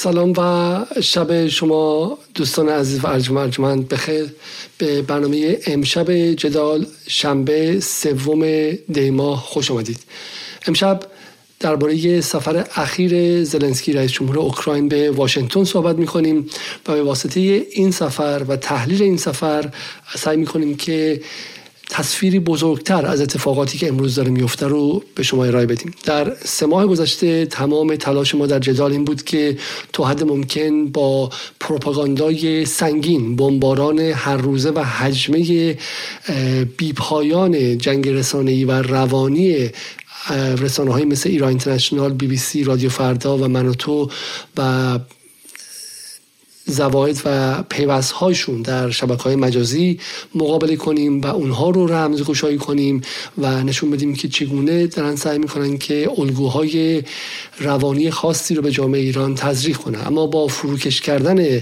سلام 0.00 0.32
و 0.36 1.00
شب 1.00 1.46
شما 1.46 2.18
دوستان 2.34 2.68
عزیز 2.68 3.04
و 3.04 3.06
ارجمند 3.06 3.88
بخیر. 3.88 4.34
به 4.78 5.02
برنامه 5.02 5.58
امشب 5.66 6.12
جدال 6.12 6.86
شنبه 7.06 7.80
سوم 7.80 8.70
دیما 8.70 9.36
خوش 9.36 9.70
آمدید. 9.70 9.98
امشب 10.66 11.02
درباره 11.60 12.20
سفر 12.20 12.66
اخیر 12.74 13.44
زلنسکی 13.44 13.92
رئیس 13.92 14.12
جمهور 14.12 14.38
اوکراین 14.38 14.88
به 14.88 15.10
واشنگتن 15.10 15.64
صحبت 15.64 15.96
می 15.96 16.06
کنیم 16.06 16.50
و 16.88 16.92
به 16.92 17.02
واسطه 17.02 17.40
این 17.70 17.90
سفر 17.90 18.44
و 18.48 18.56
تحلیل 18.56 19.02
این 19.02 19.16
سفر 19.16 19.70
سعی 20.16 20.36
می 20.36 20.46
کنیم 20.46 20.76
که 20.76 21.20
تصویری 21.90 22.38
بزرگتر 22.38 23.06
از 23.06 23.20
اتفاقاتی 23.20 23.78
که 23.78 23.88
امروز 23.88 24.14
داره 24.14 24.30
میفته 24.30 24.66
رو 24.66 25.02
به 25.14 25.22
شما 25.22 25.44
ارائه 25.44 25.66
بدیم. 25.66 25.94
در 26.04 26.36
سه 26.44 26.66
ماه 26.66 26.86
گذشته 26.86 27.46
تمام 27.46 27.96
تلاش 27.96 28.34
ما 28.34 28.46
در 28.46 28.58
جدال 28.58 28.92
این 28.92 29.04
بود 29.04 29.22
که 29.22 29.58
تا 29.92 30.04
حد 30.04 30.24
ممکن 30.24 30.86
با 30.86 31.30
پروپاگاندای 31.60 32.64
سنگین 32.64 33.36
بمباران 33.36 33.98
هر 33.98 34.36
روزه 34.36 34.70
و 34.70 34.78
حجمه 34.78 35.76
بیپایان 36.76 37.78
جنگ 37.78 38.08
رسانه‌ای 38.08 38.64
و 38.64 38.82
روانی 38.82 39.70
رسانه 40.58 40.92
های 40.92 41.04
مثل 41.04 41.28
ایران 41.28 41.48
اینترنشنال 41.48 42.12
بی 42.12 42.26
بی 42.26 42.36
سی 42.36 42.64
رادیو 42.64 42.90
فردا 42.90 43.38
و 43.38 43.48
منوتو 43.48 44.10
و 44.56 44.98
زواید 46.68 47.22
و 47.24 47.62
پیوست 47.62 48.12
هاشون 48.12 48.62
در 48.62 48.90
شبکه 48.90 49.22
های 49.22 49.36
مجازی 49.36 50.00
مقابله 50.34 50.76
کنیم 50.76 51.20
و 51.20 51.26
اونها 51.26 51.70
رو 51.70 51.86
رمز 51.86 52.22
گشایی 52.22 52.58
کنیم 52.58 53.00
و 53.38 53.62
نشون 53.62 53.90
بدیم 53.90 54.14
که 54.14 54.28
چگونه 54.28 54.86
دارن 54.86 55.16
سعی 55.16 55.38
می‌کنن 55.38 55.78
که 55.78 56.10
الگوهای 56.18 57.02
روانی 57.60 58.10
خاصی 58.10 58.54
رو 58.54 58.62
به 58.62 58.70
جامعه 58.70 59.00
ایران 59.00 59.34
تزریق 59.34 59.76
کنن. 59.76 60.06
اما 60.06 60.26
با 60.26 60.46
فروکش 60.46 61.00
کردن 61.00 61.60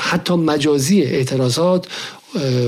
حتی 0.00 0.34
مجازی 0.34 1.02
اعتراضات 1.02 1.86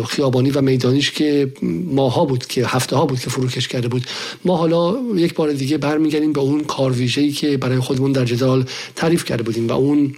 خیابانی 0.09 0.51
و 0.51 0.61
میدانیش 0.61 1.11
که 1.11 1.53
ماها 1.87 2.25
بود 2.25 2.47
که 2.47 2.67
هفته 2.67 2.97
ها 2.97 3.07
بود 3.07 3.21
که 3.21 3.31
فروکش 3.31 3.69
کرده 3.69 3.89
بود 3.89 4.07
ما 4.45 4.57
حالا 4.57 4.97
یک 5.17 5.35
بار 5.35 5.53
دیگه 5.53 5.79
برمیگردیم 5.79 6.33
به 6.33 6.41
اون 6.41 6.65
کار 6.65 6.93
که 7.37 7.57
برای 7.57 7.79
خودمون 7.79 8.13
در 8.13 8.25
جدال 8.25 8.65
تعریف 8.97 9.25
کرده 9.25 9.43
بودیم 9.43 9.69
و 9.69 9.73
اون 9.73 10.15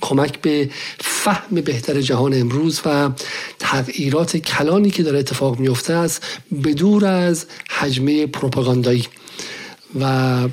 کمک 0.00 0.40
به 0.40 0.70
فهم 0.98 1.60
بهتر 1.60 2.00
جهان 2.00 2.34
امروز 2.34 2.80
و 2.84 3.10
تغییرات 3.58 4.36
کلانی 4.36 4.90
که 4.90 5.02
داره 5.02 5.18
اتفاق 5.18 5.58
میفته 5.58 5.92
است 5.92 6.22
بدور 6.64 7.04
از 7.04 7.46
حجمه 7.68 8.26
پروپاگاندایی. 8.26 9.06
و 10.00 10.48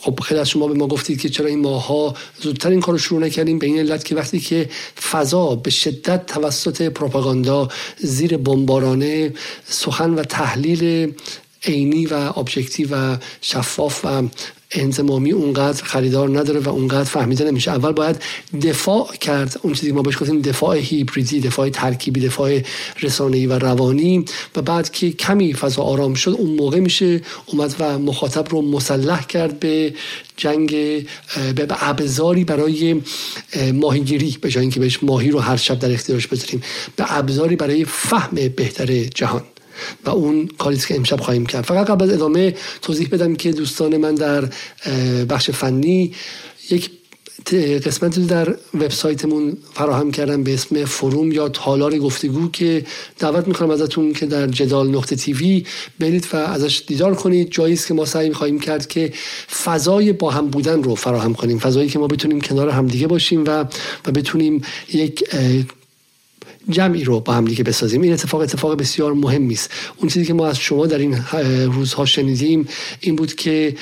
خب 0.00 0.20
خیلی 0.20 0.40
از 0.40 0.48
شما 0.48 0.68
به 0.68 0.74
ما 0.74 0.86
گفتید 0.86 1.20
که 1.20 1.28
چرا 1.28 1.46
این 1.46 1.60
ماها 1.60 2.14
زودتر 2.40 2.70
این 2.70 2.80
کار 2.80 2.92
رو 2.92 2.98
شروع 2.98 3.20
نکردیم 3.20 3.58
به 3.58 3.66
این 3.66 3.78
علت 3.78 4.04
که 4.04 4.14
وقتی 4.14 4.40
که 4.40 4.68
فضا 5.10 5.54
به 5.54 5.70
شدت 5.70 6.26
توسط 6.26 6.82
پروپاگاندا 6.82 7.68
زیر 7.98 8.36
بمبارانه 8.36 9.32
سخن 9.68 10.10
و 10.10 10.22
تحلیل 10.22 11.12
عینی 11.66 12.06
و 12.06 12.14
ابجکتیو 12.14 12.88
و 12.94 13.16
شفاف 13.40 14.04
و 14.04 14.28
انزمامی 14.74 15.32
اونقدر 15.32 15.84
خریدار 15.84 16.38
نداره 16.38 16.60
و 16.60 16.68
اونقدر 16.68 17.04
فهمیده 17.04 17.44
نمیشه. 17.44 17.70
اول 17.70 17.92
باید 17.92 18.22
دفاع 18.62 19.16
کرد. 19.20 19.60
اون 19.62 19.74
چیزی 19.74 19.86
که 19.86 19.92
ما 19.92 20.02
بهش 20.02 20.18
گفتیم 20.18 20.40
دفاع 20.40 20.76
هیبریدی 20.76 21.40
دفاع 21.40 21.68
ترکیبی 21.68 22.20
دفاع 22.20 22.60
رسانه‌ای 23.02 23.46
و 23.46 23.58
روانی. 23.58 24.24
و 24.56 24.62
بعد 24.62 24.90
که 24.90 25.12
کمی 25.12 25.54
فضا 25.54 25.82
آرام 25.82 26.14
شد 26.14 26.30
اون 26.30 26.50
موقع 26.50 26.80
میشه 26.80 27.20
اومد 27.46 27.74
و 27.78 27.98
مخاطب 27.98 28.48
رو 28.50 28.62
مسلح 28.62 29.26
کرد 29.26 29.60
به 29.60 29.94
جنگ 30.36 30.70
به 31.54 31.66
ابزاری 31.70 32.44
برای 32.44 33.00
ماهیگیری. 33.72 34.38
به 34.40 34.50
جای 34.50 34.60
اینکه 34.60 34.80
بهش 34.80 34.98
ماهی 35.02 35.30
رو 35.30 35.38
هر 35.38 35.56
شب 35.56 35.78
در 35.78 35.92
اختیارش 35.92 36.26
بذاریم. 36.26 36.62
به 36.96 37.18
ابزاری 37.18 37.56
برای 37.56 37.84
فهم 37.84 38.48
بهتر 38.56 39.04
جهان. 39.04 39.42
و 40.06 40.10
اون 40.10 40.48
کاری 40.58 40.76
که 40.76 40.96
امشب 40.96 41.20
خواهیم 41.20 41.46
کرد. 41.46 41.64
فقط 41.64 41.86
قبل 41.86 42.04
از 42.04 42.10
ادامه 42.10 42.54
توضیح 42.82 43.08
بدم 43.08 43.36
که 43.36 43.52
دوستان 43.52 43.96
من 43.96 44.14
در 44.14 44.48
بخش 45.24 45.50
فنی 45.50 46.12
یک 46.70 46.90
قسمتی 47.86 48.24
در 48.24 48.54
وبسایتمون 48.74 49.56
فراهم 49.74 50.10
کردم 50.10 50.42
به 50.42 50.54
اسم 50.54 50.84
فروم 50.84 51.32
یا 51.32 51.48
تالار 51.48 51.98
گفتگو 51.98 52.50
که 52.50 52.84
دعوت 53.18 53.48
می‌کنم 53.48 53.70
ازتون 53.70 54.12
که 54.12 54.26
در 54.26 54.46
جدال 54.46 54.88
نقطه 54.88 55.16
تیوی 55.16 55.64
برید 55.98 56.26
و 56.32 56.36
ازش 56.36 56.82
دیدار 56.86 57.14
کنید. 57.14 57.50
جایی 57.50 57.76
که 57.76 57.94
ما 57.94 58.04
سعی 58.04 58.32
خواهیم 58.32 58.60
کرد 58.60 58.86
که 58.86 59.12
فضای 59.64 60.12
با 60.12 60.30
هم 60.30 60.48
بودن 60.48 60.82
رو 60.82 60.94
فراهم 60.94 61.34
کنیم. 61.34 61.58
فضایی 61.58 61.88
که 61.88 61.98
ما 61.98 62.06
بتونیم 62.06 62.40
کنار 62.40 62.68
همدیگه 62.68 63.06
باشیم 63.06 63.44
و 63.44 63.64
و 64.06 64.12
بتونیم 64.14 64.62
یک 64.92 65.24
جمعی 66.68 67.04
رو 67.04 67.20
با 67.20 67.32
هم 67.32 67.44
دیگه 67.44 67.64
بسازیم. 67.64 68.02
این 68.02 68.12
اتفاق 68.12 68.40
اتفاق 68.40 68.76
بسیار 68.76 69.12
مهمی 69.12 69.54
است 69.54 69.70
اون 69.96 70.08
چیزی 70.08 70.26
که 70.26 70.34
ما 70.34 70.46
از 70.46 70.58
شما 70.58 70.86
در 70.86 70.98
این 70.98 71.16
روزها 71.72 72.04
شنیدیم 72.04 72.68
این 73.00 73.16
بود 73.16 73.34
که 73.34 73.74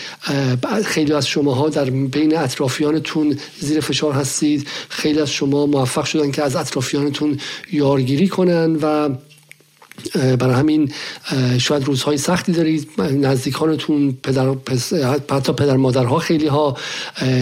خیلی 0.84 1.12
از 1.12 1.28
شماها 1.28 1.68
در 1.68 1.90
بین 1.90 2.36
اطرافیانتون 2.36 3.38
زیر 3.60 3.80
فشار 3.80 4.12
هستید. 4.12 4.68
خیلی 4.88 5.20
از 5.20 5.30
شما 5.30 5.66
موفق 5.66 6.04
شدن 6.04 6.30
که 6.30 6.42
از 6.42 6.56
اطرافیانتون 6.56 7.38
یارگیری 7.72 8.28
کنن 8.28 8.76
و 8.82 9.08
برای 10.14 10.54
همین 10.54 10.92
شاید 11.58 11.84
روزهای 11.84 12.18
سختی 12.18 12.52
دارید. 12.52 12.88
نزدیکانتون 12.98 14.12
پدر 14.22 14.54
حتی 15.30 15.52
پدر 15.52 15.76
مادرها 15.76 16.18
خیلی 16.18 16.46
ها 16.46 16.76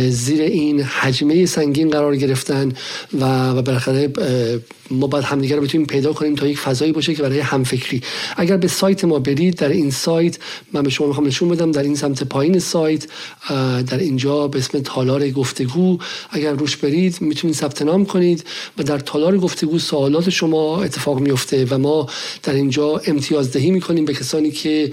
زیر 0.09 0.43
این 0.43 0.81
حجمه 0.81 1.47
سنگین 1.47 1.91
قرار 1.91 2.17
گرفتن 2.17 2.73
و 3.21 3.51
و 3.51 3.63
بالاخره 3.63 4.13
ما 4.91 5.07
باید 5.07 5.25
همدیگه 5.25 5.57
رو 5.57 5.63
بتونیم 5.63 5.87
پیدا 5.87 6.13
کنیم 6.13 6.35
تا 6.35 6.47
یک 6.47 6.59
فضایی 6.59 6.93
باشه 6.93 7.15
که 7.15 7.23
برای 7.23 7.39
همفکری. 7.39 8.03
اگر 8.37 8.57
به 8.57 8.69
سایت 8.69 9.05
ما 9.05 9.19
برید 9.19 9.55
در 9.55 9.69
این 9.69 9.91
سایت 9.91 10.39
من 10.73 10.83
به 10.83 10.91
شما 10.91 11.07
می‌خوام 11.07 11.27
نشون 11.27 11.49
بدم 11.49 11.73
در 11.73 11.83
این 11.83 11.95
سمت 11.97 12.23
پایین 12.23 12.59
سایت 12.59 13.07
در 13.87 13.99
اینجا 13.99 14.49
به 14.49 14.59
اسم 14.59 14.79
تالار 14.79 15.31
گفتگو. 15.31 15.99
اگر 16.31 16.53
روش 16.53 16.77
برید 16.77 17.21
می‌تونید 17.21 17.57
ثبت 17.57 17.83
نام 17.83 18.07
کنید 18.07 18.45
و 18.79 18.83
در 18.83 18.99
تالار 18.99 19.39
گفتگو 19.39 19.79
سوالات 19.79 20.31
شما 20.31 20.83
اتفاق 20.83 21.21
میفته 21.21 21.67
و 21.71 21.79
ما 21.79 22.07
در 22.43 22.53
اینجا 22.53 23.01
امتیاز 23.07 23.53
دهی 23.53 23.71
می‌کنیم 23.71 24.05
به 24.05 24.15
کسانی 24.15 24.51
که 24.51 24.93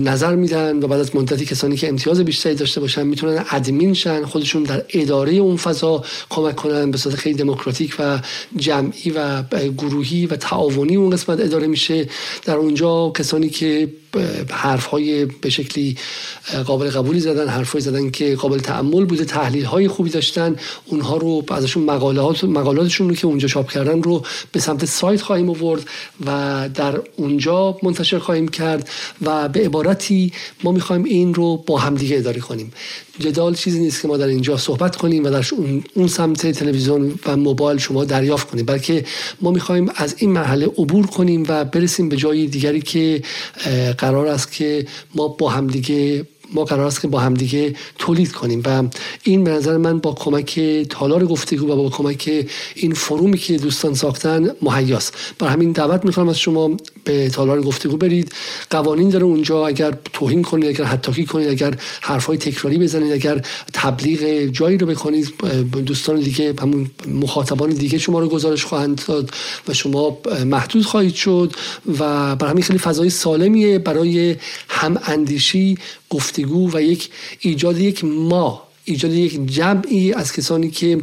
نظر 0.00 0.34
میدن 0.36 0.78
و 0.78 0.86
بعد 0.86 1.00
از 1.00 1.16
مدتی 1.16 1.44
کسانی 1.44 1.76
که 1.76 1.88
امتیاز 1.88 2.20
بیشتری 2.20 2.54
داشته 2.54 2.80
باشن 2.80 3.06
می‌تونن 3.06 3.44
ادمین 3.50 3.94
شن 3.94 4.24
خودشون 4.24 4.62
در 4.62 4.84
اداره 4.88 5.32
اون 5.32 5.56
فضا 5.56 6.04
کمک 6.30 6.56
کنن 6.56 6.90
به 6.90 6.98
صورت 6.98 7.14
خیلی 7.16 7.36
دموکراتیک 7.36 7.96
و 7.98 8.20
جمعی 8.56 9.10
و 9.10 9.23
گروهی 9.78 10.26
و 10.26 10.36
تعاونی 10.36 10.96
اون 10.96 11.10
قسمت 11.10 11.40
اداره 11.40 11.66
میشه. 11.66 12.08
در 12.44 12.56
اونجا 12.56 13.10
کسانی 13.10 13.48
که 13.48 13.88
حرف 14.50 14.86
های 14.86 15.24
به 15.24 15.50
شکلی 15.50 15.96
قابل 16.66 16.90
قبولی 16.90 17.20
زدن 17.20 17.48
حرف 17.48 17.78
زدن 17.80 18.10
که 18.10 18.36
قابل 18.36 18.58
تعمل 18.58 19.04
بوده 19.04 19.24
تحلیل 19.24 19.64
های 19.64 19.88
خوبی 19.88 20.10
داشتن 20.10 20.56
اونها 20.86 21.16
رو 21.16 21.44
ازشون 21.48 21.82
مقالات 21.82 22.44
مقالاتشون 22.44 23.08
رو 23.08 23.14
که 23.14 23.26
اونجا 23.26 23.48
چاپ 23.48 23.70
کردن 23.70 24.02
رو 24.02 24.22
به 24.52 24.60
سمت 24.60 24.84
سایت 24.84 25.22
خواهیم 25.22 25.50
آورد 25.50 25.82
و 26.26 26.68
در 26.74 27.00
اونجا 27.16 27.78
منتشر 27.82 28.18
خواهیم 28.18 28.48
کرد 28.48 28.88
و 29.22 29.48
به 29.48 29.60
عبارتی 29.60 30.32
ما 30.64 30.72
می‌خوایم 30.72 31.04
این 31.04 31.34
رو 31.34 31.56
با 31.56 31.78
همدیگه 31.78 32.16
اداره 32.16 32.40
کنیم. 32.40 32.72
جدال 33.18 33.54
چیزی 33.54 33.80
نیست 33.80 34.02
که 34.02 34.08
ما 34.08 34.16
در 34.16 34.26
اینجا 34.26 34.56
صحبت 34.56 34.96
کنیم 34.96 35.24
و 35.24 35.30
در 35.30 35.44
اون 35.94 36.08
سمت 36.08 36.46
تلویزیون 36.46 37.14
و 37.26 37.36
موبایل 37.36 37.78
شما 37.78 38.04
دریافت 38.04 38.50
کنیم 38.50 38.64
بلکه 38.64 39.04
ما 39.40 39.50
می‌خوایم 39.50 39.90
از 39.96 40.14
این 40.18 40.32
مرحله 40.32 40.66
عبور 40.66 41.06
کنیم 41.06 41.44
و 41.48 41.64
برسیم 41.64 42.08
به 42.08 42.16
جای 42.16 42.46
دیگری 42.46 42.80
که 42.80 43.22
قرار 44.04 44.26
است 44.26 44.52
که 44.52 44.86
ما 45.14 45.28
با 45.28 45.48
همدیگه 45.48 46.26
ما 46.52 46.64
قرار 46.64 46.86
است 46.86 47.00
که 47.00 47.08
با 47.08 47.18
همدیگه 47.20 47.74
تولید 47.98 48.32
کنیم 48.32 48.62
و 48.64 48.82
این 49.24 49.44
به 49.44 49.50
نظر 49.50 49.76
من 49.76 49.98
با 49.98 50.12
کمک 50.12 50.60
تالار 50.90 51.26
گفتگو 51.26 51.72
و 51.72 51.76
با 51.76 51.90
کمک 51.90 52.46
این 52.74 52.94
فرومی 52.94 53.38
که 53.38 53.56
دوستان 53.56 53.94
ساختن 53.94 54.50
مهیاست. 54.62 55.14
برای 55.38 55.52
همین 55.52 55.72
دعوت 55.72 56.04
می‌کنم 56.04 56.28
از 56.28 56.38
شما 56.38 56.76
به 57.04 57.28
تالار 57.28 57.62
گفتگو 57.62 57.96
برید. 57.96 58.32
قوانین 58.70 59.08
داره 59.08 59.24
اونجا 59.24 59.66
اگر 59.66 59.98
توهین 60.12 60.42
کنید 60.42 60.68
اگر 60.68 60.84
حتاکی 60.84 61.24
کنید 61.24 61.48
اگر 61.48 61.74
حرفای 62.00 62.38
تکراری 62.38 62.78
بزنید 62.78 63.12
اگر 63.12 63.42
تبلیغ 63.72 64.44
جایی 64.44 64.78
رو 64.78 64.86
بکنید 64.86 65.34
دوستان 65.86 66.20
دیگه 66.20 66.54
همون 66.60 66.90
مخاطبان 67.08 67.70
دیگه 67.70 67.98
شما 67.98 68.20
رو 68.20 68.28
گزارش 68.28 68.64
خواهند 68.64 69.02
داد 69.06 69.30
و 69.68 69.74
شما 69.74 70.18
محدود 70.46 70.84
خواهید 70.84 71.14
شد 71.14 71.52
و 71.98 72.36
برای 72.36 72.50
همین 72.50 72.62
خیلی 72.62 72.78
فضای 72.78 73.10
سالمیه 73.10 73.78
برای 73.78 74.36
هم 74.68 74.98
اندیشی 75.06 75.78
گفتگو 76.10 76.70
و 76.76 76.82
یک 76.82 77.10
ایجاد 77.40 77.78
یک 77.78 78.04
ما. 78.04 78.73
ایجاد 78.84 79.12
یک 79.12 79.46
جمعی 79.46 80.12
از 80.12 80.32
کسانی 80.32 80.70
که 80.70 80.98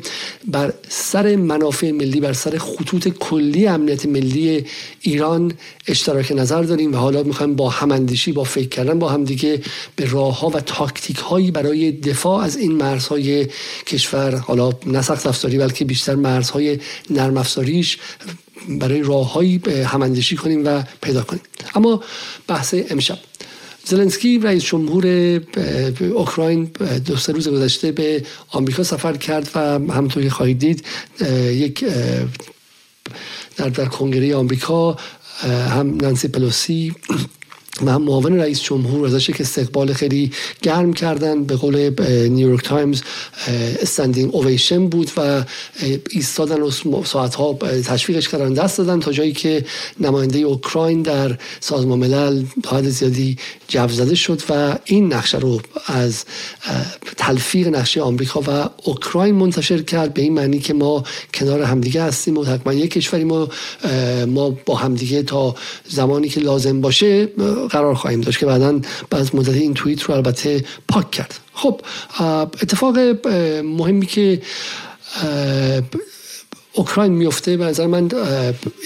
بر 0.48 0.74
سر 0.90 1.36
منافع 1.36 1.92
ملی 1.92 2.20
بر 2.20 2.34
سر 2.34 2.58
خطوط 2.58 3.08
کلی 3.08 3.68
امنیت 3.68 4.06
ملی 4.06 4.66
ایران 5.02 5.54
اشتراک 5.88 6.32
نظر 6.32 6.62
داریم 6.62 6.94
و 6.94 6.98
حالا 6.98 7.24
می‌خوایم 7.24 7.56
با 7.56 7.70
هماندیشی 7.70 8.32
با 8.32 8.44
فکر 8.44 8.68
کردن 8.68 9.00
با 9.00 9.10
همدیگه 9.10 9.62
به 9.96 10.06
راه 10.06 10.40
ها 10.40 10.50
و 10.50 10.60
تاکتیک 10.60 11.18
هایی 11.18 11.52
برای 11.52 11.92
دفاع 11.92 12.44
از 12.44 12.58
این 12.58 12.72
مرزهای 12.72 13.48
کشور 13.86 14.36
حالا 14.36 14.72
نه 14.86 15.02
سخت 15.02 15.28
افزاری 15.28 15.58
بلکه 15.58 15.86
بیشتر 15.86 16.16
مرزهای 16.16 16.80
نرم 17.10 17.38
افزاریش 17.38 17.98
برای 18.70 19.02
راههایی 19.02 19.62
هماندیشی 19.86 20.36
کنیم 20.36 20.66
و 20.66 20.84
پیدا 21.02 21.22
کنیم. 21.22 21.42
اما 21.76 22.04
بحث 22.48 22.76
امشب. 22.90 23.18
زلنسکی 23.86 24.40
رئیس 24.40 24.64
جمهور 24.64 25.06
اوکراین 26.00 26.72
دو 27.06 27.18
سه 27.18 27.34
روز 27.34 27.48
گذشته 27.48 27.92
به 27.92 28.24
آمریکا 28.50 28.84
سفر 28.84 29.18
کرد 29.18 29.50
و 29.56 29.60
همونطور 29.94 30.24
که 30.24 30.30
خواهید 30.30 30.60
دید 30.60 30.86
یک 31.52 31.86
در 33.58 33.70
در 33.70 33.86
کنگره 33.86 34.36
آمریکا 34.36 34.98
هم 35.44 35.98
نانسی 36.02 36.28
پلوسی 36.28 36.96
و 37.86 37.92
هم 37.92 38.02
معاون 38.02 38.40
رئیس 38.40 38.62
جمهور 38.62 39.08
ازش 39.08 39.30
یک 39.30 39.42
استقبال 39.42 39.94
خیلی 39.94 40.32
گرم 40.62 40.94
کردن 40.94 41.44
به 41.44 41.56
قول 41.56 41.90
نیویورک 42.30 42.64
تایمز 42.64 43.02
استندینگ 43.82 44.36
اویشن 44.36 44.88
بود 44.88 45.12
و 45.18 45.44
ایستادن 46.10 46.62
و 46.62 46.72
ساعت 47.06 47.36
ها 47.36 47.54
تشویقش 47.86 48.30
کردن 48.30 48.54
دست 48.54 48.78
دادن 48.78 49.00
تا 49.00 49.12
جایی 49.12 49.34
که 49.34 49.66
نماینده 50.00 50.40
اوکراین 50.40 51.02
در 51.02 51.38
سازمان 51.60 52.00
ملل 52.00 52.44
حد 52.68 52.90
زیادی 52.90 53.38
جو 53.68 53.88
زده 53.88 54.16
شد 54.16 54.42
و 54.50 54.78
این 54.86 55.14
نقشه 55.14 55.38
رو 55.38 55.62
از 55.86 56.26
تلفیق 57.18 57.68
نقشه 57.68 58.02
آمریکا 58.02 58.42
و 58.48 58.70
اوکراین 58.84 59.36
منتشر 59.36 59.82
کرد 59.82 60.14
به 60.14 60.22
این 60.22 60.34
معنی 60.34 60.60
که 60.60 60.74
ما 60.74 61.04
کنار 61.34 61.62
همدیگه 61.62 62.04
هستیم 62.04 62.38
و 62.38 62.44
حتما 62.44 62.74
یک 62.74 62.92
کشوری 62.92 63.24
ما 63.24 63.50
ما 64.28 64.50
با 64.66 64.76
همدیگه 64.76 65.24
تا 65.24 65.56
زمانی 65.88 66.30
که 66.30 66.40
لازم 66.40 66.82
باشه 66.82 67.28
قرار 67.72 67.94
خواهیم 67.94 68.22
داشت 68.22 68.40
که 68.40 68.46
بعدا 68.46 68.80
بعد 69.10 69.36
مدت 69.36 69.54
این 69.54 69.74
توییت 69.74 70.04
رو 70.04 70.14
البته 70.14 70.66
پاک 70.88 71.12
کرد. 71.12 71.40
خب 71.54 71.82
اتفاق 72.62 72.98
مهمی 73.64 74.06
که 74.06 74.42
اوکراین 76.74 77.12
میفته 77.12 77.58
به 77.58 77.66
نظر 77.66 77.88
من 77.88 78.10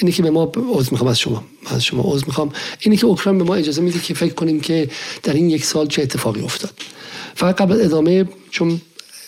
اینی 0.01 0.11
که 0.11 0.23
به 0.23 0.29
ما 0.29 0.51
عذر 0.55 0.91
می‌خوام 0.91 1.09
از 1.09 1.19
شما 1.19 1.43
از 1.65 1.83
شما 1.83 2.03
عذر 2.05 2.23
می‌خوام. 2.27 2.51
اینی 2.79 2.97
که 2.97 3.05
اوکراین 3.05 3.37
به 3.37 3.43
ما 3.43 3.55
اجازه 3.55 3.81
میده 3.81 3.99
که 3.99 4.13
فکر 4.13 4.33
کنیم 4.33 4.59
که 4.59 4.89
در 5.23 5.33
این 5.33 5.49
یک 5.49 5.65
سال 5.65 5.87
چه 5.87 6.01
اتفاقی 6.01 6.41
افتاد. 6.41 6.73
فقط 7.35 7.61
قبل 7.61 7.81
ادامه 7.81 8.25
چون 8.51 8.81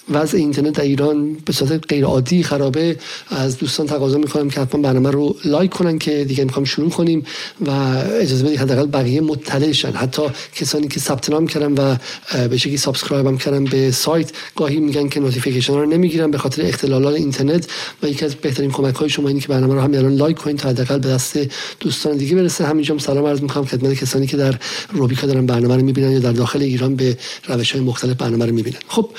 وضع 0.09 0.37
اینترنت 0.37 0.73
در 0.73 0.83
ایران 0.83 1.33
به 1.33 1.53
صورت 1.53 1.87
غیر 1.89 2.05
عادی 2.05 2.43
خرابه. 2.43 2.97
از 3.29 3.57
دوستان 3.57 3.87
تقاضا 3.87 4.17
می‌کنم 4.17 4.49
که 4.49 4.61
حتما 4.61 4.81
برنامه 4.81 5.11
رو 5.11 5.35
لایک 5.45 5.71
کنن 5.71 5.97
که 5.97 6.23
دیگه 6.23 6.43
می‌خوام 6.43 6.65
شروع 6.65 6.89
کنیم 6.89 7.23
و 7.65 7.71
اجازه 8.21 8.45
بدید 8.45 8.59
حداقل 8.59 8.85
بقیه 8.85 9.21
مطلع 9.21 9.71
شن. 9.71 9.91
حتی 9.91 10.21
کسانی 10.55 10.87
که 10.87 10.99
ثبت 10.99 11.29
نام 11.29 11.47
کردن 11.47 11.73
و 11.73 11.95
به 12.47 12.57
شکلی 12.57 12.77
سابسکرایب 12.77 13.27
هم 13.27 13.37
کردن 13.37 13.63
به 13.63 13.91
سایت 13.91 14.31
گاهی 14.55 14.79
میگن 14.79 15.09
که 15.09 15.19
نوتیفیکیشن 15.19 15.73
رو 15.73 15.85
نمی‌گیرن 15.85 16.31
به 16.31 16.37
خاطر 16.37 16.65
اختلالات 16.65 17.15
اینترنت 17.15 17.67
و 18.03 18.07
یکی 18.07 18.25
از 18.25 18.35
بهترین 18.35 18.71
کمک 18.71 18.95
های 18.95 19.09
شما 19.09 19.27
اینه 19.27 19.39
که 19.39 19.47
برنامه 19.47 19.73
رو 19.73 19.81
همین 19.81 19.99
الان 19.99 20.15
لایک 20.15 20.37
کنید 20.37 20.57
تا 20.57 20.69
حداقل 20.69 20.99
به 20.99 21.09
دست 21.09 21.39
دوستان 21.79 22.17
دیگه 22.17 22.35
برسه. 22.35 22.65
همینجا 22.65 22.97
سلام 22.97 23.25
عرض 23.25 23.41
می‌کنم 23.41 23.65
خدمت 23.65 23.93
کسانی 23.93 24.27
که 24.27 24.37
در 24.37 24.55
روبیکا 24.91 25.27
دارن 25.27 25.45
برنامه 25.45 25.75
رو 25.75 25.81
می‌بینن 25.83 26.11
یا 26.11 26.19
در 26.19 26.31
داخل 26.31 26.61
ایران 26.61 26.95
به 26.95 27.17
روش 27.47 27.71
های 27.71 27.81
مختلف 27.81 28.15
برنامه 28.17 28.45
رو 28.45 28.53
می‌بینن. 28.53 28.77
خب 28.87 29.09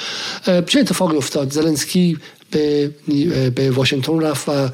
چه 0.78 0.82
اتفاقی 0.82 1.16
افتاد؟ 1.16 1.52
زلنسکی 1.52 2.18
به, 2.50 2.90
به 3.54 3.70
واشنگتن 3.70 4.20
رفت 4.20 4.48
و 4.48 4.68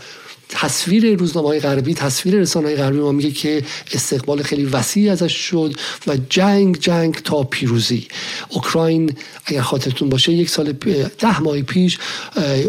تصویر 0.54 1.16
روزنامه 1.16 1.48
های 1.48 1.60
غربی 1.60 1.94
تصویر 1.94 2.34
رسانه 2.40 2.66
های 2.66 2.76
غربی 2.76 2.98
ما 2.98 3.12
میگه 3.12 3.30
که 3.30 3.62
استقبال 3.92 4.42
خیلی 4.42 4.64
وسیع 4.64 5.12
ازش 5.12 5.32
شد 5.32 5.74
و 6.06 6.16
جنگ 6.30 6.78
جنگ 6.80 7.14
تا 7.14 7.42
پیروزی. 7.42 8.06
اوکراین 8.48 9.12
اگر 9.46 9.62
خاطرتون 9.62 10.08
باشه 10.08 10.32
یک 10.32 10.50
سال 10.50 10.72
ده 11.18 11.40
ماه 11.40 11.62
پیش 11.62 11.98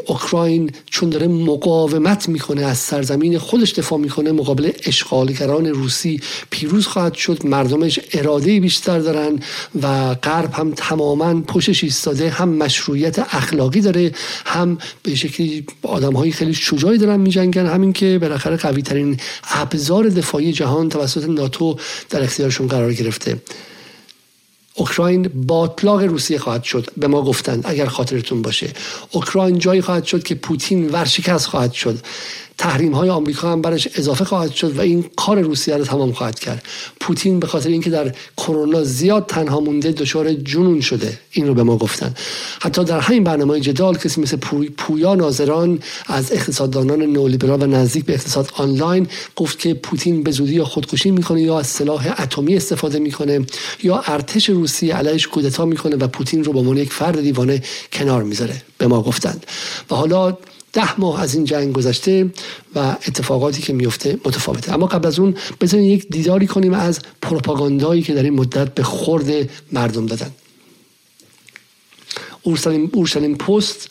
اوکراین 0.06 0.72
چون 0.90 1.10
داره 1.10 1.28
مقاومت 1.28 2.30
می‌کنه 2.30 2.62
از 2.62 2.78
سرزمین 2.78 3.38
خودش 3.38 3.72
دفاع 3.72 4.00
می‌کنه 4.00 4.32
مقابل 4.32 4.72
اشغالگران 4.86 5.66
روسی 5.66 6.22
پیروز 6.50 6.88
خواهد 6.88 7.14
شد. 7.14 7.46
مردمش 7.46 8.00
اراده 8.14 8.60
بیشتر 8.60 9.00
دارن 9.00 9.40
و 9.82 10.16
غرب 10.16 10.54
هم 10.54 10.74
تماما 10.76 11.42
پشتش 11.42 11.84
ایستاده 11.84 12.30
هم 12.30 12.50
مشروعیت 12.50 13.20
اخلاقی 13.20 13.82
داره 13.82 14.12
هم 14.46 14.78
به 15.04 15.16
شکلی 15.16 15.66
آدم 15.84 16.14
های 16.14 16.32
خیلی 16.32 16.54
شجاعی 16.54 16.98
دارن 16.98 17.20
میجنگن 17.20 17.66
همین 17.76 17.94
که 17.94 18.20
بالاخره 18.20 18.58
قوی 18.58 18.82
ترین 18.82 19.20
ابزار 19.44 20.10
دفاعی 20.10 20.54
جهان 20.54 20.90
توسط 20.90 21.30
ناتو 21.30 21.78
در 22.10 22.24
اختیارشون 22.24 22.68
قرار 22.68 22.94
گرفته. 22.94 23.42
اوکراین 24.74 25.30
باطلاق 25.48 26.04
روسیه 26.04 26.38
خواهد 26.38 26.64
شد 26.64 26.90
به 26.98 27.08
ما 27.08 27.22
گفتند 27.22 27.64
اگر 27.66 27.86
خاطرتون 27.86 28.42
باشه. 28.42 28.70
اوکراین 29.12 29.60
جایی 29.60 29.82
خواهد 29.82 30.04
شد 30.06 30.24
که 30.24 30.36
پوتین 30.36 30.90
ورشکست 30.90 31.46
خواهد 31.46 31.72
شد. 31.74 32.00
تحریم 32.58 32.94
های 32.94 33.10
آمریکا 33.10 33.52
هم 33.52 33.62
برش 33.62 33.88
اضافه 33.96 34.26
خواهد 34.26 34.52
شد 34.52 34.78
و 34.78 34.82
این 34.82 35.06
کار 35.16 35.40
روسیه 35.40 35.78
رو 35.78 35.84
تمام 35.84 36.12
خواهد 36.12 36.40
کرد. 36.40 36.64
پوتین 37.00 37.40
به 37.40 37.48
خاطر 37.48 37.70
اینکه 37.70 37.90
در 37.90 38.16
کرونا 38.38 38.84
زیاد 38.84 39.26
تنها 39.26 39.60
مونده 39.60 39.92
دچار 39.92 40.34
جنون 40.34 40.82
شده. 40.82 41.20
این 41.32 41.48
رو 41.48 41.54
به 41.54 41.64
ما 41.64 41.78
گفتن. 41.78 42.14
حتی 42.62 42.84
در 42.84 43.00
همین 43.00 43.24
برنامه 43.24 43.60
جدال 43.60 43.98
کسی 43.98 44.22
مثل 44.22 44.38
پویا 44.78 45.16
ناظران 45.16 45.80
از 46.08 46.32
اقتصاددانان 46.32 47.02
نولیبرال 47.02 47.64
و 47.64 47.66
نزدیک 47.66 48.06
به 48.06 48.14
اقتصاد 48.14 48.50
آنلاین 48.54 49.08
گفت 49.36 49.60
که 49.60 49.74
پوتین 49.74 50.24
به 50.24 50.32
زودی 50.32 50.54
یا 50.54 50.66
خودکشی 50.66 51.12
می‌کنه 51.12 51.42
یا 51.42 51.60
از 51.60 51.68
سلاح 51.68 52.16
اتمی 52.20 52.56
استفاده 52.56 53.00
می‌کنه 53.00 53.46
یا 53.84 54.04
ارتش 54.08 54.50
روسیه 54.50 54.96
علیش 54.96 55.28
کودتا 55.28 55.66
می‌کنه 55.66 55.96
و 55.96 56.08
پوتین 56.08 56.44
رو 56.44 56.54
به 56.54 56.60
عنوان 56.60 56.78
یک 56.78 56.94
فرد 56.94 57.22
دیوانه 57.22 57.62
کنار 57.94 58.24
می‌ذاره. 58.24 58.62
به 58.78 58.88
ما 58.88 59.02
گفتند. 59.02 59.46
و 59.92 59.96
حالا 59.96 60.38
ده 60.76 61.00
ماه 61.00 61.22
از 61.22 61.36
این 61.36 61.46
جنگ 61.46 61.74
گذشته 61.74 62.32
و 62.76 62.80
اتفاقاتی 62.80 63.62
که 63.62 63.74
میفته 63.74 64.20
متفاوته. 64.26 64.74
اما 64.74 64.86
قبل 64.86 65.08
از 65.08 65.20
اون 65.20 65.36
بزنین 65.62 65.84
یک 65.84 66.10
دیداری 66.10 66.48
کنیم 66.48 66.74
از 66.74 67.00
پروپاگاندایی 67.22 68.02
که 68.02 68.14
در 68.14 68.24
این 68.24 68.34
مدت 68.34 68.74
به 68.74 68.84
خورد 68.84 69.50
مردم 69.72 70.06
دادن. 70.06 70.32
اورشلیم 72.94 73.36
پست 73.36 73.90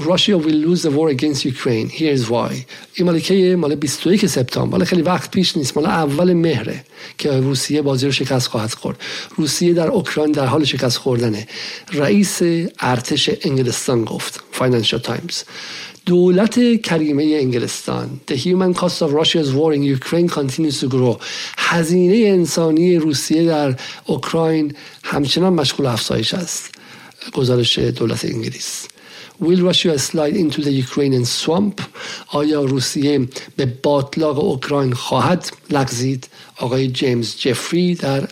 Russia 0.00 0.38
will 0.38 0.54
lose 0.54 0.82
the 0.82 0.90
war 0.90 1.08
against 1.10 1.44
Ukraine. 1.44 1.88
Here's 1.88 2.30
why. 2.30 2.66
این 2.94 3.06
مال 3.06 3.54
مال 3.54 3.74
21 3.74 4.26
سپتامبر. 4.26 4.78
مال 4.78 4.84
خیلی 4.84 5.02
وقت 5.02 5.30
پیش 5.30 5.56
نیست. 5.56 5.76
مال 5.76 5.86
اول 5.86 6.32
مهره 6.32 6.84
که 7.18 7.30
روسیه 7.30 7.82
بازی 7.82 8.06
رو 8.06 8.12
شکست 8.12 8.46
خواهد 8.46 8.74
خورد. 8.74 9.00
روسیه 9.36 9.74
در 9.74 9.88
اوکراین 9.88 10.32
در 10.32 10.46
حال 10.46 10.64
شکست 10.64 10.96
خوردنه. 10.96 11.46
رئیس 11.92 12.42
ارتش 12.80 13.30
انگلستان 13.42 14.04
گفت. 14.04 14.40
فاینانشال 14.52 15.00
تایمز 15.00 15.42
دولت 16.06 16.82
کریمه 16.82 17.22
انگلستان. 17.40 18.20
The 18.30 18.34
human 18.34 18.74
cost 18.74 19.02
of 19.02 19.12
Russia's 19.12 19.52
war 19.52 19.72
in 19.72 19.82
Ukraine 19.82 20.28
continues 20.28 20.80
to 20.80 20.88
grow. 20.88 21.22
هزینه 21.58 22.28
انسانی 22.28 22.96
روسیه 22.96 23.44
در 23.44 23.76
اوکراین 24.06 24.74
همچنان 25.04 25.52
مشغول 25.52 25.86
افزایش 25.86 26.34
است. 26.34 26.70
گزارش 27.32 27.78
دولت 27.78 28.24
انگلیس. 28.24 28.86
Will 29.40 29.62
Russia 29.62 29.98
slide 29.98 30.36
into 30.36 30.60
the 30.60 30.70
Ukrainian 30.70 31.24
swamp 31.24 31.82
آیا 32.28 32.64
روسیه 32.64 33.28
به 33.56 33.66
باطلاق 33.66 34.38
اوکراین 34.38 34.92
خواهد 34.92 35.50
لغزید 35.70 36.28
آقای 36.56 36.88
جیمز 36.88 37.36
جفری 37.36 37.94
در 37.94 38.28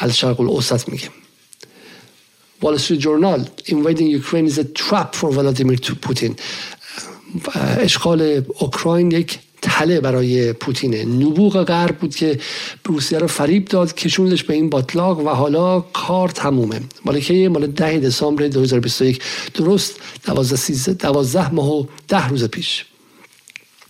الشرق 0.00 0.40
الاوسط 0.40 0.88
میگه 0.88 1.08
Wall 2.62 2.78
Street 2.78 3.00
Journal 3.00 3.40
invading 3.66 4.06
Ukraine 4.06 4.46
is 4.46 4.58
a 4.58 4.64
trap 4.64 5.14
for 5.14 5.30
Vladimir 5.30 5.76
Putin 5.76 6.32
اشغال 7.78 8.42
اوکراین 8.58 9.10
یک 9.10 9.38
تله 9.66 10.00
برای 10.00 10.52
پوتینه 10.52 11.04
نبوغ 11.04 11.64
غرب 11.64 11.98
بود 11.98 12.14
که 12.14 12.38
روسیه 12.84 13.18
رو 13.18 13.26
فریب 13.26 13.64
داد 13.64 13.94
کشوندش 13.94 14.44
به 14.44 14.54
این 14.54 14.70
باطلاق 14.70 15.18
و 15.20 15.28
حالا 15.28 15.80
کار 15.80 16.28
تمومه. 16.28 16.80
مال 17.04 17.20
که 17.20 17.48
مال 17.48 17.66
ده 17.66 17.98
دسامبر 17.98 18.48
2021 18.48 19.22
درست 19.54 20.00
12 20.24 20.92
12 20.92 21.54
ماه 21.54 21.70
و 21.70 21.84
ده 22.08 22.28
روز 22.28 22.44
پیش. 22.44 22.84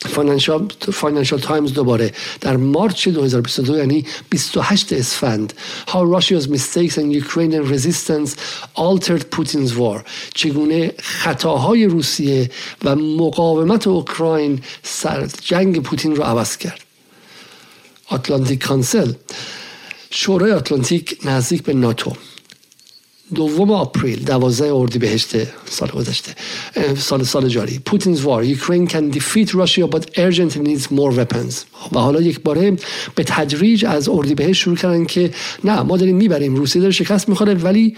فاینانشال 0.07 1.41
تایمز 1.41 1.73
دوباره 1.73 2.13
در 2.41 2.57
مارچ 2.57 3.09
2022 3.09 3.79
یعنی 3.79 4.05
28 4.31 4.93
اسفند 4.93 5.53
How 5.87 6.21
Russia's 6.21 6.49
mistakes 6.49 6.99
and 6.99 7.13
Ukrainian 7.13 7.65
resistance 7.75 8.31
altered 8.77 9.31
Putin's 9.31 9.73
war. 9.77 10.05
چگونه 10.35 10.95
خطاهای 10.99 11.85
روسیه 11.85 12.51
و 12.85 12.97
مقاومت 12.97 13.87
اوکراین 13.87 14.61
سر 14.83 15.29
جنگ 15.43 15.83
پوتین 15.83 16.17
رو 16.17 16.23
عوض 16.23 16.57
کرد. 16.57 16.81
آتلانتیک 18.09 18.65
کانسل 18.65 19.13
شورای 20.11 20.53
آتلانتیک 20.53 21.19
نزدیک 21.25 21.63
به 21.63 21.75
ناتو. 21.75 22.13
دوم 23.35 23.71
آپریل 23.71 24.25
دوازده 24.25 24.75
اردیبهشت 24.75 25.31
سال 25.71 25.89
گذشته 25.89 26.35
سال 26.99 27.25
سال 27.25 27.49
جاری. 27.49 27.79
پوتینز 27.79 28.21
وار 28.21 28.45
یوکرین 28.45 28.89
can 28.89 29.15
defeat 29.17 29.49
Russia 29.49 29.87
but 29.87 30.03
urgently 30.17 30.61
needs 30.69 30.83
more 30.83 31.13
weapons. 31.19 31.55
و 31.93 31.99
حالا 31.99 32.21
یک 32.21 32.41
باره 32.41 32.77
به 33.15 33.25
تدریج 33.25 33.85
از 33.85 34.09
اردیبهشت 34.09 34.63
شروع 34.63 34.77
کردن 34.77 35.05
که 35.05 35.35
نه 35.65 35.83
ما 35.83 35.97
داریم 35.97 36.17
می‌بریم. 36.17 36.57
روسیه 36.57 36.83
داره 36.83 36.93
شکست 36.93 37.29
می‌خوره 37.29 37.55
ولی 37.55 37.97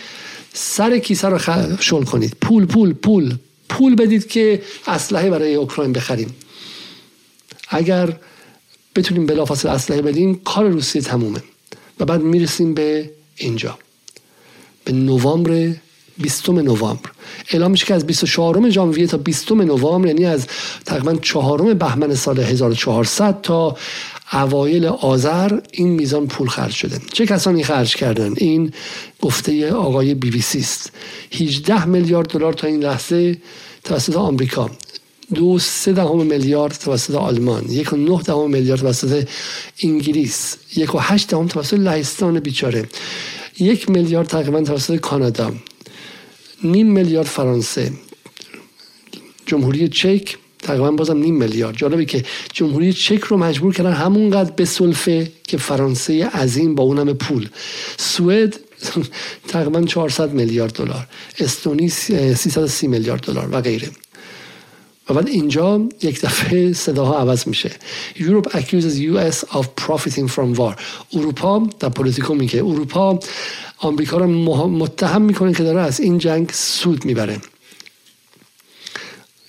سر 0.52 0.98
کیسه 0.98 1.28
رو 1.28 1.38
شل 1.80 2.02
کنید. 2.02 2.36
پول 2.40 2.66
پول 2.66 2.92
پول. 2.92 3.34
پول 3.68 3.94
بدید 3.94 4.28
که 4.28 4.62
اسلحه 4.86 5.30
برای 5.30 5.54
اوکراین 5.54 5.92
بخریم. 5.92 6.34
اگر 7.68 8.16
بتونیم 8.96 9.26
بلافاصله 9.26 9.72
اسلحه 9.72 10.02
بدیم 10.02 10.40
کار 10.44 10.68
روسیه 10.68 11.02
تمومه. 11.02 11.42
و 12.00 12.04
بعد 12.04 12.20
می‌رسیم 12.20 12.74
به 12.74 13.10
اینجا. 13.36 13.78
نوامبر 14.92 15.74
20 16.18 16.48
نوامبر. 16.48 17.10
اعلام 17.50 17.70
میشه 17.70 17.86
که 17.86 17.94
از 17.94 18.06
24 18.06 18.70
ژانویه 18.70 19.06
تا 19.06 19.16
20 19.16 19.52
نوامبر 19.52 20.08
یعنی 20.08 20.24
از 20.24 20.46
تقریبا 20.84 21.14
چهارم 21.14 21.74
بهمن 21.74 22.14
سال 22.14 22.40
1400 22.40 23.40
تا 23.40 23.76
اوایل 24.32 24.86
آذر 24.86 25.58
این 25.72 25.88
میزان 25.88 26.26
پول 26.26 26.48
خرج 26.48 26.72
شده. 26.72 27.00
چه 27.12 27.26
کسانی 27.26 27.64
خرج 27.64 27.96
کردن؟ 27.96 28.34
این 28.36 28.72
گفته 29.20 29.72
آقای 29.72 30.14
بی 30.14 30.30
بی 30.30 30.40
سی 30.40 30.58
است. 30.58 30.92
18 31.32 31.84
میلیارد 31.84 32.28
دلار 32.28 32.52
تا 32.52 32.66
این 32.66 32.82
لحظه 32.82 33.36
توسط 33.84 34.16
آمریکا. 34.16 34.70
دو 35.34 35.58
سه 35.58 35.92
دهم 35.92 36.26
میلیارد 36.26 36.78
توسط 36.84 37.14
آلمان. 37.14 37.64
یک 37.68 37.92
و 37.92 37.96
نه 37.96 38.22
دهم 38.22 38.50
میلیارد 38.50 38.80
توسط 38.80 39.28
انگلیس. 39.82 40.56
یک 40.76 40.94
و 40.94 40.98
هشت 40.98 41.30
دهم 41.30 41.46
توسط 41.46 41.74
لهستان 41.74 42.40
بیچاره. 42.40 42.84
یک 43.60 43.90
میلیارد 43.90 44.26
تقریبا 44.26 44.62
توسط 44.62 44.96
کانادا 44.96 45.52
نیم 46.62 46.92
میلیارد 46.92 47.26
فرانسه 47.26 47.92
جمهوری 49.46 49.88
چک 49.88 50.36
تقریبا 50.58 50.90
بازم 50.90 51.16
نیم 51.16 51.34
میلیارد. 51.34 51.76
جالبه 51.76 52.04
که 52.04 52.24
جمهوری 52.52 52.92
چک 52.92 53.20
رو 53.20 53.36
مجبور 53.36 53.74
کردن 53.74 53.92
همونقدر 53.92 54.50
به 54.50 54.64
سلفه 54.64 55.32
که 55.44 55.56
فرانسه 55.56 56.26
عظیم 56.26 56.74
با 56.74 56.82
اونم 56.82 57.12
پول. 57.12 57.48
سوئد 57.96 58.60
تقریبا 59.48 59.82
400 59.82 60.32
میلیارد 60.32 60.72
دلار. 60.72 61.06
استونی 61.38 61.88
330 61.88 62.86
میلیارد 62.86 63.20
دلار 63.20 63.48
و 63.52 63.60
غیره. 63.60 63.88
و 65.08 65.14
بعد 65.14 65.28
اینجا 65.28 65.88
یک 66.02 66.20
دفعه 66.20 66.72
صداها 66.72 67.18
عوض 67.18 67.48
میشه. 67.48 67.70
Europe 68.16 68.48
accuses 68.48 68.94
US 69.12 69.44
of 69.48 69.64
profiting 69.86 70.28
from 70.34 70.58
war. 70.58 70.74
اروپا 71.12 71.66
در 71.80 71.88
پولیتیکو 71.88 72.34
میگه. 72.34 72.64
اروپا 72.64 73.20
آمریکا 73.78 74.18
رو 74.18 74.26
متهم 74.68 75.22
می‌کنه 75.22 75.54
که 75.54 75.62
داره 75.62 75.80
از 75.80 76.00
این 76.00 76.18
جنگ 76.18 76.50
سود 76.52 77.04
می‌بره. 77.04 77.40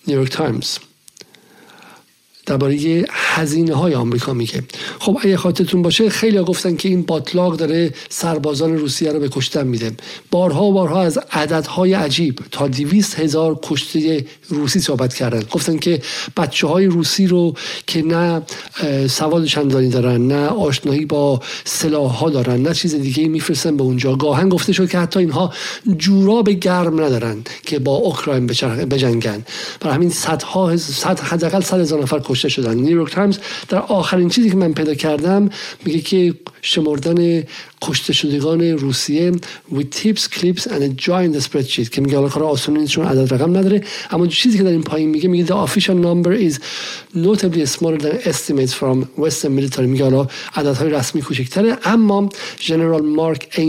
نیویورک 0.08 0.32
تایمز. 0.32 0.78
درباره 2.50 3.06
هزینه 3.10 3.76
های 3.76 3.94
آمریکا 3.94 4.34
میگه. 4.34 4.64
خب 5.00 5.18
اگه 5.22 5.38
خاطرتون 5.38 5.82
باشه 5.82 6.10
خیلی 6.10 6.40
گفتن 6.40 6.76
که 6.76 6.90
این 6.90 7.02
باطلاق 7.02 7.58
داره 7.58 7.94
سربازان 8.10 8.78
روسیه 8.78 9.12
رو 9.12 9.20
به 9.20 9.30
کشتن 9.30 9.68
میده. 9.68 9.92
بارها 10.32 10.66
و 10.66 10.74
بارها 10.74 11.02
از 11.02 11.20
عددهای 11.32 11.94
عجیب 11.94 12.40
تا 12.52 12.68
دیویست 12.68 13.20
هزار 13.20 13.60
کشته 13.64 14.26
روسی 14.48 14.80
صحبت 14.80 15.14
کردن. 15.14 15.44
گفتن 15.52 15.78
که 15.78 16.02
بچه 16.38 16.68
های 16.68 16.86
روسی 16.86 17.28
رو 17.28 17.54
که 17.88 18.02
نه 18.02 18.42
سواد 19.08 19.46
چندانی 19.46 19.90
دارن 19.90 20.28
نه 20.28 20.48
آشنایی 20.48 21.06
با 21.06 21.40
سلاح 21.66 22.12
ها 22.12 22.30
دارن 22.30 22.62
نه 22.62 22.74
چیز 22.74 22.96
دیگه 22.96 23.28
میفرستن 23.28 23.78
به 23.78 23.84
اونجا. 23.84 24.16
گاهن 24.16 24.50
گفته 24.50 24.74
شد 24.74 24.90
که 24.90 25.00
حتی 25.00 25.20
اینها 25.20 25.54
جوراب 25.98 26.50
گرم 26.50 27.02
ندارن 27.02 27.44
که 27.64 27.80
با 27.80 27.96
اوکراین 27.96 28.48
بجنگن. 28.90 29.46
برای 29.80 29.96
همین 29.96 30.10
صدها 30.10 30.78
صد 30.78 31.20
حداقل 31.20 31.62
صد 31.62 31.80
هزار 31.80 32.02
نفر 32.02 32.20
شدن. 32.48 32.74
نیویورک 32.78 33.12
تایمز 33.12 33.38
در 33.70 33.80
آخرین 33.80 34.30
چیزی 34.30 34.50
که 34.50 34.56
من 34.56 34.74
پیدا 34.74 34.94
کردم 34.94 35.50
میگه 35.86 36.00
که 36.00 36.34
شمردن 36.62 37.44
کشته 37.82 38.14
شدگان 38.14 38.62
روسیه 38.62 39.32
with 39.72 39.90
tips 39.92 40.28
clips 40.28 40.66
and 40.66 40.84
a 40.84 40.90
giant 40.90 41.44
spreadsheet 41.44 41.90
که 41.90 42.02
میگه 42.02 42.18
حالا 42.18 42.30
کار 42.30 42.60
نیست 42.70 42.92
چون 42.92 43.06
عدد 43.06 43.34
رقم 43.34 43.58
نداره. 43.58 43.84
اما 44.12 44.28
چیزی 44.28 44.58
که 44.58 44.64
در 44.64 44.70
این 44.70 44.84
پایین 44.84 45.10
میگه 45.10 45.30
میگه 45.30 45.46
the 45.46 45.70
official 45.70 45.96
number 46.06 46.34
is 46.34 46.60
notably 47.16 47.66
smaller 47.66 47.98
than 47.98 48.18
estimates 48.26 48.74
from 48.74 49.08
western 49.18 49.56
military. 49.60 49.80
میگه 49.80 50.04
حالا 50.04 50.28
عددهای 50.56 50.90
رسمی 50.90 51.22
کوچکتره. 51.22 51.78
اما 51.84 52.30
جنرال 52.60 53.02
مارک 53.02 53.60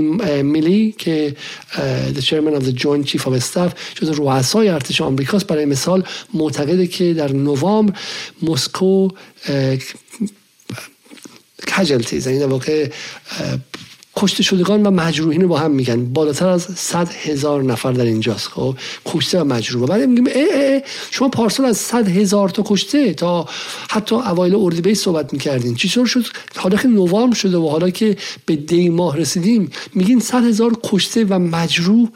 میلی 0.42 0.94
که 0.98 1.36
the 2.14 2.20
chairman 2.20 2.60
of 2.60 2.64
the 2.64 2.72
joint 2.72 3.06
chief 3.06 3.26
of 3.26 3.42
staff 3.42 3.70
جز 3.94 4.10
رؤسای 4.10 4.68
ارتش 4.68 5.00
آمریکاست 5.00 5.46
برای 5.46 5.64
مثال 5.64 6.04
معتقده 6.34 6.86
که 6.86 7.14
در 7.14 7.32
نوامبر 7.32 7.94
مسکو 8.60 9.08
کجلتیز 11.76 12.28
در 12.28 12.46
واقع 12.46 12.90
کشته 14.16 14.42
شدگان 14.42 14.82
و 14.82 14.90
مجروحین 14.90 15.40
رو 15.42 15.48
با 15.48 15.58
هم 15.58 15.70
میگن. 15.70 16.04
بالاتر 16.04 16.48
از 16.48 16.62
100 16.62 17.08
هزار 17.08 17.62
نفر 17.62 17.92
در 17.92 18.04
اینجاست. 18.04 18.48
خب 18.48 18.76
کشته 19.06 19.40
و 19.40 19.44
مجروح. 19.44 19.88
بعد 19.88 20.02
میگیم 20.02 20.26
ای 20.26 20.64
ای 20.64 20.82
شما 21.10 21.28
پارسال 21.28 21.66
از 21.66 21.76
100 21.76 22.08
هزار 22.08 22.48
تا 22.48 22.62
کشته 22.66 23.14
تا 23.14 23.48
حتی 23.90 24.14
اوایل 24.14 24.54
اردیبهشت 24.54 25.00
صحبت 25.00 25.32
می‌کردین. 25.32 25.74
چطور 25.74 26.06
شد؟ 26.06 26.24
حالا 26.56 26.76
که 26.76 26.88
نوامبر 26.88 27.36
شده 27.36 27.56
و 27.56 27.68
حالا 27.68 27.90
که 27.90 28.16
به 28.46 28.56
دی 28.56 28.88
ماه 28.88 29.16
رسیدیم 29.16 29.70
میگین 29.94 30.20
100 30.20 30.44
هزار 30.44 30.76
کشته 30.84 31.24
و 31.24 31.38
مجروح 31.38 32.08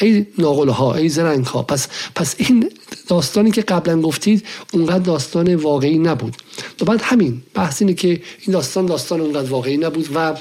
ای 0.00 0.26
ناقله 0.38 0.72
ها 0.72 0.94
ای 0.94 1.08
زرنگ 1.08 1.46
ها 1.46 1.62
پس 1.62 1.88
پس 2.14 2.34
این 2.38 2.72
داستانی 3.08 3.50
که 3.50 3.62
قبلا 3.62 4.00
گفتید 4.00 4.46
اونقدر 4.72 4.98
داستان 4.98 5.54
واقعی 5.54 5.98
نبود. 5.98 6.36
و 6.80 6.84
بعد 6.84 7.00
همین 7.02 7.42
بحث 7.54 7.82
اینه 7.82 7.94
که 7.94 8.08
این 8.08 8.52
داستان 8.52 8.86
داستان 8.86 9.20
اونقدر 9.20 9.50
واقعی 9.50 9.76
نبود 9.76 10.08
و 10.14 10.34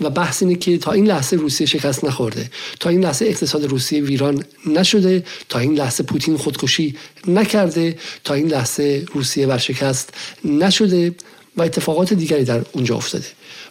و 0.00 0.10
بحث 0.10 0.42
اینه 0.42 0.54
که 0.54 0.78
تا 0.78 0.92
این 0.92 1.06
لحظه 1.06 1.36
روسیه 1.36 1.66
شکست 1.66 2.04
نخورده 2.04 2.50
تا 2.80 2.90
این 2.90 3.04
لحظه 3.04 3.24
اقتصاد 3.24 3.64
روسیه 3.64 4.02
ویران 4.02 4.44
نشده 4.66 5.24
تا 5.48 5.58
این 5.58 5.74
لحظه 5.74 6.02
پوتین 6.02 6.36
خودکشی 6.36 6.96
نکرده 7.26 7.98
تا 8.24 8.34
این 8.34 8.48
لحظه 8.48 9.06
روسیه 9.14 9.46
ورشکست 9.46 10.14
نشده 10.44 11.14
و 11.56 11.62
اتفاقات 11.62 12.12
دیگری 12.12 12.44
در 12.44 12.60
اونجا 12.72 12.96
افتاده. 12.96 13.26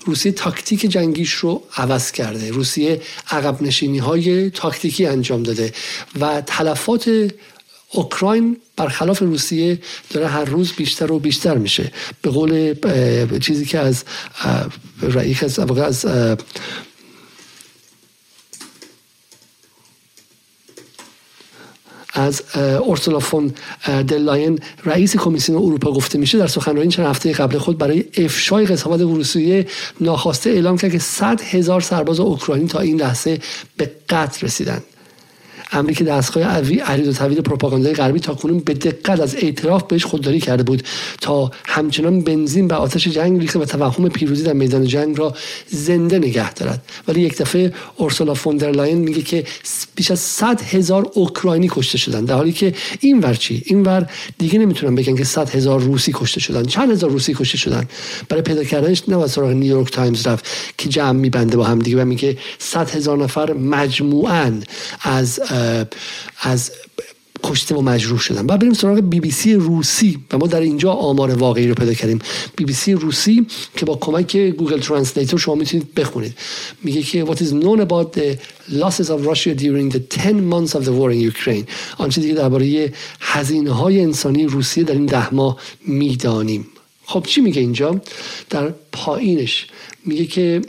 روسیه 0.05 0.31
تاکتیک 0.31 0.81
جنگیش 0.81 1.33
رو 1.33 1.63
عوض 1.77 2.11
کرده. 2.11 2.51
روسیه 2.51 3.01
عقب 3.31 3.61
نشینی 3.61 3.97
های 3.97 4.49
تاکتیکی 4.49 5.05
انجام 5.05 5.43
داده 5.43 5.73
و 6.19 6.41
تلفات 6.41 7.31
اوکراین 7.93 8.57
برخلاف 8.75 9.19
روسیه 9.19 9.79
داره 10.09 10.27
هر 10.27 10.45
روز 10.45 10.73
بیشتر 10.73 11.11
و 11.11 11.19
بیشتر 11.19 11.57
میشه. 11.57 11.91
به 12.21 12.29
قول 12.29 12.75
چیزی 13.39 13.65
که 13.65 13.79
از 13.79 14.03
رئیس 15.01 15.43
از, 15.43 15.59
از 15.59 16.05
از 22.13 22.41
اورسولا 22.57 23.19
فون 23.19 23.53
دلاین 24.07 24.59
رئیس 24.85 25.17
کمیسیون 25.17 25.57
اروپا 25.57 25.91
گفته 25.91 26.17
میشه 26.17 26.37
در 26.37 26.47
سخنرانی 26.47 26.89
چند 26.89 27.05
هفته 27.05 27.31
قبل 27.31 27.57
خود 27.57 27.77
برای 27.77 28.05
افشای 28.17 28.65
قضاوت 28.65 29.01
روسیه 29.01 29.67
ناخواسته 30.01 30.49
اعلام 30.49 30.77
کرد 30.77 30.91
که 30.91 30.99
100 30.99 31.41
هزار 31.41 31.81
سرباز 31.81 32.19
اوکراینی 32.19 32.67
تا 32.67 32.79
این 32.79 33.01
لحظه 33.01 33.39
به 33.77 33.91
قتل 34.09 34.45
رسیدند. 34.45 34.83
امری 35.71 35.95
که 35.95 36.03
دستگاه 36.03 36.43
عرید 36.43 37.07
و 37.07 37.13
طویل 37.13 37.41
پروپاگاندای 37.41 37.93
غربی 37.93 38.19
تا 38.19 38.33
کنون 38.33 38.59
به 38.59 38.73
دقت 38.73 39.19
از 39.19 39.35
اعتراف 39.35 39.83
بهش 39.83 40.05
خودداری 40.05 40.39
کرده 40.39 40.63
بود. 40.63 40.83
تا 41.21 41.51
همچنان 41.65 42.21
بنزین 42.21 42.67
به 42.67 42.75
آتش 42.75 43.07
جنگ 43.07 43.41
ریخته 43.41 43.59
و 43.59 43.65
توهم 43.65 44.09
پیروزی 44.09 44.43
در 44.43 44.53
میدان 44.53 44.85
جنگ 44.85 45.17
را 45.17 45.35
زنده 45.67 46.19
نگه 46.19 46.53
دارد. 46.53 46.83
ولی 47.07 47.21
یک 47.21 47.37
دفعه 47.37 47.73
اورسولا 47.95 48.33
فوندرلاین 48.33 48.97
میگه 48.97 49.21
که 49.21 49.43
بیش 49.95 50.11
از 50.11 50.19
100 50.19 50.61
هزار 50.61 51.11
اوکراینی 51.13 51.67
کشته 51.71 51.97
شدن 51.97 52.25
در 52.25 52.35
حالی 52.35 52.51
که 52.51 52.73
این 52.99 53.19
ور 53.19 53.33
چی؟ 53.33 53.63
این 53.65 53.83
ور 53.83 54.09
دیگه 54.37 54.59
نمی‌تونن 54.59 54.95
بگن 54.95 55.15
که 55.15 55.23
100 55.23 55.49
هزار 55.49 55.79
روسی 55.79 56.11
کشته 56.15 56.39
شدن. 56.39 56.63
چند 56.63 56.91
هزار 56.91 57.09
روسی 57.09 57.33
کشته 57.33 57.57
شدن؟ 57.57 57.87
برای 58.29 58.43
پیدا 58.43 58.63
کردنش 58.63 59.03
نه 59.07 59.27
سراغ 59.27 59.49
نیویورک 59.49 59.91
تایمز 59.91 60.27
رفت 60.27 60.45
که 60.77 60.89
جمع 60.89 61.11
میبنده 61.11 61.57
با 61.57 61.63
هم 61.63 61.79
دیگه 61.79 62.01
و 62.01 62.05
میگه 62.05 62.37
100 62.59 62.89
هزار 62.89 63.17
نفر 63.17 63.53
مجموعاً 63.53 64.51
از 65.01 65.39
از 66.41 66.71
کشته 67.43 67.75
و 67.75 67.81
مجروح 67.81 68.19
شدن. 68.19 68.47
بعد 68.47 68.59
بریم 68.59 68.73
سراغ 68.73 68.99
بی 68.99 69.19
بی 69.19 69.31
سی 69.31 69.53
روسی 69.53 70.19
و 70.31 70.37
ما 70.37 70.47
در 70.47 70.59
اینجا 70.61 70.91
آمار 70.91 71.31
واقعی 71.31 71.67
رو 71.67 71.73
پیدا 71.75 71.93
کردیم. 71.93 72.19
بی 72.55 72.65
بی 72.65 72.73
سی 72.73 72.93
روسی 72.93 73.47
که 73.77 73.85
با 73.85 73.95
کمک 73.95 74.37
گوگل 74.37 74.79
ترنسلیتور 74.79 75.39
شما 75.39 75.55
می‌تونید 75.55 75.93
بخونید. 75.93 76.37
میگه 76.83 77.01
که 77.01 77.25
what 77.25 77.37
is 77.37 77.51
known 77.51 77.79
about 77.79 78.19
the 78.19 78.37
losses 78.69 79.09
of 79.09 79.25
Russia 79.25 79.53
during 79.55 79.93
the 79.95 79.99
10 79.99 80.33
months 80.33 80.75
of 80.75 80.83
the 80.85 80.91
war 80.91 81.11
in 81.11 81.33
Ukraine. 81.33 81.65
آنچه 81.97 82.21
دیگه 82.21 82.33
درباره 82.33 82.93
هزینه 83.19 83.71
های 83.71 84.01
انسانی 84.01 84.45
روسیه 84.45 84.83
در 84.83 84.93
این 84.93 85.05
ده 85.05 85.33
ماه 85.33 85.57
می‌دانیم. 85.87 86.67
خب 87.05 87.25
چی 87.27 87.41
میگه 87.41 87.61
اینجا؟ 87.61 88.01
در 88.49 88.73
پایینش 88.91 89.67
میگه 90.05 90.25
که 90.25 90.61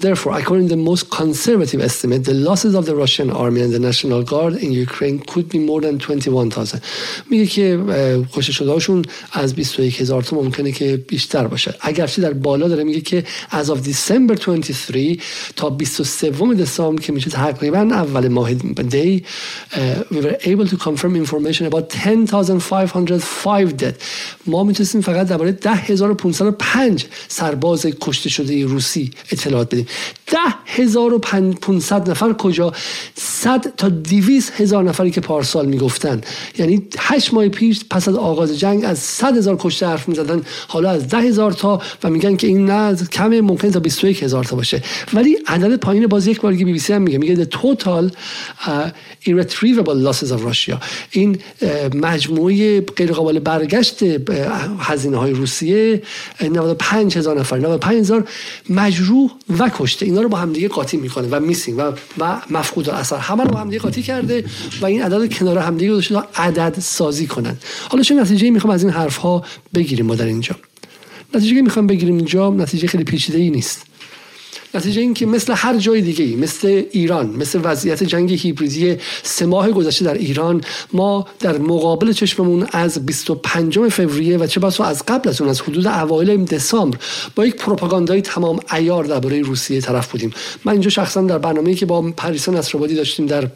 Therefore, 0.00 0.32
according 0.40 0.66
to 0.68 0.76
the 0.76 0.82
most 0.90 1.10
conservative 1.10 1.80
estimate, 1.82 2.24
the 2.24 2.32
losses 2.32 2.74
of 2.74 2.86
the 2.86 2.96
Russian 2.96 3.28
army 3.30 3.60
and 3.60 3.70
the 3.70 3.78
National 3.78 4.22
Guard 4.22 4.54
in 4.54 4.72
Ukraine 4.72 5.18
could 5.18 5.46
be 5.50 5.58
more 5.58 5.82
than 5.82 5.98
21,000. 5.98 6.82
میگه 7.30 7.46
که 7.46 7.78
کشته 8.32 8.52
شده 8.52 8.70
هاشون 8.70 9.04
از 9.32 9.54
21 9.54 10.00
هزار 10.00 10.22
تا 10.22 10.36
ممکنه 10.36 10.72
که 10.72 10.96
بیشتر 10.96 11.46
باشه. 11.46 11.74
اگرچه 11.80 12.22
در 12.22 12.32
بالا 12.32 12.68
داره 12.68 12.84
میگه 12.84 13.00
که 13.00 13.24
از 13.50 13.70
of 13.70 13.76
December 13.76 14.46
23 14.46 15.16
تا 15.56 15.70
23 15.70 16.30
دسامبر 16.30 17.02
که 17.02 17.12
میشه 17.12 17.30
تقریبا 17.30 17.78
اول 17.78 18.28
ماه 18.28 18.54
دی 18.54 19.24
we 20.10 20.14
were 20.14 20.36
able 20.42 20.66
to 20.66 20.76
confirm 20.76 21.14
information 21.16 21.66
about 21.66 21.90
10,505 21.90 23.74
dead. 23.80 23.94
ما 24.46 24.64
میتونستیم 24.64 25.00
فقط 25.00 25.26
درباره 25.26 25.52
10,505 25.52 27.06
سرباز 27.28 27.86
کشته 28.00 28.28
شده 28.28 28.64
روسی 28.64 29.10
اطلاعات 29.32 29.74
بدیم 29.74 29.83
ده 30.27 30.39
هزار 30.65 31.13
و 31.13 31.19
پونصد 31.61 32.09
نفر 32.09 32.33
کجا؟ 32.33 32.73
صد 33.15 33.75
تا 33.77 33.89
دیویس 33.89 34.51
هزار 34.51 34.83
نفری 34.83 35.11
که 35.11 35.21
پارسال 35.21 35.65
می‌گفتن. 35.65 36.21
یعنی 36.57 36.87
هشت 36.97 37.33
ماه 37.33 37.47
پیش 37.47 37.85
پس 37.89 38.07
از 38.07 38.15
آغاز 38.15 38.59
جنگ 38.59 38.85
از 38.85 38.99
صد 38.99 39.37
هزار 39.37 39.57
کشته 39.59 39.87
حرف 39.87 40.07
می‌زدن. 40.09 40.41
حالا 40.67 40.89
از 40.89 41.07
ده 41.07 41.17
هزار 41.17 41.51
تا 41.51 41.81
و 42.03 42.09
میگن 42.09 42.35
که 42.35 42.47
این 42.47 42.65
نه 42.65 42.95
کم 42.95 43.39
ممکن 43.39 43.71
تا 43.71 43.79
21 43.79 44.23
هزار 44.23 44.43
تا 44.43 44.55
باشه. 44.55 44.81
ولی 45.13 45.37
عدد 45.47 45.75
پایین 45.75 46.07
باز 46.07 46.27
یک 46.27 46.41
بار 46.41 46.53
بی 46.53 46.63
بی 46.63 46.79
سی 46.79 46.93
هم 46.93 47.01
میگه. 47.01 47.17
میگه 47.17 47.45
the 47.45 47.47
total 47.47 48.11
uh, 48.65 48.69
irretrievable 49.25 49.97
losses 50.07 50.31
of 50.31 50.41
Russia. 50.49 50.75
این 51.11 51.35
uh, 51.35 51.65
مجموعه 51.95 52.81
غیر 52.81 53.11
قابل 53.11 53.39
برگشت 53.39 54.03
هزینه 54.79 55.17
های 55.17 55.31
روسیه 55.31 56.01
95 56.41 57.17
هزار 57.17 57.39
نفر. 57.39 57.57
95 57.57 57.99
هزار 57.99 58.27
مجروح 58.69 59.31
و 59.59 59.69
کشته 59.75 60.05
اینا 60.05 60.21
رو 60.21 60.29
با 60.29 60.37
همدیگه 60.37 60.67
قاطی 60.67 60.97
می‌کنه 60.97 61.27
و 61.31 61.39
میسینگ 61.39 61.77
و 61.77 61.81
و 62.19 62.41
مفقود 62.49 62.89
اثر 62.89 63.17
همه 63.17 63.43
رو 63.43 63.49
با 63.49 63.59
همدیگه 63.59 63.81
قاطی 63.81 64.03
کرده 64.03 64.45
و 64.81 64.85
این 64.85 65.03
عدد 65.03 65.33
کنار 65.33 65.57
همدیگه 65.57 65.91
گذاشته 65.91 66.15
عدد 66.35 66.79
سازی 66.79 67.27
کنن. 67.27 67.57
حالا 67.89 68.03
چه 68.03 68.15
نتیجه 68.15 68.49
می‌خوام 68.49 68.73
از 68.73 68.83
این 68.83 68.93
حرف 68.93 69.17
ها 69.17 69.43
بگیریم 69.73 70.05
ما 70.05 70.15
در 70.15 70.25
اینجا؟ 70.25 70.55
نتیجه 71.33 71.55
که 71.55 71.61
می‌خوام 71.61 71.87
بگیریم 71.87 72.17
اینجا 72.17 72.49
نتیجه 72.49 72.87
خیلی 72.87 73.03
پیچیده 73.03 73.37
ای 73.37 73.49
نیست. 73.49 73.81
نتیجه 74.73 75.01
این 75.01 75.13
که 75.13 75.25
مثل 75.25 75.53
هر 75.53 75.77
جای 75.77 76.01
دیگه 76.01 76.25
ای 76.25 76.35
مثل 76.35 76.83
ایران 76.91 77.29
مثل 77.29 77.59
وضعیت 77.63 78.03
جنگ 78.03 78.33
هیبریدی 78.33 78.97
سه 79.23 79.45
ماه 79.45 79.71
گذشته 79.71 80.05
در 80.05 80.13
ایران 80.13 80.61
ما 80.93 81.27
در 81.39 81.57
مقابل 81.57 82.11
چشممون 82.11 82.67
از 82.71 83.05
25 83.05 83.79
فوریه 83.79 84.37
و 84.37 84.47
چه 84.47 84.59
بسا 84.59 84.83
از 84.83 85.03
قبل 85.07 85.29
از 85.29 85.41
اون 85.41 85.49
از 85.49 85.61
حدود 85.61 85.87
اوایل 85.87 86.45
دسامبر 86.45 86.97
با 87.35 87.45
یک 87.45 87.55
پروپاگاندای 87.55 88.21
تمام 88.21 88.59
عیار 88.69 89.03
درباره 89.03 89.41
روسیه 89.41 89.81
طرف 89.81 90.11
بودیم. 90.11 90.33
من 90.65 90.71
اینجا 90.71 90.89
شخصا 90.89 91.21
در 91.21 91.37
برنامه‌ای 91.37 91.75
که 91.75 91.85
با 91.85 92.01
پریسا 92.01 92.51
نصرآبادی 92.51 92.95
داشتیم 92.95 93.25
در 93.25 93.47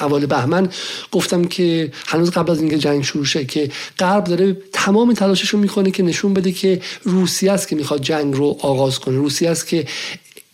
اول 0.00 0.26
بهمن 0.26 0.68
گفتم 1.12 1.44
که 1.44 1.92
هنوز 2.06 2.30
قبل 2.30 2.50
از 2.52 2.60
اینکه 2.60 2.78
جنگ 2.78 3.04
شروع 3.04 3.24
شه 3.24 3.44
که 3.44 3.70
غرب 3.98 4.24
داره 4.24 4.56
تمام 4.72 5.14
تلاشش 5.14 5.48
رو 5.48 5.58
می‌کنه 5.58 5.90
که 5.90 6.02
نشون 6.02 6.34
بده 6.34 6.52
که 6.52 6.80
روسیه 7.02 7.52
است 7.52 7.68
که 7.68 7.76
می‌خواد 7.76 8.02
جنگ 8.02 8.34
رو 8.34 8.56
آغاز 8.60 8.98
کنه. 8.98 9.16
روسیه 9.16 9.50
است 9.50 9.66
که 9.66 9.86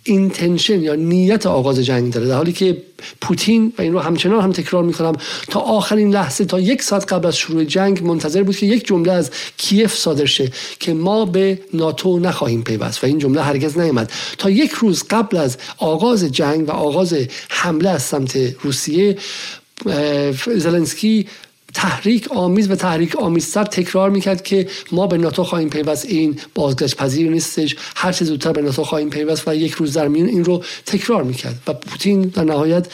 اینتنشن 0.09 0.83
یا 0.83 0.95
نیت 0.95 1.47
آغاز 1.47 1.79
جنگ 1.79 2.13
داره. 2.13 2.27
در 2.27 2.35
حالی 2.35 2.53
که 2.53 2.83
پوتین 3.21 3.73
و 3.79 3.83
این 3.83 3.93
رو 3.93 3.99
همچنان 3.99 4.41
هم 4.41 4.53
تکرار 4.53 4.85
می‌کنم 4.85 5.13
تا 5.51 5.61
آخرین 5.61 6.11
لحظه 6.13 6.45
تا 6.45 6.61
یک 6.61 6.83
ساعت 6.83 7.13
قبل 7.13 7.27
از 7.27 7.37
شروع 7.37 7.65
جنگ 7.65 8.03
منتظر 8.03 8.43
بود 8.43 8.57
که 8.57 8.67
یک 8.67 8.87
جمله 8.87 9.13
از 9.13 9.31
کیف 9.57 9.95
صادر 9.95 10.25
شه 10.25 10.53
که 10.81 10.95
ما 10.95 11.25
به 11.25 11.59
ناتو 11.75 12.19
نخواهیم 12.19 12.63
پیوست. 12.63 13.05
و 13.05 13.07
این 13.07 13.19
جمله 13.19 13.43
هرگز 13.43 13.79
نیامد. 13.79 14.13
تا 14.39 14.51
یک 14.51 14.71
روز 14.73 15.05
قبل 15.11 15.37
از 15.37 15.57
آغاز 15.79 16.25
جنگ 16.25 16.69
و 16.69 16.73
آغاز 16.73 17.15
حمله 17.49 17.91
از 17.91 18.03
سمت 18.03 18.39
روسیه 18.63 19.17
زلنسکی 20.57 21.27
تحریک 21.75 22.33
آمیز 22.33 22.71
و 22.71 22.75
تحریک 22.75 23.17
آمیزتر 23.17 23.65
تکرار 23.65 24.11
می‌کرد 24.11 24.43
که 24.43 24.69
ما 24.93 25.07
به 25.07 25.19
ناتو 25.19 25.45
خواهیم 25.45 25.71
پیوست. 25.71 26.07
این 26.07 26.41
بازگشت 26.55 26.97
پذیر 26.97 27.31
نیستش. 27.31 27.77
هر 27.97 28.13
چه 28.13 28.25
زودتر 28.25 28.53
به 28.53 28.63
ناتو 28.63 28.85
خواهیم 28.85 29.11
پیوست 29.11 29.49
و 29.49 29.55
یک 29.55 29.73
روز 29.73 29.93
در 29.93 30.09
میون 30.09 30.29
این 30.29 30.45
رو 30.45 30.65
تکرار 30.87 31.23
می‌کرد. 31.23 31.63
و 31.67 31.73
پوتین 31.73 32.23
در 32.23 32.45
نهایت 32.45 32.87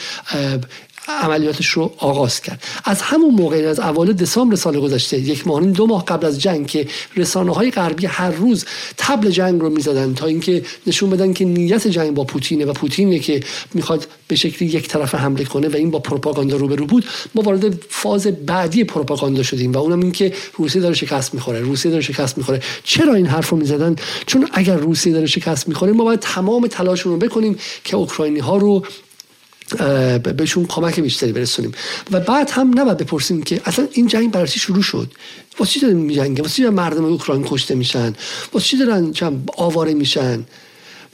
عملیاتش 1.07 1.67
رو 1.67 1.93
آغاز 1.97 2.41
کرد. 2.41 2.63
از 2.83 3.01
همون 3.01 3.33
موقع 3.35 3.57
از 3.57 3.79
اوایل 3.79 4.13
دسامبر 4.13 4.55
سال 4.55 4.79
گذشته 4.79 5.19
یک 5.19 5.47
ماه 5.47 5.61
دو 5.61 5.87
ماه 5.87 6.05
قبل 6.05 6.27
از 6.27 6.41
جنگ 6.41 6.67
که 6.67 6.87
رسانه 7.17 7.53
های 7.53 7.71
غربی 7.71 8.05
هر 8.05 8.31
روز 8.31 8.65
تبل 8.97 9.29
جنگ 9.29 9.61
رو 9.61 9.69
می‌زدن 9.69 10.13
تا 10.13 10.25
اینکه 10.25 10.63
نشون 10.87 11.09
بدن 11.09 11.33
که 11.33 11.45
نیت 11.45 11.87
جنگ 11.87 12.13
با 12.13 12.23
پوتینه 12.23 12.65
و 12.65 12.73
پوتینه 12.73 13.19
که 13.19 13.43
می‌خواد 13.73 14.07
به 14.27 14.35
شکلی 14.35 14.69
یک 14.69 14.87
طرف 14.87 15.15
حمله 15.15 15.43
کنه 15.43 15.67
و 15.67 15.75
این 15.75 15.91
با 15.91 15.99
پروپاگاندا 15.99 16.57
روبرو 16.57 16.85
بود 16.85 17.05
ما 17.35 17.41
وارد 17.41 17.73
فاز 17.89 18.27
بعدی 18.27 18.83
پروپاگاندا 18.83 19.43
شدیم 19.43 19.71
و 19.71 19.77
اونم 19.77 19.99
این 19.99 20.11
که 20.11 20.33
روسیه 20.57 20.81
داره 20.81 20.95
شکست 20.95 21.33
می‌خوره 21.33 21.59
روسیه 21.59 21.91
داره 21.91 22.03
شکست 22.03 22.37
می‌خوره. 22.37 22.61
چرا 22.83 23.13
این 23.13 23.25
حرف 23.25 23.49
رو 23.49 23.57
می‌زدن؟ 23.57 23.95
چون 24.25 24.47
اگر 24.53 24.75
روسیه 24.75 25.13
داره 25.13 25.25
شکست 25.25 25.67
می‌خوره 25.67 25.91
ما 25.91 26.03
باید 26.03 26.19
تمام 26.19 26.67
تلاشمون 26.67 27.19
بکنیم 27.19 27.59
که 27.83 27.95
اوکراینی 27.95 28.39
ها 28.39 28.57
رو 28.57 28.83
بهشون 30.37 30.65
کمک 30.65 30.99
بیشتری 30.99 31.31
برسونیم. 31.31 31.71
و 32.11 32.19
بعد 32.19 32.49
هم 32.49 32.79
نباید 32.79 32.97
بپرسیم 32.97 33.43
که 33.43 33.61
اصلا 33.65 33.87
این 33.91 34.07
جنگ 34.07 34.31
برای 34.31 34.47
چی 34.47 34.59
شروع 34.59 34.81
شد؟ 34.81 35.11
واسه 35.59 35.71
چی 35.71 35.79
دارن 35.79 35.95
میجنگه 35.95 36.41
واسه 36.41 36.55
چی 36.55 36.69
مردم 36.69 37.05
اوکراین 37.05 37.43
کشته 37.47 37.75
میشن؟ 37.75 38.13
واسه 38.53 38.67
چی 38.67 38.77
دارن 38.77 39.13
آواره 39.57 39.93
میشن؟ 39.93 40.45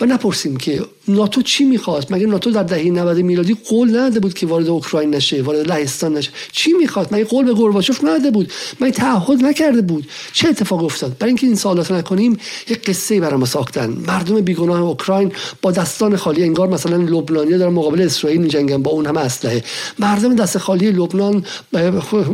و 0.02 0.06
نپرسیم 0.06 0.58
که 0.58 0.86
ناتو 1.08 1.42
چی 1.42 1.64
می‌خواست؟ 1.64 2.12
مگه 2.12 2.26
ناتو 2.26 2.52
در 2.52 2.64
دهه 2.64 2.92
90 2.92 3.18
میلادی 3.18 3.58
قول 3.70 3.90
نداده 3.90 4.20
بود 4.20 4.34
که 4.34 4.48
وارد 4.48 4.68
اوکراین 4.68 5.16
نشه 5.16 5.42
وارد 5.42 5.68
لهستان 5.68 6.14
نشه؟ 6.18 6.32
چی 6.52 6.74
می‌خواست؟ 6.74 7.14
مگه 7.14 7.24
قول 7.24 7.46
به 7.46 7.54
گورباچوف 7.54 8.04
نداده 8.04 8.32
بود؟ 8.32 8.52
مگه 8.82 8.92
تعهد 8.92 9.46
نکرده 9.46 9.82
بود؟ 9.82 10.08
چه 10.34 10.50
اتفاق 10.50 10.84
افتاد؟ 10.84 11.18
برای 11.18 11.30
اینکه 11.30 11.48
این 11.48 11.56
سوالات 11.56 11.92
نکنیم 11.92 12.38
یک 12.70 12.90
قصه 12.90 13.20
برای 13.20 13.40
ما 13.40 13.46
ساختن. 13.46 13.98
مردم 14.08 14.42
بیگناه 14.42 14.82
اوکراین 14.82 15.32
با 15.62 15.72
دستان 15.72 16.16
خالی 16.16 16.44
انگار 16.44 16.68
مثلا 16.68 16.98
لبنانیا 16.98 17.58
دارن 17.58 17.74
مقابل 17.74 18.02
اسرائیل 18.02 18.42
میجنگن 18.42 18.84
با 18.84 18.92
اون 18.92 19.06
همه 19.06 19.20
اسلحه. 19.20 19.64
مردم 20.00 20.36
دست 20.36 20.58
خالی 20.58 20.92
لبنان 20.92 21.46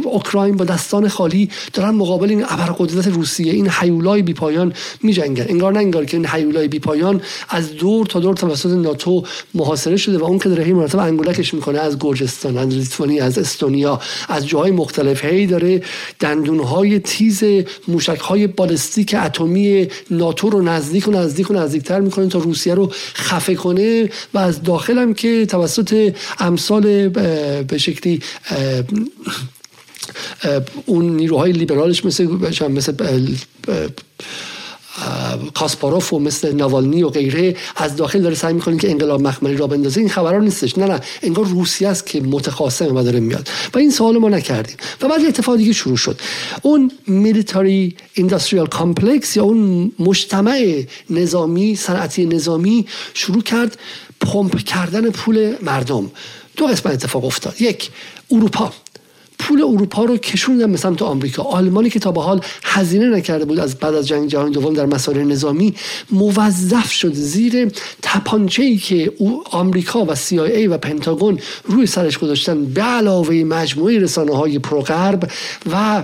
اوکراین 0.04 0.58
با 0.58 0.66
دستان 0.66 1.08
خالی 1.08 1.50
دارن 1.74 1.90
مقابل 1.90 2.30
این 2.30 2.46
ابرقدرت 2.50 3.08
روسیه 3.08 3.54
این 3.54 3.70
حیولای 3.70 4.22
بیپایان 4.22 4.74
میجنگن. 5.04 5.46
انگار 5.50 5.74
نه 5.74 5.80
انگار 5.80 6.06
که 6.06 6.18
این 6.18 6.26
حیولای 6.26 6.68
بیپایان 6.68 7.22
از 7.50 7.76
دور 7.76 8.06
تا 8.06 8.20
دور 8.20 8.36
توسط 8.58 8.78
ناتو 8.78 9.24
محاصره 9.54 9.98
شده 9.98 10.18
و 10.18 10.24
اون 10.24 10.40
که 10.40 10.50
داره 10.50 10.64
هی 10.64 10.74
مرتب 10.74 11.00
انگولکش 11.00 11.54
می‌کنه 11.54 11.80
از 11.80 11.98
گرجستان 12.00 12.58
از 12.58 12.68
لیتوانی 12.68 13.20
از 13.20 13.38
استونیا 13.38 14.02
از 14.30 14.48
جاهای 14.48 14.72
مختلف. 14.72 15.26
هی 15.26 15.48
داره 15.48 15.82
دندونهای 16.20 17.00
تیز 17.00 17.44
موشکهای 17.88 18.48
بالستیک 18.48 19.16
اتمی 19.24 19.88
ناتو 20.12 20.50
رو 20.50 20.62
نزدیک 20.62 21.08
و 21.08 21.12
نزدیک 21.12 21.52
و 21.52 21.54
نزدیکتر 21.54 22.00
می‌کنه 22.00 22.28
تا 22.28 22.40
روسیه 22.40 22.74
رو 22.74 22.92
خفه 23.16 23.56
کنه 23.56 24.10
و 24.34 24.38
از 24.38 24.64
داخل 24.64 24.98
هم 24.98 25.14
که 25.14 25.46
توسط 25.46 26.16
امثال 26.40 27.10
به 27.64 27.78
شکلی 27.78 28.22
اون 30.86 31.16
نیروهای 31.16 31.52
لیبرالش 31.52 32.06
مثل 32.06 32.28
مثل 32.70 32.94
کاسپاروف 35.54 36.14
و 36.14 36.20
مثل 36.20 36.56
نوالنی 36.56 37.04
و 37.04 37.10
غیره 37.10 37.56
از 37.76 37.96
داخل 37.96 38.22
داره 38.22 38.36
سعی 38.36 38.54
می‌کنه 38.54 38.78
که 38.78 38.92
انقلاب 38.92 39.22
مخملی 39.22 39.58
را 39.58 39.68
بندازه. 39.68 40.00
این 40.00 40.10
خبرها 40.10 40.40
نیستش. 40.40 40.78
نه 40.78 40.86
نه. 40.86 41.00
انگار 41.24 41.46
روسیه 41.46 41.88
است 41.88 42.06
که 42.06 42.22
متخاصمه 42.22 43.00
و 43.00 43.04
داره 43.04 43.20
میاد. 43.20 43.50
و 43.74 43.78
این 43.78 43.92
سوال 43.92 44.18
ما 44.18 44.30
نکردیم. 44.30 44.76
و 45.02 45.08
بعد 45.08 45.26
اتفاق 45.26 45.56
دیگه 45.56 45.74
شروع 45.74 45.98
شد. 45.98 46.22
اون 46.62 46.92
میلیتاری 47.08 47.96
اندستریال 48.16 48.68
کامپلکس 48.68 49.38
یا 49.38 49.44
اون 49.44 49.92
مجتمع 50.00 50.84
نظامی 51.10 51.76
صنعتی 51.76 52.26
نظامی 52.26 52.86
شروع 53.14 53.42
کرد 53.42 53.78
پمپ 54.22 54.58
کردن 54.58 55.10
پول 55.10 55.56
مردم. 55.62 56.12
دو 56.56 56.68
قسمت 56.68 56.94
اتفاق 56.94 57.26
افتاد. 57.26 57.62
یک 57.62 57.90
اروپا. 58.32 58.74
پول 59.40 59.62
اروپا 59.62 60.06
رو 60.06 60.18
کشوندن 60.18 60.72
به 60.72 60.78
سمت 60.78 61.02
آمریکا. 61.02 61.44
آلمانی 61.44 61.90
که 61.90 62.00
تا 62.00 62.12
به 62.12 62.22
حال 62.22 62.42
هزینه 62.64 63.10
نکرده 63.10 63.46
بود 63.46 63.60
از 63.60 63.76
بعد 63.76 63.96
از 63.96 64.08
جنگ 64.08 64.30
جهانی 64.30 64.52
دوم 64.52 64.74
در 64.74 64.86
مسائل 64.86 65.24
نظامی 65.24 65.76
موظف 66.12 66.92
شد 66.92 67.14
زیر 67.14 67.72
تپانچه 68.02 68.64
ای 68.64 68.78
که 68.78 69.14
او 69.18 69.44
آمریکا 69.52 70.06
و 70.06 70.16
CIA 70.16 70.70
و 70.70 70.78
پنتاگون 70.78 71.40
روی 71.64 71.86
سرش 71.86 72.18
گذاشتن 72.18 72.66
به 72.66 72.82
علاوه 72.82 73.36
مجموعه 73.36 74.00
رسانه 74.00 74.36
های 74.36 74.60
پروغرب 74.60 75.32
و 75.72 76.04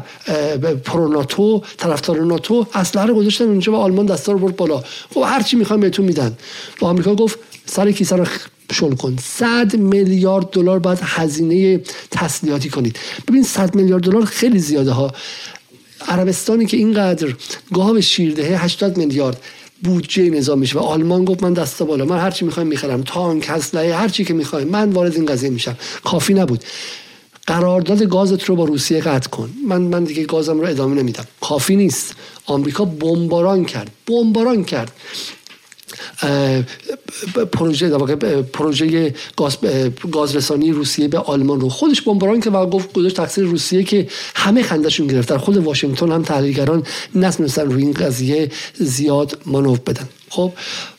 پروناتو 0.86 1.62
طرفدار 1.78 2.22
ناتو 2.22 2.66
اسلحه 2.74 3.06
رو 3.06 3.16
گذاشتن 3.16 3.46
اونجا 3.46 3.72
و 3.72 3.76
آلمان 3.76 4.06
دستا 4.06 4.32
رو 4.32 4.40
برد 4.40 4.56
بالا. 4.56 4.84
خب 5.14 5.24
هر 5.26 5.42
چی 5.42 5.58
می‌خوام 5.58 5.80
بهتون 5.80 6.06
میدن. 6.06 6.38
و 6.82 6.86
آمریکا 6.86 7.16
گفت 7.16 7.40
سر 7.66 7.92
کیسه 7.92 8.16
رو 8.16 8.26
شل 8.72 8.96
کن. 8.96 9.18
100 9.24 9.76
میلیارد 9.76 10.50
دلار 10.50 10.80
باید 10.80 11.00
هزینه 11.02 11.82
تسلیحاتی 12.12 12.70
کنید. 12.70 13.00
ببین 13.28 13.44
100 13.44 13.76
میلیارد 13.76 14.04
دلار 14.04 14.26
خیلی 14.26 14.60
زیاده 14.60 14.92
ها. 14.92 15.12
عربستانی 16.08 16.66
که 16.66 16.78
اینقدر 16.78 17.36
گاو 17.74 18.02
شیردهه 18.02 18.64
80 18.64 18.98
میلیارد 18.98 19.42
بودجه 19.84 20.30
نظام 20.30 20.60
میشه 20.60 20.80
و 20.80 20.82
آلمان 20.82 21.26
گفت 21.26 21.44
من 21.44 21.54
دست 21.54 21.84
بالا 21.84 22.06
من 22.06 22.18
هرچی 22.18 22.46
می‌خوایم 22.46 22.70
می‌خرم 22.70 23.02
تانک 23.02 23.50
اسلحه 23.50 23.96
هرچی 23.96 24.26
که 24.26 24.34
می‌خوایم 24.34 24.68
من 24.68 24.90
وارد 24.90 25.16
این 25.16 25.26
قضیه 25.26 25.50
میشم. 25.50 25.78
کافی 26.04 26.34
نبود. 26.34 26.64
قرارداد 27.48 28.04
گازت 28.04 28.44
رو 28.44 28.56
با 28.56 28.66
روسیه 28.66 29.02
قطع 29.02 29.30
کن. 29.30 29.50
من 29.68 29.82
من 29.82 30.04
دیگه 30.04 30.24
گازم 30.24 30.60
رو 30.60 30.68
ادامه 30.68 31.02
نمیدم. 31.02 31.28
کافی 31.42 31.76
نیست. 31.76 32.16
آمریکا 32.46 32.86
بمباران 32.86 33.66
کرد. 33.66 33.92
بمباران 34.08 34.64
کرد. 34.64 34.92
پروژه 37.52 37.90
پروژه 38.54 39.14
گاز 39.38 39.58
گازرسانی 40.12 40.72
روسیه 40.72 41.08
به 41.08 41.20
آلمان 41.20 41.62
رو. 41.62 41.70
خودش 41.70 42.02
بمباران 42.02 42.40
که 42.40 42.50
و 42.50 42.66
گفت 42.66 42.94
گذاشت 42.94 43.16
تقصیر 43.16 43.46
روسیه 43.46 43.84
که 43.84 44.08
همه 44.36 44.64
خندشون 44.64 45.08
گرفت. 45.08 45.30
در 45.30 45.38
خود 45.38 45.58
واشنگتن 45.58 46.12
هم 46.12 46.24
تحلیلگران 46.24 46.84
نتونستن 47.16 47.72
روی 47.72 47.84
این 47.84 47.94
قضیه 47.94 48.52
زیاد 48.74 49.38
مانور 49.46 49.80
بدن. 49.88 50.10
خب 50.34 50.52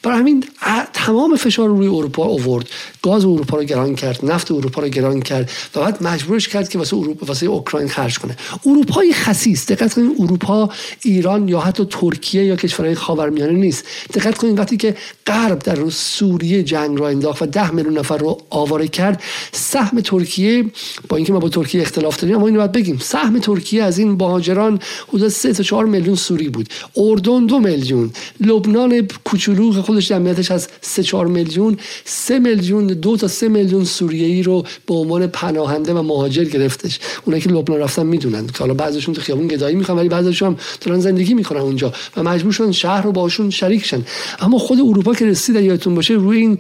برای 0.03 0.19
همین 0.19 0.45
تمام 0.93 1.37
فشار 1.37 1.69
روی 1.69 1.87
اروپا 1.87 2.25
آورد. 2.25 2.69
گاز 3.03 3.25
اروپا 3.25 3.57
رو 3.57 3.65
گران 3.65 3.95
کرد 3.95 4.25
نفت 4.25 4.51
اروپا 4.51 4.83
رو 4.83 4.89
گران 4.89 5.23
کرد 5.23 5.51
و 5.75 5.81
بعد 5.81 6.03
مجبورش 6.03 6.49
کرد 6.49 6.69
که 6.69 6.79
واسه 6.79 6.97
اروپا 6.97 7.27
واسه 7.27 7.47
اوکراین 7.47 7.89
خرج 7.89 8.19
کنه. 8.19 8.37
اروپای 8.67 9.13
خسیس 9.13 9.67
دقت 9.67 9.95
کنید 9.95 10.17
اروپا 10.21 10.71
ایران 11.03 11.49
یا 11.49 11.61
حتی 11.61 11.85
ترکیه 11.85 12.45
یا 12.45 12.57
کشورهای 12.57 12.95
خاورمیانه 12.95 13.53
نیست. 13.53 13.85
دقت 14.15 14.39
کنید 14.39 14.59
وقتی 14.59 14.77
که 14.77 14.97
غرب 15.27 15.59
در 15.59 15.91
سوریه 15.91 16.63
جنگ 16.63 16.99
را 16.99 17.09
انداخت 17.09 17.43
و 17.43 17.47
ده 17.47 17.71
میلیون 17.71 17.99
نفر 17.99 18.17
رو 18.17 18.41
آواره 18.51 18.89
کرد 18.89 19.23
سهم 19.53 20.01
ترکیه 20.01 20.65
با 21.09 21.17
اینکه 21.17 21.33
ما 21.33 21.39
با 21.39 21.49
ترکیه 21.49 21.83
اختلاف 21.83 22.17
داریم 22.17 22.37
اما 22.37 22.47
اینو 22.47 22.59
باید 22.59 22.73
بگیم 22.73 22.99
سهم 22.99 23.39
ترکیه 23.39 23.83
از 23.83 23.99
این 23.99 24.11
مهاجران 24.11 24.81
حدود 25.09 25.29
3 25.29 25.53
تا 25.53 25.63
4 25.63 25.85
میلیون 25.85 26.17
سوری 26.17 26.49
بود. 26.49 26.69
اردن 26.97 27.47
دو 27.47 27.59
میلیون 27.59 28.11
لبنان 28.41 29.09
کوچولو 29.25 29.83
خودش 29.83 30.09
جمعیتش 30.09 30.51
از 30.51 30.69
3 30.81 31.03
4 31.03 31.27
میلیون 31.27 31.77
3 32.05 32.39
میلیون 32.39 32.87
دو 32.87 33.17
تا 33.17 33.29
3 33.29 33.49
میلیون 33.49 33.85
سوریه‌ای 33.85 34.43
رو 34.43 34.65
به 34.87 34.95
عنوان 34.95 35.27
پناهنده 35.27 35.95
و 35.95 36.03
مهاجر 36.03 36.45
گرفتش. 36.45 37.01
اونایی 37.25 37.43
که 37.43 37.51
لبنان 37.51 37.81
رفتن 37.81 38.07
می‌دونن 38.07 38.47
که 38.47 38.59
حالا 38.59 38.75
بعضیشون 38.75 39.15
تو 39.15 39.21
خیابون 39.21 39.49
گدایی 39.49 39.77
می‌خوان 39.77 39.99
ولی 39.99 40.09
بعضیشون 40.09 40.49
هم 40.49 40.57
دارن 40.81 41.01
زندگی 41.01 41.35
می‌کنن 41.35 41.61
اونجا 41.61 41.93
و 42.17 42.23
مجبور 42.23 42.53
شدن 42.53 42.73
شهر 42.73 43.03
رو 43.03 43.13
باشون 43.13 43.51
شریک 43.51 43.87
شن. 43.87 44.03
اما 44.41 44.59
خود 44.59 44.79
اروپا 44.81 45.15
که 45.15 45.27
رسید 45.27 45.57
یادتون 45.57 45.95
باشه 45.95 46.15
روی 46.15 46.39
این 46.39 46.59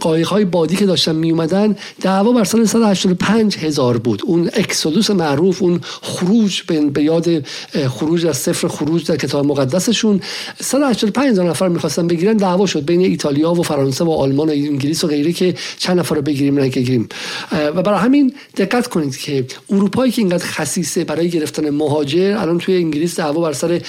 قایق 0.00 0.28
های 0.28 0.44
بادی 0.44 0.76
که 0.76 0.86
داشتن 0.86 1.16
می 1.16 1.30
اومدن 1.30 1.76
دعوا 2.00 2.32
بر 2.32 2.44
سال 2.44 2.64
185 2.64 3.56
هزار 3.56 3.98
بود. 3.98 4.22
اون 4.26 4.50
اکسودوس 4.52 5.10
معروف 5.10 5.62
اون 5.62 5.80
خروج 6.02 6.62
به 6.92 7.02
یاد 7.02 7.46
خروج 7.88 8.26
از 8.26 8.36
صفر 8.36 8.68
خروج 8.68 9.06
در 9.06 9.16
کتاب 9.16 9.46
مقدسشون. 9.46 10.20
185 10.60 11.30
هزار 11.30 11.48
نفر 11.48 11.68
می‌خواستن 11.68 12.06
بگیرن 12.06 12.36
دعوا 12.36 12.66
شد 12.66 12.84
بین 12.84 13.00
ایتالیا 13.00 13.52
و 13.52 13.62
فرانسه 13.62 14.04
و 14.04 14.10
آلمان 14.10 14.48
و 14.48 14.52
انگلیس 14.52 15.04
و 15.04 15.06
غیره 15.06 15.32
که 15.32 15.54
چند 15.78 15.98
نفر 15.98 16.14
رو 16.14 16.22
بگیریم 16.22 16.58
نگیریم 16.58 17.08
و 17.52 17.82
برای 17.82 17.98
همین 17.98 18.34
دقت 18.56 18.86
کنید 18.86 19.16
که 19.16 19.44
اروپایی 19.70 20.12
که 20.12 20.22
اینقدر 20.22 20.44
خصیصه 20.44 21.04
برای 21.04 21.28
گرفتن 21.30 21.70
مهاجر 21.70 22.36
الان 22.38 22.58
توی 22.58 22.76
انگلیس 22.76 23.16
دعوا 23.16 23.40
بر 23.40 23.52
سر 23.52 23.80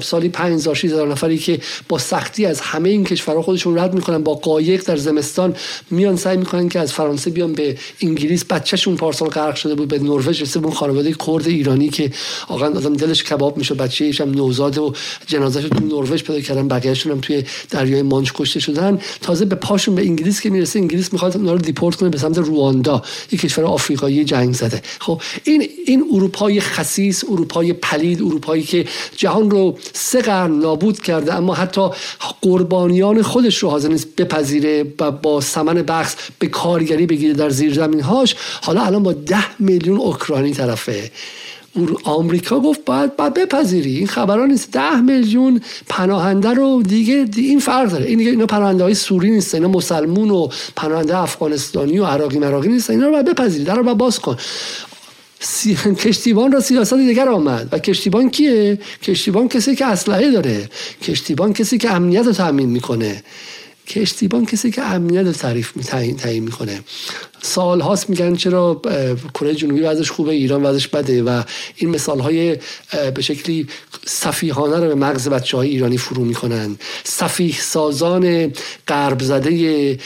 سالی 0.00 0.28
5000 0.28 0.74
6000 0.74 1.08
نفری 1.08 1.38
که 1.38 1.60
با 1.88 1.98
سختی 1.98 2.46
از 2.46 2.60
همه 2.60 2.88
این 2.88 3.04
کشورها 3.04 3.42
خودشون 3.42 3.78
رد 3.78 3.94
می‌کنن 3.94 4.22
با 4.22 4.34
قایق 4.34 4.84
در 4.84 4.96
زمستان 5.08 5.56
میان 5.90 6.16
سعی 6.16 6.36
می‌کنن 6.36 6.68
که 6.68 6.78
از 6.80 6.92
فرانسه 6.92 7.30
بیان 7.30 7.52
به 7.52 7.76
انگلیس. 8.00 8.44
بچهشون 8.44 8.96
پارسال 8.96 9.28
غرق 9.28 9.54
شده 9.54 9.74
بود 9.74 9.88
به 9.88 9.98
نروژ 9.98 10.42
رسید 10.42 10.64
اون 10.64 10.74
خانواده 10.74 11.14
کرد 11.26 11.48
ایرانی 11.48 11.88
که 11.88 12.10
آقا 12.48 12.66
آدم 12.66 12.94
دلش 12.94 13.24
کباب 13.24 13.56
میشه. 13.56 13.74
بچه‌ش 13.74 14.20
هم 14.20 14.30
نوزاد 14.30 14.78
و 14.78 14.94
جنازه‌ش 15.26 15.64
تو 15.64 15.84
نروژ 15.84 16.22
پیدا 16.22 16.40
کردن. 16.40 16.68
بقیه‌شون 16.68 17.12
هم 17.12 17.20
توی 17.20 17.44
دریای 17.70 18.02
مانچ 18.02 18.30
کشته 18.34 18.60
شدن. 18.60 18.98
تازه 19.20 19.44
به 19.44 19.56
پاشون 19.56 19.94
به 19.94 20.02
انگلیس 20.02 20.40
که 20.40 20.50
می‌رسه 20.50 20.78
انگلیس 20.78 21.12
می‌خواد 21.12 21.36
اونا 21.36 21.52
رو 21.52 21.58
دیپورت 21.58 21.96
کنه 21.96 22.08
به 22.08 22.18
سمت 22.18 22.38
رواندا 22.38 23.02
یک 23.32 23.40
کشور 23.40 23.64
آفریقایی 23.64 24.24
جنگ 24.24 24.54
زده. 24.54 24.82
خب 24.98 25.22
این 25.44 25.68
این 25.86 26.04
اروپای 26.12 26.60
خسیس 26.60 27.24
اروپای 27.24 27.72
پلید 27.72 28.22
اروپایی 28.22 28.62
که 28.62 28.84
جهان 29.16 29.50
رو 29.50 29.78
سه 29.92 30.20
قرن 30.22 30.52
نابود 30.58 31.00
کرده 31.00 31.34
اما 31.34 31.54
حتی 31.54 31.88
قربانیان 32.42 33.22
خودش 33.22 33.58
رو 33.58 33.70
حاضر 33.70 33.88
نیست 33.88 34.16
بپذیره. 34.16 34.84
و 35.00 35.10
با 35.10 35.40
سمن 35.40 35.74
بخص 35.74 36.14
به 36.38 36.46
کارگری 36.46 37.06
بگیره 37.06 37.34
در 37.34 37.50
زیر 37.50 37.74
زمین 37.74 38.00
هاش 38.00 38.36
حالا 38.62 38.82
الان 38.82 39.02
با 39.02 39.12
ده 39.12 39.60
میلیون 39.60 39.98
اوکراینی 39.98 40.52
طرفه. 40.52 41.10
آمریکا 42.04 42.60
گفت 42.60 42.84
باید 42.84 43.16
باید 43.16 43.34
بپذیری. 43.34 43.96
این 43.96 44.06
خبران 44.06 44.50
نیست. 44.50 44.70
ده 44.72 45.00
میلیون 45.00 45.60
پناهنده 45.88 46.50
رو 46.50 46.82
دیگه 46.82 47.26
این 47.36 47.60
فرق 47.60 47.90
داره. 47.90 48.06
این 48.06 48.18
دیگه 48.18 48.30
اینا 48.30 48.46
پناهنده 48.46 48.84
های 48.84 48.94
سوری 48.94 49.30
نیست 49.30 49.54
اینا 49.54 49.68
مسلمون 49.68 50.30
و 50.30 50.48
پناهنده 50.76 51.18
افغانستانی 51.18 51.98
و 51.98 52.04
عراقی 52.04 52.38
مراقی 52.38 52.68
نیست 52.68 52.90
اینا 52.90 53.06
رو 53.06 53.12
باید 53.12 53.26
بپذیری. 53.26 53.64
در 53.64 53.74
رو 53.74 53.94
باز 53.94 54.18
کن. 54.18 54.36
سی... 55.40 55.74
کشتیبان 55.74 56.52
را 56.52 56.60
سیاست 56.60 56.94
دیگر 56.94 57.28
آمد. 57.28 57.68
و 57.72 57.78
کشتیبان 57.78 58.30
کیه؟ 58.30 58.78
کشتیبان 59.02 59.48
کسی 59.48 59.76
که 59.76 59.86
اسلحه 59.86 60.30
داره. 60.30 60.68
کشتیبان 61.02 61.52
کسی 61.52 61.78
که 61.78 61.90
امنیت 61.90 62.26
رو 62.26 62.32
تامین 62.32 62.68
می‌کنه. 62.68 63.22
کشتیبان 63.88 64.46
کسی 64.46 64.70
که 64.70 64.82
امنیت 64.82 65.26
رو 65.26 65.32
تعریف 65.32 65.72
تعیین 66.18 66.42
می‌کنه. 66.42 66.80
سال 67.42 67.80
هاست 67.80 68.10
میگن 68.10 68.36
چرا 68.36 68.80
کره 69.34 69.54
جنوبی 69.54 69.80
وضعش 69.80 70.10
خوبه 70.10 70.32
ایران 70.32 70.62
وضعش 70.62 70.88
بده 70.88 71.22
و 71.22 71.42
این 71.76 71.90
مثال 71.90 72.20
های 72.20 72.58
به 73.14 73.22
شکلی 73.22 73.66
صفیحانه 74.06 74.76
رو 74.76 74.86
به 74.86 74.94
مغز 74.94 75.28
بچه 75.28 75.56
های 75.56 75.68
ایرانی 75.68 75.98
فرو 75.98 76.24
می‌کنن 76.24 76.76
صفیح 77.04 77.58
سازان 77.60 78.52
غرب 78.88 79.22
زده 79.22 79.98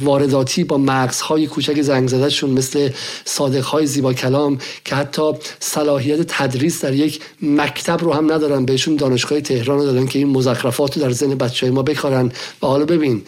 وارداتی 0.00 0.64
با 0.64 0.78
مغزهای 0.78 1.46
کوچک 1.46 1.82
زنگ 1.82 2.08
زدهشون 2.08 2.50
مثل 2.50 2.90
صادق 3.24 3.64
های 3.64 3.86
زیبا 3.86 4.12
کلام 4.12 4.58
که 4.84 4.94
حتی 4.94 5.32
صلاحیت 5.60 6.22
تدریس 6.28 6.84
در 6.84 6.94
یک 6.94 7.20
مکتب 7.42 8.04
رو 8.04 8.12
هم 8.12 8.32
ندارن 8.32 8.64
بهشون 8.64 8.96
دانشگاه 8.96 9.40
تهران 9.40 9.78
رو 9.78 9.84
دادن 9.84 10.06
که 10.06 10.18
این 10.18 10.28
مزخرفات 10.28 10.96
رو 10.96 11.02
در 11.02 11.10
ذهن 11.10 11.34
بچه 11.34 11.66
های 11.66 11.74
ما 11.74 11.82
بکارن. 11.82 12.32
و 12.62 12.66
حالا 12.66 12.84
ببین 12.84 13.22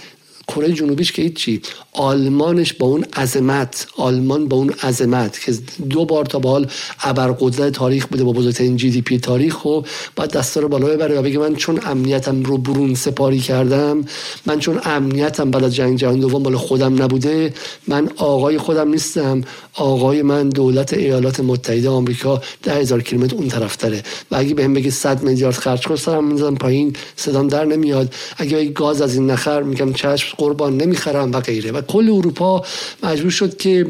کره 0.49 0.73
جنوبیش 0.73 1.13
که 1.13 1.23
هیچی. 1.23 1.63
آلمانش 1.93 2.73
با 2.73 2.87
اون 2.87 3.05
عظمت 3.17 3.87
آلمان 3.97 4.49
با 4.49 4.57
اون 4.57 4.71
عظمت 4.71 5.41
که 5.41 5.53
دو 5.91 6.05
بار 6.05 6.25
تا 6.25 6.39
به 6.39 6.49
حال 6.49 6.67
ابرقدرت 7.03 7.73
تاریخ 7.73 8.07
بوده 8.07 8.25
با 8.25 8.33
بزرگترین 8.33 8.77
جی 8.77 8.91
دی 8.91 9.03
پی 9.03 9.19
تاریخ 9.19 9.65
و 9.65 9.81
باید 10.17 10.31
دستا 10.31 10.61
رو 10.61 10.69
بالا 10.69 10.87
ببره 10.87 11.19
و 11.19 11.23
بگه 11.23 11.39
من 11.39 11.55
چون 11.55 11.81
امنیتم 11.85 12.43
رو 12.43 12.59
برون 12.59 12.95
سپاری 12.95 13.39
کردم 13.39 14.05
من 14.47 14.59
چون 14.59 14.81
امنیتم 14.85 15.51
بعد 15.51 15.69
جنگ 15.69 15.99
جهانی 15.99 16.21
دوم 16.21 16.43
بالا 16.43 16.59
خودم 16.59 17.03
نبوده 17.03 17.55
من 17.89 18.09
آقای 18.17 18.59
خودم 18.59 18.89
نیستم 18.89 19.43
آقای 19.75 20.23
من 20.23 20.49
دولت 20.49 20.95
ایالات 20.95 21.41
متحده 21.41 21.89
آمریکا 21.89 22.43
ده 22.63 22.73
هزار 22.73 23.03
کیلومتر 23.03 23.37
اون 23.37 23.49
طرف 23.49 23.77
داره. 23.77 24.03
و 24.31 24.37
اگه 24.37 24.55
بهم 24.55 24.75
بگه 24.75 24.91
100 24.91 25.23
میلیارد 25.23 25.55
خرج 25.55 25.87
کن 25.87 25.97
سرم 25.97 26.25
می‌ذارم 26.25 26.57
پایین 26.57 26.97
صدام 27.17 27.49
در 27.49 27.65
نمیاد. 27.65 28.15
اگه 28.37 28.65
گاز 28.65 29.03
از 29.03 29.15
این 29.15 29.31
نخر 29.31 29.63
میگم 29.63 29.93
چشم 29.93 30.35
قربان 30.39 30.77
نمی‌خرم 30.77 31.33
و 31.33 31.41
غیره. 31.41 31.73
و 31.73 31.82
کل 31.89 32.11
اروپا 32.11 32.65
مجبور 33.03 33.31
شد 33.31 33.57
که 33.57 33.87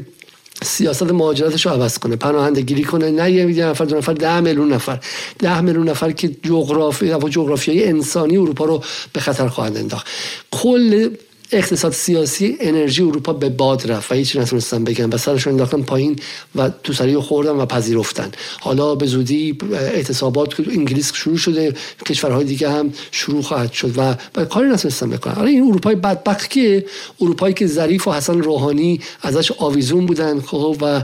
سیاست 0.62 1.02
مهاجرتش 1.02 1.66
رو 1.66 1.72
عوض 1.72 1.98
کنه 1.98 2.16
پناهنده 2.16 2.60
گیری 2.60 2.84
کنه. 2.84 3.10
نه 3.10 3.30
یه 3.30 3.66
نفر 3.66 3.84
دو 3.84 3.96
نفر 3.96 4.12
ده 4.12 4.40
میلیون 4.40 4.72
نفر. 4.72 4.98
ده 5.38 5.60
میلیون 5.60 5.88
نفر 5.88 6.12
که 6.12 6.28
جغرافی 6.42 7.12
و 7.12 7.28
جغرافیای 7.28 7.84
انسانی 7.84 8.36
اروپا 8.36 8.64
رو 8.64 8.82
به 9.12 9.20
خطر 9.20 9.48
خواهند 9.48 9.76
انداخت. 9.76 10.06
کل 10.50 11.10
اقتصاد 11.52 11.92
سیاسی 11.92 12.56
انرژی 12.60 13.02
اروپا 13.02 13.32
به 13.32 13.48
باد 13.48 13.90
رفت 13.92 14.12
و 14.12 14.14
هیچی 14.14 14.38
نتونستن 14.38 14.84
بگن 14.84 15.08
و 15.12 15.18
سرشون 15.18 15.52
انداختن 15.52 15.82
پایین 15.82 16.18
و 16.54 16.70
تو 16.82 16.92
سریع 16.92 17.20
خوردن 17.20 17.50
و 17.50 17.66
پذیرفتن. 17.66 18.30
حالا 18.60 18.94
به 18.94 19.06
زودی 19.06 19.58
اعتصابات 19.72 20.60
انگلیس 20.60 21.12
شروع 21.14 21.36
شده 21.36 21.74
کشورهای 22.06 22.44
دیگه 22.44 22.70
هم 22.70 22.92
شروع 23.10 23.42
خواهد 23.42 23.72
شد 23.72 23.98
و, 23.98 24.14
و 24.36 24.44
کاری 24.44 24.68
نتونستن 24.68 25.10
بکنن. 25.10 25.34
حالا 25.34 25.48
این 25.48 25.62
اروپای 25.62 25.94
بدبخت 25.94 26.50
که 26.50 26.84
اروپایی 27.20 27.54
که 27.54 27.66
ظریف 27.66 28.08
و 28.08 28.12
حسن 28.12 28.42
روحانی 28.42 29.00
ازش 29.22 29.52
آویزون 29.52 30.06
بودن 30.06 30.40
خب 30.40 30.76
و 30.80 31.02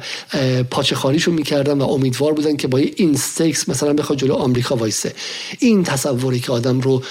پاچه 0.70 0.96
خاریشون 0.96 1.34
می‌کردن 1.34 1.78
و 1.78 1.88
امیدوار 1.88 2.32
بودن 2.32 2.56
که 2.56 2.68
با 2.68 2.78
این 2.78 3.14
استکس 3.14 3.68
مثلا 3.68 3.92
بخواد 3.92 4.18
جلو 4.18 4.34
آمریکا 4.34 4.76
وایسه. 4.76 5.14
این 5.58 5.84
تصوری 5.84 6.40
که 6.40 6.52
آدم 6.52 6.80
رو 6.80 7.02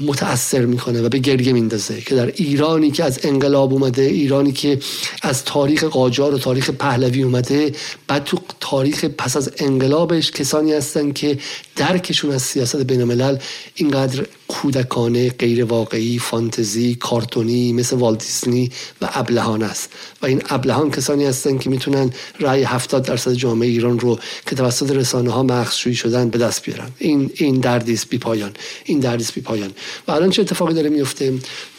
متاثر 0.00 0.64
می‌کنه 0.64 1.02
و 1.02 1.08
به 1.08 1.18
گریه 1.18 1.52
میندازه 1.52 2.00
که 2.00 2.14
در 2.14 2.26
ایرانی 2.26 2.90
که 2.90 3.04
از 3.04 3.20
انقلاب 3.22 3.72
اومده 3.72 4.02
ایرانی 4.02 4.52
که 4.52 4.78
از 5.22 5.44
تاریخ 5.44 5.84
قاجار 5.84 6.34
و 6.34 6.38
تاریخ 6.38 6.70
پهلوی 6.70 7.22
اومده 7.22 7.72
بعد 8.08 8.24
تو 8.24 8.38
تاریخ 8.60 9.04
پس 9.04 9.36
از 9.36 9.50
انقلابش 9.58 10.30
کسانی 10.30 10.72
هستن 10.72 11.12
که 11.12 11.38
درکشون 11.76 12.30
از 12.30 12.42
سیاست 12.42 12.76
بین 12.76 13.00
الملل 13.00 13.36
اینقدر 13.74 14.26
کودکانه 14.50 15.30
غیر 15.30 15.64
واقعی 15.64 16.18
فانتزی 16.18 16.94
کارتونی 16.94 17.72
مثل 17.72 17.96
والتیسنی 17.96 18.70
و 19.02 19.08
ابلهان 19.14 19.62
است. 19.62 19.92
و 20.22 20.26
این 20.26 20.42
ابلهان 20.48 20.90
کسانی 20.90 21.24
هستند 21.24 21.60
که 21.60 21.70
می‌تونن 21.70 22.10
رأی 22.40 22.62
70 22.62 23.04
درصد 23.04 23.32
جامعه 23.32 23.68
ایران 23.68 23.98
رو 23.98 24.18
که 24.46 24.56
توسط 24.56 24.90
رسانه 24.90 25.30
ها 25.30 25.42
مخشویی 25.42 25.94
شدن 25.94 26.28
به 26.30 26.38
دست 26.38 26.62
بیارن. 26.62 26.90
این 26.98 27.30
این 27.34 27.60
دردیست 27.60 28.08
بی 28.08 28.18
پایان. 28.18 28.52
این 28.84 28.98
دردیست 28.98 29.34
بی 29.34 29.40
پایان. 29.40 29.72
و 30.08 30.12
الان 30.12 30.30
چه 30.30 30.42
اتفاقی 30.42 30.74
داره 30.74 30.90
میفته؟ 30.90 31.34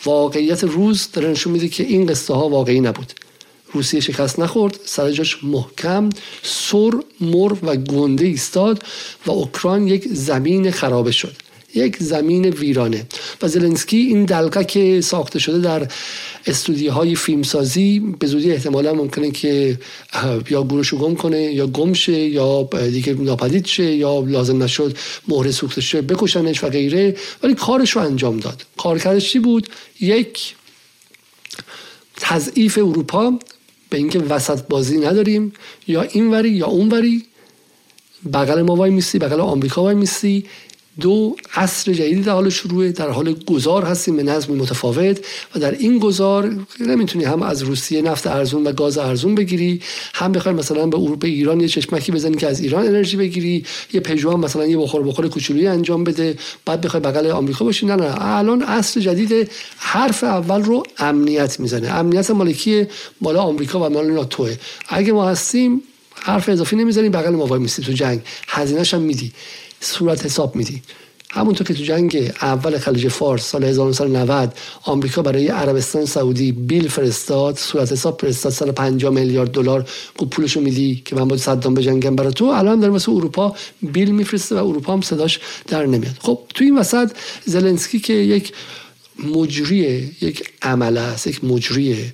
واقعیت 0.05 0.63
روز 0.63 1.07
داره 1.13 1.29
نشون 1.29 1.53
میده 1.53 1.67
که 1.67 1.83
این 1.83 2.05
قصه 2.05 2.33
ها 2.33 2.49
واقعی 2.49 2.79
نبود. 2.79 3.13
روسیه 3.73 3.99
شکست 3.99 4.39
نخورد 4.39 4.79
سر 4.85 5.11
جاش 5.11 5.43
محکم 5.43 6.09
سر 6.43 6.91
مر 7.21 7.53
و 7.63 7.75
گنده 7.75 8.25
ایستاد 8.25 8.83
و 9.25 9.31
اوکراین 9.31 9.87
یک 9.87 10.07
زمین 10.07 10.71
خرابه 10.71 11.11
شد. 11.11 11.50
یک 11.75 11.97
زمین 11.97 12.45
ویرانه. 12.45 13.05
و 13.41 13.47
زلنسکی 13.47 13.97
این 13.97 14.25
دلقه 14.25 14.63
که 14.63 15.01
ساخته 15.01 15.39
شده 15.39 15.59
در 15.59 15.87
استودیوهای 16.47 17.15
فیلمسازی 17.15 17.99
به 17.99 18.27
زودی 18.27 18.51
احتمالا 18.51 18.93
ممکنه 18.93 19.31
که 19.31 19.79
یا 20.49 20.63
گورشو 20.63 20.97
گم 20.97 21.15
کنه 21.15 21.41
یا 21.41 21.67
گم 21.67 21.93
شه 21.93 22.19
یا 22.19 22.69
دیگه 22.91 23.13
ناپدید 23.13 23.65
شه 23.65 23.95
یا 23.95 24.19
لازم 24.19 24.63
نشد 24.63 24.97
مهر 25.27 25.51
سوخته 25.51 25.81
شه 25.81 26.01
بکشنش 26.01 26.63
و 26.63 26.69
غیره. 26.69 27.15
ولی 27.43 27.53
کارش 27.53 27.91
رو 27.91 28.01
انجام 28.01 28.37
داد. 28.37 28.65
کارکردش 28.77 29.31
چی 29.31 29.39
بود؟ 29.39 29.69
یک 29.99 30.55
تضعیف 32.15 32.77
اروپا 32.77 33.39
به 33.89 33.97
اینکه 33.97 34.19
وسط 34.19 34.61
بازی 34.69 34.97
نداریم. 34.97 35.53
یا 35.87 36.01
اینوری 36.01 36.49
یا 36.49 36.67
اونوری. 36.67 37.25
بغل 38.33 38.61
ما 38.61 38.75
وای 38.75 38.91
میسی 38.91 39.19
بغل 39.19 39.39
آمریکا 39.39 39.83
وای 39.83 39.95
میسی 39.95 40.45
دو 40.99 41.35
عصر 41.55 41.93
جدیدی 41.93 42.21
در 42.21 42.31
حال 42.31 42.49
شروعه 42.49 42.91
در 42.91 43.09
حال 43.09 43.33
گذار 43.33 43.83
هستیم 43.83 44.17
به 44.17 44.23
نظم 44.23 44.53
متفاوت 44.53 45.19
و 45.55 45.59
در 45.59 45.71
این 45.71 45.99
گذار 45.99 46.55
نمی‌تونی 46.79 47.25
هم 47.25 47.41
از 47.41 47.63
روسیه 47.63 48.01
نفت 48.01 48.27
ارزون 48.27 48.63
و 48.63 48.71
گاز 48.71 48.97
ارزون 48.97 49.35
بگیری 49.35 49.81
هم 50.13 50.31
بخوای 50.31 50.55
مثلا 50.55 50.85
به 50.85 50.97
اروپا 50.97 51.27
ایران 51.27 51.59
یه 51.59 51.67
چشمکی 51.67 52.11
بزنی 52.11 52.37
که 52.37 52.47
از 52.47 52.59
ایران 52.59 52.87
انرژی 52.87 53.17
بگیری 53.17 53.65
یه 53.93 53.99
پژو 53.99 54.31
هم 54.31 54.39
مثلا 54.39 54.67
یه 54.67 54.77
بخور 54.77 55.03
بخور 55.03 55.27
کوچولویی 55.27 55.67
انجام 55.67 56.03
بده 56.03 56.37
بعد 56.65 56.81
بخوای 56.81 57.03
بغل 57.03 57.31
آمریکا 57.31 57.65
باشی. 57.65 57.85
نه 57.85 57.95
نه 57.95 58.15
الان 58.21 58.61
عصر 58.61 58.99
جدید 58.99 59.51
حرف 59.77 60.23
اول 60.23 60.63
رو 60.63 60.83
امنیت 60.97 61.59
می‌زنه. 61.59 61.89
امنیت 61.89 62.31
مالکی 62.31 62.85
مال 63.21 63.37
آمریکا 63.37 63.87
و 63.87 63.93
مال 63.93 64.11
ناتوه 64.11 64.55
اگه 64.89 65.11
ما 65.11 65.29
هستیم 65.29 65.81
حرف 66.15 66.49
اضافی 66.49 66.75
نمی‌زنیم 66.75 67.11
بغل 67.11 67.35
ما 67.35 67.45
وای 67.45 67.65
تو 67.65 67.91
جنگ. 67.91 68.21
هزینه‌ش 68.47 68.93
هم 68.93 69.01
میدی. 69.01 69.31
صورت 69.81 70.25
حساب 70.25 70.55
میدی. 70.55 70.81
همونطور 71.33 71.67
که 71.67 71.73
تو 71.73 71.83
جنگ 71.83 72.31
اول 72.41 72.77
خلیج 72.77 73.07
فارس 73.07 73.43
سال 73.43 73.63
1990 73.63 74.53
آمریکا 74.83 75.21
برای 75.21 75.47
عربستان 75.47 76.05
سعودی 76.05 76.51
بیل 76.51 76.87
فرستاد 76.87 77.57
صورت 77.57 77.91
حساب 77.91 78.21
فرستاد 78.21 78.51
150 78.51 79.13
میلیارد 79.13 79.51
دلار 79.51 79.89
گفت 80.17 80.29
پولشو 80.29 80.61
میدی 80.61 81.01
که 81.05 81.15
من 81.15 81.27
با 81.27 81.37
صدام 81.37 81.73
بجنگم 81.73 82.15
برای 82.15 82.33
تو 82.33 82.45
الان 82.45 82.79
در 82.79 82.89
مثل 82.89 83.11
اروپا 83.11 83.55
بیل 83.81 84.11
میفرسته 84.11 84.55
و 84.55 84.67
اروپا 84.67 84.93
هم 84.93 85.01
صداش 85.01 85.39
در 85.67 85.85
نمیاد. 85.85 86.15
خب 86.19 86.39
تو 86.53 86.63
این 86.63 86.77
وسط 86.77 87.11
زلنسکی 87.45 87.99
که 87.99 88.13
یک 88.13 88.53
مجریه 89.19 90.09
یک 90.21 90.43
عمل 90.61 90.97
است 90.97 91.27
یک 91.27 91.43
مجریه. 91.43 92.13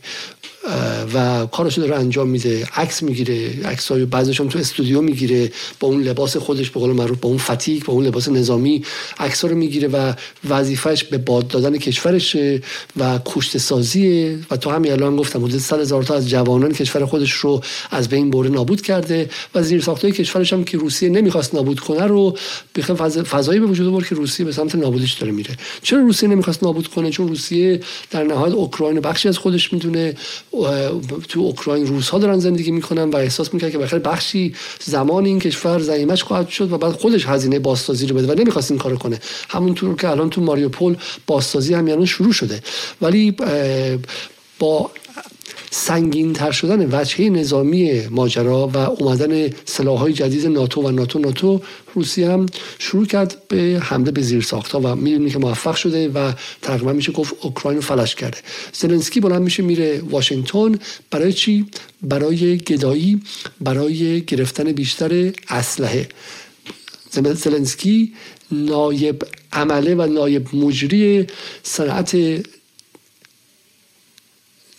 و 1.14 1.46
کارش 1.46 1.78
داره 1.78 1.96
انجام 1.96 2.30
میده 2.30 2.68
عکس 2.76 3.04
می‌گیره 3.04 3.64
عکس 3.66 3.92
های 3.92 4.06
بعضیش 4.06 4.42
هم 4.42 4.48
تو 4.48 4.60
استودیو 4.60 5.02
می‌گیره 5.02 5.52
با 5.80 5.88
اون 5.88 6.04
لباس 6.04 6.38
خودش 6.38 6.70
به 6.70 6.80
قول 6.80 6.92
معروف 6.92 7.18
با 7.20 7.30
اون 7.30 7.38
فتیک 7.38 7.86
با 7.86 7.94
اون 7.94 8.06
لباس 8.06 8.30
نظامی 8.30 8.84
عکس 9.20 9.46
رو 9.46 9.56
می‌گیره 9.56 9.88
و 9.88 10.14
وظیفش 10.50 11.04
به 11.04 11.18
باد 11.18 11.48
دادن 11.48 11.78
کشورشه 11.78 12.62
و 12.98 13.20
کشت 13.26 13.58
سازیه. 13.58 14.40
و 14.52 14.58
تو 14.58 14.70
همین 14.70 14.92
الان 14.92 15.16
گفتم 15.16 15.46
حدود 15.46 15.60
100 15.60 15.80
هزار 15.80 16.04
تا 16.04 16.16
از 16.16 16.30
جوانان 16.30 16.74
کشور 16.74 17.06
خودش 17.06 17.32
رو 17.32 17.62
از 17.92 18.10
بین 18.10 18.30
برده 18.30 18.50
نابود 18.50 18.82
کرده 18.82 19.30
و 19.56 19.64
زیر 19.64 19.82
ساختای 19.82 20.12
کشورش 20.12 20.54
هم 20.54 20.64
که 20.64 20.78
روسیه 20.78 21.10
نمی‌خواست 21.10 21.56
نابود 21.56 21.80
کنه 21.80 22.04
رو 22.04 22.38
به 22.74 22.82
فضایی 23.24 23.60
به 23.60 23.66
وجود 23.66 23.88
آورد 23.88 24.08
که 24.08 24.16
روسیه 24.16 24.46
به 24.46 24.52
سمت 24.52 24.76
نابودیش 24.76 25.14
داره 25.14 25.32
میره. 25.32 25.56
چرا 25.84 26.00
روسیه 26.00 26.30
نمی‌خواست 26.30 26.64
نابود 26.64 26.88
کنه؟ 26.88 27.10
چون 27.10 27.28
روسیه 27.28 27.80
در 28.12 28.24
نهایت 28.24 28.54
اوکراین 28.54 29.00
بخشی 29.00 29.30
از 29.30 29.38
خودش 29.38 29.74
می‌دونه. 29.74 30.14
تو 31.30 31.40
اوکراین 31.40 31.88
روس 31.88 32.10
ها 32.10 32.20
دارن 32.20 32.40
زندگی 32.40 32.72
می‌کنن 32.72 33.10
و 33.10 33.16
احساس 33.16 33.54
می‌کنن 33.54 33.72
که 33.72 33.78
بخیر 33.78 34.00
بخشی 34.00 34.56
زمان 34.84 35.26
این 35.26 35.40
کشور 35.40 35.80
زعیمش 35.80 36.24
خواهد 36.24 36.50
شد 36.50 36.72
و 36.72 36.78
بعد 36.78 36.92
خودش 36.92 37.26
هزینه 37.26 37.60
بازسازی 37.60 38.08
رو 38.08 38.16
بده 38.16 38.34
و 38.34 38.36
نمی‌خواست 38.40 38.72
این 38.72 38.80
کارو 38.80 38.98
کنه. 38.98 39.20
همونطور 39.50 39.96
که 39.96 40.10
الان 40.10 40.30
تو 40.30 40.42
ماریوپول 40.42 40.96
بازسازی 41.28 41.74
هم 41.74 42.06
شروع 42.06 42.34
شده. 42.34 42.62
ولی 43.02 43.36
با 44.60 44.92
سنگین 45.72 46.34
تر 46.34 46.52
شدن 46.52 46.90
وجهه 46.92 47.30
نظامی 47.30 48.08
ماجرا 48.08 48.68
و 48.68 48.78
اومدن 48.78 49.50
سلاح 49.66 50.00
های 50.00 50.14
جدید 50.14 50.48
ناتو 50.48 50.82
و 50.82 50.92
ناتو 50.92 51.20
ناتو 51.20 51.62
روسیه 51.96 52.32
هم 52.32 52.46
شروع 52.80 53.06
کرد 53.06 53.36
به 53.48 53.80
حمله 53.84 54.12
به 54.12 54.22
زیر 54.22 54.42
ساختا 54.42 54.80
و 54.80 54.96
می‌دونی 54.96 55.30
که 55.30 55.40
موفق 55.40 55.76
شده 55.76 56.10
و 56.10 56.32
تقریبا 56.62 56.94
میشه 56.94 57.12
گفت 57.12 57.34
اوکراین 57.42 57.78
رو 57.78 57.82
فلش 57.82 58.16
کرده. 58.16 58.38
زلنسکی 58.74 59.20
بلند 59.20 59.42
میشه 59.42 59.64
میره 59.64 60.02
واشنگتن. 60.10 60.80
برای 61.12 61.34
چی؟ 61.34 61.66
برای 62.02 62.58
گدایی 62.58 63.22
برای 63.62 64.22
گرفتن 64.22 64.72
بیشتر 64.72 65.32
اسلحه. 65.50 66.10
زلنسکی 67.12 68.14
نایب 68.52 69.24
عمله 69.54 69.96
و 69.96 70.06
نایب 70.14 70.56
مجری 70.56 71.28
صنعت 71.64 72.16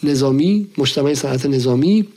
نظامی 0.02 0.68
مجتمع 0.78 1.14
صنعت 1.14 1.46
نظامی 1.46 2.08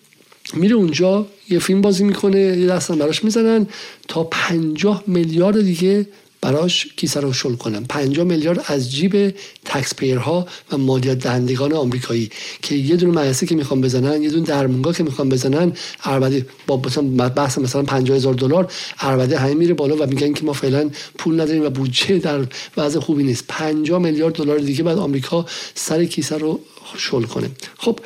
میره 0.53 0.75
اونجا 0.75 1.27
یه 1.49 1.59
فیلم 1.59 1.81
بازی 1.81 2.03
می‌کنه 2.03 2.39
یه 2.39 2.67
دستن 2.67 2.97
براش 2.97 3.23
می‌زنن 3.23 3.67
تا 4.07 4.23
پنجاه 4.23 5.03
میلیارد 5.07 5.61
دیگه 5.61 6.07
براش 6.41 6.87
کیسه 6.97 7.19
رو 7.19 7.33
شل 7.33 7.55
کنن 7.55 7.85
50 7.85 8.25
میلیارد 8.25 8.63
از 8.67 8.91
جیب 8.91 9.35
تکس 9.65 10.03
ها 10.03 10.47
و 10.71 10.77
مالیات 10.77 11.17
دهندگان 11.17 11.73
آمریکایی 11.73 12.29
که 12.61 12.75
یه 12.75 12.95
دونه 12.95 13.13
مدرسه 13.13 13.45
که 13.45 13.55
می‌خوان 13.55 13.81
بزنن 13.81 14.21
یه 14.21 14.29
دونه 14.29 14.45
درمونگاه 14.45 14.93
که 14.93 15.03
می‌خوان 15.03 15.29
بزنن 15.29 15.73
اربده 16.03 16.45
با 16.67 16.81
مثلا 16.85 17.29
بحث 17.29 17.57
مثلا 17.57 17.83
50 17.83 18.17
هزار 18.17 18.33
دلار 18.33 18.71
اربده 18.99 19.37
همین 19.37 19.57
میره 19.57 19.73
بالا 19.73 19.95
و 19.95 20.05
میگن 20.05 20.33
که 20.33 20.45
ما 20.45 20.53
فعلا 20.53 20.89
پول 21.17 21.41
نداریم 21.41 21.65
و 21.65 21.69
بودجه 21.69 22.19
در 22.19 22.45
وضع 22.77 22.99
خوبی 22.99 23.23
نیست. 23.23 23.45
50 23.47 23.99
میلیارد 23.99 24.33
دلار 24.33 24.57
دیگه 24.57 24.83
بعد 24.83 24.97
آمریکا 24.97 25.45
سر 25.75 26.05
کیسه 26.05 26.37
رو 26.37 26.59
شل 26.97 27.23
کنه. 27.23 27.49
خب 27.77 27.99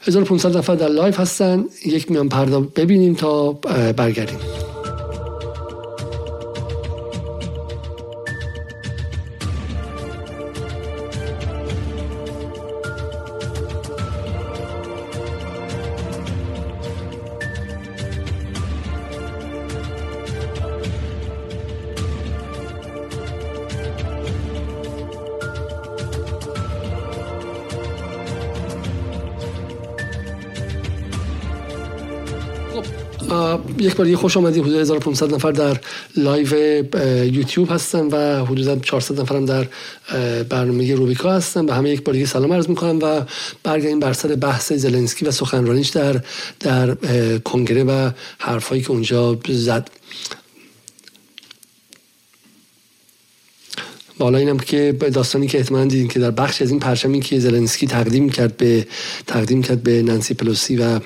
1500 0.00 0.56
نفر 0.56 0.74
در 0.74 0.88
لایف 0.88 1.20
هستن. 1.20 1.64
یک 1.86 2.10
میان 2.10 2.28
پردا 2.28 2.60
ببینیم 2.60 3.14
تا 3.14 3.52
برگردیم. 3.92 4.38
یک 33.88 33.96
بار 33.96 34.16
خوش 34.16 34.36
آمدید. 34.36 34.62
حدود 34.62 34.76
1500 34.76 35.34
نفر 35.34 35.52
در 35.52 35.80
لایو 36.16 36.54
یوتیوب 37.34 37.72
هستن 37.72 38.06
و 38.06 38.44
حدود 38.44 38.84
400 38.84 39.20
نفرم 39.20 39.46
در 39.46 39.66
برنامه 40.42 40.94
روبیکا 40.94 41.32
هستن. 41.32 41.64
و 41.64 41.72
همه 41.72 41.90
یک 41.90 42.04
بار 42.04 42.12
دیگه 42.12 42.26
سلام 42.26 42.52
عرض 42.52 42.68
می‌کنم 42.68 42.98
و 43.02 43.22
برگردیم 43.62 44.00
بر 44.00 44.12
سر 44.12 44.34
بحث 44.34 44.72
زلنسکی 44.72 45.24
و 45.24 45.30
سخنرانیش 45.30 45.88
در 45.88 46.20
در 46.60 46.94
کنگره 47.38 47.84
و 47.84 48.10
حرفایی 48.38 48.82
که 48.82 48.90
اونجا 48.90 49.38
زد. 49.48 49.90
بالا 54.18 54.38
اینم 54.38 54.58
که 54.58 54.92
داستانی 54.92 55.46
که 55.46 55.58
احتمالا 55.58 55.84
دیدین 55.84 56.08
که 56.08 56.20
در 56.20 56.30
بخش 56.30 56.62
از 56.62 56.70
این 56.70 56.80
پرچمی 56.80 57.20
که 57.20 57.40
زلنسکی 57.40 57.86
تقدیم 57.86 58.28
کرد 58.30 58.56
به 58.56 58.86
تقدیم 59.26 59.62
کرد 59.62 59.82
به 59.82 60.02
نانسی 60.02 60.34
پلوسی 60.34 60.76
و 60.76 61.00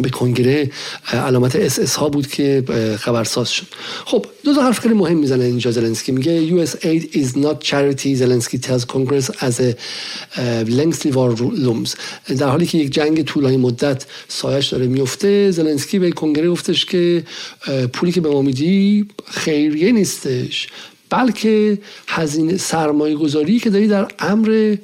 به 0.00 0.10
کنگره 0.10 0.70
علامت 1.12 1.56
اس 1.56 1.78
اس 1.78 1.94
ها 1.94 2.08
بود 2.08 2.26
که 2.26 2.64
خبرساز 3.00 3.50
شد. 3.50 3.66
خب 4.04 4.26
دو 4.44 4.54
تا 4.54 4.62
حرف 4.62 4.78
خیلی 4.78 4.94
مهم 4.94 5.16
می‌زنه 5.16 5.44
اینجا 5.44 5.70
زلنسکی. 5.70 6.12
میگه 6.12 6.64
US 6.66 6.70
aid 6.70 7.02
is 7.14 7.36
not 7.36 7.68
charity 7.68 8.14
زلنسکی 8.14 8.60
Congress 8.92 9.24
as 9.24 9.60
a 9.60 9.74
lengthy 10.66 11.10
war 11.12 11.36
looms 11.36 11.94
در 12.38 12.48
حالی 12.48 12.66
که 12.66 12.78
یک 12.78 12.90
جنگ 12.90 13.22
طولانی 13.22 13.56
مدت 13.56 14.06
سایش 14.28 14.66
داره 14.66 14.86
میفته 14.86 15.50
زلنسکی 15.50 15.98
به 15.98 16.10
کنگره 16.10 16.50
گفتش 16.50 16.84
که 16.84 17.24
پولی 17.92 18.12
که 18.12 18.20
به 18.20 18.28
ما 18.28 18.42
میدی 18.42 19.08
خیریه 19.30 19.92
نیستش 19.92 20.68
بلکه 21.10 21.78
هزینه 22.08 22.56
سرمایه 22.56 23.14
گذاری 23.14 23.58
که 23.58 23.70
داری 23.70 23.88
در 23.88 24.08
امر 24.18 24.76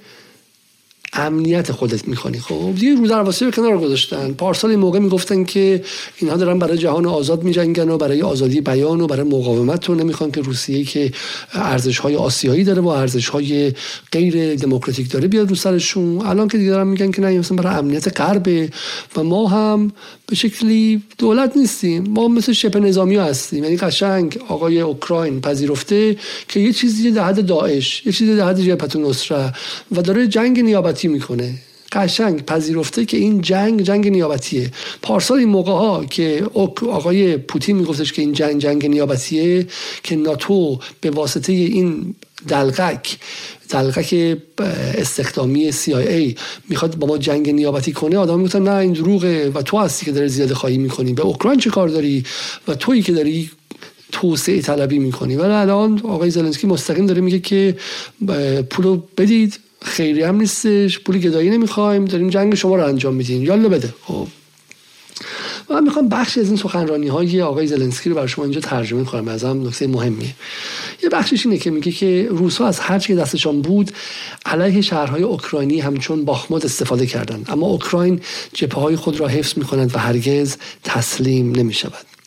امنیت 1.12 1.72
خودت 1.72 2.08
می‌کنی 2.08 2.38
خب 2.38 2.74
دیگه 2.74 2.94
رو 2.94 3.06
درواسی 3.06 3.44
به 3.44 3.50
کنار 3.50 3.78
گذاشتن. 3.78 4.32
پارسال 4.32 4.70
این 4.70 4.80
موقع 4.80 4.98
می‌گفتن 4.98 5.44
که 5.44 5.82
اینها 6.18 6.36
دارن 6.36 6.58
برای 6.58 6.78
جهان 6.78 7.06
آزاد 7.06 7.42
میجنگن 7.42 7.88
و 7.88 7.98
برای 7.98 8.22
آزادی 8.22 8.60
بیان 8.60 9.00
و 9.00 9.06
برای 9.06 9.22
مقاومت 9.22 9.84
رو 9.84 9.94
نمی‌خوان 9.94 10.30
که 10.30 10.40
روسیه 10.40 10.84
که 10.84 11.12
ارزش 11.52 11.98
های 11.98 12.16
آسیایی 12.16 12.64
داره 12.64 12.82
و 12.82 12.88
ارزش 12.88 13.28
های 13.28 13.72
غیر 14.12 14.54
دموکراتیک 14.54 15.10
داره 15.10 15.28
بیاد 15.28 15.48
رو 15.48 15.54
سرشون. 15.54 16.26
الان 16.26 16.48
که 16.48 16.58
دیگه 16.58 16.70
دارن 16.70 16.86
میگن 16.86 17.10
که 17.10 17.22
نه 17.22 17.38
مثلا 17.38 17.56
برای 17.56 17.76
امنیت 17.76 18.20
غربه 18.20 18.70
و 19.16 19.22
ما 19.22 19.48
هم 19.48 19.92
به 20.26 20.36
شکلی 20.36 21.02
دولت 21.18 21.56
نیستیم. 21.56 22.04
ما 22.08 22.28
مثل 22.28 22.52
شبه 22.52 22.80
نظامی 22.80 23.16
هستیم. 23.16 23.64
یعنی 23.64 23.76
قشنگ 23.76 24.38
آقای 24.48 24.80
اوکراین 24.80 25.40
پذیرفته 25.40 26.16
که 26.48 26.60
یه 26.60 26.72
چیزی 26.72 27.10
در 27.10 27.24
حد 27.24 27.46
داعش 27.46 28.06
یه 28.06 28.12
چیزی 28.12 28.36
در 28.36 28.48
حد 28.48 28.60
جبهت 28.60 28.96
نصره 28.96 29.54
و 29.92 30.02
داره 30.02 30.26
جنگ 30.26 30.58
نیابتی 30.98 31.08
می‌کنه. 31.08 31.54
قشنگ 31.92 32.44
پذیرفته 32.44 33.04
که 33.04 33.16
این 33.16 33.40
جنگ 33.40 33.82
جنگ 33.82 34.08
نیابتیه. 34.08 34.70
پارسال 35.02 35.38
این 35.38 35.48
موقع 35.48 35.72
ها 35.72 36.04
که 36.04 36.42
آقای 36.90 37.36
پوتین 37.36 37.76
میگفتش 37.76 38.12
که 38.12 38.22
این 38.22 38.32
جنگ 38.32 38.60
جنگ 38.60 38.86
نیابتیه 38.86 39.66
که 40.02 40.16
ناتو 40.16 40.78
به 41.00 41.10
واسطه 41.10 41.52
این 41.52 42.14
دلقک 42.48 43.18
دلقک 43.68 44.38
استخدامی 44.98 45.72
CIA 45.72 46.38
می‌خواد 46.68 46.96
با 46.96 47.06
ما 47.06 47.18
جنگ 47.18 47.50
نیابتی 47.50 47.92
کنه 47.92 48.18
آدم 48.18 48.38
می‌گفتن 48.38 48.62
نه 48.62 48.74
این 48.74 48.92
دروغه 48.92 49.50
و 49.54 49.62
تو 49.62 49.78
هستی 49.78 50.06
که 50.06 50.12
داره 50.12 50.28
زیاده 50.28 50.54
خواهی 50.54 50.78
می‌کنی. 50.78 51.12
به 51.12 51.22
اوکراین 51.22 51.60
چه 51.60 51.70
کار 51.70 51.88
داری؟ 51.88 52.24
و 52.68 52.74
تویی 52.74 53.02
که 53.02 53.12
داری 53.12 53.50
توسعه 54.12 54.60
طلبی 54.62 54.98
می‌کنی. 54.98 55.36
ولی 55.36 55.52
الان 55.52 56.00
آقای 56.04 56.30
زلنسکی 56.30 56.66
مستقیم 56.66 57.06
داره 57.06 57.20
میگه 57.20 57.38
که 57.38 57.76
پولو 58.70 59.02
بدید. 59.16 59.58
خیلی 59.82 60.22
هم 60.22 60.36
نیستش. 60.36 60.98
پولی 60.98 61.20
گدایی 61.20 61.50
نمی‌خوایم. 61.50 62.04
داریم 62.04 62.30
جنگ 62.30 62.54
شما 62.54 62.76
رو 62.76 62.84
انجام 62.84 63.14
میدیم. 63.14 63.42
یالا 63.42 63.68
بده. 63.68 63.94
خب. 64.02 64.26
من 65.70 65.84
می‌خوام 65.84 66.08
بخشی 66.08 66.40
از 66.40 66.46
این 66.46 66.56
سخنرانی 66.56 67.08
های 67.08 67.42
آقای 67.42 67.66
زلنسکی 67.66 68.08
رو 68.08 68.14
برای 68.14 68.28
شما 68.28 68.44
اینجا 68.44 68.60
ترجمه 68.60 69.04
کنم. 69.04 69.28
از 69.28 69.44
هم 69.44 69.66
نکته 69.66 69.86
مهمیه. 69.86 70.34
یه 71.02 71.08
بخشش 71.08 71.46
اینه 71.46 71.58
که 71.58 71.70
میگه 71.70 71.92
که 71.92 72.28
روسا 72.30 72.66
از 72.66 72.80
هر 72.80 72.98
چی 72.98 73.14
دستشان 73.14 73.62
بود 73.62 73.90
علیه 74.46 74.80
شهرهای 74.80 75.22
اوکراینی 75.22 75.80
همچون 75.80 76.24
باخمود 76.24 76.64
استفاده 76.64 77.06
کردند. 77.06 77.46
اما 77.48 77.66
اوکراین 77.66 78.20
جبهه 78.52 78.80
های 78.80 78.96
خود 78.96 79.20
را 79.20 79.26
حفظ 79.26 79.58
می‌کنند 79.58 79.94
و 79.94 79.98
هرگز 79.98 80.56
تسلیم 80.84 81.52
نمی‌شود. 81.54 82.17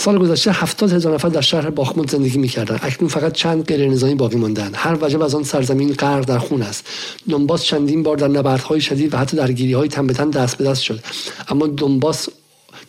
سال 0.00 0.18
گذشته 0.18 0.52
هفتاد 0.52 0.92
هزار 0.92 1.14
نفر 1.14 1.28
در 1.28 1.40
شهر 1.40 1.70
باخمود 1.70 2.10
زندگی 2.10 2.38
می‌کردند 2.38 2.80
اکنون 2.82 3.08
فقط 3.08 3.32
چند 3.32 3.64
غیر 3.64 3.88
نظامی 3.88 4.14
باقی 4.14 4.36
ماندند 4.36 4.74
هر 4.76 4.98
وجب 5.00 5.22
از 5.22 5.34
آن 5.34 5.42
سرزمین 5.42 5.92
غرق 5.92 6.24
در 6.24 6.38
خون 6.38 6.62
است. 6.62 6.86
دنباس 7.30 7.64
چندین 7.64 8.02
بار 8.02 8.16
در 8.16 8.28
نبردهای 8.28 8.80
شدید 8.80 9.14
و 9.14 9.16
حتی 9.16 9.36
درگیری 9.36 9.72
های 9.72 9.88
تن 9.88 10.06
به 10.06 10.12
تن 10.12 10.30
دست 10.30 10.56
به 10.56 10.64
دست 10.64 10.82
شد 10.82 11.00
اما 11.48 11.66
دنباس 11.66 12.28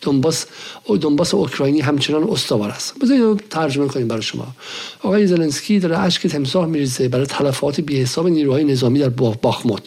دنباس 0.00 0.46
دنباس 1.00 1.34
اوکراینی 1.34 1.80
همچنان 1.80 2.30
استوار 2.30 2.70
است. 2.70 2.98
بذارید 2.98 3.48
ترجمه 3.50 3.88
کنیم 3.88 4.08
برای 4.08 4.22
شما. 4.22 4.46
آقای 5.02 5.26
زلنسکی 5.26 5.78
داره 5.78 5.98
اشک 5.98 6.26
تمساح 6.26 6.66
میریزه 6.66 7.08
برای 7.08 7.26
تلفات 7.26 7.80
بی 7.80 8.00
حساب 8.00 8.28
نیروهای 8.28 8.64
نظامی 8.64 8.98
در 8.98 9.08
باخمود 9.42 9.82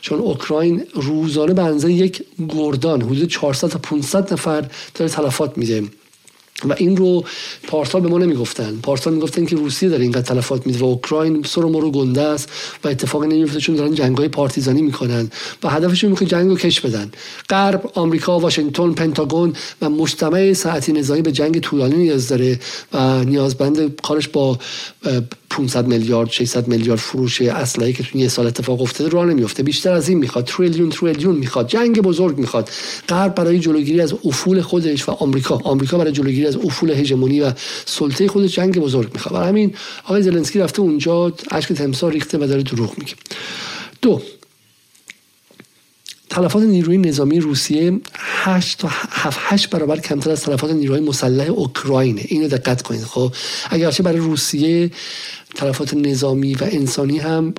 چون 0.00 0.18
اوکراین 0.18 0.84
روزانه 0.94 1.54
به 1.54 1.92
یک 1.92 2.22
گردان 2.48 3.02
حدود 3.02 3.28
400 3.28 3.68
تا 3.68 3.78
500 3.78 4.32
نفر 4.32 4.64
داره 4.94 5.10
تلفات 5.10 5.58
میده. 5.58 5.82
و 6.64 6.74
این 6.78 6.96
رو 6.96 7.24
پارسال 7.66 8.00
به 8.00 8.08
ما 8.08 8.18
نمی‌گفتن. 8.18 8.78
پارسال 8.82 9.14
می‌گفتن 9.14 9.44
که 9.44 9.56
روسیه 9.56 9.88
داره 9.88 10.02
اینقدر 10.02 10.22
تلفات 10.22 10.66
میده 10.66 10.78
و 10.78 10.84
اوکراین 10.84 11.42
سر 11.42 11.64
و 11.64 11.68
مرو 11.68 11.90
گنده 11.90 12.20
است 12.20 12.48
و 12.84 12.88
اتفاقی 12.88 13.26
نمیفته 13.28 13.60
چون 13.60 13.74
دارن 13.74 13.94
جنگای 13.94 14.28
پارتیزانی 14.28 14.82
می‌کنن 14.82 15.30
و 15.62 15.68
هدفشون 15.68 16.10
می‌کنه 16.10 16.28
جنگ 16.28 16.48
رو 16.48 16.56
کش 16.56 16.80
بدن. 16.80 17.10
غرب 17.50 17.90
آمریکا 17.94 18.38
واشنگتن 18.38 18.92
پنتاگون 18.92 19.52
و 19.82 19.90
مجتمع 19.90 20.52
ساعتی 20.52 20.92
نظامی 20.92 21.22
به 21.22 21.32
جنگ 21.32 21.60
طولانی 21.60 21.96
نیاز 21.96 22.28
داره 22.28 22.58
و 22.92 23.24
نیازمند 23.24 24.00
کارش 24.02 24.28
با 24.28 24.58
500 25.50 25.86
میلیارد 25.86 26.30
600 26.30 26.68
میلیارد 26.68 27.00
فروش 27.00 27.42
اسلحه 27.42 27.92
که 27.92 28.02
تو 28.02 28.18
یه 28.18 28.28
سال 28.28 28.46
اتفاق 28.46 28.82
افتاده 28.82 29.10
راه 29.10 29.26
نمیفته 29.26 29.62
بیشتر 29.62 29.92
از 29.92 30.08
این 30.08 30.18
می‌خواد. 30.18 30.44
تریلیون 30.44 30.90
تریلیون 30.90 31.34
می‌خواد. 31.34 31.68
جنگ 31.68 32.00
بزرگ 32.00 32.38
می‌خواد. 32.38 32.70
غرب 33.08 33.34
برای 33.34 33.58
جلوگیری 33.58 34.00
از 34.00 34.14
افول 34.24 34.60
خودش 34.60 35.08
و 35.08 35.12
آمریکا. 35.12 35.60
آمریکا 35.64 35.98
برای 35.98 36.12
جلوگیری 36.12 36.46
از 36.48 36.56
افول 36.56 36.90
هژمونی 36.90 37.40
و 37.40 37.52
سلطه 37.86 38.28
خودش 38.28 38.54
جنگ 38.54 38.78
بزرگ 38.78 39.12
می‌خواد. 39.12 39.34
برای 39.34 39.48
همین 39.48 39.74
آقای 40.04 40.22
زلنسکی 40.22 40.58
رفته 40.58 40.80
اونجا 40.80 41.32
اشک 41.50 41.72
تمسار 41.72 42.12
ریخته 42.12 42.38
و 42.38 42.46
داره 42.46 42.62
دروغ 42.62 42.98
میگه. 42.98 43.14
دو 44.02 44.22
تلفات 46.30 46.62
نیروی 46.62 46.98
نظامی 46.98 47.40
روسیه 47.40 48.00
8 48.14 48.78
تا 48.78 48.88
7 48.90 49.38
8 49.42 49.70
برابر 49.70 50.00
کمتر 50.00 50.30
از 50.30 50.40
تلفات 50.40 50.70
نیروهای 50.70 51.02
مسلح 51.02 51.48
اوکراینه. 51.48 52.22
اینو 52.24 52.48
دقت 52.48 52.82
کنید. 52.82 53.02
خب 53.02 53.32
اگرچه 53.70 54.02
برای 54.02 54.18
روسیه 54.18 54.90
تلفات 55.54 55.94
نظامی 55.94 56.54
و 56.54 56.64
انسانی 56.64 57.18
هم 57.18 57.54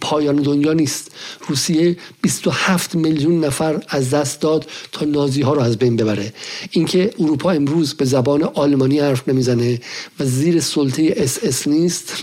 پایان 0.00 0.36
دنیا 0.36 0.72
نیست. 0.72 1.10
روسیه 1.48 1.96
27 2.22 2.94
میلیون 2.94 3.44
نفر 3.44 3.82
از 3.88 4.10
دست 4.10 4.40
داد 4.40 4.66
تا 4.92 5.04
نازی 5.04 5.42
ها 5.42 5.52
رو 5.52 5.60
از 5.60 5.78
بین 5.78 5.96
ببره. 5.96 6.32
اینکه 6.70 7.14
اروپا 7.18 7.50
امروز 7.50 7.94
به 7.94 8.04
زبان 8.04 8.42
آلمانی 8.42 8.98
حرف 8.98 9.28
نمی‌زنه 9.28 9.80
و 10.20 10.24
زیر 10.24 10.60
سلطه 10.60 11.14
اس 11.16 11.38
اس 11.42 11.68
نیست 11.68 12.12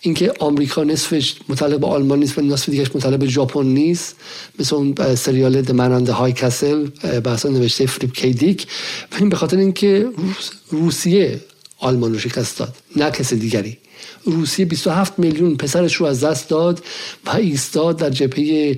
اینکه 0.00 0.32
آمریکا 0.38 0.84
نصفش 0.84 1.34
متعلق 1.48 1.80
به 1.80 1.86
آلمان 1.86 2.18
نیست 2.18 2.38
و 2.38 2.40
نصف 2.40 2.68
دیگهش 2.68 2.88
متعلق 2.94 3.18
به 3.18 3.26
ژاپن 3.26 3.66
نیست. 3.66 4.16
مثل 4.58 4.76
اون 4.76 5.14
سریال 5.14 5.62
The 5.62 6.10
High 6.10 6.32
Castle 6.32 6.86
بحثا 7.20 7.48
نوشته 7.48 7.86
فلیپ 7.86 8.12
کیدیک. 8.12 8.66
و 9.12 9.16
این 9.18 9.28
به 9.28 9.36
خاطر 9.36 9.56
اینکه 9.56 10.08
روسیه 10.70 11.40
آلمان 11.78 12.12
رو 12.12 12.18
شکست 12.18 12.58
داد 12.58 12.74
نه 12.96 13.10
کس 13.10 13.34
دیگری. 13.34 13.78
روسیه 14.24 14.64
27 14.64 15.18
میلیون 15.18 15.56
پسرش 15.56 15.94
رو 15.94 16.06
از 16.06 16.24
دست 16.24 16.48
داد 16.48 16.84
و 17.26 17.30
ایستاد 17.30 17.96
در 17.96 18.10
جبهه 18.10 18.76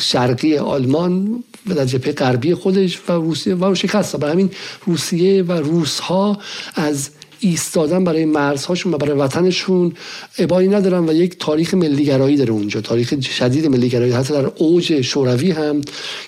شرقی 0.00 0.56
آلمان 0.56 1.44
و 1.66 1.74
در 1.74 1.84
جبهه 1.84 2.12
غربی 2.12 2.54
خودش 2.54 2.98
و 3.08 3.12
روسیه 3.12 3.54
و 3.54 3.74
شکست. 3.74 4.16
برای 4.16 4.32
همین 4.32 4.50
روسیه 4.86 5.42
و 5.42 5.52
روسها 5.52 6.38
از 6.74 7.10
ایستادن 7.40 8.04
برای 8.04 8.24
مرزهاشون 8.24 8.94
و 8.94 8.98
برای 8.98 9.18
وطنشون 9.18 9.92
ابایی 10.38 10.68
ندارن 10.68 11.08
و 11.08 11.12
یک 11.12 11.38
تاریخ 11.38 11.74
ملیگرایی 11.74 12.36
داره 12.36 12.50
اونجا. 12.50 12.80
تاریخ 12.80 13.20
شدید 13.20 13.66
ملیگرایی 13.66 14.12
حتی 14.12 14.34
در 14.34 14.46
اوج 14.46 15.00
شوروی 15.00 15.50
هم 15.50 15.80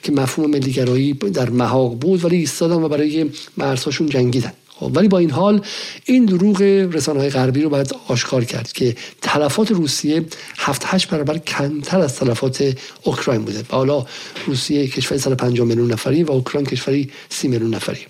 که 0.03 0.13
مفهوم 0.13 0.51
ملیگرایی 0.51 1.13
در 1.13 1.51
محاق 1.51 1.99
بود 1.99 2.25
ولی 2.25 2.37
ایستادن 2.37 2.83
و 2.83 2.89
برای 2.89 3.31
مرزهاشون 3.57 4.09
جنگیدن. 4.09 4.53
خب 4.83 4.97
ولی 4.97 5.09
با 5.09 5.19
این 5.19 5.31
حال 5.31 5.61
این 6.05 6.25
دروغ 6.25 6.63
رسانه 6.93 7.21
های 7.21 7.31
غربی 7.31 7.63
رو 7.63 7.69
باید 7.69 7.95
آشکار 8.09 8.45
کرد 8.45 8.73
که 8.73 8.97
تلفات 9.21 9.71
روسیه 9.71 10.25
7 10.59 10.83
8 10.87 11.11
برابر 11.11 11.39
کمتر 11.39 12.01
از 12.01 12.17
تلفات 12.17 12.79
اوکراین 13.03 13.43
بوده 13.43 13.65
حالا 13.69 14.07
روسیه 14.47 14.87
کشوری 14.89 15.21
150 15.21 15.67
میلیون 15.67 15.93
نفری 15.93 16.25
و 16.25 16.33
اوکراین 16.33 16.67
کشوری 16.67 17.11
30 17.29 17.49
میلیون 17.49 17.75
نفری. 17.75 18.07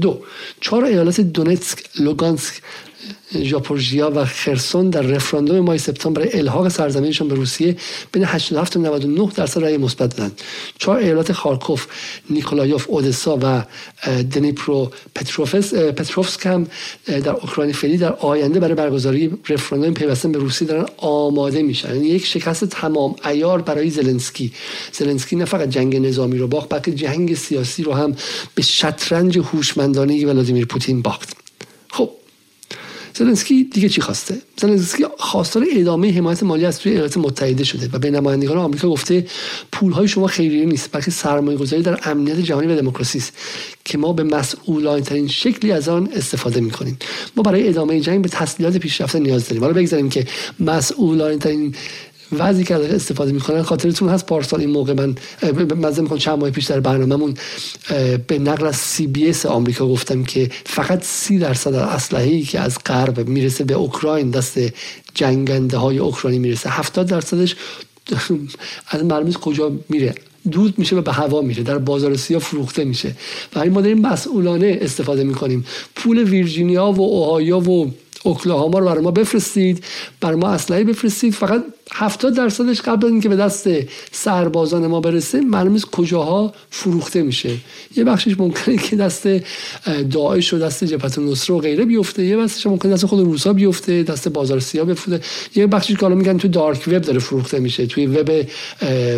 دو 0.00 0.22
چهار 0.60 0.84
ایالت 0.84 1.20
دونتسک 1.20 1.84
لوگانسک 1.98 2.54
ژاپورژیا 3.42 4.12
و 4.14 4.24
خرسون 4.24 4.90
در 4.90 5.02
رفراندوم 5.02 5.60
ماه 5.60 5.78
سپتامبر 5.78 6.28
الحاق 6.32 6.68
سرزمینشان 6.68 7.28
به 7.28 7.34
روسیه 7.34 7.76
بین 8.12 8.24
87 8.24 8.76
و 8.76 8.80
99 8.80 9.30
درصد 9.34 9.62
رأی 9.62 9.76
مثبت 9.76 10.16
دادند. 10.16 10.40
چهار 10.78 10.98
ایالت 10.98 11.32
خارکوف 11.32 11.86
نیکولایوف 12.30 12.86
اودسا 12.88 13.38
و 13.42 13.62
دنیپرو 14.22 14.90
پتروفسک 15.96 16.46
هم 16.46 16.66
در 17.06 17.30
اوکراین 17.30 17.72
فعلی 17.72 17.96
در 17.96 18.12
آینده 18.12 18.60
برای 18.60 18.74
برگزاری 18.74 19.38
رفراندوم 19.48 19.94
پیوستن 19.94 20.32
به 20.32 20.38
روسیه 20.38 20.68
دارن 20.68 20.86
آماده 20.96 21.62
میشن. 21.62 21.94
یعنی 21.94 22.08
یک 22.08 22.26
شکست 22.26 22.64
تمام 22.64 23.14
ایار 23.24 23.62
برای 23.62 23.90
زلنسکی. 23.90 24.52
زلنسکی 24.92 25.36
نه 25.36 25.44
فقط 25.44 25.68
جنگ 25.68 25.96
نظامی 25.96 26.38
رو 26.38 26.48
باخت 26.48 26.68
بلکه 26.68 26.92
جنگ 26.92 27.34
سیاسی 27.34 27.82
رو 27.82 27.92
هم 27.92 28.16
به 28.54 28.62
شطرنج 28.62 29.38
هوشمندانه 29.38 30.26
ولادیمیر 30.26 30.66
پوتین 30.66 31.02
باخت. 31.02 31.45
زلنسکی 33.18 33.64
دیگه 33.64 33.88
چی 33.88 34.00
خواسته؟ 34.00 34.38
زلنسکی 34.56 35.04
خواستار 35.18 35.66
ادامه 35.76 36.12
حمایت 36.12 36.42
مالی 36.42 36.66
از 36.66 36.78
توی 36.78 36.92
ایالات 36.92 37.16
متحده 37.16 37.64
شده 37.64 37.88
و 37.92 37.98
به 37.98 38.10
نمایندگان 38.10 38.58
آمریکا 38.58 38.88
گفته 38.88 39.26
پولهای 39.72 40.08
شما 40.08 40.26
خیریه 40.26 40.64
نیست 40.64 40.88
بلکه 40.92 41.10
سرمایه 41.10 41.58
گذاری 41.58 41.82
در 41.82 42.00
امنیت 42.04 42.38
جهانی 42.38 42.66
و 42.66 42.76
دموکراسی 42.76 43.18
است 43.18 43.32
که 43.84 43.98
ما 43.98 44.12
به 44.12 44.22
مسئولانه 44.22 45.00
ترین 45.00 45.28
شکلی 45.28 45.72
از 45.72 45.88
آن 45.88 46.08
استفاده 46.16 46.60
می 46.60 46.70
کنیم 46.70 46.98
ما 47.36 47.42
برای 47.42 47.68
ادامه 47.68 48.00
جنگ 48.00 48.22
به 48.22 48.28
تسلیحات 48.28 48.76
پیشرفته 48.76 49.18
نیاز 49.18 49.48
داریم. 49.48 49.62
حالا 49.62 49.74
بگذاریم 49.74 50.08
که 50.08 50.26
مسئولانه 50.60 51.36
ترین 51.36 51.74
وضعی 52.32 52.64
که 52.64 52.74
استفاده 52.74 53.32
می‌کنن 53.32 53.62
خاطرتون 53.62 54.08
هست 54.08 54.26
پارسال 54.26 54.60
این 54.60 54.70
موقع 54.70 54.92
من 54.92 55.14
مزه 55.76 56.02
می‌کنم 56.02 56.18
چند 56.18 56.38
ماه 56.38 56.50
پیش 56.50 56.64
در 56.64 56.80
برنامهمون 56.80 57.34
به 58.26 58.38
نقل 58.38 58.66
از 58.66 58.76
سی 58.76 59.06
بی 59.06 59.28
اس 59.28 59.46
آمریکا 59.46 59.88
گفتم 59.88 60.24
که 60.24 60.50
فقط 60.66 61.04
سی 61.04 61.38
درصد 61.38 61.74
اسلحه 61.74 62.24
ای 62.24 62.42
که 62.42 62.60
از 62.60 62.78
غرب 62.86 63.28
می‌رسه 63.28 63.64
به 63.64 63.74
اوکراین 63.74 64.30
دست 64.30 64.58
جنگنده 65.14 65.76
های 65.76 65.98
اوکراینی 65.98 66.38
می‌رسه. 66.38 66.70
70 66.70 67.06
درصدش 67.06 67.56
از 68.88 69.04
معلوم 69.04 69.32
کجا 69.32 69.72
میره. 69.88 70.14
دود 70.50 70.78
میشه 70.78 70.96
و 70.96 71.00
به 71.00 71.12
هوا 71.12 71.40
میره. 71.40 71.62
در 71.62 71.78
بازار 71.78 72.16
سیاه 72.16 72.40
فروخته 72.40 72.84
میشه. 72.84 73.16
و 73.56 73.64
ما 73.64 73.80
داریم 73.80 74.00
مسئولانه 74.00 74.78
استفاده 74.80 75.24
می‌کنیم. 75.24 75.66
پول 75.94 76.18
ویرجینیا 76.18 76.92
و 76.92 77.00
اوهایا 77.00 77.58
و 77.60 77.92
اوکلاهاما 78.22 78.78
رو 78.78 78.86
برای 78.86 79.02
ما 79.02 79.10
بفرستید. 79.10 79.84
برای 80.20 80.36
ما 80.36 80.48
اسلحه 80.48 80.84
بفرستید. 80.84 81.34
فقط 81.34 81.64
70 81.92 82.36
درصدش 82.36 82.80
قبل 82.80 83.06
اینکه 83.06 83.28
به 83.28 83.36
دست 83.36 83.68
سربازان 84.12 84.86
ما 84.86 85.00
برسه 85.00 85.40
معلوم 85.40 85.72
نیست 85.72 85.84
کجاها 85.84 86.52
فروخته 86.70 87.22
میشه. 87.22 87.50
یه 87.96 88.04
بخشش 88.04 88.40
ممکنه 88.40 88.76
که 88.76 88.96
دست 88.96 89.28
داعش 90.10 90.54
و 90.54 90.58
دست 90.58 90.84
جبهت 90.84 91.18
النصره 91.18 91.56
و 91.56 91.58
غیره 91.58 91.84
بیفته 91.84 92.24
یه 92.24 92.36
بخشش 92.36 92.66
ممکنه 92.66 92.92
دست 92.92 93.06
خود 93.06 93.20
روسا 93.20 93.52
بیفته 93.52 94.02
دست 94.02 94.28
بازار 94.28 94.60
سیاه 94.60 94.86
بفته. 94.86 95.20
یه 95.54 95.66
بخشش 95.66 95.94
که 95.94 96.00
حالا 96.00 96.14
میگن 96.14 96.38
تو 96.38 96.48
دارک 96.48 96.88
وب 96.88 97.02
داره 97.02 97.18
فروخته 97.18 97.58
میشه 97.58 97.86
توی 97.86 98.06
وب 98.06 98.46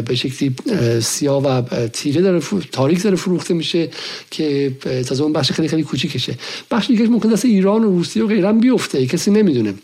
به 0.05 0.15
شکلی 0.15 0.55
سیاه 1.01 1.43
و 1.43 1.63
تیره 1.89 2.21
داره 2.23 2.41
تاریک 2.73 3.03
داره 3.03 3.17
فروخته 3.17 3.55
میشه 3.55 3.89
که 4.31 4.73
تازه 5.07 5.23
اون 5.23 5.33
بخش 5.33 5.53
خیلی 5.53 5.69
خیلی 5.69 5.83
کوچیکشه. 5.83 6.35
بخش 6.71 6.87
دیگه 6.87 7.07
ممکن 7.07 7.29
دست 7.29 7.45
ایران 7.45 7.85
و 7.85 7.89
روسیه 7.89 8.25
و 8.25 8.27
غیره 8.27 8.53
بیفته 8.53 9.07
کسی 9.07 9.31
نمی‌دونه. 9.31 9.75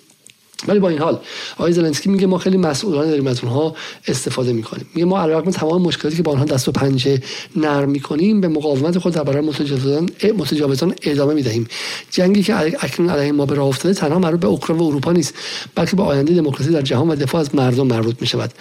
ولی 0.69 0.79
با 0.79 0.89
این 0.89 0.99
حال 0.99 1.21
آقای 1.57 1.73
زلنسکی 1.73 2.11
میگه 2.11 2.27
ما 2.27 2.39
خیلی 2.39 2.57
مسئولانه 2.57 3.09
داریم 3.09 3.27
از 3.27 3.41
اونها 3.41 3.75
استفاده 4.09 4.53
می‌کنیم. 4.53 4.87
میگه 4.95 5.07
ما 5.07 5.23
علیرغم 5.23 5.51
تمام 5.51 5.83
مشکلاتی 5.83 6.17
که 6.17 6.23
با 6.23 6.33
آنها 6.33 6.45
دست 6.45 6.69
و 6.69 6.73
پنجه 6.73 7.23
نرم 7.57 7.91
می‌کنیم 7.91 8.41
به 8.41 8.49
مقاومت 8.49 8.99
خود 8.99 9.13
در 9.13 9.23
برابر 9.23 9.41
متجاوزان 9.41 10.11
متجاوزان 10.39 10.95
ادامه 11.03 11.35
می‌دهیم. 11.35 11.67
جنگی 12.11 12.43
که 12.43 12.57
اکنون 12.57 13.11
علیه 13.11 13.33
ما 13.33 13.47
به 13.47 13.55
راه 13.55 13.67
افتاده 13.67 13.95
تنها 13.95 14.19
مربوط 14.19 14.41
به 14.41 14.47
اوکراین 14.47 14.81
و 14.83 14.85
اروپا 14.85 15.13
نیست 15.13 15.35
بلکه 15.75 15.97
به 15.97 16.03
آینده 16.03 16.35
دموکراسی 16.35 16.71
در 16.71 16.83
جهان 16.83 17.09
و 17.09 17.17
دفاع 17.17 17.41
از 17.41 17.55
مردم 17.55 17.87
مربوط 17.87 18.17
می‌شود. 18.21 18.53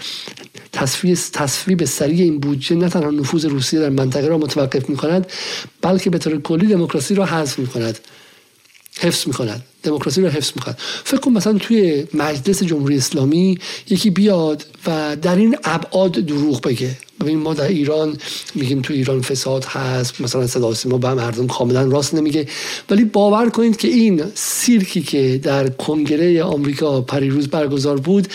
تصویب 1.33 1.85
سریع 1.85 2.21
این 2.23 2.39
بودجه 2.39 2.75
نه 2.75 2.89
تنها 2.89 3.09
نفوذ 3.09 3.45
روسیه 3.45 3.79
در 3.79 3.89
منطقه 3.89 4.27
را 4.27 4.37
متوقف 4.37 4.89
می‌کند 4.89 5.27
بلکه 5.81 6.09
به 6.09 6.17
طور 6.17 6.41
کلی 6.41 6.67
دموکراسی 6.67 7.15
را 7.15 7.25
حذف 7.25 7.59
می‌کند. 7.59 7.99
حفظ 8.99 9.27
می‌کند 9.27 9.63
دموکراسی 9.83 10.21
رو 10.21 10.27
حفظ 10.27 10.51
می‌کند 10.55 10.77
فکر 11.03 11.19
کن 11.19 11.31
مثلا 11.31 11.53
توی 11.53 12.05
مجلس 12.13 12.63
جمهوری 12.63 12.97
اسلامی 12.97 13.57
یکی 13.89 14.09
بیاد 14.09 14.65
و 14.87 15.15
در 15.21 15.35
این 15.35 15.57
ابعاد 15.63 16.11
دروغ 16.11 16.61
بگه. 16.61 16.97
ببین 17.21 17.37
ما 17.37 17.53
در 17.53 17.67
ایران 17.67 18.17
میگیم 18.55 18.81
تو 18.81 18.93
ایران 18.93 19.21
فساد 19.21 19.65
هست 19.65 20.21
مثلا 20.21 20.47
صدا 20.47 20.73
ما 20.85 20.97
به 20.97 21.13
مردم 21.13 21.47
کاملا 21.47 21.83
راست 21.83 22.13
نمیگه. 22.13 22.47
ولی 22.89 23.05
باور 23.05 23.49
کنید 23.49 23.77
که 23.77 23.87
این 23.87 24.23
سیرکی 24.35 25.01
که 25.01 25.39
در 25.43 25.69
کنگره 25.69 26.43
آمریکا 26.43 27.01
پریروز 27.01 27.47
برگزار 27.47 27.97
بود 27.97 28.27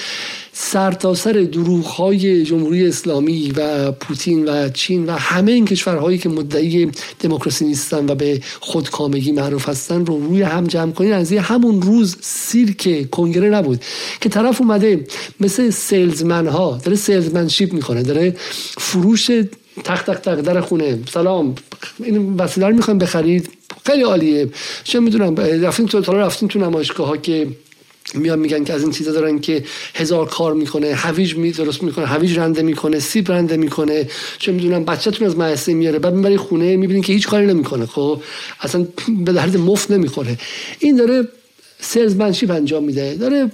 سر 0.61 0.91
دروغ 1.33 1.85
های 1.85 2.43
جمهوری 2.43 2.89
اسلامی 2.89 3.53
و 3.57 3.93
پوتین 3.93 4.49
و 4.49 4.69
چین 4.69 5.07
و 5.07 5.13
همه 5.13 5.53
این 5.53 5.65
کشورهایی 5.65 6.19
که 6.19 6.29
مدعی 6.29 6.91
دموکراسی 7.21 7.65
نیستن 7.65 8.11
و 8.11 8.15
به 8.15 8.41
خودکامگی 8.61 9.33
معروف 9.33 9.69
هستن 9.69 10.07
رو 10.07 10.21
روی 10.21 10.43
هم 10.43 10.67
جمع 10.67 10.93
کنید 10.93 11.13
از 11.13 11.33
همون 11.33 11.83
روز 11.83 12.17
سیرک 12.21 13.11
کنگره 13.11 13.51
نبود 13.51 13.85
که 14.21 14.29
طرف 14.29 14.61
اومده 14.61 15.07
مثل 15.41 15.71
سیلزمن 15.71 16.47
ها 16.47 16.81
داره 16.85 16.97
سیلزمنشیپ 16.97 17.73
می‌کنه 17.73 18.03
داره 18.03 18.37
فروش 18.79 19.27
تخت 19.85 20.07
تخت 20.07 20.23
تخت 20.23 20.41
در 20.41 20.61
خونه. 20.61 20.99
سلام 21.11 21.55
این 22.05 22.37
وسیله 22.37 22.67
رو 22.67 22.75
می‌خوایم 22.75 22.99
بخرید؟ 22.99 23.51
خیلی 23.87 24.03
عالیه. 24.03 24.49
چه 24.85 25.01
می‌دونم 25.01 25.37
رفتیم 25.37 25.87
تو 25.87 26.13
رفتیم 26.13 26.49
تو 26.49 26.59
نمایشگاه 26.59 27.07
ها 27.07 27.17
که 27.17 27.47
میان 28.15 28.39
میگن 28.39 28.65
که 28.65 28.73
از 28.73 28.83
این 28.83 28.91
چیزا 28.91 29.13
دارن 29.13 29.39
که 29.39 29.65
هزار 29.95 30.29
کار 30.29 30.55
می‌کنه 30.55 30.95
هویج 30.95 31.37
می 31.37 31.51
درست 31.51 31.83
می‌کنه 31.83 32.07
هویج 32.07 32.39
رنده 32.39 32.63
می‌کنه 32.63 32.99
سیب 32.99 33.33
رنده 33.33 33.57
می‌کنه. 33.57 34.09
چه 34.39 34.53
می‌دونم 34.53 34.85
بچهتون 34.85 35.27
از 35.27 35.37
مدرسه 35.37 35.75
میاره 35.75 35.99
بعد 35.99 36.15
می‌بری 36.15 36.37
خونه 36.37 36.77
می‌بینین 36.77 37.03
که 37.03 37.13
هیچ 37.13 37.29
کاری 37.29 37.47
نمی‌کنه. 37.47 37.87
خب 37.87 38.23
اصلا 38.61 38.87
به 39.25 39.33
درد 39.33 39.57
مفت 39.57 39.91
نمی‌خوره. 39.91 40.39
این 40.79 40.97
داره 40.97 41.29
سلزمنشیپ 41.81 42.51
انجام 42.51 42.85
میده. 42.85 43.15
داره 43.15 43.51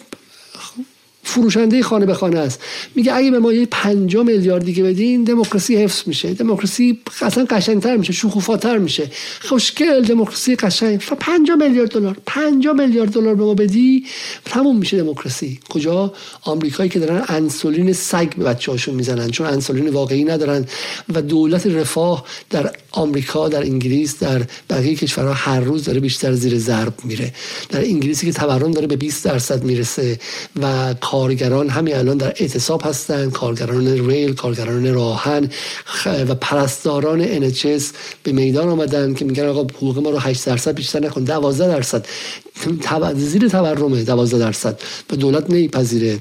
فروشنده 1.24 1.82
خانه 1.82 2.06
به 2.06 2.14
خانه 2.14 2.38
است. 2.38 2.60
میگه 2.94 3.14
اگه 3.14 3.30
به 3.30 3.38
ما 3.38 3.52
یه 3.52 3.66
5 3.70 4.16
میلیارد 4.16 4.64
دیگه 4.64 4.82
بدین 4.82 5.24
دموکراسی 5.24 5.76
حفظ 5.76 6.02
میشه. 6.06 6.34
دموکراسی 6.34 6.98
اصلا 7.22 7.44
قشنگتر 7.44 7.96
میشه 7.96 8.12
شکوفاتر 8.12 8.78
میشه. 8.78 9.10
خوشگل 9.40 10.02
دموکراسی 10.02 10.56
قشنگ. 10.56 10.98
5 10.98 11.50
میلیارد 11.50 11.90
دلار 11.90 12.16
5 12.26 12.66
میلیارد 12.66 13.10
دلار 13.10 13.34
به 13.34 13.44
ما 13.44 13.54
بدی 13.54 14.06
تموم 14.44 14.76
میشه 14.76 14.96
دموکراسی. 14.96 15.60
کجا؟ 15.68 16.12
آمریکایی 16.42 16.90
که 16.90 16.98
دارن 16.98 17.24
انسولین 17.28 17.92
سگ 17.92 18.34
به 18.34 18.44
بچه‌هاشون 18.44 18.94
می‌زنن 18.94 19.30
چون 19.30 19.46
انسولین 19.46 19.88
واقعی 19.88 20.24
ندارن. 20.24 20.66
و 21.14 21.22
دولت 21.22 21.66
رفاه 21.66 22.24
در 22.50 22.70
آمریکا 22.90 23.48
در 23.48 23.62
انگلیس 23.62 24.18
در 24.18 24.42
بقیه 24.70 24.94
کشورها 24.94 25.32
هر 25.32 25.60
روز 25.60 25.84
داره 25.84 26.00
بیشتر 26.00 26.32
زیر 26.32 26.58
ضرب 26.58 26.94
میره. 27.04 27.34
در 27.70 27.80
انگلیسی 27.84 28.26
که 28.26 28.32
تورم 28.32 28.70
داره 28.70 28.86
به 28.86 28.96
20 28.96 29.24
درصد 29.24 29.64
می‌رسه 29.64 30.18
و 30.62 30.94
کارگران 31.14 31.68
همین 31.68 31.96
الان 31.96 32.16
در 32.16 32.26
اعتصاب 32.26 32.82
هستند 32.84 33.32
کارگران 33.32 33.86
ریل 33.86 34.34
کارگران 34.34 34.94
راهن 34.94 35.50
و 36.28 36.34
پرستاران 36.34 37.50
NHS 37.50 37.82
به 38.22 38.32
میدان 38.32 38.68
آمدن 38.68 39.14
که 39.14 39.24
میگن 39.24 39.46
آقا 39.46 39.60
حقوق 39.60 39.98
ما 39.98 40.10
رو 40.10 40.18
8 40.18 40.46
درصد 40.46 40.74
بیشتر 40.74 41.00
نکن 41.00 41.24
12 41.24 41.68
درصد. 41.68 42.06
زیر 43.14 43.48
تورمه 43.48 44.05
12 44.05 44.38
درصد. 44.38 44.80
و 45.11 45.16
دولت 45.16 45.50
نمیپذیره. 45.50 46.18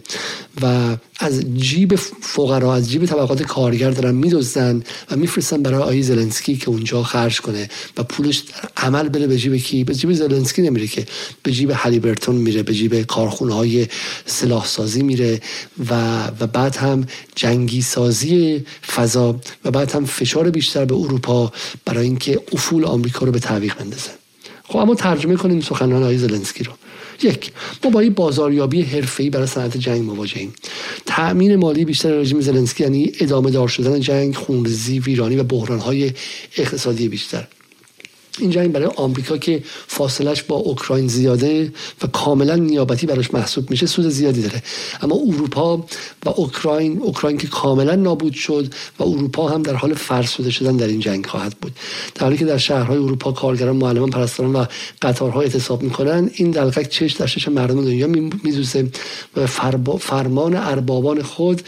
و 0.62 0.98
از 1.20 1.42
جیب 1.56 1.96
فقرا 2.22 2.76
از 2.76 2.92
جیب 2.92 3.06
طبقات 3.06 3.44
کارگر 3.44 3.92
دارن 3.92 4.16
میدزدن 4.16 4.84
و 5.12 5.16
میفرستن 5.16 5.64
برای 5.64 5.82
آقای 5.82 6.02
زلنسکی 6.02 6.58
که 6.58 6.70
اونجا 6.70 7.04
خرج 7.04 7.42
کنه 7.42 7.70
و 7.98 8.04
پولش 8.04 8.38
در 8.38 8.70
عمل 8.78 9.10
بره 9.10 9.28
به 9.28 9.38
جیب 9.38 9.56
کی؟ 9.56 9.84
به 9.84 9.96
جیب 9.96 10.14
زلنسکی 10.14 10.62
نمیره 10.62 10.88
که. 10.88 11.06
به 11.44 11.52
جیب 11.52 11.72
هلیبرتون 11.76 12.36
میره 12.36 12.64
به 12.64 12.74
جیب 12.74 13.02
کارخونه 13.02 13.54
های 13.54 13.88
سلاح 14.26 14.66
سازی 14.66 15.04
میره 15.04 15.42
و 15.90 16.24
و 16.40 16.48
بعد 16.48 16.76
هم 16.76 17.06
جنگی 17.36 17.82
سازی 17.82 18.66
فضا 18.96 19.40
و 19.66 19.72
بعد 19.72 19.92
هم 19.92 20.06
فشار 20.06 20.50
بیشتر 20.50 20.86
به 20.86 20.96
اروپا 20.96 21.52
برای 21.86 22.06
اینکه 22.06 22.40
افول 22.54 22.86
آمریکا 22.86 23.26
رو 23.26 23.32
به 23.32 23.40
تعویق 23.40 23.76
بندازه 23.76 24.23
خب 24.64 24.78
اما 24.78 24.96
ترجمه 24.96 25.36
کنیم 25.36 25.62
سخنان 25.62 26.04
آقای 26.04 26.18
زلنسکی 26.18 26.64
رو. 26.64 26.72
یک 27.24 27.52
ما 27.84 27.90
با 27.90 28.00
این 28.00 28.14
بازاریابی 28.14 28.82
حرفه‌ای 28.82 29.30
برای 29.30 29.48
صنعت 29.48 29.78
جنگ 29.78 30.02
مواجهیم 30.02 30.54
تأمین 31.06 31.56
مالی 31.56 31.86
بیشتر 31.86 32.12
رژیم 32.12 32.42
زلنسکی 32.42 32.84
یعنی 32.84 33.12
ادامه 33.20 33.52
دار 33.52 33.68
شدن 33.68 34.00
جنگ 34.00 34.36
خونریزی 34.36 35.00
ویرانی 35.00 35.36
و 35.36 35.44
بحرانهای 35.44 36.12
اقتصادی 36.58 37.08
بیشتر. 37.08 37.48
این 38.40 38.50
جنگ 38.50 38.72
برای 38.72 38.90
آمریکا 38.96 39.38
که 39.38 39.64
فاصلش 39.88 40.44
با 40.44 40.56
اوکراین 40.56 41.08
زیاده 41.08 41.74
و 42.04 42.08
کاملا 42.08 42.56
نیابتی 42.56 43.08
براش 43.08 43.34
محسوب 43.34 43.70
میشه 43.70 43.86
سود 43.86 44.10
زیادی 44.10 44.42
داره. 44.42 44.64
اما 45.02 45.16
اروپا 45.16 45.78
و 46.26 46.30
اوکراین 46.36 47.02
اوکراین 47.02 47.38
که 47.38 47.48
کاملا 47.48 47.96
نابود 47.96 48.34
شد 48.34 48.74
و 49.00 49.04
اروپا 49.04 49.50
هم 49.50 49.64
در 49.64 49.74
حال 49.74 49.94
فرسوده 49.94 50.52
شدن 50.52 50.78
در 50.78 50.88
این 50.88 51.00
جنگ 51.00 51.26
خواهد 51.26 51.56
بود. 51.62 51.72
در 52.16 52.24
حالی 52.24 52.38
که 52.38 52.46
در 52.46 52.58
شهرهای 52.58 52.98
اروپا 52.98 53.32
کارگران 53.32 53.76
معلمان 53.76 54.10
پرستاران 54.10 54.56
و 54.56 54.66
قطارها 55.02 55.42
اعتصاب 55.42 55.84
می‌کنن 55.84 56.30
این 56.34 56.52
دلقک 56.52 56.90
چش 56.90 57.12
در 57.12 57.28
چش 57.28 57.48
مردم 57.48 57.86
دنیا 57.86 58.08
میدوزه 58.44 58.88
و 59.36 59.48
فرمان 60.00 60.56
اربابان 60.56 61.22
خود 61.22 61.62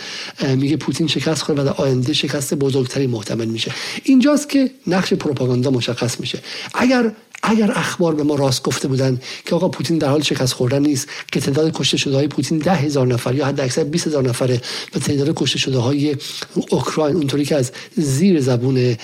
میگه 0.56 0.78
پوتین 0.78 1.08
شکست 1.08 1.42
خورد 1.42 1.60
و 1.60 1.64
در 1.64 1.74
آینده 1.74 2.14
شکست 2.14 2.54
بزرگتری 2.54 3.08
محتمل 3.08 3.46
میشه. 3.46 3.72
اینجاست 4.04 4.50
که 4.50 4.72
نقش 4.88 5.14
پروپاگاندا 5.14 5.72
مشخص 5.72 6.20
میشه. 6.20 6.40
اگر 6.74 7.12
اگر 7.44 7.72
اخبار 7.72 8.16
به 8.16 8.24
ما 8.24 8.36
راست 8.36 8.64
گفته 8.64 8.88
بودن 8.88 9.20
که 9.46 9.56
آقا 9.56 9.70
پوتین 9.70 9.98
در 9.98 10.10
حال 10.10 10.22
شکست 10.22 10.54
خوردن 10.54 10.82
نیست 10.82 11.08
که 11.32 11.40
تعداد 11.40 11.72
کشته 11.78 11.98
شده 11.98 12.16
های 12.16 12.28
پوتین 12.28 12.58
ده 12.58 12.74
هزار 12.74 13.08
نفر 13.08 13.36
یا 13.36 13.46
حد 13.46 13.60
اکثر 13.60 13.84
20 13.84 14.08
هزار 14.08 14.30
نفره 14.30 14.62
و 14.96 15.00
تعداد 15.00 15.34
کشته 15.36 15.60
شده 15.60 15.78
های 15.78 16.16
اوکراین 16.70 17.16
اونطوری 17.16 17.46
که 17.46 17.56
از 17.56 17.72
زیر 17.96 18.42
زبون 18.42 18.98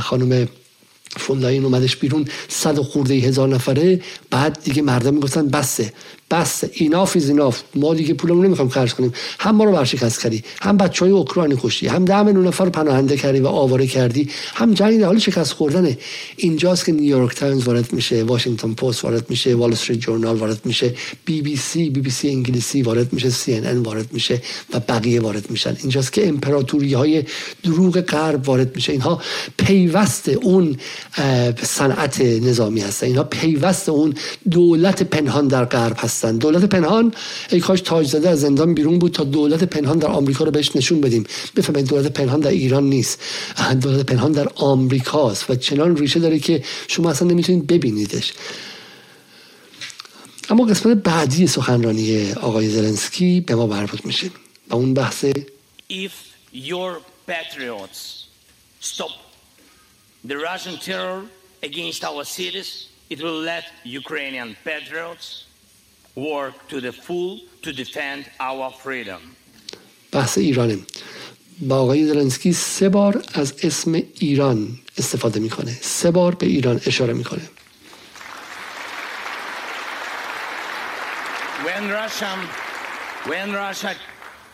خانم 0.00 0.48
فون‌درلاین 1.16 1.64
اومدش 1.64 1.96
بیرون 1.96 2.28
صد 2.48 2.78
و 2.78 2.82
خورده 2.82 3.14
هزار 3.14 3.48
نفره. 3.48 4.00
بعد 4.30 4.58
دیگه 4.64 4.82
مردم 4.82 5.14
می‌گفتن 5.14 5.48
بسه. 5.48 5.92
بس 6.32 6.64
enough 6.72 7.16
is 7.16 7.28
enough 7.28 7.62
ما 7.74 7.94
دیگه 7.94 8.14
پولمون 8.14 8.46
نمی‌خوام 8.46 8.68
خرج 8.68 8.94
کنیم. 8.94 9.12
هم 9.38 9.56
ما 9.56 9.64
رو 9.64 9.72
ورشکست 9.72 10.22
کردی 10.22 10.42
هم 10.60 10.76
بچهای 10.76 11.10
اوکراینی 11.10 11.56
کشتی 11.62 11.86
هم 11.86 12.04
ده 12.04 12.22
میلیون 12.22 12.46
نفر 12.46 12.68
پناهنده 12.68 13.16
کردی 13.16 13.40
و 13.40 13.46
آواره 13.46 13.86
کردی. 13.86 14.28
هم 14.54 14.74
جنگ 14.74 15.00
در 15.00 15.06
حال 15.06 15.18
شکست 15.18 15.52
خوردنه. 15.52 15.98
اینجاست 16.36 16.84
که 16.84 16.92
نیویورک 16.92 17.34
تایمز 17.34 17.64
وارد 17.64 17.92
میشه 17.92 18.22
واشنگتن 18.22 18.72
پست 18.74 19.04
وارد 19.04 19.30
میشه 19.30 19.54
وال 19.54 19.72
استریت 19.72 19.98
جورنال 19.98 20.36
وارد 20.36 20.60
میشه 20.64 20.94
بی 21.24 21.42
بی 21.42 21.56
سی 21.56 21.90
بی 21.90 22.00
بی 22.00 22.10
سی 22.10 22.28
انگلیسی 22.28 22.82
وارد 22.82 23.12
میشه 23.12 23.30
سی 23.30 23.54
ان 23.54 23.66
ان 23.66 23.78
وارد 23.78 24.12
میشه 24.12 24.42
و 24.74 24.80
بقیه 24.80 25.20
وارد 25.20 25.50
میشن. 25.50 25.76
اینجاست 25.80 26.12
که 26.12 26.28
امپراتوری 26.28 26.94
های 26.94 27.24
دروغ 27.62 28.00
غرب 28.00 28.48
وارد 28.48 28.76
میشه. 28.76 28.92
اینها 28.92 29.20
پیوست 29.56 30.28
اون 30.28 30.76
صنعت 31.62 32.20
نظامی 32.20 32.80
هستن. 32.80 33.06
اینها 33.06 33.24
پیوست 33.24 33.88
اون 33.88 34.14
دولت 34.50 35.02
پنهان 35.02 35.48
در 35.48 35.64
غرب 35.64 35.96
هستن. 36.22 36.38
دولت 36.38 36.64
پنهان 36.64 37.14
ای 37.50 37.60
کاش 37.60 37.80
تاج 37.80 38.06
زده 38.06 38.28
از 38.28 38.40
زندان 38.40 38.74
بیرون 38.74 38.98
بود 38.98 39.12
تا 39.12 39.24
دولت 39.24 39.64
پنهان 39.64 39.98
در 39.98 40.08
آمریکا 40.08 40.44
رو 40.44 40.50
بهش 40.50 40.76
نشون 40.76 41.00
بدیم. 41.00 41.24
بفهمید 41.56 41.86
دولت 41.86 42.12
پنهان 42.12 42.40
در 42.40 42.50
ایران 42.50 42.84
نیست. 42.84 43.20
دولت 43.80 44.06
پنهان 44.06 44.32
در 44.32 44.48
آمریکاست 44.54 45.50
و 45.50 45.54
چنان 45.54 45.96
ریشه 45.96 46.20
داره 46.20 46.38
که 46.38 46.64
شما 46.88 47.10
اصلا 47.10 47.28
نمی‌تونید 47.28 47.66
ببینیدش. 47.66 48.32
اما 50.50 50.64
قسمت 50.64 50.96
بعدی 50.96 51.46
سخنرانی 51.46 52.32
آقای 52.32 52.68
زلنسکی 52.68 53.40
به 53.40 53.54
ما 53.54 53.66
مربوط 53.66 54.04
میشه. 54.04 54.30
و 54.70 54.74
اون 54.74 54.94
بحث 54.94 55.24
If 55.90 56.14
your 56.52 56.92
patriots 57.26 58.00
stop 58.80 59.14
the 60.30 60.36
Russian 60.48 60.76
terror 60.88 61.22
against 61.68 62.00
our 62.04 62.24
cities, 62.24 62.70
it 63.12 63.18
will 63.24 63.40
let 63.52 63.64
Ukrainian 64.00 64.48
patriots 64.64 65.26
work 66.15 66.67
to 66.69 66.81
the 66.81 66.91
full 66.91 67.39
to 67.61 67.71
defend 67.71 68.25
our 68.39 68.71
freedom. 68.71 69.21
بحث 70.11 70.37
ایرانه 70.37 70.77
با 71.59 71.79
آقای 71.79 72.05
زلنسکی 72.05 72.53
سه 72.53 72.89
بار 72.89 73.23
از 73.33 73.53
اسم 73.63 74.03
ایران 74.19 74.79
استفاده 74.97 75.39
میکنه 75.39 75.77
سه 75.81 76.11
بار 76.11 76.35
به 76.35 76.45
ایران 76.45 76.81
اشاره 76.85 77.13
میکنه 77.13 77.49
When 81.65 81.89
Russia, 81.89 82.31
when 83.25 83.51
Russia 83.51 83.95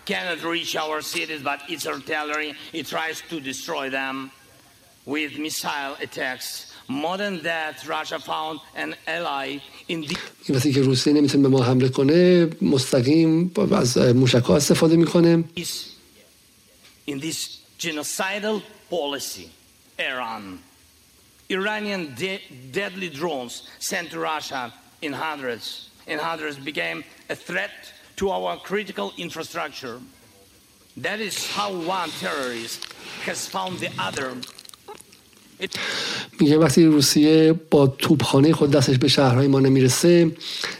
cannot 0.05 0.43
reach 0.43 0.75
our 0.75 1.01
cities, 1.01 1.41
but 1.43 1.59
its 1.69 1.85
artillery, 1.85 2.55
it 2.73 2.87
tries 2.87 3.21
to 3.29 3.39
destroy 3.39 3.89
them 3.89 4.31
with 5.05 5.37
missile 5.37 5.95
attacks. 6.01 6.66
More 6.89 7.17
than 7.17 7.41
that, 7.43 7.75
Russia 7.87 8.19
found 8.19 8.59
an 8.75 8.95
ally 9.07 9.59
in 9.87 10.01
the 10.01 10.17
این 10.45 10.57
وقتی 10.57 10.73
که 10.73 10.81
روسیه 10.81 11.13
نمیتونه 11.13 11.43
به 11.43 11.49
ما 11.49 11.63
حمله 11.63 11.89
کنه 11.89 12.49
مستقیم 12.61 13.51
از 13.71 13.97
موشک 13.97 14.43
ها 14.43 14.55
استفاده 14.55 14.95
میکنه 14.95 15.43
is 15.57 15.93
in 17.07 17.19
this 17.19 17.57
genocidal 17.79 18.61
policy, 18.89 19.49
Iran. 19.99 20.59
Iranian 21.49 22.13
de- 22.15 22.41
deadly 22.71 23.09
drones 23.09 23.67
sent 23.79 24.11
to 24.11 24.19
Russia 24.19 24.73
in 25.01 25.13
hundreds, 25.13 25.89
in 26.07 26.17
hundreds 26.19 26.57
became 26.57 27.03
a 27.29 27.35
threat 27.35 27.93
to 28.15 28.29
our 28.29 28.57
critical 28.57 29.11
infrastructure. 29.17 29.99
That 30.97 31.19
is 31.19 31.35
how 31.51 31.73
one 31.73 32.09
terrorist 32.23 32.79
has 33.25 33.47
found 33.47 33.79
the 33.79 33.91
other. 33.99 34.37
میگه 36.40 36.58
وقتی 36.58 36.84
روسیه 36.84 37.54
با 37.70 37.86
توپخانه 37.86 38.52
خود 38.52 38.70
دستش 38.70 38.98
به 38.98 39.08
شهرهای 39.08 39.46
ما 39.46 39.60
نمی‌رسه 39.60 40.30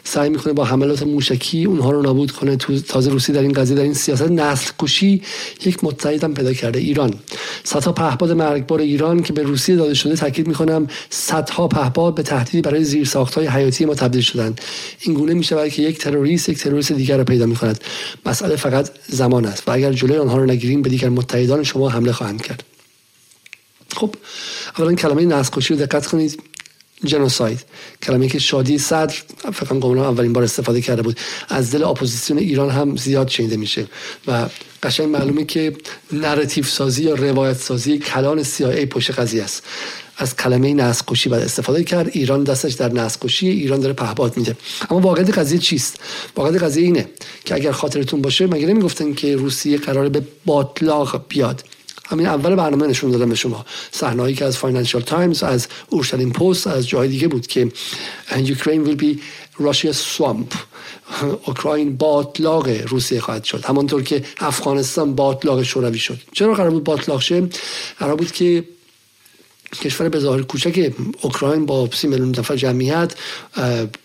سعی 0.05 0.31
می‌کنه 0.31 0.53
با 0.53 0.65
حملات 0.65 1.03
موشکی 1.03 1.65
اونها 1.65 1.91
رو 1.91 2.03
نابود 2.03 2.31
کنه. 2.31 2.57
تازه 2.89 3.11
روسیه 3.11 3.35
در 3.35 3.43
این 3.43 3.53
قضیه 3.53 3.77
در 3.77 3.83
این 3.83 3.95
سیاست 3.95 4.31
نسل 4.31 4.71
کشی 4.79 5.23
یک 5.65 5.85
متحد 5.85 6.25
هم 6.25 6.35
پیدا 6.35 6.53
کرده 6.53 6.79
ایران. 6.79 7.15
صدها 7.65 7.93
پهپاد 7.93 8.33
مرگبار 8.33 8.81
ایران 8.81 9.23
که 9.23 9.33
به 9.33 9.43
روسیه 9.43 9.77
داده 9.77 9.95
شده 9.95 10.17
تاکید 10.17 10.49
می‌کنم 10.49 10.87
صدها 11.11 11.69
پهپاد 11.69 12.15
به 12.15 12.23
تهدیدی 12.23 12.61
برای 12.61 12.85
زیرساختهای 12.85 13.47
حیاتی 13.47 13.85
ما 13.85 13.95
تبدیل 13.95 14.23
شدن. 14.23 14.55
این 15.01 15.15
گونه 15.15 15.35
می‌شود 15.35 15.69
که 15.69 15.83
یک 15.83 15.99
تروریست 15.99 16.49
یک 16.49 16.59
تروریست 16.59 16.93
دیگر 16.93 17.19
رو 17.19 17.25
پیدا 17.25 17.47
می‌کند. 17.47 17.85
مسئله 18.27 18.57
فقط 18.57 18.91
زمان 19.09 19.47
است 19.47 19.63
و 19.67 19.73
اگر 19.73 19.93
جلوی 19.93 20.17
آنها 20.17 20.39
رو 20.39 20.47
نگیریم 20.47 20.83
به 20.83 20.91
دیگر 20.91 21.09
متحدان 21.09 21.63
شما 21.63 21.89
حمله 21.89 22.13
خواهند 22.13 22.43
کرد. 22.43 22.68
خب 23.97 24.15
اولا 24.79 24.95
کلمه 24.95 25.25
نسل 25.25 25.61
رو 25.69 25.77
دقت 25.77 26.07
کنید 26.07 26.43
genocide. 27.05 27.65
کلمه 28.03 28.29
که 28.29 28.39
شادی 28.39 28.79
صدر 28.79 29.15
فکر 29.53 29.67
کنم 29.67 29.99
اولین 29.99 30.33
بار 30.33 30.45
استفاده 30.45 30.81
کرده 30.81 31.03
بود. 31.03 31.19
از 31.49 31.71
دل 31.71 31.85
اپوزیسیون 31.85 32.39
ایران 32.39 32.71
هم 32.71 32.97
زیاد 32.97 33.29
شنیده 33.29 33.57
میشه 33.57 33.87
و 34.27 34.49
قشنگ 34.83 35.09
معلومه 35.09 35.45
که 35.45 35.77
narrative 36.13 36.65
سازی 36.65 37.05
یا 37.05 37.15
روایت 37.15 37.57
سازی 37.57 37.99
کلان 37.99 38.45
CIA 38.45 38.87
پشت 38.91 39.11
قضیه 39.11 39.43
است. 39.43 39.63
از 40.17 40.37
کلمه 40.37 40.75
نسل 40.75 41.03
کشی 41.07 41.29
باید 41.29 41.43
استفاده 41.43 41.85
کرد. 41.85 42.09
ایران 42.13 42.45
دستش 42.45 42.73
در 42.73 42.93
نسل 42.93 43.19
کشی 43.21 43.49
ایران 43.49 43.81
داره 43.81 43.93
پهپاد 43.93 44.37
میده. 44.37 44.57
اما 44.91 45.01
واقعیت 45.01 45.39
قضیه 45.39 45.59
چیست؟ 45.59 46.01
واقعیت 46.37 46.63
قضیه 46.63 46.85
اینه 46.85 47.09
که 47.45 47.55
اگر 47.55 47.73
خاطرتون 47.73 48.23
باشه 48.23 48.47
مگه 48.47 48.67
نمی‌گفتن 48.67 49.15
که 49.15 49.37
روسیه 49.37 49.79
قراره 49.79 50.09
به 50.09 50.23
باتلاق 50.47 51.25
بیاد؟ 51.29 51.65
همین 52.09 52.27
اول 52.27 52.55
برنامه 52.55 52.87
نشون 52.87 53.11
دادم 53.11 53.29
به 53.29 53.35
شما. 53.35 53.67
صحنه‌ای 53.93 54.35
که 54.35 54.45
از 54.45 54.59
فاینانشال 54.59 55.03
تایمز 55.03 55.43
از 55.43 55.69
اورشلیم 55.89 56.33
پست 56.33 56.67
از 56.67 56.89
جای 56.89 57.09
دیگه 57.09 57.29
بود 57.29 57.47
که 57.47 57.73
Ukraine 58.37 58.83
will 58.83 58.95
be 58.95 59.21
راشیا 59.59 59.93
سوامپ 59.93 60.55
اوکراین 61.47 61.97
باطلاق 61.97 62.69
روسیه 62.69 63.21
خواهد 63.21 63.45
شد. 63.45 63.65
همانطور 63.65 64.03
که 64.03 64.25
افغانستان 64.39 65.15
باطلاق 65.15 65.63
شوروی 65.63 65.99
شد. 65.99 66.19
چرا 66.33 66.55
قرار 66.55 66.71
بود 66.71 66.85
باطلاق 66.85 67.21
شه؟ 67.21 67.49
قرار 67.99 68.17
بود 68.17 68.33
که 68.33 68.65
کشور 69.75 70.09
به 70.09 70.21
ظاهر 70.21 70.43
کوچک 70.43 70.93
اوکراین 71.23 71.67
با 71.67 71.89
سی 71.93 72.07
میلیون 72.07 72.29
نفر 72.29 72.57
جمعیت 72.57 73.15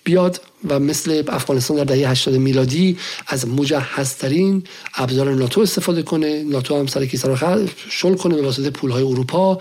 بیاد 0.04 0.42
و 0.70 0.80
مثل 0.80 1.24
افغانستان 1.28 1.78
در 1.78 1.84
دهه 1.84 2.10
80 2.10 2.36
میلادی 2.36 2.98
از 3.28 3.48
مجهزترین 3.48 4.64
ابزار 4.96 5.34
ناتو 5.34 5.62
استفاده 5.62 6.04
کنه. 6.04 6.44
ناتو 6.44 6.80
هم 6.80 6.88
سر 6.88 7.06
کیسه 7.06 7.28
رو 7.28 7.68
شل 7.90 8.16
کنه 8.16 8.36
به 8.36 8.42
واسطه 8.42 8.70
پولهای 8.70 9.04
اروپا 9.04 9.60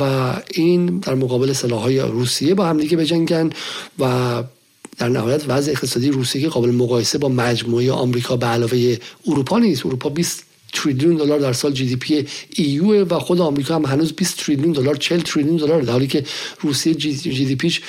و 0.00 0.34
این 0.54 0.98
در 0.98 1.14
مقابل 1.14 1.52
سلاحهای 1.52 2.00
روسیه 2.00 2.54
با 2.54 2.66
همدیگه 2.66 2.96
بجنگن 2.96 3.50
و 3.98 4.42
در 4.98 5.08
نهایت 5.08 5.42
وضع 5.48 5.70
اقتصادی 5.70 6.10
روسیه 6.10 6.42
که 6.42 6.48
قابل 6.48 6.70
مقایسه 6.70 7.18
با 7.18 7.28
مجموعه 7.28 7.92
آمریکا 7.92 8.36
به 8.36 8.46
علاوه 8.46 8.96
اروپا 9.26 9.58
نیست. 9.58 9.86
اروپا 9.86 10.08
20 10.08 10.49
تریلیون 10.72 11.16
دلار 11.16 11.38
در 11.38 11.52
سال 11.52 11.72
GDP 11.72 12.26
EU 12.50 13.04
و 13.04 13.18
خود 13.18 13.40
آمریکا 13.40 13.74
هم 13.74 13.84
هنوز 13.84 14.12
20 14.12 14.36
تریلیون 14.36 14.72
دلار 14.72 14.94
40 14.94 15.20
تریلیون 15.20 15.56
دلار 15.56 15.82
در 15.82 15.92
حالی 15.92 16.06
که 16.06 16.24
روسیه 16.60 16.94
GDP 16.94 17.56
ش 17.56 17.80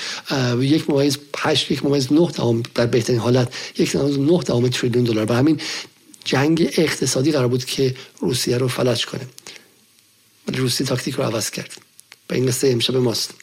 یک 0.60 0.90
ممیز 0.90 1.18
8 1.38 1.70
یک 1.70 1.84
ممیز 1.84 2.12
9 2.12 2.30
دهم 2.30 2.62
در 2.74 2.86
بهترین 2.86 3.18
حالت 3.18 3.54
یک 3.78 3.96
ممیز 3.96 4.18
9 4.18 4.38
دهم 4.38 4.68
تریلیون 4.68 5.04
دلار. 5.04 5.24
به 5.24 5.34
همین 5.34 5.60
جنگ 6.24 6.70
اقتصادی 6.76 7.32
قرار 7.32 7.48
بود 7.48 7.64
که 7.64 7.94
روسیه 8.20 8.58
رو 8.58 8.68
فلج 8.68 9.06
کنه. 9.06 9.26
ولی 10.48 10.58
روسیه 10.58 10.86
تاکتیک 10.86 11.14
رو 11.14 11.24
عوض 11.24 11.50
کرد. 11.50 11.72
و 12.30 12.34
این 12.34 12.46
قصه 12.46 12.68
امشب 12.68 12.96
ماست. 12.96 13.34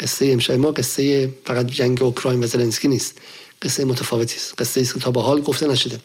قصه 0.00 0.26
امشب 0.26 0.54
ما 0.54 0.72
قصه 0.72 1.34
فقط 1.44 1.66
جنگ 1.66 2.02
اوکراین 2.02 2.44
و 2.44 2.46
زلنسکی 2.46 2.88
نیست. 2.88 3.18
قصه 3.62 3.84
متفاوتی 3.84 4.36
است. 4.36 4.54
قصه 4.58 4.80
است 4.80 4.94
که 4.94 5.00
تا 5.00 5.10
به 5.10 5.22
حال 5.22 5.40
گفته 5.40 5.66
نشده. 5.66 6.00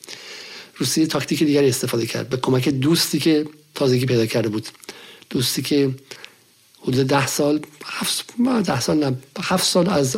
روسیه 0.80 1.08
تاکتیک 1.08 1.44
دیگری 1.44 1.70
استفاده 1.70 2.06
کرد 2.06 2.30
به 2.30 2.38
کمک 2.38 2.70
دوستی 2.70 3.20
که 3.20 3.46
تازگی 3.76 4.06
پیدا 4.06 4.26
کرده 4.26 4.50
بود. 4.50 4.68
دوستی 5.30 5.62
که 5.62 5.96
حدود 6.82 7.08
ده 7.08 7.28
سال 7.28 7.60
هفت 7.86 8.34
ده 8.66 8.80
سال 8.80 8.98
نه 8.98 9.18
هفت 9.42 9.66
سال 9.66 9.90
از 9.90 10.18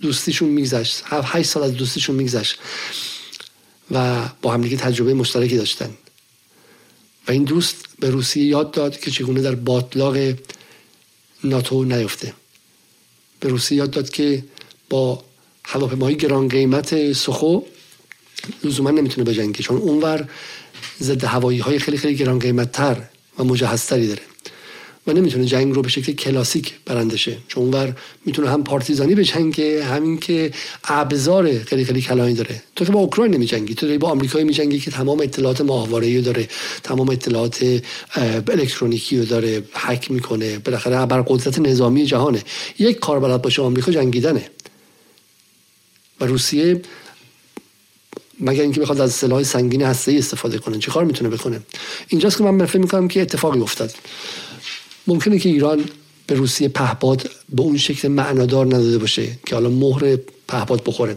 دوستیشون 0.00 0.48
میگذشت. 0.48 1.02
هشت 1.10 1.50
سال 1.50 1.62
از 1.62 1.72
دوستیشون 1.72 2.16
میگذشت 2.16 2.58
و 3.90 4.28
با 4.42 4.52
همدیگه 4.52 4.76
تجربه 4.76 5.14
مشترکی 5.14 5.56
داشتن. 5.56 5.90
و 7.28 7.32
این 7.32 7.44
دوست 7.44 7.76
به 7.98 8.10
روسیه 8.10 8.44
یاد 8.44 8.70
داد 8.70 9.00
که 9.00 9.10
چگونه 9.10 9.42
در 9.42 9.54
باطلاق 9.54 10.16
ناتو 11.44 11.84
نیفته. 11.84 12.34
به 13.40 13.48
روسیه 13.48 13.78
یاد 13.78 13.90
داد 13.90 14.10
که 14.10 14.44
با 14.90 15.24
هواپیماهای 15.64 16.16
گران 16.16 16.48
قیمت 16.48 17.12
سخو 17.12 17.60
لزوما 18.64 18.90
نمی‌تونه 18.90 19.30
بجنگه 19.30 19.62
چون 19.62 19.76
اونور 19.76 20.28
ضد 21.02 21.24
هوایی 21.24 21.58
های 21.58 21.78
خیلی 21.78 21.96
خیلی 21.96 22.14
گران 22.14 22.38
قیمت 22.38 22.72
تر 22.72 22.96
و 23.38 23.44
مجهزتری 23.44 24.06
داره 24.06 24.22
و 25.06 25.12
نمی‌تونه 25.12 25.44
جنگ 25.44 25.74
رو 25.74 25.82
به 25.82 25.88
شکل 25.88 26.12
کلاسیک 26.12 26.74
برنده 26.84 27.16
شه. 27.16 27.38
چون 27.48 27.62
اونور 27.62 27.96
می‌تونه 28.24 28.50
هم 28.50 28.64
پارتیزانی 28.64 29.14
بجنگه 29.14 29.84
همین 29.84 30.18
که 30.18 30.50
ابزار 30.84 31.58
خیلی 31.58 31.84
خیلی 31.84 32.00
کلانی 32.00 32.34
داره. 32.34 32.62
تو 32.76 32.84
که 32.84 32.92
با 32.92 33.00
اوکراین 33.00 33.34
نمیجنگی 33.34 33.74
تو 33.74 33.86
داری 33.86 33.98
با 33.98 34.10
آمریکایی 34.10 34.44
میجنگی 34.44 34.80
که 34.80 34.90
تمام 34.90 35.20
اطلاعات 35.20 35.60
ماهواره‌ای 35.60 36.20
داره 36.20 36.48
تمام 36.82 37.08
اطلاعات 37.10 37.82
الکترونیکی 38.48 39.18
رو 39.18 39.24
داره 39.24 39.62
هک 39.74 40.10
می‌کنه 40.10 40.58
بالاخره 40.58 41.06
بر 41.06 41.22
قدرت 41.22 41.58
نظامی 41.58 42.06
جهانه. 42.06 42.42
یک 42.78 42.98
کار 42.98 43.20
بلد 43.20 43.42
باشه 43.42 43.62
آمریکا 43.62 43.92
جنگیدنه. 43.92 44.50
و 46.20 46.24
روسیه 46.24 46.82
مگر 48.40 48.62
اینکه 48.62 48.80
بخواد 48.80 49.00
از 49.00 49.12
سلاح 49.12 49.42
سنگین 49.42 49.82
هسته 49.82 50.12
استفاده 50.12 50.58
کنه. 50.58 50.78
چه 50.78 50.90
کار 50.90 51.04
می‌تونه 51.04 51.30
بکنه؟ 51.30 51.60
اینجاست 52.08 52.38
که 52.38 52.44
من 52.44 52.66
فکر 52.66 52.78
می‌کنم 52.78 53.08
که 53.08 53.22
اتفاقی 53.22 53.60
افتاد. 53.60 53.94
ممکنه 55.06 55.38
که 55.38 55.48
ایران 55.48 55.84
به 56.26 56.34
روسیه 56.34 56.68
پهباد 56.68 57.30
به 57.54 57.62
اون 57.62 57.76
شکل 57.76 58.08
معنادار 58.08 58.66
نداده 58.66 58.98
باشه 58.98 59.28
که 59.46 59.54
حالا 59.54 59.68
مهر 59.68 60.18
پهباد 60.48 60.82
بخوره. 60.84 61.16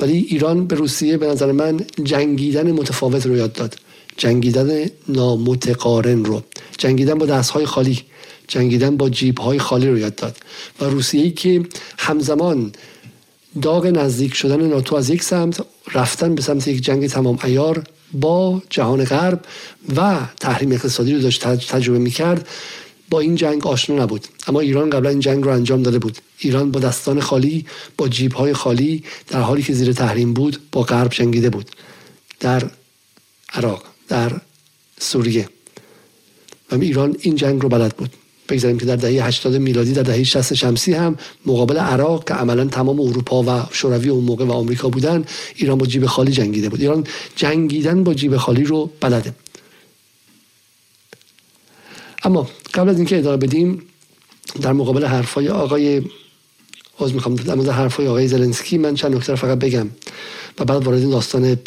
ولی 0.00 0.26
ایران 0.30 0.66
به 0.66 0.76
روسیه 0.76 1.16
به 1.16 1.26
نظر 1.26 1.52
من 1.52 1.80
جنگیدن 2.04 2.72
متفاوت 2.72 3.26
رو 3.26 3.36
یاد 3.36 3.52
داد. 3.52 3.76
جنگیدن 4.16 4.86
نامتقارن 5.08 6.24
رو. 6.24 6.42
جنگیدن 6.78 7.14
با 7.18 7.26
دستهای 7.26 7.66
خالی. 7.66 8.02
جنگیدن 8.48 8.96
با 8.96 9.08
جیب 9.10 9.38
های 9.38 9.58
خالی 9.58 9.88
رو 9.88 9.98
یاد 9.98 10.14
داد. 10.14 10.36
و 10.80 10.84
روسیه 10.84 11.30
که 11.30 11.62
همزمان 11.98 12.72
داغ 13.62 13.86
نزدیک 13.86 14.34
شدن 14.34 14.66
ناتو 14.66 14.96
از 14.96 15.10
یک 15.10 15.22
سمت 15.22 15.64
رفتن 15.94 16.34
به 16.34 16.42
سمت 16.42 16.68
یک 16.68 16.82
جنگ 16.82 17.06
تمام 17.06 17.38
ایار 17.44 17.84
با 18.12 18.62
جهان 18.70 19.04
غرب 19.04 19.44
و 19.96 20.20
تحریم 20.40 20.72
اقتصادی 20.72 21.14
رو 21.14 21.20
داشت 21.20 21.46
تجربه 21.46 21.98
می‌کرد. 21.98 22.48
با 23.10 23.20
این 23.20 23.34
جنگ 23.34 23.66
آشنا 23.66 24.02
نبود. 24.02 24.26
اما 24.46 24.60
ایران 24.60 24.90
قبلا 24.90 25.10
این 25.10 25.20
جنگ 25.20 25.44
رو 25.44 25.50
انجام 25.50 25.82
داده 25.82 25.98
بود. 25.98 26.18
ایران 26.38 26.70
با 26.70 26.80
دستان 26.80 27.20
خالی 27.20 27.66
با 27.96 28.08
جیب 28.08 28.32
های 28.32 28.52
خالی 28.52 29.04
در 29.28 29.40
حالی 29.40 29.62
که 29.62 29.72
زیر 29.72 29.92
تحریم 29.92 30.32
بود 30.32 30.58
با 30.72 30.82
غرب 30.82 31.10
جنگیده 31.12 31.50
بود. 31.50 31.70
در 32.40 32.70
عراق 33.52 33.84
در 34.08 34.32
سوریه. 35.00 35.48
و 36.70 36.74
ایران 36.74 37.16
این 37.20 37.36
جنگ 37.36 37.62
رو 37.62 37.68
بلد 37.68 37.96
بود. 37.96 38.10
بگذاریم 38.48 38.78
که 38.78 38.86
در 38.86 38.96
دهه 38.96 39.26
80 39.26 39.54
میلادی 39.54 39.92
در 39.92 40.02
دهه 40.02 40.24
60 40.24 40.54
شمسی 40.54 40.92
هم 40.92 41.16
مقابل 41.46 41.76
عراق 41.76 42.28
که 42.28 42.34
عملا 42.34 42.64
تمام 42.64 43.00
اروپا 43.00 43.42
و 43.42 43.66
شوروی 43.72 44.08
اون 44.08 44.24
موقع 44.24 44.44
و 44.44 44.52
آمریکا 44.52 44.88
بودن 44.88 45.24
ایران 45.56 45.78
با 45.78 45.86
جیب 45.86 46.06
خالی 46.06 46.32
جنگیده 46.32 46.68
بود. 46.68 46.80
ایران 46.80 47.04
جنگیدن 47.36 48.04
با 48.04 48.14
جیب 48.14 48.36
خالی 48.36 48.64
رو 48.64 48.90
بلده. 49.00 49.34
اما 52.22 52.48
قبل 52.74 52.88
از 52.88 52.96
اینکه 52.96 53.18
ادامه 53.18 53.36
بدیم 53.36 53.82
در 54.62 54.72
مقابل 54.72 55.04
حرفای 55.04 55.48
آقای 55.48 56.02
از 57.00 57.14
می‌خوام 57.14 57.34
در 57.34 57.54
مورد 57.54 57.68
حرفای 57.68 58.06
آقای 58.08 58.28
زلنسکی 58.28 58.78
من 58.78 58.94
چند 58.94 59.14
نکته 59.14 59.34
فقط 59.34 59.58
بگم 59.58 59.90
و 60.58 60.64
بعد 60.64 60.84
وارد 60.84 61.10
داستان 61.10 61.58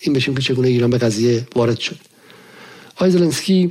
این 0.00 0.12
بشیم 0.14 0.34
که 0.34 0.42
چگونه 0.42 0.68
ایران 0.68 0.90
به 0.90 0.98
قضیه 0.98 1.46
وارد 1.56 1.78
شد. 1.78 1.96
آقای 2.96 3.10
زلنسکی 3.10 3.70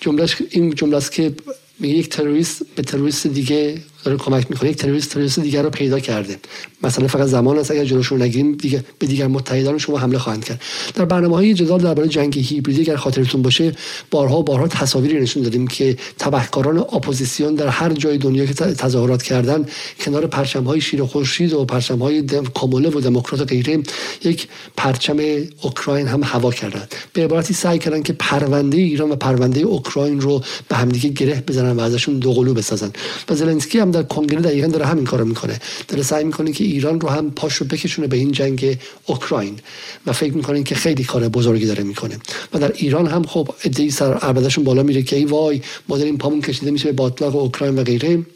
جملهش 0.00 0.36
این 0.50 0.74
جمله 0.74 0.96
است 0.96 1.12
که 1.12 1.32
یک 1.80 2.08
تروریست 2.08 2.62
به 2.74 2.82
تروریست 2.82 3.26
دیگه 3.26 3.82
داره 4.06 4.18
کمک 4.18 4.50
می‌کنه 4.50 4.70
یک 4.70 4.76
تروریست 4.76 5.10
تروریست 5.10 5.40
دیگر 5.40 5.62
رو 5.62 5.70
پیدا 5.70 6.00
کرده. 6.00 6.36
مسئله 6.82 7.08
فقط 7.08 7.28
زمان 7.28 7.58
است 7.58 7.70
اگر 7.70 7.84
جلوش 7.84 8.06
رو 8.06 8.16
نگیریم 8.16 8.52
دیگه 8.52 8.84
به 8.98 9.06
دیگر 9.06 9.26
متحدان 9.26 9.78
شما 9.78 9.98
حمله 9.98 10.18
خواهند 10.18 10.44
کرد. 10.44 10.60
در 10.94 11.04
برنامه 11.04 11.36
های 11.36 11.54
جدال 11.54 11.80
درباره 11.80 12.08
جنگ 12.08 12.38
هیبریدی 12.38 12.80
اگر 12.80 12.96
خاطرتون 12.96 13.42
باشه 13.42 13.72
بارها 14.10 14.42
بارها 14.42 14.68
تصاویری 14.68 15.20
نشون 15.20 15.42
دادیم 15.42 15.66
که 15.66 15.96
تبهکاران 16.18 16.78
اپوزیسیون 16.78 17.54
در 17.54 17.68
هر 17.68 17.92
جای 17.92 18.18
دنیا 18.18 18.46
که 18.46 18.54
تظاهرات 18.54 19.22
کردن 19.22 19.66
کنار 20.00 20.26
پرچم 20.26 20.64
های 20.64 20.80
شیر 20.80 21.02
و 21.02 21.06
خورشید 21.06 21.52
و 21.52 21.64
پرچم 21.64 21.98
های 21.98 22.22
کموله 22.54 22.88
و 22.88 23.00
دموکرات 23.00 23.40
و 23.40 23.44
غیره 23.44 23.82
یک 24.24 24.48
پرچم 24.76 25.16
اوکراین 25.62 26.06
هم 26.06 26.20
هوا 26.24 26.50
کردند. 26.50 26.94
به 27.12 27.24
عبارتی 27.24 27.54
سعی 27.54 27.78
کردن 27.78 28.02
که 28.02 28.12
پرونده 28.12 28.76
ایران 28.76 29.10
و 29.10 29.16
پرونده 29.16 29.60
اوکراین 29.60 30.20
رو 30.20 30.42
به 30.68 30.76
همدیگه 30.76 31.08
گره 31.08 31.42
بزنن 31.46 31.76
و 31.76 31.80
ازشون 31.80 32.18
دوقلو 32.18 32.54
بسازن. 32.54 32.92
و 33.28 33.34
زلنسکی 33.34 33.78
هم 33.78 33.90
در 33.96 34.02
کنگره 34.02 34.40
دقیقا 34.40 34.66
داره 34.66 34.86
همین 34.86 35.04
کارو 35.04 35.24
می‌کنه. 35.24 35.60
داره 35.88 36.02
سعی 36.02 36.24
می‌کنه 36.24 36.52
که 36.52 36.64
ایران 36.64 37.00
رو 37.00 37.08
هم 37.08 37.30
پاش 37.30 37.54
رو 37.54 37.66
بکشونه 37.66 38.08
به 38.08 38.16
این 38.16 38.32
جنگ 38.32 38.78
اوکراین 39.06 39.58
و 40.06 40.12
فکر 40.12 40.32
می‌کنه 40.32 40.62
که 40.62 40.74
خیلی 40.74 41.04
کار 41.04 41.28
بزرگی 41.28 41.66
داره 41.66 41.82
می‌کنه. 41.82 42.18
و 42.52 42.58
در 42.58 42.72
ایران 42.74 43.06
هم 43.06 43.22
خب 43.22 43.48
ادعی 43.64 43.90
سر 43.90 44.14
عربدشون 44.14 44.64
بالا 44.64 44.82
میره 44.82 45.02
که 45.02 45.16
ای 45.16 45.24
وای 45.24 45.60
ما 45.88 45.98
داریم 45.98 46.16
پامون 46.16 46.40
کشیده 46.40 46.70
میشه 46.70 46.84
به 46.84 46.92
باطلاق 46.92 47.36
اوکراین 47.36 47.78
و 47.78 47.84
غیره 47.84 48.26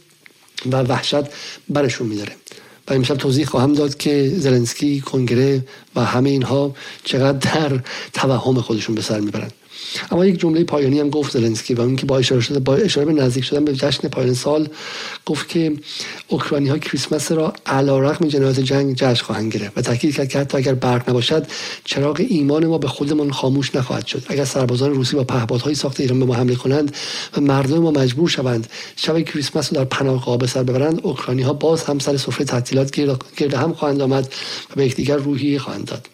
و 0.73 0.77
وحشت 0.83 1.25
برشون 1.69 2.07
میداره. 2.07 2.33
و 2.89 2.95
امشب 2.95 3.17
توضیح 3.17 3.47
خواهم 3.47 3.73
داد 3.73 3.97
که 3.97 4.33
زلنسکی 4.37 5.01
کنگره 5.01 5.65
و 5.97 6.05
همه 6.05 6.31
اینها 6.31 6.75
چقدر 7.05 7.39
در 7.39 7.81
توهم 8.13 8.61
خودشون 8.61 8.95
به 8.95 9.03
سر 9.03 9.21
می‌برن. 9.21 9.51
اما 10.11 10.27
یک 10.27 10.41
جمله 10.41 10.65
پایانی 10.65 11.01
هم 11.01 11.11
گفت 11.11 11.33
زلنسکی 11.33 11.75
و 11.75 11.81
اون 11.81 11.97
که 11.97 12.07
با 12.07 12.19
اشاره 12.19 12.41
شده 12.41 12.59
با 12.59 12.75
اشاره 12.75 13.07
به 13.07 13.23
نزدیک 13.23 13.45
شدن 13.45 13.65
به 13.65 13.73
جشن 13.73 14.09
پایان 14.09 14.35
سال 14.35 14.69
گفت 15.27 15.49
که 15.49 15.73
اوکراینی 16.29 16.69
ها 16.69 16.79
کریسمس 16.79 17.33
را 17.33 17.53
علیرغم 17.67 18.29
جنایات 18.29 18.61
جنگ 18.61 18.97
جشن 18.97 19.25
خواهند 19.25 19.53
گرفت 19.53 19.79
و 19.79 19.81
تاکید 19.81 20.15
کرد 20.15 20.29
که 20.29 20.39
حتی 20.39 20.59
اگر 20.59 20.75
برق 20.75 21.11
نباشد 21.11 21.47
چراغ 21.85 22.27
ایمان 22.29 22.67
ما 22.67 22.79
به 22.79 22.89
خودمان 22.89 23.31
خاموش 23.31 23.75
نخواهد 23.75 24.07
شد. 24.07 24.23
اگر 24.29 24.45
سربازان 24.45 24.95
روسی 24.95 25.17
با 25.17 25.25
پهپادهای 25.25 25.75
ساخت 25.75 26.01
ایران 26.01 26.19
به 26.19 26.25
ما 26.25 26.35
حمله 26.35 26.55
کنند 26.55 26.97
و 27.37 27.41
مردم 27.41 27.79
ما 27.79 27.91
مجبور 27.91 28.29
شوند 28.29 28.67
شب 28.97 29.21
کریسمس 29.21 29.73
رو 29.73 29.79
در 29.79 29.85
پناهگاه 29.85 30.39
به 30.39 30.47
سر 30.47 30.63
ببرند 30.63 31.01
اوکراینی 31.03 31.43
ها 31.43 31.53
باز 31.53 31.85
هم 31.85 31.99
سر 31.99 32.17
سفره 32.17 32.45
تعطیلات 32.45 32.91
گرد 33.37 33.55
هم 33.55 33.73
خواهند 33.73 34.01
آمد 34.01 34.33
و 34.71 34.75
به 34.77 34.87
یکدیگر 34.87 35.17
روحی 35.17 35.59
خواهند 35.59 35.85
داد. 35.85 36.09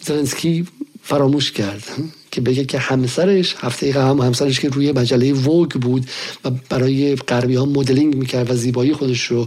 زلنسکی 0.00 0.66
فراموش 1.02 1.52
کرد. 1.52 1.84
که 2.30 2.40
بگه 2.40 2.64
که 2.64 2.78
همسرش 2.78 3.54
هفته 3.58 3.92
هم 3.92 4.18
همسرش 4.18 4.60
که 4.60 4.68
روی 4.68 4.92
مجله 4.92 5.32
ووگ 5.32 5.70
بود 5.70 6.06
و 6.44 6.50
برای 6.50 7.16
غربی 7.16 7.54
ها 7.54 7.64
مدلینگ 7.64 8.16
می‌کرد 8.16 8.50
و 8.50 8.54
زیبایی 8.54 8.92
خودش 8.92 9.24
رو 9.24 9.46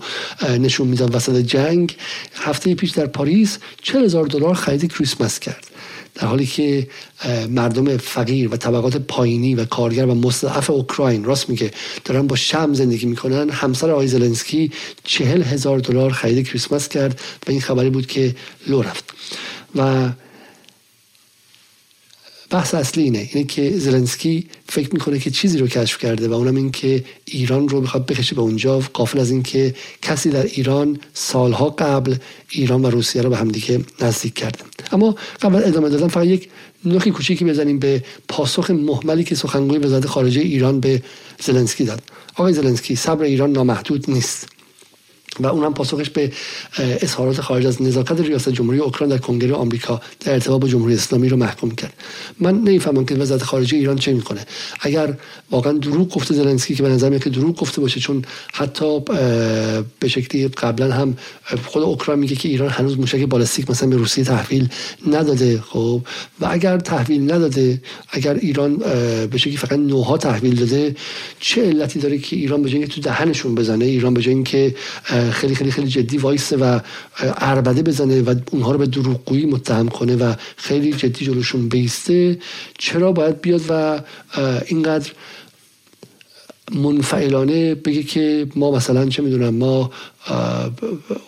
نشون 0.60 0.88
می‌داد 0.88 1.16
وسط 1.16 1.38
جنگ 1.38 1.96
هفته 2.36 2.76
پیش 2.76 2.92
در 2.92 3.06
پاریس 3.06 3.58
چه 3.82 4.00
هزار 4.00 4.26
دلار 4.26 4.54
خرید 4.54 4.94
کریسمس 4.94 5.40
کرد. 5.40 5.68
در 6.16 6.28
حالی 6.28 6.46
که 6.46 6.88
مردم 7.50 7.98
فقیر 7.98 8.54
و 8.54 8.58
طبقات 8.58 8.98
پایینی 8.98 9.56
و 9.56 9.66
کارگر 9.66 10.06
و 10.06 10.16
مستضعف 10.16 10.70
اوکراین 10.70 11.24
راست 11.24 11.50
میگه 11.50 11.72
دارن 12.06 12.28
با 12.28 12.36
شم 12.36 12.74
زندگی 12.74 13.06
می‌کنن. 13.06 13.50
همسر 13.50 13.92
آقای 13.92 14.08
زلنسکی 14.08 14.72
چهل 15.04 15.44
هزار 15.44 15.80
دلار 15.80 16.12
خرید 16.12 16.48
کریسمس 16.48 16.90
کرد 16.90 17.22
و 17.48 17.52
این 17.52 17.62
خبری 17.62 17.90
بود 17.90 18.08
که 18.08 18.36
لو 18.68 18.82
رفت. 18.82 19.14
و 19.76 20.10
بحث 22.52 22.74
اصلی 22.74 23.04
اینه 23.04 23.30
اینه 23.34 23.48
که 23.48 23.78
زلنسکی 23.78 24.48
فکر 24.70 24.94
می‌کنه 24.94 25.20
که 25.20 25.32
چیزی 25.32 25.58
رو 25.58 25.68
کشف 25.68 25.98
کرده 25.98 26.28
و 26.28 26.34
اونم 26.34 26.56
این 26.56 26.72
که 26.72 27.04
ایران 27.26 27.70
رو 27.70 27.82
می‌خواد 27.82 28.06
بکشه 28.06 28.36
به 28.36 28.42
اونجا 28.42 28.80
قافل 28.94 29.20
از 29.20 29.32
این 29.32 29.44
که 29.44 29.76
کسی 30.02 30.30
در 30.30 30.44
ایران 30.44 31.00
سالها 31.14 31.70
قبل 31.70 32.16
ایران 32.50 32.82
و 32.86 32.90
روسیه 32.90 33.22
رو 33.22 33.30
به 33.30 33.38
همدیگه 33.38 33.80
نزدیک 34.02 34.34
کرده. 34.34 34.60
اما 34.92 35.16
قبل 35.42 35.56
ادامه 35.56 35.90
دادن 35.90 36.08
فقط 36.08 36.26
یک 36.26 36.50
نخی 36.86 37.12
کوچیکی 37.12 37.46
بزنیم 37.46 37.80
به 37.80 38.04
پاسخ 38.28 38.72
محملی 38.72 39.24
که 39.24 39.36
سخنگوی 39.36 39.78
وزارت 39.78 40.06
خارجه 40.06 40.42
ایران 40.42 40.80
به 40.80 41.02
زلنسکی 41.40 41.84
داد. 41.84 42.02
آقای 42.36 42.54
زلنسکی 42.54 42.96
صبر 42.96 43.24
ایران 43.24 43.52
نامحدود 43.52 44.10
نیست. 44.12 44.48
و 45.40 45.48
اونم 45.48 45.74
پاسخش 45.74 46.10
به 46.10 46.32
اظهارات 46.78 47.42
خارج 47.42 47.66
از 47.66 47.82
نزاکت 47.82 48.20
ریاست 48.20 48.50
جمهوری 48.50 48.80
اوکراین 48.80 49.16
در 49.16 49.18
کنگره 49.18 49.54
آمریکا 49.54 50.02
در 50.20 50.34
ارتباط 50.34 50.62
با 50.62 50.68
جمهوری 50.68 50.94
اسلامی 50.94 51.30
رو 51.30 51.38
محکوم 51.38 51.72
کرد. 51.72 51.94
من 52.40 52.56
نمی‌فهمم 52.56 53.06
که 53.06 53.16
وزارت 53.16 53.44
خارجه 53.44 53.78
ایران 53.78 53.98
چه 53.98 54.14
می‌کنه. 54.14 54.46
اگر 54.80 55.18
واقعا 55.52 55.74
دروغ 55.74 56.10
گفته 56.10 56.34
زلنسکی 56.34 56.76
که 56.76 56.84
به 56.84 56.90
نظر 56.90 57.18
که 57.18 57.30
دروغ 57.30 57.60
گفته 57.60 57.82
باشه 57.82 58.00
چون 58.00 58.26
حتی 58.54 59.00
به 60.00 60.08
شکلی 60.08 60.48
قبلا 60.48 60.92
هم 60.92 61.18
خود 61.66 61.84
اوکراین 61.84 62.20
میگه 62.20 62.36
که 62.36 62.50
ایران 62.50 62.70
هنوز 62.70 63.00
موشک 63.00 63.20
بالستیک 63.20 63.70
مثلا 63.70 63.90
به 63.90 63.96
روسیه 63.96 64.24
تحویل 64.24 64.70
نداده 65.08 65.62
خب؟ 65.62 66.02
و 66.40 66.48
اگر 66.50 66.78
تحویل 66.78 67.32
نداده 67.32 67.82
اگر 68.10 68.34
ایران 68.34 68.78
به 69.28 69.38
شکلی 69.38 69.58
فقط 69.58 69.80
نوها 69.80 70.18
تحویل 70.18 70.56
داده 70.56 70.96
چه 71.40 71.66
علتی 71.66 72.00
داره 72.00 72.18
که 72.18 72.36
ایران 72.36 72.62
به 72.62 72.88
تو 72.88 73.02
دهنشون 73.02 73.56
بزنه 73.56 73.86
ایران 73.86 74.14
به 74.14 74.22
اینکه 74.28 74.76
خیلی 75.32 75.56
خیلی 75.56 75.72
خیلی 75.72 75.88
جدی 75.88 76.18
وایسه 76.18 76.58
و 76.58 76.80
اربده 77.22 77.84
بزنه 77.84 78.22
و 78.22 78.36
اونها 78.52 78.72
رو 78.72 78.78
به 78.78 78.86
دروغگویی 78.86 79.46
متهم 79.46 79.88
کنه 79.88 80.16
و 80.16 80.34
خیلی 80.58 80.94
جدی 80.94 81.26
جلوشون 81.26 81.70
بیسته. 81.70 82.40
چرا 82.78 83.12
باید 83.12 83.42
بیاد 83.42 83.62
و 83.70 84.00
اینقدر 84.68 85.12
منفعلانه 86.72 87.76
بگه 87.76 88.04
که 88.04 88.48
ما 88.56 88.72
مثلا 88.72 89.10
چه 89.10 89.24
می‌دونم 89.24 89.56
ما 89.56 89.92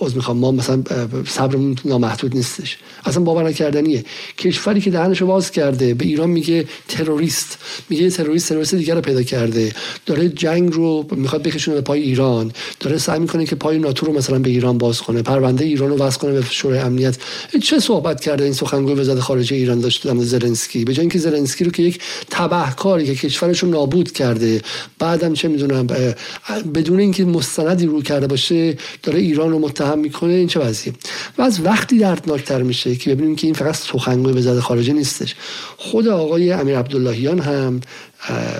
از 0.05 0.15
می‌خوام. 0.15 0.37
ما 0.37 0.51
مثلا 0.51 0.83
صبرمون 1.27 1.75
نامحدود 1.85 2.35
نیستش. 2.35 2.77
اصلا 3.05 3.23
باور 3.23 3.43
نکردنیه. 3.43 4.05
کشوری 4.37 4.81
که 4.81 4.91
دهنش 4.91 5.23
باز 5.23 5.51
کرده 5.51 5.93
به 5.93 6.05
ایران 6.05 6.29
میگه 6.29 6.65
تروریست. 6.87 7.57
میگه 7.89 8.09
تروریست 8.09 8.49
تروریست 8.49 8.75
دیگر 8.75 8.95
رو 8.95 9.01
پیدا 9.01 9.23
کرده. 9.23 9.71
داره 10.05 10.29
جنگ 10.29 10.73
رو 10.73 11.05
می‌خواد 11.11 11.43
بکشونه 11.43 11.75
به 11.77 11.81
پای 11.81 12.01
ایران. 12.01 12.51
داره 12.79 12.97
سعی 12.97 13.19
می‌کنه 13.19 13.45
که 13.45 13.55
پای 13.55 13.79
ناتو 13.79 14.05
رو 14.05 14.13
مثلا 14.13 14.39
به 14.39 14.49
ایران 14.49 14.77
باز 14.77 15.01
کنه 15.01 15.21
پرونده 15.21 15.65
ایران 15.65 15.89
رو 15.89 15.97
واسه 15.97 16.19
کنه 16.19 16.31
به 16.31 16.45
شورای 16.49 16.79
امنیت. 16.79 17.17
چه 17.63 17.79
صحبت 17.79 18.21
کرده 18.21 18.43
این 18.43 18.53
سخنگوی 18.53 18.93
وزارت 18.93 19.19
خارجه 19.19 19.55
ایران 19.55 19.79
داشت 19.79 20.07
در 20.07 20.15
زلنسکی؟ 20.23 20.85
به 20.85 20.93
جای 20.93 21.01
اینکه 21.01 21.19
زلنسکی 21.19 21.63
رو 21.63 21.71
که 21.71 21.83
یک 21.83 21.99
تبهکاری 22.29 23.05
که 23.05 23.15
کشورش 23.15 23.63
رو 23.63 23.69
نابود 23.69 24.11
کرده 24.11 24.61
بعدم 24.99 25.33
چه 25.33 25.47
می‌دونم 25.47 25.87
بدون 26.75 26.99
اینکه 26.99 27.25
مستندی 27.25 27.85
رو 27.85 28.01
کرده 28.01 28.27
باشه 28.27 28.77
داره 29.03 29.19
ایران 29.19 29.51
رو 29.51 29.59
متهم 29.59 29.99
می‌کنه 29.99 30.33
این 30.33 30.47
چه 30.47 30.59
وضعیه؟ 30.59 30.95
و 31.37 31.41
از 31.41 31.65
وقتی 31.65 31.97
دردناکتر 31.97 32.61
میشه 32.61 32.95
که 32.95 33.15
ببینیم 33.15 33.35
که 33.35 33.47
این 33.47 33.53
فقط 33.53 33.75
سخنگوی 33.75 34.33
وزارت 34.33 34.59
خارجه 34.59 34.93
نیستش. 34.93 35.35
خود 35.77 36.07
آقای 36.07 36.51
امیر 36.51 36.77
عبداللهیان 36.77 37.39
هم 37.39 37.81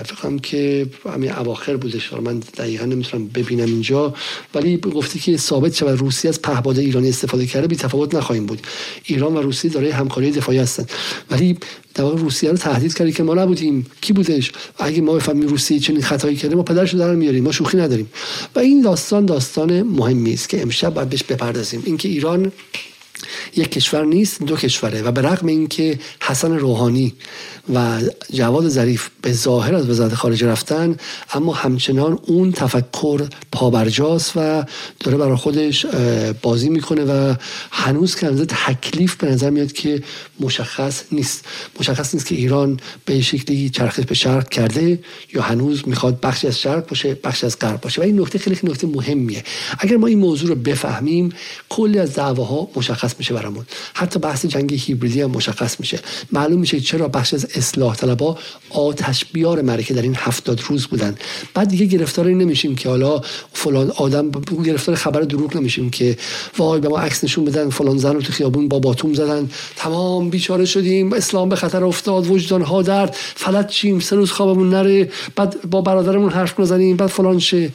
فکرم 0.04 0.38
که 0.38 0.86
همین 1.14 1.32
اواخر 1.32 1.76
بودش. 1.76 2.12
من 2.12 2.38
دقیقا 2.38 2.84
نمی‌تونم 2.84 3.28
ببینم 3.28 3.64
اینجا 3.66 4.14
ولی 4.54 4.76
گفتی 4.76 5.18
که 5.18 5.36
ثابت 5.36 5.74
شود 5.74 5.98
روسیه 5.98 6.28
از 6.28 6.42
پهباد 6.42 6.78
ایرانی 6.78 7.08
استفاده 7.08 7.46
کرده 7.46 7.66
بی 7.66 7.76
تفاوت 7.76 8.14
نخواهیم 8.14 8.46
بود. 8.46 8.66
ایران 9.04 9.34
و 9.34 9.42
روسیه 9.42 9.70
دارای 9.70 9.90
همکاری 9.90 10.30
دفاعی 10.30 10.58
هستند. 10.58 10.90
ولی 11.30 11.58
در 11.94 12.04
روسیه 12.04 12.50
رو 12.50 12.56
تهدید 12.56 12.94
کردی 12.94 13.12
که 13.12 13.22
ما 13.22 13.34
نبودیم. 13.34 13.86
کی 14.00 14.12
بودش؟ 14.12 14.52
اگه 14.78 15.00
ما 15.00 15.12
بفهمیم 15.12 15.48
روسیه 15.48 15.78
چنین 15.78 16.02
خطایی 16.02 16.36
کرده 16.36 16.54
ما 16.54 16.62
پدرش 16.62 16.92
رو 16.92 16.98
در 16.98 17.14
میاریم. 17.14 17.44
ما 17.44 17.52
شوخی 17.52 17.76
نداریم. 17.76 18.10
و 18.54 18.58
این 18.58 18.82
داستان 18.82 19.26
داستان 19.26 19.82
مهمی 19.82 20.32
است 20.32 20.48
که 20.48 20.62
امشب 20.62 20.94
باید 20.94 21.08
بهش 21.08 21.22
بپردازیم. 21.22 21.82
اینکه 21.86 22.08
ایران 22.08 22.52
یک 23.56 23.70
کشور 23.70 24.04
نیست 24.04 24.42
دو 24.42 24.56
کشوره 24.56 25.02
و 25.02 25.12
به 25.12 25.22
رغم 25.22 25.46
اینکه 25.46 25.98
حسن 26.20 26.52
روحانی 26.52 27.14
و 27.74 28.00
جواد 28.32 28.68
ظریف 28.68 29.08
به 29.22 29.32
ظاهر 29.32 29.74
از 29.74 29.90
وزارت 29.90 30.14
خارجه 30.14 30.46
رفتن 30.46 30.96
اما 31.32 31.52
همچنان 31.52 32.18
اون 32.26 32.52
تفکر 32.52 33.28
پابرجاست 33.52 34.32
و 34.36 34.64
داره 35.00 35.16
برای 35.16 35.36
خودش 35.36 35.86
بازی 36.42 36.68
می‌کنه 36.68 37.04
و 37.04 37.34
هنوز 37.70 38.16
که 38.16 38.26
تکلیف 38.48 39.16
به 39.16 39.26
نظر 39.26 39.50
میاد 39.50 39.72
که 39.72 40.02
مشخص 40.40 41.02
نیست. 41.12 41.44
مشخص 41.80 42.14
نیست 42.14 42.26
که 42.26 42.34
ایران 42.34 42.80
به 43.04 43.20
شکلی 43.20 43.70
چرخش 43.70 44.00
به 44.00 44.14
شرق 44.14 44.48
کرده 44.48 45.00
یا 45.34 45.42
هنوز 45.42 45.88
می‌خواد 45.88 46.20
بخشی 46.20 46.46
از 46.46 46.60
شرق 46.60 46.88
باشه 46.88 47.14
بخشی 47.14 47.46
از 47.46 47.58
غرب 47.58 47.80
باشه. 47.80 48.00
و 48.00 48.04
این 48.04 48.20
نکته 48.20 48.38
خیلی 48.38 48.58
نکته 48.62 48.86
مهمیه. 48.86 49.44
اگر 49.78 49.96
ما 49.96 50.06
این 50.06 50.18
موضوع 50.18 50.48
رو 50.48 50.54
بفهمیم 50.54 51.32
کلی 51.68 51.98
از 51.98 52.14
دعواها 52.14 52.68
مشخص 52.76 53.13
میشه 53.18 53.34
برامون. 53.34 53.66
حتی 53.94 54.18
بحث 54.18 54.46
جنگ 54.46 54.74
هیبریدی 54.74 55.20
هم 55.20 55.30
مشخص 55.30 55.80
میشه. 55.80 55.98
معلوم 56.32 56.60
میشه 56.60 56.80
چرا 56.80 57.08
بخش 57.08 57.34
از 57.34 57.46
اصلاح 57.54 57.96
طلبا 57.96 58.38
آتش 58.70 59.24
بیار 59.24 59.62
مرکه 59.62 59.94
در 59.94 60.02
این 60.02 60.14
هفتاد 60.18 60.60
روز 60.68 60.86
بودن. 60.86 61.16
بعد 61.54 61.68
دیگه 61.68 61.86
گرفتاری 61.86 62.34
نمیشیم 62.34 62.74
که 62.74 62.88
حالا 62.88 63.20
فلان 63.52 63.90
آدم 63.90 64.30
گرفتار 64.64 64.94
خبر 64.94 65.20
دروغ 65.20 65.56
نمیشیم 65.56 65.90
که 65.90 66.16
وای 66.58 66.80
به 66.80 66.88
ما 66.88 66.98
عکس 66.98 67.24
نشون 67.24 67.44
بدن 67.44 67.70
فلان 67.70 67.98
زن 67.98 68.14
رو 68.14 68.22
تو 68.22 68.32
خیابون 68.32 68.68
با 68.68 68.78
باتوم 68.78 69.14
زدن. 69.14 69.50
تمام 69.76 70.30
بیچاره 70.30 70.64
شدیم 70.64 71.12
اسلام 71.12 71.48
به 71.48 71.56
خطر 71.56 71.84
افتاد 71.84 72.30
وجدان 72.30 72.62
ها 72.62 72.82
درد 72.82 73.16
گرفت 73.34 73.68
چیم 73.68 74.00
سه 74.00 74.16
روز 74.16 74.30
خوابمون 74.30 74.70
نره 74.70 75.10
بعد 75.36 75.70
با 75.70 75.80
برادرمون 75.80 76.30
حرف 76.30 76.60
نزنیم 76.60 76.96
بعد 76.96 77.08
فلان 77.08 77.38
شه. 77.38 77.70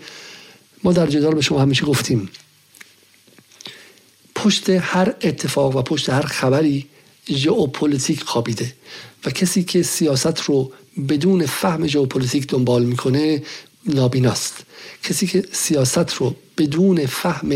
ما 0.83 0.93
در 0.93 1.07
جدال 1.07 1.35
به 1.35 1.41
شما 1.41 1.61
همیشه 1.61 1.85
گفتیم. 1.85 2.29
پشت 4.43 4.69
هر 4.69 5.15
اتفاق 5.21 5.75
و 5.75 5.81
پشت 5.81 6.09
هر 6.09 6.21
خبری 6.21 6.87
ژئوپلیتیک 7.31 8.23
خوابیده 8.23 8.73
و 9.25 9.29
کسی 9.29 9.63
که 9.63 9.83
سیاست 9.83 10.41
رو 10.41 10.71
بدون 11.09 11.45
فهم 11.45 11.87
ژئوپلیتیک 11.87 12.47
دنبال 12.47 12.85
می‌کنه 12.85 13.43
نابیناست. 13.85 14.53
کسی 15.03 15.27
که 15.27 15.43
سیاست 15.51 16.13
رو 16.13 16.35
بدون 16.57 17.05
فهم 17.05 17.49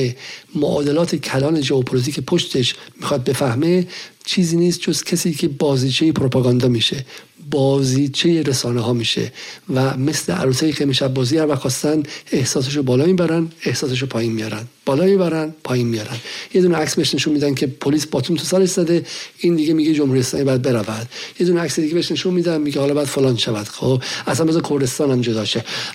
معادلات 0.56 1.16
کلان 1.16 1.62
ژئوپلیتیک 1.62 2.20
پشتش 2.20 2.76
می‌خواد 3.00 3.24
بفهمه 3.24 3.88
چیزی 4.26 4.58
نیست 4.58 4.80
جز 4.80 5.04
کسی 5.04 5.34
که 5.34 5.48
بازیچه 5.48 6.12
پروپاگاندا 6.12 6.68
میشه. 6.68 7.06
بازیچه 7.54 8.41
رسانه 8.41 8.82
ها 8.82 8.93
میشه 8.93 9.32
و 9.74 9.97
مثل 9.97 10.34
عروسک 10.34 10.72
خیمه 10.72 10.86
شب 10.86 11.08
بازی 11.08 11.38
هر 11.38 11.56
خواستن 11.56 12.04
احساسش 12.32 12.76
رو 12.76 12.84
بالا 12.84 13.06
می‌برن 13.06 13.51
احساسش 13.66 14.01
رو 14.01 14.08
پایین 14.08 14.32
میارن 14.32 14.64
بالا 14.86 15.06
می‌برن 15.06 15.54
پایین 15.64 15.88
میارن 15.88 16.18
یه 16.54 16.62
دونه 16.62 16.76
عکس 16.76 16.95
بهش 16.95 17.16
نشون 17.16 17.34
میدن 17.34 17.54
که 17.54 17.68
پلیس 17.68 18.06
باتوم 18.06 18.38
تو 18.38 18.43
سرش 18.44 18.70
زده 18.70 19.06
این 19.38 19.56
دیگه 19.56 19.74
میگه 19.74 19.93
جمهوری 19.93 20.20
اسلامی 20.20 20.45
باید 20.45 20.62
برود. 20.62 21.10
یه 21.39 21.45
دونه 21.45 21.62
عکس 21.62 21.80
دیگه 21.80 21.93
بهش 21.93 22.12
نشون 22.12 22.34
میدن 22.34 22.62
میگه 22.62 22.80
حالا 22.80 22.93
باید 22.93 23.08
فلان 23.08 23.38
شود. 23.38 23.68
خب 23.68 24.04
اصلا 24.28 24.45
بذار 24.45 24.62
کردستان 24.70 25.12
هم 25.12 25.22
جدا 25.22 25.45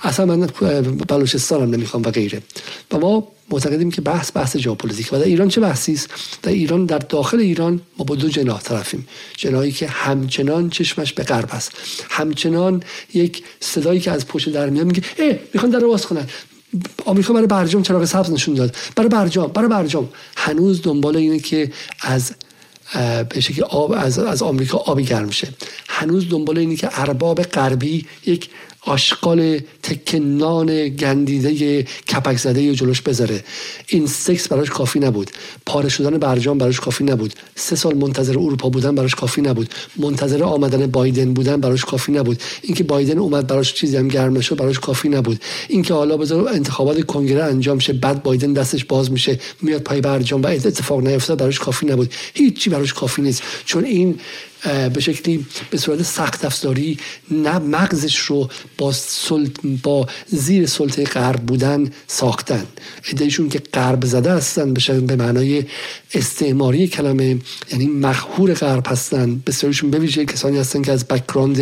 اصلا 0.03 0.27
من 0.27 0.47
بلوچستان 1.09 1.63
هم 1.63 1.71
نمی‌خوام 1.71 2.03
و 2.03 2.11
غیره. 2.11 2.43
و 2.93 2.99
ما 2.99 3.29
معتقدیم 3.51 3.91
که 3.91 4.01
بحث 4.01 4.31
بحث 4.35 4.57
ژئوپلیتیک. 4.57 5.13
و 5.13 5.17
در 5.17 5.25
ایران 5.25 5.49
چه 5.49 5.61
بحثی 5.61 5.93
است؟ 5.93 6.09
در 6.43 6.53
ایران 6.53 6.87
در 6.87 6.99
داخل 6.99 7.39
ایران 7.39 7.81
ما 7.99 8.05
با 8.05 8.15
دو 8.15 8.29
جناح 8.29 8.61
طرفیم. 8.61 9.09
جناحی 9.37 9.73
که 9.73 9.89
همچنان 9.89 10.71
چشمش 10.71 11.13
به 11.13 11.23
غرب 11.23 11.49
است. 11.53 11.73
همچنان 12.11 12.83
یک 13.15 13.43
صدایی 13.61 14.01
که 14.01 14.11
از 14.11 14.27
پشت 14.27 14.49
در 14.49 14.71
میاد 14.71 14.87
میگه 14.87 15.03
ای 15.19 15.39
می‌خوان 15.55 15.73
در 15.73 15.81
باز 15.81 16.07
کنن. 16.07 16.27
آمریکا 17.05 17.33
برای 17.33 17.47
برجام 17.47 17.83
چراغ 17.83 18.05
سبز 18.05 18.31
نشون 18.31 18.55
داد. 18.55 18.77
برای 18.97 19.09
برجام 19.09 19.53
برای 19.53 19.69
برجام. 19.69 20.09
هنوز 20.37 20.83
دنبال 20.83 21.17
اینه 21.17 21.39
که 21.39 21.73
از 22.01 22.33
به 23.29 23.41
شکل 23.41 23.63
آب 23.63 23.93
از, 23.93 24.19
از 24.19 24.43
آمریکا 24.43 24.79
آبی 24.79 25.05
گرم 25.05 25.31
شه. 25.31 25.49
هنوز 25.89 26.29
دنبال 26.29 26.59
اینه 26.59 26.77
که 26.77 27.01
ارباب 27.01 27.43
غربی 27.43 28.07
یک 28.27 28.51
آشغال 28.89 29.61
تکه 29.83 30.54
نان 30.54 30.89
گندیده 30.89 31.83
کپک 31.83 32.37
زده 32.37 32.75
جلوش 32.75 33.01
بذاره. 33.01 33.45
این 33.87 34.07
سکس 34.07 34.49
براش 34.49 34.71
کافی 34.71 35.01
نبود. 35.01 35.31
پاره 35.67 35.89
شدن 35.89 36.19
برجام 36.19 36.59
براش 36.59 36.81
کافی 36.81 37.05
نبود. 37.05 37.35
سه 37.55 37.77
سال 37.77 37.95
منتظر 37.95 38.33
اروپا 38.33 38.69
بودن 38.69 38.95
براش 38.95 39.15
کافی 39.15 39.43
نبود. 39.43 39.75
منتظر 39.97 40.43
آمدن 40.43 40.87
بایدن 40.87 41.35
بودن 41.35 41.61
براش 41.61 41.85
کافی 41.85 42.13
نبود. 42.13 42.43
اینکه 42.63 42.85
بایدن 42.85 43.19
اومد 43.19 43.47
براش 43.47 43.75
چیزی 43.75 43.97
هم 43.97 44.09
گرم 44.09 44.37
نشد 44.37 44.57
براش 44.57 44.79
کافی 44.79 45.09
نبود. 45.09 45.41
اینکه 45.69 45.95
حالا 45.95 46.17
بذار 46.17 46.49
انتخابات 46.49 47.03
کنگره 47.07 47.45
انجام 47.45 47.79
شه 47.79 47.93
بعد 47.93 48.23
بایدن 48.23 48.53
دستش 48.53 48.85
باز 48.85 49.13
میشه 49.13 49.39
میاد 49.63 49.83
پای 49.83 50.01
برجام 50.01 50.43
و 50.43 50.47
اتفاق 50.47 51.01
نیفتاد 51.07 51.39
براش 51.39 51.59
کافی 51.59 51.87
نبود. 51.87 52.15
هیچی 52.35 52.71
براش 52.71 52.93
کافی 52.93 53.23
نیست. 53.23 53.43
چون 53.65 53.85
این 53.85 54.21
به 54.95 55.01
شکلی 55.01 55.47
به 55.71 55.79
صورت 55.79 56.03
سخت 56.03 56.45
افزاری 56.45 56.99
نه 57.31 57.59
مغزش 57.59 58.17
رو 58.17 58.49
با, 58.79 58.95
با 59.83 60.07
زیر 60.27 60.67
سلطه 60.67 61.05
غرب 61.05 61.41
بودن 61.41 61.91
ساختن. 62.07 62.67
ادهشون 63.09 63.49
که 63.49 63.63
غرب 63.75 64.05
زده 64.05 64.33
هستن 64.33 64.75
به 65.07 65.17
معنای 65.17 65.65
استعماری 66.15 66.89
کلمه 66.89 67.39
یعنی 67.73 67.87
مخهور 67.87 68.55
غرب 68.55 68.87
هستن. 68.87 69.43
بسیارشون 69.47 69.91
به 69.91 69.99
ویژه 69.99 70.25
کسانی 70.25 70.59
هستن 70.59 70.83
که 70.83 70.93
از 70.93 71.09
بکراند 71.09 71.57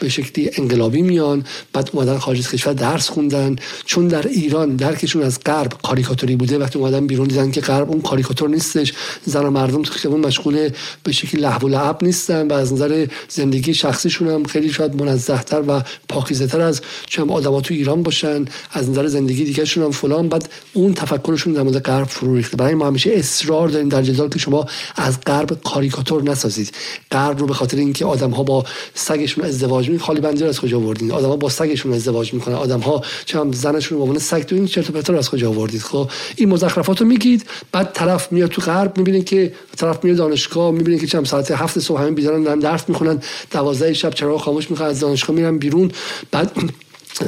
به 0.00 0.08
شکلی 0.08 0.50
انقلابی 0.58 1.02
میان 1.02 1.44
بعد 1.72 1.90
اومدن 1.92 2.18
خارج 2.18 2.38
از 2.38 2.48
کشور 2.48 2.72
درس 2.72 3.08
خوندن. 3.08 3.56
چون 3.84 4.08
در 4.08 4.26
ایران 4.26 4.76
درکشون 4.76 5.22
از 5.22 5.40
غرب 5.46 5.72
کاریکاتوری 5.82 6.36
بوده 6.36 6.58
وقتی 6.58 6.78
اومدن 6.78 7.06
بیرون 7.06 7.28
دیدن 7.28 7.50
که 7.50 7.60
غرب 7.60 7.90
اون 7.90 8.00
کاریکاتور 8.00 8.48
نیستش. 8.48 8.92
زن 9.24 9.44
و 9.44 9.50
مردم 9.50 9.82
تو 9.82 9.92
خیابون 9.92 10.20
مشغول 10.20 10.68
به 11.04 11.12
شکلی 11.12 11.40
لهو 11.40 11.66
و 11.66 11.68
لعب 11.68 12.04
نیستن 12.04 12.48
و 12.48 12.52
از 12.52 12.72
نظر 12.72 13.06
زندگی 13.28 13.74
شخصیشون 13.74 14.28
هم 14.28 14.44
خیلی 14.44 14.72
شاید 14.72 15.02
منزهتر 15.02 15.62
و 15.68 15.82
پاکیزه‌تر 16.08 16.60
از 16.60 16.80
چند 17.06 17.30
آدما 17.30 17.60
تو 17.60 17.74
ایران 17.74 18.02
باشن. 18.02 18.44
از 18.72 18.90
نظر 18.90 19.06
زندگی 19.06 19.44
دیگهشون 19.44 19.84
هم 19.84 19.90
فلان. 19.90 20.28
بعد 20.28 20.48
اون 20.72 20.94
تفکرشون 20.94 21.52
در 21.52 21.62
مورد 21.62 21.82
غرب 21.82 22.08
فرو 22.08 22.36
ریخته. 22.36 22.56
برای 22.56 22.74
ما 22.74 22.86
همیشه 22.86 23.10
اصرار 23.10 23.68
داریم 23.88 24.06
در 24.06 24.12
جدال 24.12 24.28
که 24.28 24.38
شما 24.38 24.66
از 24.96 25.20
غرب 25.20 25.62
کاریکاتور 25.64 26.22
نسازید. 26.22 26.74
غرب 27.12 27.38
رو 27.38 27.46
به 27.46 27.54
خاطر 27.54 27.76
اینکه 27.76 28.04
آدم 28.04 28.30
ها 28.30 28.42
با 28.42 28.64
سگشون 28.94 29.44
ازدواج 29.44 29.90
می 29.90 29.98
خالی 29.98 30.20
بندی 30.20 30.44
از 30.44 30.60
کجا 30.60 30.78
آوردین؟ 30.78 31.12
آدم 31.12 31.28
ها 31.28 31.36
با 31.36 31.48
سگشون 31.48 31.92
ازدواج 31.92 32.34
می‌کنن. 32.34 32.54
آدم 32.54 32.80
ها 32.80 33.02
چه 33.24 33.38
زنشون 33.52 33.98
به 33.98 34.04
عنوان 34.04 34.18
سگ 34.18 34.42
تو 34.42 34.54
این 34.54 34.66
چرت 34.66 35.10
و 35.10 35.16
از 35.16 35.30
کجا 35.30 35.48
آوردید؟ 35.48 35.82
خب 35.82 36.10
این 36.36 36.48
مزخرفات 36.48 37.00
رو 37.00 37.06
میگید 37.06 37.46
بعد 37.72 37.92
طرف 37.92 38.32
میاد 38.32 38.50
تو 38.50 38.62
غرب 38.62 38.98
می‌بینه 38.98 39.22
که 39.22 39.52
طرف 39.76 40.04
میاد 40.04 40.16
دانشگاه 40.16 40.70
می‌بینه 40.70 40.98
که 40.98 41.06
چند 41.06 41.26
ساعت 41.26 41.50
هفت 41.50 41.78
صبح 41.78 42.00
همین 42.00 42.14
بیدارن 42.14 42.42
دارن 42.42 42.58
درس 42.58 42.88
می‌خونن 42.88 43.22
دوازده 43.50 43.92
شب 43.92 44.14
چراغ 44.14 44.40
خاموش 44.40 44.70
می‌خوان 44.70 44.88
از 44.88 45.00
دانشگاه 45.00 45.36
میرن 45.36 45.58
بیرون. 45.58 45.90
بعد 46.30 46.52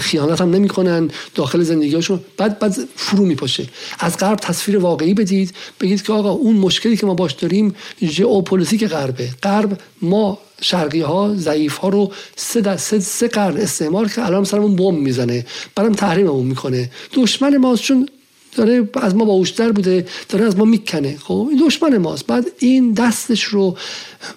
خیانت 0.01 0.41
هم 0.41 0.51
نمی‌کنن 0.51 1.11
داخل 1.35 1.62
زندگیشون 1.62 2.20
بعد 2.37 2.59
بعد 2.59 2.76
فرو 2.97 3.24
میپاشه. 3.24 3.68
از 3.99 4.18
غرب 4.18 4.39
تصویر 4.39 4.78
واقعی 4.78 5.14
بدید. 5.14 5.55
بگید 5.80 6.03
که 6.03 6.12
آقا 6.12 6.30
اون 6.30 6.57
مشکلی 6.57 6.97
که 6.97 7.07
ما 7.07 7.14
باش 7.14 7.32
داریم 7.32 7.74
ژئوپلیتیک 8.03 8.85
غربه. 8.85 9.28
غرب 9.43 9.78
ما 10.03 10.39
شرقی 10.61 11.01
ها 11.01 11.35
ضعیف 11.37 11.76
ها 11.76 11.89
رو 11.89 12.12
سه, 12.37 12.76
سه, 12.76 13.01
سه 13.01 13.28
قرن 13.28 13.57
استعمار 13.57 14.09
که 14.09 14.26
الان 14.26 14.45
سرمون 14.45 14.76
بم 14.76 14.95
می‌زنه. 14.95 15.47
برام 15.74 15.93
تحریممون 15.93 16.47
می‌کنه. 16.47 16.91
دشمن 17.14 17.57
ماست 17.57 17.82
چون 17.82 18.09
داره 18.57 18.88
از 18.94 19.14
ما 19.14 19.24
باوشتر 19.24 19.72
بوده 19.72 20.07
داره 20.28 20.44
از 20.44 20.57
ما 20.57 20.64
می‌کنه. 20.64 21.16
خب 21.22 21.48
این 21.50 21.66
دشمن 21.66 21.98
ماست. 21.98 22.26
بعد 22.26 22.44
این 22.59 22.92
دستش 22.92 23.44
رو 23.44 23.76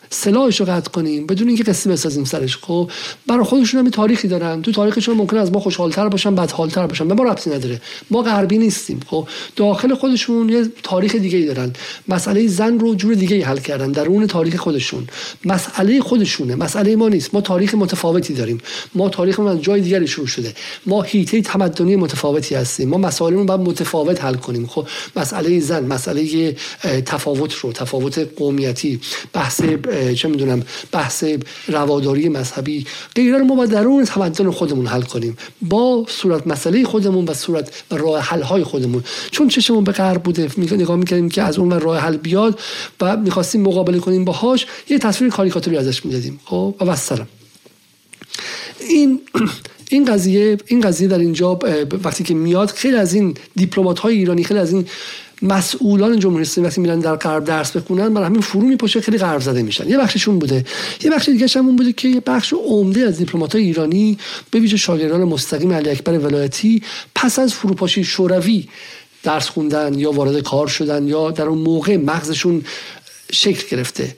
سلاحش 0.09 0.59
رو 0.59 0.65
قطع 0.65 0.91
کنیم 0.91 1.28
بدون 1.28 1.47
اینکه 1.47 1.63
قصه 1.63 1.89
بسازیم 1.89 2.24
سرش. 2.24 2.57
خب 2.57 2.91
برای 3.28 3.43
خودشون 3.43 3.80
هم 3.80 3.89
تاریخی 3.89 4.28
دارن. 4.28 4.61
تو 4.61 4.72
تاریخشون 4.72 5.18
ممکن 5.18 5.38
از 5.38 5.51
ما 5.51 5.59
خوشحالتر 5.59 6.07
باشن 6.07 6.36
بدحالتر 6.36 6.88
باشن. 6.88 7.07
به 7.07 7.13
ما 7.13 7.24
ربطی 7.24 7.49
نداره. 7.49 7.82
ما 8.11 8.22
غربی 8.22 8.57
نیستیم. 8.57 8.99
خب 9.07 9.28
داخل 9.55 9.95
خودشون 9.95 10.49
یه 10.49 10.68
تاریخ 10.84 11.15
دیگه 11.15 11.38
ای 11.38 11.45
دارن. 11.45 11.74
مسئله 12.07 12.47
زن 12.47 12.80
رو 12.80 12.95
جور 12.95 13.13
دیگه 13.13 13.36
ای 13.36 13.41
حل 13.41 13.57
کردن. 13.57 13.91
درون 13.91 14.28
تاریخ 14.28 14.55
خودشون. 14.55 15.07
مسئله 15.45 16.01
خودشونه. 16.01 16.55
مسئله 16.55 16.95
ما 16.95 17.09
نیست. 17.09 17.34
ما 17.34 17.41
تاریخ 17.41 17.76
متفاوتی 17.76 18.34
داریم. 18.34 18.57
ما 18.95 19.09
تاریخمون 19.09 19.47
از 19.47 19.61
جای 19.61 19.82
دیگری 19.82 20.07
شروع 20.07 20.28
شده. 20.28 20.53
ما 20.86 21.01
هیته 21.01 21.41
تمدنی 21.41 21.95
متفاوتی 21.95 22.55
هستیم. 22.55 22.89
ما 22.89 22.97
مسائلمون 22.97 23.45
باید 23.45 23.59
متفاوت 23.59 24.07
متفاوت 24.08 24.24
حل 24.24 24.36
کنیم. 24.36 24.68
خب 24.68 24.88
مسئله 25.16 25.60
زن 25.60 25.86
مسئله 25.86 26.55
تفاوت 27.05 27.53
رو 27.53 27.72
تفاوت 27.72 28.28
قومیتی 28.38 28.99
بحث 29.34 29.62
چه 30.16 30.28
می‌دونم 30.28 30.64
بحث 30.91 31.24
رواداری 31.68 32.30
مذهبی 32.30 32.86
غیره 33.16 33.38
رو 33.38 33.45
ما 33.45 33.55
با 33.55 33.66
درون 33.66 34.05
تمدن 34.05 34.51
خودمون 34.51 34.88
حل 34.88 35.01
کنیم. 35.01 35.38
با 35.62 36.05
صورت 36.10 36.47
مسئله 36.47 36.84
خودمون 36.84 37.26
و 37.26 37.34
صورت 37.34 37.84
راه 37.91 38.22
حل 38.22 38.41
های 38.41 38.64
خودمون. 38.64 39.03
چون 39.32 39.47
چشمون 39.47 39.84
به 39.84 39.91
غرب 39.91 40.24
بوده 40.24 40.49
نگاه 40.58 40.95
می‌کردیم 40.95 41.30
که 41.30 41.41
از 41.41 41.58
اون 41.58 41.80
راه 41.80 41.97
حل 41.99 42.18
بیاد 42.18 42.60
و 43.01 43.18
می‌خواستیم 43.18 43.62
مقابله 43.62 43.99
کنیم 43.99 44.26
باهاش 44.26 44.66
یه 44.89 44.99
تصویر 44.99 45.32
کاریکاتوری 45.32 45.78
ازش 45.78 46.05
می‌دادیم. 46.05 46.39
خب 46.45 46.76
و 46.80 46.84
وسلام 46.86 47.28
این 48.80 49.22
این 49.89 50.05
قضیه 50.05 50.57
این 50.65 50.81
قضیه 50.81 51.07
در 51.07 51.19
اینجا 51.19 51.59
وقتی 52.03 52.23
که 52.23 52.33
میاد 52.33 52.69
خیلی 52.69 52.95
از 52.95 53.13
این 53.13 53.33
دیپلمات 53.55 53.99
های 53.99 54.15
ایرانی 54.15 54.43
خیلی 54.43 54.59
از 54.59 54.73
این 54.73 54.85
مسئولان 55.41 56.19
جمهوری 56.19 56.41
اسلامی 56.41 56.67
وقتی 56.67 56.81
میرن 56.81 56.99
در 56.99 57.15
غرب 57.15 57.43
درس 57.43 57.71
بخونن 57.71 58.13
برای 58.13 58.27
همین 58.27 58.41
فرو 58.41 58.61
میپاشه 58.61 59.01
خیلی 59.01 59.17
غرب 59.17 59.41
زده 59.41 59.61
میشن. 59.61 59.89
یه 59.89 59.97
بخششون 59.97 60.39
بوده. 60.39 60.65
یه 61.03 61.11
بخش 61.11 61.29
دیگه 61.29 61.47
هم 61.55 61.75
بوده 61.75 61.93
که 61.93 62.07
یه 62.07 62.19
بخش 62.19 62.53
عمده 62.53 62.99
از 62.99 63.17
دیپلمات 63.17 63.55
ایرانی 63.55 64.17
به 64.51 64.59
ویژه 64.59 64.77
شاگردان 64.77 65.23
مستقیم 65.23 65.73
علی 65.73 65.89
اکبر 65.89 66.17
ولایتی 66.17 66.83
پس 67.15 67.39
از 67.39 67.53
فروپاشی 67.53 68.03
شوروی 68.03 68.67
درس 69.23 69.49
خوندن 69.49 69.93
یا 69.93 70.11
وارد 70.11 70.39
کار 70.39 70.67
شدن 70.67 71.07
یا 71.07 71.31
در 71.31 71.45
اون 71.45 71.57
موقع 71.57 71.97
مغزشون 71.97 72.63
شکل 73.31 73.77
گرفته. 73.77 74.15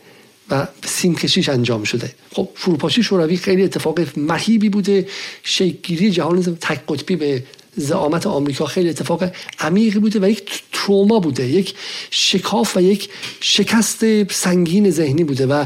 و 0.51 0.67
سیم 0.85 1.15
کشیش 1.15 1.49
انجام 1.49 1.83
شده. 1.83 2.11
خب 2.31 2.49
فروپاشی 2.55 3.03
شوروی 3.03 3.37
خیلی 3.37 3.63
اتفاق 3.63 3.99
مهیبی 4.17 4.69
بوده. 4.69 5.07
شکلگیری 5.43 6.11
جهان 6.11 6.41
تک 6.41 6.79
قطبی 6.87 7.15
به 7.15 7.43
زعامت 7.75 8.27
آمریکا 8.27 8.65
خیلی 8.65 8.89
اتفاق 8.89 9.31
عمیقی 9.59 9.99
بوده 9.99 10.19
و 10.19 10.29
یک 10.29 10.63
تروما 10.73 11.19
بوده. 11.19 11.47
یک 11.47 11.73
شکاف 12.11 12.77
و 12.77 12.81
یک 12.81 13.09
شکست 13.39 14.31
سنگین 14.31 14.91
ذهنی 14.91 15.23
بوده 15.23 15.45
و 15.45 15.65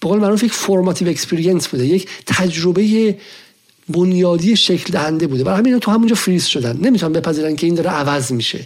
به 0.00 0.08
قول 0.08 0.18
معروف 0.18 0.42
یک 0.42 0.52
formative 0.52 1.08
experience 1.08 1.68
بوده. 1.68 1.86
یک 1.86 2.08
تجربه 2.26 3.16
بنیادی 3.88 4.56
شکل 4.56 4.92
دهنده 4.92 5.26
بوده. 5.26 5.44
برای 5.44 5.58
همین 5.58 5.78
تو 5.78 5.90
همونجا 5.90 6.14
فریز 6.14 6.44
شدن. 6.44 6.78
نمی‌تونن 6.82 7.12
بپذیرن 7.12 7.56
که 7.56 7.66
این 7.66 7.74
داره 7.74 7.90
عوض 7.90 8.32
میشه. 8.32 8.60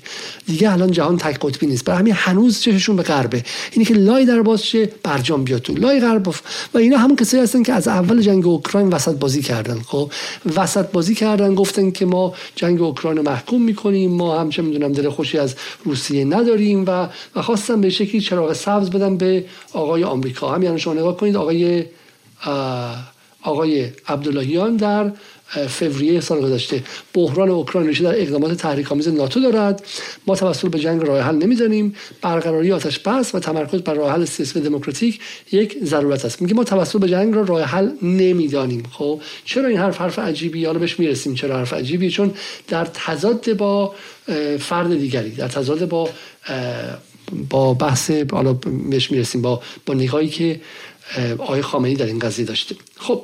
دیگه 0.46 0.72
الان 0.72 0.90
جهان 0.90 1.16
تک 1.16 1.38
قطبی 1.40 1.66
نیست. 1.66 1.84
برای 1.84 1.98
همین 1.98 2.14
هنوز 2.16 2.60
چششون 2.60 2.96
به 2.96 3.02
غربه. 3.02 3.44
اینی 3.72 3.84
که 3.84 3.94
لای 3.94 4.24
در 4.24 4.42
باز 4.42 4.66
شه 4.66 4.88
برجام 5.02 5.44
بیاد 5.44 5.62
تو. 5.62 5.74
لای 5.74 6.00
غرب 6.00 6.28
و 6.74 6.78
اینا 6.78 6.98
همون 6.98 7.16
کسایی 7.16 7.42
هستن 7.42 7.62
که 7.62 7.72
از 7.72 7.88
اول 7.88 8.22
جنگ 8.22 8.46
اوکراین 8.46 8.88
وسط 8.88 9.14
بازی 9.14 9.42
کردن. 9.42 9.80
خب 9.86 10.12
وسط 10.56 10.90
بازی 10.90 11.14
کردن 11.14 11.54
گفتن 11.54 11.90
که 11.90 12.06
ما 12.06 12.34
جنگ 12.56 12.82
اوکراین 12.82 13.20
محکوم 13.20 13.62
می‌کنیم. 13.62 14.10
ما 14.10 14.40
هم 14.40 14.50
چه 14.50 14.62
می‌دونم 14.62 14.92
دل 14.92 15.08
خوشی 15.08 15.38
از 15.38 15.54
روسیه 15.84 16.24
نداریم 16.24 16.84
و 16.86 17.08
و 17.36 17.42
خواستن 17.42 17.80
به 17.80 17.90
شکلی 17.90 18.20
چراغ 18.20 18.52
سبز 18.52 18.90
بدن 18.90 19.16
به 19.16 19.44
آقای 19.72 20.04
آمریکا. 20.04 20.54
همین 20.54 20.76
شما 20.76 20.94
نگاه 20.94 21.16
کنید 21.16 21.36
آقای 21.36 21.84
آقای 23.49 23.88
عبداللهیان 24.09 24.76
در 24.76 25.12
فوریه 25.68 26.20
سال 26.20 26.40
گذشته. 26.40 26.82
بحران 27.14 27.49
اوکراین 27.49 27.90
در 27.90 28.20
اقدامات 28.20 28.53
تحریک 28.55 28.92
آمیز 28.92 29.09
ناتو 29.09 29.40
دارد. 29.40 29.86
ما 30.26 30.36
توسل 30.36 30.68
به 30.68 30.78
جنگ 30.78 31.03
راه 31.03 31.20
حل 31.20 31.34
نمی‌دانیم. 31.34 31.94
برقراری 32.22 32.72
آتش 32.72 32.99
بس 32.99 33.34
و 33.34 33.38
تمرکز 33.38 33.80
بر 33.80 33.94
راه 33.94 34.12
حل 34.12 34.24
سیاسی 34.24 34.61
دموکراتیک 34.61 35.20
یک 35.53 35.84
ضرورت 35.84 36.24
است. 36.24 36.42
میگه 36.42 36.55
ما 36.55 36.64
توسل 36.64 36.99
به 36.99 37.09
جنگ 37.09 37.34
را 37.34 37.42
راه 37.42 37.62
حل 37.62 37.90
نمی‌دانیم. 38.03 38.82
خب 38.92 39.20
چرا 39.44 39.68
این 39.68 39.78
حرف 39.78 40.01
حرف 40.01 40.18
عجیبی؟ 40.18 40.64
حالا 40.64 40.78
بهش 40.78 41.01
می‌رسیم 41.01 41.34
چرا 41.34 41.57
حرف 41.57 41.72
عجیبی؟ 41.72 42.11
چون 42.11 42.34
در 42.68 42.84
تضاد 42.84 43.53
با 43.57 43.94
فرد 44.59 44.99
دیگری 44.99 45.30
در 45.30 45.49
تضاد 45.49 45.88
با 45.88 46.09
با 47.51 47.74
بحث 47.74 48.11
حالا 48.11 48.53
بهش 48.90 49.11
می‌رسیم 49.11 49.42
با 49.42 49.62
با 49.86 49.94
نگاهی 49.94 50.28
که 50.28 50.61
آقای 51.38 51.62
خامنه‌ای 51.62 51.94
در 51.94 52.07
این 52.07 52.18
قضیه 52.18 52.44
داشته. 52.44 52.74
خب 52.96 53.22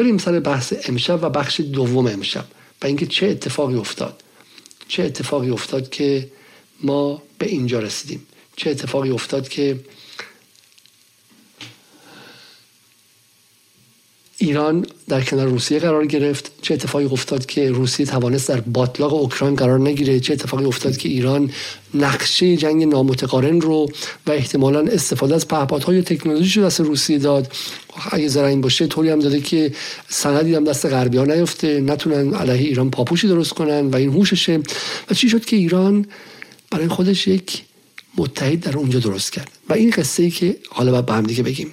بریم 0.00 0.18
سر 0.18 0.40
بحث 0.40 0.88
امشب 0.88 1.22
و 1.22 1.28
بخش 1.30 1.60
دوم 1.60 2.06
امشب 2.06 2.44
و 2.82 2.86
اینکه 2.86 3.06
چه 3.06 3.26
اتفاقی 3.26 3.74
افتاد. 3.74 4.22
چه 4.88 5.02
اتفاقی 5.02 5.50
افتاد 5.50 5.90
که 5.90 6.30
ما 6.82 7.22
به 7.38 7.46
اینجا 7.46 7.80
رسیدیم. 7.80 8.26
چه 8.56 8.70
اتفاقی 8.70 9.10
افتاد 9.10 9.48
که 9.48 9.80
ایران 14.42 14.86
در 15.08 15.20
کنار 15.20 15.46
روسیه 15.46 15.78
قرار 15.78 16.06
گرفت. 16.06 16.52
چه 16.62 16.74
اتفاقی 16.74 17.04
افتاد 17.04 17.46
که 17.46 17.70
روسیه 17.70 18.06
توانست 18.06 18.48
در 18.48 18.60
باطلاق 18.60 19.14
اوکراین 19.14 19.54
قرار 19.54 19.80
نگیره؟ 19.80 20.20
چه 20.20 20.32
اتفاقی 20.32 20.64
افتاد 20.64 20.96
که 20.96 21.08
ایران 21.08 21.50
نقشه 21.94 22.56
جنگ 22.56 22.84
نامتقارن 22.84 23.60
رو 23.60 23.90
و 24.26 24.30
احتمالا 24.30 24.80
استفاده 24.80 25.34
از 25.34 25.48
پهپادهای 25.48 26.02
تکنولوژی 26.02 26.60
رو 26.60 26.66
دست 26.66 26.80
روسیه 26.80 27.18
داد؟ 27.18 27.52
اگه 28.10 28.44
این 28.44 28.60
باشه 28.60 28.86
طوری 28.86 29.10
هم 29.10 29.18
داده 29.18 29.40
که 29.40 29.72
سندی 30.08 30.54
هم 30.54 30.64
دست 30.64 30.86
غربی 30.86 31.18
ها 31.18 31.24
نیفته. 31.24 31.80
نتونن 31.80 32.34
علیه 32.34 32.68
ایران 32.68 32.90
پاپوشی 32.90 33.28
درست 33.28 33.52
کنن 33.52 33.86
و 33.86 33.96
این 33.96 34.10
هوششه 34.12 34.60
و 35.10 35.14
چی 35.14 35.28
شد 35.28 35.44
که 35.44 35.56
ایران 35.56 36.06
برای 36.70 36.88
خودش 36.88 37.28
یک 37.28 37.62
متحد 38.16 38.60
در 38.60 38.76
اونجا 38.76 38.98
درست 38.98 39.32
کرد؟ 39.32 39.50
و 39.68 39.72
این 39.72 39.90
قصه 39.90 40.22
ای 40.22 40.30
که 40.30 40.56
حالا 40.70 41.02
با 41.02 41.12
هم 41.14 41.24
دیگه 41.24 41.42
بگیم. 41.42 41.72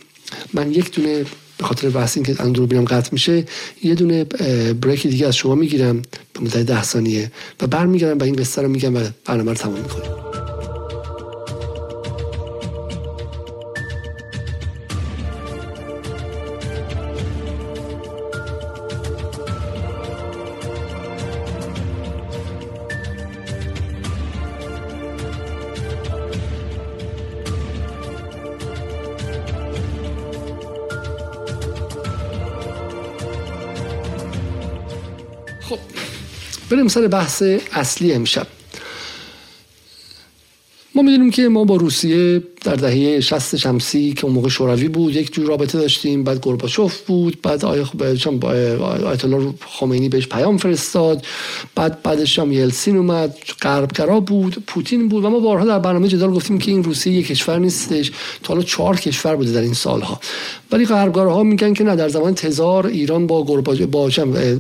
من 0.54 0.72
یک 0.72 0.92
دونه 0.92 1.26
به 1.58 1.66
خاطر 1.66 1.90
بحث 1.90 2.18
که 2.18 2.42
اندرو 2.42 2.68
بینم 2.68 2.86
قطع 2.86 3.10
میشه 3.12 3.46
یه 3.84 3.96
دونه 3.96 4.24
بریک 4.74 5.08
دیگه 5.08 5.28
از 5.28 5.36
شما 5.36 5.56
می‌گیرم 5.56 6.02
به 6.34 6.40
مدت 6.42 6.58
ده 6.58 6.84
ثانیه. 6.84 7.32
و 7.62 7.68
برمیگردم 7.68 8.18
و 8.18 8.24
این 8.24 8.36
قصه 8.36 8.62
رو 8.62 8.68
میگم 8.68 8.96
و 8.96 9.00
برنامه 9.26 9.52
رو 9.52 9.58
تمام 9.58 9.80
می‌کنیم. 9.80 10.12
بریم 36.88 37.02
سر 37.02 37.08
بحث 37.08 37.44
اصلی 37.72 38.14
امشب. 38.14 38.48
ما 40.96 41.02
می‌دونیم 41.02 41.32
که 41.32 41.48
ما 41.48 41.64
با 41.64 41.76
روسیه 41.76 42.44
در 42.68 42.76
دهه 42.76 43.20
60 43.20 43.56
شمسی 43.56 44.14
که 44.14 44.26
اون 44.26 44.34
موقع 44.34 44.50
شوروی 44.50 44.88
بود 44.88 45.16
یک 45.16 45.34
جور 45.34 45.48
رابطه 45.48 45.78
داشتیم. 45.78 46.24
بعد 46.24 46.42
گورباچوف 46.42 47.02
بود 47.02 47.42
بعد 47.42 47.66
آیت 47.66 49.26
الله 49.26 49.54
خمینی 49.80 50.10
بهش 50.10 50.28
پیام 50.28 50.58
فرستاد. 50.58 51.26
بعد 51.76 52.04
بعدش 52.04 52.40
هم 52.40 52.52
یلسین 52.52 52.98
اومد 52.98 53.38
غربگرا 53.62 54.20
بود 54.20 54.64
پوتین 54.68 55.08
بود. 55.08 55.26
و 55.26 55.30
ما 55.30 55.40
بارها 55.40 55.66
در 55.66 55.80
برنامه 55.80 56.08
جدال 56.08 56.32
گفتیم 56.32 56.58
که 56.58 56.72
این 56.72 56.84
روسیه 56.84 57.14
یک 57.14 57.28
کشور 57.28 57.60
نیستش. 57.60 58.12
تا 58.44 58.54
حالا 58.54 58.62
چهار 58.62 58.96
کشور 58.96 59.36
بوده 59.36 59.52
در 59.52 59.62
این 59.62 59.74
سالها. 59.74 60.20
ولی 60.72 60.86
غربگراها 60.86 61.44
میگن 61.44 61.74
که 61.74 61.84
نه 61.84 61.96
در 61.96 62.10
زمان 62.10 62.36
تزار 62.36 62.88
ایران 62.88 63.28
با 63.28 63.44
گورباچوف 63.44 63.88
با 63.88 64.10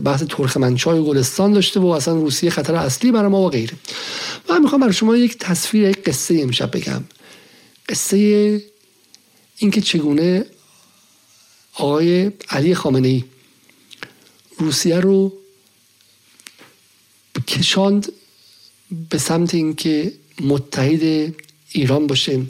بحث 0.03 0.23
ترکمنچای 0.29 0.99
و 0.99 1.03
گلستان 1.03 1.53
داشته 1.53 1.79
و 1.79 1.85
اصلا 1.85 2.13
روسیه 2.13 2.49
خطر 2.49 2.75
اصلی 2.75 3.11
برای 3.11 3.29
ما 3.29 3.41
و 3.41 3.49
غیره. 3.49 3.73
من 4.49 4.61
می‌خوام 4.61 4.81
برای 4.81 4.93
شما 4.93 5.17
یک 5.17 5.37
تصویر 5.37 5.89
یک 5.89 6.03
قصه 6.03 6.39
امشب 6.41 6.71
بگم. 6.77 7.03
قصه 7.89 8.61
اینکه 9.57 9.81
چگونه 9.81 10.45
آقای 11.73 12.31
علی 12.49 12.75
خامنه 12.75 13.07
ای 13.07 13.23
روسیه 14.57 14.99
رو 14.99 15.33
کشاند 17.47 18.11
به 19.09 19.17
سمت 19.17 19.53
اینکه 19.53 20.13
متحد 20.41 21.35
ایران 21.71 22.07
باشه 22.07 22.41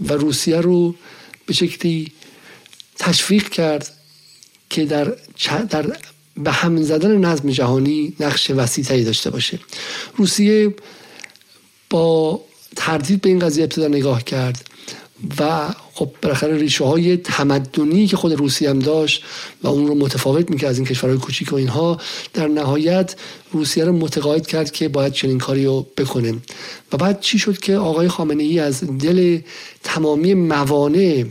و 0.00 0.12
روسیه 0.12 0.56
رو 0.56 0.94
به 1.46 1.52
شکلی 1.52 2.12
تشویق 2.98 3.48
کرد 3.48 3.96
که 4.70 4.84
در, 4.84 5.16
در 5.70 5.96
به 6.36 6.52
هم 6.52 6.82
زدن 6.82 7.24
نظم 7.24 7.50
جهانی 7.50 8.12
نقش 8.20 8.50
وسیعی 8.50 9.04
داشته 9.04 9.30
باشه. 9.30 9.58
روسیه 10.16 10.74
با 11.90 12.40
تردید 12.76 13.20
به 13.20 13.28
این 13.28 13.38
قضیه 13.38 13.64
ابتدا 13.64 13.88
نگاه 13.88 14.24
کرد. 14.24 14.69
و 15.38 15.68
خب 15.92 16.10
بالاخره 16.22 16.56
ریشه 16.56 16.84
های 16.84 17.16
تمدنی 17.16 18.06
که 18.06 18.16
خود 18.16 18.32
روسیه 18.32 18.70
هم 18.70 18.78
داشت 18.78 19.24
و 19.62 19.68
اون 19.68 19.86
رو 19.86 19.94
متفاوت 19.94 20.50
می‌کرد 20.50 20.70
از 20.70 20.78
این 20.78 20.86
کشورهای 20.86 21.18
کوچیک 21.18 21.52
و 21.52 21.56
اینها 21.56 21.98
در 22.34 22.48
نهایت 22.48 23.14
روسیه 23.52 23.84
رو 23.84 23.92
متقاعد 23.92 24.46
کرد 24.46 24.70
که 24.70 24.88
باید 24.88 25.12
چنین 25.12 25.38
کاری 25.38 25.64
رو 25.64 25.86
بکنه. 25.96 26.34
و 26.92 26.96
بعد 26.96 27.20
چی 27.20 27.38
شد 27.38 27.58
که 27.58 27.76
آقای 27.76 28.08
خامنه 28.08 28.42
ای 28.42 28.58
از 28.58 28.98
دل 28.98 29.38
تمامی 29.82 30.34
موانع 30.34 31.24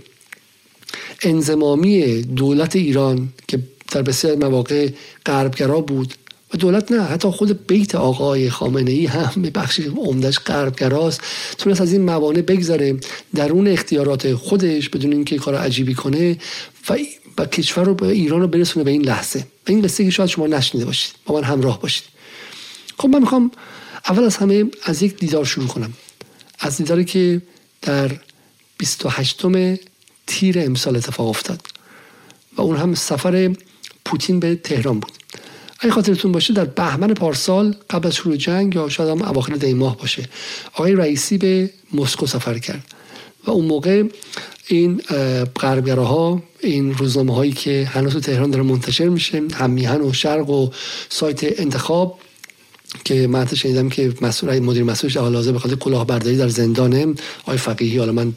انزمامی 1.24 2.22
دولت 2.22 2.76
ایران 2.76 3.30
که 3.48 3.60
در 3.92 4.02
بسیار 4.02 4.36
مواقع 4.36 4.90
غربگرا 5.26 5.82
بود 5.82 6.14
و 6.54 6.58
دولت 6.58 6.92
نه 6.92 7.04
حتی 7.04 7.30
خود 7.30 7.68
بیت 7.68 7.96
آقای 7.96 8.50
خامنه 8.50 8.92
ای 8.92 9.06
هم 9.06 9.42
به 9.42 9.50
بخشی 9.50 9.86
عمدش 9.98 10.40
غربگراست 10.40 11.22
تونست 11.58 11.82
از 11.82 11.94
این 11.94 12.02
موانع 12.02 12.42
بگذره 12.42 13.00
درون 13.36 13.68
اختیارات 13.68 14.34
خودش 14.34 14.90
بدون 14.90 15.14
اینکه 15.14 15.38
کار 15.38 15.56
عجیبی 15.56 15.94
کنه 15.94 16.38
و 16.90 16.98
و 17.40 17.46
کشور 17.46 17.84
رو 17.84 17.94
به 17.96 18.08
ایران 18.08 18.42
رو 18.42 18.48
برسونه 18.48 18.84
به 18.84 18.92
این 18.92 19.02
لحظه. 19.02 19.40
و 19.40 19.44
این 19.66 19.82
قصه 19.82 20.06
که 20.06 20.12
شاید 20.12 20.30
شما 20.30 20.48
نشنیده 20.48 20.86
باشید. 20.86 21.14
با 21.26 21.36
من 21.36 21.44
همراه 21.44 21.82
باشید. 21.82 22.04
خب 22.98 23.10
من 23.10 23.20
می‌خوام 23.20 23.52
اول 24.10 24.24
از 24.24 24.38
همه 24.38 24.66
از 24.84 25.04
یک 25.04 25.18
دیدار 25.18 25.46
شروع 25.46 25.68
کنم. 25.68 25.94
از 26.60 26.78
دیداری 26.78 27.06
که 27.06 27.42
در 27.82 28.12
28 28.78 29.42
تیر 30.28 30.60
امسال 30.60 30.96
اتفاق 30.96 31.28
افتاد 31.28 31.62
و 32.58 32.62
اون 32.62 32.78
هم 32.78 32.96
سفر 32.96 33.56
پوتین 34.06 34.40
به 34.40 34.56
تهران 34.56 35.00
بود. 35.00 35.12
اگه 35.80 35.92
خاطرتون 35.92 36.32
باشه 36.32 36.54
در 36.54 36.66
بهمن 36.66 37.14
پارسال 37.14 37.76
قبل 37.90 38.08
از 38.08 38.16
شروع 38.16 38.36
جنگ 38.36 38.76
یا 38.76 38.90
شاید 38.90 39.10
هم 39.10 39.22
اواخر 39.22 39.54
دی 39.54 39.74
ماه 39.74 39.98
باشه 39.98 40.30
آقای 40.74 40.96
رئیسی 40.96 41.38
به 41.38 41.70
مسکو 41.94 42.28
سفر 42.28 42.58
کرد 42.58 42.84
و 43.46 43.52
اون 43.52 43.66
موقع 43.66 44.04
این 44.68 45.02
ها 45.88 46.44
این 46.60 46.94
روزنامه 46.94 47.36
هایی 47.36 47.52
که 47.52 47.90
هنوز 47.94 48.14
تو 48.14 48.20
تهران 48.20 48.52
داره 48.52 48.64
منتشر 48.64 49.10
میشه 49.10 49.42
هم 49.54 49.70
میهن 49.70 50.02
و 50.02 50.14
شرق 50.14 50.50
و 50.50 50.70
سایت 51.10 51.60
انتخاب 51.60 52.20
که 53.04 53.28
من 53.28 53.48
شنیدم 53.56 53.90
که 53.90 54.14
مسئول 54.22 54.60
مدیر 54.60 54.84
مسئولش 54.84 55.16
در 55.16 55.22
حال 55.22 55.36
حاضر 55.36 55.52
به 55.52 55.60
خاطر 55.60 55.76
کلاهبرداری 55.76 56.38
در 56.38 56.48
زندانه 56.48 57.14
آقای 57.44 57.58
فقیهی 57.58 57.98
حالا 57.98 58.12
من 58.12 58.34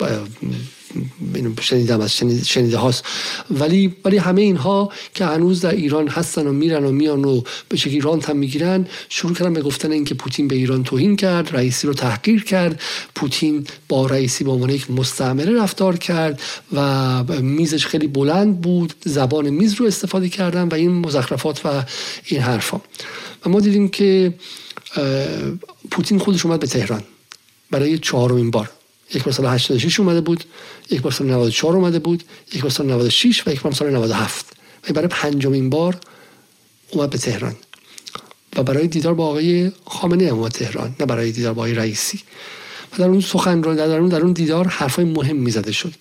شنیدم 1.61 2.01
از 2.01 2.17
شنیده 2.45 2.77
هاست 2.77 3.05
ولی 3.51 3.97
ولی 4.05 4.17
همه 4.17 4.43
اینها 4.43 4.93
که 5.15 5.25
هنوز 5.25 5.61
در 5.61 5.71
ایران 5.71 6.09
هستن 6.09 6.47
و 6.47 6.53
میرن 6.53 6.85
و 6.85 6.91
میان 6.91 7.25
و 7.25 7.43
به 7.69 7.77
شکلی 7.77 7.95
ایران 7.95 8.21
هم 8.21 8.37
می‌گیرن 8.37 8.87
شروع 9.09 9.35
کردن 9.35 9.53
به 9.53 9.63
گفتن 9.63 9.93
اینکه 9.93 10.15
پوتین 10.15 10.49
به 10.49 10.55
ایران 10.55 10.85
توهین 10.85 11.17
کرد 11.17 11.57
رئیسی 11.57 11.87
رو 11.87 11.95
تحقیر 11.95 12.45
کرد. 12.45 12.81
پوتین 13.15 13.67
با 13.89 14.07
رئیسی 14.07 14.45
به 14.45 14.51
عنوان 14.51 14.71
یک 14.71 14.91
مستعمره 14.91 15.63
رفتار 15.63 15.97
کرد 15.97 16.41
و 16.73 17.25
میزش 17.43 17.87
خیلی 17.87 18.07
بلند 18.07 18.61
بود 18.61 18.95
زبان 19.05 19.51
میز 19.51 19.75
رو 19.75 19.87
استفاده 19.87 20.29
کردن 20.29 20.69
و 20.69 20.75
این 20.75 20.91
مزخرفات 20.91 21.67
و 21.67 21.83
این 22.25 22.41
حرفا. 22.41 22.81
و 23.47 23.51
ما 23.51 23.61
دیدیم 23.61 23.89
که 23.89 24.35
پوتین 25.91 26.19
خودش 26.19 26.47
اومد 26.47 26.61
به 26.61 26.67
تهران 26.67 27.03
برای 27.71 27.99
چهارمین 27.99 28.51
بار. 28.51 28.71
یک 29.15 29.25
بار 29.25 29.33
سال 29.33 29.47
86 29.47 30.01
اومده 30.01 30.21
بود 30.21 30.45
یک 30.91 31.01
بار 31.01 31.13
سال 31.13 31.27
94 31.27 31.77
اومده 31.77 31.99
بود 31.99 32.25
یک 32.53 32.63
بار 32.63 32.71
سال 32.71 32.87
96 32.87 33.47
و 33.47 33.51
یک 33.51 33.61
بار 33.61 33.73
سال 33.73 33.91
97 33.91 34.47
و 34.89 34.93
برای 34.93 35.09
پنجمین 35.09 35.71
بار 35.71 35.97
اومد 36.91 37.11
به 37.11 37.19
تهران. 37.19 37.55
و 38.57 38.63
برای 38.63 38.87
دیدار 38.87 39.15
با 39.15 39.27
آقای 39.27 39.73
خامنه 39.87 40.25
اومد 40.25 40.51
تهران 40.51 40.97
نه 41.01 41.07
برای 41.07 41.33
دیدار 41.33 41.55
با 41.55 41.63
آقای 41.63 41.75
رئیسی. 41.75 42.21
و 42.93 42.97
در 42.97 43.09
اون 43.09 43.21
سخن 43.21 43.61
در 43.61 43.99
اون 43.99 44.09
در 44.09 44.21
اون 44.21 44.33
دیدار 44.33 44.69
حرفای 44.69 45.05
مهم 45.05 45.37
می‌زده 45.37 45.73
شد. 45.73 45.93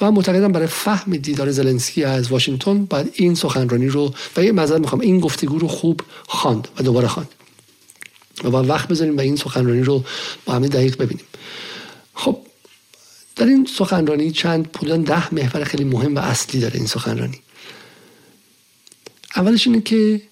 و 0.00 0.04
من 0.04 0.16
معتقدم 0.16 0.52
برای 0.52 0.66
فهم 0.66 1.16
دیدار 1.16 1.50
زلنسکی 1.50 2.04
از 2.04 2.32
واشنگتن 2.32 2.84
باید 2.84 3.10
این 3.14 3.34
سخنرانی 3.34 3.88
رو 3.88 4.14
و 4.36 4.44
یه 4.44 4.52
معذرت 4.52 4.80
می‌خوام 4.80 5.00
این 5.00 5.20
گفتگو 5.20 5.58
رو 5.58 5.68
خوب 5.68 6.00
خواند 6.28 6.68
و 6.78 6.82
دوباره 6.82 7.08
خواند. 7.08 7.28
و 8.44 8.50
با 8.50 8.62
وقت 8.62 8.88
بذاریم 8.88 9.16
و 9.16 9.20
این 9.20 9.36
سخنرانی 9.36 9.82
رو 9.82 10.04
با 10.44 10.54
همه 10.54 10.68
دقیق 10.68 10.96
ببینیم. 10.96 11.24
خب 12.14 12.38
در 13.36 13.46
این 13.46 13.68
سخنرانی 13.78 14.30
چند 14.30 14.66
پودن 14.66 15.02
ده 15.02 15.34
محور 15.34 15.64
خیلی 15.64 15.84
مهم 15.84 16.16
و 16.16 16.18
اصلی 16.18 16.60
داره 16.60 16.76
این 16.76 16.86
سخنرانی. 16.86 17.40
اولش 19.36 19.66
اینه 19.66 19.80
که 19.80 20.22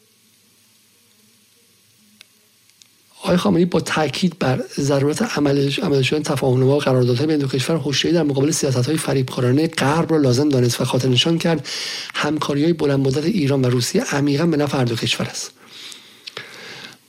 آقای 3.22 3.36
خامنه‌ای 3.36 3.64
با 3.64 3.80
تاکید 3.80 4.38
بر 4.38 4.64
ضرورت 4.80 5.22
عملش 5.22 5.78
عمل 5.78 6.02
شدن 6.02 6.22
تفاهم‌نما 6.22 6.76
و 6.76 6.78
قراردادهای 6.78 7.26
بین 7.26 7.38
دو 7.38 7.48
کشور 7.48 7.76
هوشیاری 7.76 8.16
در 8.16 8.22
مقابل 8.22 8.50
سیاست‌های 8.50 8.96
فریبکارانه 8.96 9.68
غرب 9.68 10.12
را 10.12 10.18
لازم 10.18 10.48
دانست 10.48 10.80
و 10.80 10.84
خاطر 10.84 11.08
نشان 11.08 11.38
کرد. 11.38 11.68
همکاری‌های 12.14 12.72
بلند 12.72 13.00
مدت 13.00 13.24
ایران 13.24 13.64
و 13.64 13.70
روسیه 13.70 14.02
عمیقا 14.02 14.46
به 14.46 14.56
نفع 14.56 14.84
دو 14.84 14.96
کشور 14.96 15.26
است. 15.26 15.52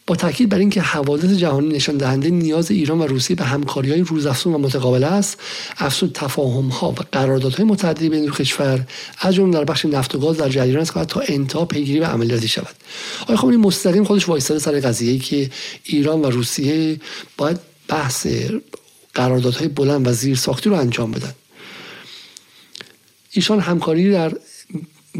با 0.08 0.16
تاکید 0.16 0.50
بر 0.50 0.58
اینکه 0.58 0.82
حوادث 0.82 1.30
جهانی 1.30 1.68
نشان 1.68 1.98
دهنده 1.98 2.30
نیاز 2.30 2.72
ایران 2.72 3.00
و 3.00 3.04
روسیه 3.04 3.36
به 3.36 3.44
همکاری 3.44 3.92
های 3.92 4.02
روزافزون 4.02 4.54
و 4.54 4.58
متقابل 4.58 5.04
است 5.04 5.40
افزود 5.78 6.12
تفاهم 6.14 6.68
ها 6.68 6.92
و 6.92 6.96
قراردادهای 7.12 7.66
متعددی 7.66 8.10
بین 8.10 8.26
دو 8.26 8.32
کشور 8.32 8.88
از 9.20 9.36
جمله 9.36 9.54
در 9.54 9.64
بخش 9.64 9.86
نفت 9.86 10.16
و 10.16 10.20
گاز 10.20 10.38
در 10.38 10.50
جریان 10.50 10.82
است 10.82 11.04
تا 11.04 11.20
انتها 11.20 11.66
پیگیری 11.66 12.00
و 12.00 12.06
عملیاتی 12.06 12.48
شود. 12.48 12.76
آقای 13.22 13.36
خامنه‌ای 13.36 13.62
مستقیم 13.62 14.04
خودش 14.04 14.30
وایستاده 14.30 14.60
سر 14.60 14.80
قضیه 14.80 15.20
که 15.20 15.50
ایران 15.84 16.22
و 16.22 16.30
روسیه 16.30 17.00
باید 17.38 17.60
بحث 17.88 18.28
قراردادهای 19.14 19.68
بلند 19.68 20.08
و 20.08 20.14
زیر 20.14 20.36
ساختی 20.36 20.70
رو 20.70 20.76
انجام 20.76 21.12
بدن؟ 21.12 21.34
ایشان 23.32 23.60
همکاری 23.60 24.12
در 24.12 24.34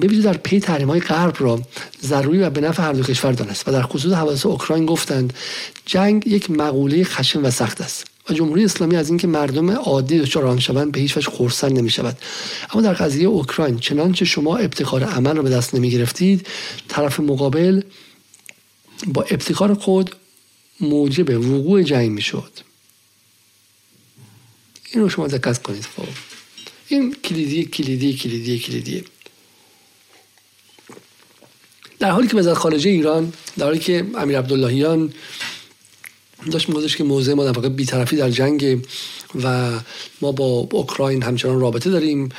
ببینید 0.02 0.24
در 0.24 0.38
پی 0.38 0.60
تحریم 0.60 0.90
های 0.90 1.00
غرب 1.00 1.36
را 1.40 1.62
ضروری 2.04 2.40
و 2.40 2.50
به 2.50 2.62
نفع 2.62 2.84
هر 2.84 2.94
دو 2.94 3.04
کشور 3.04 3.32
دانست 3.32 3.68
و 3.68 3.72
در 3.72 3.82
خصوص 3.82 4.14
حوادث 4.14 4.46
اوکراین 4.46 4.86
گفتند 4.86 5.34
جنگ 5.86 6.28
یک 6.28 6.52
مقوله 6.52 7.04
خشن 7.04 7.42
و 7.42 7.52
سخت 7.52 7.82
است 7.82 8.06
و 8.30 8.34
جمهوری 8.34 8.66
اسلامی 8.66 8.96
از 8.96 9.10
اینکه 9.10 9.28
مردم 9.28 9.72
عادی 9.72 10.20
دچار 10.20 10.46
آن 10.46 10.60
شوند 10.60 10.92
به 10.92 11.00
هیچ 11.00 11.18
وجه 11.18 11.32
خرسند 11.32 11.72
نمی 11.80 11.90
شود 11.90 12.18
اما 12.74 12.82
در 12.82 12.94
قضیه 12.94 13.28
اوکراین 13.28 13.80
چنانچه 13.80 14.26
شما 14.26 14.58
ابتکار 14.58 15.04
عمل 15.04 15.36
را 15.36 15.44
به 15.44 15.50
دست 15.50 15.76
نمی 15.76 15.90
گرفتید 15.90 16.48
طرف 16.88 17.20
مقابل 17.20 17.82
با 19.08 19.22
ابتکار 19.22 19.74
خود 19.74 20.16
موجب 20.80 21.30
وقوع 21.30 21.84
جنگ 21.84 22.12
می 22.12 22.22
شد 22.22 22.52
این 24.92 25.04
رو 25.04 25.10
شما 25.10 25.28
دقت 25.28 25.64
کنید 25.64 25.84
خب. 25.84 26.08
این 26.88 27.16
کلیدی 27.24 27.66
کلیدی 27.66 28.14
کلیدی 28.14 28.60
کلیدی. 28.60 29.04
در 32.04 32.12
حالی 32.12 32.28
که 32.28 32.38
وزارت 32.38 32.58
خارجه 32.58 32.90
ایران 32.90 33.34
در 33.58 33.66
حالی 33.66 33.80
که 33.80 34.06
امیر 34.18 34.38
عبداللهیان 34.38 35.14
داشت 36.52 36.70
میگفتش 36.70 36.98
که 36.98 37.04
موضع 37.04 37.34
ما 37.34 37.44
در 37.44 37.52
واقع 37.52 37.70
بیطرفی 37.70 38.16
در 38.16 38.30
جنگ 38.30 38.86
و 39.44 39.72
ما 40.22 40.32
با 40.32 40.68
اوکراین 40.72 41.24
همچنان 41.24 41.60
رابطه 41.60 41.90
داریم 41.90 42.30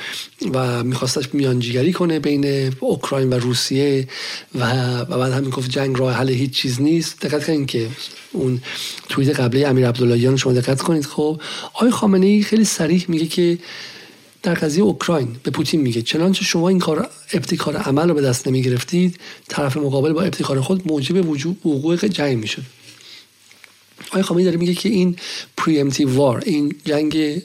و 0.53 0.83
میخواستش 0.83 1.33
میانجیگری 1.33 1.93
کنه 1.93 2.19
بین 2.19 2.73
اوکراین 2.79 3.29
و 3.29 3.33
روسیه 3.33 4.07
و, 4.55 4.99
و 4.99 5.17
بعد 5.17 5.33
هم 5.33 5.49
گفت 5.49 5.69
جنگ 5.69 5.99
راه 5.99 6.13
حل 6.13 6.29
هیچ 6.29 6.51
چیز 6.51 6.81
نیست. 6.81 7.21
دقت 7.21 7.45
کنید 7.45 7.67
که 7.67 7.87
اون 8.31 8.61
توییت 9.09 9.39
قبلی 9.39 9.65
امیر 9.65 9.87
عبداللهیان 9.87 10.37
شما 10.37 10.53
دقت 10.53 10.81
کنید. 10.81 11.05
خب 11.05 11.41
آقای 11.73 11.91
خامنه 11.91 12.25
ای 12.25 12.43
خیلی 12.43 12.65
صریح 12.65 13.05
میگه 13.07 13.25
که 13.25 13.57
در 14.45 14.53
قضیه 14.53 14.83
اوکراین 14.83 15.35
به 15.43 15.51
پوتین 15.51 15.81
میگه. 15.81 16.01
چنانچه 16.01 16.45
شما 16.45 16.69
این 16.69 16.79
کار 16.79 17.09
ابتکار 17.33 17.77
عمل 17.77 18.09
رو 18.09 18.13
به 18.13 18.21
دست 18.21 18.47
نمی 18.47 18.61
گرفتید 18.61 19.19
طرف 19.47 19.77
مقابل 19.77 20.13
با 20.13 20.21
ابتکار 20.21 20.61
خود 20.61 20.87
موجب 20.87 21.29
وجود 21.29 21.65
وقوع 21.65 21.95
جنگ 21.95 22.37
می‌شد 22.37 22.63
آقای 24.07 24.21
خامنه‌ای 24.21 24.45
داره 24.45 24.57
میگه 24.57 24.73
که 24.73 24.89
این 24.89 25.15
پریمتیو 25.57 26.09
وار 26.09 26.43
این 26.45 26.75
جنگ 26.85 27.41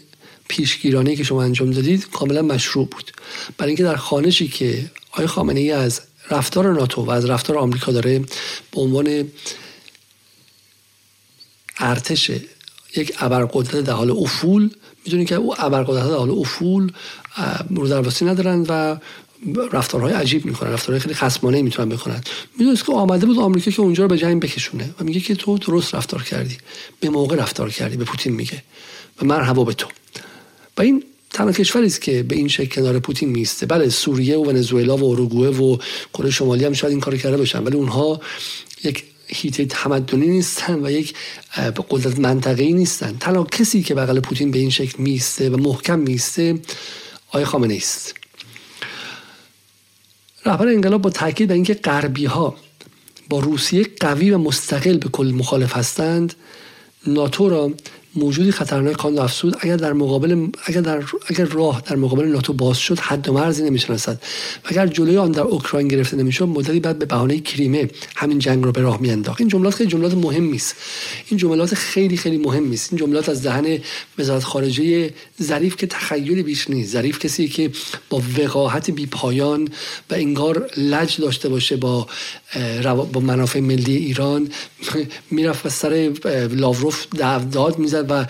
پیشگیرانه 0.49 1.17
که 1.17 1.25
شما 1.25 1.43
انجام 1.43 1.71
دادید 1.71 2.11
کاملا 2.11 2.43
مشروع 2.43 2.87
بود. 2.87 3.13
برای 3.59 3.71
اینکه 3.71 3.83
در 3.83 3.97
خانشی 3.97 4.49
که 4.49 4.91
آقای 5.13 5.27
خامنه 5.27 5.61
ای 5.61 5.73
از 5.73 6.01
رفتار 6.31 6.73
ناتو 6.73 7.05
و 7.05 7.11
از 7.11 7.25
رفتار 7.25 7.59
آمریکا 7.59 7.93
داره 7.93 8.19
به 8.71 8.81
عنوان 8.81 9.29
ارتش 11.79 12.31
یک 12.97 13.13
ابرقدرت 13.19 13.85
در 13.85 13.93
حال 13.93 14.11
افول 14.11 14.71
می‌دونید 15.05 15.29
که 15.29 15.35
او 15.35 15.55
ابرقدرت 15.59 16.05
در 16.05 16.17
حال 16.17 16.31
افول 16.31 16.93
رو 17.71 17.89
درواسی 17.89 18.25
ندارن 18.25 18.67
و 18.69 18.97
رفتارهای 19.73 20.13
عجیب 20.13 20.47
می‌کنن 20.47 20.71
رفتارهای 20.71 21.01
خیلی 21.01 21.15
خصمانه 21.15 21.63
می‌تونن 21.63 21.89
بکنن 21.89 22.21
می‌دونست 22.59 22.85
که 22.85 22.93
آمده 22.93 23.27
بود 23.27 23.39
آمریکا 23.39 23.71
که 23.71 23.81
اونجا 23.81 24.03
رو 24.03 24.09
به 24.09 24.19
جنگ 24.19 24.43
بکشونه 24.43 24.95
و 25.01 25.05
میگه 25.05 25.21
که 25.21 25.35
تو 25.35 25.59
درست 25.59 25.95
رفتار 25.95 26.23
کردی 26.23 26.59
به 27.01 27.11
موقع 27.11 27.37
رفتار 27.37 27.71
کردی 27.71 27.97
به 27.97 28.05
پوتین 28.05 28.33
میگه 28.33 28.63
و 29.23 29.27
مرحبا 29.27 29.65
به 29.65 29.75
تو. 29.75 29.89
و 30.79 30.83
این 30.83 31.05
تنها 31.31 31.53
کشوری 31.53 31.87
است 31.87 32.01
که 32.01 32.23
به 32.23 32.37
این 32.37 32.49
شکل 32.49 32.83
کنار 32.83 32.99
پوتین 32.99 33.29
میسته 33.29 33.67
بله 33.67 33.89
سوریه 33.89 34.37
و 34.37 34.45
ونزوئلا 34.45 34.97
و 34.97 35.11
اروگوئه 35.11 35.51
و 35.51 35.77
کره 36.15 36.31
شمالی 36.31 36.65
هم 36.65 36.73
شاید 36.73 36.91
این 36.91 37.01
کار 37.01 37.17
کرده 37.17 37.37
باشن 37.37 37.65
ولی 37.65 37.77
اونها 37.77 38.21
یک 38.85 39.05
هیته 39.35 39.65
تمدنی 39.65 40.27
نیستن 40.27 40.87
و 40.87 40.91
یک 40.91 41.15
قدرت 41.91 42.19
منطقه‌ای 42.19 42.73
نیستن. 42.73 43.17
تنها 43.21 43.45
کسی 43.45 43.83
که 43.83 43.95
بغل 43.95 44.21
پوتین 44.21 44.51
به 44.51 44.59
این 44.59 44.71
شکل 44.71 45.03
میسته 45.03 45.51
و 45.51 45.57
محکم 45.57 45.99
میسته 45.99 46.61
آقای 47.29 47.45
خامنه 47.45 47.75
است. 47.75 48.15
رهبر 50.47 50.69
انقلاب 50.69 51.03
با 51.03 51.11
تاکید 51.11 51.49
بر 51.49 51.55
اینکه 51.55 51.75
غربی 51.75 52.25
ها 52.25 52.57
با 53.29 53.39
روسیه 53.39 53.87
قوی 54.01 54.31
و 54.31 54.39
مستقل 54.39 54.99
به 54.99 55.09
کل 55.09 55.33
مخالف 55.35 55.77
هستند 55.77 56.35
ناتو 57.07 57.49
را 57.49 57.73
موجودی 58.15 58.53
خطرناک 58.53 58.97
خواند 58.97 59.19
افسود 59.19 59.57
اگر 59.61 59.77
در 59.77 59.93
مقابل 59.93 60.47
اگر 60.65 60.81
در 60.81 61.03
اگر 61.27 61.45
راه 61.45 61.83
در 61.87 61.97
مقابل 61.97 62.25
ناتو 62.25 62.53
باز 62.53 62.79
شد 62.79 62.99
حد 62.99 63.29
و 63.29 63.33
مرزی 63.33 63.63
نمی‌شناسد 63.63 64.23
و 64.65 64.69
اگر 64.69 64.87
جلوی 64.87 65.17
آن 65.17 65.33
در 65.33 65.43
اوکراین 65.43 65.89
گرفته 65.89 66.17
نمی‌شد 66.17 66.45
مدتی 66.45 66.81
بعد 66.81 66.99
به 66.99 67.07
بهانه 67.07 67.41
کریمه 67.41 67.91
همین 68.17 68.39
جنگ 68.39 68.65
رو 68.65 68.73
به 68.73 68.81
راه 68.81 69.01
میانداخت. 69.01 69.41
این 69.41 69.49
جملات 69.49 69.75
خیلی 69.75 69.91
جملات 69.91 70.15
مهمی 70.15 70.57
است. 70.57 70.75
این 71.29 71.39
جملات 71.39 71.75
خیلی 71.75 72.17
خیلی 72.17 72.39
مهمی 72.39 72.75
است. 72.75 72.93
این 72.93 73.01
جملات 73.01 73.29
از 73.29 73.43
دهن 73.43 73.79
وزارت 74.19 74.45
خارجه 74.45 75.11
ظریف 75.43 75.77
که 75.77 75.87
تخیلی 75.87 76.43
بیش 76.43 76.71
نیست. 76.71 76.93
ظریف 76.93 77.19
کسی 77.19 77.49
که 77.49 77.71
با 78.11 78.23
وقاحت 78.39 78.91
بی 78.91 79.07
پایان 79.07 79.69
و 80.11 80.15
انگار 80.15 80.71
لج 80.77 81.21
داشته 81.21 81.49
باشه 81.49 81.77
با 81.77 82.07
با 83.13 83.21
منافع 83.21 83.61
ملی 83.61 83.97
ایران 83.97 84.49
می‌رفت 85.31 85.69
سر 85.69 86.13
لاوروف 86.51 87.07
داد 87.53 87.79
می‌زد 87.79 88.00
و 88.09 88.27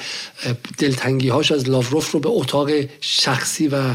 دلتنگی 0.79 1.29
هاش 1.29 1.53
از 1.53 1.68
لاوروف 1.68 2.11
رو 2.11 2.21
به 2.21 2.29
اتاق 2.29 2.71
شخصی 3.01 3.68
و 3.68 3.95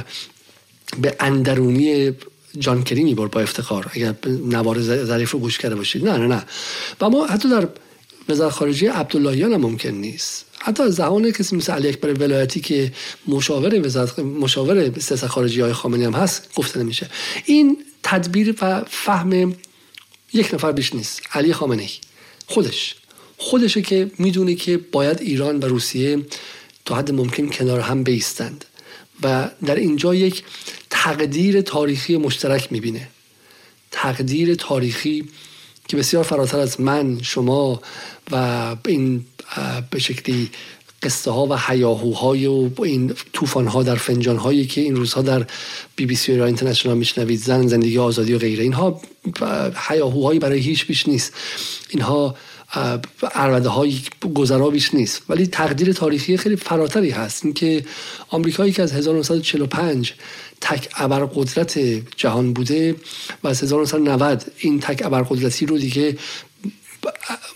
به 1.01 1.15
اندرونی 1.19 2.11
جان 2.59 2.83
کری 2.83 3.03
می‌برد 3.03 3.31
با 3.31 3.41
افتخار. 3.41 3.91
اگر 3.93 4.15
نوار 4.25 4.81
ظریف 4.81 5.31
رو 5.31 5.39
گوش 5.39 5.57
کرده 5.57 5.75
باشید. 5.75 6.07
نه 6.07 6.17
نه 6.17 6.27
نه. 6.27 6.43
و 7.01 7.09
ما 7.09 7.27
حتی 7.27 7.49
در 7.49 7.67
وزارت 8.29 8.53
خارجه 8.53 8.91
عبداللهیان 8.91 9.53
هم 9.53 9.61
ممکن 9.61 9.89
نیست. 9.89 10.45
حتی 10.59 10.83
از 10.83 10.95
زمان 10.95 11.31
کسی 11.31 11.55
مثل 11.55 11.73
علی 11.73 11.87
اکبر 11.87 12.13
ولایتی 12.13 12.59
که 12.59 12.91
مشاور 13.27 13.85
وزارت 13.85 14.19
مشاور 14.19 14.99
سیاست 14.99 15.27
خارجی 15.27 15.61
های 15.61 15.73
خامنه‌ای 15.73 16.05
هم 16.05 16.13
هست 16.13 16.49
گفته 16.55 16.79
نمیشه. 16.79 17.09
این 17.45 17.77
تدبیر 18.03 18.55
و 18.61 18.83
فهم 18.89 19.55
یک 20.33 20.53
نفر 20.53 20.71
بیش 20.71 20.95
نیست. 20.95 21.21
علی 21.33 21.53
خامنه 21.53 21.81
ای 21.81 21.89
خودش. 22.47 22.95
خودشه 23.37 23.81
که 23.81 24.11
می‌دونه 24.17 24.55
که 24.55 24.77
باید 24.77 25.21
ایران 25.21 25.59
و 25.59 25.65
روسیه 25.65 26.19
تا 26.85 26.95
حد 26.95 27.11
ممکن 27.11 27.49
کنار 27.49 27.79
هم 27.79 28.03
بیستند 28.03 28.65
و 29.23 29.49
در 29.65 29.75
اینجا 29.75 30.15
یک 30.15 30.43
تقدیر 30.89 31.61
تاریخی 31.61 32.17
مشترک 32.17 32.71
می‌بینه. 32.71 33.07
تقدیر 33.91 34.55
تاریخی 34.55 35.25
که 35.87 35.97
بسیار 35.97 36.23
فراتر 36.23 36.59
از 36.59 36.81
من 36.81 37.21
شما 37.21 37.81
و 38.31 38.75
این 38.85 39.25
به 39.91 39.99
شکلی 39.99 40.49
قصه 41.03 41.31
ها 41.31 41.45
و 41.45 41.57
حیاهوهای 41.57 42.47
و 42.47 42.71
این 42.83 43.13
طوفان 43.33 43.67
ها 43.67 43.83
در 43.83 43.95
فنجان 43.95 44.37
هایی 44.37 44.65
که 44.65 44.81
این 44.81 44.95
روزها 44.95 45.21
در 45.21 45.45
بی 45.95 46.05
بی 46.05 46.15
سی 46.15 46.31
ایران 46.31 46.47
اینترنشنال 46.47 46.97
میشنوید 46.97 47.39
زن 47.39 47.67
زندگی 47.67 47.97
آزادی 47.97 48.33
و 48.33 48.37
غیره 48.37 48.63
اینها 48.63 49.01
حیاهوهایی 49.75 50.39
برای 50.39 50.59
هیچ 50.59 50.87
بیش 50.87 51.07
نیست. 51.07 51.33
اینها 51.89 52.35
عربده 53.33 53.69
های 53.69 54.01
گذرا 54.33 54.69
بیش 54.69 54.93
نیست. 54.93 55.21
ولی 55.29 55.47
تقدیر 55.47 55.93
تاریخی 55.93 56.37
خیلی 56.37 56.55
فراتری 56.55 57.09
هست. 57.09 57.45
اینکه 57.45 57.85
آمریکایی 58.29 58.71
که 58.71 58.83
از 58.83 58.91
1945 58.91 60.13
تک 60.61 60.89
ابرقدرت 60.97 61.79
جهان 62.17 62.53
بوده 62.53 62.95
و 63.43 63.47
از 63.47 63.63
1990 63.63 64.51
این 64.57 64.79
تک 64.79 65.05
ابرقدرتی 65.05 65.65
رو 65.65 65.77
دیگه 65.77 66.17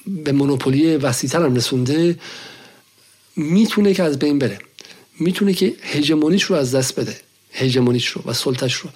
به 0.07 0.31
مونوپولی 0.31 0.95
وسیعتر 0.95 1.43
هم 1.43 1.55
رسونده 1.55 2.19
می‌تونه 3.35 3.93
که 3.93 4.03
از 4.03 4.19
بین 4.19 4.39
بره. 4.39 4.59
می‌تونه 5.19 5.53
که 5.53 5.73
هژمونیش 5.81 6.43
رو 6.43 6.55
از 6.55 6.75
دست 6.75 6.99
بده. 6.99 7.17
هژمونیش 7.53 8.07
رو 8.07 8.21
و 8.25 8.33
سلطش 8.33 8.73
رو. 8.73 8.89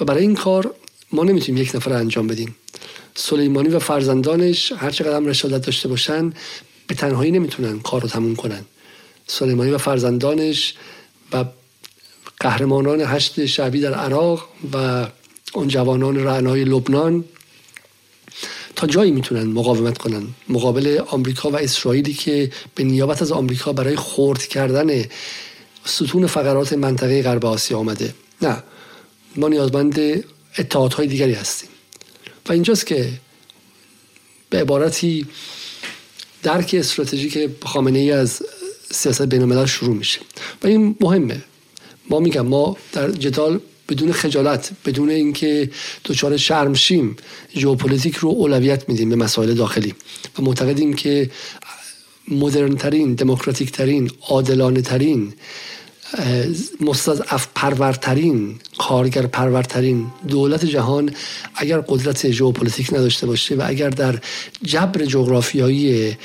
و 0.00 0.04
برای 0.04 0.22
این 0.22 0.34
کار 0.34 0.74
ما 1.12 1.24
نمی‌تونیم 1.24 1.62
یک 1.62 1.74
نفر 1.74 1.92
انجام 1.92 2.26
بدیم. 2.26 2.56
سلیمانی 3.20 3.68
و 3.68 3.78
فرزندانش 3.78 4.72
هر 4.72 4.90
چقدر 4.90 5.16
هم 5.16 5.26
رشادت 5.26 5.66
داشته 5.66 5.88
باشن 5.88 6.32
به 6.86 6.94
تنهایی 6.94 7.30
نمی‌تونن 7.30 7.80
کار 7.80 8.02
رو 8.02 8.08
تموم 8.08 8.36
کنن. 8.36 8.64
سلیمانی 9.26 9.70
و 9.70 9.78
فرزندانش 9.78 10.74
و 11.32 11.44
قهرمانان 12.40 13.00
هشت 13.00 13.46
شعبی 13.46 13.80
در 13.80 13.94
عراق 13.94 14.48
و 14.72 15.06
اون 15.54 15.68
جوانان 15.68 16.24
رعنای 16.24 16.64
لبنان 16.64 17.24
تا 18.76 18.86
جایی 18.86 19.10
می‌تونن 19.10 19.42
مقاومت 19.42 19.98
کنن. 19.98 20.26
مقابل 20.48 21.00
آمریکا 21.06 21.50
و 21.50 21.56
اسرائیلی 21.56 22.14
که 22.14 22.52
به 22.74 22.84
نیابت 22.84 23.22
از 23.22 23.32
آمریکا 23.32 23.72
برای 23.72 23.96
خورد 23.96 24.46
کردن 24.46 25.04
ستون 25.84 26.26
فقرات 26.26 26.72
منطقه 26.72 27.22
غرب 27.22 27.46
آسیا 27.46 27.78
آمده. 27.78 28.14
نه 28.42 28.62
ما 29.36 29.48
نیازمند 29.48 30.24
اتحادهای 30.58 31.06
دیگری 31.06 31.32
هستیم. 31.32 31.68
و 32.48 32.52
اینجاست 32.52 32.86
که 32.86 33.10
به 34.50 34.60
عبارتی 34.60 35.26
درک 36.42 36.74
استراتژیک 36.78 37.48
خامنه 37.64 37.98
ای 37.98 38.12
از 38.12 38.42
سیاست 38.90 39.22
بین 39.22 39.66
شروع 39.66 39.96
میشه. 39.96 40.20
و 40.62 40.66
این 40.66 40.96
مهمه. 41.00 41.42
ما 42.10 42.20
میگم 42.20 42.46
ما 42.46 42.76
در 42.92 43.10
جدال 43.10 43.60
بدون 43.88 44.12
خجالت 44.12 44.70
بدون 44.86 45.10
اینکه 45.10 45.70
دچار 46.04 46.36
شرم 46.36 46.74
شیم 46.74 47.16
ژئوپلیتیک 47.56 48.16
رو 48.16 48.28
اولویت 48.28 48.88
میدیم 48.88 49.08
به 49.08 49.16
مسائل 49.16 49.54
داخلی 49.54 49.94
و 50.38 50.42
معتقدیم 50.42 50.92
که 50.92 51.30
مدرن 52.28 53.14
دموکراتیک 53.14 53.72
ترین 53.72 54.10
عادلانه 54.28 54.80
ترین 54.80 55.32
مستضعف 56.80 57.46
پرورترین 57.54 58.60
کارگر 58.78 59.26
پرورترین 59.26 60.06
دولت 60.28 60.64
جهان 60.64 61.10
اگر 61.54 61.80
قدرت 61.80 62.30
ژئوپلیتیک 62.30 62.92
نداشته 62.92 63.26
باشه 63.26 63.54
و 63.54 63.62
اگر 63.66 63.90
در 63.90 64.18
جبر 64.62 65.04
جغرافیایی 65.04 66.16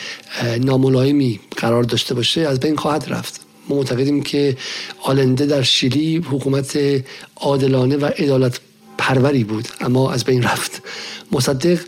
ناملایمی 0.61 1.39
قرار 1.57 1.83
داشته 1.83 2.13
باشه 2.13 2.41
از 2.41 2.59
بین 2.59 2.75
خواهد 2.75 3.05
رفت. 3.07 3.41
ما 3.69 3.75
معتقدیم 3.75 4.23
که 4.23 4.57
آلنده 5.01 5.45
در 5.45 5.61
شیلی 5.61 6.17
حکومت 6.17 6.79
عادلانه 7.35 7.97
و 7.97 8.05
عدالت 8.05 8.59
پروری 8.97 9.43
بود 9.43 9.67
اما 9.81 10.11
از 10.11 10.23
بین 10.23 10.43
رفت. 10.43 10.81
مصدق 11.31 11.79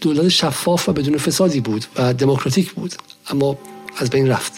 دولت 0.00 0.28
شفاف 0.28 0.88
و 0.88 0.92
بدون 0.92 1.18
فسادی 1.18 1.60
بود 1.60 1.84
و 1.96 2.14
دموکراتیک 2.14 2.72
بود 2.72 2.94
اما 3.30 3.58
از 3.96 4.10
بین 4.10 4.28
رفت. 4.28 4.52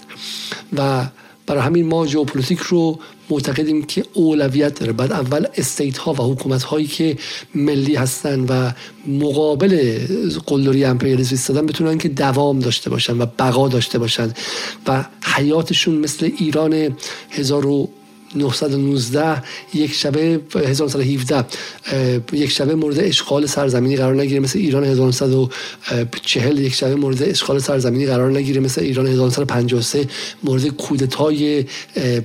و 0.77 1.07
برای 1.47 1.63
همین 1.63 1.87
ما 1.87 2.07
ژئوپلیتیک 2.07 2.59
رو 2.59 2.99
معتقدیم 3.31 3.83
که 3.83 4.05
اولویت 4.15 4.81
داره. 4.81 4.93
باید 4.93 5.13
اول 5.13 5.47
state 5.57 5.99
ها 5.99 6.13
و 6.13 6.33
حکومت 6.33 6.63
هایی 6.63 6.87
که 6.87 7.17
ملی 7.55 7.95
هستن 7.95 8.41
و 8.41 8.71
مقابل 9.07 9.99
قلدری 10.47 10.85
امپریالیسم 10.85 11.35
ایستادن 11.35 11.67
بتونن 11.67 11.99
که 11.99 12.09
دوام 12.09 12.59
داشته 12.59 12.91
باشن 12.91 13.19
و 13.19 13.27
بقا 13.39 13.69
داشته 13.69 13.99
باشن 13.99 14.33
و 14.87 15.05
حیاتشون 15.23 15.95
مثل 15.95 16.31
ایران 16.39 16.97
هزار 17.31 17.89
919 18.35 19.43
یک 19.75 19.95
شبه 19.95 20.41
1917 20.55 21.45
یک 22.33 22.51
شبه 22.51 22.75
مورد 22.75 22.99
اشغال 22.99 23.47
سرزمینی 23.47 23.97
قرار 23.97 24.15
نگیره 24.15 24.41
مثل 24.41 24.59
ایران 24.59 24.85
1940 24.85 26.59
یک 26.59 26.75
شبه 26.75 26.95
مورد 26.95 27.23
اشغال 27.23 27.59
سرزمینی 27.59 28.07
قرار 28.07 28.31
نگیره 28.31 28.61
مثل 28.61 28.81
ایران 28.81 29.07
1953 29.07 30.09
مورد 30.45 30.67
کودتای 30.67 31.65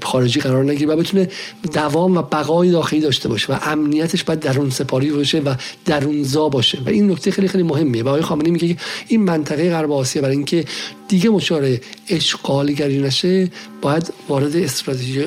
خارجی 0.02 0.40
قرار 0.40 0.64
نگیره 0.64 0.94
و 0.94 0.96
بتونه 0.96 1.30
دوام 1.74 2.18
و 2.18 2.22
بقای 2.22 2.72
داخلی 2.72 3.00
داشته 3.00 3.30
باشه 3.30 3.54
و 3.54 3.60
امنیتش 3.62 4.24
باید 4.24 4.40
درون 4.40 4.70
سپاری 4.70 5.12
باشه 5.12 5.40
و 5.40 5.56
درونزا 5.86 6.50
باشه. 6.50 6.78
و 6.86 6.90
این 6.90 7.12
نکته 7.12 7.32
خیلی 7.32 7.48
خیلی 7.48 7.64
مهمه 7.64 8.04
و 8.04 8.08
آقای 8.08 8.22
خامنه‌ای 8.22 8.52
میگه 8.52 8.78
این 9.08 9.24
منطقه 9.24 9.70
غرب 9.70 9.92
آسیا 9.92 10.22
برای 10.22 10.36
اینکه 10.36 10.66
دیگه 11.08 11.30
مشاره 11.30 11.82
اشغالگری 12.10 13.02
نشه 13.02 13.50
باید 13.82 14.14
وارد 14.30 14.56
استراتژی 14.56 15.26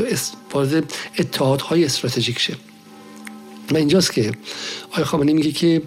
وارد 0.52 0.92
اتحادهای 1.18 1.84
استراتژیک 1.84 2.38
شه. 2.38 2.56
و 3.72 3.76
اینجاست 3.76 4.12
که 4.12 4.32
آقای 4.90 5.04
خامنه‌ای 5.04 5.36
میگه 5.36 5.52
که 5.52 5.82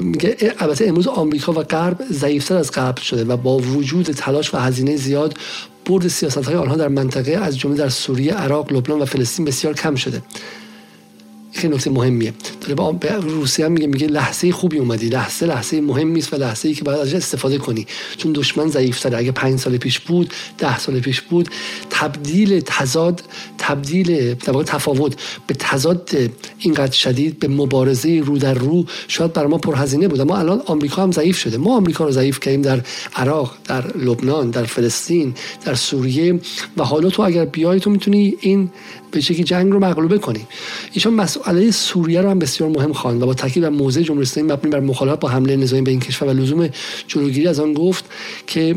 میگه 0.00 0.54
البته 0.58 0.86
امروز 0.86 1.06
آمریکا 1.06 1.52
و 1.52 1.62
غرب 1.62 2.04
ضعیفتر 2.12 2.56
از 2.56 2.70
قبل 2.70 3.02
شده 3.02 3.24
و 3.24 3.36
با 3.36 3.58
وجود 3.58 4.06
تلاش 4.06 4.54
و 4.54 4.58
هزینه 4.58 4.96
زیاد 4.96 5.38
برد 5.86 6.08
سیاست 6.08 6.44
های 6.44 6.54
آنها 6.54 6.76
در 6.76 6.88
منطقه 6.88 7.32
از 7.32 7.58
جمله 7.58 7.76
در 7.76 7.88
سوریه، 7.88 8.34
عراق، 8.34 8.72
لبنان 8.72 9.02
و 9.02 9.04
فلسطین 9.04 9.44
بسیار 9.44 9.74
کم 9.74 9.94
شده. 9.94 10.22
خیلی 11.60 11.74
نکته 11.74 11.90
مهمیه. 11.90 12.32
داره 12.60 12.74
به 12.92 13.14
روسیه 13.14 13.68
میگه 13.68 13.86
میگه 13.86 14.06
لحظه 14.06 14.52
خوبی 14.52 14.78
اومدی 14.78 15.08
لحظه 15.08 15.46
لحظه 15.46 15.80
مهمی 15.80 16.18
است 16.18 16.34
و 16.34 16.36
لحظه 16.36 16.68
ای 16.68 16.74
که 16.74 16.84
باید 16.84 16.98
ازش 16.98 17.14
استفاده 17.14 17.58
کنی. 17.58 17.86
چون 18.16 18.32
دشمن 18.32 18.68
ضعیفتره. 18.68 19.18
اگه 19.18 19.32
پنج 19.32 19.58
سال 19.58 19.76
پیش 19.76 20.00
بود 20.00 20.32
ده 20.58 20.78
سال 20.78 21.00
پیش 21.00 21.20
بود 21.20 21.48
تبدیل 21.90 22.60
تضاد 22.60 23.22
تبدیل 23.58 24.34
تفاوت 24.66 25.14
به 25.46 25.54
تضاد 25.54 26.10
اینقدر 26.58 26.92
شدید 26.92 27.38
به 27.38 27.48
مبارزه 27.48 28.22
رو 28.24 28.38
در 28.38 28.54
رو 28.54 28.84
شاید 29.08 29.32
بر 29.32 29.46
ما 29.46 29.58
پرهزینه 29.58 30.08
بود. 30.08 30.20
اما 30.20 30.38
الان 30.38 30.62
آمریکا 30.66 31.02
هم 31.02 31.12
ضعیف 31.12 31.38
شده. 31.38 31.56
ما 31.56 31.76
آمریکا 31.76 32.04
رو 32.04 32.10
ضعیف 32.10 32.40
کردیم 32.40 32.62
در 32.62 32.80
عراق 33.16 33.56
در 33.64 33.96
لبنان 33.96 34.50
در 34.50 34.64
فلسطین 34.64 35.34
در 35.64 35.74
سوریه. 35.74 36.40
و 36.76 36.84
حالا 36.84 37.10
تو 37.10 37.22
اگر 37.22 37.44
بیای 37.44 37.80
تو 37.80 37.90
می‌تونی 37.90 38.36
این 38.40 38.70
به 39.10 39.20
شکلی 39.20 39.44
جنگ 39.44 39.72
رو 39.72 39.78
مغلوبه 39.78 40.18
کنی 40.18 40.46
ایشان 40.92 41.14
مس... 41.14 41.38
مسئله 41.38 41.70
سوریه 41.70 42.20
رو 42.20 42.30
هم 42.30 42.38
بسیار 42.38 42.70
مهم 42.70 42.92
خواند 42.92 43.22
و 43.22 43.26
با 43.26 43.34
تاکید 43.34 43.62
بر 43.62 43.68
موضع 43.68 44.02
جمهوری 44.02 44.22
اسلامی 44.22 44.52
مبنی 44.52 44.70
بر 44.70 44.80
مخالفت 44.80 45.20
با 45.20 45.28
حمله 45.28 45.56
نظامی 45.56 45.82
به 45.82 45.90
این 45.90 46.00
کشور 46.00 46.28
و 46.28 46.32
لزوم 46.32 46.68
جلوگیری 47.06 47.46
از 47.46 47.60
آن 47.60 47.74
گفت 47.74 48.04
که 48.46 48.76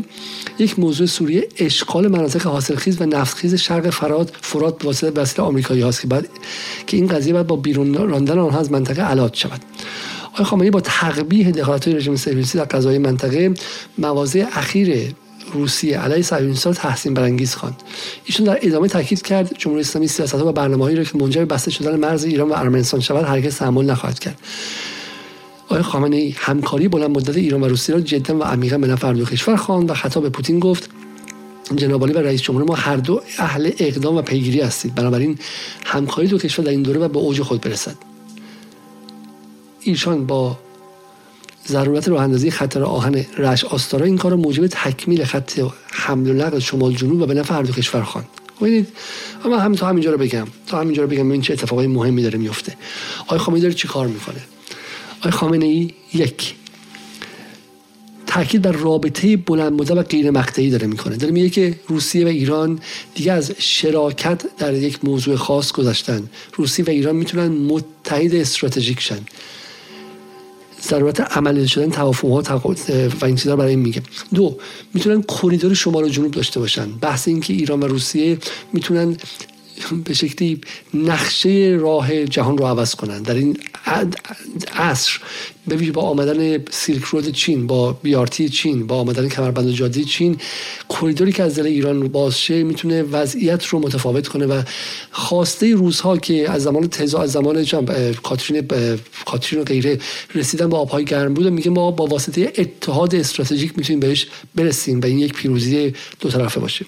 یک 0.59 0.79
موضوع 0.79 1.07
سوریه 1.07 1.47
اشغال 1.57 2.07
مناطق 2.07 2.47
حاصلخیز 2.47 3.01
و 3.01 3.05
نفتخیز 3.05 3.55
شرق 3.55 3.89
فرات 3.89 4.31
فرات 4.41 4.77
به 4.77 4.85
واسطه 4.85 5.21
وسیله 5.21 5.47
آمریکایی 5.47 5.81
هاست 5.81 6.01
که 6.01 6.07
بعد 6.07 6.27
که 6.87 6.97
این 6.97 7.07
قضیه 7.07 7.33
بعد 7.33 7.47
با 7.47 7.55
بیرون 7.55 7.93
راندن 7.93 8.39
آنها 8.39 8.59
از 8.59 8.71
منطقه 8.71 9.01
علاج 9.01 9.35
شود. 9.35 9.61
آقای 10.33 10.45
خامنه‌ای 10.45 10.71
با 10.71 10.81
تقبیح 10.81 11.51
دخالت 11.51 11.87
رژیم 11.87 12.15
صهیونیستی 12.15 12.57
در 12.57 12.63
قضای 12.63 12.97
منطقه 12.97 13.53
مواضع 13.97 14.45
اخیر 14.53 15.13
روسیه 15.53 15.99
علیه 15.99 16.21
صهیونیستان 16.21 16.73
تحسین 16.73 17.13
برانگیز 17.13 17.55
خواند. 17.55 17.83
ایشون 18.25 18.45
در 18.45 18.59
ادامه 18.61 18.87
تاکید 18.87 19.21
کرد 19.21 19.57
جمهوری 19.57 19.81
اسلامی 19.81 20.07
سیاست 20.07 20.35
و 20.35 20.51
برنامه‌هایی 20.51 20.95
را 20.95 21.03
که 21.03 21.17
منجر 21.17 21.45
به 21.45 21.45
بسته 21.45 21.71
شدن 21.71 21.99
مرز 21.99 22.23
ایران 22.23 22.49
و 22.49 22.53
ارمنستان 22.53 22.99
شود 22.99 23.25
هرگز 23.25 23.57
تحمل 23.57 23.85
نخواهد 23.85 24.19
کرد. 24.19 24.39
آقای 25.65 25.81
خامنه 25.81 26.15
ای 26.15 26.35
همکاری 26.37 26.87
بلند 26.87 27.09
مدت 27.09 27.37
ایران 27.37 27.61
و 27.61 27.67
روسیه 27.67 27.95
را 27.95 28.01
جدا 28.01 28.37
و 28.37 28.43
عمیقا 28.43 28.77
به 28.77 28.87
نفع 28.87 29.13
دو 29.13 29.25
کشور 29.25 29.55
خواند 29.55 29.89
و 29.89 29.93
خطاب 29.93 30.23
به 30.23 30.29
پوتین 30.29 30.59
گفت 30.59 30.89
جناب 31.75 32.01
و 32.01 32.05
رئیس 32.05 32.41
جمهور 32.41 32.63
ما 32.63 32.75
هر 32.75 32.97
دو 32.97 33.21
اهل 33.37 33.71
اقدام 33.79 34.15
و 34.15 34.21
پیگیری 34.21 34.61
هستید. 34.61 34.95
بنابراین 34.95 35.39
همکاری 35.85 36.27
دو 36.27 36.37
کشور 36.37 36.65
در 36.65 36.71
این 36.71 36.83
دوره 36.83 36.99
و 36.99 37.07
به 37.07 37.19
اوج 37.19 37.41
خود 37.41 37.61
برسد. 37.61 37.95
ایشان 39.81 40.25
با 40.25 40.59
ضرورت 41.67 42.07
راه 42.07 42.23
اندازی 42.23 42.51
خطر 42.51 42.83
آهن 42.83 43.25
رش 43.37 43.65
آستارا 43.65 44.05
این 44.05 44.17
کار 44.17 44.31
رو 44.31 44.37
موجب 44.37 44.67
تکمیل 44.67 45.25
خط 45.25 45.59
حمل 45.91 46.29
و 46.29 46.33
نقل 46.33 46.59
شمال 46.59 46.93
جنوب 46.93 47.21
و 47.21 47.25
به 47.25 47.33
نفع 47.33 47.53
هر 47.53 47.63
دو 47.63 47.73
کشور 47.73 48.03
خواند 48.03 48.27
ببینید 48.61 48.87
اما 49.45 49.59
همین 49.59 49.77
تا 49.77 49.87
همینجا 49.87 50.11
رو 50.11 50.17
بگم 50.17 50.47
تا 50.67 50.79
همینجا 50.79 51.03
رو 51.03 51.09
بگم 51.09 51.31
این 51.31 51.41
چه 51.41 51.53
اتفاقای 51.53 51.87
مهمی 51.87 52.23
داره 52.23 52.39
میفته. 52.39 52.75
آقای 53.19 53.39
خامنه‌ای 53.39 53.61
داره 53.61 53.73
چی 53.73 53.87
کار 53.87 54.07
می‌کنه؟ 54.07 54.41
آقای 55.19 55.31
خامنه 55.31 55.65
ای 55.65 55.91
یک 56.13 56.55
تاکید 58.27 58.61
بر 58.61 58.71
رابطه 58.71 59.37
بلند 59.37 59.73
مدت 59.73 59.91
و 59.91 60.01
غیر 60.01 60.31
مقطعی 60.31 60.69
داره 60.69 60.87
می‌کنه. 60.87 61.15
داره 61.15 61.33
میگه 61.33 61.49
که 61.49 61.79
روسیه 61.87 62.25
و 62.25 62.27
ایران 62.27 62.79
دیگه 63.15 63.31
از 63.31 63.51
شراکت 63.57 64.41
در 64.57 64.73
یک 64.73 65.05
موضوع 65.05 65.35
خاص 65.35 65.71
گذاشتن 65.71 66.29
روسیه 66.55 66.85
و 66.85 66.89
ایران 66.89 67.15
می‌تونن 67.15 67.47
متحد 67.47 68.35
استراتژیک 68.35 68.99
شن. 68.99 69.19
ضرورت 70.89 71.37
عملی 71.37 71.67
شدن 71.67 71.89
توافق 71.89 72.47
ها 72.49 72.59
و 73.21 73.25
این 73.25 73.35
چیزا 73.35 73.55
برای 73.55 73.69
این 73.69 73.79
میگه. 73.79 74.01
دو 74.33 74.57
می‌تونن 74.93 75.21
کوریدور 75.21 75.73
شمال 75.73 76.03
و 76.03 76.09
جنوب 76.09 76.31
داشته 76.31 76.59
باشن. 76.59 76.91
بحث 76.91 77.27
اینکه 77.27 77.53
ایران 77.53 77.79
و 77.79 77.87
روسیه 77.87 78.37
می‌تونن 78.73 79.17
به 80.03 80.13
شکلی 80.13 80.61
نقشه 80.93 81.77
راه 81.81 82.25
جهان 82.25 82.57
رو 82.57 82.65
عوض 82.65 82.95
کنن. 82.95 83.21
در 83.21 83.33
این 83.33 83.57
عصر. 84.75 85.19
به 85.67 85.91
با 85.91 86.01
آمدن 86.01 86.65
سیلک 86.71 87.03
رود 87.03 87.31
چین 87.31 87.67
با 87.67 87.93
بیارتی 87.93 88.49
چین 88.49 88.87
با 88.87 88.95
آمدن 88.95 89.29
کمربند 89.29 89.71
جادی 89.71 90.05
چین 90.05 90.37
کوریدوری 90.89 91.31
که 91.31 91.43
از 91.43 91.55
دل 91.55 91.65
ایران 91.65 92.07
بازشه 92.07 92.63
می‌تونه 92.63 93.03
وضعیت 93.03 93.65
رو 93.65 93.79
متفاوت 93.79 94.27
کنه 94.27 94.45
و 94.45 94.61
خواسته 95.11 95.75
روزها 95.75 96.17
که 96.17 96.51
از 96.51 96.63
زمان 96.63 96.87
تزا 96.87 97.21
از 97.21 97.31
زمان 97.31 97.65
کاترین 98.23 98.67
کاترین 99.25 99.61
و 99.61 99.65
غیره 99.65 99.99
رسیدن 100.35 100.69
به 100.69 100.77
آبهای 100.77 101.05
گرم 101.05 101.33
بود 101.33 101.47
میگه 101.47 101.71
ما 101.71 101.91
با 101.91 102.05
واسطه 102.05 102.53
اتحاد 102.57 103.15
استراتژیک 103.15 103.77
می‌تونیم 103.77 103.99
بهش 103.99 104.27
برسیم 104.55 105.01
و 105.01 105.05
این 105.05 105.19
یک 105.19 105.33
پیروزی 105.33 105.93
دو 106.19 106.29
طرفه 106.29 106.59
باشه. 106.59 106.85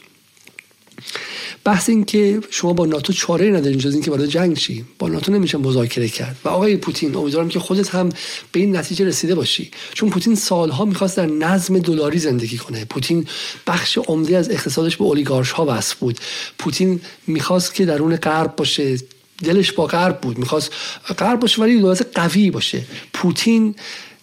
بحث 1.65 1.89
این 1.89 2.05
که 2.05 2.39
شما 2.49 2.73
با 2.73 2.85
ناتو 2.85 3.13
چاره 3.13 3.51
ندارین 3.51 3.77
جز 3.77 3.93
اینکه 3.93 4.11
وارد 4.11 4.25
جنگ 4.25 4.57
شی. 4.57 4.85
با 4.99 5.09
ناتو 5.09 5.31
نمیشه 5.31 5.57
مذاکره 5.57 6.07
کرد. 6.07 6.37
و 6.43 6.49
آقای 6.49 6.77
پوتین 6.77 7.15
امیدوارم 7.15 7.49
که 7.49 7.59
خودت 7.59 7.89
هم 7.89 8.09
به 8.51 8.59
این 8.59 8.75
نتیجه 8.75 9.05
رسیده 9.05 9.35
باشی. 9.35 9.71
چون 9.93 10.09
پوتین 10.09 10.35
سالها 10.35 10.85
می‌خواست 10.85 11.17
در 11.17 11.25
نظم 11.25 11.79
دلاری 11.79 12.19
زندگی 12.19 12.57
کنه. 12.57 12.85
پوتین 12.85 13.27
بخش 13.67 13.97
عمده 13.97 14.37
از 14.37 14.49
اقتصادش 14.49 14.97
به 14.97 15.03
اولیگارش 15.03 15.51
ها 15.51 15.79
بود. 15.99 16.19
پوتین 16.57 17.01
می‌خواست 17.27 17.73
که 17.73 17.85
درون 17.85 18.15
غرب 18.15 18.55
باشه. 18.55 18.97
دلش 19.43 19.71
با 19.71 19.85
غرب 19.85 20.21
بود. 20.21 20.37
می‌خواست 20.37 20.71
غرب 21.17 21.39
باشه 21.39 21.61
ولی 21.61 21.79
دولت 21.79 22.07
قوی 22.13 22.51
باشه. 22.51 22.81
پوتین 23.13 23.75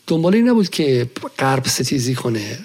دنبال 0.06 0.34
این 0.34 0.48
نبود 0.48 0.70
که 0.70 1.10
غرب 1.38 1.66
ستیزی 1.66 2.14
کنه. 2.14 2.58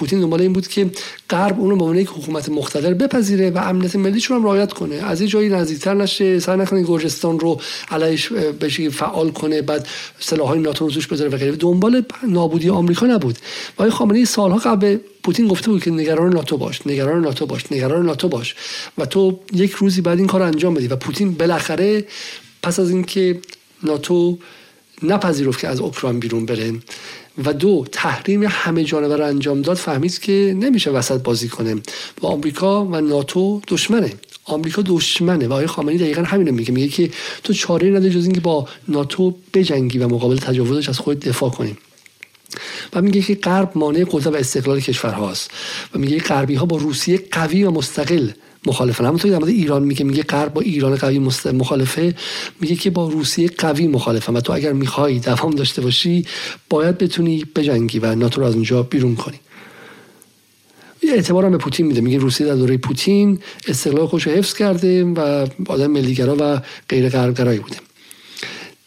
پوتین 0.00 0.20
دنبال 0.20 0.40
این 0.40 0.52
بود 0.52 0.68
که 0.68 0.90
غرب 1.30 1.60
اون 1.60 1.70
رو 1.70 1.76
به 1.76 1.82
عنوان 1.82 1.98
یک 1.98 2.08
حکومت 2.08 2.48
مقتدر 2.48 2.94
بپذیره 2.94 3.50
و 3.50 3.58
امنیت 3.58 3.96
ملیش 3.96 4.24
رو 4.24 4.36
هم 4.36 4.44
رعایت 4.44 4.72
کنه. 4.72 4.94
از 4.94 5.20
این 5.20 5.28
جایی 5.28 5.48
نزدیکتر 5.48 5.94
نشه 5.94 6.38
سعی 6.38 6.58
نکنه 6.58 6.82
گرجستان 6.82 7.40
رو 7.40 7.60
علیش 7.90 8.32
بشه 8.32 8.90
فعال 8.90 9.30
کنه 9.30 9.62
بعد 9.62 9.86
سلاحهای 10.20 10.60
ناتو 10.60 10.84
رو 10.84 10.90
توش 10.90 11.06
بذاره 11.06 11.30
و 11.30 11.36
غیره. 11.36 11.56
دنبال 11.56 12.02
نابودی 12.28 12.70
آمریکا 12.70 13.06
نبود. 13.06 13.38
و 13.78 13.82
آقای 13.82 13.90
خامنه‌ای 13.90 14.24
سالها 14.24 14.58
قبل 14.58 14.96
پوتین 15.22 15.48
گفته 15.48 15.70
بود 15.70 15.82
که 15.82 15.90
نگران 15.90 16.32
ناتو 16.32 16.56
باش 16.56 16.86
نگران 16.86 17.20
ناتو 17.20 17.46
باش 17.46 17.72
نگران 17.72 18.06
ناتو 18.06 18.28
باش. 18.28 18.54
و 18.98 19.06
تو 19.06 19.38
یک 19.52 19.70
روزی 19.70 20.00
بعد 20.00 20.18
این 20.18 20.26
کار 20.26 20.42
انجام 20.42 20.74
بدی 20.74 20.86
و 20.86 20.96
پوتین 20.96 21.34
بالاخره 21.34 22.04
پس 22.62 22.80
از 22.80 22.90
اینکه 22.90 23.40
ناتو 23.82 24.38
نپذیرفت 25.02 25.60
که 25.60 25.68
از 25.68 25.80
اوکراین 25.80 26.20
بیرون 26.20 26.46
بره 26.46 26.72
و 27.44 27.52
دو 27.52 27.84
تحریم 27.92 28.42
همه 28.42 28.84
جانبه 28.84 29.16
رو 29.16 29.26
انجام 29.26 29.62
داد 29.62 29.76
فهمید 29.76 30.18
که 30.18 30.56
نمیشه 30.58 30.90
وسط 30.90 31.22
بازی 31.22 31.48
کنه. 31.48 31.74
و 32.22 32.26
آمریکا 32.26 32.84
و 32.84 33.00
ناتو 33.00 33.60
دشمنه. 33.68 34.12
آمریکا 34.44 34.82
دشمنه. 34.86 35.48
و 35.48 35.52
آقای 35.52 35.66
خامنه‌ای 35.66 35.98
دقیقا 35.98 36.22
همین 36.22 36.50
میگه. 36.50 36.72
میگه 36.72 36.88
که 36.88 37.10
تو 37.44 37.52
چاره 37.52 37.90
نداری 37.90 38.10
جز 38.10 38.24
اینکه 38.24 38.40
با 38.40 38.68
ناتو 38.88 39.36
بجنگی 39.54 39.98
و 39.98 40.08
مقابل 40.08 40.36
تجاوزش 40.36 40.88
از 40.88 40.98
خود 40.98 41.20
دفاع 41.20 41.50
کنیم 41.50 41.78
و 42.92 43.02
میگه 43.02 43.22
که 43.22 43.34
غرب 43.34 43.72
مانع 43.74 44.04
قدرت 44.10 44.26
و 44.26 44.36
استقلال 44.36 44.80
کشورهاست. 44.80 45.50
و 45.94 45.98
میگه 45.98 46.18
غربی 46.18 46.54
ها 46.54 46.66
با 46.66 46.76
روسیه 46.76 47.22
قوی 47.32 47.64
و 47.64 47.70
مستقل. 47.70 48.30
مخالفن 48.66 49.04
همونطور 49.04 49.30
در 49.30 49.38
مورد 49.38 49.48
ایران 49.48 49.82
میگه 49.82 50.04
میگه 50.04 50.22
غرب 50.22 50.52
با 50.52 50.60
ایران 50.60 50.96
قوی 50.96 51.18
مخالفه. 51.52 52.14
میگه 52.60 52.74
که 52.74 52.90
با 52.90 53.08
روسیه 53.08 53.48
قوی 53.58 53.86
مخالفه 53.86 54.32
و 54.32 54.40
تو 54.40 54.52
اگر 54.52 54.72
می‌خوای 54.72 55.18
دوام 55.18 55.50
داشته 55.50 55.82
باشی 55.82 56.26
باید 56.70 56.98
بتونی 56.98 57.44
بجنگی 57.56 57.98
و 57.98 58.14
ناتو 58.14 58.40
رو 58.40 58.46
از 58.46 58.54
اونجا 58.54 58.82
بیرون 58.82 59.14
کنی. 59.14 59.40
اعتبار 61.02 61.44
هم 61.44 61.50
به 61.50 61.58
پوتین 61.58 61.86
میده. 61.86 62.00
میگه 62.00 62.18
روسیه 62.18 62.46
در 62.46 62.54
دوره 62.54 62.76
پوتین 62.76 63.38
استقلال 63.68 64.06
خودش 64.06 64.26
حفظ 64.26 64.54
کرده 64.54 65.04
و 65.04 65.46
آدم 65.66 65.86
ملیگرا 65.86 66.36
و 66.40 66.60
غیر 66.88 67.08
غربگرایی 67.08 67.58
بوده. 67.58 67.76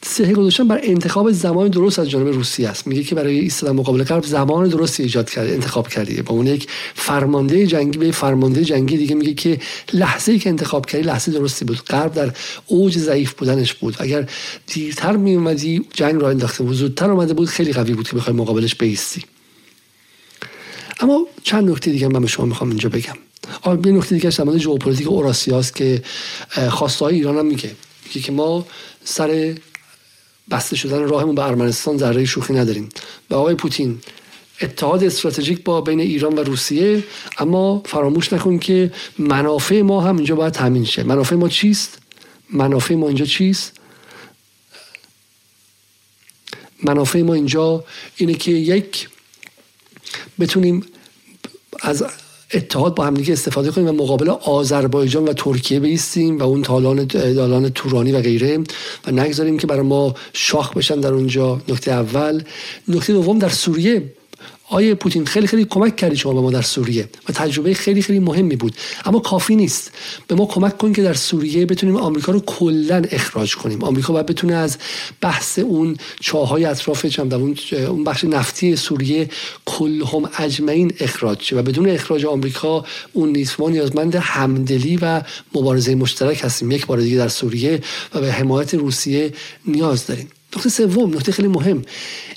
سهه 0.06 0.34
گذاشتن 0.34 0.68
بر 0.68 0.80
انتخاب 0.84 1.32
زمان 1.32 1.68
درست 1.68 2.00
از 2.00 2.10
جانب 2.10 2.28
روسیه 2.28 2.70
است. 2.70 2.88
میگه 2.88 3.04
که 3.04 3.16
برای 3.16 3.40
ایستادن 3.40 3.76
مقابل 3.76 4.04
غرب 4.04 4.26
زمان 4.26 4.68
درستی 4.70 5.04
ایجاد 5.04 5.30
کرده 5.30 5.54
انتخاب 5.54 5.88
کرده 5.88 6.22
با 6.22 6.36
اون 6.36 6.48
یک 6.48 6.68
فرمانده 6.96 7.68
جنگی 7.68 7.98
به 7.98 8.12
فرمانده 8.12 8.66
جنگی 8.66 8.98
دیگه 8.98 9.16
میگه 9.16 9.34
که 9.34 9.60
لحظه 9.94 10.32
ای 10.32 10.40
که 10.40 10.50
انتخاب 10.50 10.86
کردی 10.86 11.04
لحظه 11.04 11.32
درستی 11.32 11.66
بود. 11.66 11.78
غرب 11.78 12.14
در 12.14 12.32
اوج 12.68 12.98
ضعیف 12.98 13.34
بودنش 13.34 13.74
بود. 13.74 13.96
اگر 14.00 14.30
دیرتر 14.68 15.16
می 15.16 15.36
اومدی 15.36 15.86
جنگ 15.94 16.22
را 16.22 16.30
انداخته 16.30 16.64
بود. 16.64 16.76
زودتر 16.76 17.12
اومده 17.12 17.34
بود 17.34 17.48
خیلی 17.48 17.74
قوی 17.74 17.94
بود 17.94 18.10
که 18.10 18.16
بخوای 18.16 18.36
مقابلش 18.36 18.76
بیستی. 18.76 19.24
اما 21.00 21.28
چند 21.44 21.70
نکته 21.70 21.92
دیگه 21.92 22.08
من 22.08 22.22
به 22.22 22.28
شما 22.28 22.46
می‌خوام 22.46 22.70
اینجا 22.70 22.90
بگم. 22.90 23.18
یه 23.86 23.92
نکته 23.92 24.16
دیگه 24.16 24.30
در 24.30 24.44
مورد 24.44 24.58
ژئوپلیتیک 24.58 25.08
اوراسیاست 25.08 25.76
که 25.76 26.04
خواستای 26.70 27.16
ایران 27.16 27.38
هم 27.38 27.46
میگه. 27.46 27.72
میگه 28.06 28.22
که 28.22 28.32
ما 28.32 28.66
سر 29.04 29.56
بسته 30.52 30.76
شدن 30.76 31.08
راهمون 31.08 31.36
به 31.36 31.46
ارمنستان 31.46 31.98
ذره 31.98 32.26
شوخی 32.26 32.54
نداریم. 32.54 32.90
و 33.30 33.36
آقای 33.36 33.56
پوتین 33.56 34.00
اتحاد 34.62 35.04
استراتژیک 35.04 35.64
با 35.64 35.82
بین 35.82 36.00
ایران 36.00 36.36
و 36.36 36.44
روسیه 36.44 37.04
اما 37.38 37.82
فراموش 37.86 38.34
نکن 38.34 38.60
که 38.60 38.92
منافع 39.18 39.82
ما 39.82 40.02
هم 40.02 40.16
اینجا 40.16 40.36
باید 40.36 40.54
تامین 40.54 40.86
شه. 40.86 41.04
منافع 41.04 41.36
ما 41.36 41.50
چیست؟ 41.50 41.98
منافع 42.50 42.96
ما 42.96 43.08
اینجا 43.08 43.26
چیست؟ 43.26 43.74
منافع 46.84 47.22
ما 47.22 47.34
اینجا 47.34 47.84
اینه 48.16 48.34
که 48.34 48.52
یک 48.52 49.10
بتونیم 50.40 50.86
از 51.82 52.04
اتحاد 52.54 52.96
با 52.96 53.06
همدیگه 53.06 53.34
استفاده 53.34 53.72
کنیم 53.72 53.88
و 53.88 53.92
مقابل 53.92 54.30
آذربایجان 54.30 55.24
و 55.24 55.34
ترکیه 55.34 55.80
بیستیم 55.80 56.38
و 56.38 56.44
اون 56.44 56.62
تالان 56.62 57.06
دالان 57.06 57.70
تورانی 57.70 58.12
و 58.12 58.22
غیره 58.22 58.60
و 59.08 59.12
نگذاریم 59.12 59.58
که 59.58 59.68
برای 59.68 59.82
ما 59.82 60.14
شاخ 60.34 60.74
بشن 60.74 61.00
در 61.00 61.14
اونجا. 61.14 61.62
نکته 61.70 61.92
اول. 61.92 62.44
نکته 62.88 63.14
دوم 63.14 63.40
در 63.40 63.50
سوریه 63.50 64.04
آیه 64.74 64.96
پوتین 64.96 65.26
خیلی 65.26 65.48
خیلی 65.48 65.66
کمک 65.66 65.96
کردی 65.96 66.16
شما 66.16 66.34
به 66.34 66.42
ما 66.42 66.52
در 66.52 66.62
سوریه 66.62 67.10
و 67.30 67.32
تجربه 67.34 67.74
خیلی 67.74 68.02
خیلی 68.02 68.20
مهمی 68.20 68.56
بود. 68.56 68.76
اما 69.06 69.20
کافی 69.20 69.56
نیست. 69.56 69.92
به 70.28 70.36
ما 70.36 70.46
کمک 70.46 70.78
کن 70.78 70.94
که 70.94 71.04
در 71.04 71.14
سوریه 71.14 71.66
بتونیم 71.66 71.96
آمریکا 71.96 72.32
رو 72.32 72.40
کلا 72.40 73.02
اخراج 73.12 73.56
کنیم. 73.56 73.84
آمریکا 73.84 74.14
باید 74.14 74.26
بتونه 74.26 74.54
از 74.54 74.78
بحث 75.22 75.60
اون 75.60 75.98
چاهای 76.20 76.66
اطراف 76.66 77.06
در 77.06 77.36
اون 77.36 78.04
بخش 78.04 78.24
نفتی 78.24 78.76
سوریه 78.76 79.30
کلهم 79.66 80.30
اجمعین 80.38 80.92
اخراج 81.00 81.42
شه 81.42 81.56
و 81.56 81.62
بدون 81.62 81.90
اخراج 81.90 82.26
آمریکا 82.26 82.86
اون 83.14 83.30
نیست 83.30 83.60
ما 83.60 83.70
نیازمند 83.70 84.16
همدلی 84.16 84.98
و 85.02 85.22
مبارزه 85.56 85.96
مشترک 85.96 86.44
هستیم. 86.44 86.72
یک 86.72 86.86
بار 86.86 87.00
دیگه 87.00 87.18
در 87.18 87.28
سوریه 87.28 87.82
و 88.14 88.22
به 88.22 88.32
حمایت 88.32 88.74
روسیه 88.74 89.34
نیاز 89.66 90.08
داریم. 90.08 90.28
نکته 90.56 90.70
سوم 90.70 91.14
نکته 91.14 91.32
خیلی 91.32 91.48
مهم. 91.48 91.82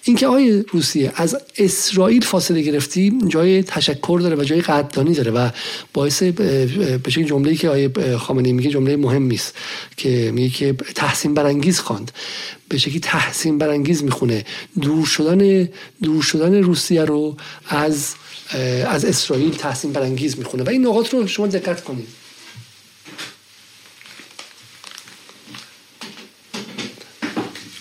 اینکه 0.05 0.27
آقای 0.27 0.65
روسیه 0.73 1.13
از 1.15 1.37
اسرائیل 1.59 2.25
فاصله 2.25 2.63
گرفتی 2.63 3.19
جای 3.29 3.63
تشکر 3.63 4.19
داره 4.23 4.37
و 4.37 4.45
جای 4.45 4.61
قدردانی 4.61 5.15
داره 5.15 5.31
و 5.31 5.51
باعث 5.93 6.23
به 6.23 7.01
شکل 7.09 7.23
جمله 7.23 7.55
که 7.55 7.69
آقای 7.69 8.17
خامنه‌ای 8.17 8.53
میگه 8.53 8.71
جمله 8.71 8.97
مهمی 8.97 9.35
است 9.35 9.55
که 9.97 10.31
میگه 10.35 10.49
که 10.49 10.73
تحسین 10.95 11.35
برانگیز 11.35 11.81
خواند. 11.81 12.11
به 12.69 12.79
شکلی 12.79 13.01
تحسین 13.01 13.59
برانگیز 13.59 14.03
می‌خونه. 14.03 14.45
دور 14.81 15.07
شدن 15.07 15.69
دور 16.03 16.23
شدن 16.23 16.55
روسیه 16.55 17.05
رو 17.05 17.37
از 17.69 18.15
از 18.87 19.05
اسرائیل 19.05 19.51
تحسین 19.51 19.93
برانگیز 19.93 20.39
می‌خونه. 20.39 20.63
و 20.63 20.69
این 20.69 20.87
نقاط 20.87 21.15
رو 21.15 21.27
شما 21.27 21.47
دقت 21.47 21.85
کنید. 21.85 22.07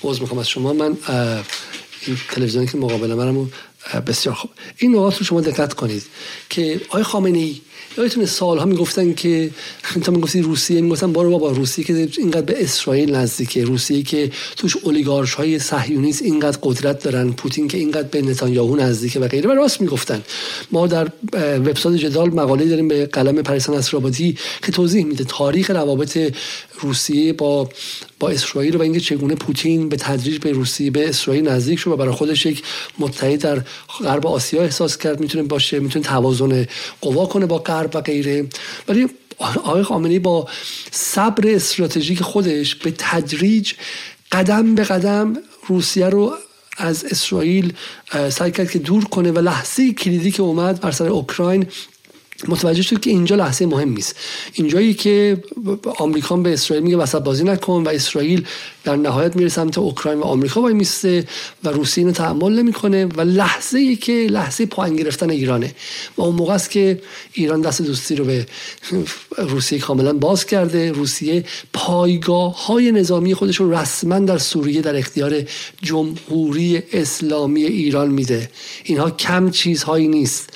عوض 0.06 0.22
می‌خوام 0.22 0.40
از 0.40 0.50
شما. 0.50 0.74
من 0.74 0.98
این 2.08 2.18
تلویزیونی 2.32 2.68
که 2.68 2.78
مقابل 2.78 3.14
منم 3.14 3.50
بسیار 4.08 4.36
خوب. 4.36 4.52
این 4.78 4.96
نقاط 4.96 5.18
رو 5.18 5.26
شما 5.26 5.42
دقت 5.42 5.74
کنید 5.74 6.04
که 6.50 6.82
آقای 6.90 7.04
خامنه 7.04 7.38
ای 7.38 7.62
یادتونه 7.98 8.26
سالها 8.26 8.66
می‌گفتن 8.66 9.14
که 9.14 9.52
تا 10.04 10.12
می‌گفتی 10.12 10.42
روسیه 10.42 10.82
می‌گفتن 10.82 11.14
بارو 11.14 11.32
بابا 11.32 11.52
روسیه 11.52 11.86
که 11.86 12.08
اینقدر 12.18 12.42
به 12.42 12.64
اسرائیل 12.64 13.16
نزدیکه. 13.16 13.64
روسیه 13.64 14.04
که 14.04 14.32
توش 14.58 14.78
اولیگارش 14.78 15.34
های 15.34 15.60
صهیونیست 15.60 16.22
اینقدر 16.22 16.60
قدرت 16.64 17.04
دارن. 17.04 17.32
پوتین 17.32 17.68
که 17.68 17.78
اینقدر 17.78 18.08
به 18.08 18.22
نتانیاهو 18.22 18.76
نزدیکه 18.76 19.20
و 19.20 19.28
غیره. 19.28 19.50
و 19.50 19.54
راست 19.54 19.82
می‌گفتن. 19.82 20.22
ما 20.72 20.88
در 20.88 21.08
وبسایت 21.34 22.00
جدال 22.00 22.30
مقاله 22.30 22.66
داریم 22.66 22.88
به 22.88 23.06
قلم 23.06 23.42
پریسان 23.42 23.76
اسرابادی 23.76 24.38
که 24.64 24.72
توضیح 24.72 25.06
میده 25.06 25.24
تاریخ 25.24 25.70
روابط 25.70 26.34
روسیه 26.82 27.34
با 27.34 27.70
با 28.20 28.30
اسرائیل 28.30 28.76
و 28.76 28.82
اینکه 28.82 29.00
چگونه 29.00 29.36
پوتین 29.36 29.90
به 29.90 29.96
تدریج 29.96 30.38
به 30.38 30.52
روسیه 30.52 30.92
به 30.92 31.10
اسرائیل 31.10 31.48
نزدیک 31.48 31.80
شد 31.80 31.92
و 31.92 31.98
برای 31.98 32.12
خودش 32.12 32.46
یک 32.46 32.64
متحد 33.00 33.40
در 33.40 33.62
غرب 34.04 34.28
آسیا 34.28 34.62
احساس 34.62 34.98
کرد 34.98 35.20
می‌تونه 35.20 35.44
باشه 35.44 35.80
می‌تونه 35.80 36.06
توازن 36.06 36.68
قوا 37.02 37.26
کنه 37.26 37.46
با 37.46 37.58
غرب 37.58 37.92
و 37.96 38.02
غیره. 38.02 38.48
ولی 38.88 39.08
آقای 39.38 39.84
خامنه‌ای 39.84 40.20
با 40.20 40.48
صبر 40.92 41.56
استراتژیک 41.56 42.22
خودش 42.22 42.76
به 42.76 42.94
تدریج 42.98 43.74
قدم 44.32 44.76
به 44.76 44.84
قدم 44.84 45.38
روسیه 45.68 46.10
رو 46.10 46.34
از 46.78 47.06
اسرائیل 47.06 47.74
سعی 48.30 48.52
کرد 48.52 48.72
که 48.72 48.80
دور 48.80 49.04
کنه 49.06 49.32
و 49.32 49.40
لحظه 49.40 49.94
کلیدی 49.94 50.32
که 50.32 50.42
اومد 50.42 50.82
بر 50.82 50.92
سر 50.92 51.08
اوکراین 51.08 51.66
متوجه 52.48 52.82
شد 52.82 53.00
که 53.00 53.10
اینجا 53.10 53.36
لحظه 53.36 53.66
مهم 53.66 53.90
نیست. 53.90 54.16
اینجایی 54.54 54.94
که 54.94 55.44
آمریکا 55.98 56.38
به 56.38 56.54
اسرائیل 56.54 56.84
میگه 56.84 56.98
وسط 56.98 57.22
بازی 57.22 57.44
نکن 57.44 57.84
و 57.84 57.90
اسرائیل 57.90 58.46
در 58.84 58.96
نهایت 58.96 59.36
میره 59.36 59.50
سمت 59.50 59.78
اوکراین 59.78 60.20
و 60.20 60.24
آمریکا 60.24 60.62
وای 60.62 60.74
میسته 60.74 61.24
و 61.64 61.70
روسیه 61.70 62.02
اینو 62.02 62.14
تحمل 62.14 62.54
نمی‌کنه 62.54 63.06
و 63.06 63.22
لحظه 63.22 63.78
ای 63.78 63.96
که 63.96 64.28
لحظه 64.30 64.66
پایین 64.66 64.96
گرفتن 64.96 65.30
ایرانه. 65.30 65.76
و 66.18 66.22
اون 66.22 66.36
موقع 66.36 66.54
است 66.54 66.72
که 66.72 67.02
ایران 67.34 67.62
دست 67.62 67.82
دوستی 67.82 68.16
رو 68.16 68.26
به 68.26 68.46
روسیه 69.38 69.80
کاملا 69.80 70.14
باز 70.14 70.46
کرده. 70.46 70.92
روسیه 70.92 71.44
پایگاه 71.74 72.66
های 72.66 72.92
نظامی 72.92 73.34
خودش 73.34 73.56
رو 73.56 73.74
رسما 73.74 74.20
در 74.20 74.38
سوریه 74.38 74.82
در 74.82 74.96
اختیار 74.96 75.42
جمهوری 75.82 76.84
اسلامی 76.94 77.64
ایران 77.64 78.10
میده. 78.10 78.50
اینها 78.84 79.12
کم 79.12 79.52
چیزهایی 79.52 80.08
نیست. 80.08 80.50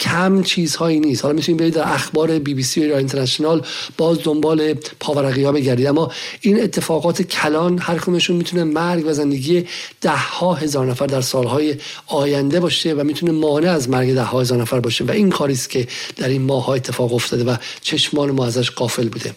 کم 0.00 0.42
چیزهایی 0.42 1.00
نیست. 1.00 1.19
حالا 1.22 1.34
می‌تونید 1.34 1.60
برید 1.60 1.74
در 1.74 1.92
اخبار 1.92 2.38
بی 2.38 2.54
بی 2.54 2.62
سی 2.62 2.90
و 2.90 2.96
اینترنشنال 2.96 3.66
باز 3.96 4.18
دنبال 4.22 4.74
پاورقی 4.74 5.44
ها 5.44 5.52
بگردید. 5.52 5.86
اما 5.86 6.10
این 6.40 6.62
اتفاقات 6.62 7.22
کلان 7.22 7.78
هر 7.78 7.98
کدومشون 7.98 8.36
می‌تونه 8.36 8.64
مرگ 8.64 9.06
و 9.06 9.12
زندگی 9.12 9.66
ده 10.00 10.16
ها 10.16 10.54
هزار 10.54 10.86
نفر 10.86 11.06
در 11.06 11.20
سالهای 11.20 11.76
آینده 12.06 12.60
باشه 12.60 12.94
و 12.94 13.04
می‌تونه 13.04 13.32
مانع 13.32 13.70
از 13.70 13.88
مرگ 13.88 14.14
ده 14.14 14.22
ها 14.22 14.40
هزار 14.40 14.60
نفر 14.60 14.80
باشه 14.80 15.04
و 15.04 15.10
این 15.10 15.30
کاری 15.30 15.56
که 15.70 15.88
در 16.16 16.28
این 16.28 16.42
ماه 16.42 16.64
ها 16.64 16.74
اتفاق 16.74 17.14
افتاده 17.14 17.44
و 17.44 17.56
چشمان 17.80 18.30
ما 18.30 18.46
ازش 18.46 18.70
قافل 18.70 19.08
بوده. 19.08 19.34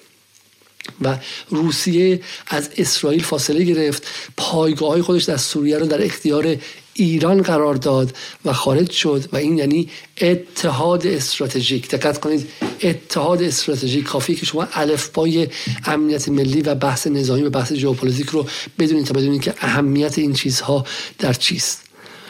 و 1.02 1.18
روسیه 1.50 2.22
از 2.48 2.70
اسرائیل 2.78 3.24
فاصله 3.24 3.64
گرفت. 3.64 4.08
پایگاه 4.38 4.90
های 4.90 5.02
خودش 5.02 5.24
در 5.24 5.38
سوریه 5.38 5.78
رو 5.78 5.86
در 5.86 6.06
اختیار 6.06 6.56
ایران 6.94 7.42
قرار 7.42 7.76
داد 7.76 8.16
و 8.46 8.54
خارج 8.54 8.92
شد 8.92 9.30
و 9.32 9.38
این 9.38 9.58
یعنی 9.58 9.90
اتحاد 10.22 11.08
استراتژیک. 11.08 11.90
دقت 11.90 12.20
کنید 12.20 12.50
اتحاد 12.84 13.44
استراتژیک 13.44 14.04
کافیه 14.04 14.36
که 14.36 14.46
شما 14.46 14.68
الفبای 14.74 15.48
امنیت 15.86 16.30
ملی 16.30 16.62
و 16.62 16.76
بحث 16.76 17.08
نظامی 17.08 17.44
و 17.44 17.50
بحث 17.50 17.74
ژئوپلیتیک 17.74 18.30
رو 18.30 18.46
بدونید 18.80 19.06
تا 19.06 19.14
بدونید 19.14 19.42
که 19.42 19.54
اهمیت 19.60 20.18
این 20.20 20.34
چیزها 20.34 20.86
در 21.20 21.34
چیست. 21.34 21.80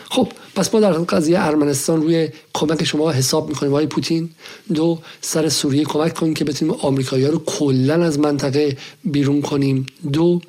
خب 0.09 0.31
پس 0.55 0.73
ما 0.73 0.79
در 0.79 0.91
قضیه 0.91 1.39
ارمنستان 1.39 2.01
روی 2.01 2.29
کمک 2.53 2.83
شما 2.83 3.11
حساب 3.11 3.49
می‌کنیم 3.49 3.71
آقای 3.71 3.85
پوتین. 3.85 4.29
دو 4.73 4.99
سر 5.21 5.49
سوریه 5.49 5.83
کمک 5.83 6.13
کنیم 6.13 6.33
که 6.33 6.45
بتونیم 6.45 6.75
آمریکایی‌ها 6.81 7.31
رو 7.31 7.43
کلا 7.45 8.03
از 8.03 8.19
منطقه 8.19 8.77
بیرون 9.03 9.41
کنیم. 9.41 9.85
دو 10.11 10.41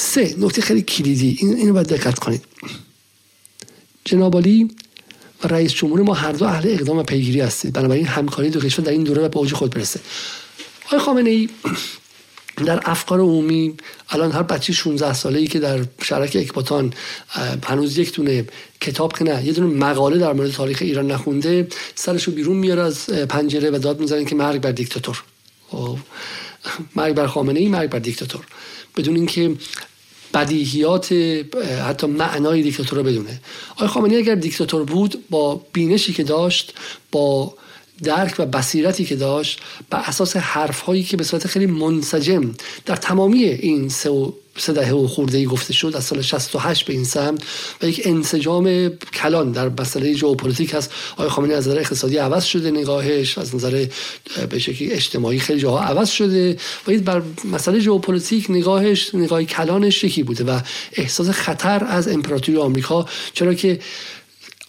سه 0.00 0.34
نکته 0.38 0.62
خیلی 0.62 0.82
کلیدی. 0.82 1.36
این 1.40 1.56
اینو 1.56 1.72
باید 1.72 1.86
دقت 1.86 2.18
کنید. 2.18 2.44
جنابالی 4.04 4.70
و 5.44 5.48
رئیس 5.48 5.72
جمهور 5.72 6.02
ما 6.02 6.14
هر 6.14 6.32
دو 6.32 6.44
اهل 6.44 6.68
اقدام 6.68 6.98
و 6.98 7.02
پیگیری 7.02 7.40
هستید. 7.40 7.72
بنابراین 7.72 8.06
همکاری 8.06 8.50
دو 8.50 8.60
کشور 8.60 8.84
در 8.84 8.92
این 8.92 9.04
دوره 9.04 9.28
به 9.28 9.36
اوج 9.36 9.52
خود 9.52 9.74
برسه. 9.74 10.00
آقای 10.86 10.98
خامنه 10.98 11.30
ای 11.30 11.48
در 12.56 12.80
افکار 12.84 13.20
عمومی 13.20 13.74
الان 14.10 14.32
هر 14.32 14.42
بچه 14.42 14.72
16 14.72 15.12
ساله 15.12 15.38
ای 15.38 15.46
که 15.46 15.58
در 15.58 15.84
شرک 16.02 16.36
اکباتان 16.40 16.92
هنوز 17.64 17.98
یک 17.98 18.14
دونه 18.14 18.44
کتاب 18.80 19.18
که 19.18 19.24
نه 19.24 19.44
یه 19.46 19.52
دونه 19.52 19.74
مقاله 19.74 20.18
در 20.18 20.32
مورد 20.32 20.50
تاریخ 20.50 20.78
ایران 20.82 21.10
نخونده 21.10 21.68
سرش 21.94 22.24
رو 22.24 22.32
بیرون 22.32 22.56
میاره 22.56 22.82
از 22.82 23.06
پنجره 23.06 23.70
و 23.70 23.78
داد 23.78 24.00
می‌زنن 24.00 24.24
که 24.24 24.34
مرگ 24.34 24.60
بر 24.60 24.72
دیکتاتور. 24.72 25.22
خب، 25.68 25.98
مرگ 26.96 27.14
بر 27.14 27.26
خامنه 27.26 27.60
ای 27.60 27.68
مرگ 27.68 27.90
بر 27.90 27.98
دیکتاتور. 27.98 28.46
بدون 28.96 29.16
اینکه 29.16 29.56
بدیهیات 30.34 31.12
حتی 31.88 32.06
معنای 32.06 32.62
دیکتاتور 32.62 32.98
رو 32.98 33.04
بدونه. 33.04 33.40
آقای 33.76 33.88
خامنه‌ای 33.88 34.22
اگر 34.22 34.34
دیکتاتور 34.34 34.84
بود 34.84 35.24
با 35.30 35.60
بینشی 35.72 36.12
که 36.12 36.22
داشت 36.22 36.74
با 37.12 37.54
درک 38.02 38.34
و 38.38 38.46
بصیرتی 38.46 39.04
که 39.04 39.16
داشت 39.16 39.60
بر 39.90 39.98
اساس 39.98 40.36
حرف 40.36 40.80
هایی 40.80 41.02
که 41.02 41.16
به 41.16 41.24
صورت 41.24 41.46
خیلی 41.46 41.66
منسجم 41.66 42.54
در 42.86 42.96
تمامی 42.96 43.44
این 43.44 43.88
سه 43.88 44.10
و 44.10 44.32
سه 44.56 44.72
دهه 44.72 44.92
و 44.92 45.06
خورده 45.06 45.38
ای 45.38 45.44
گفته 45.46 45.72
شد 45.72 45.92
از 45.96 46.04
سال 46.04 46.22
68 46.22 46.86
به 46.86 46.92
این 46.92 47.04
سمت 47.04 47.42
و 47.82 47.88
یک 47.88 48.02
انسجام 48.04 48.88
کلان 48.88 49.52
در 49.52 49.68
مسئله 49.80 50.12
ژئوپلیتیک 50.12 50.74
هست. 50.74 50.92
آقای 51.12 51.28
خامنه‌ای 51.28 51.58
از 51.58 51.68
نظر 51.68 51.78
اقتصادی 51.78 52.16
عوض 52.16 52.44
شده 52.44 52.70
نگاهش 52.70 53.38
از 53.38 53.54
نظر 53.54 53.86
به 54.50 54.58
شکلی 54.58 54.92
اجتماعی 54.92 55.38
خیلی 55.38 55.60
جاها 55.60 55.82
عوض 55.82 56.10
شده 56.10 56.56
و 56.88 56.92
بر 56.92 57.22
مسئله 57.44 57.78
ژئوپلیتیک 57.78 58.46
نگاهش 58.50 59.14
نگاهی 59.14 59.46
کلانش 59.46 60.04
یکی 60.04 60.22
بوده 60.22 60.44
و 60.44 60.60
احساس 60.92 61.28
خطر 61.28 61.84
از 61.84 62.08
امپراتوری 62.08 62.58
آمریکا 62.58 63.06
چرا 63.34 63.54
که 63.54 63.78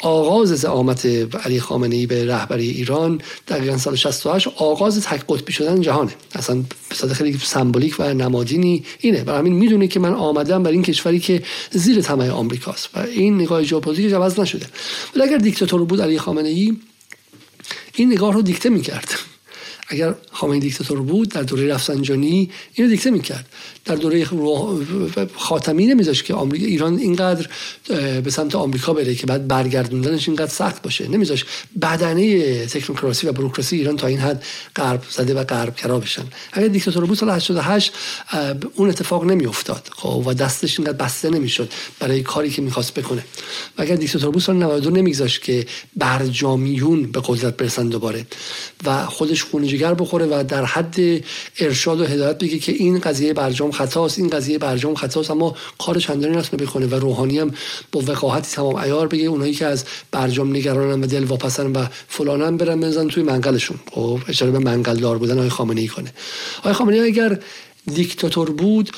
آغاز 0.01 0.49
زعامت 0.49 1.05
علی 1.45 1.59
خامنه 1.59 1.95
ای 1.95 2.05
به 2.05 2.25
رهبری 2.25 2.69
ایران 2.69 3.21
دقیقا 3.47 3.77
سال 3.77 3.95
68 3.95 4.47
آغاز 4.55 5.01
تک 5.01 5.23
قطبی 5.29 5.53
شدن 5.53 5.81
جهانه. 5.81 6.11
اصلا 6.35 6.63
به 7.01 7.13
خیلی 7.13 7.39
سمبولیک 7.43 7.95
و 7.99 8.13
نمادینی 8.13 8.83
اینه. 8.99 9.23
برای 9.23 9.39
همین 9.39 9.53
می‌دونه 9.53 9.87
که 9.87 9.99
من 9.99 10.13
آمدم 10.13 10.63
بر 10.63 10.71
این 10.71 10.83
کشوری 10.83 11.19
که 11.19 11.43
زیر 11.71 12.01
طمع 12.01 12.29
آمریکاست 12.29 12.89
و 12.93 12.99
این 12.99 13.35
نگاه 13.35 13.63
ژئوپلیتیک 13.63 14.13
عوض 14.13 14.39
نشده. 14.39 14.65
ولی 15.15 15.23
اگر 15.23 15.37
دیکتاتور 15.37 15.85
بود 15.85 16.01
علی 16.01 16.19
خامنه 16.19 16.49
ای 16.49 16.77
این 17.95 18.11
نگاه 18.11 18.33
رو 18.33 18.41
دیکته 18.41 18.69
می‌کرد. 18.69 19.30
اگر 19.91 20.13
خامنه‌ای 20.31 20.59
دیکتاتور 20.61 21.01
بود 21.01 21.29
در 21.29 21.41
دوره 21.41 21.67
رفسنجانی 21.73 22.49
اینو 22.73 22.89
دیکته 22.89 23.11
می‌کرد. 23.11 23.45
در 23.85 23.95
دوره 23.95 24.27
خاتمی 25.35 25.85
نمیذاشت 25.85 26.25
که 26.25 26.33
آمریکا 26.33 26.65
ایران 26.65 26.97
اینقدر 26.97 27.47
به 28.21 28.31
سمت 28.31 28.55
آمریکا 28.55 28.93
بره 28.93 29.15
که 29.15 29.27
بعد 29.27 29.47
برگردوندنش 29.47 30.27
اینقدر 30.27 30.51
سخت 30.51 30.81
باشه. 30.81 31.07
نمیذاشت. 31.07 31.45
بدنه 31.81 32.65
تکنوکراسی 32.65 33.27
و 33.27 33.31
بروکراسی 33.31 33.75
ایران 33.75 33.97
تا 33.97 34.07
این 34.07 34.19
حد 34.19 34.43
غرب 34.75 35.03
زده 35.09 35.33
و 35.33 35.43
غرب 35.43 35.75
کرا 35.75 35.99
بشن. 35.99 36.23
اگر 36.51 36.67
دیکتاتور 36.67 37.05
بود 37.05 37.17
سال 37.17 37.29
88 37.29 37.93
اون 38.75 38.89
اتفاق 38.89 39.25
نمیافتاد. 39.25 39.89
خب 39.95 40.23
و 40.25 40.33
دستش 40.33 40.79
اینقدر 40.79 40.97
بسته 40.97 41.29
نمی‌شد 41.29 41.71
برای 41.99 42.21
کاری 42.21 42.49
که 42.49 42.61
می‌خواست 42.61 42.93
بکنه. 42.93 43.23
و 43.77 43.81
اگر 43.81 43.95
دیکتاتور 43.95 44.31
بود 44.31 44.41
سال 44.41 44.55
92 44.55 44.89
نمیگذاشت 44.89 45.41
که 45.41 45.65
برجامیون 45.95 47.11
به 47.11 47.21
قدرت 47.25 47.57
برسن 47.57 47.89
دوباره. 47.89 48.25
و 48.85 49.05
خودش 49.05 49.43
خون 49.43 49.67
جگر 49.81 49.93
بخوره 49.93 50.25
و 50.25 50.43
در 50.43 50.65
حد 50.65 50.95
ارشاد 51.59 52.01
و 52.01 52.05
هدایت 52.05 52.37
بگه 52.37 52.59
که 52.59 52.71
این 52.71 52.99
قضیه 52.99 53.33
برجام 53.33 53.71
خطاست 53.71 54.19
این 54.19 54.29
قضیه 54.29 54.57
برجام 54.57 54.95
خطاست 54.95 55.31
اما 55.31 55.55
کار 55.79 55.99
چندانی 55.99 56.37
نتونه 56.37 56.63
بکنه 56.63 56.85
و 56.85 56.95
روحانی 56.95 57.39
هم 57.39 57.51
با 57.91 58.03
وقاحتی 58.07 58.55
تمام 58.55 58.77
عیار 58.77 59.07
بگه. 59.07 59.25
اونایی 59.25 59.53
که 59.53 59.65
از 59.65 59.85
برجام 60.11 60.49
نگرانن 60.49 61.03
و 61.03 61.07
دل 61.07 61.23
واپسن 61.23 61.71
و 61.71 61.85
فلانن 62.07 62.57
برن 62.57 62.79
بزن 62.79 63.07
توی 63.07 63.23
منقلشون. 63.23 63.79
خب 63.91 64.19
اشاره 64.27 64.51
به 64.51 64.59
منقل 64.59 64.95
دار 64.95 65.17
بودن 65.17 65.37
آقای 65.37 65.49
خامنه 65.49 65.81
ای 65.81 65.87
کنه. 65.87 66.13
آقای 66.59 66.73
خامنه 66.73 66.95
ای 66.95 67.07
اگر 67.07 67.39
دیکتاتور 67.93 68.51
بود 68.51 68.91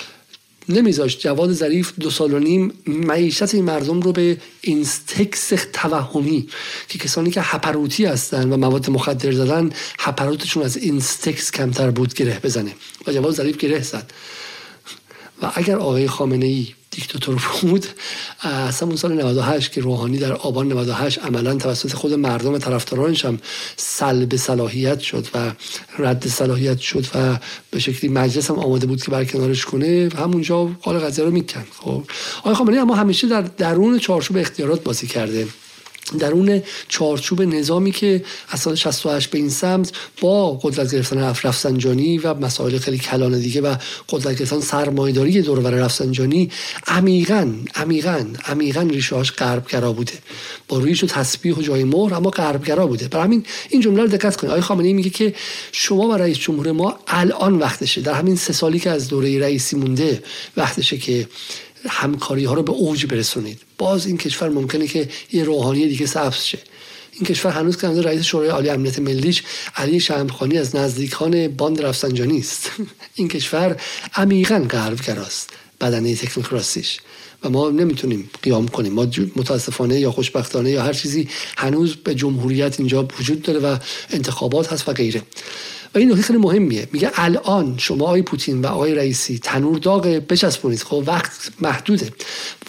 نمیذاشت. 0.70 1.20
جواد 1.20 1.54
ظریف 1.54 1.94
دو 2.00 2.10
سال 2.10 2.34
و 2.34 2.40
نیم 2.40 2.74
معیشت 2.88 3.56
این 3.56 3.64
مردم 3.64 4.02
رو 4.02 4.12
به 4.12 4.38
اینستکس 4.62 5.54
توهمی 5.74 6.48
که 6.88 7.00
کسانی 7.00 7.32
که 7.32 7.42
هپروتی 7.42 8.06
هستن 8.06 8.54
و 8.54 8.58
مواد 8.58 8.90
مخدر 8.90 9.32
زدن 9.32 9.70
هپروتشون 10.00 10.64
از 10.64 10.78
اینستکس 10.78 11.52
کمتر 11.52 11.92
بود 11.92 12.14
گره 12.14 12.40
بزنه. 12.44 12.74
و 13.08 13.12
جواد 13.12 13.34
ظریف 13.34 13.58
گره 13.58 13.82
زد. 13.82 14.12
و 15.42 15.52
اگر 15.56 15.76
آقای 15.76 16.08
خامنه 16.08 16.46
ای 16.46 16.68
دیکتاتور 16.96 17.44
بود. 17.62 17.86
از 18.42 18.82
همون 18.82 18.96
سال 18.96 19.14
98 19.14 19.72
که 19.72 19.82
روحانی 19.82 20.18
در 20.18 20.34
آبان 20.34 20.72
98 20.72 21.20
عملا 21.20 21.56
توسط 21.56 21.94
خود 21.94 22.14
مردم 22.14 22.54
و 22.54 22.58
طرفدارانش 22.58 23.26
هم 23.26 23.40
سلب 23.78 24.36
صلاحیت 24.36 25.00
شد 25.00 25.28
و 25.34 25.52
رد 26.00 26.28
صلاحیت 26.28 26.80
شد 26.80 27.06
و 27.16 27.38
به 27.72 27.80
شکلی 27.80 28.10
مجلس 28.10 28.50
هم 28.50 28.60
آماده 28.60 28.88
بود 28.88 29.04
که 29.04 29.12
برکنارش 29.12 29.66
کنه. 29.66 30.10
همونجا 30.18 30.64
قال 30.66 31.00
قضیه 31.00 31.26
رو 31.26 31.32
میکن 31.32 31.66
خب. 31.80 32.04
آقای 32.40 32.54
خامنه‌ای 32.54 32.80
اما 32.80 32.96
همیشه 32.96 33.28
در 33.28 33.42
درون 33.42 34.00
چارچوب 34.00 34.38
اختیارات 34.38 34.84
بازی 34.84 35.08
کرده. 35.08 35.48
درون 36.20 36.62
چارچوب 36.88 37.42
نظامی 37.42 37.92
که 37.92 38.24
از 38.50 38.60
سال 38.60 38.76
68 38.76 39.30
به 39.30 39.38
این 39.38 39.50
سمت 39.50 39.92
با 40.22 40.54
قدرت 40.54 40.92
گرفتن 40.92 41.18
رفسنجانی 41.20 42.18
و 42.18 42.34
مسائل 42.34 42.78
خیلی 42.78 42.98
کلان 42.98 43.40
دیگه 43.40 43.62
و 43.62 43.76
قدرت 44.10 44.40
گرفتن 44.40 44.60
سرمایداری 44.60 45.42
دورور 45.42 45.72
رفسنجانی 45.72 46.52
عمیقا 46.88 47.54
عمیقا 47.76 48.26
عمیقا 48.46 48.82
ریشهاش 48.82 49.32
غربگرا 49.32 49.94
بوده. 49.94 50.14
با 50.68 50.80
ریش 50.80 51.04
و 51.04 51.08
تسبیح 51.08 51.56
و 51.56 51.62
جای 51.62 51.84
مهر 51.84 52.14
اما 52.14 52.30
غربگرا 52.30 52.88
بوده. 52.88 53.08
برای 53.08 53.26
همین 53.26 53.46
این 53.70 53.82
جمله 53.82 54.02
رو 54.02 54.08
دقت 54.08 54.36
کنید. 54.36 54.52
آقای 54.52 54.62
خامنه‌ای 54.62 54.94
میگه 54.94 55.10
که 55.10 55.36
شما 55.72 56.08
و 56.08 56.14
رئیس 56.14 56.38
جمهور 56.38 56.72
ما 56.72 57.00
الان 57.08 57.60
وقتشه. 57.60 58.02
در 58.02 58.14
همین 58.14 58.36
سه 58.36 58.54
سالی 58.54 58.80
که 58.80 58.90
از 58.90 59.08
دوره 59.08 59.40
رئیسی 59.40 59.76
مونده 59.76 60.24
وقتشه 60.58 60.98
که 60.98 61.28
همکاری 61.90 62.46
ها 62.46 62.54
رو 62.54 62.64
به 62.64 62.72
اوج 62.72 63.06
برسونید. 63.06 63.62
باز 63.78 64.06
این 64.06 64.18
کشور 64.18 64.50
ممکنه 64.50 64.88
که 64.88 65.10
یه 65.32 65.44
روحانی 65.44 65.88
دیگه 65.88 66.06
سبز 66.06 66.44
شه. 66.44 66.60
این 67.12 67.26
کشور 67.26 67.52
هنوز 67.52 67.78
که 67.78 67.88
رئیس 67.88 68.24
شورای 68.24 68.50
عالی 68.50 68.70
امنیت 68.70 69.00
ملیش 69.00 69.44
علی 69.76 70.00
شمخانی 70.00 70.58
از 70.58 70.76
نزدیکان 70.76 71.48
باند 71.48 71.82
رفسنجانی 71.82 72.40
است. 72.40 72.72
این 73.16 73.28
کشور 73.28 73.82
عمیقا 74.16 74.66
غربگراست. 74.70 75.50
بدنه 75.82 76.16
تکنوکراسیش 76.16 77.00
و 77.44 77.50
ما 77.50 77.70
نمی‌تونیم 77.70 78.30
قیام 78.42 78.68
کنیم. 78.68 78.94
ما 78.94 79.08
متاسفانه 79.36 80.00
یا 80.00 80.12
خوشبختانه 80.12 80.72
یا 80.72 80.84
هر 80.84 80.94
چیزی 80.94 81.30
هنوز 81.58 81.96
به 81.96 82.16
جمهوریت 82.16 82.80
اینجا 82.80 83.08
وجود 83.20 83.42
داره 83.42 83.60
و 83.60 83.78
انتخابات 84.10 84.74
هست 84.74 84.90
و 84.90 84.94
غیره. 84.94 85.22
و 85.96 85.98
این 85.98 86.12
نکته 86.12 86.24
خیلی 86.24 86.40
مهمیه. 86.40 86.88
میگه 86.92 87.12
الان 87.16 87.76
شما 87.78 88.06
آقای 88.06 88.22
پوتین 88.22 88.62
و 88.62 88.68
آقای 88.68 88.96
رئیسی 88.96 89.40
تنور 89.40 89.78
داغ 89.78 90.08
بچسبونید. 90.08 90.84
خب 90.84 91.04
وقت 91.08 91.52
محدوده. 91.62 92.10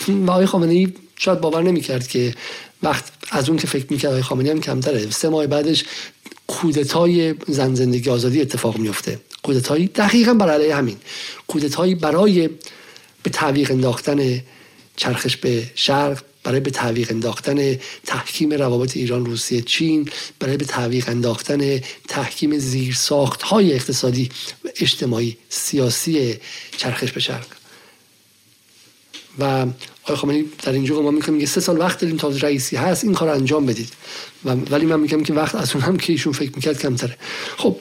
و 0.09 0.31
آقای 0.31 0.47
خامنه 0.47 0.73
ای 0.73 0.93
شاید 1.17 1.41
باور 1.41 1.63
نمی‌کرد 1.63 2.09
که 2.09 2.35
وقت 2.83 3.05
از 3.31 3.49
اون 3.49 3.59
که 3.59 3.67
فکر 3.67 3.87
می‌کرد 3.91 4.11
آقای 4.11 4.23
خامنه‌ای 4.23 4.51
هم 4.51 4.61
کمتره. 4.61 5.11
سه 5.11 5.29
ماه 5.29 5.47
بعدش 5.47 5.85
کودتای 6.47 7.35
زن 7.49 7.75
زندگی 7.75 8.11
آزادی 8.11 8.41
اتفاق 8.41 8.79
میفته 8.79 9.19
کودتایی 9.43 9.87
دقیقا 9.87 10.35
برای 10.35 10.71
همین. 10.71 10.97
کودتایی 11.47 11.95
برای 11.95 12.51
به 13.23 13.31
تعویق 13.31 13.71
انداختن 13.71 14.41
چرخش 14.97 15.37
به 15.37 15.63
شرق 15.75 16.23
برای 16.45 16.61
به 16.61 16.71
تعویق 16.71 17.11
انداختن 17.11 17.77
تحکیم 18.07 18.53
روابط 18.53 18.97
ایران 18.97 19.27
روسیه 19.27 19.61
چین 19.61 20.09
برای 20.39 20.57
به 20.57 20.65
تعویق 20.65 21.09
انداختن 21.09 21.81
تحکیم 22.09 22.59
زیرساخت 22.59 23.43
های 23.43 23.73
اقتصادی 23.73 24.31
و 24.65 24.69
اجتماعی 24.77 25.37
سیاسی 25.49 26.39
چرخش 26.77 27.12
به 27.12 27.21
شرق 27.21 27.47
و 29.39 29.66
آقای 30.05 30.16
خامنه‌ای 30.16 30.45
در 30.62 30.73
اینجا 30.73 31.03
ما 31.03 31.11
میگه 31.11 31.31
میگه 31.31 31.47
سه 31.47 31.61
سال 31.61 31.79
وقت 31.79 32.01
داریم 32.01 32.16
تا 32.16 32.29
رئیسی 32.29 32.77
هست 32.77 33.05
این 33.05 33.15
کار 33.15 33.29
انجام 33.29 33.66
بدید. 33.66 33.89
و 34.45 34.51
ولی 34.51 34.87
من 34.87 35.01
میگم 35.01 35.23
که 35.23 35.33
وقت 35.33 35.55
از 35.55 35.75
اون 35.75 35.85
هم 35.85 35.97
که 35.97 36.12
ایشون 36.12 36.33
فکر 36.33 36.53
می‌کرد 36.57 36.79
کمتره. 36.79 37.16
خب 37.57 37.77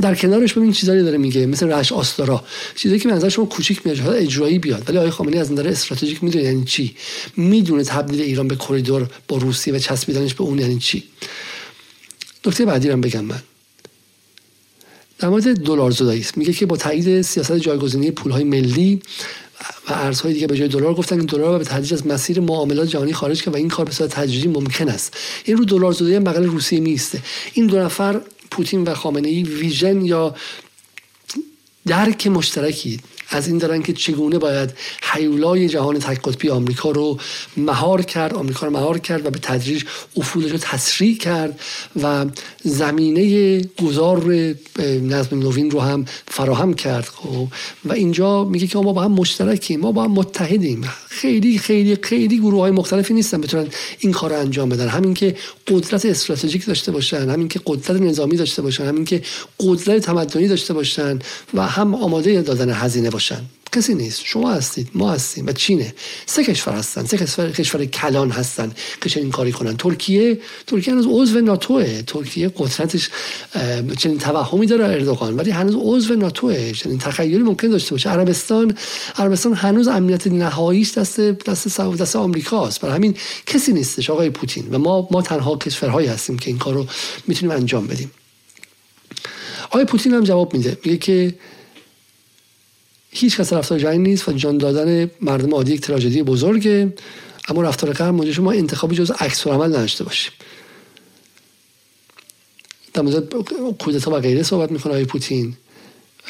در 0.00 0.14
کنارش 0.14 0.52
ببین 0.52 0.72
چیزایی 0.72 1.02
داره 1.02 1.18
میگه 1.18 1.46
مثل 1.46 1.72
رش 1.72 1.92
آستارا. 1.92 2.44
چیزایی 2.74 3.00
که 3.00 3.08
منظر 3.08 3.28
شما 3.28 3.44
کوچیک 3.44 3.86
میاد 3.86 4.08
اجرایی 4.08 4.58
بیاد. 4.58 4.88
ولی 4.88 4.98
آقای 4.98 5.10
خامنه‌ای 5.10 5.40
از 5.40 5.52
نظر 5.52 5.68
استراتژیک 5.68 6.24
می‌دونه 6.24 6.44
یعنی 6.44 6.64
چی؟ 6.64 6.96
می‌دونه 7.36 7.84
تبدیل 7.84 8.20
ایران 8.20 8.48
به 8.48 8.56
کریدور 8.56 9.10
با 9.28 9.36
روسیه 9.36 9.74
و 9.74 9.78
چسبیدنش 9.78 10.34
به 10.34 10.42
اون 10.42 10.58
یعنی 10.58 10.78
چی؟ 10.78 11.04
نکته 12.46 12.64
بعدی 12.64 12.88
رو 12.88 12.96
بگم 12.96 13.24
من. 13.24 13.42
در 15.18 15.28
مورد 15.28 15.62
دلار 15.62 15.90
زدایی 15.90 16.24
میگه 16.36 16.52
که 16.52 16.66
با 16.66 16.76
تایید 16.76 17.22
سیاست 17.22 17.56
جایگزینی 17.56 18.10
پولهای 18.10 18.44
ملی 18.44 19.00
و 19.88 19.92
ارزهای 19.92 20.34
دیگه 20.34 20.46
به 20.46 20.56
جای 20.56 20.68
دلار 20.68 20.94
گفتن 20.94 21.20
که 21.20 21.26
دلار 21.26 21.58
به 21.58 21.64
تدریج 21.64 21.94
از 21.94 22.06
مسیر 22.06 22.40
معاملات 22.40 22.88
جهانی 22.88 23.12
خارج 23.12 23.42
که 23.42 23.50
و 23.50 23.56
این 23.56 23.68
کار 23.68 23.84
به 23.84 23.92
صورت 23.92 24.10
تدریجی 24.10 24.48
ممکن 24.48 24.88
است. 24.88 25.16
این 25.44 25.56
رو 25.56 25.64
دلار 25.64 25.92
زدایی 25.92 26.18
بغل 26.18 26.44
روسیه 26.44 26.80
میسته 26.80 27.22
این 27.52 27.66
دو 27.66 27.78
نفر 27.78 28.20
پوتین 28.52 28.84
و 28.84 28.94
خامنه 28.94 29.28
ای 29.28 29.42
ویژن 29.42 30.04
یا 30.04 30.34
درک 31.86 32.26
مشترکی 32.26 33.00
از 33.34 33.48
این 33.48 33.58
دارن 33.58 33.82
که 33.82 33.92
چگونه 33.92 34.38
باید 34.38 34.70
حیولای 35.02 35.68
جهان 35.68 35.98
تک 35.98 36.22
قطبی 36.22 36.48
آمریکا 36.48 36.90
رو 36.90 37.18
مهار 37.56 38.02
کرد 38.02 38.34
آمریکا 38.34 38.66
رو 38.66 38.72
مهار 38.72 38.98
کرد 38.98 39.26
و 39.26 39.30
به 39.30 39.38
تدریج 39.38 39.84
افولش 40.16 40.50
رو 40.50 40.58
تسریع 40.58 41.16
کرد 41.18 41.60
و 42.02 42.26
زمینه 42.64 43.60
گذار 43.60 44.24
نظم 45.02 45.38
نوین 45.38 45.70
رو 45.70 45.80
هم 45.80 46.04
فراهم 46.28 46.74
کرد. 46.74 47.04
خب 47.04 47.48
و 47.84 47.92
اینجا 47.92 48.44
میگه 48.44 48.66
که 48.66 48.78
ما 48.78 48.92
با 48.92 49.02
هم 49.02 49.12
مشترکیم 49.12 49.80
ما 49.80 49.92
با 49.92 50.04
هم 50.04 50.10
متحدیم. 50.10 50.84
خیلی 51.08 51.58
خیلی 51.58 51.98
خیلی 52.02 52.38
گروه 52.38 52.60
های 52.60 52.70
مختلفی 52.70 53.14
نیستن 53.14 53.40
بتونن 53.40 53.66
این 53.98 54.12
کار 54.12 54.30
رو 54.30 54.38
انجام 54.38 54.68
بدن. 54.68 54.88
همین 54.88 55.14
که 55.14 55.36
قدرت 55.68 56.06
استراتژیک 56.06 56.66
داشته 56.66 56.92
باشن 56.92 57.30
همین 57.30 57.48
که 57.48 57.60
قدرت 57.66 58.00
نظامی 58.00 58.36
داشته 58.36 58.62
باشن 58.62 58.84
همین 58.84 59.04
که 59.04 59.22
قدرت 59.60 60.02
تمدنی 60.02 60.48
داشته 60.48 60.74
باشن 60.74 61.18
و 61.54 61.66
هم 61.66 61.94
آماده 61.94 62.42
دادن 62.42 62.70
هزینه 62.70 63.10
باشن 63.10 63.21
کسی 63.72 63.94
نیست. 63.94 64.20
شما 64.24 64.52
هستید. 64.52 64.88
ما 64.94 65.12
هستیم. 65.12 65.46
و 65.46 65.52
چینه. 65.52 65.94
سه 66.26 66.44
کشور 66.44 66.74
هستن. 66.74 67.04
سه 67.06 67.18
کشور, 67.18 67.50
کشور 67.50 67.84
کلان 67.84 68.30
هستن 68.30 68.72
که 69.00 69.08
چنین 69.08 69.30
کاری 69.30 69.52
کنن. 69.52 69.76
ترکیه 69.76 70.40
ترکیه 70.66 70.94
هنوز 70.94 71.06
عضو 71.08 71.40
ناتوه. 71.40 72.02
ترکیه 72.02 72.52
قدرتش 72.56 73.10
چنین 73.98 74.18
توهمی 74.18 74.66
داره 74.66 74.84
اردوغان. 74.84 75.36
ولی 75.36 75.50
هنوز 75.50 75.74
عضو 75.78 76.14
ناتوه. 76.14 76.72
چنین 76.72 76.98
تخیلی 76.98 77.38
ممکن 77.38 77.68
داشته 77.68 77.90
باشه. 77.90 78.10
عربستان 78.10 78.76
عربستان 79.16 79.54
هنوز 79.54 79.88
امنیت 79.88 80.26
نهاییش 80.26 80.98
دست 80.98 81.20
دست 81.20 81.78
دست 81.78 82.16
آمریکاست. 82.16 82.80
برای 82.80 82.94
همین 82.94 83.16
کسی 83.46 83.72
نیستش 83.72 84.10
آقای 84.10 84.30
پوتین. 84.30 84.68
و 84.70 84.78
ما 84.78 85.08
ما 85.10 85.22
تنها 85.22 85.56
کشورهایی 85.56 86.08
هستیم 86.08 86.38
که 86.38 86.50
این 86.50 86.58
کارو 86.58 86.86
می‌تونیم 87.26 87.56
انجام 87.56 87.86
بدیم. 87.86 88.10
آقای 89.64 89.84
پوتین 89.84 90.14
هم 90.14 90.24
جواب 90.24 90.54
میده. 90.54 90.78
میگه 90.84 90.98
که 90.98 91.34
هیچ 93.14 93.36
کس 93.36 93.52
رفتار 93.52 93.78
جنگ 93.78 94.00
نیست 94.00 94.28
و 94.28 94.32
جان 94.32 94.58
دادن 94.58 95.10
مردم 95.20 95.54
عادی 95.54 95.72
یک 95.72 95.80
تراژدی 95.80 96.22
بزرگه. 96.22 96.92
اما 97.48 97.62
رفتار 97.62 97.92
غرب 97.92 98.14
موجب 98.14 98.32
شما 98.32 98.52
انتخابی 98.52 98.96
جز 98.96 99.10
عکس 99.10 99.46
عمل 99.46 99.66
نداشته 99.66 100.04
باشیم. 100.04 100.32
در 102.94 103.02
مورد 103.02 103.34
کودتا 103.78 104.10
و 104.10 104.14
غیره 104.14 104.42
صحبت 104.42 104.72
می‌کنه 104.72 104.92
آقای 104.92 105.04
پوتین. 105.04 105.56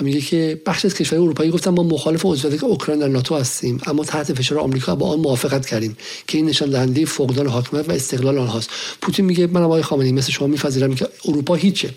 میگه 0.03 0.21
که 0.21 0.61
بخش 0.67 0.85
از 0.85 0.95
کشورهای 0.95 1.25
اروپایی 1.25 1.51
گفتن 1.51 1.71
ما 1.71 1.83
مخالف 1.83 2.21
عضویت 2.25 2.65
اوکراین 2.65 3.01
در 3.01 3.09
ناتو 3.09 3.37
هستیم 3.37 3.81
اما 3.87 4.05
تحت 4.05 4.33
فشار 4.33 4.59
آمریکا 4.59 4.95
با 4.97 5.09
آن 5.09 5.19
موافقت 5.19 5.67
کردیم 5.67 5.97
که 6.27 6.39
این 6.39 6.47
نشان 6.47 6.71
دهنده 6.71 7.05
فقدان 7.05 7.47
حاکمیت 7.47 7.89
و 7.89 7.93
استقلال 7.93 8.39
آنهاست. 8.39 8.71
پوتین 9.03 9.25
میگه 9.25 9.47
من 9.47 9.63
آقای 9.63 9.83
خامنه‌ای 9.83 10.13
مثل 10.13 10.33
شما 10.33 10.47
میپذیرم 10.47 10.95
که 10.95 11.09
اروپا 11.29 11.55
هیچه. 11.55 11.91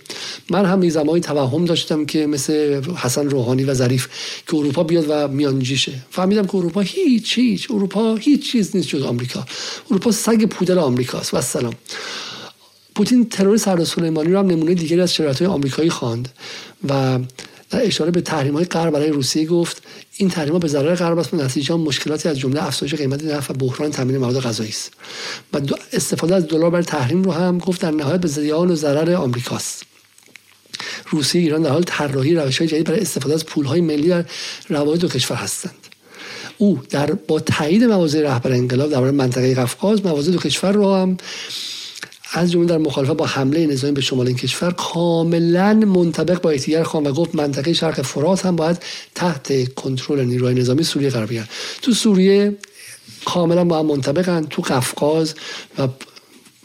من 0.50 0.66
هم 0.66 0.90
زمانی 0.90 1.22
توهم 1.22 1.66
داشتم 1.66 2.06
که 2.06 2.28
مثل 2.28 2.82
حسن 2.96 3.30
روحانی 3.30 3.64
و 3.64 3.74
ظریف 3.74 4.08
که 4.48 4.56
اروپا 4.56 4.84
بیاد 4.84 5.06
و 5.10 5.28
میانجیشه. 5.28 5.92
فهمیدم 6.10 6.46
که 6.46 6.56
اروپا 6.56 6.82
هیچ 6.82 7.38
هیچ. 7.38 7.72
اروپا 7.72 8.16
هیچ 8.16 8.52
چیز 8.52 8.76
نیست 8.76 8.88
جز 8.88 9.02
آمریکا. 9.02 9.46
اروپا 9.92 10.12
سگ 10.12 10.46
پودر 10.46 10.80
آمریکاست. 10.80 11.34
و 11.34 11.42
سلام 11.42 11.74
پوتین 12.96 13.30
ترور 13.30 13.58
سردار 13.58 13.86
سلیمانی 13.86 14.32
رو 14.32 14.40
هم 14.40 14.48
نمونه 14.48 14.74
دیگری 14.74 15.02
از 15.02 15.14
شرایط 15.14 15.38
های 15.38 15.48
آمریکایی 15.48 15.90
خواند 15.90 16.30
و 16.90 17.20
در 17.76 17.86
اشاره 17.86 18.12
به 18.12 18.22
تحریم 18.22 18.54
های 18.54 18.66
غرب 18.66 18.94
برای 18.94 19.10
روسیه 19.10 19.46
گفت 19.46 19.84
این 20.18 20.30
تحریم 20.30 20.54
ها 20.54 20.60
به 20.60 20.68
ضرر 20.68 20.96
غرب 20.96 21.18
است 21.18 21.34
و 21.34 21.38
نتیجه 21.38 21.76
مشکلاتی 21.76 22.30
از 22.30 22.40
جمله 22.40 22.64
افزایش 22.64 22.96
قیمت 22.96 23.24
نفت 23.24 23.52
و 23.52 23.54
بحران 23.54 23.92
تامین 23.92 24.18
مواد 24.18 24.40
غذایی 24.40 24.70
است. 24.70 24.92
و 25.54 25.60
استفاده 25.94 26.36
از 26.36 26.48
دلار 26.48 26.70
برای 26.70 26.84
تحریم 26.84 27.24
رو 27.24 27.32
هم 27.32 27.58
گفت 27.58 27.82
در 27.82 27.92
نهایت 27.92 28.22
به 28.22 28.28
زیان 28.28 28.72
و 28.72 28.76
ضرر 28.76 29.14
آمریکاست 29.14 29.84
روسیه 31.10 31.42
ایران 31.42 31.62
در 31.62 31.70
حال 31.70 31.84
طراحی 31.84 32.36
روش 32.36 32.58
های 32.58 32.68
جدید 32.68 32.88
برای 32.88 33.00
استفاده 33.00 33.34
از 33.34 33.46
پول 33.46 33.66
های 33.66 33.82
ملی 33.82 34.08
در 34.08 34.26
روابط 34.70 35.00
دو 35.00 35.08
کشور 35.08 35.38
هستند. 35.38 35.76
او 36.58 36.82
در 36.90 37.12
با 37.12 37.40
تایید 37.40 37.84
مواضع 37.84 38.22
رهبر 38.22 38.52
انقلاب 38.52 38.90
در 38.90 39.00
منطقه 39.00 39.56
قفقاز 39.56 40.06
مواضع 40.06 40.32
دو 40.32 40.38
کشور 40.38 40.72
رو 40.72 40.96
هم 40.96 41.18
از 42.38 42.52
جمله 42.52 42.66
در 42.68 42.78
مخالفت 42.78 43.14
با 43.14 43.26
حمله 43.26 43.68
نظامی 43.68 43.94
به 43.94 44.02
شمال 44.02 44.28
این 44.28 44.36
کشور 44.36 44.72
کاملا 44.72 45.74
منطبق 45.74 46.42
با 46.42 46.54
یکدیگر 46.54 46.84
خوان 46.84 47.08
و 47.08 47.14
گفت 47.14 47.36
منطقه 47.36 47.74
شرق 47.74 48.02
فرات 48.02 48.46
هم 48.46 48.56
باید 48.56 48.78
تحت 49.16 49.74
کنترل 49.74 50.26
نیروهای 50.26 50.56
نظامی 50.56 50.84
سوریه 50.84 51.10
قرار 51.10 51.26
بگیرد. 51.26 51.50
تو 51.82 51.94
سوریه 51.94 52.58
کاملا 53.26 53.64
با 53.64 53.80
هم 53.80 53.86
منطبقن. 53.86 54.44
تو 54.44 54.62
قفقاز 54.62 55.36
و 55.80 55.88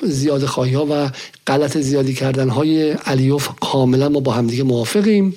زیاد 0.03 0.45
خواهی 0.45 0.75
ها 0.75 0.87
و 0.91 1.11
غلط 1.47 1.79
زیادی 1.79 2.15
کردن 2.15 2.49
های 2.49 2.91
علیوف 2.91 3.49
کاملا 3.61 4.09
ما 4.09 4.21
با 4.21 4.33
همدیگه 4.33 4.63
موافقیم. 4.63 5.37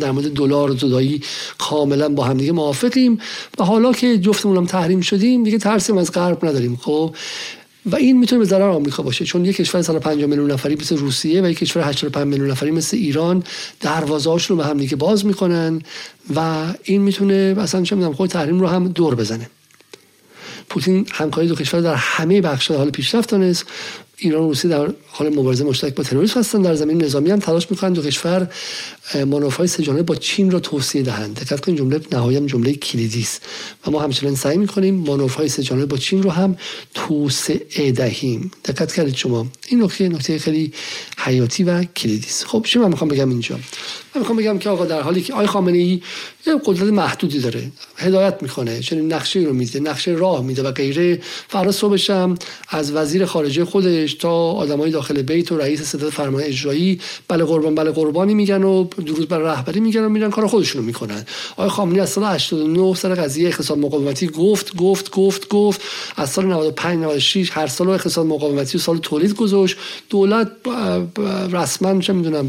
در 0.00 0.10
مورد 0.10 0.32
دلار 0.32 0.76
زدایی 0.76 1.22
کاملا 1.58 2.08
با 2.08 2.24
همدیگه 2.24 2.52
موافقیم. 2.52 3.18
و 3.58 3.64
حالا 3.64 3.92
که 3.92 4.18
جفتمون 4.18 4.56
هم 4.56 4.66
تحریم 4.66 5.00
شدیم 5.00 5.44
دیگه 5.44 5.58
ترسیم 5.58 5.98
از 5.98 6.12
غرب 6.12 6.44
نداریم. 6.46 6.76
خب 6.76 7.14
و 7.86 7.96
این 7.96 8.18
می‌تونه 8.18 8.38
به 8.38 8.44
ضرر 8.44 8.68
آمریکا 8.70 9.02
باشه 9.02 9.24
چون 9.24 9.44
یک 9.44 9.56
کشور 9.56 9.82
150 9.82 10.28
میلیون 10.28 10.50
نفری 10.50 10.74
مثل 10.74 10.96
روسیه 10.96 11.42
و 11.42 11.50
یک 11.50 11.58
کشور 11.58 11.82
85 11.82 12.26
میلیون 12.26 12.50
نفری 12.50 12.70
مثل 12.70 12.96
ایران 12.96 13.44
دروازه‌هاشون 13.80 14.56
رو 14.56 14.62
به 14.62 14.68
هم 14.68 14.78
دیگه 14.78 14.96
باز 14.96 15.26
می‌کنن 15.26 15.82
و 16.34 16.64
این 16.84 17.02
می‌تونه 17.02 17.54
مثلا 17.54 17.82
چه 17.82 17.96
می‌دونم 17.96 18.14
خود 18.14 18.30
تحریم 18.30 18.60
رو 18.60 18.66
هم 18.66 18.88
دور 18.88 19.14
بزنه. 19.14 19.50
پوتین 20.68 21.06
همکاری 21.12 21.48
دو 21.48 21.54
کشور 21.54 21.80
در 21.80 21.94
همه 21.94 22.40
بخش 22.40 22.70
حال 22.70 22.90
پیشرفت 22.90 23.30
دانست 23.30 23.66
ایران 24.18 24.42
و 24.42 24.48
روسیه 24.48 24.70
در 24.70 24.92
حال 25.06 25.28
مبارزه 25.28 25.64
مشترک 25.64 25.94
با 25.94 26.04
تروریسم 26.04 26.40
هستند. 26.40 26.64
در 26.64 26.74
زمین 26.74 27.02
نظامی 27.02 27.30
هم 27.30 27.38
تلاش 27.38 27.70
می‌کنند 27.70 27.94
دو 27.94 28.02
کشور 28.02 28.48
منافع 29.14 29.66
سه 29.66 30.02
با 30.02 30.14
چین 30.14 30.50
را 30.50 30.60
توصیه 30.60 31.02
دهند. 31.02 31.40
دقت 31.40 31.60
کنید 31.60 31.78
جمله 31.78 32.00
نهایی 32.12 32.46
جمله 32.46 32.74
کلیدی 32.74 33.20
است. 33.20 33.42
و 33.86 33.90
ما 33.90 34.02
همچنان 34.02 34.34
سعی 34.34 34.56
می‌کنیم 34.56 34.94
منافع 34.94 35.46
سه 35.46 35.86
با 35.86 35.96
چین 35.96 36.22
رو 36.22 36.30
هم 36.30 36.56
توسعه 36.94 37.92
دهیم. 37.92 38.50
دقت 38.64 38.92
کردید 38.92 39.16
شما. 39.16 39.46
این 39.68 39.82
نکته 39.82 40.08
نکته 40.08 40.38
خیلی 40.38 40.72
حیاتی 41.18 41.64
و 41.64 41.84
کلیدی 41.84 42.26
است. 42.26 42.46
خب 42.46 42.64
چی 42.68 42.78
من 42.78 42.88
می‌خوام 42.88 43.10
بگم 43.10 43.28
اینجا. 43.28 43.58
من 44.16 44.20
می‌خوام 44.20 44.38
بگم 44.38 44.58
که 44.58 44.70
آقا 44.70 44.84
در 44.84 45.00
حالی 45.00 45.22
که 45.22 45.32
آقای 45.32 45.46
خامنه 45.46 45.78
ای 45.78 46.02
یه 46.46 46.60
قدرت 46.64 46.92
محدودی 46.92 47.38
داره. 47.38 47.70
هدایت 47.96 48.38
می‌کنه. 48.42 48.80
چنین 48.80 49.12
نقشه 49.12 49.40
رو 49.40 49.52
میده 49.52 49.80
نقشه 49.80 50.10
راه 50.10 50.44
میده 50.44 50.62
و 50.62 50.70
غیره. 50.70 51.20
فردا 51.48 51.72
صبحش 51.72 52.10
از 52.68 52.92
وزیر 52.92 53.24
خارجه 53.24 53.64
خودش 53.64 54.14
تا 54.14 54.32
آدمای 54.32 54.90
داخل 54.90 55.22
بیت 55.22 55.52
و 55.52 55.58
رئیس 55.58 55.82
ستاد 55.82 56.10
فرمان 56.10 56.42
اجرایی 56.42 57.00
بله 57.28 57.44
قربان 57.44 57.74
بله 57.74 57.90
قربانی 57.90 58.34
میگن 58.34 58.62
و 58.62 58.84
درود 58.84 59.28
بر 59.28 59.38
رهبری 59.38 59.80
میگن 59.80 60.04
و 60.04 60.08
میرن 60.08 60.30
کار 60.30 60.46
خودشونو 60.46 60.84
می‌کنن. 60.84 61.24
آقای 61.56 61.68
خامنه‌ای 61.68 62.00
از 62.00 62.10
سال 62.10 62.24
89 62.24 62.94
سر 62.94 63.14
قضیه 63.14 63.48
اقتصاد 63.48 63.78
مقاومتی 63.78 64.26
گفت 64.26 64.76
گفت 64.76 65.10
گفت 65.10 65.48
گفت. 65.48 65.80
از 66.16 66.30
سال 66.30 66.46
95 66.46 67.04
96 67.04 67.50
هر 67.52 67.66
سال 67.66 67.88
اقتصاد 67.88 68.26
مقاومتی 68.26 68.78
و 68.78 68.80
سال 68.80 68.98
تولید 68.98 69.34
گذاشت. 69.34 69.76
دولت 70.10 70.50
رسما 71.52 72.00
چه 72.00 72.12
می‌دونم 72.12 72.48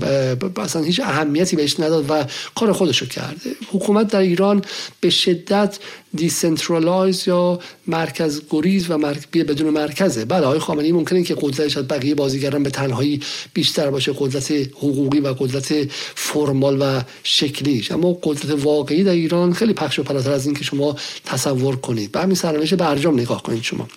اصلا 0.57 0.81
هیچ 0.81 0.99
اهمیتی 0.99 1.57
بهش 1.58 1.80
نداد 1.80 2.06
و 2.10 2.24
کار 2.56 2.72
خودشو 2.72 3.06
کرد 3.06 3.42
حکومت 3.72 4.08
در 4.08 4.20
ایران 4.20 4.62
به 5.00 5.10
شدت 5.10 5.80
decentralize 6.14 7.28
یا 7.28 7.60
مرکز 7.88 8.42
گریز 8.50 8.90
و 8.90 8.98
مرک... 8.98 9.32
بدون 9.32 9.70
مرکزه. 9.70 10.26
بله 10.26 10.46
آقای 10.46 10.60
خامنه‌ای 10.60 10.92
ممکنه 10.92 11.24
که 11.24 11.36
قدرتش 11.42 11.78
از 11.78 11.88
بقیه 11.88 12.16
بازیگران 12.16 12.64
به 12.64 12.70
تنهایی 12.70 13.22
بیشتر 13.54 13.90
باشه 13.90 14.14
قدرت 14.20 14.52
حقوقی 14.52 15.20
و 15.20 15.34
قدرت 15.34 15.92
فرمال 16.16 16.78
و 16.82 17.02
شکلیش. 17.24 17.92
اما 17.92 18.18
قدرت 18.24 18.64
واقعی 18.64 19.04
در 19.04 19.12
ایران 19.12 19.54
خیلی 19.54 19.74
پخش 19.74 20.00
و 20.00 20.04
پلاتر 20.04 20.32
از 20.32 20.46
این 20.46 20.56
که 20.56 20.64
شما 20.64 20.96
تصور 21.26 21.76
کنید. 21.76 22.12
به 22.12 22.20
همین 22.20 22.36
سرنوشت 22.36 22.74
برجام 22.74 23.20
نگاه 23.20 23.44
کنید 23.44 23.64
شما. 23.64 23.88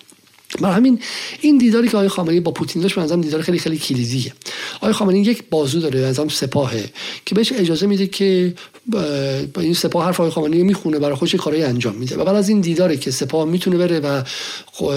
برای 0.59 0.75
همین 0.75 0.99
این 1.41 1.57
دیداری 1.57 1.87
که 1.87 1.97
آقای 1.97 2.09
خامنه‌ای 2.09 2.39
با 2.39 2.51
پوتین 2.51 2.81
داشت 2.81 2.99
به 2.99 3.15
دیدار 3.15 3.41
خیلی 3.41 3.59
خیلی 3.59 3.77
کلیدیه. 3.77 4.33
آقای 4.75 4.93
خامنه‌ای 4.93 5.23
یک 5.23 5.43
بازو 5.49 5.79
داره 5.79 5.99
از 5.99 6.19
سپاهه 6.29 6.89
که 7.25 7.35
بهش 7.35 7.51
اجازه 7.51 7.87
میده 7.87 8.07
که 8.07 8.53
با 8.85 9.61
این 9.61 9.73
سپاه 9.73 10.05
حرف 10.05 10.19
آقای 10.19 10.31
خامنه‌ای 10.31 10.63
می‌خونه 10.63 10.99
برای 10.99 11.15
خودش 11.15 11.35
کارهای 11.35 11.63
انجام 11.63 11.95
میده. 11.95 12.17
و 12.17 12.23
بعد 12.25 12.35
از 12.35 12.49
این 12.49 12.61
دیداره 12.61 12.97
که 12.97 13.11
سپاه 13.11 13.45
می‌تونه 13.45 13.77
بره 13.77 13.99
و 13.99 14.23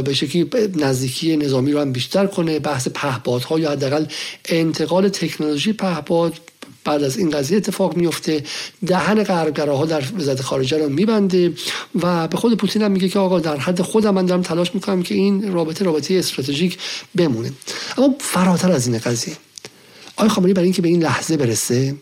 به 0.02 0.14
شکلی 0.14 0.50
نزدیکی 0.76 1.36
نظامی 1.36 1.72
رو 1.72 1.80
هم 1.80 1.92
بیشتر 1.92 2.26
کنه 2.26 2.58
بحث 2.58 2.88
پهپادها 2.88 3.58
یا 3.58 3.70
حداقل 3.70 4.04
انتقال 4.48 5.08
تکنولوژی 5.08 5.72
پهپاد 5.72 6.34
بعد 6.84 7.02
از 7.02 7.16
این 7.16 7.30
قضیه 7.30 7.56
اتفاق 7.56 7.96
میفته. 7.96 8.42
دهن 8.86 9.22
غربگراها 9.22 9.86
در 9.86 10.02
وزارت 10.18 10.42
خارجه 10.42 10.78
رو 10.78 10.88
میبنده 10.88 11.52
و 12.02 12.28
به 12.28 12.36
خود 12.36 12.56
پوتین 12.56 12.82
هم 12.82 12.92
میگه 12.92 13.08
که 13.08 13.18
آقا 13.18 13.40
در 13.40 13.56
حد 13.56 13.82
خودم 13.82 14.14
من 14.14 14.26
دارم 14.26 14.42
تلاش 14.42 14.74
می‌کنم 14.74 15.02
که 15.02 15.14
این 15.14 15.52
رابطه 15.52 15.84
رابطه 15.84 16.14
استراتژیک 16.14 16.78
بمونه. 17.16 17.52
اما 17.98 18.14
فراتر 18.20 18.72
از 18.72 18.86
این 18.86 18.98
قضیه. 18.98 19.36
آقای 20.16 20.28
خامنه‌ای 20.28 20.54
برای 20.54 20.64
اینکه 20.64 20.82
به 20.82 20.88
این 20.88 21.02
لحظه 21.02 21.36
برسه 21.36 21.94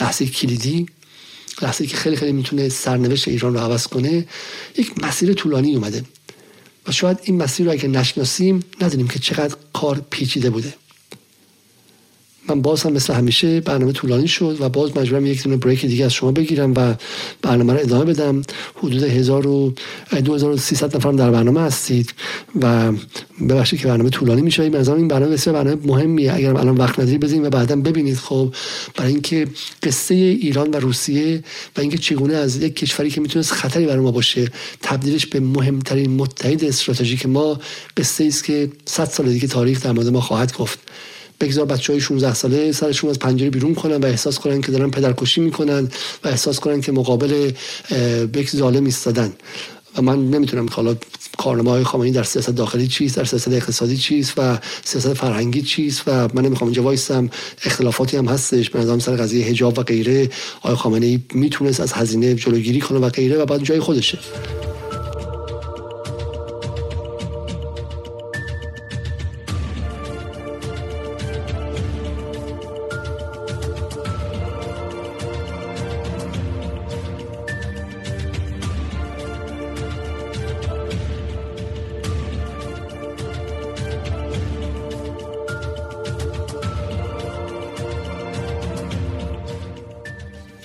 لحظه 0.00 0.26
کلیدی 0.26 0.86
لحظه 1.62 1.86
که 1.86 1.96
خیلی 1.96 2.16
خیلی 2.16 2.32
می‌تونه 2.32 2.68
سرنوشت 2.68 3.28
ایران 3.28 3.54
رو 3.54 3.60
عوض 3.60 3.86
کنه 3.86 4.26
یک 4.76 5.04
مسیر 5.04 5.34
طولانی 5.34 5.76
اومده. 5.76 6.04
و 6.86 6.92
شاید 6.92 7.18
این 7.22 7.42
مسیر 7.42 7.66
رو 7.66 7.72
اگه 7.72 7.88
نشناسیم 7.88 8.62
ندونیم 8.80 9.08
که 9.08 9.18
چقدر 9.18 9.54
کار 9.72 10.02
پیچیده 10.10 10.50
بوده. 10.50 10.74
من 12.48 12.62
باز 12.62 12.82
هم 12.82 12.92
مثل 12.92 13.14
همیشه 13.14 13.60
برنامه 13.60 13.92
طولانی 13.92 14.28
شد 14.28 14.56
و 14.60 14.68
باز 14.68 14.96
مجبورم 14.96 15.26
یک 15.26 15.42
دونه 15.42 15.56
بریک 15.56 15.86
دیگه 15.86 16.04
از 16.04 16.12
شما 16.12 16.32
بگیرم 16.32 16.72
و 16.76 16.94
برنامه 17.42 17.72
رو 17.72 17.78
ادامه 17.78 18.04
بدم. 18.04 18.42
حدود 18.76 19.02
1000 19.02 19.46
و 19.46 19.74
2300 20.24 20.96
نفرم 20.96 21.16
در 21.16 21.30
برنامه 21.30 21.60
هستید 21.60 22.14
و 22.62 22.92
ببخشید 23.48 23.80
که 23.80 23.88
برنامه 23.88 24.10
طولانی 24.10 24.42
میشه. 24.42 24.62
این 24.62 24.76
این 24.76 25.08
برنامه 25.08 25.32
بسیار 25.32 25.56
برنامه 25.56 25.86
مهمیه. 25.86 26.34
اگر 26.34 26.56
الان 26.56 26.76
وقت 26.76 27.00
نداری 27.00 27.18
بزنید 27.18 27.44
و 27.44 27.50
بعدا 27.50 27.76
ببینید. 27.76 28.16
خب 28.16 28.54
برای 28.96 29.12
اینکه 29.12 29.46
قصه 29.82 30.14
ایران 30.14 30.70
و 30.70 30.76
روسیه 30.76 31.44
و 31.76 31.80
اینکه 31.80 31.98
چگونه 31.98 32.34
از 32.34 32.62
یک 32.62 32.76
کشوری 32.76 33.10
که 33.10 33.20
می‌تونست 33.20 33.52
خطری 33.52 33.86
برای 33.86 34.00
ما 34.00 34.10
باشه 34.10 34.48
تبدیلش 34.82 35.26
به 35.26 35.40
مهمترین 35.40 36.10
متحد 36.10 36.64
استراتژیک 36.64 37.26
ما 37.26 37.60
قصه 37.96 38.24
است 38.24 38.44
که 38.44 38.70
100 38.84 39.04
سال 39.04 39.32
دیگه 39.32 39.48
تاریخ 39.48 39.82
در 39.82 39.92
مورد 39.92 40.08
ما 40.08 40.20
خواهد 40.20 40.56
گفت. 40.56 40.78
بگذار 41.40 41.64
بچه 41.64 41.92
های 41.92 42.00
16 42.00 42.34
ساله 42.34 42.72
سرشون 42.72 43.10
از 43.10 43.18
پنجره 43.18 43.50
بیرون 43.50 43.74
کنن 43.74 43.96
و 43.96 44.06
احساس 44.06 44.38
کنن 44.38 44.60
که 44.60 44.72
دارن 44.72 44.90
پدرکشی 44.90 45.40
می‌کنن 45.40 45.88
و 46.24 46.28
احساس 46.28 46.60
کنن 46.60 46.80
که 46.80 46.92
مقابل 46.92 47.52
یک 48.34 48.50
ظالم 48.50 48.84
ایستادن. 48.84 49.32
و 49.96 50.02
من 50.02 50.30
نمی‌تونم 50.30 50.68
که 50.68 50.74
حالا 50.74 50.96
کارنامه 51.38 51.70
های 51.70 51.84
خامنه‌ای 51.84 52.12
در 52.12 52.22
سیاست 52.22 52.50
داخلی 52.50 52.88
چیست 52.88 53.16
در 53.16 53.24
سیاست 53.24 53.48
اقتصادی 53.48 53.96
چیست 53.96 54.32
و 54.36 54.58
سیاست 54.84 55.14
فرهنگی 55.14 55.62
چیست 55.62 56.02
و 56.06 56.28
من 56.34 56.42
نمی‌خوام 56.42 56.68
اینجا 56.68 56.82
وایسم. 56.82 57.30
اختلافاتی 57.64 58.16
هم 58.16 58.26
هستش. 58.26 58.70
به 58.70 58.78
نظرم 58.78 58.98
سر 58.98 59.16
قضیه 59.16 59.46
حجاب 59.46 59.78
و 59.78 59.82
غیره 59.82 60.30
آقای 60.62 60.76
خامنه‌ای 60.76 61.20
می‌تونست 61.32 61.80
از 61.80 61.92
هزینه 61.92 62.34
جلوگیری 62.34 62.80
کنه 62.80 62.98
و 62.98 63.08
غیره 63.08 63.36
و 63.38 63.46
بعد 63.46 63.62
جای 63.62 63.80
خودشه. 63.80 64.18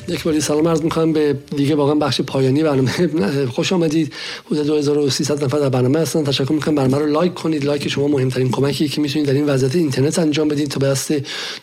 یک 0.08 0.24
باری 0.24 0.42
سلام 0.42 0.68
عرض 0.68 0.82
می‌کنم 0.82 1.14
به 1.14 1.38
دیگه 1.56 1.76
واقعا 1.76 1.96
بخش 1.96 2.22
پایانی 2.22 2.64
برنامه. 2.64 3.08
خوش 3.56 3.74
آمدید. 3.74 4.14
حدود 4.46 4.68
2300 4.68 5.44
نفر 5.44 5.60
در 5.60 5.70
برنامه 5.70 6.00
هستن. 6.00 6.24
تشکر 6.24 6.52
می‌کنم 6.52 6.76
برنامه 6.76 7.06
رو 7.06 7.12
لایک 7.12 7.34
کنید. 7.34 7.66
لایک 7.66 7.88
شما 7.88 8.08
مهمترین 8.08 8.52
کمکی 8.52 8.88
که 8.88 9.02
می‌تونید 9.02 9.28
در 9.28 9.34
این 9.34 9.46
وضعیت 9.46 9.76
اینترنت 9.76 10.20
انجام 10.20 10.48
بدید 10.48 10.70
تا 10.70 10.80
به 10.80 10.88
دست 10.88 11.14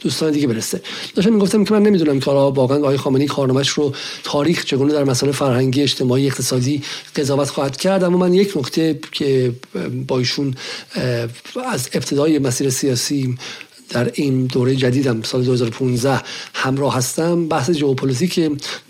دوستان 0.01 0.33
دیگه 0.33 0.47
برسه. 0.47 0.81
داشتم 1.15 1.33
می‌گفتم 1.33 1.65
که 1.65 1.75
من 1.75 1.83
نمی‌دونم 1.83 2.21
که 2.21 2.31
واقعا 2.31 2.79
آقای 2.79 2.97
خامنه‌ای 2.97 3.29
کارنامه‌اش 3.29 3.69
رو 3.69 3.93
تاریخ 4.25 4.65
چگونه 4.65 4.93
در 4.93 5.05
مسائل 5.05 5.33
فرهنگی 5.33 5.83
اجتماعی 5.83 6.27
اقتصادی 6.27 6.83
قضاوت 7.17 7.49
خواهد 7.49 7.77
کرد. 7.77 8.05
اما 8.05 8.19
من 8.19 8.35
یک 8.35 8.57
نکته 8.57 8.99
که 9.13 9.53
با 10.07 10.19
ایشون 10.19 10.55
از 11.73 11.89
ابتدای 11.93 12.39
مسیر 12.39 12.71
سیاسی 12.71 13.37
در 13.93 14.11
این 14.15 14.47
دوره 14.47 14.77
جدیدم 14.77 15.23
سال 15.23 15.45
2015 15.45 16.21
همراه 16.55 16.97
هستم. 16.97 17.49
بحث 17.49 17.71
ژئوپلیتیک 17.71 18.41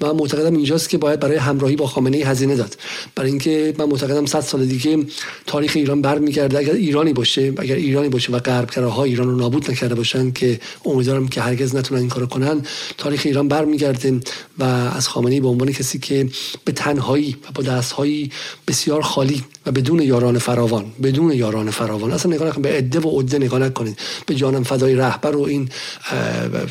و 0.00 0.14
معتقدم 0.14 0.54
اینجاست 0.54 0.88
که 0.88 0.98
باید 0.98 1.20
برای 1.20 1.36
همراهی 1.36 1.76
با 1.76 1.86
خامنه 1.86 2.16
ای 2.16 2.22
هزینه 2.22 2.56
داد. 2.56 2.76
برای 3.14 3.30
اینکه 3.30 3.74
من 3.78 3.84
معتقدم 3.84 4.26
100 4.26 4.40
سال 4.40 4.66
دیگه 4.66 5.06
تاریخ 5.46 5.72
ایران 5.76 6.02
برمیگرده. 6.02 6.58
اگر 6.58 6.72
ایرانی 6.72 7.12
باشه 7.12 7.52
اگر 7.58 7.74
ایرانی 7.74 8.08
باشه 8.08 8.32
و 8.32 8.38
غربگراها 8.38 9.04
ایران 9.04 9.28
رو 9.28 9.36
نابود 9.36 9.70
نکرده 9.70 9.94
باشن 9.94 10.32
که 10.32 10.60
امیدوارم 10.84 11.28
که 11.28 11.40
هرگز 11.40 11.76
نتونن 11.76 12.00
این 12.00 12.08
کارو 12.08 12.26
کنن 12.26 12.62
تاریخ 12.98 13.22
ایران 13.24 13.48
برمیگرده 13.48 14.20
و 14.58 14.64
از 14.64 15.08
خامنه 15.08 15.34
ای 15.34 15.40
به 15.40 15.48
عنوان 15.48 15.72
کسی 15.72 15.98
که 15.98 16.28
به 16.64 16.72
تنهایی 16.72 17.36
و 17.48 17.52
با 17.54 17.62
دستهایی 17.62 18.30
بسیار 18.68 19.02
خالی 19.02 19.44
و 19.66 19.72
بدون 19.72 20.02
یاران 20.02 20.38
فراوان 20.38 20.84
بدون 21.02 21.32
یاران 21.32 21.70
فراوان. 21.70 22.12
اصلا 22.12 22.32
نگاه 22.32 22.58
به 22.58 22.68
عده 22.68 23.00
و 23.00 23.20
عده 23.20 23.38
نگاه 23.38 23.60
نکنید. 23.60 23.98
به 24.26 24.34
جانم 24.34 24.62
فدای 24.62 24.94
رهبر 24.94 25.36
و 25.36 25.42
این 25.42 25.68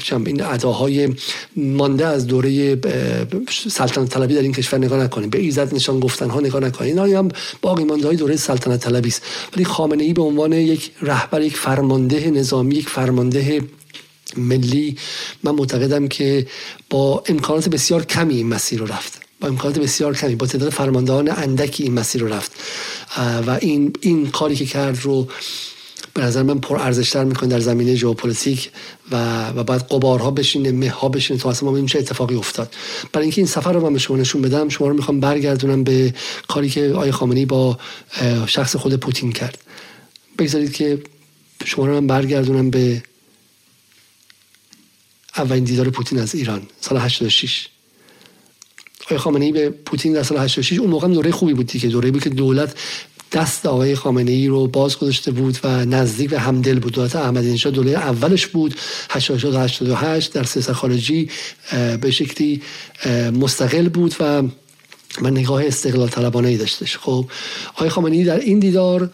این 0.10 0.44
اداهای 0.44 1.10
مانده 1.56 2.06
از 2.06 2.28
دوره 2.28 2.78
سلطنت 3.70 4.10
طلبی 4.10 4.36
در 4.36 4.42
این 4.42 4.54
کشور 4.54 4.80
نگاه 4.80 5.00
نکنید. 5.00 5.30
به 5.30 5.40
ایزد 5.40 5.76
نشان 5.76 6.00
گفتن 6.00 6.30
ها 6.30 6.40
نگاه 6.40 6.62
نکنید. 6.62 7.00
اینا 7.00 7.20
هم 7.20 7.30
باقی 7.62 7.84
مانده 7.84 8.08
های 8.08 8.16
دوره 8.16 8.36
سلطنت 8.36 8.80
طلبی 8.80 9.10
است. 9.10 9.22
ولی 9.56 9.66
خامنه 9.66 10.04
ای 10.04 10.14
به 10.14 10.22
عنوان 10.22 10.54
یک 10.54 10.92
رهبر 11.02 11.42
یک 11.42 11.58
فرمانده 11.58 12.30
نظامی 12.30 12.76
یک 12.76 12.90
فرمانده 12.90 13.62
ملی 14.38 14.98
من 15.44 15.52
معتقدم 15.52 16.08
که 16.08 16.48
با 16.90 17.24
امکانات 17.28 17.70
بسیار 17.70 18.06
کمی 18.06 18.36
این 18.36 18.48
مسیر 18.48 18.80
رو 18.80 18.86
رفت. 18.86 19.31
با 19.42 19.48
امکانات 19.48 19.80
بسیار 19.80 20.16
کمی. 20.16 20.36
با 20.36 20.48
تعداد 20.48 20.70
فرماندهان 20.70 21.30
اندکی 21.30 21.84
این 21.84 21.94
مسیر 21.94 22.22
رو 22.22 22.34
رفت. 22.34 22.52
و 23.48 23.58
این 23.62 23.94
این 24.02 24.30
کاری 24.32 24.56
که 24.56 24.66
کرد 24.66 25.02
رو 25.02 25.28
به 26.14 26.22
نظر 26.22 26.44
من 26.44 26.60
پر 26.60 26.78
ارزشتر 26.78 27.24
می‌کنه 27.24 27.50
در 27.50 27.60
زمینه 27.60 27.96
ژئوپلیتیک 27.96 28.72
و 29.12 29.48
و 29.50 29.64
بعد 29.64 29.88
قبارها 29.88 30.32
بشینه 30.32 30.72
مه 30.72 30.90
ها 30.90 31.10
بشینه 31.10 31.40
تو 31.40 31.50
اصلا 31.50 31.66
ما 31.66 31.72
ببینیم 31.72 31.88
چه 31.88 32.00
اتفاقی 32.00 32.36
افتاد. 32.36 32.76
برای 33.14 33.24
اینکه 33.24 33.42
این 33.42 33.48
سفر 33.48 33.74
رو 33.74 33.82
من 33.82 33.94
به 33.94 34.00
شما 34.00 34.18
نشون 34.18 34.42
بدم 34.42 34.70
شما 34.70 34.88
رو 34.88 34.94
می‌خوام 34.94 35.20
برگردونم 35.20 35.84
به 35.84 36.14
کاری 36.48 36.70
که 36.70 36.90
آقای 36.90 37.12
خامنه‌ای 37.12 37.46
با 37.46 37.80
شخص 38.48 38.76
خود 38.76 38.96
پوتین 38.96 39.32
کرد. 39.32 39.58
بگذارید 40.38 40.74
که 40.74 41.02
شما 41.66 41.86
رو 41.86 41.94
من 41.94 42.08
برگردونم 42.08 42.70
به 42.70 43.04
اولین 45.38 45.64
دیدار 45.64 45.90
پوتین 45.90 46.20
از 46.20 46.36
ایران 46.36 46.68
سال 46.82 46.98
86 46.98 47.68
آقای 47.68 47.71
خامنه 49.18 49.46
ای 49.46 49.52
به 49.52 49.70
پوتین 49.70 50.14
در 50.14 50.24
سال 50.24 50.38
86 50.38 50.80
اون 50.80 50.90
موقع 50.90 51.08
دوره 51.08 51.32
خوبی 51.32 51.54
بود 51.54 51.72
که 51.72 51.88
دوره 51.88 52.12
بود 52.12 52.24
که 52.24 52.30
دولت 52.30 52.76
دست 53.32 53.66
آقای 53.66 53.96
خامنه 53.96 54.32
ای 54.32 54.48
رو 54.48 54.68
باز 54.68 54.98
گذاشته 54.98 55.32
بود 55.32 55.58
و 55.64 55.86
نزدیک 55.86 56.30
به 56.30 56.40
همدل 56.40 56.80
بود. 56.80 56.94
دولت 56.94 57.16
احمدی 57.16 57.54
نژاد 57.54 57.74
دوره 57.74 57.92
اولش 57.92 58.48
بود. 58.48 58.76
88 59.10 59.82
88 59.82 60.34
در 60.34 60.44
سیاست 60.44 60.72
خارجی 60.72 61.30
به 62.02 62.12
شکلی 62.12 62.62
مستقل 63.40 63.90
بود 63.90 64.16
و 64.20 64.44
من 65.22 65.32
نگاه 65.32 65.66
استقلال 65.66 66.08
طلبانه 66.08 66.48
ای 66.48 66.58
داشتش. 66.58 66.98
خب 66.98 67.26
آقای 67.76 67.90
خامنه 67.90 68.16
ای 68.16 68.24
در 68.24 68.40
این 68.40 68.60
دیدار 68.60 69.10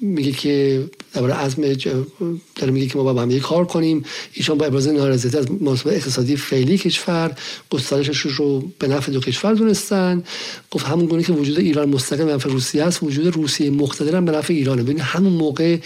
میگه 0.00 0.32
که 0.32 0.84
درباره 1.18 1.34
عزم 1.34 1.62
داره 2.54 2.72
میگه 2.72 2.86
که 2.86 2.98
ما 2.98 3.12
با 3.12 3.22
هم 3.22 3.38
کار 3.38 3.64
کنیم. 3.64 4.04
ایشان 4.32 4.58
با 4.58 4.66
ابراز 4.66 4.88
نارضایتی 4.88 5.38
از 5.38 5.50
مناسبات 5.50 5.94
اقتصادی 5.94 6.36
فعلی 6.36 6.78
کشور 6.78 7.32
گسترشش 7.70 8.20
رو 8.20 8.72
به 8.78 8.88
نفع 8.88 9.12
دو 9.12 9.20
کشور 9.20 9.54
دونستن. 9.54 10.22
گفت 10.70 10.86
همون 10.86 11.06
گونه 11.06 11.22
که 11.22 11.32
وجود 11.32 11.58
ایران 11.58 11.88
مستقل 11.88 12.24
به 12.24 12.34
نفع 12.34 12.50
روسیه 12.50 12.84
است 12.84 13.02
وجود 13.02 13.26
روسیه 13.34 13.70
مقتدر 13.70 14.16
هم 14.16 14.24
به 14.24 14.32
نفع 14.32 14.54
ایرانه. 14.54 14.82
ببین 14.82 15.00
همون 15.00 15.32
موقع 15.32 15.76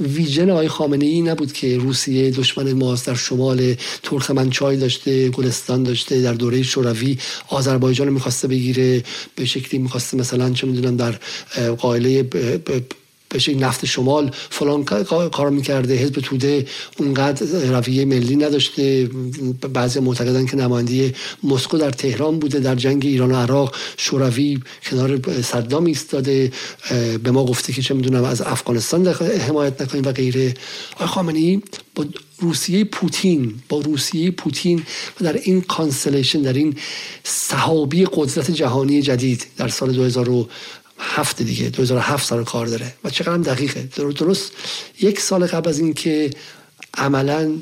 ویژن 0.00 0.50
آقای 0.50 0.68
خامنه 0.68 1.04
ای 1.04 1.22
نبود 1.22 1.52
که 1.52 1.78
روسیه 1.78 2.30
دشمن 2.30 2.72
ماست 2.72 3.06
در 3.06 3.14
شمال 3.14 3.74
ترکمنچای 4.02 4.76
داشته 4.76 5.28
گلستان 5.28 5.82
داشته 5.82 6.22
در 6.22 6.34
دوره 6.34 6.62
شوروی 6.62 7.18
آذربایجان 7.48 8.08
می‌خواسته 8.08 8.48
بگیره 8.48 9.02
به 9.36 9.44
شکلی 9.44 9.80
می‌خواسته 9.80 10.16
مثلا 10.16 10.50
چه 10.50 10.66
می‌دونم 10.66 10.96
در 10.96 11.18
قائله 11.78 12.22
بهش 13.32 13.48
نفت 13.48 13.86
شمال. 13.86 14.30
فلان 14.50 14.84
کار 15.32 15.50
می‌کرده 15.50 15.94
حزب 15.94 16.20
توده 16.20 16.66
اونقدر 16.98 17.46
رویه 17.80 18.04
ملی 18.04 18.36
نداشته. 18.36 19.10
بعضی 19.72 20.00
معتقدن 20.00 20.46
که 20.46 20.56
نماینده 20.56 21.14
مسکو 21.42 21.78
در 21.78 21.90
تهران 21.90 22.38
بوده 22.38 22.60
در 22.60 22.74
جنگ 22.74 23.06
ایران 23.06 23.32
و 23.32 23.36
عراق 23.36 23.74
شوروی 23.96 24.60
کنار 24.90 25.42
صدام 25.42 25.84
ایستاده. 25.84 26.52
به 27.22 27.30
ما 27.30 27.44
گفته 27.44 27.72
که 27.72 27.82
چه 27.82 27.94
می‌دونم 27.94 28.24
از 28.24 28.40
افغانستان 28.40 29.06
حمایت 29.48 29.82
نکنیم 29.82 30.04
و 30.04 30.12
غیره. 30.12 30.54
آقای 30.94 31.06
خامنه‌ای 31.06 31.60
با 31.94 32.04
روسیه 32.38 32.84
پوتین 32.84 33.54
با 33.68 33.80
روسیه 33.80 34.30
پوتین 34.30 34.82
و 35.20 35.24
در 35.24 35.32
این 35.32 35.60
constellation 35.60 36.42
در 36.42 36.52
این 36.52 36.76
سحابی 37.24 38.06
قدرت 38.12 38.50
جهانی 38.50 39.02
جدید 39.02 39.46
در 39.56 39.68
سال 39.68 39.92
2000 39.92 40.48
هفت 41.02 41.42
دیگه 41.42 41.70
2007 41.70 42.28
سال 42.28 42.44
کار 42.44 42.66
داره. 42.66 42.94
و 43.04 43.10
چقدر 43.10 43.36
دقیقه. 43.54 43.88
درست 43.96 44.52
یک 45.00 45.20
سال 45.20 45.46
قبل 45.46 45.68
از 45.68 45.78
اینکه 45.78 46.30
عملا 46.94 47.52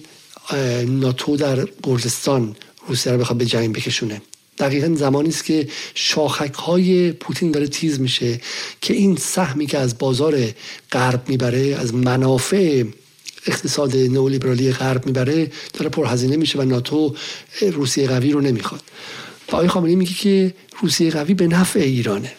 ناتو 0.86 1.36
در 1.36 1.68
گرجستان 1.82 2.56
روسیه 2.88 3.12
رو 3.12 3.18
بخواد 3.18 3.38
به 3.38 3.44
جنگ 3.44 3.76
بکشونه. 3.76 4.22
دقیقا 4.58 4.94
زمانی 4.94 5.28
است 5.28 5.44
که 5.44 5.68
شاخک 5.94 6.54
های 6.54 7.12
پوتین 7.12 7.50
داره 7.50 7.66
تیز 7.66 8.00
میشه 8.00 8.40
که 8.80 8.94
این 8.94 9.16
سهمی 9.16 9.66
که 9.66 9.78
از 9.78 9.98
بازار 9.98 10.46
غرب 10.92 11.28
می‌بره 11.28 11.76
از 11.80 11.94
منافع 11.94 12.84
اقتصاد 13.46 13.96
نئولیبرالی 13.96 14.72
غرب 14.72 15.06
می‌بره 15.06 15.50
داره 15.72 15.88
پرهزینه 15.88 16.36
میشه 16.36 16.58
و 16.58 16.62
ناتو 16.62 17.14
روسیه 17.60 18.08
قوی 18.08 18.32
رو 18.32 18.40
نمی‌خواد. 18.40 18.82
و 19.52 19.56
آقای 19.56 19.68
خامنه‌ای 19.68 19.96
میگه 19.96 20.14
که 20.14 20.54
روسیه 20.82 21.10
قوی 21.10 21.34
به 21.34 21.46
نفع 21.46 21.80
ایرانه. 21.80 22.32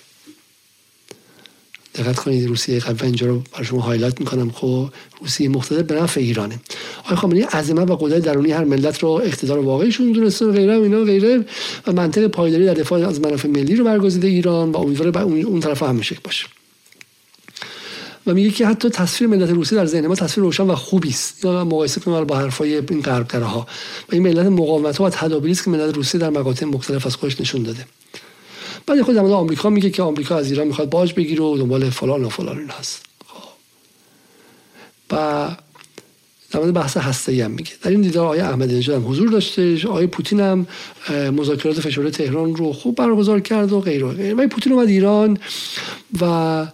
دقت 1.95 2.19
کنید 2.19 2.47
روسیه 2.47 2.79
قبل 2.79 3.05
اینجا 3.05 3.27
رو 3.27 3.43
برای 3.53 3.65
شما 3.65 3.81
هایلایت 3.81 4.19
می‌کنم. 4.19 4.51
خب 4.51 4.89
روسیه 5.21 5.49
مقتدر 5.49 5.83
به 5.83 5.95
نفع 5.95 6.21
ایرانه. 6.21 6.59
آقای 7.03 7.17
خامنه‌ای 7.17 7.43
عظمت 7.43 7.89
و 7.89 7.95
قدرت 7.95 8.23
درونی 8.23 8.51
هر 8.51 8.63
ملت 8.63 8.99
رو 8.99 9.09
اقتدار 9.09 9.59
واقعیشون 9.59 10.11
دونسته 10.11 10.45
و 10.45 10.51
غیره 10.51 10.77
و 10.77 10.81
اینا 10.81 11.03
غیره 11.03 11.45
و 11.87 11.93
منطق 11.93 12.27
پایداری 12.27 12.65
در 12.65 12.73
دفاع 12.73 13.07
از 13.07 13.21
منافع 13.21 13.47
ملی 13.47 13.75
رو 13.75 13.85
برگزیده 13.85 14.27
ایران 14.27 14.71
و 14.71 14.77
امیدواره 14.77 15.21
اون, 15.21 15.59
طرف 15.59 15.83
هم 15.83 15.95
میشه 15.95 16.17
باشه. 16.23 16.47
و 18.27 18.33
میگه 18.33 18.49
که 18.49 18.67
حتی 18.67 18.89
تصویر 18.89 19.29
ملت 19.29 19.49
روسیه 19.49 19.77
در 19.77 19.85
ذهن 19.85 20.07
ما 20.07 20.15
تصویر 20.15 20.45
روشن 20.45 20.63
و 20.63 20.75
خوبی 20.75 21.09
است. 21.09 21.45
یا 21.45 21.65
مقایسه 21.65 22.01
کنیم 22.01 22.23
با 22.23 22.37
حرفای 22.37 22.75
این 22.75 23.01
غربگراها 23.01 23.67
و 24.09 24.13
این 24.13 24.23
ملت 24.23 24.45
مقاومت 24.45 25.01
و 25.01 25.09
تدابیری 25.09 25.51
است 25.51 25.63
که 25.63 25.69
ملت 25.69 25.95
روسیه 25.95 26.21
در 26.21 26.29
مقاطع 26.29 26.65
مختلف 26.65 27.05
از 27.05 27.15
خودش 27.15 27.41
نشون 27.41 27.63
داده. 27.63 27.85
بعد 28.85 29.01
خود 29.01 29.15
در 29.15 29.21
آمریکا 29.21 29.69
میگه 29.69 29.89
که 29.89 30.03
آمریکا 30.03 30.37
از 30.37 30.51
ایران 30.51 30.67
می‌خواد 30.67 30.89
باج 30.89 31.13
بگیره 31.13 31.43
و 31.43 31.57
دنبال 31.57 31.89
فلان 31.89 32.23
و 32.23 32.29
فلان 32.29 32.69
هست. 32.79 33.05
خب. 33.27 33.49
و 35.11 35.49
در 36.51 36.71
بحث 36.71 36.97
هسته 36.97 37.45
هم 37.45 37.51
میگه. 37.51 37.71
در 37.83 37.91
این 37.91 38.01
دیدار 38.01 38.25
آقای 38.25 38.39
احمدی 38.39 38.75
نژاد 38.75 38.95
هم 38.95 39.11
حضور 39.11 39.29
داشته 39.29 39.87
آقای 39.87 40.07
پوتین 40.07 40.39
هم 40.39 40.67
مذاکرات 41.09 41.79
فشار 41.79 42.09
تهران 42.09 42.55
رو 42.55 42.73
خوب 42.73 42.95
برگزار 42.95 43.39
کرد 43.39 43.71
و 43.71 43.81
غیره 43.81 44.05
و 44.05 44.11
غیره 44.13 44.35
و 44.35 44.47
پوتین 44.47 44.73
اومد 44.73 44.87
ایران 44.87 45.37
و 46.21 46.65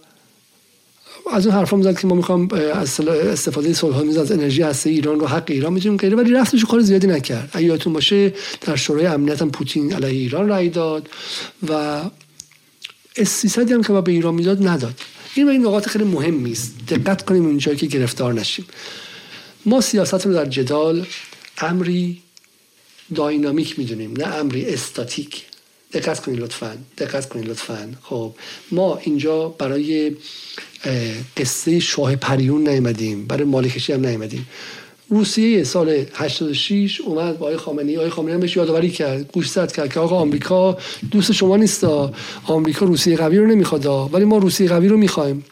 از 1.34 1.48
اون 1.48 1.56
حرفا 1.56 1.78
می‌زد 1.78 2.00
که 2.00 2.08
ما 2.08 2.16
می‌خوام 2.16 2.48
از 2.74 3.00
استفاده 3.00 3.74
صلح 3.74 4.20
از 4.20 4.32
انرژی 4.32 4.62
هسته 4.62 4.90
ایران 4.90 5.20
رو 5.20 5.28
حق 5.28 5.46
ایران 5.48 5.74
می‌تونیم 5.74 5.98
غیره. 5.98 6.16
ولی 6.16 6.32
رفتش 6.32 6.66
کار 6.66 6.82
زیادی 6.82 7.08
نکرد. 7.08 7.50
اگه 7.54 7.66
یادتون 7.66 7.94
باشه 7.94 8.34
در 8.62 8.76
شورای 8.76 9.06
امنیت 9.06 9.42
هم 9.42 9.52
پوتین 9.52 9.94
علیه 9.94 10.10
ایران 10.10 10.48
رای 10.48 10.70
داد 10.70 11.10
و 11.70 12.02
اس 13.16 13.60
هم 13.60 13.84
که 13.84 13.94
به 13.94 14.12
ایران 14.12 14.34
می‌داد 14.34 14.68
نداد. 14.68 15.00
این 15.36 15.50
این 15.50 15.66
نقاط 15.66 15.88
خیلی 15.88 16.06
مهمی 16.06 16.52
است. 16.52 16.74
دقت 16.90 17.26
کنیم 17.26 17.46
اونجایی 17.46 17.78
که 17.78 17.86
گرفتار 17.86 18.34
نشیم. 18.34 18.66
ما 19.66 19.82
سیاست 19.82 20.26
رو 20.26 20.34
در 20.34 20.46
جدال 20.46 21.06
امری 21.58 22.22
داینامیک 23.16 23.80
می‌دونیم 23.80 24.14
نه 24.18 24.36
امری 24.36 24.66
استاتیک. 24.66 25.44
دقت 25.98 26.20
کنید 26.20 26.40
لطفا. 26.40 26.78
دقت 26.98 27.30
کنید 27.30 27.50
لطفا. 27.50 27.90
خب 28.04 28.34
ما 28.72 29.00
اینجا 29.04 29.48
برای 29.48 30.16
قصه 31.38 31.80
شاه 31.80 32.16
پریون 32.16 32.70
نیومدیم 32.70 33.26
برای 33.26 33.44
مالکشی 33.44 33.94
هم 33.94 34.06
نیومدیم. 34.06 34.48
روسیه 35.10 35.64
سال 35.64 36.06
86 36.14 37.02
اومد 37.02 37.40
با 37.40 37.46
آقای 37.46 37.58
خامنه‌ای. 37.58 37.98
آقای 37.98 38.10
خامنه‌ای 38.10 38.38
بهش 38.38 38.56
یادآوری 38.56 38.90
کرد 38.90 39.32
گوشزد 39.32 39.72
کرد 39.72 39.94
که 39.94 40.00
آقا 40.00 40.16
آمریکا 40.16 40.78
دوست 41.12 41.32
شما 41.32 41.58
نیست 41.58 41.86
آمریکا 42.46 42.86
روسیه 42.86 43.18
قوی 43.18 43.38
رو 43.38 43.48
نمی‌خواد 43.48 43.86
ولی 44.14 44.26
ما 44.26 44.38
روسیه 44.38 44.70
قوی 44.70 44.88
رو 44.88 44.98
می‌خوایم. 44.98 45.46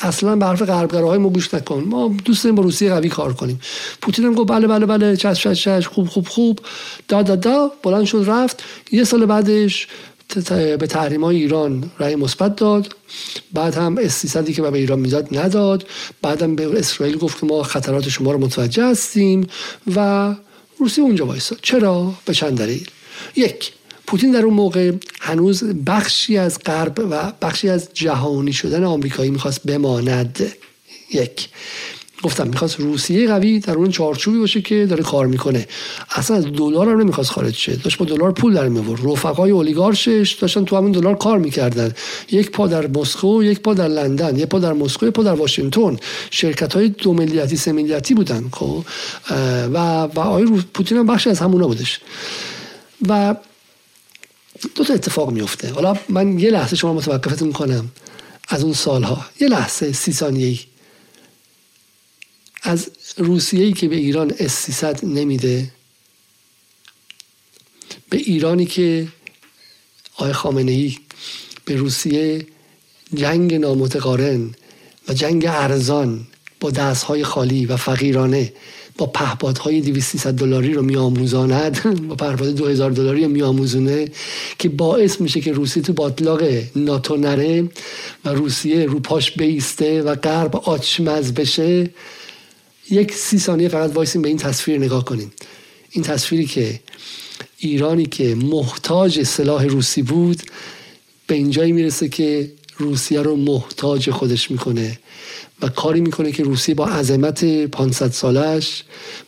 اصلا 0.00 0.36
به 0.36 0.46
حرف 0.46 0.62
غربگراهای 0.62 1.18
ما 1.18 1.28
گوش 1.28 1.54
نکن. 1.54 1.84
ما 1.84 2.16
دوست 2.24 2.44
داریم 2.44 2.54
با 2.54 2.62
روسیه 2.62 2.90
قوی 2.90 3.08
کار 3.08 3.32
کنیم. 3.32 3.60
پوتین 4.02 4.24
هم 4.24 4.34
گفت 4.34 4.50
بله 4.50 4.66
بله 4.66 4.86
بله 4.86 5.16
چش 5.16 5.42
چش 5.42 5.64
چش 5.64 5.86
خوب 5.86 6.08
خوب 6.08 6.28
خوب. 6.28 6.60
دا 7.08 7.22
دا 7.22 7.36
دا 7.36 7.72
بلند 7.82 8.04
شد 8.04 8.24
رفت. 8.26 8.62
یه 8.92 9.04
سال 9.04 9.26
بعدش 9.26 9.88
به 10.54 10.86
تحریم 10.86 11.24
های 11.24 11.36
ایران 11.36 11.90
رأی 11.98 12.16
مثبت 12.16 12.56
داد. 12.56 12.96
بعد 13.52 13.74
هم 13.74 13.98
استیصدی 13.98 14.52
که 14.52 14.62
به 14.62 14.72
ایران 14.72 14.98
می‌داد 14.98 15.38
نداد. 15.38 15.86
بعدم 16.22 16.56
به 16.56 16.78
اسرائیل 16.78 17.16
گفت 17.16 17.40
که 17.40 17.46
ما 17.46 17.62
خطرات 17.62 18.08
شما 18.08 18.32
رو 18.32 18.38
متوجه 18.38 18.84
هستیم 18.84 19.46
و 19.96 20.34
روسیه 20.78 21.04
اونجا 21.04 21.26
وایساد. 21.26 21.58
چرا؟ 21.62 22.12
به 22.24 22.34
چند 22.34 22.58
دلیل. 22.58 22.86
یک 23.36 23.72
پوتین 24.08 24.32
در 24.32 24.42
اون 24.42 24.54
موقع 24.54 24.92
هنوز 25.20 25.64
بخشی 25.64 26.38
از 26.38 26.58
غرب 26.66 27.06
و 27.10 27.32
بخشی 27.42 27.68
از 27.68 27.88
جهانی 27.94 28.52
شدن 28.52 28.84
آمریکایی 28.84 29.30
می‌خواست 29.30 29.62
بماند. 29.62 30.52
یک. 31.12 31.48
گفتم 32.22 32.48
می‌خواست 32.48 32.80
روسیه 32.80 33.28
قوی 33.28 33.60
در 33.60 33.74
اون 33.74 33.90
چارچوبی 33.90 34.38
باشه 34.38 34.60
که 34.60 34.86
داره 34.86 35.02
کار 35.02 35.26
می‌کنه. 35.26 35.66
اصلا 36.10 36.36
از 36.36 36.44
دلار 36.44 36.88
هم 36.88 37.00
نمی‌خواست 37.00 37.30
خارج 37.30 37.54
شه. 37.54 37.76
داشت 37.76 37.98
با 37.98 38.04
دلار 38.04 38.32
پول 38.32 38.54
در 38.54 38.68
میورد 38.68 39.00
رفقای 39.04 39.50
اولیگارشش 39.50 40.36
داشتن 40.40 40.64
تو 40.64 40.76
همون 40.76 40.92
دلار 40.92 41.16
کار 41.16 41.38
می‌کردن. 41.38 41.92
یک 42.30 42.50
پا 42.50 42.66
در 42.66 42.86
مسکو 42.86 43.42
یک 43.42 43.60
پا 43.60 43.74
در 43.74 43.88
لندن 43.88 44.36
یک 44.36 44.46
پا 44.46 44.58
در 44.58 44.72
مسکو 44.72 45.06
یک 45.06 45.12
پا 45.12 45.22
در 45.22 45.34
واشنگتن. 45.34 45.96
شرکت 46.30 46.74
های 46.74 46.88
دو 46.88 47.12
ملیتی 47.12 47.56
سه 47.56 47.72
ملیتی 47.72 48.14
بودن 48.14 48.44
خب. 48.52 48.84
و 49.72 50.02
و 50.02 50.20
آقای 50.20 50.44
پوتین 50.74 50.98
هم 50.98 51.06
بخشی 51.06 51.30
از 51.30 51.38
همونا 51.38 51.66
بودش. 51.66 52.00
و 53.08 53.34
دو 54.74 54.84
تا 54.84 54.94
اتفاق 54.94 55.30
میفته 55.30 55.72
حالا 55.72 55.96
من 56.08 56.38
یه 56.38 56.50
لحظه 56.50 56.76
شما 56.76 56.94
متوقفتون 56.94 57.52
کنم 57.52 57.90
از 58.48 58.64
اون 58.64 58.72
سالها. 58.72 59.26
یه 59.40 59.48
لحظه 59.48 59.92
سی 59.92 60.12
ثانیه‌ای. 60.12 60.60
از 62.62 62.90
روسیه 63.16 63.72
که 63.72 63.88
به 63.88 63.96
ایران 63.96 64.32
اس 64.38 64.84
نمیده 65.04 65.70
به 68.10 68.16
ایرانی 68.16 68.66
که 68.66 69.08
آقای 70.14 70.32
خامنه 70.32 70.72
ای 70.72 70.98
به 71.64 71.76
روسیه 71.76 72.46
جنگ 73.14 73.54
نامتقارن 73.54 74.54
و 75.08 75.12
جنگ 75.12 75.46
ارزان 75.46 76.26
با 76.60 76.70
دستهای 76.70 77.24
خالی 77.24 77.66
و 77.66 77.76
فقیرانه 77.76 78.52
با 78.98 79.06
پهپادهای 79.06 79.80
200 79.80 80.26
دلاری 80.26 80.74
رو 80.74 80.82
میآموزاند. 80.82 81.82
با 82.08 82.14
پهپاد 82.14 82.54
2000 82.54 82.90
دلاری 82.90 83.24
رو 83.24 83.30
میآموزونه 83.30 84.08
که 84.58 84.68
باعث 84.68 85.20
میشه 85.20 85.40
که 85.40 85.52
روسیه 85.52 85.82
تو 85.82 85.92
باطلاق 85.92 86.42
ناتو 86.76 87.16
نره 87.16 87.68
و 88.24 88.28
روسیه 88.28 88.84
رو 88.84 89.00
پاش 89.00 89.30
بیسته 89.30 90.02
و 90.02 90.14
غرب 90.14 90.56
آچمز 90.56 91.32
بشه. 91.32 91.90
یک 92.90 93.12
سی 93.12 93.38
ثانیه 93.38 93.68
فقط 93.68 93.94
وایسیم 93.94 94.22
به 94.22 94.28
این 94.28 94.38
تصویر 94.38 94.78
نگاه 94.78 95.04
کنیم 95.04 95.32
این 95.90 96.04
تصویری 96.04 96.46
که 96.46 96.80
ایرانی 97.58 98.06
که 98.06 98.34
محتاج 98.34 99.22
سلاح 99.22 99.64
روسی 99.64 100.02
بود 100.02 100.42
به 101.26 101.34
اینجایی 101.34 101.72
می‌رسه 101.72 102.08
که 102.08 102.50
روسیه 102.78 103.22
رو 103.22 103.36
محتاج 103.36 104.10
خودش 104.10 104.50
می‌کنه 104.50 104.98
و 105.62 105.68
کاری 105.68 106.00
می‌کنه 106.00 106.32
که 106.32 106.42
روسیه 106.42 106.74
با 106.74 106.86
عظمت 106.86 107.66
500 107.66 108.10
سالش 108.10 108.84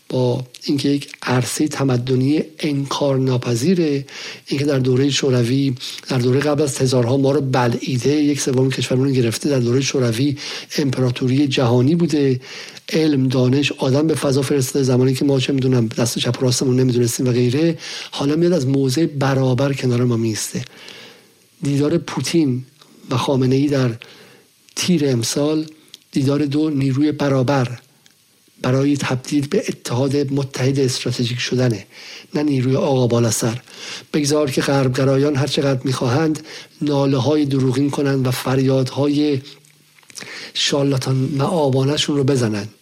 با 0.09 0.45
اینکه 0.65 0.89
یک 0.89 1.09
عرصه 1.23 1.69
تمدنی 1.69 2.43
انکار 2.59 3.19
ناپذیره 3.19 4.07
اینکه 4.47 4.65
در 4.65 4.79
دوره 4.79 5.11
شوروی 5.11 5.75
در 6.09 6.19
دوره 6.19 6.41
قبل 6.41 6.63
از 6.63 6.79
هزارها 6.79 7.17
ما 7.17 7.33
رو 7.33 7.41
بلعیده 7.41 8.11
یک 8.11 8.41
سوم 8.41 8.71
کشورمون 8.71 9.13
گرفته 9.13 9.49
در 9.49 9.59
دوره 9.59 9.81
شوروی 9.81 10.37
امپراتوری 10.79 11.49
جهانی 11.49 11.95
بوده. 11.95 12.41
علم 12.93 13.29
دانش 13.29 13.73
آدم 13.73 14.07
به 14.07 14.15
فضا 14.15 14.43
فرستاده 14.43 14.83
زمانی 14.85 15.15
که 15.15 15.25
ما 15.25 15.41
چه 15.41 15.53
می‌دونم 15.53 15.87
دست 15.87 16.19
چپ 16.19 16.43
راستمون 16.43 16.81
نمی‌دونستیم 16.81 17.27
و 17.29 17.33
غیره 17.33 17.79
حالا 18.11 18.37
میاد 18.37 18.53
از 18.53 18.67
موضع 18.67 19.07
برابر 19.07 19.73
کنار 19.73 20.05
ما 20.05 20.17
میسته 20.17 20.65
دیدار 21.63 21.99
پوتین 21.99 22.65
و 23.11 23.16
خامنه 23.16 23.55
ای 23.57 23.66
در 23.66 23.91
تیر 24.77 25.09
امسال 25.09 25.66
دیدار 26.12 26.45
دو 26.45 26.70
نیروی 26.70 27.12
برابر 27.12 27.78
برای 28.62 28.97
تبدیل 28.97 29.47
به 29.47 29.65
اتحاد 29.69 30.16
متحد 30.16 30.81
استراتژیک 30.81 31.39
شدنه 31.39 31.87
نه 32.35 32.43
نیروی 32.43 32.77
آقا 32.77 33.07
بالا 33.07 33.31
سر 33.31 33.61
بگذار 34.12 34.51
که 34.51 34.61
غربگرایان 34.61 35.37
هر 35.37 35.47
چقدر 35.47 35.81
می‌خواهند 35.85 36.47
ناله 36.82 37.16
های 37.16 37.45
دروغین 37.45 37.91
کنند 37.91 38.27
و 38.27 38.31
فریادهای 38.31 39.41
شالاتان 40.55 41.16
معابانشون 41.16 42.16
رو 42.16 42.24
بزنند 42.24 42.74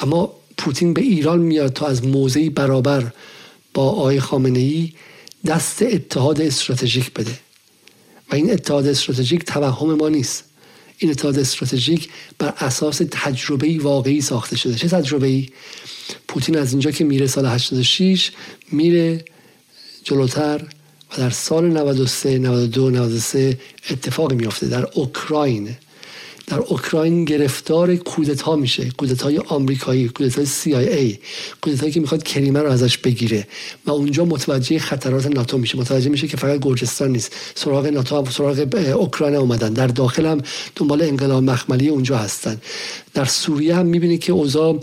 اما 0.00 0.32
پوتین 0.58 0.94
به 0.94 1.00
ایران 1.00 1.38
میاد 1.38 1.72
تا 1.72 1.86
از 1.86 2.04
موضعی 2.04 2.50
برابر 2.50 3.12
با 3.74 3.88
آقای 3.88 4.20
خامنه 4.20 4.58
ای 4.58 4.92
دست 5.46 5.82
اتحاد 5.82 6.40
استراتژیک 6.40 7.12
بده. 7.12 7.38
و 8.32 8.34
این 8.34 8.52
اتحاد 8.52 8.86
استراتژیک 8.86 9.44
توهم 9.44 9.94
ما 9.94 10.08
نیست. 10.08 10.44
این 10.98 11.10
اتحاد 11.10 11.38
استراتژیک 11.38 12.08
بر 12.38 12.54
اساس 12.58 13.02
تجربه 13.10 13.78
واقعی 13.80 14.20
ساخته 14.20 14.56
شده. 14.56 14.74
چه 14.74 14.88
تجربه 14.88 15.26
ای 15.26 15.48
پوتین 16.28 16.58
از 16.58 16.72
اینجا 16.72 16.90
که 16.90 17.04
میره 17.04 17.26
سال 17.26 17.46
86 17.46 18.30
میره 18.72 19.24
جلوتر 20.04 20.62
و 21.12 21.16
در 21.16 21.30
سال 21.30 21.68
93 21.68 22.38
92 22.38 22.90
93 22.90 23.58
اتفاقی 23.90 24.36
میافته. 24.36 24.66
در 24.66 24.86
اوکراین 24.94 25.76
در 26.52 26.58
اوکراین 26.58 27.24
گرفتار 27.24 27.96
کودتا 27.96 28.56
میشه. 28.56 28.90
کودتای 28.90 29.38
آمریکایی 29.38 30.08
کودتای 30.08 30.46
CIA 30.46 31.18
کودتایی 31.60 31.92
که 31.92 32.00
می‌خواد 32.00 32.22
کریمه 32.22 32.60
رو 32.60 32.70
ازش 32.70 32.98
بگیره. 32.98 33.46
و 33.86 33.90
اونجا 33.90 34.24
متوجه 34.24 34.78
خطرات 34.78 35.26
ناتو 35.26 35.58
میشه. 35.58 35.78
متوجه 35.78 36.08
میشه 36.10 36.26
که 36.26 36.36
فقط 36.36 36.60
گرجستان 36.60 37.10
نیست. 37.10 37.32
سراغ 37.54 37.86
ناتو 37.86 38.24
سراغ 38.30 38.66
اوکراین 38.96 39.34
اومدن. 39.34 39.72
در 39.72 39.86
داخل 39.86 40.26
هم 40.26 40.40
دنبال 40.76 41.02
انقلاب 41.02 41.42
مخملی 41.42 41.88
اونجا 41.88 42.16
هستن. 42.16 42.60
در 43.14 43.24
سوریه 43.24 43.76
هم 43.76 43.86
می‌بینی 43.86 44.18
که 44.18 44.32
اوضاع 44.32 44.80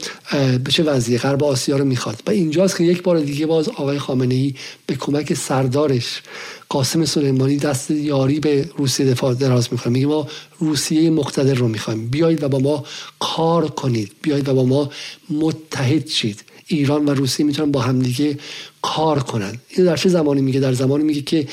به 0.63 0.71
چه 0.71 0.83
وضعیه؟ 0.83 1.19
غرب 1.19 1.43
آسیا 1.43 1.77
رو 1.77 1.85
می‌خواد. 1.85 2.23
و 2.27 2.31
اینجاست 2.31 2.77
که 2.77 2.83
یک 2.83 3.03
بار 3.03 3.19
دیگه 3.19 3.45
باز 3.45 3.69
آقای 3.69 3.99
خامنه 3.99 4.35
ای 4.35 4.53
به 4.85 4.95
کمک 4.95 5.33
سردارش 5.33 6.21
قاسم 6.69 7.05
سلیمانی 7.05 7.57
دست 7.57 7.91
یاری 7.91 8.39
به 8.39 8.69
روسیه 8.77 9.05
دفاع 9.05 9.33
دراز 9.33 9.67
می‌کنه. 9.71 9.93
میگه 9.93 10.07
ما 10.07 10.27
روسیه 10.59 11.09
مقتدر 11.09 11.53
رو 11.53 11.67
می‌خوایم. 11.67 12.07
بیایید 12.07 12.43
و 12.43 12.49
با 12.49 12.59
ما 12.59 12.85
کار 13.19 13.67
کنید. 13.67 14.11
بیایید 14.21 14.49
و 14.49 14.53
با 14.53 14.65
ما 14.65 14.91
متحد 15.29 16.07
شید. 16.07 16.43
ایران 16.67 17.05
و 17.05 17.13
روسیه 17.13 17.45
می‌تونن 17.45 17.71
با 17.71 17.81
همدیگه 17.81 18.37
کار 18.81 19.19
کنن. 19.23 19.57
این 19.69 19.85
در 19.85 19.97
چه 19.97 20.09
زمانی 20.09 20.41
میگه؟ 20.41 20.59
در 20.59 20.73
زمانی 20.73 21.03
میگه 21.03 21.21
که 21.21 21.47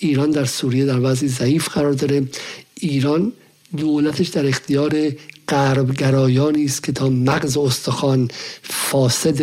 ایران 0.00 0.30
در 0.30 0.44
سوریه 0.44 0.84
در 0.84 1.00
وضعی 1.00 1.28
ضعیف 1.28 1.68
قرار 1.68 1.92
داره. 1.92 2.28
ایران 2.74 3.32
دولتش 3.76 4.28
در 4.28 4.46
اختیار 4.46 5.10
غربگرایانی 5.52 6.64
است 6.64 6.82
که 6.82 6.92
تا 6.92 7.08
مغز 7.08 7.56
استخوان 7.56 8.30
فاسد 8.62 9.42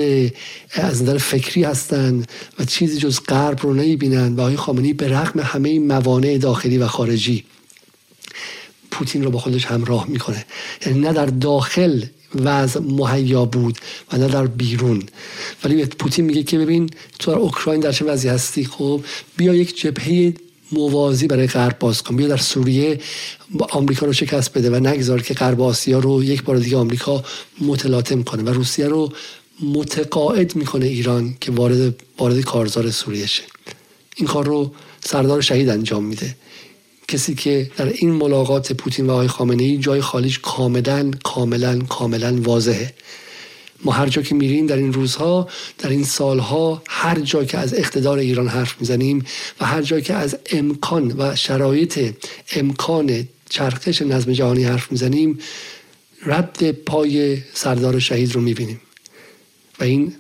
از 0.72 1.04
نظر 1.04 1.18
فکری 1.18 1.64
هستند 1.64 2.28
و 2.60 2.66
چیزی 2.66 2.98
جز 2.98 3.20
غرب 3.28 3.60
رو 3.62 3.74
نمی‌بینند 3.74 4.38
و 4.38 4.42
آقای 4.42 4.56
خامنه‌ای 4.56 4.94
به 4.94 5.08
رغم 5.08 5.40
همه 5.40 5.80
موانع 5.80 6.38
داخلی 6.38 6.78
و 6.78 6.88
خارجی 6.88 7.46
پوتین 8.92 9.24
رو 9.24 9.32
با 9.32 9.40
خودش 9.40 9.66
همراه 9.66 10.08
می‌کنه. 10.08 10.46
یعنی 10.86 11.00
نه 11.00 11.14
در 11.14 11.26
داخل 11.26 12.04
وضع 12.36 12.80
مهیا 12.80 13.46
بود 13.46 13.78
و 14.14 14.18
نه 14.18 14.28
در 14.28 14.48
بیرون. 14.48 15.04
ولی 15.64 15.86
پوتین 15.86 16.26
میگه 16.26 16.44
که 16.44 16.58
ببین 16.58 16.90
تو 17.20 17.32
در 17.32 17.38
اوکراین 17.38 17.80
در 17.80 17.92
چه 17.92 18.06
وضعی 18.06 18.32
هستی؟ 18.32 18.66
خب 18.66 19.04
بیا 19.38 19.54
یک 19.54 19.82
جبهه 19.82 20.34
موازی 20.72 21.28
برای 21.28 21.48
غرب 21.48 21.80
باز 21.80 22.04
کن 22.04 22.16
بیا 22.16 22.28
در 22.28 22.38
سوریه 22.38 23.00
آمریکا 23.70 24.06
رو 24.06 24.14
شکست 24.14 24.54
بده 24.54 24.70
و 24.70 24.76
نگذار 24.76 25.22
که 25.22 25.34
غرب 25.34 25.62
آسیا 25.62 26.00
رو 26.00 26.24
یک 26.24 26.44
بار 26.44 26.58
دیگه 26.58 26.78
آمریکا 26.78 27.24
متلاطم 27.62 28.24
کنه 28.24 28.44
و 28.44 28.50
روسیه 28.50 28.88
رو 28.88 29.12
متقاعد 29.64 30.56
می‌کنه 30.56 30.86
ایران 30.86 31.36
که 31.42 31.52
وارد 31.52 31.96
وارد 32.18 32.42
کارزار 32.42 32.92
سوریه 32.92 33.26
شه. 33.26 33.44
این 34.16 34.28
کار 34.28 34.46
رو 34.46 34.72
سردار 35.06 35.42
شهید 35.42 35.70
انجام 35.70 36.04
میده. 36.04 36.36
کسی 37.08 37.36
که 37.36 37.72
در 37.78 37.86
این 37.86 38.12
ملاقات 38.12 38.74
پوتین 38.74 39.08
و 39.08 39.12
آقای 39.12 39.28
خامنه 39.28 39.64
ای 39.64 39.78
جای 39.78 40.02
خالیش 40.02 40.40
کاملا 40.40 41.12
کاملا 41.24 41.80
کاملا 41.80 42.42
واضحه. 42.42 42.94
ما 43.84 43.92
هر 43.92 44.08
جا 44.08 44.22
که 44.22 44.36
میریم 44.36 44.68
در 44.68 44.76
این 44.76 44.94
روزها 44.94 45.50
در 45.78 45.90
این 45.90 46.04
سالها 46.04 46.84
هر 46.88 47.20
جا 47.20 47.44
که 47.44 47.58
از 47.58 47.74
اقتدار 47.74 48.18
ایران 48.18 48.48
حرف 48.48 48.76
می‌زنیم 48.80 49.26
و 49.60 49.66
هر 49.66 49.82
جا 49.82 50.00
که 50.00 50.14
از 50.14 50.38
امکان 50.52 51.16
و 51.18 51.36
شرایط 51.36 52.16
امکان 52.52 53.28
چرخش 53.50 54.02
نظم 54.02 54.32
جهانی 54.32 54.64
حرف 54.64 54.92
می‌زنیم 54.92 55.40
رد 56.26 56.72
پای 56.72 57.38
سردار 57.54 58.00
شهید 58.00 58.36
رو 58.36 58.42
می‌بینیم. 58.42 58.82
و 59.80 59.84
این 59.84 60.14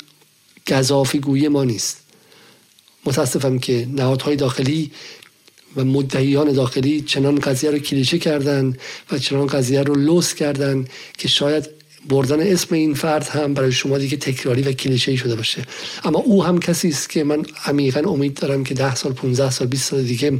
گذافی 0.68 1.19
گویی 1.19 1.48
ما 1.48 1.64
نیست. 1.64 1.98
متاسفم 3.06 3.60
که 3.60 3.88
نهادهای 3.91 4.36
داخلی 4.36 4.91
و 5.76 5.84
مدعیان 5.84 6.52
داخلی 6.52 7.02
چنان 7.02 7.40
قضیه 7.40 7.72
رو 7.72 7.80
کلیشه 7.80 8.19
کردن 8.19 8.77
و 9.11 9.18
چنان 9.18 9.48
قضیه 9.48 9.84
رو 9.84 9.95
لوس 9.95 10.34
کردن 10.34 10.86
که 11.18 11.27
شاید 11.27 11.79
بردن 12.10 12.40
اسم 12.40 12.76
این 12.76 12.94
فرد 12.94 13.27
هم 13.27 13.53
برای 13.53 13.72
شما 13.72 13.98
دیگه 13.98 14.18
تکراری 14.18 14.61
و 14.61 14.72
کلیشه 14.72 15.15
شده 15.15 15.36
باشه. 15.36 15.64
اما 16.03 16.19
او 16.19 16.44
هم 16.44 16.60
کسی 16.60 16.90
است 16.90 17.10
که 17.10 17.23
من 17.23 17.45
عمیقا 17.65 17.99
امید 17.99 18.34
دارم 18.34 18.64
که 18.64 18.73
ده 18.73 18.95
سال 18.95 19.14
15 19.14 19.52
سال 19.52 19.68
20 19.68 19.90
سال 19.90 20.03
دیگه 20.03 20.40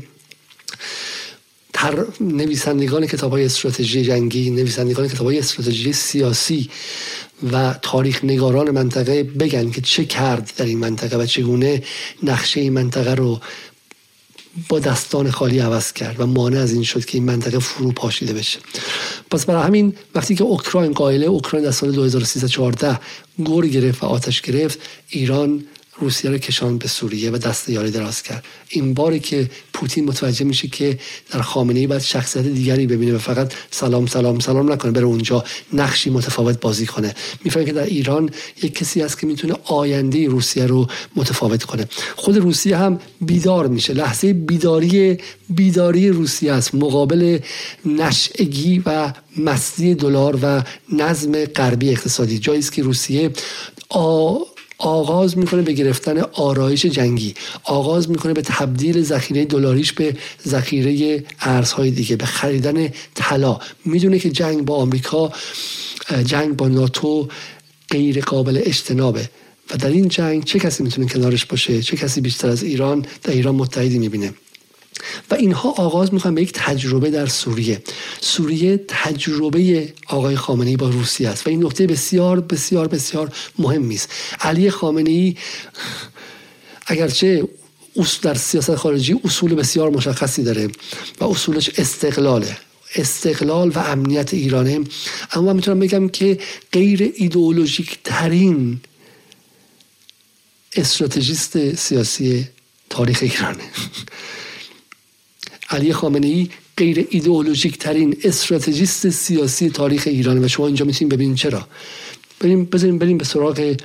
تر 1.74 2.06
نویسندگان 2.22 3.06
کتاب 3.06 3.32
های 3.32 3.46
استراتژی 3.46 4.04
جنگی 4.04 4.50
نویسندگان 4.50 5.08
کتاب 5.08 5.28
های 5.28 5.40
استراتژی 5.40 5.94
سیاسی 5.94 6.70
و 7.52 7.76
تاریخ 7.82 8.24
نگاران 8.24 8.72
منطقه 8.72 9.24
بگن 9.24 9.72
که 9.72 9.82
چه 9.82 10.06
کرد 10.06 10.54
در 10.58 10.66
این 10.66 10.80
منطقه 10.80 11.18
و 11.18 11.26
چگونه 11.26 11.84
نقشه 12.24 12.60
این 12.62 12.74
منطقه 12.74 13.16
رو 13.16 13.40
با 14.70 14.80
دستان 14.80 15.32
خالی 15.32 15.60
عوض 15.60 15.94
کرد 15.94 16.20
و 16.20 16.26
مانع 16.26 16.60
از 16.60 16.74
این 16.74 16.84
شد 16.84 17.06
که 17.06 17.18
این 17.18 17.26
منطقه 17.26 17.60
فرو 17.60 17.92
پاشیده 17.92 18.34
بشه. 18.34 18.60
پس 19.32 19.46
برای 19.46 19.64
همین 19.64 19.94
وقتی 20.16 20.36
که 20.36 20.44
اوکراین 20.44 20.94
قائله 20.94 21.26
اوکراین 21.26 21.66
در 21.66 21.72
سال 21.72 21.92
2013 21.92 23.00
گور 23.44 23.68
گرفت 23.68 24.04
و 24.04 24.06
آتش 24.06 24.42
گرفت 24.42 24.80
ایران 25.10 25.64
روسیه 26.00 26.32
رو 26.32 26.38
کشان 26.38 26.78
به 26.78 26.88
سوریه 26.88 27.32
و 27.32 27.38
دست 27.38 27.70
یاری 27.70 27.92
دراز 27.92 28.24
کرد. 28.24 28.44
این 28.70 28.94
باری 28.94 29.20
که 29.20 29.50
پوتین 29.74 30.06
متوجه 30.06 30.46
میشه 30.46 30.68
که 30.68 31.00
در 31.32 31.42
خامنه 31.42 31.80
ای 31.80 31.88
باید 31.88 32.02
شخصیت 32.02 32.46
دیگری 32.46 32.88
ببینه 32.88 33.16
و 33.16 33.18
فقط 33.18 33.54
سلام 33.72 34.08
سلام 34.08 34.40
سلام 34.40 34.72
نکنه 34.72 34.92
بره 34.92 35.06
اونجا 35.06 35.44
نقشی 35.74 36.10
متفاوت 36.10 36.60
بازی 36.60 36.86
کنه. 36.86 37.16
می‌فهمه 37.44 37.66
که 37.66 37.74
در 37.74 37.84
ایران 37.84 38.30
یک 38.64 38.76
کسی 38.76 39.02
هست 39.02 39.20
که 39.20 39.28
می‌تونه 39.28 39.56
آینده 39.64 40.28
روسیه 40.28 40.66
رو 40.66 40.88
متفاوت 41.16 41.64
کنه. 41.64 41.88
خود 42.16 42.38
روسیه 42.38 42.78
هم 42.78 43.00
بیدار 43.22 43.68
میشه. 43.68 43.94
لحظه 43.94 44.34
بیداری 44.34 45.18
بیداری 45.50 46.10
روسیه 46.10 46.52
است. 46.52 46.76
مقابل 46.76 47.40
نشعگی 47.86 48.84
و 48.86 49.14
مستی 49.38 49.96
دلار 49.96 50.40
و 50.42 50.64
نظم 50.94 51.46
غربی 51.46 51.90
اقتصادی. 51.90 52.40
جایی 52.40 52.62
که 52.62 52.84
روسیه 52.84 53.32
آغاز 54.80 55.38
می‌کنه 55.38 55.62
به 55.62 55.74
گرفتن 55.74 56.20
آرایش 56.20 56.86
جنگی. 56.86 57.34
آغاز 57.64 58.10
می‌کنه 58.10 58.34
به 58.34 58.42
تبدیل 58.42 59.04
ذخیره 59.04 59.46
دلاریش 59.46 59.94
به 59.94 60.18
ذخیره 60.48 61.24
ارزهای 61.40 61.92
دیگه 61.92 62.16
به 62.16 62.26
خریدن 62.26 62.90
طلا. 63.16 63.60
می‌دونه 63.86 64.20
که 64.20 64.30
جنگ 64.30 64.66
با 64.66 64.76
آمریکا 64.76 65.32
جنگ 66.26 66.56
با 66.56 66.68
ناتو 66.68 67.28
غیر 67.92 68.22
قابل 68.22 68.62
اجتنابه. 68.64 69.30
و 69.72 69.78
در 69.78 69.90
این 69.90 70.08
جنگ 70.08 70.44
چه 70.44 70.60
کسی 70.60 70.84
می‌تونه 70.84 71.08
کنارش 71.08 71.46
باشه؟ 71.46 71.82
چه 71.82 71.98
کسی 71.98 72.22
بیشتر 72.22 72.50
از 72.50 72.64
ایران؟ 72.64 73.06
در 73.24 73.34
ایران 73.34 73.56
متحدی 73.56 74.00
می‌بینه. 74.00 74.34
و 75.32 75.36
اینها 75.36 75.70
آغاز 75.70 76.14
می‌کنن 76.14 76.36
به 76.36 76.42
یک 76.42 76.52
تجربه 76.54 77.12
در 77.12 77.26
سوریه. 77.26 77.82
سوریه 78.22 78.78
تجربه 78.88 79.94
آقای 80.08 80.36
خامنه 80.36 80.70
ای 80.70 80.78
با 80.78 80.90
روسیه 80.90 81.30
است 81.30 81.48
و 81.48 81.50
این 81.50 81.66
نکته 81.66 81.88
بسیار 81.88 82.40
بسیار 82.40 82.88
بسیار 82.88 83.34
مهمی 83.60 83.96
است 83.96 84.10
علی 84.42 84.70
خامنه 84.70 85.10
ای 85.10 85.36
اگرچه 86.88 87.48
در 88.22 88.34
سیاست 88.34 88.76
خارجی 88.76 89.20
اصول 89.24 89.56
بسیار 89.56 89.90
مشخصی 89.90 90.44
داره 90.44 90.68
و 91.22 91.26
اصولش 91.26 91.70
استقلاله 91.78 92.58
استقلال 92.96 93.70
و 93.70 93.80
امنیت 93.80 94.34
ایرانه 94.34 94.80
اما 95.32 95.46
من 95.46 95.56
می‌تونم 95.56 95.80
بگم 95.80 96.10
که 96.10 96.40
غیر 96.72 97.14
ایدئولوژیک 97.16 98.00
ترین 98.04 98.82
استراتژیست 100.76 101.76
سیاسی 101.76 102.48
تاریخ 102.90 103.20
ایرانه. 103.22 103.64
علی 105.70 105.94
خامنه 105.94 106.28
ای 106.28 106.50
غیر 106.78 107.08
ایدئولوژیک 107.10 107.78
ترین 107.78 108.18
استراتژیست 108.24 109.10
سیاسی 109.10 109.70
تاریخ 109.70 110.04
ایران 110.08 110.46
و 110.46 110.48
شما 110.48 110.68
اینجا 110.68 110.86
می‌تونید 110.86 111.14
ببینید 111.14 111.38
چرا. 111.38 111.68
بریم 112.40 112.66
بذاریم 112.66 112.98
بریم 112.98 113.18
به 113.18 113.26
سراغ 113.26 113.78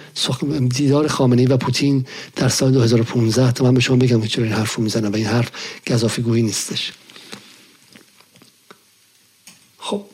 دیدار 0.74 1.09
خامنه 1.09 1.43
ای 1.43 1.47
و 1.47 1.56
پوتین 1.56 2.06
در 2.36 2.48
سال 2.48 2.73
2015 2.73 3.52
تا 3.52 3.65
من 3.65 3.74
به 3.74 3.81
شما 3.81 3.97
بگم 3.97 4.27
چرا 4.27 4.44
این 4.44 4.52
حرف 4.52 4.74
رو 4.74 4.82
می‌زنم 4.82 5.12
و 5.12 5.16
این 5.16 5.27
حرف 5.27 5.51
گذافی 5.90 6.23
گویی 6.23 6.43
نیستش. 6.43 6.93
خب. 9.78 10.05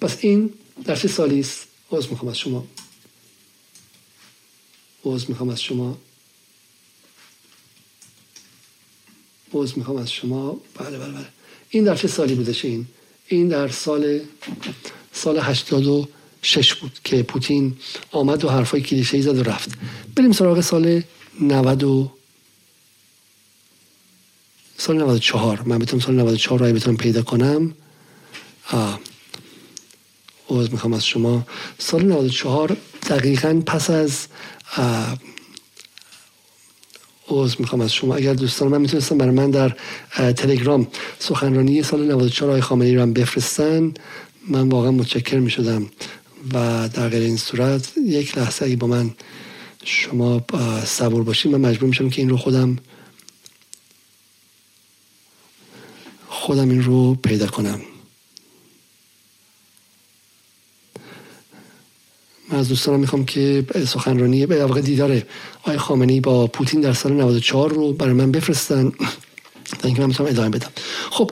پس 0.00 0.16
این 0.20 0.50
در 0.84 0.96
چه 0.96 1.08
سالی 1.08 1.40
است. 1.40 1.66
عوض 1.92 2.06
می‌خوام 2.08 2.30
از 2.30 2.38
شما. 2.38 2.66
می‌خوام 5.04 5.48
از 5.48 5.62
شما. 5.62 5.98
عوض 9.54 9.72
می‌خوام 9.76 9.96
از 9.96 10.12
شما. 10.12 10.60
بله 10.78 10.98
بله 10.98 11.12
بله. 11.12 11.26
این 11.70 11.84
در 11.84 11.94
چه 11.94 12.08
سالی 12.08 12.34
بودش 12.34 12.64
این 12.64 12.86
این 13.28 13.48
در 13.48 13.68
سال 13.68 14.20
سال 15.12 15.38
86 15.38 16.74
بود 16.74 17.00
که 17.04 17.22
پوتین 17.22 17.76
آمد 18.12 18.44
و 18.44 18.48
حرفای 18.48 18.80
کلیشه 18.80 19.20
زد 19.20 19.38
و 19.38 19.42
رفت. 19.42 19.70
بریم 20.16 20.32
سراغ 20.32 20.60
سال 20.60 21.02
90 21.40 21.82
و 21.84 22.12
سال 24.78 24.96
94 24.96 25.62
من 25.62 25.78
بتونم 25.78 26.02
سال 26.02 26.14
94 26.14 26.68
رو 26.68 26.74
بتونم 26.74 26.96
پیدا 26.96 27.22
کنم. 27.22 27.74
آه. 28.70 29.00
عوض 30.50 30.70
می‌خوام 30.70 30.92
از 30.92 31.06
شما. 31.06 31.46
سال 31.78 32.02
94 32.02 32.76
دقیقا 33.08 33.62
پس 33.66 33.90
از 33.90 34.26
عوض 37.28 37.54
می‌خوام 37.58 37.80
از 37.80 37.92
شما. 37.92 38.14
اگر 38.16 38.34
دوستان 38.34 38.68
من 38.68 38.80
می‌تونستم 38.80 39.18
برای 39.18 39.34
من 39.34 39.50
در 39.50 39.76
تلگرام 40.32 40.86
سخنرانی 41.18 41.82
سال 41.82 42.12
94 42.12 42.50
آقای 42.50 42.60
خامنه‌ای 42.60 42.94
رو 42.94 43.02
هم 43.02 43.12
بفرستن. 43.12 43.94
من 44.48 44.68
واقعا 44.68 44.90
متشکر 44.90 45.38
می‌شدم. 45.38 45.86
و 46.54 46.88
در 46.88 47.08
غیر 47.08 47.22
این 47.22 47.36
صورت 47.36 47.92
یک 48.06 48.38
لحظه 48.38 48.64
اگه 48.64 48.76
با 48.76 48.86
من 48.86 49.10
شما 49.84 50.44
صبور 50.84 51.22
باشید 51.22 51.52
من 51.52 51.70
مجبور 51.70 51.88
میشم 51.88 52.10
که 52.10 52.22
این 52.22 52.28
رو 52.28 52.36
خودم 52.36 52.76
خودم 56.28 56.68
این 56.68 56.82
رو 56.82 57.14
پیدا 57.14 57.46
کنم. 57.46 57.80
من 62.48 62.58
از 62.58 62.68
دوستانم 62.68 63.00
می‌خوام 63.00 63.24
که 63.24 63.64
سخنرانی 63.86 64.46
به 64.46 64.64
واقع 64.64 64.80
دیدار 64.80 65.22
آقای 65.62 65.78
خامنه‌ای 65.78 66.20
با 66.20 66.46
پوتین 66.46 66.80
در 66.80 66.92
سال 66.92 67.12
94 67.12 67.70
رو 67.70 67.92
برای 67.92 68.12
من 68.12 68.32
بفرستن 68.32 68.92
تا 69.78 69.88
اینکه 69.88 70.02
من 70.02 70.08
بتونم 70.08 70.30
ادامه 70.30 70.48
بدم. 70.48 70.70
خب 71.10 71.30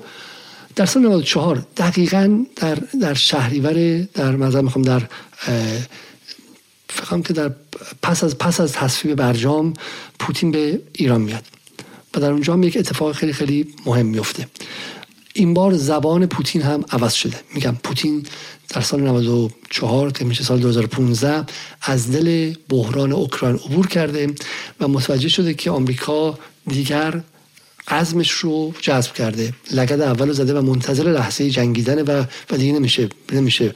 در 0.77 0.87
سال 0.87 1.03
94 1.03 1.67
دقیقا 1.77 2.45
در 2.57 2.75
در 3.01 3.15
شهریور 3.15 3.99
در 4.15 4.37
مثلا 4.37 4.63
می‌خوام 4.63 4.85
در 4.85 5.03
فکرم 6.89 7.23
که 7.23 7.33
در 7.33 7.51
پس 8.03 8.25
از 8.25 8.39
پس 8.39 8.61
از 8.61 8.73
تصویب 8.73 9.17
برجام 9.17 9.75
پوتین 10.19 10.51
به 10.51 10.81
ایران 10.93 11.21
میاد. 11.21 11.45
و 12.15 12.21
در 12.21 12.31
اونجا 12.31 12.53
هم 12.53 12.63
یک 12.63 12.77
اتفاق 12.77 13.13
خیلی 13.13 13.33
خیلی 13.33 13.75
مهم 13.87 14.07
میفته. 14.07 14.47
این 15.37 15.55
بار 15.55 15.75
زبان 15.75 16.27
پوتین 16.27 16.63
هم 16.63 16.85
عوض 16.91 17.13
شده. 17.13 17.37
میگم 17.55 17.77
پوتین 17.83 18.27
در 18.69 18.81
سال 18.81 19.01
94 19.01 20.13
که 20.13 20.25
میشه 20.25 20.45
سال 20.45 20.61
2015 20.61 21.45
از 21.83 22.13
دل 22.13 22.55
بحران 22.69 23.13
اوکراین 23.13 23.57
عبور 23.57 23.87
کرده 23.87 24.35
و 24.81 24.89
متوجه 24.89 25.29
شده 25.29 25.55
که 25.55 25.71
آمریکا 25.71 26.39
دیگر 26.67 27.21
عزمش 27.89 28.31
رو 28.31 28.73
جذب 28.81 29.13
کرده. 29.13 29.53
لگد 29.73 30.01
اول 30.01 30.33
زده 30.33 30.55
و 30.55 30.63
منتظر 30.63 31.03
لحظه 31.03 31.51
جنگیدن 31.51 32.03
و 32.03 32.25
و 32.51 32.57
دیگه 32.57 32.73
نمیشه 32.73 33.09
نمیشه 33.33 33.75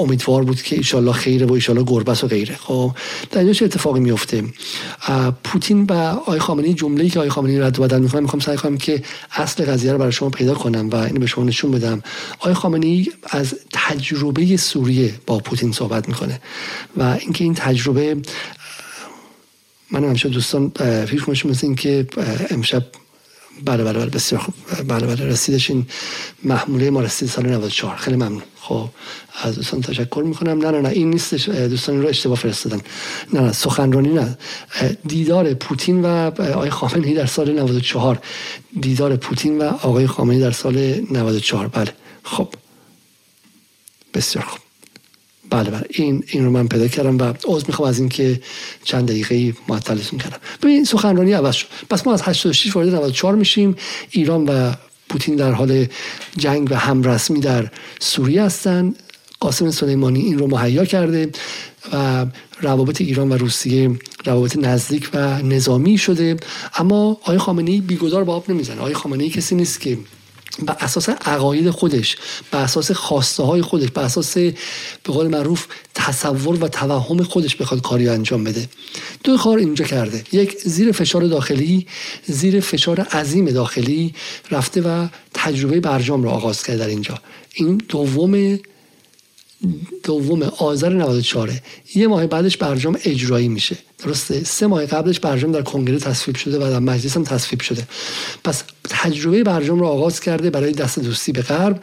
امیدوار 0.00 0.44
بود 0.44 0.62
که 0.62 0.76
ایشالله 0.76 1.12
خیره 1.12 1.46
و 1.46 1.52
ایشالله 1.52 1.84
گربس 1.86 2.24
و 2.24 2.26
غیره. 2.26 2.56
خب 2.56 2.92
در 3.30 3.38
اینجا 3.38 3.52
چه 3.52 3.64
اتفاقی 3.64 4.00
میفته؟ 4.00 4.44
پوتین 5.44 5.84
و 5.84 5.92
آقای 5.92 6.38
خامنه‌ای 6.38 6.74
جمله‌ای 6.74 7.10
که 7.10 7.18
آقای 7.18 7.30
خامنه‌ای 7.30 7.60
رد 7.60 7.78
و 7.78 7.82
بدل 7.82 7.98
می‌کنه 7.98 8.20
می‌خوام 8.20 8.40
سعی 8.40 8.56
کنم 8.56 8.76
که 8.76 9.02
اصل 9.32 9.64
قضیه 9.64 9.92
رو 9.92 9.98
برای 9.98 10.12
شما 10.12 10.30
پیدا 10.30 10.54
کنم 10.54 10.90
و 10.90 10.96
اینو 10.96 11.20
به 11.20 11.26
شما 11.26 11.44
نشون 11.44 11.70
بدم. 11.70 12.02
آقای 12.38 12.54
خامنه‌ای 12.54 13.08
از 13.30 13.54
تجربه 13.72 14.56
سوریه 14.56 15.14
با 15.26 15.38
پوتین 15.38 15.72
صحبت 15.72 16.08
می‌کنه 16.08 16.40
و 16.96 17.16
اینکه 17.20 17.44
این 17.44 17.54
تجربه 17.54 18.16
من 19.90 20.04
همیشه 20.04 20.28
دوستان 20.28 20.72
فکر 21.06 21.30
مثل 21.30 21.66
این 21.66 21.74
که 21.74 22.06
امشب 22.50 22.82
بله 23.60 23.84
بله 23.84 23.98
بله 23.98 24.10
بسیار 24.10 24.40
خوب. 24.40 24.54
بله 24.88 25.06
بله 25.06 25.24
رسیدش 25.26 25.70
این 25.70 25.86
محموله 26.44 26.90
ما 26.90 27.00
رسید 27.00 27.28
سال 27.28 27.46
94 27.46 27.96
خیلی 27.96 28.16
ممنون. 28.16 28.42
خب 28.60 28.88
از 29.42 29.54
دوستان 29.54 29.80
تشکر 29.80 30.22
می‌کنم. 30.26 30.58
نه 30.58 30.70
نه 30.70 30.80
نه 30.80 30.88
این 30.88 31.10
نیستش. 31.10 31.48
دوستان 31.48 32.02
رو 32.02 32.08
اشتباه 32.08 32.36
فرستادن. 32.38 32.80
نه 33.32 33.40
نه 33.40 33.52
سخنرانی 33.52 34.08
نه. 34.08 34.38
دیدار 35.06 35.54
پوتین 35.54 36.02
و 36.02 36.06
آقای 36.40 36.70
خامنه‌ای 36.70 37.14
در 37.14 37.26
سال 37.26 37.52
94 37.52 38.18
دیدار 38.80 39.16
پوتین 39.16 39.58
و 39.58 39.62
آقای 39.62 40.06
خامنه‌ای 40.06 40.40
در 40.40 40.50
سال 40.50 40.76
94 41.10 41.68
بله. 41.68 41.92
خب. 42.22 42.48
بسیار 44.14 44.44
خوب. 44.44 44.60
بله 45.52 45.70
بله. 45.70 45.84
این 45.90 46.24
این 46.26 46.44
رو 46.44 46.50
من 46.50 46.68
پیدا 46.68 46.88
کردم 46.88 47.18
و 47.18 47.34
عذر 47.44 47.66
می‌خوام 47.66 47.88
از 47.88 47.98
اینکه 47.98 48.40
چند 48.84 49.08
دقیقه 49.08 49.54
معطلتون 49.68 50.18
کردم. 50.18 50.38
ببین 50.62 50.84
سخنرانی 50.84 51.32
عوض 51.32 51.54
شد. 51.54 51.66
پس 51.90 52.06
ما 52.06 52.12
از 52.12 52.22
86 52.22 52.76
وارد 52.76 52.88
94 52.88 53.34
میشیم. 53.34 53.76
ایران 54.10 54.44
و 54.44 54.72
پوتین 55.08 55.36
در 55.36 55.52
حال 55.52 55.86
جنگ 56.36 56.68
و 56.70 56.74
همرسمی 56.74 57.40
در 57.40 57.70
سوریه 58.00 58.42
هستن. 58.42 58.94
قاسم 59.40 59.70
سلیمانی 59.70 60.20
این 60.20 60.38
رو 60.38 60.46
مهیا 60.46 60.84
کرده 60.84 61.30
و 61.92 62.26
روابط 62.60 63.00
ایران 63.00 63.28
و 63.32 63.36
روسیه 63.36 63.90
روابط 64.24 64.56
نزدیک 64.56 65.10
و 65.14 65.42
نظامی 65.42 65.98
شده. 65.98 66.36
اما 66.76 67.10
آقای 67.10 67.38
خامنه‌ای 67.38 67.80
بیگدار 67.80 68.24
به 68.24 68.32
آب 68.32 68.50
نمی‌زنه. 68.50 68.80
آقای 68.80 68.94
خامنه‌ای 68.94 69.30
کسی 69.30 69.54
نیست 69.54 69.80
که 69.80 69.98
بر 70.58 70.76
اساس 70.80 71.08
عقاید 71.08 71.70
خودش 71.70 72.16
بر 72.50 72.62
اساس 72.62 72.92
خواسته 72.92 73.42
های 73.42 73.62
خودش 73.62 73.88
بر 73.88 74.02
اساس 74.02 74.36
به 74.36 74.54
قول 75.04 75.26
معروف 75.26 75.66
تصور 75.94 76.64
و 76.64 76.68
توهم 76.68 77.22
خودش 77.22 77.56
بخواد 77.56 77.82
کاری 77.82 78.08
انجام 78.08 78.44
بده. 78.44 78.68
دو 79.24 79.36
کار 79.36 79.58
اینجا 79.58 79.84
کرده. 79.84 80.24
یک 80.32 80.58
زیر 80.58 80.92
فشار 80.92 81.22
داخلی 81.22 81.86
زیر 82.26 82.60
فشار 82.60 83.00
عظیم 83.00 83.50
داخلی 83.50 84.14
رفته 84.50 84.80
و 84.80 85.08
تجربه 85.34 85.80
برجام 85.80 86.22
را 86.24 86.30
آغاز 86.30 86.62
کرده 86.62 86.78
در 86.78 86.86
اینجا. 86.86 87.18
این 87.54 87.82
دوم 87.88 88.58
دوم 90.02 90.42
آذر 90.42 90.92
94 90.92 91.52
یه 91.94 92.06
ماه 92.06 92.26
بعدش 92.26 92.56
برجام 92.56 92.98
اجرایی 93.04 93.48
میشه. 93.48 93.76
درسته؟ 94.04 94.44
سه 94.44 94.66
ماه 94.66 94.86
قبلش 94.86 95.20
برجام 95.20 95.52
در 95.52 95.62
کنگره 95.62 95.98
تصویب 95.98 96.36
شده 96.36 96.56
و 96.58 96.70
در 96.70 96.78
مجلس 96.78 97.16
هم 97.16 97.24
تصویب 97.24 97.60
شده. 97.60 97.86
پس 98.44 98.64
تجربه 98.88 99.44
برجام 99.44 99.80
رو 99.80 99.86
آغاز 99.86 100.20
کرده 100.20 100.50
برای 100.50 100.72
دست 100.72 100.98
دوستی 100.98 101.32
به 101.32 101.42
غرب. 101.42 101.80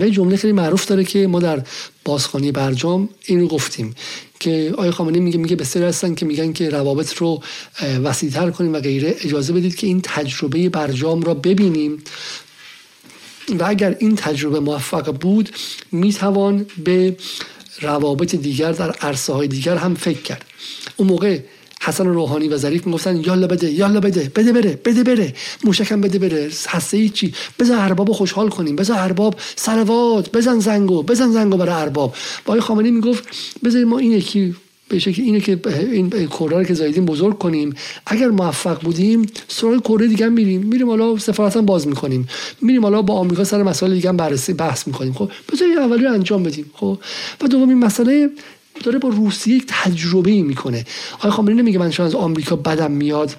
و 0.00 0.08
جمله 0.08 0.36
خیلی 0.36 0.52
معروف 0.52 0.86
داره 0.86 1.04
که 1.04 1.26
ما 1.26 1.40
در 1.40 1.62
بازخانی 2.04 2.52
برجام 2.52 3.08
اینو 3.24 3.46
گفتیم 3.46 3.94
که 4.40 4.70
آقای 4.72 4.90
خامنه‌ای 4.90 5.20
میگه 5.20 5.38
میگه 5.38 5.56
بسیاری 5.56 5.88
هستن 5.88 6.14
که 6.14 6.26
میگن 6.26 6.52
که 6.52 6.70
روابط 6.70 7.14
رو 7.16 7.42
وسیع‌تر 8.04 8.50
کنیم 8.50 8.72
و 8.72 8.80
غیره. 8.80 9.14
اجازه 9.20 9.52
بدید 9.52 9.76
که 9.76 9.86
این 9.86 10.00
تجربه 10.00 10.68
برجام 10.68 11.22
را 11.22 11.34
ببینیم. 11.34 12.02
و 13.56 13.64
اگر 13.64 13.96
این 13.98 14.16
تجربه 14.16 14.60
موفق 14.60 15.12
بود 15.20 15.50
می‌توان 15.92 16.66
به 16.84 17.16
روابط 17.80 18.34
دیگر 18.34 18.72
در 18.72 18.90
عرصه 18.90 19.32
های 19.32 19.48
دیگر 19.48 19.76
هم 19.76 19.94
فکر 19.94 20.22
کرد. 20.22 20.44
اون 20.96 21.08
موقع 21.08 21.38
حسن 21.80 22.06
روحانی 22.06 22.48
و 22.48 22.56
ظریف 22.56 22.86
می‌گفتن 22.86 23.16
یالا 23.16 23.46
بده 23.46 23.70
یالا 23.70 24.00
بده 24.00 24.32
بده 24.34 24.52
بره 24.52 24.80
بده 24.84 25.04
بره 25.04 25.34
موشکم 25.64 26.00
بده 26.00 26.18
بره 26.18 26.50
هسته 26.68 27.08
چی؟ 27.08 27.34
بذار 27.58 27.78
ارباب 27.78 28.12
خوشحال 28.12 28.48
کنیم 28.48 28.76
بذار 28.76 28.98
ارباب 28.98 29.34
سلوات 29.56 30.32
بزن 30.32 30.58
زنگو 30.58 31.02
بزن 31.02 31.30
زنگو 31.30 31.56
برای 31.56 31.82
ارباب. 31.82 32.14
و 32.46 32.50
آقای 32.50 32.60
خامنه‌ای 32.60 32.90
می‌گفت 32.90 33.24
بذارید 33.64 33.86
ما 33.86 33.98
این 33.98 34.12
یکی 34.12 34.54
به 34.88 34.98
شکل 34.98 35.22
اینه 35.22 35.40
که 35.40 35.60
این 35.92 36.10
کره 36.10 36.58
رو 36.58 36.64
که 36.64 36.74
زایدیم 36.74 37.04
بزرگ 37.04 37.38
کنیم. 37.38 37.74
اگر 38.06 38.28
موفق 38.28 38.82
بودیم 38.82 39.26
سراغ 39.48 39.82
کره 39.82 40.06
دیگه 40.06 40.28
میریم. 40.28 40.60
میریم 40.60 40.88
حالا 40.88 41.18
سفارت 41.18 41.56
هم 41.56 41.66
باز 41.66 41.86
می‌کنیم. 41.86 42.28
میریم 42.62 42.82
حالا 42.82 43.02
با 43.02 43.14
آمریکا 43.14 43.44
سر 43.44 43.62
مسائل 43.62 43.94
دیگه 43.94 44.08
هم 44.08 44.16
بررسی 44.16 44.52
بحث 44.52 44.86
می‌کنیم. 44.86 45.12
خب 45.12 45.30
بذارید 45.52 45.78
اولی 45.78 46.04
رو 46.04 46.12
انجام 46.12 46.42
بدیم. 46.42 46.70
خب 46.74 46.98
و 47.40 47.46
دومین 47.46 47.78
مسئله 47.78 48.30
داره 48.84 48.98
با 48.98 49.08
روسیه 49.08 49.54
یک 49.54 49.64
تجربه 49.68 50.42
می‌کنه. 50.42 50.84
آقای 51.18 51.30
خامنه‌ای 51.30 51.58
نمیگه 51.58 51.78
من 51.78 51.92
از 51.98 52.14
آمریکا 52.14 52.56
بدم 52.56 52.90
میاد. 52.90 53.36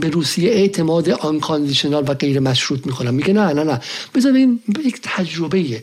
به 0.00 0.10
روسیه 0.10 0.50
اعتماد 0.50 1.10
آن 1.10 1.40
کاندیشنال 1.40 2.04
و 2.08 2.14
غیر 2.14 2.40
مشروط 2.40 2.86
می‌کنم 2.86 3.14
میگه 3.14 3.32
نه 3.32 3.52
نه 3.52 3.64
نه. 3.64 3.80
بذار 4.14 4.32
این 4.32 4.60
یک 4.84 5.00
تجربه 5.02 5.58
ایه 5.58 5.82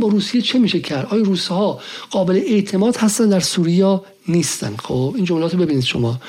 با 0.00 0.08
روسیه 0.08 0.42
چه 0.42 0.58
میشه 0.58 0.80
کرد؟ 0.80 1.06
آیا 1.10 1.22
روس 1.22 1.46
ها 1.46 1.80
قابل 2.10 2.36
اعتماد 2.36 2.96
هستن 2.96 3.28
در 3.28 3.40
سوریه 3.40 4.00
نیستن؟ 4.28 4.74
خب 4.76 5.12
این 5.16 5.24
جملات 5.24 5.54
رو 5.54 5.60
ببینید 5.60 5.84
شما. 5.84 6.20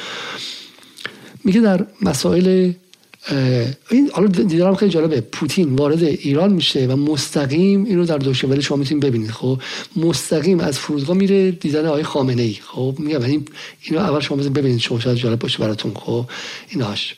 میگه 1.44 1.62
در 1.62 1.86
مسائل 2.02 2.72
این 3.90 4.10
حالا 4.14 4.28
دیدارم 4.28 4.76
خیلی 4.76 4.92
جالبه. 4.92 5.22
پوتین 5.22 5.76
وارد 5.76 6.04
ایران 6.04 6.54
میشه 6.54 6.88
و 6.88 6.96
مستقیم 6.96 7.86
اینو 7.86 8.06
در 8.06 8.18
دوشنبه 8.18 8.62
شما 8.62 8.78
می‌تونید 8.78 9.04
ببینید 9.04 9.32
خب؟ 9.32 9.62
مستقیم 9.96 10.60
از 10.60 10.80
فرودگاه 10.80 11.18
میره 11.18 11.52
دیدن 11.52 11.86
آقای 11.86 12.04
خامنه 12.04 12.42
ای 12.42 12.58
خب؟ 12.62 12.96
میگم 13.00 13.22
یعنی 13.22 13.46
اینو 13.82 14.02
اول 14.02 14.20
شما 14.20 14.38
ببینید 14.38 14.80
شما 14.80 15.00
شاید 15.00 15.18
جالب 15.18 15.40
باشه 15.40 15.60
براتون 15.60 15.94
خب؟ 15.94 16.26
ایناش. 16.70 17.16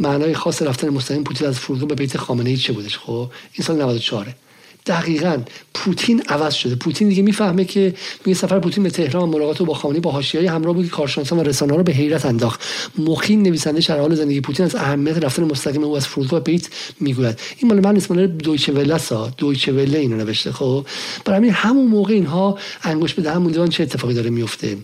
معنای 0.00 0.34
خاص 0.34 0.62
رفتن 0.62 0.88
مستقیم 0.88 1.24
پوتین 1.24 1.48
از 1.48 1.58
فرودگاه 1.58 1.88
به 1.88 1.94
بیت 1.94 2.16
خامنه 2.16 2.50
ای 2.50 2.56
چه 2.56 2.72
بودش 2.72 2.98
خب؟ 2.98 3.30
این 3.52 3.66
سال 3.66 3.82
94 3.82 4.34
دقیقا 4.86 5.38
پوتین 5.74 6.22
عوض 6.28 6.54
شده. 6.54 6.74
پوتین 6.74 7.08
دیگه 7.08 7.22
می‌فهمه 7.22 7.64
که 7.64 7.94
میگه 8.24 8.38
سفر 8.38 8.58
پوتین 8.58 8.84
به 8.84 8.90
تهران 8.90 9.28
ملاقات 9.28 9.62
با 9.62 9.74
خامنه‌ای 9.74 10.00
با 10.00 10.10
حاشیه‌ای 10.10 10.46
همراه 10.46 10.74
بود 10.74 10.84
که 10.84 10.90
کارشناسان 10.90 11.38
و 11.38 11.42
رسانه‌ها 11.42 11.78
رو 11.78 11.84
به 11.84 11.92
حیرت 11.92 12.26
انداخت. 12.26 12.60
مخین 12.98 13.42
نویسنده 13.42 13.80
شرح 13.80 14.00
حال 14.00 14.14
زندگی 14.14 14.40
پوتین 14.40 14.66
از 14.66 14.74
اهمیت 14.74 15.24
رفتن 15.24 15.44
مستقیم 15.44 15.84
او 15.84 15.96
از 15.96 16.06
فرودگاه 16.06 16.40
بیت 16.40 16.68
می‌گوید. 17.00 17.38
این 17.58 17.70
مال 17.70 17.80
من 17.80 18.00
مال 18.10 18.26
دویچه 18.26 18.72
وله 18.72 18.98
سا 18.98 19.32
دویچه 19.38 19.72
وله 19.72 19.98
اینو 19.98 20.16
نوشته 20.16 20.52
خب؟ 20.52 20.86
برای 21.24 21.48
همون 21.48 21.86
موقع 21.86 22.14
اینها 22.14 22.58
انگوش 22.82 23.14
به 23.14 23.22
دهن 23.22 23.38
مونده 23.38 23.68
چه 23.68 23.82
اتفاقی 23.82 24.14
داره 24.14 24.30
میفته 24.30 24.76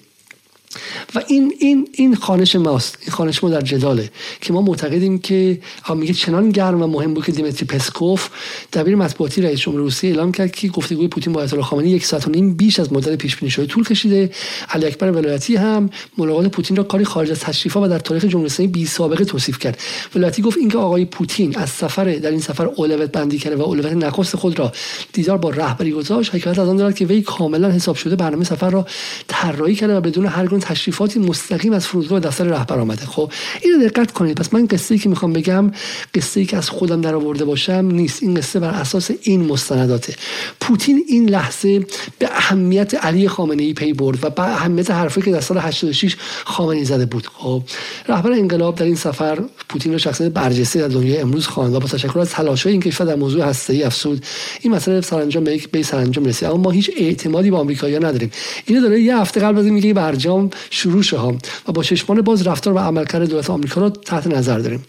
و 1.14 1.22
این 1.26 1.54
این 1.58 1.88
این 1.92 2.14
خانش 2.14 2.56
ماست. 2.56 2.98
این 3.00 3.10
خانش 3.10 3.44
ما 3.44 3.50
در 3.50 3.60
جداله 3.60 4.10
که 4.40 4.52
ما 4.52 4.62
معتقدیم 4.62 5.18
که 5.18 5.60
میگه 5.94 6.12
چنان 6.12 6.50
گرم 6.50 6.82
و 6.82 6.86
مهم 6.86 7.14
بود 7.14 7.24
که 7.24 7.32
دیمتری 7.32 7.66
پسکوف 7.66 8.28
دبیر 8.72 8.96
مطبوعاتی 8.96 9.42
رئیس 9.42 9.60
جمهور 9.60 9.80
روسیه 9.80 10.10
اعلام 10.10 10.32
کرد 10.32 10.52
که 10.52 10.68
گفتگوی 10.68 11.08
پوتین 11.08 11.32
با 11.32 11.40
آیت 11.40 11.52
الله 11.52 11.64
خامنه‌ای 11.64 11.92
یک 11.92 12.06
ساعت 12.06 12.28
و 12.28 12.30
نیم 12.30 12.54
بیش 12.54 12.80
از 12.80 12.92
مدت 12.92 13.16
پیش 13.16 13.36
بینی 13.36 13.50
شده 13.50 13.66
طول 13.66 13.84
کشیده. 13.84 14.30
علی 14.70 14.86
اکبر 14.86 15.10
ولایتی 15.10 15.56
هم 15.56 15.90
ملاقات 16.18 16.46
پوتین 16.46 16.76
را 16.76 16.82
کاری 16.82 17.04
خارج 17.04 17.30
از 17.30 17.40
تشریفات 17.40 17.82
و 17.82 17.88
در 17.88 17.98
تاریخ 17.98 18.24
جمهوری 18.24 18.46
اسلامی 18.46 18.72
بی 18.72 18.86
سابقه 18.86 19.24
توصیف 19.24 19.58
کرد. 19.58 19.78
ولایتی 20.14 20.42
گفت 20.42 20.58
اینکه 20.58 20.78
آقای 20.78 21.04
پوتین 21.04 21.58
از 21.58 21.70
سفر 21.70 22.04
در 22.04 22.30
این 22.30 22.40
سفر 22.40 22.66
اولویت 22.66 23.12
بندی 23.12 23.38
کرده 23.38 23.56
و 23.56 23.62
اولویت 23.62 23.92
نخست 23.92 24.36
خود 24.36 24.58
را 24.58 24.72
دیدار 25.12 25.38
با 25.38 25.50
رهبری 25.50 25.92
گذاشت. 25.92 26.34
حکایت 26.34 26.58
از 26.58 26.68
آن 26.68 26.76
دارد 26.76 26.94
که 26.94 27.06
وی 27.06 27.22
کاملا 27.22 27.70
حساب 27.70 27.96
شده 27.96 28.16
برنامه 28.16 28.44
سفر 28.44 28.70
را 28.70 28.86
طراحی 29.28 29.74
کرده 29.74 29.96
و 29.96 30.00
بدون 30.00 30.26
هر 30.26 30.46
تشریفاتی 30.62 31.18
مستقیم 31.18 31.72
از 31.72 31.86
فرودگاه 31.86 32.20
دفتر 32.20 32.44
رهبر 32.44 32.78
آمده. 32.78 33.06
خب 33.06 33.32
اینو 33.62 33.88
دقت 33.88 34.10
کنید. 34.10 34.36
پس 34.36 34.54
من 34.54 34.66
قصه 34.66 34.94
ای 34.94 34.98
که 34.98 35.08
می‌خوام 35.08 35.32
بگم 35.32 35.72
قصه 36.14 36.40
ای 36.40 36.46
که 36.46 36.56
از 36.56 36.70
خودم 36.70 37.00
در 37.00 37.14
آورده 37.14 37.44
باشم 37.44 37.88
نیست. 37.92 38.22
این 38.22 38.34
قصه 38.34 38.60
بر 38.60 38.70
اساس 38.70 39.10
این 39.22 39.44
مستنداته. 39.44 40.14
پوتین 40.60 41.04
این 41.08 41.28
لحظه 41.28 41.86
به 42.18 42.28
اهمیت 42.32 42.94
علی 42.94 43.28
خامنه 43.28 43.62
ای 43.62 43.72
پی 43.72 43.92
برد 43.92 44.24
و 44.24 44.30
به 44.30 44.42
اهمیت 44.42 44.90
حرفی 44.90 45.22
که 45.22 45.30
در 45.30 45.40
سال 45.40 45.58
86 45.58 46.16
خامنه 46.44 46.78
ای 46.78 46.84
زده 46.84 47.06
بود. 47.06 47.26
خب 47.26 47.62
رهبر 48.08 48.32
انقلاب 48.32 48.74
در 48.74 48.84
این 48.84 48.96
سفر 48.96 49.38
پوتین 49.68 49.92
رو 49.92 49.98
شخصیت 49.98 50.32
برجسته 50.32 50.80
در 50.80 50.88
دنیای 50.88 51.18
امروز 51.18 51.46
خواند 51.46 51.74
و 51.74 51.80
با 51.80 51.88
تشکر 51.88 52.18
از 52.18 52.30
تلاش‌های 52.30 52.72
این 52.72 52.82
کشور 52.82 53.06
در 53.06 53.14
موضوع 53.14 53.44
هسته‌ای 53.44 53.82
افسود 53.82 54.24
این 54.60 54.74
مسئله 54.74 55.00
سرانجام 55.00 55.44
به 55.44 55.54
یک 55.54 55.70
به 55.70 55.82
سرانجام 55.82 56.24
رسید. 56.24 56.48
اما 56.48 56.56
ما 56.56 56.70
هیچ 56.70 56.90
اعتمادی 56.96 57.50
به 57.50 57.56
آمریکایی‌ها 57.56 58.00
نداریم. 58.00 58.30
اینو 58.66 58.80
داره 58.80 59.00
یه 59.00 59.18
هفته 59.18 59.40
قبل 59.40 59.58
از 59.58 59.64
میگه 59.64 59.94
برجام 59.94 60.50
شروع 60.70 61.02
شه 61.02 61.16
و 61.18 61.72
با 61.74 61.82
چشمان 61.82 62.20
باز 62.20 62.46
رفتار 62.46 62.74
و 62.74 62.78
عملکرد 62.78 63.28
دولت 63.28 63.50
آمریکا 63.50 63.80
را 63.80 63.90
تحت 63.90 64.26
نظر 64.26 64.58
داریم. 64.58 64.84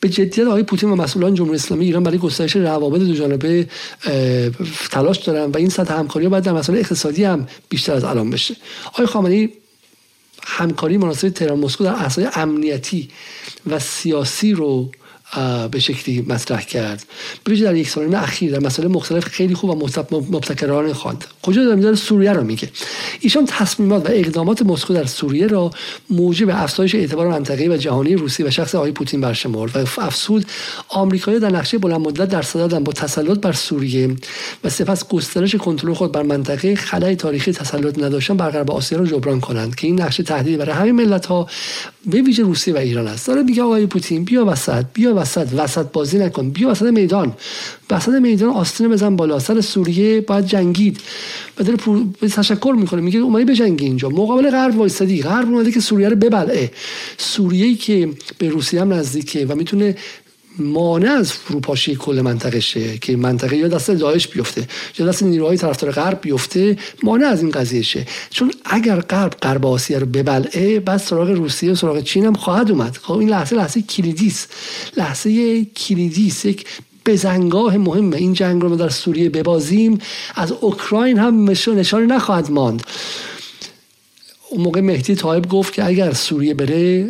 به 0.00 0.08
جدیت 0.08 0.46
آقای 0.46 0.62
پوتین 0.62 0.90
و 0.90 0.96
مسئولان 0.96 1.34
جمهوری 1.34 1.56
اسلامی 1.56 1.84
ایران 1.84 2.02
برای 2.02 2.18
گسترش 2.18 2.56
روابط 2.56 3.00
دو 3.00 3.14
جانبه 3.14 3.68
تلاش 4.90 5.18
دارن 5.18 5.50
و 5.50 5.56
این 5.56 5.68
سطح 5.68 5.94
همکاری 5.94 6.28
باید 6.28 6.44
در 6.44 6.52
مسائل 6.52 6.78
اقتصادی 6.78 7.24
هم 7.24 7.46
بیشتر 7.68 7.92
از 7.92 8.04
الان 8.04 8.30
بشه. 8.30 8.56
آقای 8.86 9.06
خامنه‌ای 9.06 9.48
همکاری 10.42 10.98
مناسب 10.98 11.28
تهران 11.28 11.58
مسکو 11.58 11.84
در 11.84 11.92
اساس 11.92 12.26
امنیتی 12.34 13.08
و 13.66 13.78
سیاسی 13.78 14.52
رو 14.52 14.90
به 15.70 15.80
شکلی 15.80 16.24
مطرح 16.28 16.64
کرد. 16.64 17.04
ببینید 17.46 17.64
در 17.64 17.76
یک 17.76 17.88
سال 17.88 18.14
اخیر 18.14 18.52
در 18.52 18.66
مسائل 18.66 18.88
مختلف 18.88 19.24
خیلی 19.24 19.54
خوب 19.54 19.70
و 19.70 19.88
مبتکرانه 20.10 20.94
خواند. 20.94 21.24
کجا 21.42 21.64
داره 21.64 21.76
می‌ذاره 21.76 21.96
سوریه 21.96 22.32
رو 22.32 22.44
میگه. 22.44 22.68
ایشان 23.20 23.46
تصمیمات 23.46 24.08
و 24.08 24.12
اقدامات 24.12 24.62
مسکو 24.62 24.94
در 24.94 25.04
سوریه 25.04 25.46
را 25.46 25.70
موجب 26.10 26.50
افزایش 26.50 26.94
اعتبار 26.94 27.28
منطقه‌ای 27.28 27.68
و 27.68 27.76
جهانی 27.76 28.14
روسی 28.14 28.42
و 28.42 28.50
شخص 28.50 28.74
آقای 28.74 28.92
پوتین 28.92 29.20
برشمرد 29.20 29.76
و 29.76 30.00
افسود 30.00 30.46
آمریکایی 30.88 31.38
در 31.38 31.50
نقشه 31.50 31.78
بلند 31.78 32.00
مدت 32.00 32.28
در 32.28 32.42
صدادن 32.42 32.84
با 32.84 32.92
تسلط 32.92 33.38
بر 33.38 33.52
سوریه 33.52 34.16
و 34.64 34.68
سپس 34.68 35.08
گسترش 35.08 35.54
کنترل 35.54 35.94
خود 35.94 36.12
بر 36.12 36.22
منطقه 36.22 36.74
خلای 36.74 37.16
تاریخی 37.16 37.52
تسلط 37.52 37.98
نداشتن 37.98 38.36
برقرار 38.36 38.64
با 38.64 38.74
آسیا 38.74 38.98
را 38.98 39.06
جبران 39.06 39.40
کنند 39.40 39.74
که 39.74 39.86
این 39.86 40.00
نقشه 40.00 40.22
تهدید 40.22 40.58
برای 40.58 40.74
همه 40.74 40.92
ملت 40.92 41.26
ها 41.26 41.46
به 42.06 42.22
ویژه 42.22 42.42
روسیه 42.42 42.74
و 42.74 42.76
ایران 42.76 43.08
است. 43.08 43.26
داره 43.26 43.42
میگه 43.42 43.62
آقای 43.62 43.86
پوتین 43.86 44.24
بیا 44.24 44.44
وسط 44.44 44.84
بیا 44.92 45.14
وسط 45.22 45.48
وسط 45.56 45.86
بازی 45.92 46.18
نکن. 46.18 46.50
بیا 46.50 46.68
وسط 46.68 46.86
میدان. 46.86 47.32
وسط 47.90 48.08
میدان 48.08 48.48
آستین 48.48 48.88
بزن 48.88 49.16
بالا. 49.16 49.38
سر 49.38 49.60
سوریه 49.60 50.20
باید 50.20 50.46
جنگید. 50.46 51.00
و 51.58 51.62
داره 51.62 51.78
تشکر 52.28 52.74
می‌کنه. 52.78 53.00
میگه 53.00 53.18
اومدی 53.18 53.44
به 53.44 53.54
جنگ 53.54 53.82
اینجا. 53.82 54.08
مقابل 54.08 54.50
غرب 54.50 54.78
وایسادی. 54.78 55.22
غرب 55.22 55.48
اومده 55.48 55.70
که 55.72 55.80
سوریه 55.80 56.08
رو 56.08 56.16
ببلعه. 56.16 56.70
سوریه 57.18 57.74
که 57.74 58.08
به 58.38 58.48
روسیه 58.48 58.80
هم 58.80 58.92
نزدیکه 58.92 59.46
و 59.46 59.54
می‌تونه 59.54 59.96
مانع 60.58 61.10
از 61.12 61.32
فروپاشی 61.32 61.96
کل 61.96 62.20
منطقه 62.20 62.60
شه 62.60 62.98
که 62.98 63.16
منطقه 63.16 63.56
یا 63.56 63.68
دست 63.68 63.90
داعش 63.90 64.28
بیفته 64.28 64.68
یا 64.98 65.06
دست 65.06 65.22
نیروهای 65.22 65.56
طرفدار 65.56 65.90
غرب 65.90 66.18
بیفته 66.22 66.76
مانع 67.02 67.26
از 67.26 67.42
این 67.42 67.50
قضیه 67.50 67.82
شه 67.82 68.06
چون 68.30 68.52
اگر 68.64 69.00
غرب 69.00 69.32
غرب 69.42 69.66
آسیا 69.66 69.98
رو 69.98 70.06
ببلعه 70.06 70.80
بعد 70.80 71.00
سراغ 71.00 71.30
روسیه 71.30 71.72
و 71.72 71.74
سراغ 71.74 72.00
چین 72.00 72.24
هم 72.24 72.34
خواهد 72.34 72.70
اومد. 72.70 72.98
خب 73.02 73.12
این 73.12 73.28
لحظه 73.28 73.56
لحظه 73.56 73.82
کلیدی 73.82 74.26
است 74.26 74.54
لحظه 74.96 75.64
کلیدی 75.64 76.32
یک 76.44 76.66
بزنگاه 77.06 77.76
مهمه. 77.76 78.16
این 78.16 78.32
جنگ 78.32 78.62
رو 78.62 78.68
ما 78.68 78.76
در 78.76 78.88
سوریه 78.88 79.30
ببازیم. 79.30 79.98
از 80.34 80.52
اوکراین 80.52 81.18
هم 81.18 81.50
نشانی 81.50 82.06
نخواهد 82.06 82.50
ماند. 82.50 82.82
اون 84.52 84.60
موقع 84.60 84.80
مهدی 84.80 85.14
طایب 85.14 85.48
گفت 85.48 85.72
که 85.72 85.84
اگر 85.84 86.12
سوریه 86.12 86.54
بره 86.54 87.08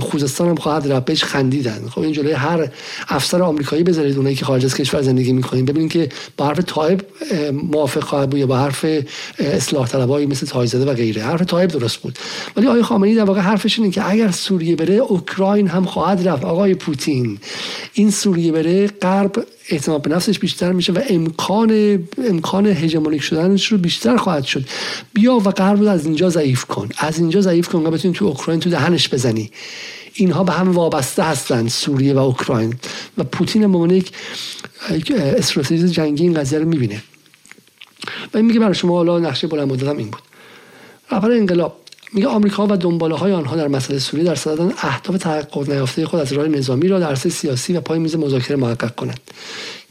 خوزستان 0.00 0.48
هم 0.48 0.54
خواهد 0.54 0.92
رفت. 0.92 1.04
بهش 1.04 1.24
خندیدن. 1.24 1.88
خب 1.90 2.00
این 2.00 2.12
جلوی 2.12 2.32
هر 2.32 2.68
افسر 3.08 3.42
آمریکایی 3.42 3.82
بذارید 3.82 4.16
اونایی 4.16 4.36
که 4.36 4.44
خارج 4.44 4.64
از 4.64 4.74
کشور 4.74 5.02
زندگی 5.02 5.32
می‌کنین. 5.32 5.64
ببینید 5.64 5.92
که 5.92 6.08
با 6.36 6.46
حرف 6.46 6.58
طایب 6.58 7.00
موافق 7.52 8.02
خواهد 8.04 8.30
بود 8.30 8.40
یا 8.40 8.46
با 8.46 8.56
حرف 8.56 8.86
اصلاح 9.38 9.88
طلبایی 9.88 10.26
مثل 10.26 10.46
تایزاده 10.46 10.90
و 10.90 10.94
غیره. 10.94 11.22
حرف 11.22 11.42
طایب 11.42 11.70
درست 11.70 11.96
بود. 11.96 12.18
ولی 12.56 12.66
آقای 12.66 12.82
خامنه‌ای 12.82 13.14
در 13.14 13.24
واقع 13.24 13.40
حرفش 13.40 13.78
اینه 13.78 13.90
که 13.90 14.10
اگر 14.10 14.30
سوریه 14.30 14.76
بره 14.76 14.94
اوکراین 14.94 15.68
هم 15.68 15.84
خواهد 15.84 16.28
رفت. 16.28 16.44
آقای 16.44 16.74
پوتین 16.74 17.38
این 17.92 18.10
سوریه 18.10 18.52
بره 18.52 18.86
غرب 18.86 19.46
اعتماد 19.68 20.02
به 20.02 20.10
نفسش 20.10 20.38
بیشتر 20.38 20.72
میشه 20.72 20.92
و 20.92 21.00
امکان 21.08 21.98
امکان 22.28 22.66
هژمونیک 22.66 23.22
شدنش 23.22 23.66
رو 23.66 23.78
بیشتر 23.78 24.16
خواهد 24.16 24.44
شد. 24.44 24.64
بیا 25.12 25.34
و 25.34 25.40
غرب 25.40 25.80
رو 25.80 25.88
از 25.88 26.04
اینجا 26.04 26.30
ضعیف 26.30 26.64
کن. 26.64 26.88
از 26.98 27.18
اینجا 27.18 27.40
ضعیف 27.40 27.68
کن 27.68 27.84
بتونی 27.84 28.14
تو 28.14 28.24
اوکراین 28.24 28.60
تو 28.60 28.70
دهنش 28.70 29.08
بزنی. 29.08 29.50
اینها 30.14 30.44
به 30.44 30.52
هم 30.52 30.72
وابسته 30.72 31.22
هستند 31.22 31.68
سوریه 31.68 32.14
و 32.14 32.18
اوکراین. 32.18 32.74
و 33.18 33.24
پوتین 33.24 33.72
به 33.72 33.94
یک 34.90 35.12
استراتژی 35.12 35.88
جنگی 35.88 36.22
این 36.22 36.34
قضیه 36.34 36.58
رو 36.58 36.68
می‌بینه. 36.68 37.02
و 38.34 38.36
این 38.36 38.46
میگه 38.46 38.60
برای 38.60 38.74
شما 38.74 38.96
حالا 38.96 39.18
نقشه 39.18 39.46
بلند 39.46 39.72
مدتم 39.72 39.96
این 39.96 40.10
بود. 40.10 40.22
رهبر 41.10 41.30
انقلاب. 41.30 41.80
میگه 42.12 42.28
آمریکا 42.28 42.66
و 42.66 42.76
دنباله 42.76 43.14
های 43.14 43.32
آنها 43.32 43.56
در 43.56 43.68
مسئله 43.68 43.98
سوریه 43.98 44.24
در 44.24 44.34
صدد 44.34 44.74
اهداف 44.78 45.18
تحقق 45.18 45.70
نیافته 45.70 46.06
خود 46.06 46.20
از 46.20 46.32
راه 46.32 46.48
نظامی 46.48 46.88
را 46.88 46.98
در 46.98 47.14
سیاسی 47.14 47.72
و 47.72 47.80
پای 47.80 47.98
میز 47.98 48.16
مذاکره 48.16 48.56
محقق 48.56 48.94
کنند 48.94 49.20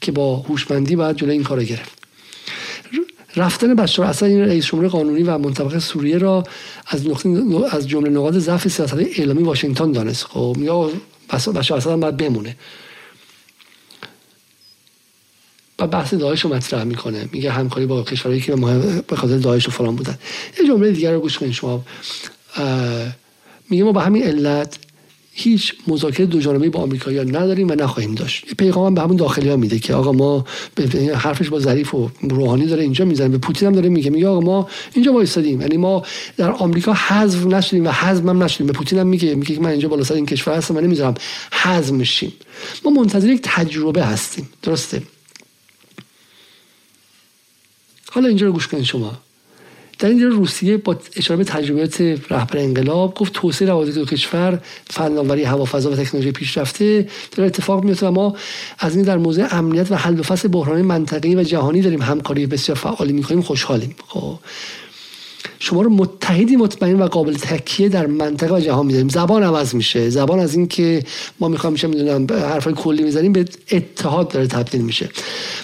که 0.01 0.11
با 0.11 0.35
هوشمندی 0.35 0.95
باید 0.95 1.15
جلوی 1.15 1.33
این 1.33 1.43
کار 1.43 1.63
گرفت. 1.63 1.91
رفتن 3.35 3.75
بشار 3.75 4.05
اسد 4.05 4.25
این 4.25 4.41
رئیس 4.41 4.65
جمهور 4.65 4.87
قانونی 4.87 5.23
و 5.23 5.37
منطبق 5.37 5.77
سوریه 5.77 6.17
را 6.17 6.43
از 6.87 7.07
از 7.71 7.87
جمله 7.87 8.09
نقاط 8.09 8.33
ضعف 8.33 8.67
سیاست 8.67 8.93
اعلامی 8.93 9.43
واشنگتن 9.43 9.91
دانست. 9.91 10.23
خب 10.25 10.55
میگه 10.57 10.71
بشار 11.53 11.77
اسد 11.77 11.95
باید 11.95 12.17
بمونه. 12.17 12.55
و 15.83 15.87
بحث 15.87 16.13
داعش 16.13 16.41
رو 16.41 16.53
مطرح 16.53 16.83
می‌کنه. 16.83 17.29
میگه 17.31 17.51
همکاری 17.51 17.85
با 17.85 18.03
کشورهایی 18.03 18.41
که 18.41 18.55
به 19.07 19.15
خاطر 19.15 19.37
داعش 19.37 19.67
و 19.67 19.71
فلان 19.71 19.95
بودن. 19.95 20.17
یه 20.59 20.67
جمله 20.67 20.91
دیگر 20.91 21.13
رو 21.13 21.19
گوش 21.19 21.37
کنید 21.37 21.51
شما. 21.51 21.83
میگه 23.69 23.83
ما 23.83 23.91
به 23.91 24.01
همین 24.01 24.23
علت 24.23 24.77
هیچ 25.35 25.73
مذاکره 25.87 26.25
دو 26.25 26.39
جانبه 26.39 26.69
با 26.69 26.79
آمریکایی‌ها 26.79 27.23
نداریم 27.23 27.69
و 27.69 27.75
نخواهیم 27.75 28.15
داشت. 28.15 28.47
یه 28.47 28.53
پیغام 28.53 28.93
به 28.93 29.01
همون 29.01 29.15
داخلی 29.15 29.49
ها 29.49 29.55
میده 29.55 29.79
که 29.79 29.93
آقا 29.93 30.11
ما 30.11 30.45
حرفش 31.15 31.49
با 31.49 31.59
ظریف 31.59 31.95
و 31.95 32.09
روحانی 32.21 32.65
داره 32.65 32.83
اینجا 32.83 33.05
می‌زنه. 33.05 33.29
به 33.29 33.37
پوتین 33.37 33.67
هم 33.67 33.73
داره 33.73 33.89
میگه. 33.89 34.09
میگه 34.09 34.27
آقا 34.27 34.39
ما 34.39 34.67
اینجا 34.93 35.13
وایسادیم 35.13 35.61
یعنی 35.61 35.77
ما 35.77 36.03
در 36.37 36.51
آمریکا 36.51 36.93
حذف 36.93 37.45
نشدیم 37.45 37.85
و 37.85 37.89
حذف 37.89 38.25
هم 38.25 38.43
نشدیم. 38.43 38.67
به 38.67 38.73
پوتین 38.73 38.99
هم 38.99 39.07
میگه. 39.07 39.35
میگه 39.35 39.59
من 39.59 39.69
اینجا 39.69 39.87
بالا 39.87 40.03
سر 40.03 40.13
این 40.13 40.25
کشور 40.25 40.53
هستم. 40.53 40.77
و 40.77 40.81
نمی‌ذارم 40.81 41.13
حذف 41.51 41.91
میشیم 41.91 42.33
ما 42.85 42.91
منتظر 42.91 43.29
یک 43.29 43.41
تجربه 43.43 44.03
هستیم. 44.03 44.49
درسته؟ 44.61 45.01
حالا 48.13 48.27
اینجا 48.27 48.47
رو 48.47 48.53
گوش 48.53 48.67
کنید 48.67 48.83
شما. 48.83 49.17
در 49.99 50.09
این 50.09 50.21
روسیه 50.21 50.77
با 50.77 50.95
اشاره 51.15 51.37
به 51.37 51.43
تجربیات 51.43 52.01
رهبر 52.01 52.57
انقلاب 52.57 53.13
گفت 53.15 53.33
توسعه 53.33 53.67
روابط 53.67 53.93
دو 53.93 54.05
کشور 54.05 54.59
فناوری 54.89 55.43
هوافضا 55.43 55.91
و 55.91 55.95
تکنولوژی 55.95 56.31
پیشرفته 56.31 57.07
داره 57.31 57.47
اتفاق 57.47 57.83
میفته 57.83 58.07
و 58.07 58.11
ما 58.11 58.35
از 58.79 58.95
این 58.95 59.05
در 59.05 59.17
موضوع 59.17 59.47
امنیت 59.51 59.91
و 59.91 59.95
حل 59.95 60.19
و 60.19 60.23
فصل 60.23 60.47
بحران 60.47 60.81
منطقه‌ای 60.81 61.35
و 61.35 61.43
جهانی 61.43 61.81
داریم 61.81 62.01
همکاری 62.01 62.45
بسیار 62.45 62.77
فعالی 62.77 63.13
می‌کنیم 63.13 63.41
خوشحالیم. 63.41 63.95
خب. 64.07 64.39
شما 65.59 65.81
رو 65.81 65.89
متحدی 65.89 66.55
مطمئن 66.55 67.01
و 67.01 67.07
قابل 67.07 67.33
تکیه 67.33 67.89
در 67.89 68.05
منطقه 68.05 68.55
و 68.55 68.59
جهان 68.59 68.85
میداریم. 68.85 69.09
زبان 69.09 69.43
عوض 69.43 69.75
میشه. 69.75 70.09
زبان 70.09 70.39
از 70.39 70.55
این 70.55 70.67
که 70.67 71.03
ما 71.39 71.47
می‌خوام 71.47 71.73
میشه 71.73 71.87
می‌دونم 71.87 72.27
حرفای 72.31 72.73
کلی 72.73 73.03
می‌زنیم 73.03 73.33
به 73.33 73.45
اتحاد 73.71 74.27
داره 74.27 74.47
تبدیل 74.47 74.81
میشه. 74.81 75.09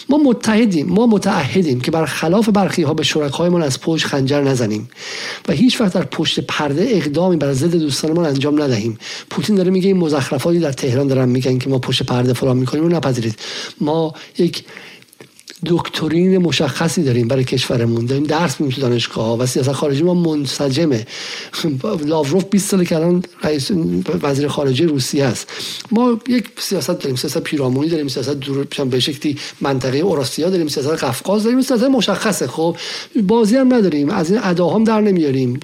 ما 0.10 0.18
متحدیم 0.18 0.88
ما 0.88 1.08
متعهدیم 1.08 1.82
که 1.82 1.92
برخلاف 1.92 2.50
برخی 2.50 2.84
ها 2.84 2.94
به 2.94 3.04
شرکایمان 3.04 3.62
از 3.62 3.82
پشت 3.82 4.06
خنجر 4.06 4.42
نزنیم 4.42 4.90
و 5.48 5.52
هیچ 5.54 5.82
وقت 5.82 5.94
در 5.94 6.06
پشت 6.06 6.40
پرده 6.40 6.88
اقدامی 6.90 7.38
بر 7.38 7.54
ضد 7.54 7.76
دوستانمان 7.76 8.26
انجام 8.26 8.62
ندهیم. 8.62 8.98
پوتین 9.30 9.56
داره 9.56 9.72
میگه 9.72 9.88
این 9.88 9.98
مزخرفاتی 9.98 10.60
در 10.60 10.72
تهران 10.72 11.08
دارن 11.08 11.30
میگن 11.30 11.58
که 11.58 11.70
ما 11.70 11.80
پشت 11.80 12.04
پرده 12.04 12.34
فلان 12.34 12.58
می‌کنیم 12.58 12.86
و 12.86 12.88
نپذیرید. 12.88 13.36
ما 13.82 14.14
یک 14.38 14.64
دکترین 15.66 16.38
مشخصی 16.38 17.04
داریم 17.04 17.28
برای 17.28 17.44
کشورمون. 17.44 18.06
داریم 18.06 18.24
درس 18.24 18.62
میدیم 18.62 18.76
تو 18.76 18.82
دانشگاه 18.82 19.38
و 19.38 19.46
سیاست 19.46 19.72
خارجی 19.72 20.04
ما 20.04 20.14
منسجمه. 20.14 21.08
لاوروف 22.06 22.44
20 22.44 22.70
ساله 22.70 22.86
که 22.86 22.96
الان 22.96 23.24
رئیس 23.44 23.72
وزیر 24.22 24.48
خارجه 24.48 24.86
روسیه 24.86 25.26
است. 25.26 25.48
ما 25.92 26.20
یک 26.28 26.46
سیاست 26.60 26.92
داریم 27.00 27.16
سیاست 27.16 27.38
پیرامونی 27.38 27.90
داریم 27.90 28.08
سیاست 28.08 28.30
دور 28.30 28.64
به 28.86 29.00
شکلی 29.00 29.38
منطقه 29.62 29.98
اوراسیا 29.98 30.50
داریم 30.50 30.68
سیاست 30.68 31.04
قفقاز 31.04 31.44
داریم 31.44 31.62
سیاست 31.62 31.84
مشخصه. 31.84 32.48
خب 32.48 32.78
بازی 33.24 33.56
هم 33.56 33.74
نداریم 33.74 34.10
از 34.10 34.32
این 34.32 34.40
اداهام 34.44 34.84
در 34.84 35.02
نمیاریم. 35.02 35.60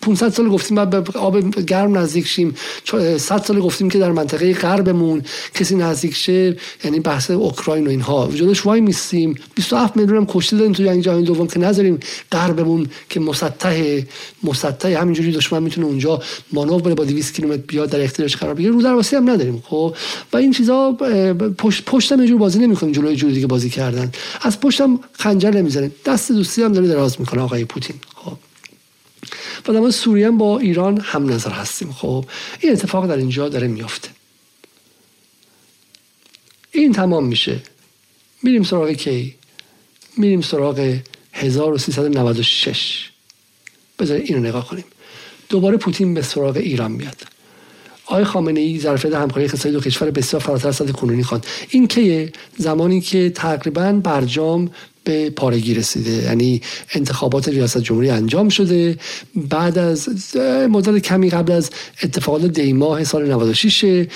500 0.00 0.28
سال 0.28 0.48
گفتیم 0.48 0.76
بعد 0.76 0.90
به 0.90 1.18
آب 1.18 1.60
گرم 1.60 1.98
نزدیک 1.98 2.26
شیم. 2.26 2.54
100 3.18 3.44
سال 3.44 3.60
گفتیم 3.60 3.90
که 3.90 3.98
در 3.98 4.12
منطقه 4.12 4.54
غربمون 4.54 5.22
کسی 5.54 5.76
نزدیک 5.76 6.14
شه 6.14 6.56
یعنی 6.84 7.00
بحث 7.00 7.30
اوکراین 7.30 7.86
و 7.86 7.90
اینها. 7.90 8.30
جلوش 8.34 8.66
وای 8.66 8.91
نیستیم. 8.92 9.34
27 9.54 9.96
میلیون 9.96 10.16
هم 10.16 10.26
کشته 10.26 10.56
داریم 10.56 10.72
تو 10.72 10.82
جنگ 10.82 11.02
جهانی 11.02 11.24
دوم 11.24 11.46
که 11.46 11.58
نذاریم 11.58 12.00
غربمون 12.32 12.90
که 13.08 13.20
مسطح 13.20 14.00
مسطح 14.42 14.88
همینجوری 14.88 15.32
دشمن 15.32 15.62
می‌تونه 15.62 15.86
اونجا 15.86 16.22
مانور 16.52 16.82
بره 16.82 16.94
با 16.94 17.04
200 17.04 17.34
کیلومتر 17.34 17.62
بیاد 17.62 17.90
در 17.90 18.00
اختیارش 18.00 18.36
قرار 18.36 18.54
بگیره. 18.54 18.72
رو 18.72 18.82
درواسی 18.82 19.16
هم 19.16 19.30
نداریم 19.30 19.62
خب؟ 19.66 19.96
و 20.32 20.36
این 20.36 20.52
چیزا 20.52 20.92
پشت 21.58 21.84
پشتم 21.84 22.20
یه 22.20 22.28
جور 22.28 22.38
بازی 22.38 22.58
نمی‌کنیم 22.58 22.92
جلوی 22.92 23.16
جوری 23.16 23.34
دیگه 23.34 23.46
بازی 23.46 23.70
کردن. 23.70 24.12
از 24.40 24.60
پشتم 24.60 25.00
خنجر 25.12 25.50
نمی‌زنیم 25.50 25.94
دست 26.04 26.32
دوستی 26.32 26.62
هم 26.62 26.72
داره 26.72 26.88
دراز 26.88 27.20
می‌کنه 27.20 27.42
آقای 27.42 27.64
پوتین 27.64 27.96
خب؟ 28.16 28.36
و 29.68 29.72
در 29.72 29.90
سوریه 29.90 30.30
با 30.30 30.58
ایران 30.58 31.00
هم 31.00 31.32
نظر 31.32 31.50
هستیم 31.50 31.92
خب؟ 31.92 32.24
این 32.60 32.72
اتفاق 32.72 33.06
در 33.06 33.16
اینجا 33.16 33.48
داره 33.48 33.68
میافته. 33.68 34.08
این 36.72 36.92
تمام 36.92 37.24
میشه. 37.26 37.60
میریم 38.42 38.62
سراغ 38.62 38.90
کی؟ 38.90 39.34
میریم 40.16 40.40
سراغ 40.40 40.98
1396 41.32 43.10
بذارید 43.98 44.24
اینو 44.26 44.48
نگاه 44.48 44.68
کنیم. 44.68 44.84
دوباره 45.48 45.76
پوتین 45.76 46.14
به 46.14 46.22
سراغ 46.22 46.56
ایران 46.56 46.92
میاد. 46.92 47.16
آقای 48.06 48.24
خامنه 48.24 48.60
ای 48.60 48.80
ظرفیت 48.80 49.14
همکاری 49.14 49.44
اقتصادی 49.44 49.74
دو 49.74 49.80
کشور 49.80 50.10
بسیار 50.10 50.42
فراتر 50.42 50.68
از 50.68 50.82
کنونی 50.82 51.22
خواند. 51.22 51.46
این 51.70 51.86
که 51.86 52.32
زمانی 52.56 53.00
که 53.00 53.30
تقریبا 53.30 53.92
برجام 53.92 54.70
به 55.04 55.30
پارگی 55.30 55.74
رسیده. 55.74 56.10
یعنی 56.10 56.60
انتخابات 56.94 57.48
ریاست 57.48 57.78
جمهوری 57.78 58.10
انجام 58.10 58.48
شده. 58.48 58.96
بعد 59.34 59.78
از 59.78 60.08
مدت 60.70 60.98
کمی 60.98 61.30
قبل 61.30 61.52
از 61.52 61.70
اتفاقات 62.02 62.44
دیماه 62.44 63.04
سال 63.04 63.32
96 63.32 64.06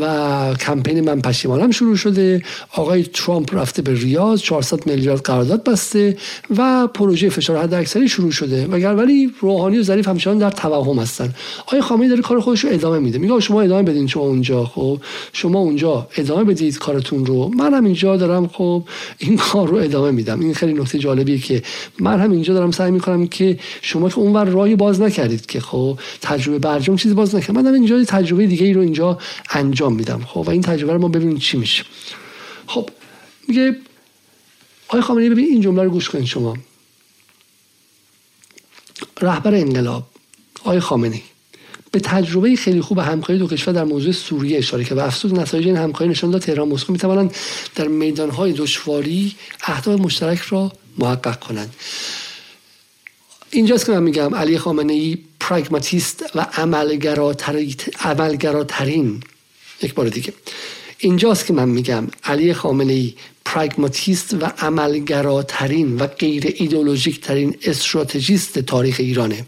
و 0.00 0.54
کمپین 0.60 1.00
من 1.00 1.20
پشیمانم 1.20 1.70
شروع 1.70 1.96
شده. 1.96 2.42
آقای 2.72 3.02
ترامپ 3.02 3.54
رفته 3.54 3.82
به 3.82 3.94
ریاض 3.94 4.40
400 4.40 4.86
میلیارد 4.86 5.20
قرارداد 5.20 5.64
بسته 5.64 6.16
و 6.56 6.86
پروژه 6.86 7.28
فشار 7.28 7.62
حد 7.62 7.74
اکثری 7.74 8.08
شروع 8.08 8.30
شده. 8.30 8.66
وگر 8.66 8.94
ولی 8.94 9.32
روحانی 9.40 9.78
و 9.78 9.82
ظریف 9.82 10.08
همچنان 10.08 10.38
در 10.38 10.50
توهم 10.50 10.98
هستن. 10.98 11.34
آقای 11.66 11.80
خامنه‌ای 11.80 12.08
داره 12.08 12.22
کار 12.22 12.40
خودش 12.40 12.64
رو 12.64 12.70
ادامه 12.72 12.98
میده. 12.98 13.18
میگه 13.18 13.40
شما 13.40 13.62
ادامه 13.62 13.82
بدین. 13.82 14.06
شما 14.06 14.22
اونجا 14.22 14.64
خب؟ 14.64 14.98
شما 15.32 15.58
اونجا 15.58 16.08
ادامه 16.16 16.44
بدید 16.44 16.78
کارتون 16.78 17.26
رو. 17.26 17.50
منم 17.56 17.84
اینجا 17.84 18.16
دارم 18.16 18.48
خب؟ 18.48 18.82
این 19.18 19.36
کار 19.36 19.68
رو 19.68 19.76
ادامه 19.76 20.10
میدم. 20.10 20.35
این 20.40 20.54
خیلی 20.54 20.72
نکته 20.72 20.98
جالبیه 20.98 21.38
که 21.38 21.62
من 21.98 22.20
هم 22.20 22.30
اینجا 22.32 22.54
دارم 22.54 22.70
سعی 22.70 22.90
می‌کنم 22.90 23.26
که 23.26 23.58
شما 23.82 24.08
که 24.08 24.18
اونور 24.18 24.44
راهی 24.44 24.76
باز 24.76 25.00
نکردید 25.00 25.46
که 25.46 25.60
خب 25.60 25.98
تجربه 26.20 26.58
برجام 26.58 26.96
چیزی 26.96 27.14
باز 27.14 27.34
نکرد. 27.34 27.56
من 27.56 27.74
اینجا 27.74 28.04
تجربه 28.04 28.46
دیگه 28.46 28.66
ای 28.66 28.72
رو 28.72 28.80
اینجا 28.80 29.18
انجام 29.50 29.94
میدم. 29.94 30.24
خب 30.24 30.44
و 30.46 30.50
این 30.50 30.62
تجربه 30.62 30.92
رو 30.92 30.98
ما 30.98 31.08
ببینیم 31.08 31.38
چی 31.38 31.56
میشه. 31.56 31.84
خب 32.66 32.90
میگه 33.48 33.76
آقای 34.88 35.00
خامنه‌ای 35.00 35.30
ببین 35.30 35.44
این 35.44 35.60
جمله 35.60 35.82
رو 35.82 35.90
گوش 35.90 36.10
کنید 36.10 36.24
شما. 36.24 36.56
رهبر 39.20 39.54
انقلاب 39.54 40.06
آقای 40.60 40.80
خامنه‌ای. 40.80 41.22
به 41.92 42.00
تجربه 42.00 42.56
خیلی 42.56 42.80
خوب 42.80 42.98
همکاری 42.98 43.38
دو 43.38 43.46
کشور 43.46 43.72
در 43.72 43.84
موضوع 43.84 44.12
سوریه 44.12 44.58
اشاره 44.58 44.84
کرد 44.84 44.98
و 44.98 45.00
افسود 45.00 45.40
نتایج 45.40 45.66
این 45.66 45.76
همکاری 45.76 46.10
نشان 46.10 46.30
داد 46.30 46.42
تهران 46.42 46.68
مسکو 46.68 46.92
می‌توانند 46.92 47.34
در 47.74 47.88
میدانهای 47.88 48.52
دشواری 48.52 49.34
اهداف 49.62 50.00
مشترک 50.00 50.38
را 50.38 50.72
محقق 50.98 51.40
کنند. 51.40 51.74
اینجاست 53.50 53.86
که 53.86 53.92
من 53.92 54.02
میگم 54.02 54.34
علی 54.34 54.58
خامنه 54.58 54.92
ای 54.92 55.18
پراگماتیست 55.40 56.24
و 56.34 56.40
عملگراترین 58.00 59.22
یک 59.82 59.94
بار 59.94 60.08
دیگه. 60.08 60.32
اینجاست 60.98 61.46
که 61.46 61.52
من 61.52 61.68
میگم 61.68 62.06
علی 62.24 62.54
خامنه 62.54 62.92
ای 62.92 63.14
پراگماتیست 63.44 64.34
و 64.34 64.52
عملگراترین 64.58 65.96
و 65.96 66.06
غیر 66.06 66.54
ایدولوژیک 66.56 67.20
ترین 67.20 67.56
استراتژیست 67.62 68.58
تاریخ 68.58 68.96
ایرانه. 68.98 69.44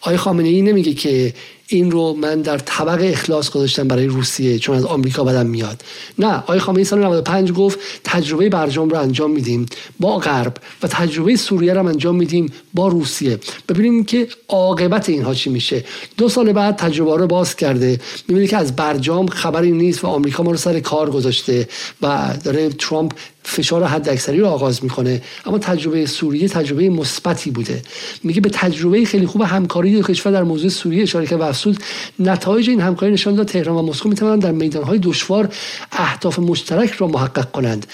آقای 0.00 0.16
خامنه 0.16 0.48
ای 0.48 0.62
نمیگه 0.62 0.94
که 0.94 1.34
این 1.72 1.90
رو 1.90 2.12
من 2.12 2.42
در 2.42 2.58
طبق 2.58 2.98
اخلاص 3.02 3.50
گذاشتم 3.50 3.88
برای 3.88 4.06
روسیه 4.06 4.58
چون 4.58 4.76
از 4.76 4.84
آمریکا 4.84 5.24
بدم 5.24 5.46
میاد. 5.46 5.82
نه 6.18 6.34
آقای 6.34 6.58
خامنه‌ای 6.58 6.84
سال 6.84 6.98
95 6.98 7.52
گفت 7.52 7.78
تجربه 8.04 8.48
برجام 8.48 8.88
رو 8.88 8.98
انجام 8.98 9.30
میدیم 9.30 9.66
با 10.00 10.18
غرب 10.18 10.54
و 10.82 10.88
تجربه 10.88 11.36
سوریه 11.36 11.74
رو 11.74 11.86
انجام 11.86 12.16
میدیم 12.16 12.52
با 12.74 12.88
روسیه. 12.88 13.38
ببینیم 13.68 14.04
که 14.04 14.28
عاقبت 14.48 15.08
اینها 15.08 15.34
چی 15.34 15.50
میشه. 15.50 15.84
دو 16.16 16.28
سال 16.28 16.52
بعد 16.52 16.76
تجربه 16.76 17.16
رو 17.16 17.26
باز 17.26 17.56
کرده. 17.56 18.00
می‌بینید 18.28 18.50
که 18.50 18.56
از 18.56 18.76
برجام 18.76 19.26
خبری 19.26 19.72
نیست 19.72 20.04
و 20.04 20.06
آمریکا 20.06 20.42
ما 20.42 20.50
رو 20.50 20.56
سر 20.56 20.80
کار 20.80 21.10
گذاشته 21.10 21.68
و 22.02 22.34
داره 22.44 22.68
ترامپ 22.68 23.12
فشار 23.50 23.84
حد 23.84 24.08
اکثری 24.08 24.40
رو 24.40 24.46
آغاز 24.46 24.84
می‌کنه. 24.84 25.22
اما 25.46 25.58
تجربه 25.58 26.06
سوریه 26.06 26.48
تجربه 26.48 26.88
مثبتی 26.88 27.50
بوده. 27.50 27.82
میگه 28.22 28.40
به 28.40 28.50
تجربه 28.52 29.04
خیلی 29.04 29.26
خوب 29.26 29.42
همکاری 29.42 29.96
دو 29.96 30.02
کشور 30.02 30.32
در 30.32 30.42
موضوع 30.42 30.70
سوریه 30.70 31.02
اشاره 31.02 31.26
کرد 31.26 31.40
و 31.40 31.42
افسود 31.42 31.78
نتایج 32.18 32.70
این 32.70 32.80
همکاری 32.80 33.12
نشان 33.12 33.34
داد 33.34 33.46
تهران 33.46 33.76
و 33.76 33.82
مسکو 33.82 34.08
می‌توانند 34.08 34.42
در 34.42 34.52
میدانهای 34.52 34.98
دشوار 34.98 35.48
اهداف 35.92 36.38
مشترک 36.38 36.90
را 36.90 37.06
محقق 37.06 37.50
کنند. 37.50 37.86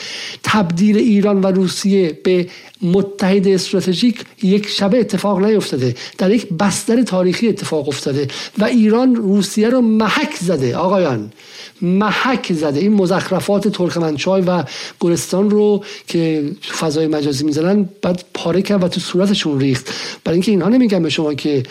تبدیل 0.43 0.97
ایران 0.97 1.41
و 1.41 1.47
روسیه 1.47 2.21
به 2.25 2.47
متحد 2.83 3.49
استراتژیک 3.49 4.25
یک 4.43 4.69
شبه 4.69 5.01
اتفاق 5.01 5.45
نیفتاده. 5.45 5.95
در 6.19 6.31
یک 6.31 6.49
بستر 6.49 7.03
تاریخی 7.03 7.49
اتفاق 7.49 7.89
افتاده 7.89 8.29
و 8.59 8.65
ایران 8.65 9.15
روسیه 9.15 9.69
رو 9.69 9.81
محک 9.81 10.35
زده. 10.41 10.77
آقایان 10.77 11.33
محک 11.83 12.53
زده. 12.53 12.81
این 12.81 12.93
مزخرفات 12.93 13.69
ترکمنچای 13.69 14.43
و 14.47 14.65
گلستان 14.99 15.51
رو 15.51 15.85
که 16.07 16.51
فضای 16.79 17.07
مجازی 17.07 17.45
می‌زنن 17.45 17.89
بعد 18.03 18.25
پاره 18.35 18.63
کرد 18.63 18.85
و 18.85 18.89
تو 18.89 19.01
صورتشون 19.01 19.61
ریخت. 19.61 19.89
برای 20.25 20.35
اینکه 20.35 20.51
اینها 20.51 20.69
نمیگن 20.69 21.03
به 21.03 21.11
شما 21.11 21.35
که 21.35 21.63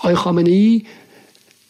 آی 0.00 0.14
خامنه 0.14 0.50
ای 0.50 0.82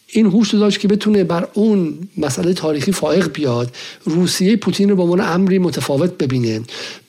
این 0.07 0.25
هوش 0.25 0.53
داشت 0.53 0.79
که 0.79 0.87
بتونه 0.87 1.23
بر 1.23 1.47
اون 1.53 1.99
مسئله 2.17 2.53
تاریخی 2.53 2.91
فائق 2.91 3.31
بیاد 3.31 3.75
روسیه 4.05 4.55
پوتین 4.55 4.89
رو 4.89 4.95
به 4.95 5.03
عنوان 5.03 5.21
امری 5.21 5.59
متفاوت 5.59 6.17
ببینه. 6.17 6.61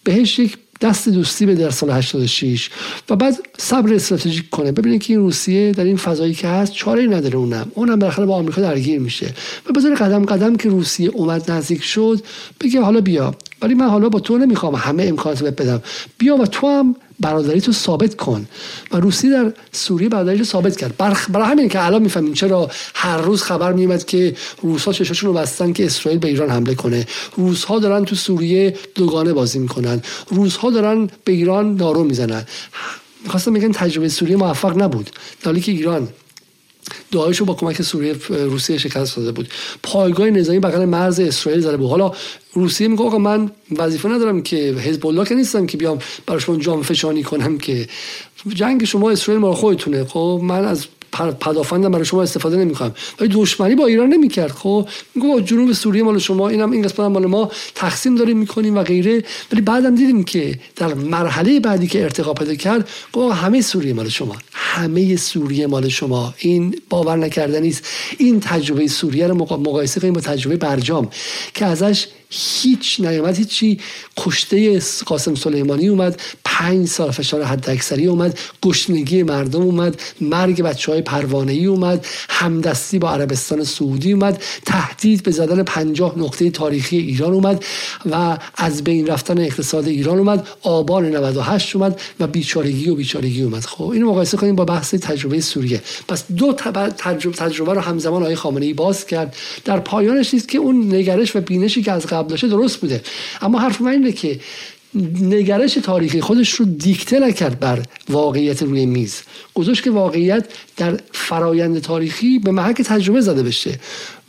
بهش 0.04 0.38
یک 0.38 0.58
دست 0.80 1.08
دوستی 1.08 1.46
به 1.46 1.54
در 1.54 1.70
سال 1.70 1.90
86 1.90 2.70
و 3.10 3.16
بعد 3.16 3.34
صبر 3.58 3.94
استراتژیک 3.94 4.50
کنه. 4.50 4.72
ببینید 4.72 5.02
که 5.02 5.12
این 5.12 5.22
روسیه 5.22 5.72
در 5.72 5.84
این 5.84 5.96
فضایی 5.96 6.34
که 6.34 6.48
هست 6.48 6.72
چاره 6.72 7.06
نداره 7.06 7.36
اونم. 7.36 7.72
اونم 7.74 7.98
بالاخره 7.98 8.26
با 8.26 8.36
آمریکا 8.36 8.60
درگیر 8.60 9.00
میشه. 9.00 9.34
و 9.66 9.72
بذاره 9.72 9.94
قدم 9.94 10.24
قدم 10.24 10.56
که 10.56 10.68
روسیه 10.68 11.10
اومد 11.10 11.50
نزدیک 11.50 11.84
شد 11.84 12.20
بگه 12.60 12.80
حالا 12.80 13.00
بیا. 13.00 13.34
ولی 13.62 13.74
من 13.74 13.88
حالا 13.88 14.08
با 14.08 14.20
تو 14.20 14.38
نمی‌خوام 14.38 14.74
همه 14.74 15.04
امکانات 15.04 15.42
بدم. 15.42 15.82
بیا 16.18 16.36
و 16.36 16.46
تو 16.46 16.66
هم 16.66 16.96
برادری 17.20 17.60
تو 17.60 17.72
ثابت 17.72 18.16
کن. 18.16 18.48
و 18.92 18.96
روسی 18.96 19.30
در 19.30 19.52
سوریه 19.72 20.08
برادری 20.08 20.38
رو 20.38 20.44
ثابت 20.44 20.76
کرد. 20.76 20.96
برای 20.96 21.46
همین 21.46 21.68
که 21.68 21.86
الان 21.86 22.02
می‌فهمیم 22.02 22.32
چرا 22.32 22.70
هر 22.94 23.18
روز 23.18 23.42
خبر 23.42 23.72
میومد 23.72 24.04
که 24.04 24.36
روسا 24.62 24.92
چشاشون 24.92 25.28
رو 25.30 25.34
بستن 25.36 25.72
که 25.72 25.86
اسرائیل 25.86 26.20
به 26.20 26.28
ایران 26.28 26.50
حمله 26.50 26.74
کنه. 26.74 27.06
روسها 27.36 27.78
دارن 27.78 28.04
تو 28.04 28.16
سوریه 28.16 28.76
دوگانه 28.94 29.32
بازی 29.32 29.58
می‌کنن. 29.58 30.02
روسها 30.30 30.70
دارن 30.70 31.10
به 31.24 31.32
ایران 31.32 31.76
دارو 31.76 32.04
می‌زنن. 32.04 32.44
می‌خواستم 33.24 33.54
بگن 33.54 33.72
تجربه 33.72 34.08
سوریه 34.08 34.36
موفق 34.36 34.82
نبود. 34.82 35.10
در 35.42 35.58
که 35.58 35.72
ایران 35.72 36.08
داعش 37.12 37.36
رو 37.36 37.46
با 37.46 37.54
کمک 37.54 37.82
سوریه 37.82 38.16
روسیه 38.28 38.78
شکست 38.78 39.16
داده 39.16 39.32
بود. 39.32 39.48
پایگاه 39.82 40.30
نظامی 40.30 40.58
بغل 40.58 40.84
مرز 40.84 41.20
اسرائیل 41.20 41.60
زده 41.60 41.76
بود. 41.76 41.90
حالا 41.90 42.12
روسیه 42.52 42.88
میگه 42.88 43.04
آقا 43.04 43.18
من 43.18 43.50
وظیفه 43.76 44.08
ندارم 44.08 44.42
که 44.42 44.56
حزب 44.56 45.06
الله 45.06 45.24
که 45.24 45.34
نیستم 45.34 45.66
که 45.66 45.76
بیام 45.76 45.98
برای 46.26 46.40
شما 46.40 46.56
جام 46.56 46.82
فشانی 46.82 47.22
کنم 47.22 47.58
که 47.58 47.88
جنگ 48.48 48.84
شما 48.84 49.10
اسرائیل 49.10 49.42
ما 49.42 49.54
خودتونه. 49.54 50.04
خب 50.04 50.40
من 50.42 50.64
از 50.64 50.86
پدافندم 51.12 51.90
برای 51.90 52.04
شما 52.04 52.22
استفاده 52.22 52.56
نمی‌کنم. 52.56 52.94
ولی 53.20 53.28
دشمنی 53.34 53.74
با 53.74 53.86
ایران 53.86 54.08
نمی‌کرد 54.08 54.50
خب؟ 54.50 54.88
میگه 55.14 55.42
جنوب 55.42 55.72
سوریه 55.72 56.02
مال 56.02 56.18
شما 56.18 56.48
اینم 56.48 56.70
این 56.70 56.82
قسمت 56.82 57.00
مال 57.00 57.26
ما 57.26 57.50
تقسیم 57.74 58.14
داریم 58.14 58.38
می‌کنیم 58.38 58.76
و 58.76 58.82
غیره. 58.82 59.24
ولی 59.52 59.60
بعدم 59.60 59.94
دیدیم 59.94 60.24
که 60.24 60.58
در 60.76 60.94
مرحله 60.94 61.60
بعدی 61.60 61.86
که 61.86 62.02
ارتقا 62.02 62.34
پیدا 62.34 62.54
کرد 62.54 62.88
گفت 63.12 63.36
همه 63.36 63.60
سوریه 63.60 63.92
مال 63.92 64.08
شما. 64.08 64.36
همه 64.52 65.16
سوریه 65.16 65.66
مال 65.66 65.88
شما. 65.88 66.34
این 66.38 66.80
باور 66.90 67.16
نکردنی 67.16 67.68
است. 67.68 67.84
این 68.18 68.40
تجربه 68.40 68.88
سوریه 68.88 69.26
رو 69.26 69.34
مقایسه 69.34 70.00
کنیم 70.00 70.12
با 70.12 70.20
تجربه 70.20 70.56
برجام 70.56 71.08
که 71.54 71.66
ازش 71.66 72.06
هیچ 72.30 73.00
نیامد 73.00 73.36
هیچی 73.36 73.78
کشته 74.16 74.82
قاسم 75.06 75.34
سلیمانی 75.34 75.88
اومد. 75.88 76.20
پنج 76.58 76.86
سال 76.86 77.10
فشار 77.10 77.44
حد 77.44 77.70
اکثری 77.70 78.06
اومد 78.06 78.38
گشنگی 78.62 79.22
مردم 79.22 79.62
اومد 79.62 80.00
مرگ 80.20 80.62
بچه 80.62 80.92
های 80.92 81.02
پروانه 81.02 81.52
ای 81.52 81.66
اومد 81.66 82.06
همدستی 82.28 82.98
با 82.98 83.10
عربستان 83.10 83.64
سعودی 83.64 84.12
اومد 84.12 84.42
تهدید 84.66 85.22
به 85.22 85.30
زدن 85.30 85.62
پنجاه 85.62 86.18
نقطه 86.18 86.50
تاریخی 86.50 86.96
ایران 86.96 87.32
اومد 87.32 87.64
و 88.10 88.38
از 88.56 88.84
بین 88.84 89.06
رفتن 89.06 89.38
اقتصاد 89.38 89.88
ایران 89.88 90.18
اومد 90.18 90.48
آبان 90.62 91.16
98 91.16 91.76
اومد 91.76 92.00
و 92.20 92.26
بیچارگی 92.26 92.90
و 92.90 92.94
بیچارگی 92.94 93.42
اومد. 93.42 93.64
خب 93.64 93.84
اینو 93.84 94.10
مقایسه 94.10 94.36
کنیم 94.36 94.56
با 94.56 94.64
بحث 94.64 94.94
تجربه 94.94 95.40
سوریه. 95.40 95.82
پس 96.08 96.24
دو 96.36 96.52
تجربه, 96.52 97.36
تجربه 97.36 97.74
رو 97.74 97.80
همزمان 97.80 98.22
آقای 98.22 98.34
خامنه 98.34 98.66
ای 98.66 98.72
باز 98.72 99.06
کرد. 99.06 99.36
در 99.64 99.80
پایانش 99.80 100.34
نیست 100.34 100.48
که 100.48 100.58
اون 100.58 100.94
نگرش 100.94 101.36
و 101.36 101.40
بینشی 101.40 101.82
که 101.82 101.92
از 101.92 102.06
قبل 102.06 102.28
داشته 102.28 102.48
درست 102.48 102.76
بوده. 102.76 103.02
اما 103.42 103.58
حرف 103.58 103.80
من 103.80 103.90
اینه 103.90 104.12
که 104.12 104.40
نگرش 105.20 105.74
تاریخی 105.74 106.20
خودش 106.20 106.52
رو 106.52 106.64
دیکته 106.66 107.20
نکرد 107.20 107.60
بر 107.60 107.82
واقعیت 108.08 108.62
روی 108.62 108.86
میز. 108.86 109.22
گذاشت 109.54 109.84
که 109.84 109.90
واقعیت 109.90 110.46
در 110.76 111.00
فرایند 111.12 111.80
تاریخی 111.80 112.38
به 112.38 112.50
محک 112.50 112.82
تجربه 112.82 113.20
زده 113.20 113.42
بشه. 113.42 113.78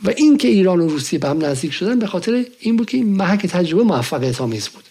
و 0.04 0.10
این 0.16 0.38
که 0.38 0.48
ایران 0.48 0.80
و 0.80 0.88
روسیه 0.88 1.18
به 1.18 1.28
هم 1.28 1.44
نزدیک 1.44 1.72
شدن 1.72 1.98
به 1.98 2.06
خاطر 2.06 2.44
این 2.60 2.76
بود 2.76 2.90
که 2.90 2.96
این 2.96 3.16
محک 3.16 3.46
تجربه 3.46 3.82
موفقیت 3.82 4.40
آمیز 4.40 4.68
بود. 4.68 4.89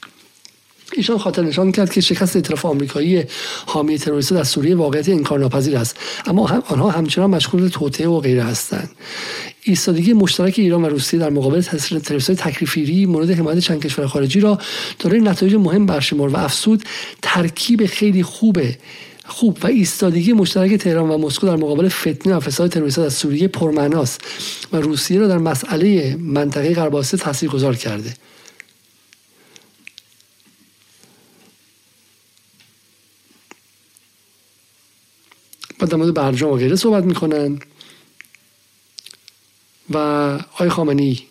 ایشان 0.98 1.18
خاطر 1.18 1.42
نشان 1.42 1.72
کرد 1.72 1.92
که 1.92 2.02
شکست 2.02 2.36
ائتلاف 2.36 2.66
آمریکایی 2.66 3.24
حامی 3.66 3.98
تروریست 3.98 4.34
در 4.34 4.44
سوریه 4.44 4.76
واقعیت 4.76 5.10
انکارناپذیر 5.10 5.78
است. 5.78 5.98
اما 6.26 6.64
آنها 6.68 6.90
همچنان 6.90 7.30
مشغول 7.30 7.68
توطئه 7.68 8.08
و 8.08 8.20
غیره 8.20 8.44
هستند. 8.44 8.90
ایستادگی 9.62 10.14
مشترک 10.14 10.54
ایران 10.58 10.82
و 10.82 10.90
روسیه 10.90 11.20
در 11.20 11.30
مقابل 11.30 11.62
تروریست 11.62 12.32
تکریفیری 12.32 13.06
مورد 13.06 13.32
حمایت 13.32 13.60
چند 13.60 13.82
کشور 13.82 14.08
خارجی 14.08 14.40
را 14.40 14.60
دارای 15.00 15.22
نتایج 15.22 15.56
مهم 15.56 15.86
برشمرد 15.86 16.34
و 16.34 16.38
افسود 16.38 16.84
ترکیب 17.22 17.86
خیلی 17.86 18.24
خوبه 18.24 18.78
خوب 19.26 19.58
و 19.64 19.68
ایستادگی 19.68 20.34
مشترک 20.34 20.74
تهران 20.74 21.10
و 21.10 21.18
مسکو 21.18 21.48
در 21.48 21.56
مقابل 21.56 21.90
فتنه 21.90 22.36
و 22.36 22.40
فساد 22.40 22.72
تروریست 22.72 23.00
از 23.00 23.14
سوریه 23.14 23.48
پرمعناست 23.48 24.22
و 24.74 24.78
روسیه 24.78 25.20
را 25.20 25.28
در 25.28 25.38
مسئله 25.38 26.16
منطقه 26.20 26.74
غرب 26.74 27.02
تاثیرگذار 27.02 27.76
کرده. 27.76 28.14
و 35.82 35.86
در 35.86 35.98
مورد 35.98 36.14
برجام 36.14 36.52
و 36.52 36.58
غیره 36.58 36.76
صحبت 36.76 37.04
می‌کنن. 37.04 37.60
و 39.94 39.98
آی 40.58 40.70
خامنی 40.70 41.24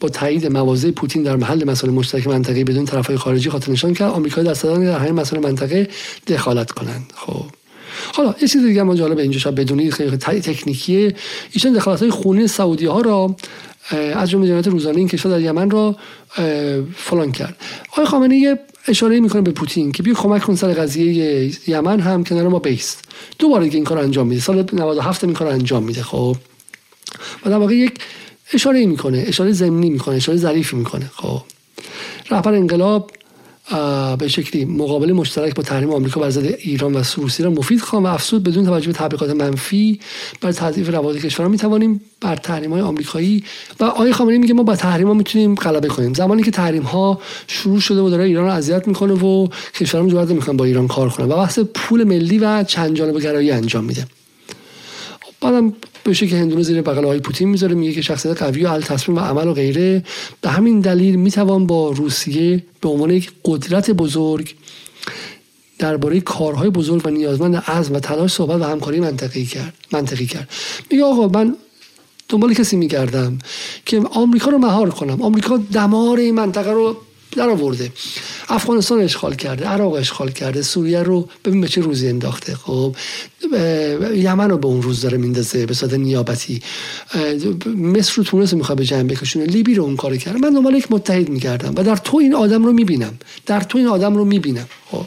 با 0.00 0.08
تایید 0.08 0.46
مواضع 0.46 0.90
پوتین 0.90 1.22
در 1.22 1.36
محل 1.36 1.64
مسائل 1.64 1.92
مشترک 1.92 2.26
منطقه 2.26 2.64
بدون 2.64 2.84
طرفهای 2.84 3.16
خارجی 3.16 3.50
خاطر 3.50 3.72
نشان 3.72 3.94
کرد 3.94 4.10
آمریکا 4.10 4.42
دست 4.42 4.62
دادن 4.62 4.84
در 4.84 4.98
همین 4.98 5.14
مسائل 5.14 5.42
منطقه 5.42 5.88
دخالت 6.26 6.70
کنند. 6.70 7.12
خب. 7.16 7.44
حالا 8.16 8.34
یه 8.42 8.48
چیز 8.48 8.64
دیگه 8.64 8.82
ما 8.82 8.94
جالب 8.94 9.18
اینجا 9.18 9.38
شاید 9.38 9.54
بدونید 9.54 9.92
خیلی 9.92 10.16
تکنیکیه. 10.16 11.14
ایشان 11.52 11.72
دخالت 11.72 12.00
های 12.00 12.10
خونی 12.10 12.46
سعودی 12.46 12.86
ها 12.86 13.00
را 13.00 13.36
از 14.14 14.30
جمله 14.30 14.48
جنایت 14.48 14.66
روزانه 14.66 14.98
این 14.98 15.08
کشور 15.08 15.30
در 15.30 15.40
یمن 15.40 15.70
را 15.70 15.96
فلان 16.96 17.32
کرد. 17.32 17.56
آقای 17.92 18.06
خامنه‌ای 18.06 18.40
یه 18.40 18.58
اشاره 18.88 19.20
می‌کنه 19.20 19.42
به 19.42 19.50
پوتین 19.50 19.92
که 19.92 20.02
بیا 20.02 20.14
کمک 20.14 20.42
کن 20.42 20.54
سر 20.54 20.72
قضیه 20.72 21.52
یمن 21.66 22.00
هم 22.00 22.24
کنار 22.24 22.48
ما 22.48 22.58
بیست. 22.58 23.04
دوباره 23.38 23.64
دیگه 23.64 23.76
این 23.76 23.84
کار 23.84 23.98
انجام 23.98 24.26
میده. 24.26 24.40
سال 24.40 24.64
97 24.72 25.24
این 25.24 25.32
کار 25.32 25.48
انجام 25.48 25.82
میده 25.82 26.02
خب. 26.02 26.36
و 27.46 27.50
در 27.50 27.56
واقع 27.56 27.74
یک 27.74 27.94
اشاره 28.52 28.86
می‌کنه 28.86 29.24
اشاره 29.26 29.52
زمینی 29.52 29.90
می‌کنه 29.90 30.14
اشاره 30.14 30.38
ظریفی 30.38 30.76
می‌کنه 30.76 31.10
خب. 31.14 31.42
رهبر 32.30 32.54
انقلاب 32.54 33.10
به 34.18 34.28
شکلی 34.28 34.64
مقابل 34.64 35.12
مشترک 35.12 35.54
با 35.54 35.62
تحریم 35.62 35.90
آمریکا 35.90 36.20
بر 36.20 36.30
ضد 36.30 36.44
ایران 36.44 36.94
و 36.94 37.02
روسیه 37.16 37.46
را 37.46 37.52
مفید 37.52 37.80
خواهم 37.80 38.04
و 38.04 38.08
افسود 38.08 38.42
بدون 38.42 38.64
توجه 38.64 38.86
به 38.86 38.92
تبلیغات 38.92 39.30
منفی 39.30 40.00
بر 40.40 40.52
تضعیف 40.52 40.88
روابط 40.88 41.16
کشورها 41.16 41.50
می 41.50 41.58
توانیم 41.58 42.00
بر 42.20 42.36
تحریم 42.36 42.72
های 42.72 42.80
آمریکایی 42.80 43.44
و 43.80 43.84
آقای 43.84 44.12
خامنه‌ای 44.12 44.38
میگه 44.38 44.54
ما 44.54 44.62
با 44.62 44.76
تحریم 44.76 45.06
ها 45.06 45.14
می‌تونیم 45.14 45.54
غلبه 45.54 45.88
کنیم. 45.88 46.14
زمانی 46.14 46.42
که 46.42 46.50
تحریم 46.50 46.82
ها 46.82 47.20
شروع 47.46 47.80
شده 47.80 48.00
و 48.00 48.10
داره 48.10 48.24
ایران 48.24 48.44
رو 48.44 48.52
اذیت 48.52 48.88
می‌کنه 48.88 49.12
و 49.12 49.48
کشورها 49.74 50.08
جرأت 50.08 50.30
نمی‌کنن 50.30 50.56
با 50.56 50.64
ایران 50.64 50.88
کار 50.88 51.08
کنن 51.08 51.26
و 51.26 51.36
بحث 51.36 51.58
پول 51.58 52.04
ملی 52.04 52.38
و 52.38 52.64
چند 52.64 52.96
جانبه 52.96 53.20
گرایی 53.20 53.50
انجام 53.50 53.84
میده. 53.84 54.06
بعدم 55.44 55.72
بشه 56.06 56.26
که 56.26 56.36
هندونه 56.36 56.62
زیر 56.62 56.82
بغل 56.82 57.04
های 57.04 57.20
پوتین 57.20 57.48
می‌ذاره 57.48 57.74
میگه 57.74 57.92
که 57.92 58.02
شخصیت 58.02 58.42
قوی 58.42 58.64
و 58.64 58.68
حل 58.68 58.80
تصمیم 58.80 59.18
و 59.18 59.20
عمل 59.20 59.48
و 59.48 59.52
غیره. 59.52 60.04
به 60.40 60.50
همین 60.50 60.80
دلیل 60.80 61.16
می‌توان 61.16 61.66
با 61.66 61.90
روسیه 61.90 62.62
به 62.80 62.88
عنوان 62.88 63.10
یک 63.10 63.32
قدرت 63.44 63.90
بزرگ 63.90 64.54
درباره 65.78 66.20
کارهای 66.20 66.70
بزرگ 66.70 67.06
و 67.06 67.10
نیازمند 67.10 67.56
عزم 67.56 67.94
و 67.94 68.00
تلاش 68.00 68.32
صحبت 68.32 68.60
و 68.60 68.64
همکاری 68.64 69.00
منطقی 69.00 69.44
کرد 69.44 69.74
منطقی 69.92 70.26
کرد. 70.26 70.48
میگه 70.90 71.04
آقا 71.04 71.28
من 71.28 71.56
دنبال 72.28 72.54
کسی 72.54 72.76
میگردم 72.76 73.38
که 73.86 74.02
آمریکا 74.12 74.50
رو 74.50 74.58
مهار 74.58 74.90
کنم. 74.90 75.22
آمریکا 75.22 75.56
دمار 75.72 76.18
این 76.18 76.34
منطقه 76.34 76.70
رو 76.70 76.96
در 77.36 77.48
آورده 77.48 77.92
افغانستان 78.48 79.00
اشغال 79.00 79.34
کرده 79.34 79.66
عراق 79.66 79.92
اشغال 79.92 80.30
کرده 80.30 80.62
سوریه 80.62 81.02
رو 81.02 81.28
ببین 81.44 81.60
به 81.60 81.68
چه 81.68 81.80
روزی 81.80 82.08
انداخته. 82.08 82.54
خب 82.54 82.96
یمن 84.14 84.50
رو 84.50 84.58
به 84.58 84.66
اون 84.66 84.82
روز 84.82 85.00
داره 85.00 85.18
میندازه 85.18 85.66
به 85.66 85.74
صورت 85.74 85.94
نیابتی. 85.94 86.62
مصر 87.76 88.12
رو 88.16 88.24
تونس 88.24 88.52
رو 88.52 88.58
می‌خواد 88.58 88.78
به 88.78 88.84
جنب 88.84 89.12
بکشونه. 89.12 89.46
لیبی 89.46 89.74
رو 89.74 89.84
اون 89.84 89.96
کار 89.96 90.16
کرده. 90.16 90.38
من 90.38 90.50
دنبال 90.50 90.74
یک 90.74 90.92
متحد 90.92 91.28
میگردم 91.28 91.74
و 91.76 91.82
در 91.82 91.96
تو 91.96 92.16
این 92.16 92.34
آدم 92.34 92.64
رو 92.64 92.72
می‌بینم. 92.72 93.18
در 93.46 93.60
تو 93.60 93.78
این 93.78 93.86
آدم 93.86 94.16
رو 94.16 94.24
می‌بینم. 94.24 94.68
خب. 94.90 95.04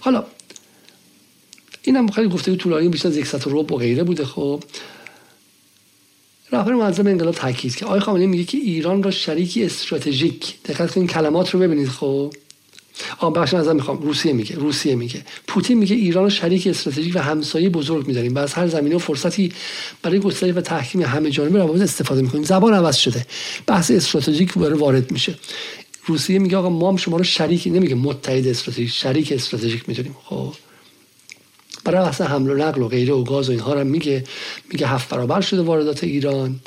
حالا 0.00 0.24
اینم 1.82 2.08
خیلی 2.08 2.28
گفته 2.28 2.56
طولانی 2.56 2.88
بیشتر 2.88 3.08
از 3.08 3.16
یک 3.16 3.26
ساعت 3.26 3.46
و 3.46 3.62
غیره 3.62 4.04
بوده. 4.04 4.24
خب. 4.24 4.62
رهبر 6.52 6.74
معظم 6.74 7.06
انقلاب 7.06 7.34
تاکید 7.34 7.76
که 7.76 7.86
آقای 7.86 8.00
خامنه‌ای 8.00 8.26
میگه 8.26 8.44
که 8.44 8.58
ایران 8.58 9.02
را 9.02 9.10
شریکی 9.10 9.64
استراتژیک. 9.64 10.54
دقت 10.64 10.90
کنید 10.90 11.10
کلمات 11.10 11.50
رو 11.50 11.60
ببینید 11.60 11.88
خب. 11.88 12.32
آ 13.18 13.30
بخش 13.30 13.54
نظر 13.54 13.72
می‌خوام. 13.72 14.02
روسیه 14.02 14.32
میگه 14.32 14.56
روسیه 14.56 14.94
میگه. 14.94 15.24
پوتین 15.48 15.78
میگه 15.78 15.96
ایران 15.96 16.24
رو 16.24 16.30
شریک 16.30 16.66
استراتژیک 16.66 17.16
و 17.16 17.18
همسایه 17.18 17.68
بزرگ 17.68 18.06
میداریم 18.06 18.34
و 18.34 18.38
از 18.38 18.54
هر 18.54 18.68
زمینه 18.68 18.96
و 18.96 18.98
فرصتی 18.98 19.52
برای 20.02 20.18
گسترش 20.18 20.56
و 20.56 20.60
تحکیم 20.60 21.02
همه 21.02 21.30
جانبه 21.30 21.58
روابط 21.58 21.80
استفاده 21.80 22.22
می‌کنیم. 22.22 22.44
زبان 22.44 22.74
عوض 22.74 22.96
شده. 22.96 23.26
بحث 23.66 23.90
استراتژیک 23.90 24.56
وارد 24.56 25.10
میشه. 25.12 25.34
روسیه 26.06 26.38
میگه 26.38 26.56
آقا 26.56 26.68
ما 26.68 26.88
هم 26.88 26.96
شما 26.96 27.16
رو 27.16 27.24
شریک 27.24 27.66
نمیگه. 27.66 27.94
متحد 27.94 28.46
استراتژیک 28.46 28.90
شریک 28.90 29.32
استراتژیک 29.32 29.88
می‌دونیم. 29.88 30.16
خب. 30.24 30.52
برای 31.88 32.08
اصلا 32.08 32.26
حمل 32.26 32.50
و 32.50 32.56
نقل 32.56 32.82
و 32.82 32.88
غیره 32.88 33.14
و 33.14 33.24
گاز 33.24 33.48
و 33.48 33.52
اینها 33.52 33.74
رو 33.74 33.84
میگه 33.84 34.24
میگه 34.72 34.86
هفت 34.86 35.08
برابر 35.08 35.40
شده 35.40 35.62
واردات 35.62 36.04
ایران 36.04 36.60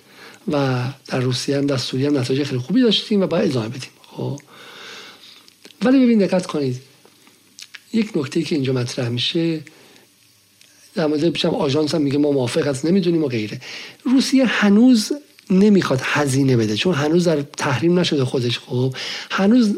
و 0.52 0.84
در 1.08 1.20
روسیه 1.20 1.58
هم 1.58 1.66
در 1.66 1.78
سوریه 1.78 2.08
هم 2.08 2.18
نتایج 2.18 2.44
خیلی 2.44 2.62
خوبی 2.62 2.82
داشتیم 2.82 3.22
و 3.22 3.28
باید 3.28 3.50
ادامه 3.52 3.70
بدیم. 3.70 3.90
خب. 4.12 4.40
ولی 5.82 6.06
ببین 6.06 6.20
دقت 6.20 6.46
کنید. 6.46 6.82
یک 7.94 8.18
نکته 8.18 8.42
که 8.42 8.56
اینجا 8.56 8.74
مطرح 8.74 9.10
میشه 9.10 9.60
در 10.96 11.08
مورد 11.08 11.30
پیشم 11.30 11.50
آژانس 11.50 11.96
هم 11.96 12.02
میگه 12.02 12.18
ما 12.18 12.32
موافق 12.32 12.68
هست 12.68 12.86
نمی‌دونیم 12.86 13.24
و 13.24 13.28
غیره. 13.28 13.62
روسیه 14.06 14.46
هنوز 14.46 15.12
نمی‌خواد 15.50 16.00
هزینه 16.04 16.58
بده 16.58 16.76
چون 16.76 16.94
هنوز 16.94 17.28
در 17.28 17.42
تحریم 17.42 18.00
نشده 18.00 18.26
خودش. 18.26 18.60
خب. 18.60 18.96
هنوز 19.32 19.78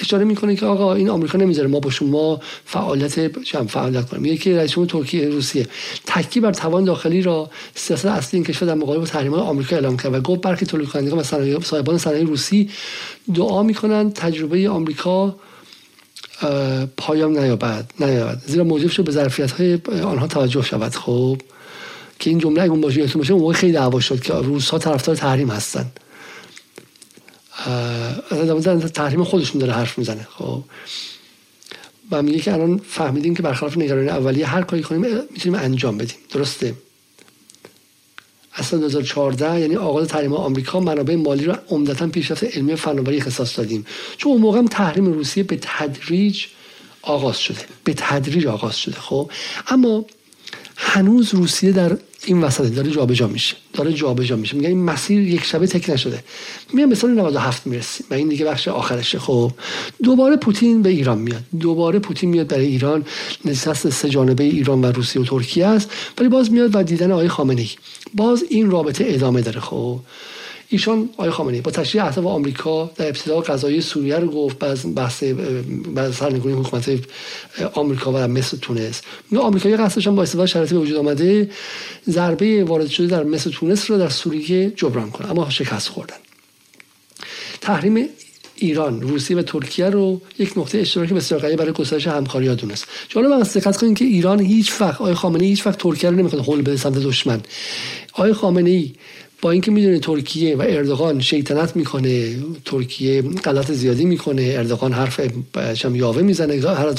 اشاره 0.00 0.24
می‌کنه 0.24 0.56
که 0.56 0.66
آقا 0.66 0.94
این 0.94 1.10
آمریکا 1.10 1.38
نمی‌ذاره 1.38 1.68
ما 1.68 1.80
با 1.80 1.90
شما 1.90 2.40
فعالیت 2.64 3.42
چم 3.42 3.66
فعالیت 3.66 4.08
کنیم. 4.08 4.38
که 4.38 4.56
رئیس 4.56 4.70
جمهور 4.70 4.90
ترکیه 4.90 5.28
روسیه. 5.28 5.66
تکی 6.06 6.40
بر 6.40 6.52
توان 6.52 6.84
داخلی 6.84 7.22
را 7.22 7.50
سیاست 7.74 8.06
اصلی 8.06 8.36
این 8.36 8.44
کشور 8.44 8.68
در 8.68 8.74
مقابل 8.74 9.06
تحریم 9.06 9.34
آمریکا 9.34 9.76
اعلام 9.76 9.96
کرد 9.96 10.14
و 10.14 10.20
گفت 10.20 10.40
برخی 10.40 10.66
تولید 10.66 10.88
کنندگان 10.88 11.18
و 11.18 11.60
صاحبان 11.60 11.98
صنایع 11.98 12.24
روسی 12.24 12.70
دعا 13.34 13.62
می‌کنند 13.62 14.12
تجربه 14.12 14.68
آمریکا 14.68 15.36
پایان 16.96 17.38
نیابد 17.38 17.90
نیابد. 18.00 18.42
زیرا 18.46 18.64
موجب 18.64 18.90
شد 18.90 19.04
به 19.04 19.12
ظرفیت 19.12 19.50
های 19.50 19.78
آنها 20.02 20.26
توجه 20.26 20.62
شود. 20.62 20.94
خب 20.94 21.40
که 22.18 22.30
این 22.30 22.38
جمله 22.38 22.62
اون 22.62 22.80
باشه 22.80 23.06
باشه 23.06 23.32
اون 23.32 23.54
خیلی 23.54 23.72
دعوا 23.72 24.00
شد 24.00 24.20
که 24.20 24.34
روس 24.34 24.70
ها 24.70 24.78
طرفدار 24.78 25.16
تحریم 25.16 25.50
هستن. 25.50 25.86
از 28.66 28.92
تحریم 28.92 29.24
خودشون 29.24 29.60
داره 29.60 29.72
حرف 29.72 29.98
می‌زنه. 29.98 30.28
خب. 30.30 30.62
و 32.10 32.22
میگه 32.22 32.38
که 32.38 32.52
الان 32.52 32.80
فهمیدیم 32.88 33.34
که 33.34 33.42
برخلاف 33.42 33.78
نگرانی 33.78 34.08
اولیه 34.08 34.46
هر 34.46 34.62
کاری 34.62 34.82
کنیم 34.82 35.00
می‌تونیم 35.30 35.60
انجام 35.60 35.98
بدیم. 35.98 36.16
درسته. 36.32 36.74
اصلا 38.54 38.78
2014 38.78 39.60
یعنی 39.60 39.76
آغاز 39.76 40.08
تحریم 40.08 40.32
آمریکا 40.32 40.80
منابع 40.80 41.14
مالی 41.14 41.44
رو 41.44 41.56
عمدتا 41.68 42.06
پیشرفت 42.06 42.44
علمی 42.44 42.76
فناوری 42.76 43.16
اختصاص 43.16 43.58
دادیم. 43.58 43.86
چون 44.16 44.32
اون 44.32 44.40
موقع 44.40 44.62
تحریم 44.62 45.06
روسیه 45.12 45.42
به 45.42 45.58
تدریج 45.62 46.44
آغاز 47.02 47.38
شده. 47.38 47.60
به 47.84 47.94
تدریج 47.96 48.46
آغاز 48.46 48.76
شده. 48.76 49.00
خب. 49.00 49.30
اما 49.68 50.04
هنوز 50.76 51.34
روسیه 51.34 51.72
در 51.72 51.96
این 52.24 52.40
وسط 52.40 52.74
داره 52.74 52.90
جابجا 52.90 53.26
میشه. 53.26 53.56
داره 53.72 53.92
جابجا 53.92 54.36
میشه. 54.36 54.56
میگن 54.56 54.68
این 54.68 54.84
مسیر 54.84 55.20
یک 55.20 55.44
شبه 55.44 55.66
تک 55.66 55.90
نشده. 55.90 56.24
میام 56.72 56.88
مثال 56.88 57.10
97 57.10 57.66
می‌رسیم. 57.66 58.06
و 58.10 58.14
این 58.14 58.28
دیگه 58.28 58.44
بخش 58.44 58.68
آخرشه. 58.68 59.18
خب 59.18 59.52
دوباره 60.02 60.36
پوتین 60.36 60.82
به 60.82 60.90
ایران 60.90 61.18
میاد. 61.18 61.42
دوباره 61.60 61.98
پوتین 61.98 62.30
میاد 62.30 62.48
برای 62.48 62.66
ایران. 62.66 63.04
نشست 63.44 63.90
سه 63.90 64.08
جانبه 64.08 64.44
ایران 64.44 64.80
و 64.80 64.86
روسیه 64.86 65.22
و 65.22 65.24
ترکیه 65.24 65.66
است. 65.66 65.90
ولی 66.18 66.28
باز 66.28 66.52
میاد 66.52 66.70
و 66.76 66.82
دیدن 66.82 67.10
آقای 67.12 67.28
خامنه 67.28 67.60
ای 67.60 67.70
باز 68.14 68.44
این 68.50 68.70
رابطه 68.70 69.04
ادامه 69.08 69.40
داره. 69.40 69.60
خب 69.60 70.00
ایشان 70.68 71.08
آقای 71.12 71.30
خامنه‌ای 71.30 71.60
با 71.60 71.70
تشریح 71.70 72.04
اهداف 72.04 72.26
آمریکا 72.26 72.90
در 72.96 73.06
ابتدا 73.06 73.40
قضایی 73.40 73.80
سوریه 73.80 74.16
رو 74.16 74.30
گفت 74.30 74.58
بعد 74.58 74.94
بحث 74.94 75.22
بعد 75.94 76.12
سرنگونی 76.12 76.60
حکومت 76.60 76.90
آمریکا 77.74 78.12
و 78.12 78.16
مصر 78.16 78.56
تونس. 78.56 79.00
میگه 79.30 79.44
آمریکایی 79.44 79.76
قصدش 79.76 80.08
با 80.08 80.22
استفاده 80.22 80.46
شرایطی 80.46 80.74
به 80.74 80.80
وجود 80.80 80.96
آمده 80.96 81.50
ضربه 82.08 82.64
وارد 82.64 82.88
شده 82.88 83.06
در 83.06 83.24
مصر 83.24 83.50
تونس 83.50 83.90
رو 83.90 83.98
در 83.98 84.08
سوریه 84.08 84.70
جبران 84.70 85.10
کنه 85.10 85.30
اما 85.30 85.50
شکست 85.50 85.88
خوردن. 85.88 86.16
تحریم 87.60 88.08
ایران 88.58 89.02
روسیه 89.02 89.36
و 89.36 89.42
ترکیه 89.42 89.90
رو 89.90 90.20
یک 90.38 90.58
نقطه 90.58 90.78
اشتراکی 90.78 91.14
بسیار 91.14 91.40
قوی 91.40 91.56
برای 91.56 91.72
گسترش 91.72 92.06
همکاری 92.06 92.48
ها 92.48 92.54
دونست. 92.54 92.86
جالب 93.08 93.30
است 93.30 93.58
دقت 93.58 93.76
کنید 93.76 93.98
که 93.98 94.04
ایران 94.04 94.40
هیچ 94.40 94.80
وقت 94.80 95.00
آقای 95.00 95.14
خامنه 95.14 95.44
هیچ 95.44 95.66
وقت 95.66 95.78
ترکیه 95.78 96.10
رو 96.10 96.16
نمی‌خواد 96.16 96.42
هول 96.42 96.62
بده 96.62 96.76
سمت 96.76 96.98
دشمن. 96.98 97.40
آقای 98.12 98.32
خامنه 98.32 98.70
ای 98.70 98.92
با 99.42 99.50
اینکه 99.50 99.70
می‌دونه 99.70 99.98
ترکیه 99.98 100.56
و 100.56 100.64
اردوغان 100.68 101.20
شیطنت 101.20 101.76
می‌کنه 101.76 102.36
ترکیه 102.64 103.22
غلط 103.22 103.72
زیادی 103.72 104.04
می‌کنه 104.04 104.54
اردوغان 104.56 104.92
حرف 104.92 105.20
چم 105.74 105.94
یاوه 105.96 106.22
می‌زنه 106.22 106.68
هر 106.68 106.92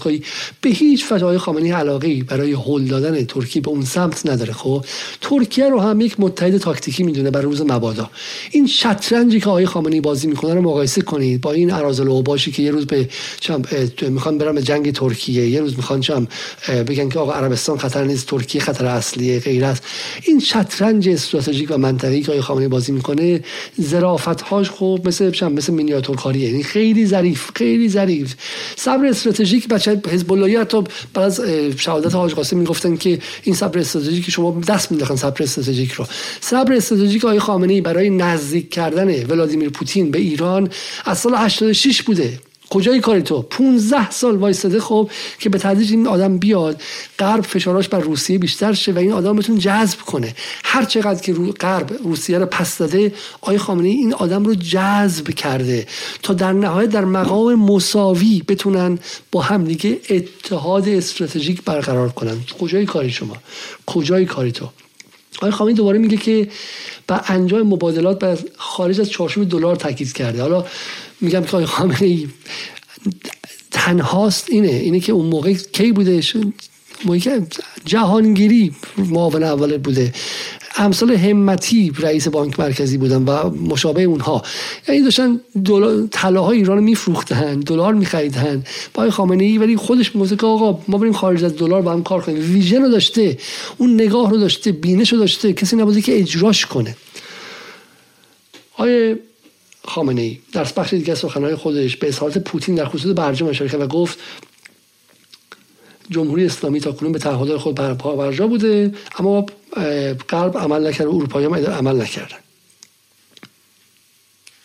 به 0.62 0.70
هیچ 0.70 1.06
فتای 1.06 1.38
خامنه‌ای 1.38 1.72
علاقه 1.72 2.24
برای 2.24 2.54
هل 2.54 2.86
دادن 2.86 3.26
ترکیه 3.26 3.62
به 3.62 3.70
اون 3.70 3.86
سمت 3.86 4.30
نداره. 4.30 4.54
خب 4.54 4.86
ترکیه 5.22 5.70
رو 5.70 5.80
هم 5.80 6.02
یک 6.02 6.20
متحد 6.20 6.58
تاکتیکی 6.58 7.04
می‌دونه 7.04 7.32
برای 7.32 7.46
روز 7.46 7.62
مبادا. 7.62 8.10
این 8.52 8.68
شطرنجی 8.68 9.40
که 9.40 9.50
آقای 9.50 9.66
خامنه‌ای 9.66 10.02
بازی 10.02 10.28
می‌کنه 10.28 10.54
رو 10.54 10.62
مقایسه 10.62 11.02
کنید 11.02 11.42
با 11.42 11.52
این 11.52 11.72
ارازل 11.72 12.22
باشی 12.22 12.52
که 12.52 12.64
یه 12.64 12.72
روز 12.72 12.86
به 12.86 13.10
چم 13.40 13.62
می‌خوان 14.02 14.38
برن 14.38 14.56
به 14.56 14.62
جنگ 14.62 14.94
ترکیه 14.94 15.50
یه 15.50 15.62
روز 15.62 15.76
می‌خوان 15.78 16.02
چم 16.02 16.28
بگن 16.68 17.10
که 17.10 17.20
آقا 17.20 17.32
عربستان 17.32 17.78
خطر 17.78 18.04
نیست 18.04 18.28
ترکیه 18.28 18.62
خطر 18.62 18.86
اصلیه 18.86 19.40
غیر 19.40 19.66
است 19.66 19.84
این 20.24 20.40
شطرنج 20.40 21.10
استراتژیک 21.10 21.72
و 21.72 21.78
منطقی 21.78 22.27
که 22.36 22.42
خامنه‌ای 22.42 22.70
بازی 22.70 22.92
می‌کنه 22.92 23.44
ظرافت 23.82 24.42
هاش 24.42 24.70
خوب 24.70 25.08
مثل 25.08 25.30
بشم 25.30 25.52
مثل 25.52 25.74
مینیاتور 25.74 26.16
کاریه 26.16 26.50
یعنی 26.50 26.64
خیلی 26.64 27.06
ظریف 27.06 27.52
خیلی 27.56 27.90
ظریف. 27.90 28.36
صبر 28.76 29.06
استراتژیک 29.06 29.68
بچه 29.68 30.02
حزب 30.10 30.32
اللهی 30.32 30.56
حتی 30.56 30.84
بعد 31.14 31.26
از 31.26 31.42
شهادت 31.78 32.16
حاج 32.16 32.34
قاسم 32.34 32.58
می‌گفتن 32.58 32.96
که 32.96 33.20
این 33.44 33.56
صبر 33.56 33.80
استراتژیک 33.80 34.30
شما 34.30 34.62
دست 34.68 34.92
مینداختن 34.92 35.16
صبر 35.16 35.44
استراتژیک 35.44 35.92
رو. 35.92 36.06
صبر 36.42 36.74
استراتژیک 36.74 37.26
آقای 37.26 37.40
خامنه‌ای 37.40 37.82
برای 37.82 38.10
نزدیک 38.10 38.70
کردن 38.70 39.26
ولادیمیر 39.26 39.70
پوتین 39.70 40.12
به 40.12 40.20
ایران 40.20 40.70
از 41.06 41.18
سال 41.18 41.36
86 41.36 42.02
بوده. 42.02 42.40
کجای 42.70 43.00
کاری 43.00 43.22
تو؟ 43.22 43.42
15 43.42 44.12
سال 44.12 44.36
وایستاده 44.36 44.80
خب 44.80 45.10
که 45.40 45.50
به 45.50 45.58
تدریج 45.58 45.92
این 45.92 46.08
آدم 46.08 46.38
بیاد 46.38 46.82
غرب 47.20 47.42
فشاراش 47.44 47.88
بر 47.88 48.00
روسیه 48.00 48.38
بیشتر 48.38 48.74
شه 48.74 48.92
و 48.92 48.98
این 48.98 49.12
آدم 49.12 49.36
بتون 49.36 49.58
جذب 49.58 50.00
کنه. 50.00 50.36
هر 50.64 50.86
چقدر 50.86 51.22
که 51.22 51.34
رو 51.34 51.52
غرب 51.52 52.00
روسیه 52.04 52.38
رو 52.38 52.46
پس 52.46 52.78
داده 52.78 53.14
آقای 53.42 53.58
خامنه‌ای 53.58 53.96
این 53.96 54.14
آدم 54.14 54.44
رو 54.46 54.56
جذب 54.56 55.30
کرده 55.30 55.88
تا 56.24 56.34
در 56.34 56.54
نهایت 56.54 56.90
در 56.90 57.06
مقام 57.06 57.56
مساوی 57.56 58.44
بتونن 58.48 59.00
با 59.32 59.42
هم 59.42 59.64
دیگه 59.64 60.00
اتحاد 60.10 60.90
استراتژیک 60.90 61.64
برقرار 61.64 62.10
کنن. 62.10 62.38
کجای 62.60 62.86
کاری 62.86 63.10
شما؟ 63.10 63.38
کجای 63.86 64.26
کاری 64.26 64.52
تو؟ 64.52 64.70
آقای 65.38 65.52
خامنه‌ای 65.52 65.78
دوباره 65.78 66.00
میگه 66.00 66.18
که 66.18 66.48
با 67.08 67.16
انجام 67.28 67.62
مبادلات 67.62 68.20
بر 68.20 68.38
خارج 68.58 69.02
از 69.02 69.10
چارچوب 69.10 69.50
دلار 69.50 69.76
تاکید 69.76 70.14
کرده. 70.14 70.42
حالا 70.42 70.66
میگم 71.22 71.44
که 71.44 71.50
آقای 71.50 71.66
خامنه 71.66 72.28
تنهاست 73.72 74.50
اینه. 74.50 74.68
اینه 74.68 75.00
که 75.00 75.12
اون 75.12 75.26
موقع 75.26 75.54
کی 75.54 75.92
بوده؟ 75.92 76.22
جهانگیری 77.86 78.76
معاون 78.98 79.44
اول 79.44 79.78
بوده. 79.78 80.14
امثال 80.78 81.12
همتی 81.12 81.92
رئیس 82.00 82.28
بانک 82.28 82.60
مرکزی 82.60 82.98
بودن 82.98 83.24
و 83.24 83.50
مشابه 83.50 84.04
اونها. 84.04 84.44
یعنی 84.88 85.02
داشتن 85.02 85.40
طلاهای 86.12 86.58
ایران 86.58 86.84
میفروختن 86.84 87.60
دلار 87.60 87.94
میخریدن. 87.94 88.64
با 88.94 89.12
خامنه 89.12 89.44
ای 89.44 89.58
ولی 89.58 89.78
خودش 89.78 90.16
می‌گفت 90.16 90.40
که 90.40 90.46
آقا 90.46 90.80
ما 90.88 90.98
بریم 90.98 91.14
خارج 91.14 91.44
از 91.44 91.56
دلار 91.56 91.82
با 91.82 91.94
هم 91.94 92.04
کار 92.04 92.22
کنیم. 92.22 92.54
ویژن 92.54 92.82
رو 92.82 92.90
داشته 92.90 93.38
اون 93.78 93.94
نگاه 93.94 94.32
رو 94.32 94.38
داشته 94.38 94.72
بینش 94.72 95.14
رو 95.14 95.20
داشته 95.20 95.54
کسی 95.54 95.76
نبوده 95.76 96.02
که 96.02 96.20
اجراش 96.20 96.66
کنه. 96.66 96.96
آیه 98.78 99.20
خامنه 99.88 100.22
ای. 100.22 100.40
در 100.52 100.64
بخش 100.78 100.94
دیگه 100.94 101.16
سخنهای 101.16 101.56
خودش. 101.56 101.98
به 101.98 102.08
اظهارات 102.08 102.38
پوتین 102.38 102.76
در 102.76 102.86
خصوص 102.86 103.14
برجام 103.16 103.50
اشاره 103.50 103.72
کرد 103.72 103.82
و 103.82 103.88
گفت 103.88 104.20
جمهوری 106.10 106.46
اسلامی 106.46 106.80
تا 106.80 106.92
کنون 106.92 107.12
به 107.12 107.20
تعهدات 107.20 107.58
خود 107.58 107.76
برپا 107.76 108.16
برجا 108.16 108.48
بوده 108.48 108.92
اما 109.20 109.46
غرب 110.30 110.58
عمل 110.58 110.88
نکرده 110.88 111.10
اروپایی 111.10 111.46
هم 111.46 111.56
عمل 111.56 112.02
نکردن 112.02 112.38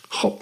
خب. 0.09 0.39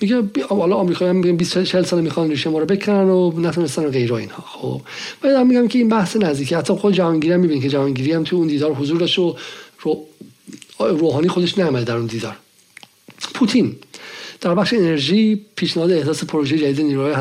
میگه 0.00 0.22
حالا 0.48 0.76
آمریکایی 0.76 1.10
هم 1.10 1.16
میگن 1.16 1.36
20 1.36 1.62
40 1.62 1.82
سال 1.82 2.00
می‌خوان 2.00 2.30
ریشه 2.30 2.50
ما 2.50 2.58
رو 2.58 2.66
بکنن 2.66 3.08
و 3.08 3.40
نتونستن 3.40 3.84
و 3.84 4.14
اینها. 4.14 4.44
خب. 4.46 4.80
ولی 5.22 5.44
میگم 5.44 5.68
که 5.68 5.78
این 5.78 5.88
بحث 5.88 6.16
نزدیکی. 6.16 6.54
حتی 6.54 6.74
خود 6.74 6.94
جهانگیری 6.94 7.34
هم 7.34 7.40
می‌بینید 7.40 7.62
که 7.62 7.68
جهانگیری 7.68 8.12
هم 8.12 8.24
تو 8.24 8.36
اون 8.36 8.46
دیدار 8.46 8.74
حضور 8.74 9.00
داشت 9.00 9.18
و 9.18 9.36
روحانی 10.78 11.28
خودش 11.28 11.58
نعمل 11.58 11.84
در 11.84 11.96
اون 11.96 12.06
دیدار. 12.06 12.36
پوتین 13.34 13.76
در 14.40 14.54
بخش 14.54 14.74
انرژی 14.74 15.40
پیشنهاد 15.56 15.90
احداث 15.90 16.24
پروژه 16.24 16.58
جدید 16.58 16.80
نیروهای 16.80 17.12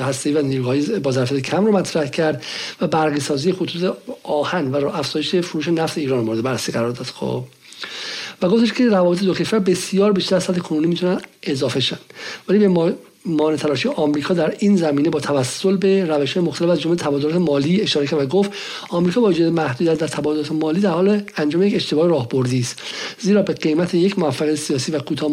هسته 0.00 0.40
و 0.40 0.42
نیروهای 0.42 0.98
با 0.98 1.12
ظرفیت 1.12 1.40
کم 1.40 1.66
رو 1.66 1.72
مطرح 1.72 2.06
کرد 2.06 2.44
و 2.80 2.86
برقی 2.86 3.20
سازی 3.20 3.52
خطوط 3.52 3.96
آهن 4.22 4.66
و 4.66 4.88
افزایش 4.88 5.36
فروش 5.36 5.68
نفت 5.68 5.98
ایران 5.98 6.24
مورد 6.24 6.42
بررسی 6.42 6.72
قرار 6.72 6.90
داد. 6.90 7.06
خب. 7.06 7.44
و 8.42 8.48
گفتش 8.48 8.72
که 8.72 8.88
روابط 8.88 9.22
دو 9.22 9.34
کشور 9.34 9.58
بسیار 9.58 10.12
بیشتر 10.12 10.36
از 10.36 10.44
سطح 10.44 10.58
کنونی 10.58 10.86
می‌تونن 10.86 11.20
اضافه 11.42 11.80
شن. 11.80 11.98
ولی 12.48 12.58
به 12.58 12.96
مان 13.26 13.56
تلاشی 13.56 13.88
آمریکا 13.88 14.34
در 14.34 14.54
این 14.58 14.76
زمینه 14.76 15.10
با 15.10 15.20
توسل 15.20 15.76
به 15.76 16.04
روش 16.04 16.36
مختلف 16.36 16.68
از 16.70 16.80
جمله 16.80 16.96
تبادلات 16.96 17.34
مالی 17.34 17.80
اشاره 17.80 18.06
کرد 18.06 18.22
و 18.22 18.26
گفت 18.26 18.50
آمریکا 18.88 19.20
با 19.20 19.28
وجود 19.28 19.52
محدودیت 19.52 19.98
در 19.98 20.06
تبادلات 20.06 20.52
مالی 20.52 20.80
در 20.80 20.90
حال 20.90 21.22
انجام 21.36 21.62
یک 21.62 21.74
اشتباه 21.74 22.08
راهبردی 22.08 22.60
است. 22.60 22.82
زیرا 23.18 23.42
به 23.42 23.52
قیمت 23.52 23.94
یک 23.94 24.18
موفقیت 24.18 24.54
سیاسی 24.54 24.92
و 24.92 24.98
کوتاه 24.98 25.30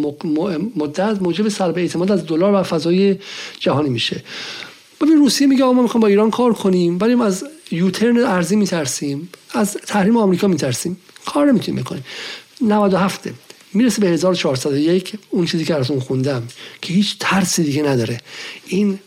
مدت 0.76 1.22
موجب 1.22 1.50
سلب 1.50 1.78
اعتماد 1.78 2.12
از 2.12 2.26
دلار 2.26 2.54
و 2.54 2.64
فضای 2.64 3.16
جهانی 3.60 3.90
میشه. 3.90 4.24
ببین 5.02 5.18
روسیه 5.18 5.48
میگه 5.48 5.64
ما 5.64 5.82
می‌خوام 5.82 6.02
با 6.02 6.08
ایران 6.08 6.32
کار 6.32 6.54
کنیم 6.54 6.98
ولی 7.02 7.22
از 7.22 7.46
یوترن 7.72 8.18
ارزی 8.18 8.56
میترسیم 8.56 9.30
از 9.54 9.74
تحریم 9.74 10.18
آمریکا 10.18 10.48
میترسیم. 10.48 10.98
کار 11.26 11.46
نمی‌تونیم 11.46 11.84
بکنیم. 11.84 12.04
97 12.62 13.30
می‌رسه 13.74 14.02
به 14.02 14.08
1401 14.08 15.14
اون 15.30 15.46
چیزی 15.46 15.66
که 15.66 15.76
ارسون 15.76 16.00
خوندم 16.00 16.48
که 16.82 16.94
هیچ 16.94 17.16
ترسی 17.20 17.64
دیگه 17.64 17.84
نداره. 17.84 18.22
این 18.68 19.00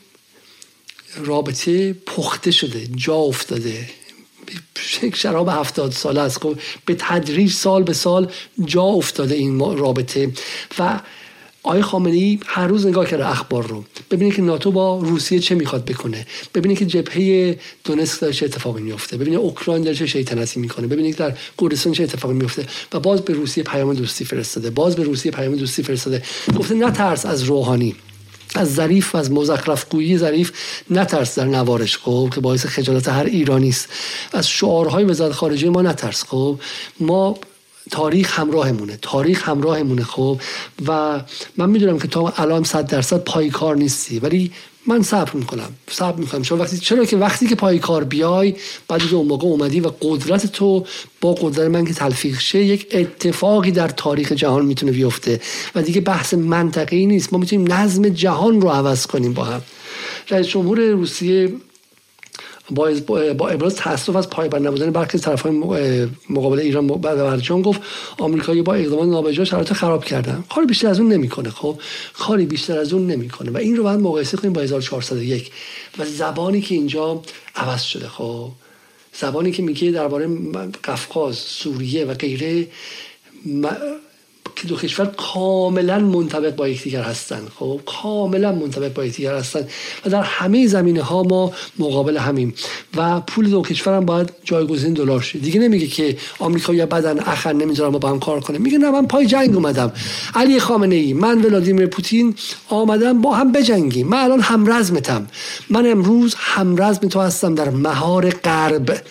رابطه 1.16 1.92
پخته 1.92 2.50
شده 2.50 2.86
جا 2.96 3.14
افتاده. 3.14 3.90
شراب 5.14 5.48
هفتاد 5.48 5.92
ساله 5.92 6.20
است. 6.20 6.38
خب 6.38 6.58
به 6.86 6.96
تدریج 6.98 7.52
سال 7.52 7.82
به 7.82 7.92
سال 7.92 8.32
جا 8.64 8.82
افتاده 8.82 9.34
این 9.34 9.58
رابطه. 9.58 10.32
و 10.78 11.00
آقای 11.62 11.82
خامنه 11.82 12.16
ای 12.16 12.38
هر 12.46 12.66
روز 12.66 12.86
نگاه 12.86 13.06
کرده 13.06 13.28
اخبار 13.28 13.66
رو. 13.66 13.84
ببینید 14.10 14.34
که 14.34 14.42
ناتو 14.42 14.72
با 14.72 14.98
روسیه 14.98 15.38
چه 15.38 15.54
می‌خواد 15.54 15.84
بکنه. 15.84 16.26
ببینید 16.54 16.78
که 16.78 16.86
جبهه 16.86 17.58
دونسک 17.84 18.20
داره 18.20 18.32
چه 18.32 18.46
اتفاقی 18.46 18.82
میفته. 18.82 19.16
ببینید 19.16 19.38
اوکراین 19.38 19.82
داره 19.82 19.96
چه 19.96 20.06
شیطنتی 20.06 20.60
می‌کنه. 20.60 20.86
ببینید 20.86 21.16
در 21.16 21.34
کردستان 21.60 21.92
چه 21.92 22.02
اتفاقی 22.02 22.34
میفته. 22.34 22.66
و 22.92 23.00
باز 23.00 23.20
به 23.22 23.32
روسیه 23.32 23.64
پیام 23.64 23.94
دوستی 23.94 24.24
فرستاده. 24.24 24.70
باز 24.70 24.96
به 24.96 25.02
روسیه 25.02 25.32
پیام 25.32 25.56
دوستی 25.56 25.82
فرستاده. 25.82 26.22
گفته 26.58 26.74
نترس 26.74 27.26
از 27.26 27.42
روحانی 27.42 27.94
از 28.54 28.74
ظریف 28.74 29.14
و 29.14 29.18
از 29.18 29.32
مزخرف 29.32 29.88
گویی 29.88 30.18
ظریف 30.18 30.52
نترس 30.90 31.38
در 31.38 31.44
نوارش 31.44 31.98
خب 31.98 32.30
که 32.34 32.40
باعث 32.40 32.66
خجالت 32.66 33.08
هر 33.08 33.24
ایرانی 33.24 33.68
است. 33.68 33.88
از 34.32 34.48
شعارهای 34.48 35.04
وزارت 35.04 35.32
خارجه 35.32 35.70
ما 35.70 35.82
نترس 35.82 36.24
خب. 36.24 36.58
ما 37.00 37.38
تاریخ 37.90 38.38
همراهمونه 38.38 38.98
تاریخ 39.02 39.48
همراهمونه 39.48 40.04
خب 40.04 40.40
و 40.86 41.20
من 41.56 41.70
می‌دونم 41.70 41.98
که 41.98 42.08
تا 42.08 42.28
الان 42.36 42.64
صد 42.64 42.86
درصد 42.86 43.24
پای 43.24 43.50
کار 43.50 43.76
نیستی 43.76 44.18
ولی 44.18 44.52
من 44.86 45.02
صبر 45.02 45.32
می‌کنم 45.32 45.68
صبر 45.90 46.18
می‌کنم. 46.20 46.42
چون 46.42 46.58
وقتی 46.58 46.78
چرا 46.78 47.04
که 47.04 47.16
وقتی 47.16 47.46
که 47.46 47.54
پای 47.54 47.78
کار 47.78 48.04
بیای 48.04 48.54
بعد 48.88 49.02
از 49.02 49.12
اون 49.12 49.26
موقع 49.26 49.46
اومدی 49.46 49.80
و 49.80 49.90
قدرت 50.00 50.46
تو 50.46 50.86
با 51.20 51.34
قدرت 51.34 51.70
من 51.70 51.84
که 51.84 51.94
تلفیق 51.94 52.40
شه 52.40 52.64
یک 52.64 52.86
اتفاقی 52.90 53.70
در 53.70 53.88
تاریخ 53.88 54.32
جهان 54.32 54.64
می‌تونه 54.64 54.92
بیفته 54.92 55.40
و 55.74 55.82
دیگه 55.82 56.00
بحث 56.00 56.34
منطقی 56.34 57.06
نیست. 57.06 57.32
ما 57.32 57.38
می‌تونیم 57.38 57.72
نظم 57.72 58.08
جهان 58.08 58.60
رو 58.60 58.68
عوض 58.68 59.06
کنیم 59.06 59.32
با 59.32 59.44
هم. 59.44 59.62
رئیس 60.30 60.46
جمهور 60.46 60.80
روسیه 60.80 61.52
با, 62.70 63.48
ابراز 63.48 63.76
تاسف 63.76 64.16
از 64.16 64.30
پایبند 64.30 64.66
نبودن 64.66 64.90
برخی 64.90 65.18
طرف 65.18 65.46
مقابل 66.30 66.58
ایران 66.58 66.86
برجام 66.86 67.62
گفت 67.62 67.80
آمریکایی 68.18 68.62
با 68.62 68.74
اقدامات 68.74 69.08
نابجا 69.08 69.44
شرایط 69.44 69.72
خراب 69.72 70.04
کردن. 70.04 70.44
کاری 70.54 70.66
بیشتر 70.66 70.88
از 70.88 71.00
اون 71.00 71.12
نمی‌کنه 71.12 71.50
خب؟ 71.50 71.78
کاری 72.12 72.46
بیشتر 72.46 72.78
از 72.78 72.92
اون 72.92 73.06
نمی‌کنه. 73.06 73.50
و 73.50 73.56
این 73.56 73.76
رو 73.76 73.82
باید 73.82 74.00
مقایسه 74.00 74.36
کنیم 74.36 74.52
با 74.52 74.60
1401 74.60 75.50
و 75.98 76.04
زبانی 76.04 76.60
که 76.60 76.74
اینجا 76.74 77.22
عوض 77.56 77.82
شده 77.82 78.08
خب؟ 78.08 78.50
زبانی 79.12 79.52
که 79.52 79.62
میگه 79.62 79.90
درباره 79.90 80.28
قفقاز 80.84 81.36
سوریه 81.36 82.04
و 82.04 82.14
غیره 82.14 82.66
که 84.60 84.68
دو 84.68 84.76
کشور 84.76 85.06
کاملا 85.06 85.98
منطبق 85.98 86.54
با 86.54 86.68
یکدیگر 86.68 87.02
هستند 87.02 87.48
خب 87.58 87.80
کاملا 87.86 88.52
منطبق 88.52 88.92
با 88.92 89.04
یکدیگر 89.04 89.34
هستند 89.34 89.70
و 90.06 90.10
در 90.10 90.22
همه 90.22 90.66
زمینه 90.66 91.02
ها 91.02 91.22
ما 91.22 91.52
مقابل 91.78 92.16
همیم 92.16 92.54
و 92.96 93.20
پول 93.20 93.50
دو 93.50 93.62
کشور 93.62 93.96
هم 93.96 94.04
باید 94.04 94.32
جایگزین 94.44 94.94
دلار 94.94 95.20
شه. 95.20 95.38
دیگه 95.38 95.60
نمیگه 95.60 95.86
که 95.86 96.16
آمریکا 96.38 96.74
یا 96.74 96.86
بدن 96.86 97.18
اخر 97.18 97.52
نمی‌ذارم 97.52 97.92
با 97.92 98.08
هم 98.08 98.20
کار 98.20 98.40
کنه. 98.40 98.58
میگه 98.58 98.78
نه 98.78 98.90
من 98.90 99.06
پای 99.06 99.26
جنگ 99.26 99.54
اومدم. 99.54 99.92
علی 100.34 100.60
خامنه 100.60 100.94
ای 100.94 101.12
من 101.12 101.44
ولادیمیر 101.44 101.86
پوتین 101.86 102.34
آمدم 102.68 103.22
با 103.22 103.34
هم 103.34 103.52
بجنگیم. 103.52 104.08
من 104.08 104.18
الان 104.18 104.40
همرزمتم. 104.40 105.26
من 105.70 105.90
امروز 105.90 106.34
همرزم 106.38 107.08
تو 107.08 107.20
هستم 107.20 107.54
در 107.54 107.70
مهار 107.70 108.30
غرب. 108.30 109.02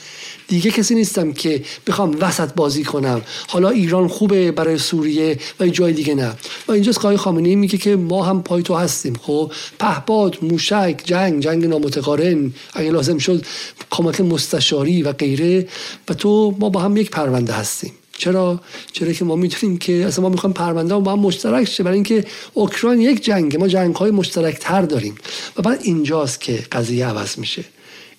دیگه 0.49 0.71
کسی 0.71 0.95
نیستم 0.95 1.33
که 1.33 1.63
بخوام 1.87 2.17
وسط 2.21 2.53
بازی 2.53 2.83
کنم. 2.83 3.21
حالا 3.47 3.69
ایران 3.69 4.07
خوبه 4.07 4.51
برای 4.51 4.77
سوریه 4.77 5.37
و 5.59 5.67
جای 5.67 5.93
دیگه 5.93 6.15
نه. 6.15 6.33
و 6.67 6.71
اینجاست 6.71 7.01
که 7.01 7.17
خامنه‌ای 7.17 7.55
میگه 7.55 7.77
که 7.77 7.95
ما 7.95 8.23
هم 8.23 8.43
پای 8.43 8.63
تو 8.63 8.75
هستیم. 8.75 9.15
خب 9.21 9.51
پهباد 9.79 10.37
موشک 10.41 11.01
جنگ 11.05 11.39
جنگ 11.39 11.65
نامتقارن 11.65 12.53
اگه 12.73 12.91
لازم 12.91 13.17
شد 13.17 13.45
کمک 13.89 14.21
مستشاری 14.21 15.03
و 15.03 15.13
غیره. 15.13 15.67
و 16.09 16.13
تو 16.13 16.55
ما 16.59 16.69
با 16.69 16.79
هم 16.79 16.97
یک 16.97 17.09
پرونده 17.09 17.53
هستیم. 17.53 17.91
چرا؟ 18.17 18.59
چرا 18.91 19.13
که 19.13 19.25
ما 19.25 19.35
می‌تونیم 19.35 19.77
که 19.77 20.05
اصلا 20.05 20.23
ما 20.23 20.29
می‌خوایم 20.29 20.53
پرونده 20.53 20.95
با 20.95 21.11
هم 21.11 21.19
مشترک 21.19 21.67
شه. 21.67 21.83
برای 21.83 21.95
اینکه 21.95 22.25
اوکراین 22.53 23.01
یک 23.01 23.23
جنگ 23.23 23.57
ما 23.57 23.67
جنگ 23.67 23.95
های 23.95 24.11
مشترک 24.11 24.57
تر 24.59 24.81
داریم. 24.81 25.15
و 25.57 25.61
بعد 25.61 25.79
اینجاست 25.83 26.41
که 26.41 26.63
قضیه 26.71 27.07
عوض 27.07 27.37
میشه. 27.37 27.63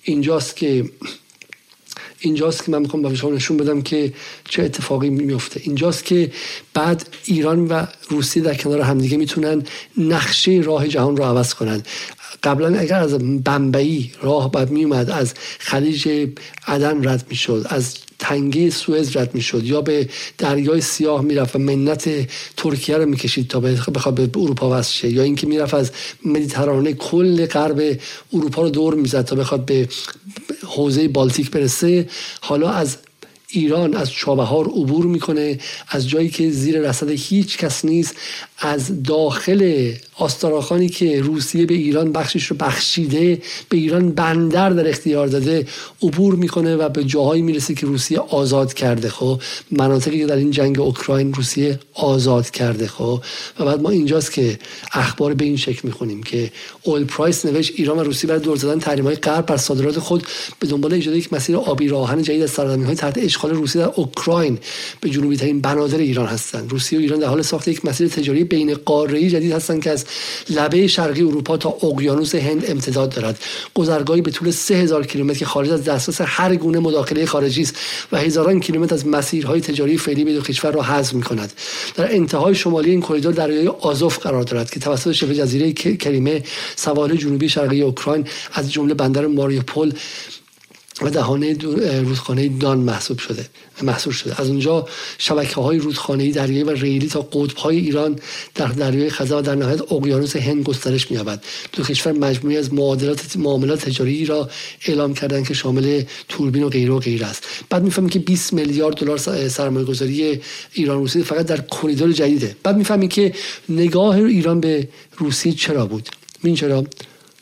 اینجاست 0.02 0.57
که 0.57 0.85
اینجاست 2.21 2.65
که 2.65 2.71
من 2.71 2.79
می‌خوام 2.79 3.03
به 3.03 3.15
شما 3.15 3.31
نشون 3.31 3.57
بدم 3.57 3.83
که 3.83 4.13
چه 4.49 4.63
اتفاقی 4.63 5.11
میفته 5.11 5.61
اینجاست 5.65 6.05
که 6.05 6.33
بعد 6.75 7.09
ایران 7.25 7.69
و 7.69 7.87
روسیه 8.09 8.43
در 8.43 8.55
کنار 8.55 8.81
همدیگه 8.81 9.17
می‌تونن 9.17 9.63
نقشه 9.99 10.61
راه 10.65 10.89
جهان 10.89 11.17
رو 11.17 11.25
عوض 11.25 11.55
کنن. 11.55 11.83
قبلا 12.43 12.79
اگر 12.79 13.01
از 13.01 13.15
بمبئی 13.45 14.13
راه 14.23 14.51
بعد 14.51 14.71
میومد 14.71 15.11
از 15.11 15.35
خلیج 15.59 16.29
عدن 16.67 17.09
رد 17.09 17.27
می‌شد 17.29 17.67
از 17.69 17.95
تنگه 18.21 18.71
سوئز 18.71 19.17
رد 19.17 19.35
می‌شد 19.35 19.65
یا 19.65 19.81
به 19.81 20.09
دریای 20.39 20.81
سیاه 20.81 21.23
می‌رفت 21.23 21.57
و 21.57 21.59
منت 21.59 22.29
ترکیه 22.57 22.97
رو 22.97 23.07
می‌کشید 23.07 23.49
تا 23.49 23.61
بخواد 23.61 24.15
به 24.15 24.41
اروپا 24.41 24.79
وصل 24.79 24.93
شه 24.93 25.09
یا 25.11 25.23
اینکه 25.23 25.47
می‌رفت 25.47 25.75
از 25.75 25.91
مدیترانه 26.25 26.93
کل 26.93 27.47
غرب 27.47 27.99
اروپا 28.33 28.63
رو 28.63 28.71
دور 28.71 28.95
می‌زد 28.95 29.25
تا 29.25 29.37
بخواد 29.37 29.65
به 29.65 29.89
حوزه 30.67 31.09
بالتیک 31.09 31.51
برسه. 31.51 32.09
حالا 32.41 32.71
از 32.71 32.97
ایران 33.49 33.95
از 33.95 34.13
چابهار 34.13 34.65
عبور 34.67 35.07
می‌کنه 35.07 35.59
از 35.89 36.09
جایی 36.09 36.29
که 36.29 36.51
زیر 36.51 36.81
رصد 36.89 37.11
هیچ 37.11 37.59
کس 37.59 37.85
نیست 37.85 38.15
از 38.59 39.03
داخل 39.03 39.93
آستاراخانی 40.21 40.89
که 40.89 41.23
روسیه 41.23 41.67
به 41.67 41.75
ایران 41.75 42.13
بخشش 42.13 42.47
رو 42.47 42.57
بخشیده 42.57 43.43
به 43.69 43.77
ایران 43.77 44.11
بندر 44.11 44.71
در 44.71 44.89
اختیار 44.89 45.27
داده 45.27 45.67
عبور 46.03 46.35
می‌کنه 46.35 46.77
و 46.77 46.89
به 46.89 47.05
جاهایی 47.05 47.43
می‌رسه 47.43 47.75
که 47.75 47.87
روسیه 47.87 48.19
آزاد 48.19 48.75
کرده 48.75 49.09
خب؟ 49.09 49.41
مناطقی 49.71 50.19
که 50.19 50.27
در 50.27 50.37
این 50.37 50.51
جنگ 50.51 50.81
اوکراین 50.81 51.35
روسیه 51.35 51.79
آزاد 51.95 52.51
کرده 52.51 52.87
خب؟ 52.87 53.21
و 53.59 53.65
بعد 53.65 53.83
ما 53.83 53.91
اینجاست 53.91 54.33
که 54.33 54.59
اخبار 54.93 55.35
به 55.35 55.45
این 55.45 55.57
شکل 55.57 55.81
می‌خونیم 55.83 56.23
که 56.23 56.51
اول 56.83 57.05
پرایس 57.05 57.47
نوشت 57.47 57.73
ایران 57.77 57.99
و 57.99 58.03
روسیه 58.03 58.29
برای 58.29 58.41
دور 58.41 58.57
زدن 58.57 58.79
تحریم 58.79 59.05
های 59.05 59.17
غرب 59.17 59.47
بر 59.47 59.57
صادرات 59.57 59.99
خود 59.99 60.23
به 60.61 60.67
دنبال 60.67 60.95
ایجاد 60.95 61.15
یک 61.17 61.33
مسیر 61.33 61.57
آبی 61.57 61.89
راهن 61.89 62.23
جدید 62.23 62.43
از 62.43 62.51
سرزمین 62.51 62.87
های 62.87 62.95
تحت 62.95 63.19
اشغال 63.19 63.51
روسیه 63.51 63.83
در 63.83 63.93
اوکراین 63.97 64.59
به 65.01 65.11
جنوبی 65.11 65.37
ترین 65.37 65.61
بنادر 65.61 65.99
ایران 65.99 66.27
هستند. 66.27 66.71
روسیه 66.71 66.99
و 66.99 67.03
ایران 67.03 67.19
در 67.19 67.27
حال 67.27 67.43
ساخت 67.43 67.69
یک 67.69 67.85
مسیر 67.85 68.09
تجاری 68.09 68.45
بین 68.45 68.75
قاره 68.75 69.31
جدید 69.31 69.53
هستند 69.53 69.83
که 69.83 69.91
از 69.91 70.05
لبه 70.51 70.87
شرقی 70.87 71.23
اروپا 71.23 71.57
تا 71.57 71.69
اقیانوس 71.69 72.35
هند 72.35 72.70
امتداد 72.70 73.15
دارد. 73.15 73.39
گذرگاهی 73.74 74.20
به 74.20 74.31
طول 74.31 74.51
3000 74.51 75.07
کیلومتر 75.07 75.39
که 75.39 75.47
خارج 75.47 75.70
از 75.70 75.85
دسترس 75.85 76.20
هر 76.24 76.57
گونه 76.57 76.78
مداخله 76.78 77.27
خارجی 77.27 77.62
است 77.62 77.77
و 78.12 78.19
هزاران 78.19 78.61
کیلومتر 78.61 78.95
از 78.95 79.07
مسیرهای 79.07 79.61
تجاری 79.61 79.99
فعلی 79.99 80.24
به 80.24 80.32
دو 80.32 80.41
کشور 80.41 80.70
را 80.70 80.82
حذف 80.82 81.15
می 81.15 81.23
کند 81.23 81.53
در 81.95 82.15
انتهای 82.15 82.55
شمالی 82.55 82.91
این 82.91 83.01
کریدور 83.01 83.32
دریای 83.32 83.69
آزوف 83.69 84.19
قرار 84.19 84.43
دارد 84.43 84.70
که 84.70 84.81
توسط 84.81 85.12
شبه 85.12 85.35
جزیره 85.35 85.73
کریمه 85.73 86.43
سواحل 86.77 87.16
جنوبی 87.16 87.49
شرقی 87.49 87.82
اوکراین 87.82 88.27
از 88.53 88.73
جمله 88.73 88.95
بندر 88.95 89.27
ماریوپول 89.27 89.93
و 91.02 91.10
دهانه 91.10 91.56
رودخانه 92.01 92.48
دان 92.48 92.78
محسوب 92.78 93.18
شده. 93.18 93.48
محصول 93.82 94.12
شده. 94.12 94.40
از 94.40 94.48
اونجا 94.48 94.89
شبکه 95.18 95.55
های 95.55 95.78
رودخانه 95.78 96.31
دریایی 96.31 96.62
و 96.62 96.70
ریلی 96.70 97.09
تا 97.09 97.20
قطب 97.20 97.56
های 97.56 97.77
ایران 97.77 98.18
در 98.55 98.66
دریای 98.66 99.10
خزر 99.10 99.36
و 99.36 99.43
در 99.43 99.55
نهایت 99.55 99.93
اقیانوس 99.93 100.36
هند 100.36 100.64
گسترش 100.64 101.10
می‌یابد. 101.10 101.44
دو 101.72 101.82
کشور 101.85 102.12
مجموعی 102.12 102.56
از 102.56 102.74
معادلات 102.74 103.36
معاملات 103.36 103.85
تجاری 103.85 104.27
را 104.27 104.51
اعلام 104.86 105.14
کردند 105.14 105.48
که 105.48 105.55
شامل 105.55 106.02
توربین 106.28 106.62
و 106.62 106.68
غیره 106.68 106.93
و 106.93 106.98
غیره 106.98 107.27
است. 107.27 107.44
بعد 107.70 107.82
می‌فهمیم 107.82 108.10
که 108.10 108.18
20 108.18 108.52
میلیارد 108.52 108.94
دلار 108.94 109.18
سرمایه 109.48 109.86
گذاری 109.86 110.40
ایران 110.72 110.98
روسیه 110.98 111.22
فقط 111.22 111.47
در 111.47 111.60
کریدور 111.60 112.12
جدیده. 112.12 112.56
بعد 112.62 112.77
می‌فهمیم 112.77 113.09
که 113.09 113.32
نگاه 113.68 114.16
ایران 114.16 114.60
به 114.60 114.89
روسیه 115.16 115.52
چرا 115.52 115.86
بود؟ 115.86 116.09
این 116.43 116.55
چرا؟ 116.55 116.85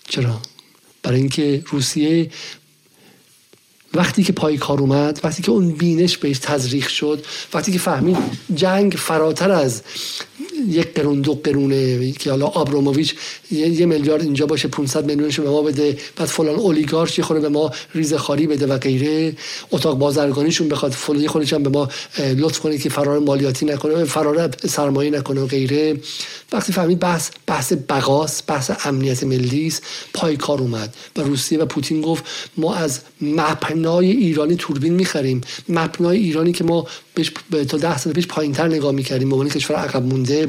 چرا؟ 0.08 0.40
برای 1.02 1.20
اینکه 1.20 1.62
روسیه 1.66 2.30
وقتی 3.94 4.22
که 4.22 4.32
پای 4.32 4.56
کار 4.56 4.80
اومد 4.80 5.20
وقتی 5.24 5.42
که 5.42 5.50
اون 5.50 5.70
بینش 5.70 6.18
بهش 6.18 6.38
تزریق 6.38 6.88
شد 6.88 7.24
وقتی 7.54 7.72
که 7.72 7.78
فهمید 7.78 8.16
جنگ 8.54 8.92
فراتر 8.92 9.50
از 9.50 9.82
یک 10.68 10.94
قرون 10.94 11.20
دو 11.20 11.34
قرونه 11.34 12.12
که 12.12 12.30
حالا 12.30 12.46
آبروموویچ 12.46 13.14
یه, 13.50 13.86
میلیارد 13.86 14.22
اینجا 14.22 14.46
باشه 14.46 14.68
500 14.68 15.04
میلیونش 15.06 15.40
به 15.40 15.50
ما 15.50 15.62
بده. 15.62 15.96
بعد 16.16 16.28
فلان 16.28 16.54
اولیگارش 16.54 17.18
یه 17.18 17.24
خوره 17.24 17.40
به 17.40 17.48
ما 17.48 17.70
ریزه 17.94 18.18
خاری 18.18 18.46
بده 18.46 18.66
و 18.66 18.78
غیره. 18.78 19.36
اتاق 19.70 19.98
بازرگانیشون 19.98 20.68
بخواد 20.68 20.92
فلان 20.92 21.26
خودش 21.26 21.52
هم 21.52 21.62
به 21.62 21.70
ما 21.70 21.88
لطف 22.18 22.58
کنه 22.58 22.78
که 22.78 22.88
فرار 22.88 23.18
مالیاتی 23.18 23.66
نکنه 23.66 24.04
فرار 24.04 24.50
سرمایه 24.66 25.10
نکنه 25.10 25.40
و 25.40 25.46
غیره. 25.46 26.00
وقتی 26.52 26.72
فهمید 26.72 26.98
بحث 26.98 27.30
بحث 27.46 27.72
بقاس 27.88 28.42
بحث 28.46 28.70
امنیت 28.84 29.24
ملی 29.24 29.66
است 29.66 29.82
پای 30.14 30.36
کار 30.36 30.60
اومد. 30.60 30.94
و 31.16 31.20
روسیه 31.20 31.58
و 31.58 31.66
پوتین 31.66 32.00
گفت 32.00 32.24
ما 32.56 32.74
از 32.74 33.00
مپنای 33.20 34.10
ایرانی 34.10 34.56
توربین 34.56 34.94
می‌خریم. 34.94 35.40
مپنای 35.68 36.18
ایرانی 36.18 36.52
که 36.52 36.64
ما 36.64 36.86
تا 37.68 37.78
ده 37.78 37.98
سال 37.98 38.12
پیش 38.12 38.26
پایینتر 38.26 38.68
نگاه 38.68 38.92
می‌کردیم 38.92 39.28
به 39.28 39.34
عنوان 39.34 39.48
کشور 39.48 39.76
عقب 39.76 40.02
مونده. 40.02 40.48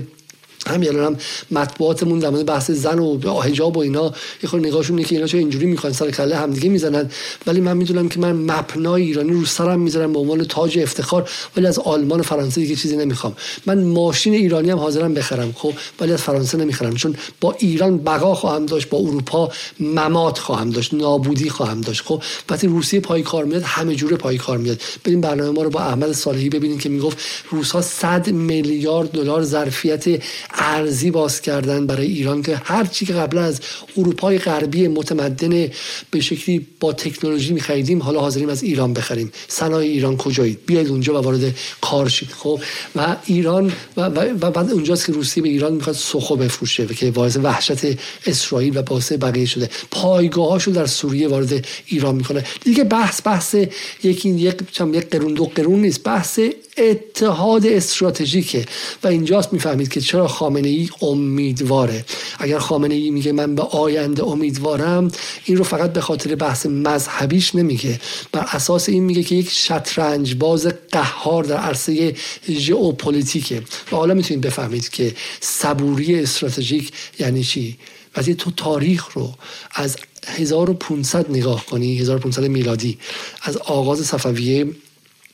همین 0.68 0.90
الان 0.90 1.06
هم 1.06 1.18
مطبوعاتمون 1.52 2.20
در 2.20 2.30
مورد 2.30 2.46
بحث 2.46 2.72
زن 2.72 3.00
و 3.00 3.42
حجاب 3.42 3.78
و 3.78 3.80
اینا 3.80 4.14
یه 4.44 4.50
خود 4.50 4.68
نگاهشون 4.68 4.98
اینه 4.98 5.10
که 5.10 5.16
اینا 5.16 5.28
چه 5.28 5.38
اینجوری 5.38 5.66
می‌خوان 5.66 5.94
سر 5.94 6.12
کله 6.12 6.36
همدیگه 6.36 6.70
می‌زنن. 6.70 7.10
ولی 7.48 7.62
من 7.62 7.78
می‌دونم 7.78 8.10
که 8.10 8.20
من 8.20 8.32
مپنای 8.32 9.02
ایرانی 9.02 9.32
رو 9.32 9.46
سرم 9.46 9.80
می‌ذارم 9.80 10.14
به 10.14 10.20
عنوان 10.20 10.44
تاج 10.44 10.80
افتخار 10.80 11.30
ولی 11.58 11.68
از 11.68 11.80
آلمان 11.80 12.20
و 12.20 12.24
فرانسه 12.24 12.62
دیگه 12.62 12.76
چیزی 12.76 12.98
نمی‌خوام. 12.98 13.36
من 13.66 13.84
ماشین 13.84 14.34
ایرانی 14.34 14.70
هم 14.70 14.78
حاضرم 14.78 15.14
بخرم 15.14 15.54
خب؟ 15.58 15.74
ولی 16.00 16.14
از 16.14 16.22
فرانسه 16.22 16.58
نمی‌خرم 16.58 16.96
چون 16.96 17.16
با 17.42 17.56
ایران 17.60 17.98
بقا 17.98 18.36
خواهم 18.36 18.66
داشت 18.66 18.90
با 18.90 18.98
اروپا 18.98 19.52
ممات 19.80 20.38
خواهم 20.40 20.70
داشت 20.70 20.94
نابودی 20.94 21.50
خواهم 21.50 21.82
داشت 21.82 22.02
خب؟ 22.06 22.24
وقتی 22.50 22.68
روسیه 22.68 23.00
پای 23.00 23.22
کار 23.22 23.46
میاد 23.46 23.64
همه 23.66 23.96
جوره 23.96 24.18
پای 24.18 24.38
کار 24.38 24.58
میاد 24.58 24.82
بریم 25.04 25.22
برنامه 25.22 25.50
ما 25.50 25.64
رو 25.64 25.70
با 25.70 25.80
احمد 25.80 26.12
صالحی 26.12 26.50
ببینیم 26.50 26.78
که 26.78 26.90
می‌گفت 26.90 27.18
روس 27.52 27.72
ها 27.72 27.82
100 27.82 28.30
میلیارد 28.30 29.12
دلار 29.12 29.44
ظرفیت 29.44 30.24
ارزی 30.54 31.12
باز 31.12 31.42
کردن 31.42 31.88
برای 31.88 32.08
ایران 32.08 32.42
که 32.42 32.62
هر 32.64 32.86
چی 32.86 33.06
که 33.06 33.14
قبل 33.14 33.38
از 33.38 33.60
اروپای 33.98 34.40
غربی 34.40 34.88
متمدن 34.88 35.68
به 36.12 36.20
شکلی 36.20 36.68
با 36.80 36.94
تکنولوژی 36.94 37.54
میخریدیم 37.54 38.02
حالا 38.02 38.20
حاضریم 38.20 38.50
از 38.50 38.64
ایران 38.64 38.94
بخریم. 38.94 39.32
صنایع 39.48 39.92
ایران 39.92 40.18
کجایید 40.18 40.60
بیاید 40.66 40.88
اونجا 40.88 41.14
و 41.14 41.24
وارد 41.24 41.56
کار 41.82 42.10
شید. 42.10 42.30
خب 42.32 42.62
و 42.96 43.16
ایران 43.26 43.72
و, 43.98 44.02
و, 44.02 44.52
بعد 44.52 44.72
اونجاست 44.72 45.06
که 45.06 45.12
روسیه 45.12 45.44
به 45.44 45.50
ایران 45.50 45.74
می‌خواد 45.74 45.96
سخو 45.96 46.36
بفروشه 46.36 46.84
و 46.84 46.88
که 46.88 47.12
باعث 47.12 47.38
وحشت 47.44 47.86
اسرائیل 48.26 48.78
و 48.78 48.82
باعث 48.82 49.12
بقیه 49.12 49.46
شده. 49.46 49.70
پایگاهاشو 49.92 50.72
در 50.72 50.86
سوریه 50.86 51.28
وارد 51.28 51.66
ایران 51.86 52.16
می‌کنه. 52.16 52.46
دیگه 52.64 52.84
بحث 52.84 53.22
بحث 53.26 53.56
یکی 54.04 54.30
یک 54.30 54.58
یک 54.94 55.10
قرون 55.10 55.34
دو 55.34 55.46
قرون 55.46 55.82
نیست. 55.82 56.04
بحث 56.04 56.40
اتحاد 56.80 57.66
استراتژیکه. 57.66 58.66
و 59.04 59.08
اینجاست 59.08 59.54
می‌فهمید 59.54 59.90
که 59.90 60.02
چرا 60.02 60.28
خامنه 60.28 60.68
ای 60.68 60.90
امیدواره. 61.02 62.06
اگر 62.40 62.60
خامنه 62.60 62.96
ای 62.96 63.12
میگه 63.12 63.32
من 63.32 63.56
به 63.56 63.62
آینده 63.62 64.24
امیدوارم 64.24 65.12
این 65.46 65.58
رو 65.58 65.64
فقط 65.64 65.94
به 65.94 66.02
خاطر 66.02 66.36
بحث 66.36 66.66
مذهبیش 66.66 67.56
نمیگه. 67.56 68.00
بر 68.32 68.46
اساس 68.52 68.90
این 68.90 69.04
میگه 69.04 69.24
که 69.24 69.36
یک 69.36 69.50
شطرنج 69.52 70.36
باز 70.36 70.68
قهار 70.92 71.44
در 71.44 71.58
عرصه 71.58 72.16
ژئوپلیتیکه. 72.50 73.62
و 73.92 73.96
حالا 73.96 74.14
می‌تونید 74.14 74.44
بفهمید 74.44 74.90
که 74.90 75.16
صبوری 75.40 76.20
استراتژیک 76.20 76.92
یعنی 77.20 77.44
چی؟ 77.44 77.78
وقتی 78.18 78.36
تو 78.36 78.52
تاریخ 78.52 79.14
رو 79.14 79.34
از 79.72 79.98
1500 80.28 81.32
نگاه 81.32 81.66
کنی 81.66 81.98
1500 81.98 82.44
میلادی 82.44 82.98
از 83.42 83.58
آغاز 83.58 84.06
صفویه 84.06 84.68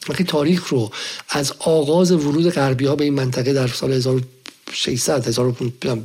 وقتی 0.09 0.23
تاریخ 0.23 0.67
رو 0.67 0.91
از 1.29 1.53
آغاز 1.59 2.11
ورود 2.11 2.49
غربی 2.49 2.85
ها 2.85 2.95
به 2.95 3.03
این 3.03 3.13
منطقه 3.13 3.53
در 3.53 3.67
سال 3.67 3.93
1600 3.93 5.31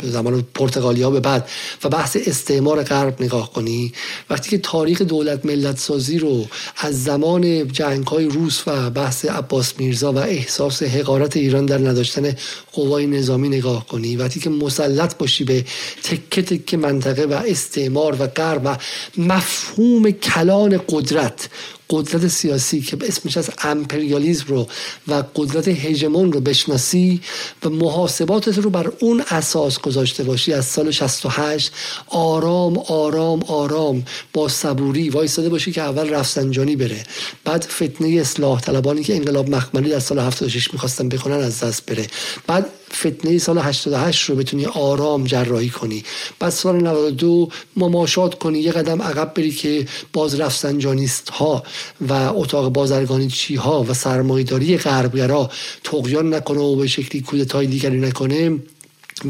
زمان 0.03 0.45
پرتغالیا 0.55 1.11
به 1.11 1.21
بعد 1.21 1.49
و 1.85 1.89
بحث 1.89 2.17
استعمار 2.27 2.83
غرب 2.83 3.23
نگاه 3.23 3.53
کنی 3.53 3.93
وقتی 4.31 4.51
که 4.51 4.59
تاریخ 4.59 5.03
دولت 5.03 5.47
ملت 5.47 5.79
سازی 5.79 6.19
رو 6.19 6.47
از 6.77 7.05
زمان 7.05 7.69
جنگ 7.69 8.07
های 8.07 8.25
روس 8.25 8.63
و 8.67 8.91
بحث 8.91 9.25
عباس 9.25 9.73
میرزا 9.79 10.13
و 10.13 10.19
احساس 10.19 10.83
حقارت 10.83 11.37
ایران 11.37 11.67
در 11.67 11.79
نداشتن 11.79 12.37
قوای 12.73 13.07
نظامی 13.07 13.49
نگاه 13.49 13.87
کنی 13.87 14.17
وقتی 14.17 14.41
که 14.41 14.51
مسلط 14.51 15.19
باشی 15.19 15.45
به 15.45 15.65
تکه 16.03 16.43
تکه 16.43 16.77
منطقه 16.77 17.25
و 17.25 17.33
استعمار 17.33 18.17
و 18.19 18.27
غرب 18.27 18.63
و 18.65 18.77
مفهوم 19.17 20.11
کلان 20.11 20.81
قدرت 20.89 21.49
قدرت 21.91 22.29
سیاسی 22.29 22.81
که 22.81 22.97
اسمش 23.03 23.37
از 23.37 23.51
امپریالیزم 23.63 24.45
رو 24.49 24.67
و 25.09 25.25
قدرت 25.35 25.69
هژمون 25.69 26.33
رو 26.33 26.41
بشناسی 26.41 27.21
و 27.65 27.69
محاسباتت 27.69 28.59
رو 28.59 28.71
بر 28.71 28.93
اون 29.01 29.23
اساس 29.29 29.79
گذاشته 29.79 30.25
باشی. 30.25 30.53
از 30.53 30.65
سال 30.65 30.91
68 30.91 31.73
آرام 32.07 32.79
آرام 32.79 33.43
آرام 33.43 34.05
با 34.33 34.49
صبوری 34.49 35.11
وایستاده 35.11 35.49
باشی 35.49 35.73
که 35.73 35.83
اول 35.83 36.11
رفسنجانی 36.11 36.77
بره. 36.77 37.03
بعد 37.45 37.63
فتنه 37.63 38.09
اصلاح 38.09 38.61
طلبانی 38.61 39.05
که 39.05 39.17
انقلاب 39.17 39.51
مخملی 39.51 39.91
در 39.91 40.01
سال 40.01 40.19
76 40.19 40.73
می‌خواستن 40.73 41.09
بکنن 41.09 41.37
از 41.37 41.61
دست 41.61 41.87
بره. 41.87 42.07
بعد 42.47 42.67
فتنه 42.95 43.39
سال 43.39 43.59
88 43.59 44.31
رو 44.31 44.37
بتونی 44.37 44.67
آرام 44.67 45.25
جراحی 45.25 45.69
کنی. 45.71 46.05
بعد 46.39 46.51
سال 46.51 46.77
92 46.77 47.49
مماشات 47.77 48.39
کنی. 48.39 48.59
یه 48.59 48.73
قدم 48.73 49.03
عقب 49.03 49.35
بری 49.35 49.51
که 49.51 49.87
باز 50.13 50.41
رفسنجانیست 50.41 51.31
ها 51.31 51.63
و 52.09 52.13
اتاق 52.13 52.73
بازرگانی 52.73 53.29
چی 53.29 53.55
ها 53.55 53.83
و 53.83 53.95
سرمایداری 53.95 54.77
غربگرا 54.77 55.51
تقیان 55.85 56.35
نکنه 56.35 56.61
و 56.61 56.77
به 56.77 56.87
شکلی 56.87 57.21
کودتای 57.21 57.67
دیگری 57.67 58.01
نکنه. 58.01 58.59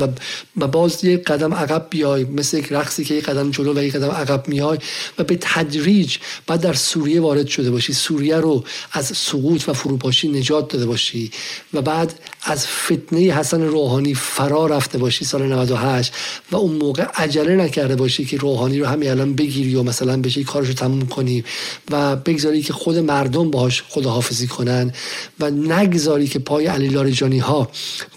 و, 0.01 0.09
و 0.57 0.67
باز 0.67 1.05
یک 1.05 1.25
قدم 1.25 1.55
عقب 1.55 1.87
بیای 1.91 2.25
مثل 2.25 2.59
یک 2.59 2.73
رقصی 2.73 3.05
که 3.05 3.15
یک 3.15 3.25
قدم 3.25 3.51
جلو 3.51 3.75
و 3.75 3.83
یک 3.83 3.97
قدم 3.97 4.11
عقب 4.11 4.49
میای 4.49 4.79
و 5.19 5.25
به 5.25 5.39
تدریج 5.41 6.17
بعد 6.47 6.61
در 6.61 6.73
سوریه 6.73 7.21
وارد 7.21 7.47
شده 7.47 7.71
باشی. 7.71 7.93
سوریه 7.93 8.37
رو 8.37 8.65
از 8.93 9.07
سقوط 9.07 9.69
و 9.69 9.73
فروپاشی 9.73 10.29
نجات 10.29 10.73
داده 10.73 10.87
باشی 10.87 11.31
و 11.75 11.83
بعد 11.83 12.15
از 12.43 12.67
فتنه 12.67 13.21
حسن 13.21 13.63
روحانی 13.63 14.15
فرا 14.15 14.67
رفته 14.67 14.99
باشی 14.99 15.25
سال 15.25 15.53
98 15.53 16.13
و 16.53 16.57
اون 16.57 16.77
موقع 16.77 17.03
عجله 17.03 17.57
نکرده 17.57 17.97
باشی 17.97 18.25
که 18.25 18.37
روحانی 18.37 18.79
رو 18.79 18.87
همین 18.87 19.11
الان 19.11 19.35
بگیری 19.35 19.75
و 19.75 19.83
مثلا 19.83 20.17
بشی 20.17 20.45
کارشو 20.45 20.73
تموم 20.73 21.07
کنی 21.07 21.45
و 21.91 22.17
بگذاری 22.17 22.63
که 22.63 22.73
خود 22.73 22.99
مردم 22.99 23.51
باهاش 23.51 23.83
خداحافظی 23.89 24.47
کنن 24.47 24.93
و 25.41 25.51
نگذاری 25.51 26.27
که 26.27 26.39
پای 26.39 26.67
علی 26.67 26.89
لاریجانی 26.89 27.39
ها 27.39 27.71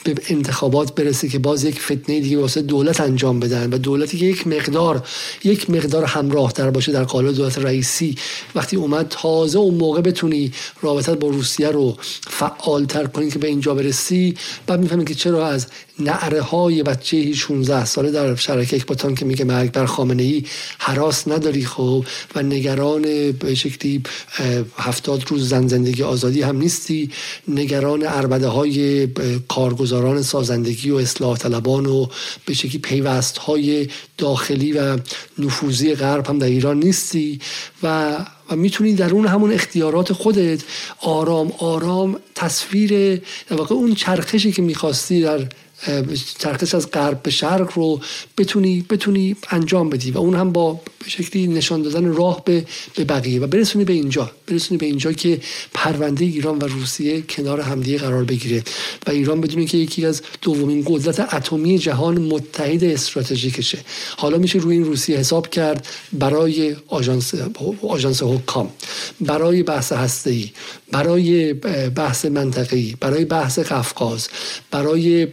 به 0.04 0.16
انتخابات 0.30 0.96
برسه 0.96 1.30
که 1.30 1.40
باز 1.40 1.63
یک 1.66 1.82
فتنه 1.82 2.20
دیگه 2.20 2.38
واسه 2.38 2.62
دولت 2.62 3.02
انجام 3.02 3.40
بدن 3.40 3.74
و 3.74 3.78
دولتی 3.78 4.18
که 4.18 4.26
یک 4.26 4.48
مقدار 4.48 5.08
یک 5.44 5.70
مقدار 5.70 6.04
همراه 6.04 6.52
در 6.52 6.70
باشه 6.70 6.92
در 6.92 7.04
قالب 7.04 7.36
دولت 7.36 7.58
رئیسی. 7.58 8.16
وقتی 8.56 8.76
اومد 8.76 9.08
تازه 9.10 9.60
اون 9.60 9.76
موقع 9.76 10.02
بتونی 10.02 10.52
رابطت 10.82 11.20
با 11.20 11.28
روسیه 11.28 11.68
رو 11.68 11.98
فعالتر 12.28 13.06
کنی 13.06 13.32
که 13.32 13.40
به 13.40 13.48
اینجا 13.48 13.74
برسی 13.74 14.36
بعد 14.68 14.80
می‌فهمی 14.80 15.06
که 15.06 15.14
چرا 15.14 15.48
از 15.48 15.68
نعره 16.00 16.42
های 16.42 16.84
بچه 16.84 17.34
16 17.34 17.86
ساله 17.86 18.12
در 18.12 18.36
شرکه 18.36 18.84
با 18.88 18.96
که 18.96 19.26
میگه 19.26 19.46
مرگ 19.46 19.72
بر 19.72 19.86
خامنه 19.86 20.24
ای 20.24 20.44
حراس 20.80 21.28
نداری 21.28 21.66
خب 21.66 22.06
و 22.36 22.44
نگران 22.44 23.32
به 23.32 23.56
شکلی 23.56 24.04
هفتاد 24.78 25.24
روز 25.28 25.50
زن 25.50 25.68
زندگی 25.68 26.04
آزادی 26.04 26.42
هم 26.42 26.58
نیستی. 26.58 27.12
نگران 27.48 28.04
اربده 28.06 28.48
های 28.48 29.08
کارگزاران 29.48 30.22
سازندگی 30.22 30.92
و 30.92 30.96
اصلاح 30.96 31.38
طلبان 31.38 31.86
و 31.86 32.08
به 32.46 32.54
شکلی 32.54 32.80
پیوست 32.80 33.38
های 33.38 33.88
داخلی 34.18 34.72
و 34.72 35.00
نفوذی 35.40 35.96
غرب 35.96 36.28
هم 36.28 36.40
در 36.40 36.48
ایران 36.48 36.80
نیستی 36.80 37.40
و 37.84 38.18
و 38.50 38.56
می‌تونی 38.56 38.94
در 38.94 39.12
اون 39.12 39.28
همون 39.28 39.54
اختیارات 39.54 40.14
خودت 40.14 40.62
آرام 41.02 41.52
آرام 41.58 42.20
تصویر 42.36 43.16
در 43.48 43.56
واقع 43.56 43.76
اون 43.76 43.96
چرخشی 43.96 44.52
که 44.52 44.62
می‌خواستی 44.62 45.22
در 45.22 45.48
چرخش 46.40 46.76
از 46.76 46.92
غرب 46.92 47.24
به 47.24 47.32
شرق 47.32 47.72
رو 47.76 48.02
بتونی 48.38 48.86
بتونی 48.90 49.36
انجام 49.50 49.90
بدی 49.90 50.12
و 50.12 50.18
اون 50.18 50.36
هم 50.36 50.52
با 50.52 50.82
شکلی 51.08 51.48
نشان 51.48 51.82
دادن 51.82 52.06
راه 52.06 52.42
به 52.46 52.66
به 52.96 53.04
بقیه. 53.04 53.42
و 53.42 53.48
برسونی 53.48 53.86
به 53.86 53.94
اینجا. 53.94 54.32
برسونی 54.48 54.78
به 54.78 54.86
اینجا 54.86 55.12
که 55.12 55.42
پرونده 55.74 56.26
ایران 56.26 56.58
و 56.58 56.68
روسیه 56.68 57.22
کنار 57.22 57.62
همدیگه 57.62 57.98
قرار 57.98 58.24
بگیره. 58.24 58.64
و 59.08 59.12
ایران 59.12 59.42
بدونی 59.42 59.66
که 59.66 59.78
یکی 59.78 60.06
از 60.06 60.22
دومین 60.42 60.84
قدرت 60.88 61.34
اتمی 61.34 61.80
جهان 61.80 62.18
متحد 62.18 62.84
استراتژیکشه. 62.84 63.78
حالا 64.18 64.38
میشه 64.38 64.60
روی 64.60 64.76
این 64.76 64.86
روسیه 64.86 65.18
حساب 65.18 65.50
کرد 65.50 65.88
برای 66.14 66.76
آژانس 66.88 67.34
آژانس 67.88 68.24
حکام. 68.24 68.70
برای 69.22 69.64
بحث 69.64 69.92
هسته‌ای. 69.92 70.52
برای 70.92 71.54
بحث 71.90 72.26
منطقه‌ای. 72.26 72.96
برای 73.00 73.26
بحث 73.26 73.60
قفقاز. 73.60 74.28
برای 74.72 75.28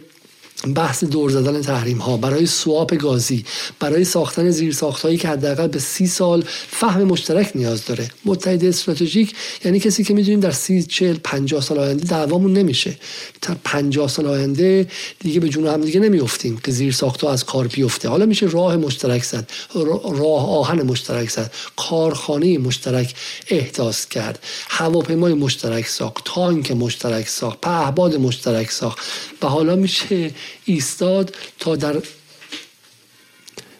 بحث 0.75 1.03
دور 1.03 1.29
زدن 1.29 1.61
تحریم 1.61 1.97
ها 1.97 2.17
برای 2.17 2.45
سواب 2.45 2.95
گازی 2.95 3.45
برای 3.79 4.03
ساختن 4.03 4.51
زیر 4.51 4.77
هایی 5.03 5.17
که 5.17 5.27
حداقل 5.27 5.67
به 5.67 5.79
سی 5.79 6.07
سال 6.07 6.43
فهم 6.67 7.03
مشترک 7.03 7.51
نیاز 7.55 7.85
داره. 7.85 8.09
متحد 8.25 8.65
استراتژیک 8.65 9.33
یعنی 9.65 9.79
کسی 9.79 10.03
که 10.03 10.13
می‌دونیم 10.13 10.39
در 10.39 10.51
سی 10.51 10.83
چل 10.83 11.13
پنجاه 11.13 11.61
سال 11.61 11.79
آینده 11.79 12.03
دعوامون 12.03 12.53
نمیشه. 12.53 12.95
تا 13.41 13.55
پنجاه 13.63 14.07
سال 14.07 14.25
آینده 14.25 14.87
دیگه 15.19 15.39
به 15.39 15.49
جون 15.49 15.67
هم 15.67 15.81
دیگه 15.81 15.99
نمیافتیم 15.99 16.57
که 16.57 16.71
زیر 16.71 16.97
ها 17.21 17.31
از 17.31 17.45
کار 17.45 17.67
بیفته. 17.67 18.09
حالا 18.09 18.25
میشه 18.25 18.45
راه 18.45 18.77
مشترک 18.77 19.23
زد 19.23 19.49
راه 20.03 20.49
آهن 20.49 20.81
مشترک 20.81 21.29
زد 21.29 21.51
کارخانه 21.75 22.57
مشترک 22.57 23.15
احداث 23.47 24.05
کرد 24.05 24.39
هواپیمای 24.69 25.33
مشترک 25.33 25.87
ساخت 25.87 26.21
تانک 26.25 26.71
مشترک 26.71 27.27
ساخت 27.27 27.61
پهباد 27.61 28.15
مشترک 28.15 28.71
ساخت. 28.71 28.99
و 29.41 29.47
حالا 29.47 29.75
میشه 29.75 30.31
ایستاد 30.65 31.35
تا 31.59 31.75
در 31.75 32.01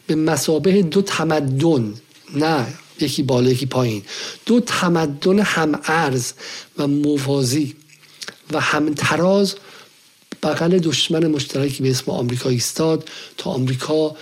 به 0.08 0.16
مسابه 0.16 0.82
دو 0.82 1.02
تمدن 1.02 1.94
نه 2.36 2.68
یکی 3.00 3.24
بالا 3.24 3.52
یکی 3.52 3.66
پایین. 3.66 4.04
دو 4.46 4.60
تمدن 4.60 5.40
هم 5.40 5.80
ارز 5.84 6.34
و 6.78 6.88
موازی 6.88 7.76
و 8.54 8.60
هم 8.60 8.94
تراز 8.94 9.56
بغل 10.44 10.80
دشمن 10.80 11.28
مشترکی 11.28 11.84
به 11.84 11.90
اسم 11.90 12.12
آمریکا 12.12 12.50
ایستاد 12.50 13.10
تا 13.38 13.50
آمریکا 13.50 14.16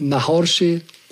مهارش 0.00 0.62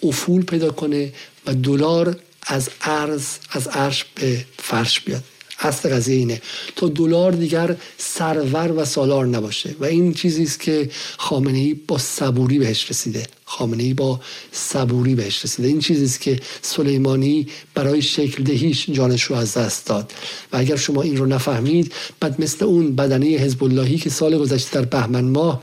افول 0.03 0.43
پیدا 0.43 0.71
کنه 0.71 1.13
و 1.47 1.55
دلار 1.55 2.17
از 2.43 2.71
ارز 2.81 3.27
از 3.51 3.69
عرش 3.69 4.05
به 4.15 4.45
فرش 4.59 5.01
بیاد. 5.01 5.25
اصل 5.63 5.89
قضیه 5.89 6.17
اینه. 6.17 6.43
تا 6.77 6.89
دلار 6.89 7.33
دیگر 7.33 7.77
سرور 7.99 8.73
و 8.73 8.85
سالار 8.85 9.27
نباشه 9.27 9.75
و 9.81 9.85
این 9.85 10.15
چیزی 10.15 10.43
است 10.43 10.61
که 10.61 10.91
خامنه 11.19 11.59
ای 11.59 11.75
با 11.75 11.99
صبوری 11.99 12.59
بهش 12.59 12.91
رسیده. 12.91 13.27
خامنه 13.45 13.83
ای 13.83 13.95
با 13.95 14.21
صبوری 14.53 15.15
بهش 15.15 15.45
رسیده. 15.45 15.69
این 15.69 15.81
چیزی 15.81 16.05
است 16.05 16.21
که 16.21 16.41
سلیمانی 16.63 17.47
برای 17.75 18.03
شکل 18.03 18.43
دهیش 18.43 18.91
جانش 18.91 19.23
رو 19.23 19.37
از 19.37 19.55
دست 19.55 19.87
داد. 19.87 20.13
و 20.53 20.57
اگر 20.57 20.77
شما 20.77 21.03
این 21.03 21.17
رو 21.17 21.27
نفهمید 21.27 21.93
بعد 22.21 22.41
مثل 22.41 22.65
اون 22.65 22.97
بدنه 22.97 23.27
حزب 23.27 23.65
اللهی 23.65 23.99
که 23.99 24.11
سال 24.11 24.39
گذشته 24.39 24.81
در 24.81 24.87
بهمن 24.87 25.25
ماه 25.25 25.63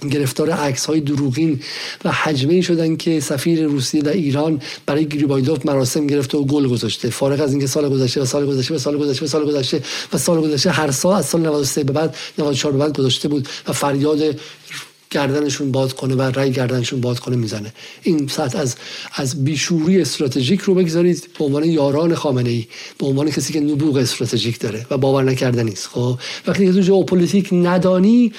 گرفتار 0.00 0.50
عکس 0.50 0.86
های 0.86 1.00
دروغین 1.00 1.60
و 2.04 2.12
حجمه 2.12 2.60
شدن 2.60 2.96
که 2.96 3.20
سفیر 3.20 3.64
روسیه 3.64 4.02
در 4.02 4.12
ایران 4.12 4.62
برای 4.86 5.06
گریبایدوف 5.06 5.66
مراسم 5.66 6.06
گرفته 6.06 6.38
و 6.38 6.44
گل 6.44 6.68
گذاشته. 6.68 7.10
فارغ 7.10 7.40
از 7.40 7.50
اینکه 7.50 7.66
سال 7.66 7.88
گذشته 7.88 8.20
و 8.20 8.24
سال 8.24 8.46
گذشته 8.46 8.74
و 8.74 8.78
سال 8.78 8.96
گذشته 8.98 9.24
و 9.24 9.28
سال 9.28 9.44
گذشته 9.44 9.82
و 10.12 10.18
سال 10.18 10.40
گذشته 10.40 10.70
هر 10.70 10.90
سال 10.90 11.16
از 11.16 11.26
سال 11.26 11.40
93 11.40 11.84
به 11.84 11.92
بعد 11.92 12.16
94 12.38 12.72
به 12.72 12.78
بعد 12.78 12.98
گذاشته 12.98 13.28
بود 13.28 13.48
و 13.68 13.72
فریاد 13.72 14.38
گردنشون 15.10 15.72
باد 15.72 15.92
کنه 15.92 16.14
و 16.14 16.22
رای 16.22 16.52
گردنشون 16.52 17.00
باد 17.00 17.18
کنه 17.18 17.36
می‌زنه. 17.36 17.72
این 18.02 18.28
سطح 18.28 18.58
از 18.58 18.76
از 19.14 19.44
بیشوری 19.44 20.00
استراتژیک 20.00 20.60
رو 20.60 20.74
بگذارید 20.74 21.28
به 21.38 21.44
عنوان 21.44 21.64
یاران 21.64 22.14
خامنه 22.14 22.50
ای 22.50 22.66
به 22.98 23.06
عنوان 23.06 23.30
کسی 23.30 23.52
که 23.52 23.60
نبوغ 23.60 23.96
استراتژیک 23.96 24.58
داره 24.58 24.86
و 24.90 24.96
باور 24.98 25.24
نکردنی 25.24 25.72
است 25.72 25.86
خب 25.86 26.18
وقتی 26.46 26.72
تو 26.72 26.80
ژئوپلیتیک 26.80 27.48
ندانی 27.52 28.32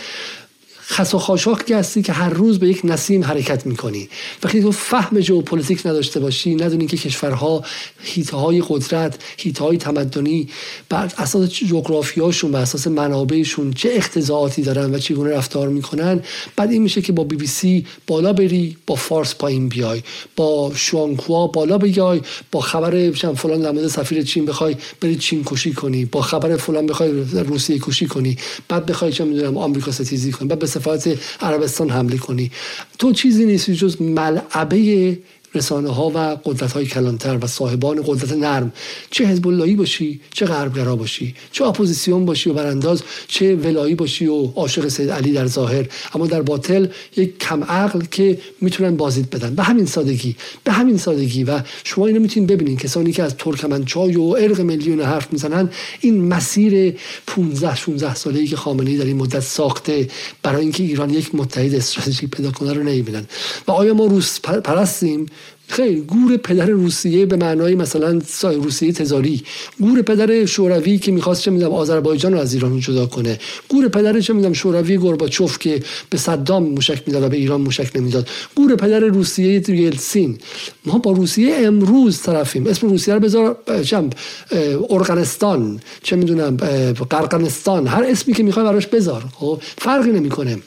خس 0.91 1.13
و 1.13 1.19
خاشاک 1.19 1.71
هستی 1.71 2.01
که 2.01 2.13
هر 2.13 2.29
روز 2.29 2.59
به 2.59 2.67
یک 2.69 2.81
نسیم 2.83 3.23
حرکت 3.23 3.65
می‌کنی. 3.65 4.09
وقتی 4.43 4.61
تو 4.61 4.71
فهم 4.71 5.19
ژئوپلیتیک 5.19 5.85
نداشته 5.85 6.19
باشی 6.19 6.55
ندونی 6.55 6.87
که 6.87 6.97
کشورها 6.97 7.63
حیطه 8.03 8.38
های 8.37 8.63
قدرت 8.69 9.15
حیطه 9.38 9.63
های 9.63 9.77
تمدنی 9.77 10.47
بر 10.89 11.11
اساس 11.17 11.49
جغرافیاشون 11.49 12.51
بر 12.51 12.61
اساس 12.61 12.87
منابعشون 12.87 13.73
چه 13.73 13.89
اقتضائاتی 13.93 14.61
دارن 14.61 14.95
و 14.95 14.97
چگونه 14.99 15.35
رفتار 15.35 15.69
می‌کنن 15.69 16.21
بعد 16.55 16.71
این 16.71 16.81
میشه 16.81 17.01
که 17.01 17.13
با 17.13 17.23
بی 17.23 17.35
بی 17.35 17.47
سی 17.47 17.85
بالا 18.07 18.33
بری 18.33 18.77
با 18.87 18.95
فارس 18.95 19.35
پایین 19.35 19.69
بیای 19.69 20.01
با 20.35 20.71
شینهوا 20.76 21.47
بالا 21.47 21.77
بیای 21.77 22.21
با 22.51 22.59
خبر 22.59 23.11
فلان 23.11 23.61
در 23.61 23.87
سفیر 23.87 24.23
چین 24.23 24.45
بخوای 24.45 24.75
بری 25.01 25.15
چین 25.15 25.43
کشی 25.45 25.73
کنی 25.73 26.05
با 26.05 26.21
خبر 26.21 26.57
فلان 26.57 26.85
بخوای 26.85 27.11
روسیه 27.33 27.79
کشی 27.79 28.07
کنی 28.07 28.37
بعد 28.67 28.85
بخوای 28.85 29.11
چه 29.11 29.23
می‌دونم 29.23 29.57
آمریکا 29.57 29.91
ستیزی 29.91 30.31
کنی 30.31 30.47
بعد 30.47 30.59
سفارت 30.80 31.19
عربستان 31.41 31.89
حمله 31.89 32.18
کنی. 32.18 32.51
تو 32.99 33.14
چیزی 33.14 33.45
نیستی 33.45 33.76
جز 33.76 34.01
ملعبه 34.01 35.18
رسانه 35.55 35.89
ها 35.89 36.11
و 36.15 36.17
قدرت 36.45 36.71
های 36.71 36.85
کلانتر 36.85 37.38
و 37.41 37.47
صاحبان 37.47 38.03
قدرت 38.05 38.31
نرم. 38.31 38.73
چه 39.11 39.26
حزب 39.26 39.47
اللهی 39.47 39.76
باشی 39.76 40.19
چه 40.34 40.45
غربگرا 40.45 40.95
باشی 40.95 41.35
چه 41.51 41.65
اپوزیسیون 41.65 42.26
باشی 42.26 42.49
و 42.49 42.53
برانداز 42.53 43.03
چه 43.27 43.55
ولایی 43.55 43.95
باشی 43.95 44.27
و 44.27 44.45
عاشق 44.45 44.88
سید 44.88 45.09
علی 45.09 45.31
در 45.31 45.47
ظاهر. 45.47 45.85
اما 46.13 46.27
در 46.27 46.41
باطل 46.41 46.88
یک 47.17 47.39
کم 47.39 47.63
عقل 47.63 48.01
که 48.11 48.39
می‌تونن 48.61 48.97
بازید 48.97 49.30
بدن. 49.30 49.55
به 49.55 49.63
همین 49.63 49.85
سادگی 49.85 50.35
به 50.63 50.71
همین 50.71 50.97
سادگی. 50.97 51.43
و 51.43 51.61
شما 51.84 52.07
اینو 52.07 52.19
می‌تونید 52.19 52.49
ببینید 52.49 52.80
کسانی 52.80 53.11
که 53.11 53.23
از 53.23 53.35
ترکمنچای 53.38 54.15
و 54.15 54.21
ارق 54.39 54.61
میلیون 54.61 55.01
حرف 55.01 55.34
می‌زنن 55.34 55.69
این 56.01 56.27
مسیر 56.27 56.95
15 57.27 57.76
16 57.76 58.15
ساله‌ای 58.15 58.47
که 58.47 58.55
خامنه‌ای 58.55 58.97
در 58.97 59.05
این 59.05 59.17
مدت 59.17 59.39
ساخته 59.39 60.07
برای 60.43 60.61
اینکه 60.61 60.84
ایران 60.84 61.09
یک 61.09 61.35
متحد 61.35 61.76
استراتژیک 61.76 62.30
پیدا 62.30 62.51
کنه 62.51 62.73
رو 62.73 62.84
نمی‌بینن. 62.84 63.26
و 63.67 63.71
آیا 63.71 63.93
ما 63.93 64.05
روس 64.05 64.39
پرستیم؟ 64.39 65.26
خیلی 65.69 66.01
گور 66.01 66.37
پدر 66.37 66.65
روسیه 66.65 67.25
به 67.25 67.35
معنای 67.35 67.75
مثلا 67.75 68.21
روسیه 68.43 68.91
تزاری. 68.91 69.43
گور 69.79 70.01
پدر 70.01 70.45
شوروی 70.45 70.97
که 70.97 71.11
می‌خواست 71.11 71.41
چه 71.41 71.51
می‌دونم 71.51 71.73
آذربایجان 71.73 72.33
رو 72.33 72.39
از 72.39 72.53
ایران 72.53 72.79
جدا 72.79 73.05
کنه. 73.05 73.39
گور 73.67 73.87
پدر 73.87 74.19
چه 74.19 74.33
می‌دونم 74.33 74.53
شوروی 74.53 74.97
گورباچوف 74.97 75.59
که 75.59 75.83
به 76.09 76.17
صدام 76.17 76.63
موشک 76.63 77.03
می‌داد 77.07 77.23
و 77.23 77.29
به 77.29 77.37
ایران 77.37 77.61
موشک 77.61 77.91
نمی‌داد. 77.95 78.27
گور 78.55 78.75
پدر 78.75 78.99
روسیه 78.99 79.69
یلسین. 79.69 80.37
ما 80.85 80.97
با 80.97 81.11
روسیه 81.11 81.55
امروز 81.55 82.21
طرفیم. 82.21 82.67
اسم 82.67 82.89
روسیه 82.89 83.13
رو 83.13 83.19
بذار 83.19 83.57
چم 83.83 84.09
ارغنستان 84.89 85.79
چه 86.03 86.15
می‌دونم 86.15 86.57
قرقنستان. 87.09 87.87
هر 87.87 88.03
اسمی 88.03 88.33
که 88.33 88.43
می‌خوای 88.43 88.65
براش 88.65 88.87
بذار. 88.87 89.23
خب 89.35 89.61
فرقی 89.77 90.11
نمی‌کنه. 90.11 90.57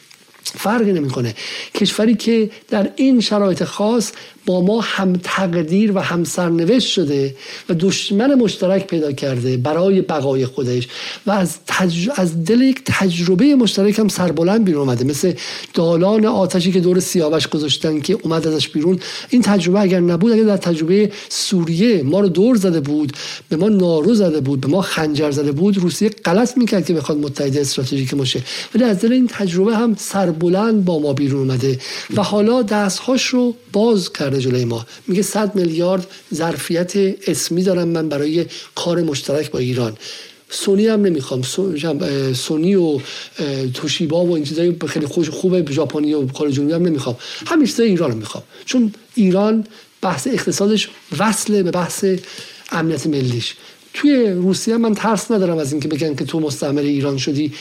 فرقی 0.45 0.93
نمی‌کنه. 0.93 1.35
کشوری 1.75 2.15
که 2.15 2.51
در 2.69 2.91
این 2.97 3.21
شرایط 3.21 3.65
خاص 3.65 4.13
با 4.47 4.61
ما 4.61 4.81
هم 4.81 5.13
تقدیر 5.23 5.93
و 5.93 5.99
هم 5.99 6.25
سرنوشت 6.25 6.89
شده 6.89 7.37
و 7.69 7.75
دشمن 7.75 8.35
مشترک 8.35 8.87
پیدا 8.87 9.13
کرده 9.13 9.57
برای 9.57 10.03
بقای 10.03 10.47
خودش 10.47 10.89
و 11.27 11.31
از, 11.31 11.57
از 12.17 12.45
دل 12.45 12.61
یک 12.61 12.83
تجربه 12.85 13.55
مشترک 13.55 13.99
هم 13.99 14.09
سربلند 14.09 14.65
بیرون 14.65 14.89
اومده. 14.89 15.05
مثل 15.05 15.33
دالان 15.75 16.27
آتشی 16.27 16.73
که 16.73 16.81
دور 16.81 17.01
سیاوش 17.01 17.49
گذاشتن 17.49 18.01
که 18.01 18.19
اومد 18.23 18.47
ازش 18.47 18.69
بیرون. 18.69 19.01
این 19.31 19.43
تجربه 19.43 19.81
اگر 19.81 20.01
نبود 20.01 20.33
اگر 20.33 20.43
در 20.43 20.57
تجربه 20.57 21.13
سوریه 21.29 22.03
ما 22.03 22.21
رو 22.21 22.29
دور 22.29 22.57
زده 22.57 22.81
بود 22.81 23.13
به 23.49 23.57
ما 23.57 23.69
نارو 23.69 24.15
زده 24.15 24.41
بود 24.41 24.61
به 24.61 24.69
ما 24.69 24.83
خنجر 24.83 25.31
زده 25.31 25.53
بود 25.53 25.79
روسیه 25.79 26.09
غلط 26.09 26.59
می‌کرد 26.59 26.87
که 26.87 26.95
بخواد 26.95 27.19
متحد 27.19 27.57
استراتژیک 27.57 28.15
باشه. 28.15 28.43
ولی 28.75 28.85
از 28.85 29.01
دل 29.01 29.13
این 29.13 29.27
تجربه 29.27 29.77
هم 29.77 29.95
سر 29.99 30.31
سربلند 30.33 30.85
با 30.85 30.99
ما 30.99 31.13
بیرون 31.13 31.51
اومده 31.51 31.79
و 32.17 32.23
حالا 32.23 32.63
دستهاش 32.63 33.27
رو 33.27 33.55
باز 33.73 34.13
کرده 34.13 34.41
جلوی 34.41 34.65
ما. 34.65 34.87
میگه 35.07 35.23
100 35.23 35.55
میلیارد 35.55 36.07
ظرفیت 36.35 36.93
اسمی 37.29 37.63
دارم 37.63 37.89
من 37.89 38.09
برای 38.09 38.47
کار 38.75 39.03
مشترک 39.03 39.51
با 39.51 39.59
ایران. 39.59 39.97
سونی 40.51 40.87
هم 40.87 41.03
نمی‌خوام. 41.03 41.43
سونی 42.35 42.75
و 42.75 43.01
توشیبا 43.75 44.25
و 44.25 44.35
این 44.35 44.45
چیزای 44.45 44.77
خیلی 44.89 45.07
خوش 45.07 45.31
خوبه 45.31 45.73
ژاپنی 45.73 46.15
و 46.15 46.27
کار 46.27 46.51
جنوبی 46.51 46.73
هم 46.73 46.83
نمی‌خوام. 46.83 47.17
همین 47.47 47.67
چیزای 47.67 47.89
ایران 47.89 48.11
رو 48.11 48.17
می‌خوام. 48.17 48.45
چون 48.65 48.95
ایران 49.15 49.67
بحث 50.03 50.27
اقتصادش 50.27 50.89
وصله 51.19 51.63
به 51.63 51.71
بحث 51.71 52.05
امنیت 52.71 53.07
ملیش. 53.07 53.55
توی 53.95 54.27
روسیه 54.27 54.77
من 54.77 54.95
ترس 54.95 55.31
ندارم 55.31 55.59
از 55.59 55.73
اینکه 55.73 55.89
بگن 55.89 56.15
که 56.15 56.25
تو 56.25 56.41
مستعمر 56.41 56.81
ایران 56.81 57.19
شدی. 57.19 57.53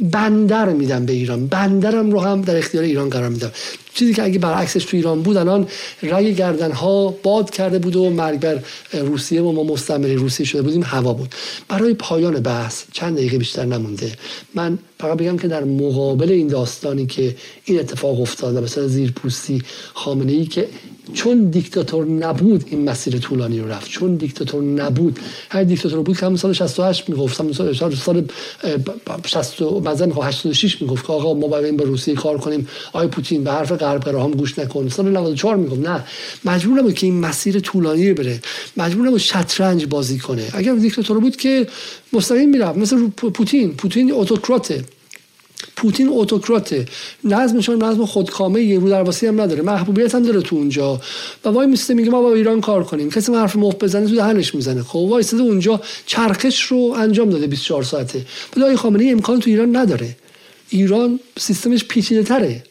بندر 0.00 0.68
میدم 0.68 1.06
به 1.06 1.12
ایران. 1.12 1.46
بندرم 1.46 2.10
رو 2.10 2.20
هم 2.20 2.42
در 2.42 2.56
اختیار 2.56 2.84
ایران 2.84 3.10
قرار 3.10 3.28
میدم. 3.28 3.50
چیزی 3.94 4.14
که 4.14 4.22
اگه 4.22 4.38
برعکسش 4.38 4.84
تو 4.84 4.96
ایران 4.96 5.22
بود 5.22 5.36
الان 5.36 5.66
رای 6.02 6.34
گردن 6.34 6.72
ها 6.72 7.14
باد 7.22 7.50
کرده 7.50 7.78
بود 7.78 7.96
و 7.96 8.10
مرگ 8.10 8.40
بر 8.40 8.62
روسیه 8.92 9.42
و 9.42 9.52
ما 9.52 9.64
مستعمره 9.64 10.14
روسیه 10.14 10.46
شده 10.46 10.62
بودیم 10.62 10.82
هوا 10.82 11.12
بود. 11.12 11.34
برای 11.68 11.94
پایان 11.94 12.40
بحث 12.40 12.84
چند 12.92 13.16
دقیقه 13.16 13.38
بیشتر 13.38 13.64
نمونده. 13.64 14.12
من 14.54 14.78
فقط 15.00 15.18
بگم 15.18 15.38
که 15.38 15.48
در 15.48 15.64
مقابل 15.64 16.30
این 16.30 16.48
داستانی 16.48 17.06
که 17.06 17.36
این 17.64 17.78
اتفاق 17.78 18.20
افتاد 18.20 18.56
و 18.56 18.60
مثلا 18.60 18.86
زیرپوستی 18.86 19.62
خامنه 19.94 20.32
ای 20.32 20.46
که 20.46 20.68
چون 21.14 21.50
دیکتاتور 21.50 22.06
نبود 22.06 22.64
این 22.66 22.90
مسیر 22.90 23.18
طولانی 23.18 23.60
رو 23.60 23.68
رفت 23.68 23.90
چون 23.90 24.16
دیکتاتور 24.16 24.62
نبود. 24.62 25.18
هر 25.50 25.62
دیکتاتور 25.62 26.02
بود 26.02 26.18
که 26.18 26.26
همون 26.26 26.38
سال 26.38 26.52
68 26.52 27.08
می‌گفت 27.08 27.40
همون 27.40 27.52
سال 27.52 27.74
سال 27.74 28.26
60 29.26 29.62
مثلا 29.62 30.12
86 30.22 30.82
می‌گفت 30.82 31.06
که 31.06 31.12
آقا 31.12 31.34
ما 31.34 31.46
باید 31.46 31.76
با 31.76 31.84
روسیه 31.84 32.14
کار 32.14 32.38
کنیم. 32.38 32.68
آی 32.92 33.06
پوتین 33.06 33.44
به 33.44 33.52
حرف 33.52 33.72
غرب 33.72 34.08
هم 34.08 34.30
گوش 34.30 34.58
نکن. 34.58 34.88
سال 34.88 35.08
94 35.08 35.56
می‌گفت 35.56 35.88
نه. 35.88 36.04
مجبور 36.44 36.78
نبود 36.78 36.94
که 36.94 37.06
این 37.06 37.20
مسیر 37.20 37.60
طولانی 37.60 38.12
بره. 38.12 38.40
مجبور 38.76 39.06
نبود 39.06 39.20
شطرنج 39.20 39.86
بازی 39.86 40.18
کنه. 40.18 40.48
اگر 40.52 40.74
دیکتاتور 40.74 41.20
بود 41.20 41.36
که 41.36 41.66
مستقیم 42.12 42.48
می‌رفت 42.48 42.78
مثل 42.78 43.08
پوتین. 43.08 43.74
پوتین 43.74 44.12
اتوکراته. 44.12 44.84
پوتین 45.76 46.08
اتوکراته. 46.10 46.86
نظمش 47.24 47.68
نظم 47.68 48.04
خودکامه 48.04 48.62
یه 48.62 48.78
رو 48.78 48.88
درواسی 48.88 49.26
هم 49.26 49.40
نداره. 49.40 49.62
محبوبیت 49.62 50.14
هم 50.14 50.22
داره 50.22 50.40
تو 50.40 50.56
اونجا. 50.56 51.00
و 51.44 51.48
وای 51.48 51.66
میسته 51.66 51.94
میگه 51.94 52.10
ما 52.10 52.22
با 52.22 52.34
ایران 52.34 52.60
کار 52.60 52.84
کنیم. 52.84 53.10
کسی 53.10 53.34
حرف 53.34 53.56
مفت 53.56 53.78
بزنه 53.78 54.06
تو 54.08 54.14
دهنش 54.14 54.54
می‌زنه. 54.54 54.82
خب 54.82 54.96
وای 54.96 55.24
اونجا 55.32 55.80
چرخش 56.06 56.62
رو 56.62 56.78
انجام 56.78 57.30
داده 57.30 57.46
24 57.46 57.82
ساعته. 57.82 58.26
ولی 58.56 58.64
آقای 58.64 58.76
خامنه 58.76 59.10
امکان 59.10 59.40
تو 59.40 59.50
ایران 59.50 59.76
نداره. 59.76 60.16
ایران 60.68 61.20
سیستمش 61.38 61.84
پیچیده 61.84 62.22
تره 62.22 62.62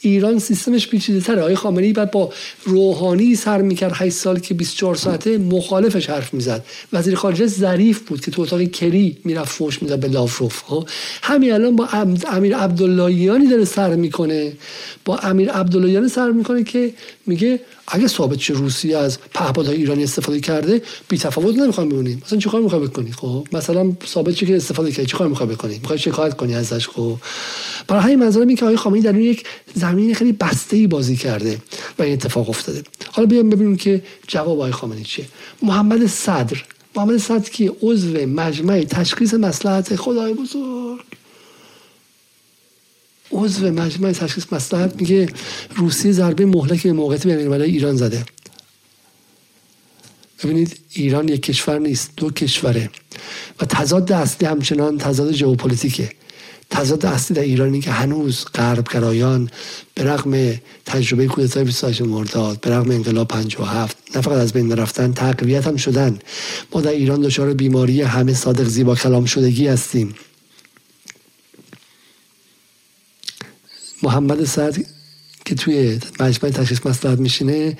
ایران 0.00 0.38
سیستمش 0.38 0.88
پیچیده 0.88 1.20
تره 1.20 1.40
آقای 1.40 1.54
خامنه 1.54 1.86
ای 1.86 1.92
بعد 1.92 2.10
با 2.10 2.32
روحانی 2.64 3.34
سر 3.34 3.62
می‌کرد 3.62 3.92
8 3.94 4.16
سال 4.16 4.38
که 4.38 4.54
24 4.54 4.94
ساعته 4.94 5.38
مخالفش 5.38 6.10
حرف 6.10 6.34
می‌زد. 6.34 6.64
وزیر 6.92 7.14
خارجه 7.14 7.46
ظریف 7.46 8.00
بود 8.00 8.20
که 8.20 8.30
تو 8.30 8.42
اتاق 8.42 8.62
کری 8.62 9.16
می‌رفت 9.24 9.52
فوش 9.52 9.82
می‌زد 9.82 10.00
به 10.00 10.08
لاوروف 10.08 10.62
خب؟ 10.66 10.88
همین 11.22 11.52
الان 11.52 11.76
با 11.76 11.88
امیر 12.30 12.56
عبداللهیانی 12.56 13.46
داره 13.46 13.64
سر 13.64 13.94
می‌کنه. 13.94 14.52
با 15.04 15.16
امیر 15.18 15.50
عبداللهیانی 15.50 16.08
سر 16.08 16.30
می‌کنه 16.30 16.64
که 16.64 16.92
میگه 17.26 17.60
اگه 17.88 18.08
ثابت 18.08 18.38
چه 18.38 18.54
روسیه 18.54 18.96
از 18.96 19.18
پهپادهای 19.34 19.76
ایرانی 19.76 20.04
استفاده 20.04 20.40
کرده 20.40 20.82
بی 21.08 21.18
تفاوت 21.18 21.56
نمی‌خوام 21.56 21.88
ببینیم. 21.88 22.22
مثلا 22.26 22.38
چیکار 22.38 22.60
می‌خوای 22.60 22.80
بکنی؟ 22.80 23.12
خب 23.12 23.46
مثلا 23.52 23.92
ثابت 24.06 24.34
چه 24.34 24.46
که 24.46 24.56
استفاده 24.56 24.92
کرد 24.92 25.06
چیکار 25.06 25.28
می‌خوای 25.28 25.48
بکنی؟ 25.48 25.78
می‌خوای 25.78 25.98
شکایت 25.98 26.36
کنی 26.36 26.54
ازش؟ 26.54 26.88
خب. 26.88 27.16
برای 27.88 28.02
همین 28.02 28.18
منظورم 28.18 28.48
اینه 28.48 28.58
که 28.58 28.64
آقای 28.64 28.76
خامنه‌ای 28.76 29.02
در 29.02 29.18
یک 29.18 29.44
زمین 29.74 30.14
خیلی 30.14 30.32
بسته 30.32 30.76
ای 30.76 30.86
بازی 30.86 31.16
کرده 31.16 31.58
و 31.98 32.02
این 32.02 32.12
اتفاق 32.12 32.48
افتاده. 32.48 32.82
حالا 33.12 33.26
بیام 33.26 33.50
ببینیم 33.50 33.76
که 33.76 34.02
جواب 34.26 34.58
آقای 34.58 34.72
خامنه‌ای 34.72 35.04
چیه. 35.04 35.26
محمد 35.62 36.06
صدر. 36.06 36.64
محمد 36.96 37.16
صدر 37.16 37.50
که 37.50 37.72
عضو 37.82 38.26
مجمع 38.26 38.84
تشخیص 38.84 39.34
مصلحت 39.34 39.96
خدای 39.96 40.34
بزرگ. 40.34 41.00
عضو 43.32 43.70
مجمع 43.70 44.12
تشخیص 44.12 44.44
مصلحت 44.52 45.00
میگه 45.00 45.28
روسیه 45.76 46.12
ضربه 46.12 46.46
مهلک 46.46 46.82
به 46.82 46.92
موقعیت 46.92 47.26
بین 47.26 47.52
ایران 47.52 47.96
زده. 47.96 48.24
ببینید 50.44 50.80
ایران 50.92 51.28
یک 51.28 51.42
کشور 51.42 51.78
نیست 51.78 52.10
دو 52.16 52.30
کشوره. 52.30 52.90
و 53.60 53.64
تضاد 53.64 54.12
اصلی 54.12 54.48
همچنان 54.48 54.98
تضاد 54.98 55.32
ژئوپلیتیکه. 55.32 56.10
تضاد 56.70 57.06
اصلی 57.06 57.36
در 57.36 57.42
ایرانی 57.42 57.80
که 57.80 57.90
هنوز 57.90 58.44
غرب 58.54 58.88
گرایان 58.92 59.50
به 59.94 60.04
رغم 60.04 60.60
تجربه 60.86 61.26
کودتای 61.26 61.64
28 61.64 62.02
مرداد 62.02 62.60
به 62.60 62.70
رغم 62.70 62.90
انقلاب 62.90 63.28
57 63.28 63.96
نه 64.16 64.22
فقط 64.22 64.38
از 64.38 64.52
بین 64.52 64.72
رفتن 64.72 65.12
تقویت 65.12 65.66
هم 65.66 65.76
شدن. 65.76 66.18
ما 66.72 66.80
در 66.80 66.90
ایران 66.90 67.20
دچار 67.20 67.54
بیماری 67.54 68.02
همه 68.02 68.34
صادق 68.34 68.64
زیبا 68.64 68.94
کلام 68.94 69.24
شدگی 69.24 69.66
هستیم. 69.66 70.14
محمد 74.02 74.44
سعد 74.44 74.86
که 75.44 75.54
توی 75.54 75.98
مجمع 76.20 76.50
تشخیص 76.50 76.86
مسئلت 76.86 77.18
میشینه 77.18 77.78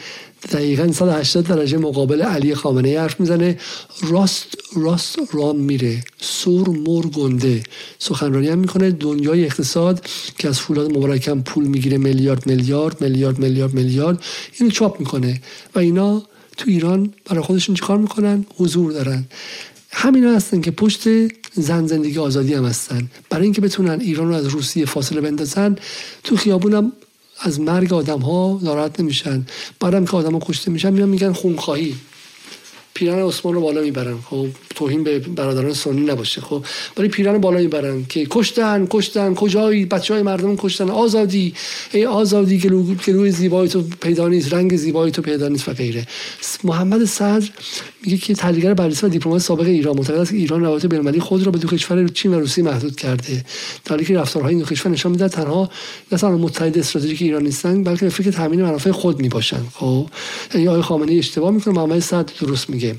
دقیقا 0.52 0.92
180 0.92 1.46
درجه 1.46 1.78
مقابل 1.78 2.22
علی 2.22 2.54
خامنه 2.54 2.98
حرف 2.98 3.20
می‌زنه. 3.20 3.58
راست 4.02 4.46
راست 4.76 5.18
رام 5.32 5.56
میره. 5.56 6.04
سور 6.20 6.68
مور 6.68 7.06
گنده. 7.06 7.62
سخنرانی 7.98 8.48
هم 8.48 8.58
می‌کنه. 8.58 8.90
دنیای 8.90 9.44
اقتصاد 9.44 10.06
که 10.38 10.48
از 10.48 10.60
فولاد 10.60 10.96
مبارکم 10.96 11.42
پول 11.42 11.64
می‌گیره 11.64 11.98
میلیارد 11.98 12.46
میلیارد 12.46 13.00
میلیارد 13.00 13.38
میلیارد 13.38 13.74
میلیارد 13.74 14.24
اینو 14.58 14.70
چاپ 14.70 15.00
می‌کنه. 15.00 15.40
و 15.74 15.78
اینا 15.78 16.22
تو 16.56 16.70
ایران 16.70 17.12
برای 17.24 17.42
خودشون 17.42 17.74
چیکار 17.74 17.98
می‌کنن؟ 17.98 18.46
حضور 18.56 18.92
دارن. 18.92 19.24
همینا 19.92 20.34
هستن 20.36 20.60
که 20.60 20.70
پشت 20.70 21.08
زن 21.52 21.86
زندگی 21.86 22.18
آزادی 22.18 22.54
هم 22.54 22.64
هستن. 22.64 23.10
برای 23.30 23.44
اینکه 23.44 23.60
بتونن 23.60 24.00
ایران 24.00 24.28
رو 24.28 24.34
از 24.34 24.46
روسیه 24.46 24.84
فاصله 24.84 25.20
بندازن 25.20 25.76
تو 26.24 26.36
خیابونم 26.36 26.92
از 27.40 27.60
مرگ 27.60 27.92
آدم 27.92 28.18
ها 28.18 28.60
ناراحت 28.62 29.00
نمیشن. 29.00 29.46
بعدم 29.80 30.04
که 30.04 30.16
آدم 30.16 30.32
ها 30.32 30.38
کشته 30.42 30.70
میشن 30.70 30.92
میان 30.92 31.08
میگن 31.08 31.32
خونخواهی. 31.32 31.94
پیران 33.00 33.18
عثمان 33.28 33.54
رو 33.54 33.60
بالا 33.60 33.80
می‌برن. 33.80 34.18
خب 34.30 34.46
توهین 34.74 35.04
به 35.04 35.18
برادران 35.18 35.72
سنی 35.72 36.00
نباشه. 36.00 36.40
خب 36.40 36.64
ولی 36.96 37.08
پیران 37.08 37.38
بالا 37.38 37.58
می‌برن 37.58 38.04
که 38.08 38.26
کشتن 38.30 38.86
کشتن. 38.90 39.34
کجایی؟ 39.34 39.84
بچه 39.84 40.14
های 40.14 40.22
مردم 40.22 40.56
کشتن. 40.56 40.90
آزادی. 40.90 41.54
ای 41.92 42.06
آزادی 42.06 42.58
که 43.04 43.12
روی 43.12 43.30
زیبایی 43.30 43.68
تو 43.68 43.82
پیدا 44.00 44.28
نیست. 44.28 44.54
رنگ 44.54 44.76
زیبایی 44.76 45.12
تو 45.12 45.22
پیدا 45.22 45.48
نیست 45.48 45.68
و 45.68 45.72
غیره. 45.72 46.06
محمد 46.64 47.04
صدر 47.04 47.48
میگه 48.04 48.16
که 48.16 48.34
تحلیلگر 48.34 48.74
بررسی 48.74 49.06
و 49.06 49.08
دیپلمات 49.08 49.42
سابق 49.42 49.66
ایران 49.66 49.96
معتقد 49.96 50.18
است 50.18 50.30
که 50.30 50.36
ایران 50.36 50.60
روابط 50.60 50.86
بین‌المللی 50.86 51.20
خود 51.20 51.42
را 51.42 51.52
به 51.52 51.58
دو 51.58 51.68
کشور 51.68 52.08
چین 52.08 52.34
و 52.34 52.40
روسیه 52.40 52.64
محدود 52.64 52.96
کرده. 52.96 53.44
در 53.84 53.90
حالی 53.90 54.04
که 54.04 54.18
رفتارهای 54.18 54.54
این 54.54 54.62
دو 54.62 54.68
کشور 54.68 54.92
نشان 54.92 55.12
میده 55.12 55.28
تنها 55.28 55.70
نه 56.12 56.18
تنها 56.18 56.36
متحد 56.36 56.78
استراتژیک 56.78 57.22
ایران 57.22 57.42
نیستند 57.42 57.84
بلکه 57.86 58.04
به 58.04 58.10
فکر 58.10 58.30
تامین 58.30 58.62
منافع 58.62 58.90
خود 58.90 59.20
می‌باشند. 59.20 59.66
خب 59.74 60.06
یعنی 60.54 60.68
آقای 60.68 60.82
خامنه‌ای 60.82 61.18
اشتباه 61.18 61.50
می‌کنه. 61.50 61.74
محمد 61.74 62.00
صدر 62.00 62.32
درست 62.40 62.70
میگه. 62.70 62.89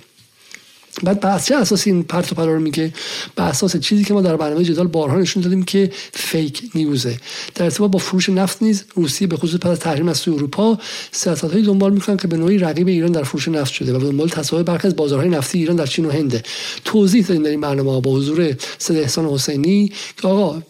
بعد 1.03 1.43
چه 1.43 1.55
اساس 1.55 1.87
این 1.87 2.03
پرت 2.03 2.31
و 2.31 2.35
پلا 2.35 2.45
رو 2.45 2.59
میگه؟ 2.59 2.93
بر 3.35 3.47
اساس 3.47 3.77
چیزی 3.77 4.03
که 4.03 4.13
ما 4.13 4.21
در 4.21 4.35
برنامه 4.35 4.63
جدال 4.63 4.87
بارها 4.87 5.17
نشون 5.17 5.43
دادیم 5.43 5.63
که 5.63 5.91
فیک 6.13 6.61
نیوزه 6.75 7.17
در 7.55 7.63
ارتباط 7.63 7.91
با 7.91 7.99
فروش 7.99 8.29
نفت 8.29 8.61
نیز 8.61 8.83
روسیه 8.95 9.27
به 9.27 9.37
خصوص 9.37 9.59
پس 9.59 9.69
از 9.69 9.79
تحریم 9.79 10.09
از 10.09 10.17
سوی 10.17 10.33
اروپا 10.33 10.77
سیاست‌هایی 11.11 11.65
دنبال 11.65 11.93
می‌کنن 11.93 12.17
که 12.17 12.27
به 12.27 12.37
نوعی 12.37 12.57
رقیب 12.57 12.87
ایران 12.87 13.11
در 13.11 13.23
فروش 13.23 13.47
نفت 13.47 13.73
شده 13.73 13.93
و 13.93 13.99
به 13.99 14.05
دنبال 14.05 14.29
تصاحب 14.29 14.65
برخی 14.65 14.87
از 14.87 14.95
بازارهای 14.95 15.29
نفتی 15.29 15.57
ایران 15.57 15.75
در 15.75 15.85
چین 15.85 16.05
و 16.05 16.11
هنده 16.11 16.43
توضیح 16.85 17.25
دادیم 17.25 17.43
در 17.43 17.49
این 17.49 17.61
برنامه 17.61 18.01
با 18.01 18.11
حضور 18.11 18.55
سید 18.77 18.97
احسان 18.97 19.25
حسینی 19.25 19.91
که 20.21 20.27
آقا 20.27 20.61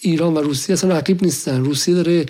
ایران 0.00 0.34
و 0.34 0.40
روسیه 0.40 0.72
اصلا 0.72 0.96
رقیب 0.96 1.24
نیستن. 1.24 1.64
روسیه 1.64 1.94
داره 1.94 2.26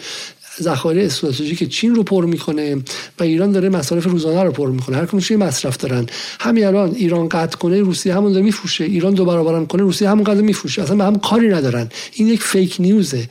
ذخایر 0.62 0.98
استراتژیک 0.98 1.68
چین 1.68 1.94
رو 1.94 2.02
پر 2.02 2.24
می‌کنه 2.24 2.76
و 3.18 3.22
ایران 3.22 3.52
داره 3.52 3.68
مصارف 3.68 4.04
روزانه 4.04 4.42
رو 4.42 4.52
پر 4.52 4.70
می‌کنه. 4.70 4.96
هر 4.96 5.06
کدومش 5.06 5.32
مصرف 5.32 5.76
دارن. 5.76 6.06
همین 6.40 6.64
الان 6.64 6.94
ایران 6.94 7.28
قطع 7.28 7.56
کنه 7.56 7.80
روسیه 7.80 8.14
همون 8.14 8.32
داره 8.32 8.44
میفروشه. 8.44 8.84
ایران 8.84 9.14
دو 9.14 9.24
برابرم 9.24 9.66
کنه 9.66 9.82
روسیه 9.82 10.10
همون 10.10 10.24
قدر 10.24 10.40
میفروشه. 10.40 10.82
اصلا 10.82 10.96
به 10.96 11.04
هم 11.04 11.18
کاری 11.18 11.48
ندارن. 11.48 11.88
این 12.12 12.28
یک 12.28 12.42
فیک 12.42 12.76
نیوزه 12.78 13.28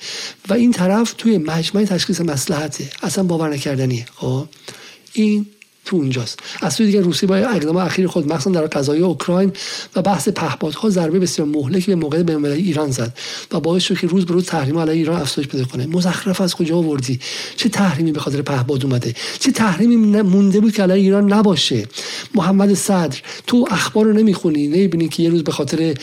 و 0.49 0.53
این 0.53 0.71
طرف 0.71 1.13
توی 1.17 1.37
مجمع 1.37 1.85
تشخیص 1.85 2.21
مصلحته 2.21 2.89
اصلا 3.03 3.23
باور 3.23 3.49
نکردنیه. 3.49 4.05
خب؟ 4.15 4.45
این 5.13 5.45
تو 5.87 5.95
اونجاست. 5.95 6.39
از 6.61 6.73
سوی 6.73 6.85
دیگر 6.85 7.01
روسیه 7.01 7.29
با 7.29 7.35
اقدام 7.35 7.77
اخیر 7.77 8.07
خود 8.07 8.27
مخصوصا 8.27 8.59
در 8.59 8.67
قضایی 8.67 9.01
اوکراین 9.01 9.51
و 9.95 10.01
بحث 10.01 10.29
پهپادها 10.29 10.89
ضربه 10.89 11.19
بسیار 11.19 11.47
مهلکی 11.47 11.91
به 11.91 11.95
موقع 11.95 12.23
به 12.23 12.51
ایران 12.51 12.91
زد 12.91 13.17
و 13.51 13.59
باعث 13.59 13.83
شد 13.83 13.97
که 13.97 14.07
روز 14.07 14.25
به 14.25 14.33
روز 14.33 14.45
تحریم 14.45 14.77
علیه 14.77 14.93
ایران 14.93 15.21
افزایش 15.21 15.47
پیدا 15.47 15.65
کنه. 15.65 15.85
مزخرف 15.85 16.41
از 16.41 16.55
کجا 16.55 16.77
آوردی؟ 16.77 17.19
چه 17.55 17.69
تحریمی 17.69 18.11
به 18.11 18.19
خاطر 18.19 18.41
پهپاد 18.41 18.85
اومده؟ 18.85 19.13
چه 19.39 19.51
تحریمی 19.51 19.95
مونده 20.21 20.59
بود 20.59 20.73
که 20.73 20.83
علیه 20.83 20.95
ایران 20.95 21.33
نباشه؟ 21.33 21.87
محمد 22.35 22.73
صدر 22.73 23.17
تو 23.47 23.65
اخبار 23.71 24.05
رو 24.05 24.13
نمی‌خونی؟ 24.13 24.67
نمی‌بینی 24.67 25.09
که 25.09 25.23
یه 25.23 25.29
روز 25.29 25.43
به 25.43 25.51
خاطر 25.51 25.93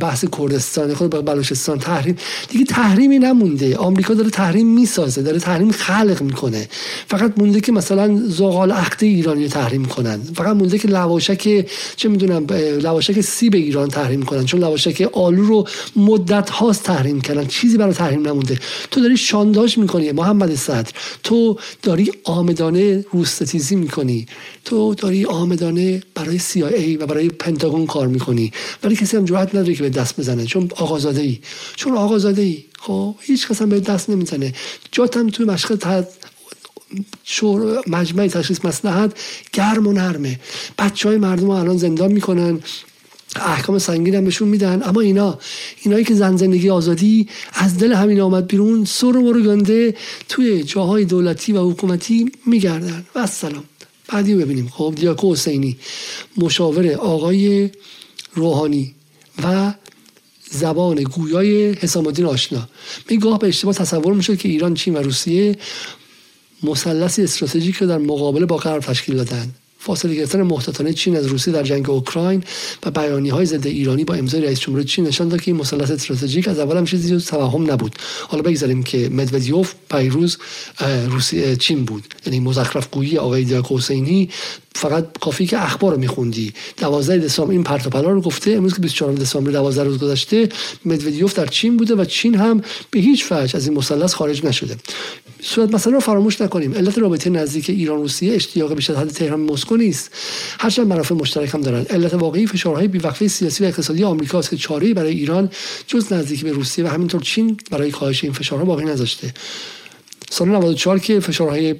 بحث 0.00 0.24
کردستان 0.38 0.94
خود 0.94 1.24
بلوچستان 1.24 1.78
تحریم؟ 1.78 2.16
دیگه 2.48 2.64
تحریمی 2.64 3.18
نمونده. 3.18 3.76
آمریکا 3.76 4.14
داره 4.14 4.30
تحریم 4.30 4.66
می‌سازه 4.66 5.22
داره 5.22 5.38
تحریم 5.38 5.70
خلق 5.72 6.22
می‌کنه. 6.22 6.68
فقط 7.06 7.32
مونده 7.36 7.60
که 7.60 7.72
مثلا 7.72 8.20
زغال 8.26 8.72
اخته 8.90 9.06
ایرانی 9.06 9.48
تحریم 9.48 9.84
کنن. 9.84 10.20
فقط 10.34 10.56
مونده 10.56 10.78
که 10.78 10.88
لواشک 10.88 11.66
چه 11.96 12.08
می‌دونم 12.08 12.46
لواشک 12.82 13.20
سیب 13.20 13.54
ایران 13.54 13.88
تحریم 13.88 14.22
کنن. 14.22 14.44
چون 14.44 14.60
لواشک 14.60 15.08
آلو 15.12 15.44
رو 15.44 15.68
مدت 15.96 16.50
هاست 16.50 16.82
تحریم 16.82 17.20
کردن. 17.20 17.46
چیزی 17.46 17.76
برای 17.76 17.94
تحریم 17.94 18.28
نمونده. 18.28 18.58
تو 18.90 19.00
داری 19.00 19.16
شانداش 19.16 19.78
می‌کنی 19.78 20.12
محمد 20.12 20.54
صدر. 20.54 20.90
تو 21.22 21.56
داری 21.82 22.10
آمدانه 22.24 23.04
روستتیزی 23.12 23.76
می‌کنی. 23.76 24.26
تو 24.64 24.94
داری 24.94 25.24
آمدانه 25.24 26.02
برای 26.14 26.38
CIA 26.38 27.00
و 27.00 27.06
برای 27.06 27.28
پنتاگون 27.28 27.86
کار 27.86 28.06
می‌کنی. 28.06 28.52
ولی 28.82 28.96
کسی 28.96 29.16
هم 29.16 29.24
جرأت 29.24 29.54
نداره 29.54 29.74
که 29.74 29.82
به 29.82 29.90
دست 29.90 30.20
بزنه. 30.20 30.44
چون 30.46 30.70
آقازاده 30.76 31.20
ای 31.20 31.38
چون 31.76 31.96
آقازاده 31.96 32.42
ای 32.42 32.64
خب 32.80 33.14
هیچ 33.20 33.48
کس 33.48 33.62
هم 33.62 33.68
به 33.68 33.80
دست 33.80 34.10
نمی‌زنه. 34.10 34.54
جاتم 34.92 35.28
توی 35.28 35.46
مشق 35.46 35.74
شور 37.24 37.82
مجمع 37.86 38.26
تشخیص 38.26 38.64
مسلحت 38.64 39.12
گرم 39.52 39.86
و 39.86 39.92
نرمه. 39.92 40.40
بچه 40.78 41.08
های 41.08 41.18
مردم 41.18 41.46
رو 41.46 41.50
الان 41.50 41.76
زندان 41.76 42.12
می‌کنن 42.12 42.60
احکام 43.36 43.78
سنگین 43.78 44.14
هم 44.14 44.24
بهشون 44.24 44.48
میدن. 44.48 44.82
اما 44.84 45.00
اینا 45.00 45.38
اینایی 45.82 46.04
که 46.04 46.14
زن 46.14 46.36
زندگی 46.36 46.70
آزادی 46.70 47.28
از 47.52 47.78
دل 47.78 47.92
همین 47.92 48.20
آمد 48.20 48.46
بیرون 48.46 48.84
سر 48.84 49.16
و 49.16 49.42
گنده 49.42 49.94
توی 50.28 50.62
جاهای 50.62 51.04
دولتی 51.04 51.52
و 51.52 51.70
حکومتی 51.70 52.32
میگردن. 52.46 53.04
و 53.14 53.18
السلام. 53.18 53.64
بعدی 54.08 54.34
ببینیم. 54.34 54.68
خب 54.68 54.94
دیاکو 54.96 55.32
حسینی 55.32 55.76
مشاور 56.36 56.92
آقای 56.92 57.70
روحانی 58.34 58.94
و 59.44 59.74
زبان 60.50 61.02
گویای 61.02 61.72
حسام 61.72 62.06
الدین 62.06 62.26
آشنا. 62.26 62.68
میگاه 63.10 63.38
به 63.38 63.48
اشتباه 63.48 63.74
تصور 63.74 64.14
می‌شد 64.14 64.38
که 64.38 64.48
ایران 64.48 64.74
چین 64.74 64.94
و 64.94 64.98
روسیه 64.98 65.56
مثلثی 66.62 67.22
استراتژیک 67.22 67.76
رو 67.76 67.86
در 67.86 67.98
مقابله 67.98 68.46
با 68.46 68.56
غرب 68.56 68.82
تشکیل 68.82 69.16
دادن. 69.16 69.54
فاصله 69.82 70.14
گرفتن 70.14 70.42
محتاطانه 70.42 70.92
چین 70.92 71.16
از 71.16 71.26
روسیه 71.26 71.54
در 71.54 71.62
جنگ 71.62 71.90
اوکراین 71.90 72.44
و 72.86 72.90
بیانی 72.90 73.28
های 73.28 73.46
ضد 73.46 73.66
ایرانی 73.66 74.04
با 74.04 74.14
امضای 74.14 74.40
رئیس 74.40 74.60
جمهور 74.60 74.82
چین 74.82 75.06
نشان 75.06 75.28
داد 75.28 75.40
که 75.40 75.50
این 75.50 75.60
مثلث 75.60 75.90
استراتژیک 75.90 76.48
از 76.48 76.58
اول 76.58 76.76
هم 76.76 76.84
چیزی 76.84 77.20
توهم 77.20 77.70
نبود. 77.70 77.94
حالا 78.28 78.42
بگذاریم 78.42 78.82
که 78.82 79.08
مدودیوف 79.08 79.74
پیروز 79.90 80.38
روسیه 81.10 81.56
چین 81.56 81.84
بود. 81.84 82.14
یعنی 82.26 82.40
مزخرف 82.40 82.88
گویی 82.90 83.18
آقای 83.18 83.44
دیاک 83.44 83.72
حسینی 83.72 84.28
فقط 84.74 85.18
کافی 85.20 85.46
که 85.46 85.64
اخبار 85.64 85.92
رو 85.92 85.98
میخوندی. 85.98 86.52
12 86.76 87.18
دسامبر 87.18 87.52
این 87.52 87.64
پرت 87.64 87.88
پلا 87.88 88.10
رو 88.10 88.20
گفته 88.20 88.50
امروز 88.50 88.74
که 88.74 88.80
24 88.80 89.12
دسامبر 89.12 89.50
12 89.50 89.84
روز 89.84 89.98
گذشته 89.98 90.48
مدودیوف 90.84 91.34
در 91.34 91.46
چین 91.46 91.76
بوده 91.76 91.94
و 91.94 92.04
چین 92.04 92.34
هم 92.34 92.62
به 92.90 93.00
هیچ 93.00 93.32
وجه 93.32 93.56
از 93.56 93.68
این 93.68 93.76
مثلث 93.78 94.14
خارج 94.14 94.44
نشده. 94.44 94.76
صورت 95.42 95.74
مثلا 95.74 95.92
رو 95.92 96.00
فراموش 96.00 96.40
نکنیم. 96.40 96.74
علت 96.74 96.98
رابطه 96.98 97.30
نزدیک 97.30 97.70
ایران 97.70 97.98
روسیه 97.98 98.34
اشتیاق 98.34 98.74
بیش 98.74 98.90
از 98.90 98.96
حد 98.96 99.08
تهران 99.08 99.40
مسکو 99.40 99.76
نیست. 99.76 100.10
هرچند 100.58 100.86
منافع 100.86 101.14
مشترک 101.14 101.54
هم 101.54 101.60
دارند. 101.60 101.88
علت 101.88 102.14
واقعی 102.14 102.46
فشارهای 102.46 102.88
بیوقفه 102.88 103.28
سیاسی 103.28 103.64
و 103.64 103.66
اقتصادی 103.66 104.04
آمریکا 104.04 104.38
است 104.38 104.50
که 104.50 104.56
چاره 104.56 104.94
برای 104.94 105.12
ایران 105.12 105.50
جز 105.86 106.12
نزدیکی 106.12 106.44
به 106.44 106.52
روسیه 106.52 106.84
و 106.84 106.88
همینطور 106.88 107.20
چین 107.20 107.56
برای 107.70 107.90
کاهش 107.90 108.24
این 108.24 108.32
فشارها 108.32 108.64
باقی 108.64 108.84
نذاشته. 108.84 109.34
سال 110.30 110.48
94 110.48 110.98
که 110.98 111.20
فشارهای 111.20 111.74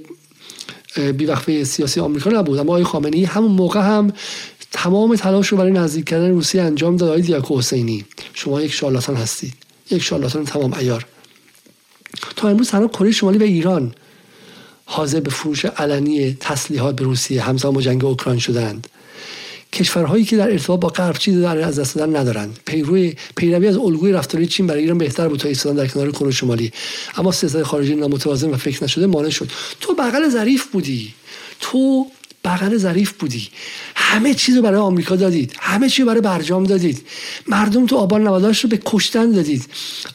بیوقفه 1.17 1.65
سیاسی 1.65 2.01
آمریکا 2.01 2.31
نبود 2.31 2.59
اما 2.59 2.73
آقای 2.73 2.85
خامنه‌ای 2.85 3.25
همون 3.25 3.53
موقع 3.53 3.81
هم 3.81 4.13
تمام 4.73 5.17
تلاش 5.17 5.49
رو 5.49 5.59
برای 5.59 5.73
نزدیک 5.73 6.05
کردن 6.05 6.31
روسیه 6.31 6.63
انجام 6.63 6.97
داد. 6.97 7.09
آقای 7.09 7.23
دیاکو 7.23 7.59
حسینی 7.59 8.05
شما 8.35 8.63
یک 8.63 8.73
شارلاتان 8.73 9.17
هستید. 9.17 9.53
یک 9.91 10.03
شارلاتان 10.03 10.45
تمام 10.45 10.75
عیار. 10.75 11.07
تا 12.37 12.49
امروز 12.49 12.71
تنها 12.71 12.89
کره 12.89 13.11
شمالی 13.11 13.39
و 13.39 13.43
ایران 13.43 13.95
حاضر 14.85 15.21
به 15.21 15.31
فروش 15.31 15.65
علنی 15.65 16.37
تسلیحات 16.41 16.97
به 16.97 17.05
روسیه 17.05 17.43
همزمان 17.43 17.75
با 17.75 17.83
جنگ 17.83 18.05
اوکراین 18.05 18.39
شدند. 18.39 18.87
کشورهایی 19.73 20.25
که 20.25 20.37
در 20.37 20.51
ارتباط 20.51 20.81
با 20.81 20.89
غرب 20.89 21.19
چیزی 21.19 21.43
در 21.43 21.59
از 21.59 21.79
دست 21.79 21.95
دادن 21.95 22.17
ندارند. 22.17 22.59
پیروی 22.67 23.15
پیروی 23.37 23.69
از 23.69 23.77
الگوی 23.77 24.13
رفتاری 24.13 24.47
چین 24.47 24.67
برای 24.67 24.81
ایران 24.81 24.99
بهتر 24.99 25.29
بود 25.29 25.39
تا 25.39 25.49
ایستادن 25.49 25.77
در 25.77 25.87
کنار 25.87 26.11
کره 26.11 26.31
شمالی. 26.31 26.73
اما 27.17 27.33
سیاست 27.33 27.63
خارجی 27.63 27.95
نامتوازن 27.95 28.51
و 28.51 28.57
فکر 28.57 28.85
نشده 28.85 29.07
مانع 29.07 29.31
شد. 29.31 29.51
تو 29.81 29.95
بغل 29.95 30.29
ظریف 30.29 30.67
بودی. 30.67 31.15
تو 31.61 32.07
بغل 32.45 32.77
ظریف 32.77 33.13
بودی. 33.13 33.49
همه 34.11 34.35
چیز 34.35 34.57
رو 34.57 34.63
برای 34.63 34.81
آمریکا 34.81 35.17
دادید. 35.17 35.55
همه 35.59 35.89
چیز 35.89 36.07
برای 36.07 36.21
برجام 36.21 36.65
دادید. 36.65 37.07
مردم 37.47 37.87
تو 37.87 37.97
آبان 37.97 38.29
98 38.29 38.65
رو 38.65 38.71
به 38.71 38.79
کشتن 38.85 39.31
دادید. 39.31 39.65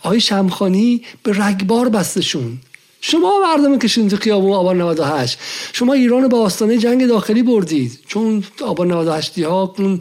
آقای 0.03 0.19
شمخانی 0.19 1.01
به 1.24 1.32
رگبار 1.35 1.90
بستشون. 1.90 2.57
شما 3.01 3.40
مردم 3.43 3.80
کشیدین 3.80 4.09
تو 4.09 4.17
خیابون 4.17 4.53
آبان 4.53 4.82
98 4.82 5.40
شما 5.74 5.93
ایران 5.93 6.27
با 6.27 6.41
آستانه 6.41 6.77
جنگ 6.77 7.07
داخلی 7.07 7.43
بردید. 7.43 7.99
چون 8.07 8.43
آبان 8.61 8.91
98 8.91 9.40
ها 9.40 9.74
اون 9.77 9.99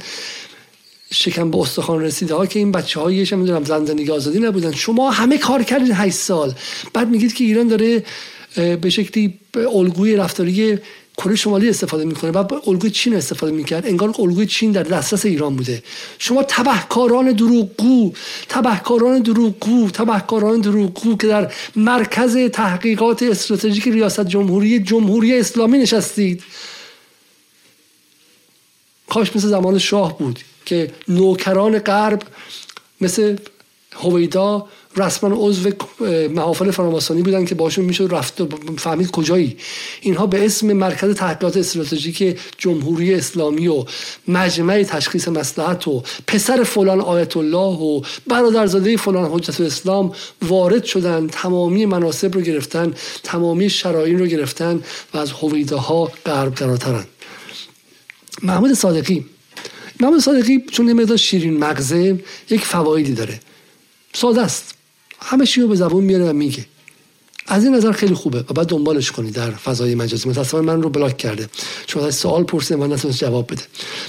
شکم 1.12 1.50
به 1.50 1.58
استخوان 1.58 2.00
رسیده 2.00 2.34
ها 2.34 2.46
که 2.46 2.58
این 2.58 2.72
بچه 2.72 3.00
هایش 3.00 3.32
می‌دونم 3.32 3.64
زن 3.64 3.84
زندگی 3.84 4.10
آزادی 4.10 4.38
نبودن. 4.38 4.72
شما 4.72 5.10
همه 5.10 5.38
کار 5.38 5.62
کردید 5.62 5.92
8 5.94 6.16
سال. 6.16 6.54
بعد 6.92 7.08
میگید 7.08 7.34
که 7.34 7.44
ایران 7.44 7.68
داره 7.68 8.04
به 8.54 8.90
شکلی 8.90 9.34
الگوی 9.74 10.16
رفتاری 10.16 10.78
کره 11.16 11.36
شمالی 11.36 11.68
استفاده 11.68 12.04
می‌کنه 12.04 12.30
و 12.30 12.60
الگوی 12.66 12.90
چین 12.90 13.14
استفاده 13.14 13.52
می‌کرد. 13.52 13.86
انگار 13.86 14.14
الگوی 14.18 14.46
چین 14.46 14.72
در 14.72 14.82
دسترس 14.82 15.26
ایران 15.26 15.56
بوده. 15.56 15.82
شما 16.18 16.42
تبهکاران 16.42 17.32
دروغگو 17.32 18.12
تبهکاران 18.48 19.22
دروغگو 19.22 19.90
تبهکاران 19.90 20.60
دروغگو 20.60 21.16
که 21.16 21.26
در 21.26 21.52
مرکز 21.76 22.36
تحقیقات 22.36 23.22
استراتژیک 23.22 23.88
ریاست 23.88 24.26
جمهوری 24.26 24.80
جمهوری 24.80 25.38
اسلامی 25.38 25.78
نشستید. 25.78 26.42
کاش 29.08 29.36
مثل 29.36 29.48
زمان 29.48 29.78
شاه 29.78 30.18
بود 30.18 30.38
که 30.64 30.90
نوکران 31.08 31.78
غرب 31.78 32.22
مثل 33.00 33.36
هویدا 33.92 34.68
رسما 34.96 35.36
عضو 35.36 35.70
محافل 36.28 36.70
فراماسونی 36.70 37.22
بودن 37.22 37.44
که 37.44 37.54
باشون 37.54 37.84
می‌شد 37.84 38.08
رفت 38.10 38.42
فهمید 38.78 39.10
کجایی. 39.10 39.56
اینها 40.00 40.26
به 40.26 40.44
اسم 40.44 40.72
مرکز 40.72 41.14
تحقیقات 41.14 41.56
استراتژیک 41.56 42.38
جمهوری 42.58 43.14
اسلامی 43.14 43.68
و 43.68 43.84
مجمع 44.28 44.82
تشخیص 44.82 45.28
مصلحت 45.28 45.88
و 45.88 46.02
پسر 46.26 46.62
فلان 46.62 47.00
آیت 47.00 47.36
الله 47.36 47.78
و 47.78 48.02
برادرزاده 48.26 48.96
فلان 48.96 49.30
حجت 49.30 49.60
اسلام 49.60 50.12
وارد 50.42 50.84
شدن 50.84 51.26
تمامی 51.26 51.86
مناسب 51.86 52.34
رو 52.34 52.40
گرفتن 52.40 52.94
تمامی 53.22 53.70
شرایط 53.70 54.20
رو 54.20 54.26
گرفتن 54.26 54.80
و 55.14 55.18
از 55.18 55.30
هویده 55.30 55.76
ها 55.76 56.12
غرب 56.26 56.54
گراترن 56.60 57.04
محمود 58.42 58.72
صادقی 58.72 59.24
محمود 60.00 60.20
صادقی 60.20 60.64
چون 60.70 60.86
نمی‌داد 60.86 61.16
شیرین 61.16 61.58
مغزه 61.58 62.18
یک 62.50 62.64
فوایدی 62.64 63.12
داره. 63.12 63.40
ساده 64.12 64.40
است. 64.40 64.73
همه 65.24 65.46
چی 65.46 65.60
رو 65.60 65.68
به 65.68 65.76
زبون 65.76 66.04
میاره 66.04 66.30
و 66.30 66.32
میگه. 66.32 66.64
از 67.46 67.64
این 67.64 67.74
نظر 67.74 67.92
خیلی 67.92 68.14
خوبه 68.14 68.38
و 68.38 68.52
بعد 68.52 68.66
دنبالش 68.66 69.10
کنی 69.10 69.30
در 69.30 69.50
فضای 69.50 69.94
مجازی. 69.94 70.28
متاسفانه 70.28 70.66
من 70.66 70.82
رو 70.82 70.90
بلاک 70.90 71.16
کرده. 71.16 71.48
چون 71.86 72.04
از 72.04 72.14
سوال 72.14 72.44
پرسیدم 72.44 72.80
من 72.80 72.92
نتونست 72.92 73.18
جواب 73.18 73.52
بده. 73.52 73.62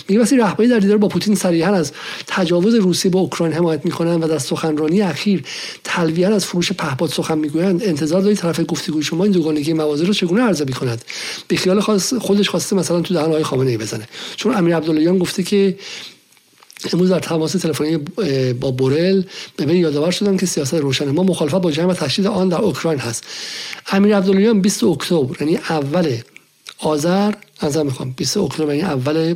میگه 0.08 0.20
واسه 0.20 0.38
رهبری 0.38 0.68
در 0.68 0.80
دیدار 0.80 0.98
با 0.98 1.08
پوتین 1.08 1.36
صریحا 1.36 1.74
از 1.74 1.92
تجاوز 2.28 2.76
روسیه 2.76 3.12
به 3.12 3.18
اوکراین 3.18 3.54
حمایت 3.54 3.86
می‌کنن 3.86 4.24
و 4.24 4.28
در 4.28 4.38
سخنرانی 4.38 5.02
اخیر 5.02 5.44
تلویحا 5.84 6.34
از 6.34 6.46
فروش 6.46 6.72
پهپاد 6.72 7.10
سخن 7.10 7.38
می‌گویند. 7.38 7.84
انتظار 7.84 8.22
دارید 8.22 8.38
طرف 8.38 8.62
گفتگوی 8.68 9.04
شما 9.04 9.24
این 9.24 9.34
دوگانگی 9.34 9.74
موازی 9.74 10.06
رو 10.06 10.14
چگونه 10.14 10.44
ارزیابی 10.44 10.74
کند 10.74 11.06
به 11.48 11.56
خیال 11.56 11.80
خودش 12.20 12.50
خواسته 12.50 12.76
مثلا 12.76 13.02
تو 13.02 13.14
دهن 13.14 13.26
آقای 13.26 13.44
خامنه 13.44 13.70
ای 13.70 13.78
بزنه. 13.78 14.08
چون 14.36 14.58
امیر 14.58 14.76
عبداللهیان 14.76 15.18
گفته 15.18 15.44
که 15.44 15.78
امروز 16.94 17.10
در 17.10 17.20
تماس 17.20 17.52
تلفنی 17.52 17.98
با 18.54 18.72
بورل 18.72 19.24
به 19.56 19.66
من 19.66 19.76
یادآور 19.76 20.12
شدن 20.12 20.38
که 20.38 20.46
سیاست 20.46 20.74
روشن 20.74 21.10
ما 21.10 21.24
مخالفت 21.24 21.56
با 21.56 21.72
جنگ 21.72 21.90
و 21.90 21.94
تشدید 21.94 22.28
آن 22.28 22.50
در 22.50 22.62
اوکراین 22.62 23.00
هست. 23.00 23.24
امیر 23.92 24.18
عبداللهیان 24.18 24.62
20 24.62 24.84
اکتبر 24.84 25.42
یعنی 25.42 25.58
اول 25.58 26.18
آذر 26.80 27.34
از 27.60 27.78
می‌خوام 27.78 28.14
20 28.18 28.38
اکتبر 28.38 28.76
یعنی 28.76 28.82
اول 28.82 29.36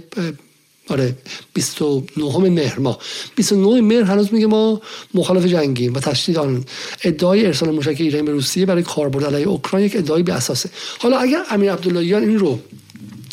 آره 0.89 1.15
29 1.53 2.37
مهر 2.37 2.79
ما 2.79 2.99
29 3.35 3.81
مهر 3.81 4.03
هنوز 4.03 4.33
میگه 4.33 4.47
ما 4.47 4.81
مخالف 5.13 5.45
جنگیم 5.45 5.93
و 5.93 5.99
تشدید 5.99 6.37
آن. 6.37 6.65
ادعای 7.03 7.45
ارسال 7.45 7.69
موشک 7.69 7.95
ایرانی 7.99 8.25
به 8.25 8.31
روسیه 8.31 8.65
برای 8.65 8.83
کاربرد 8.83 9.25
علیه 9.25 9.47
اوکراین 9.47 9.85
یک 9.85 9.95
ادعای 9.95 10.23
بی 10.23 10.31
اساسه. 10.31 10.69
حالا 10.99 11.17
اگر 11.17 11.43
امیر 11.51 11.71
عبداللهیان 11.71 12.23
این 12.23 12.39
رو 12.39 12.59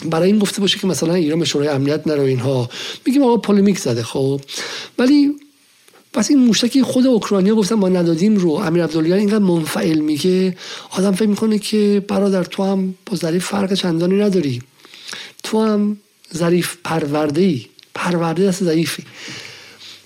برای 0.05 0.27
این 0.27 0.39
گفته 0.39 0.61
باشه 0.61 0.79
که 0.79 0.87
مثلا 0.87 1.15
ایران 1.15 1.39
به 1.39 1.45
شورای 1.45 1.69
امنیت 1.69 2.07
نره 2.07 2.23
اینها. 2.23 2.71
میگیم 3.07 3.23
آقا 3.23 3.37
پلیتیک 3.37 3.79
زده 3.79 4.03
خب. 4.03 4.41
ولی 4.99 5.33
پس 6.13 6.31
این 6.31 6.39
موشکی 6.39 6.83
خود 6.83 7.07
اوکراینیا 7.07 7.55
گفتن 7.55 7.75
ما 7.75 7.89
ندادیم 7.89 8.37
رو. 8.37 8.51
امیر 8.51 8.85
عبداللهیان 8.85 9.17
اینقدر 9.17 9.39
منفعل 9.39 9.99
میگه. 9.99 10.57
آدم 10.91 11.13
فکر 11.13 11.29
می‌کنه 11.29 11.59
که 11.59 12.05
برادر 12.09 12.45
تو 12.45 12.63
هم 12.63 12.95
با 13.07 13.17
ظریف 13.17 13.47
فرق 13.47 13.75
چندانی 13.75 14.15
نداری. 14.15 14.63
تو 15.43 15.65
هم 15.65 15.97
ظریف 16.35 16.77
پرورده 16.85 17.41
ای 17.41 17.67
پرورده 17.95 18.47
دست 18.47 18.65
ظریفی. 18.65 19.03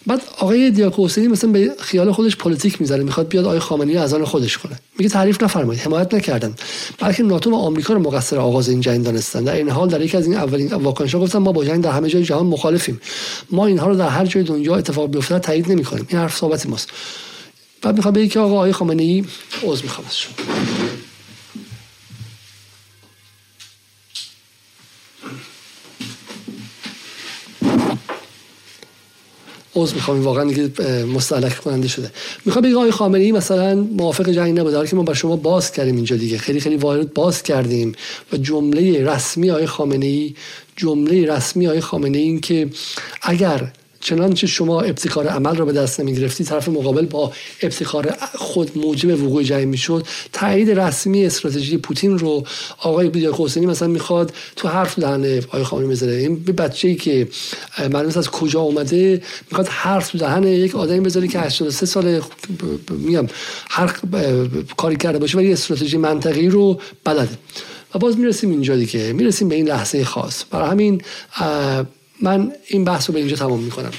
بعد 0.07 0.23
آقای 0.39 0.71
دیاکو 0.71 1.05
حسینی 1.05 1.29
مثلا 1.29 1.51
به 1.51 1.71
خیال 1.79 2.13
خودش 2.13 2.37
پلیتیک 2.37 2.81
می‌ذاره 2.81 3.05
می‌خواد 3.05 3.29
بیاد 3.29 3.45
آقای 3.45 3.59
خامنه‌ای 3.59 3.99
از 3.99 4.15
آن 4.15 4.25
خودش 4.25 4.59
کنه. 4.59 4.79
میگه 4.99 5.11
تعریف 5.11 5.43
نفرمایید. 5.43 5.83
حمایت 5.83 6.15
نکردن 6.15 6.55
بلکه 6.99 7.23
ناتو 7.23 7.51
و 7.51 7.55
آمریکا 7.55 7.95
رو 7.95 8.01
مقصر 8.01 8.39
آغاز 8.39 8.69
این 8.69 8.81
جنگ 8.81 9.05
دانستن. 9.05 9.45
در 9.45 9.55
این 9.55 9.71
حال 9.71 9.89
در 9.89 10.01
یکی 10.01 10.17
از 10.17 10.27
این 10.27 10.37
اولین 10.37 10.73
واکنش‌ها 10.73 11.21
گفتن 11.21 11.39
ما 11.39 11.53
با 11.53 11.65
جنگ 11.65 11.85
در 11.85 11.91
همه 11.91 12.09
جای 12.09 12.23
جهان 12.23 12.47
مخالفیم. 12.47 13.01
ما 13.51 13.67
اینها 13.67 13.89
رو 13.89 13.97
در 13.97 14.09
هر 14.09 14.27
جای 14.27 14.43
دنیا 14.43 14.77
اتفاق 14.77 15.11
بیفته 15.11 15.39
تایید 15.39 15.73
نمی‌کنیم. 15.73 16.07
این 16.09 16.19
حرف 16.19 16.37
ثابت 16.37 16.67
ماست. 16.67 16.89
بعد 17.83 17.97
می‌خواد 17.97 18.15
بگه 18.15 18.29
که 18.29 18.41
آقا 18.41 18.55
آقای 18.55 18.73
خامنه‌ای 18.73 19.25
عذر 19.63 19.83
می‌خوام 19.83 20.07
ازشون. 20.07 20.33
عذر 29.75 29.95
می‌خوام. 29.95 30.23
واقعا 30.23 30.45
دیگه 30.45 30.85
مستعلق 31.05 31.59
کننده 31.59 31.89
شده. 31.89 32.11
می‌خوام 32.45 32.65
بگم 32.65 32.77
آقای 32.77 32.91
خامنه 32.91 33.25
ای 33.25 33.33
مثلا 33.33 33.75
موافق 33.75 34.31
جنگ 34.31 34.61
نبوده 34.61 34.87
که 34.87 34.97
ما 34.97 35.03
با 35.03 35.15
شما 35.15 35.37
باز 35.37 35.73
کردیم 35.73 35.97
اینجا 35.97 36.17
دیگه. 36.17 36.39
خیلی 36.39 36.61
خیلی 36.61 36.77
وارد 36.77 37.15
باز 37.15 37.43
کردیم. 37.43 37.95
و 38.33 38.37
جمله 38.37 39.05
رسمی 39.05 39.51
آقای 39.51 39.67
خامنه 39.67 40.07
ای 40.07 40.35
جمله 40.77 41.33
رسمی 41.33 41.67
آقای 41.67 41.81
خامنه 41.81 42.19
ای 42.19 42.25
این 42.25 42.41
که 42.41 42.69
اگر 43.23 43.73
چنانچه 44.01 44.47
شما 44.47 44.81
ابتکار 44.81 45.27
عمل 45.27 45.57
را 45.57 45.65
به 45.65 45.73
دست 45.73 46.01
نمی 46.01 46.15
گرفتی 46.15 46.45
طرف 46.45 46.69
مقابل 46.69 47.07
با 47.07 47.33
ابتکار 47.63 48.15
خود 48.35 48.79
موجب 48.79 49.23
وقوع 49.23 49.43
جنگ 49.43 49.69
می‌شد. 49.69 50.07
تایید 50.33 50.71
رسمی 50.71 51.27
استراتژی 51.27 51.77
پوتین 51.77 52.19
رو 52.19 52.45
آقای 52.79 53.09
بیدار 53.09 53.35
حسینی 53.35 53.67
مثلا 53.67 53.89
می‌خواد 53.89 54.33
تو 54.57 54.69
حرف 54.69 54.99
دهن 54.99 55.39
آقای 55.39 55.65
خامنه‌ای 55.65 55.93
بذاره 55.93 56.13
این 56.13 56.45
بچه 56.45 56.89
ای 56.89 56.95
که 56.95 57.29
معلوم 57.79 58.13
از 58.17 58.31
کجا 58.31 58.61
اومده 58.61 59.23
می‌خواد 59.51 59.69
حرف 59.69 60.17
دهن 60.17 60.45
یک 60.45 60.75
آدمی 60.75 61.01
بذاره 61.01 61.29
که 61.29 61.41
83 61.41 61.87
سال 61.87 62.21
میگم 62.91 63.27
هر 63.71 63.95
کاری 64.77 64.97
کرده 64.97 65.19
باشه 65.19 65.39
ولی 65.39 65.53
استراتژی 65.53 65.97
منطقی 65.97 66.49
رو 66.49 66.81
بلده. 67.05 67.39
و 67.95 67.99
باز 67.99 68.19
می‌رسیم 68.19 68.51
اینجا 68.51 68.77
دیگه. 68.77 69.13
می‌رسیم 69.13 69.49
به 69.49 69.55
این 69.55 69.69
لحظه 69.69 70.05
خاص. 70.05 70.45
برای 70.51 70.71
همین 70.71 71.03
من 72.23 72.53
این 72.67 72.85
بحث 72.85 73.11
رو 73.11 73.13
به 73.13 73.19
اینجا 73.19 73.37
تمام 73.37 73.61
می‌کنم. 73.61 73.93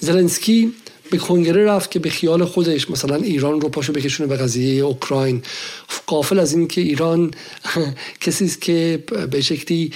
زلنسکی 0.00 0.72
به 1.10 1.18
کنگره 1.18 1.64
رفت 1.64 1.90
که 1.90 1.98
به 1.98 2.10
خیال 2.10 2.44
خودش 2.44 2.90
مثلا 2.90 3.16
ایران 3.16 3.60
رو 3.60 3.68
پاشو 3.68 3.92
بکشونه 3.92 4.28
به 4.28 4.36
قضیه 4.36 4.82
اوکراین. 4.84 5.42
قافل 6.06 6.38
از 6.38 6.52
این 6.52 6.68
که 6.68 6.80
ایران 6.80 7.30
کسی 8.20 8.44
است 8.44 8.60
که 8.60 9.04
به 9.30 9.40
شکلی 9.40 9.92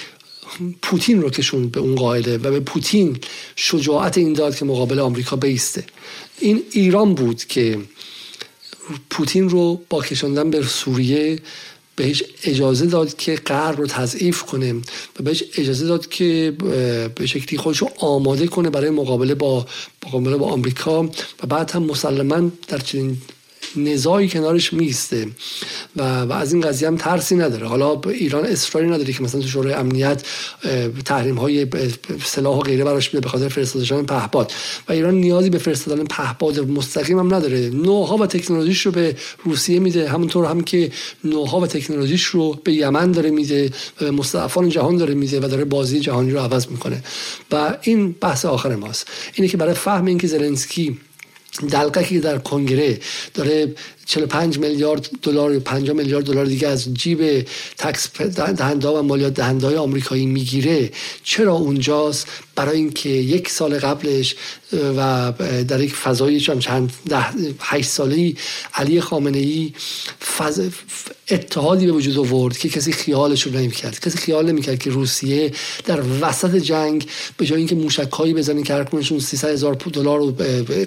پوتین 0.82 1.23
رو 1.23 1.31
کشون 1.31 1.68
به 1.68 1.81
اون 1.81 1.94
قاعده 1.94 2.39
و 2.39 2.50
به 2.50 2.60
پوتین 2.60 3.18
شجاعت 3.57 4.18
این 4.18 4.32
داد 4.32 4.57
که 4.57 4.65
مقابل 4.65 4.99
آمریکا 4.99 5.36
بیسته. 5.36 5.84
این 6.39 6.62
ایران 6.70 7.15
بود 7.15 7.44
که 7.44 7.78
پوتین 9.10 9.49
رو 9.49 9.81
با 9.89 10.02
کشاندن 10.02 10.50
به 10.50 10.62
سوریه 10.62 11.39
بهش 12.02 12.22
اجازه 12.44 12.86
داد 12.86 13.16
که 13.16 13.34
غرب 13.34 13.78
رو 13.78 13.86
تضعیف 13.86 14.42
کنه 14.42 14.72
و 15.20 15.22
بهش 15.22 15.44
اجازه 15.56 15.86
داد 15.86 16.08
که 16.08 16.55
به 17.14 17.26
شکلی 17.26 17.58
خودش 17.58 17.78
رو 17.78 17.90
آماده 17.98 18.47
کنه 18.47 18.70
برای 18.70 18.90
مقابله 18.90 19.34
با 19.34 19.66
مقابله 20.06 20.36
با 20.36 20.47
آمریکا 20.47 21.02
و 21.42 21.47
بعد 21.48 21.70
هم 21.70 21.82
مسلما 21.82 22.50
در 22.68 22.78
چنین 22.78 23.16
نزاعی 23.76 24.28
کنارش 24.28 24.73
میسته 24.73 25.26
و, 25.97 26.20
و 26.23 26.33
از 26.33 26.52
این 26.52 26.62
قضیه 26.62 26.89
هم 26.89 26.97
ترسی 26.97 27.36
نداره. 27.36 27.67
حالا 27.67 28.01
ایران 28.07 28.44
اصراری 28.44 28.86
نداره 28.86 29.12
که 29.12 29.23
مثلا 29.23 29.41
تو 29.41 29.49
شورای 29.49 29.73
امنیت 29.73 30.23
تحریم 31.05 31.36
های 31.36 31.67
سلاح 32.25 32.57
و 32.57 32.60
غیره 32.60 32.84
براش 32.84 33.09
بیده 33.09 33.20
به 33.20 33.28
خاطر 33.28 33.49
فرستادن 33.49 34.02
پهپاد. 34.02 34.52
و 34.89 34.92
ایران 34.92 35.15
نیازی 35.15 35.51
به 35.51 35.59
فرستادن 35.59 36.05
پهپاد 36.05 36.70
مستقیم 36.70 37.18
هم 37.18 37.34
نداره. 37.34 37.70
نوها 37.70 38.17
و 38.17 38.26
تکنولوژیش 38.26 38.86
رو 38.86 38.92
به 38.92 39.17
روسیه 39.44 39.78
میده. 39.78 40.09
همونطور 40.09 40.44
هم 40.44 40.60
که 40.60 40.91
نوها 41.25 41.60
و 41.60 41.67
تکنولوژیش 41.67 42.25
رو 42.25 42.59
به 42.65 42.73
یمن 42.73 43.12
داره 43.12 43.31
میده 43.31 43.70
و 44.01 44.05
به 44.05 44.10
مستضعفان 44.10 44.68
جهان 44.68 44.97
داره 44.97 45.15
میده 45.15 45.41
و 45.41 45.49
داره 45.49 45.65
بازی 45.65 46.01
جهانی 46.01 46.31
رو 46.31 46.39
عوض 46.39 46.67
می‌کنه. 46.67 47.02
و 47.52 47.76
این 47.83 48.12
بحث 48.20 48.44
آخر 48.44 48.76
ماست. 48.76 49.07
اینه 49.34 49.49
که 49.49 49.57
برای 49.57 49.75
فهم 49.75 50.05
اینکه 50.05 50.26
زلنسکی 50.26 50.99
دلقکی 51.60 52.20
در 52.20 52.39
کنگره 52.39 52.98
داره 53.34 53.74
45 54.06 54.58
میلیارد 54.58 55.10
دلار 55.22 55.58
50 55.58 55.97
میلیارد 55.97 56.24
دلار 56.24 56.44
دیگه 56.44 56.68
از 56.68 56.94
جیب 56.94 57.47
تکس 57.78 58.20
دهنده 58.20 58.89
و 58.89 59.02
مالیات 59.02 59.34
دهنده 59.34 59.66
های 59.66 59.76
آمریکایی 59.76 60.26
می‌گیره. 60.26 60.90
چرا 61.24 61.52
اونجاست؟ 61.52 62.26
برای 62.56 62.76
اینکه 62.76 63.08
یک 63.08 63.48
سال 63.48 63.78
قبلش 63.78 64.36
و 64.97 65.32
در 65.68 65.81
یک 65.81 65.94
فضای 65.94 66.40
چند 66.40 66.92
ده 67.08 67.26
هشت 67.60 67.89
سالی 67.89 68.36
علی 68.74 69.00
خامنه 69.00 69.39
ای 69.39 69.72
فض... 70.39 70.60
اتحادی 71.31 71.86
به 71.86 71.92
وجود 71.92 72.18
آورد 72.18 72.58
که 72.58 72.68
کسی 72.68 72.92
خیالش 72.92 73.42
رو 73.42 73.52
نمی‌کرد. 73.52 74.00
کسی 74.00 74.18
خیال 74.18 74.47
نمی‌کرد 74.47 74.78
که 74.78 74.90
روسیه 74.90 75.52
در 75.84 76.00
وسط 76.20 76.56
جنگ 76.56 77.06
به 77.36 77.47
جای 77.47 77.58
اینکه 77.58 77.74
موشکهایی 77.74 78.34
بزنن 78.34 78.62
که 78.62 78.74
هر 78.74 79.02
300 79.02 79.48
هزار 79.48 79.74
دلار 79.74 80.18
رو 80.18 80.31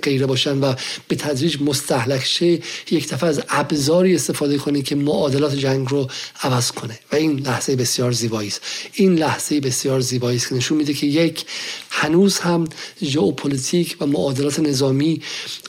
غیره 0.03 0.25
باشن 0.25 0.57
و 0.57 0.73
به 1.07 1.15
تدریج 1.15 1.61
مستحلک 1.61 2.25
شه 2.25 2.59
یک 2.91 3.04
دفعه 3.13 3.29
از 3.29 3.41
ابزاری 3.49 4.15
استفاده 4.15 4.57
کنه 4.57 4.81
که 4.81 4.95
معادلات 4.95 5.55
جنگ 5.55 5.89
رو 5.89 6.07
عوض 6.41 6.71
کنه. 6.71 6.99
و 7.11 7.15
این 7.15 7.39
لحظه 7.39 7.75
بسیار 7.75 8.11
زیبایی 8.11 8.47
است. 8.47 8.61
این 8.93 9.15
لحظه 9.15 9.59
بسیار 9.59 9.99
زیبایی 9.99 10.37
است 10.37 10.49
که 10.49 10.55
نشون 10.55 10.77
میده 10.77 10.93
که 10.93 11.07
یک 11.07 11.45
هنوز 11.89 12.39
هم 12.39 12.67
ژئوپلیتیک 13.03 13.97
و 14.01 14.05
معادلات 14.05 14.59
نظامی 14.59 15.21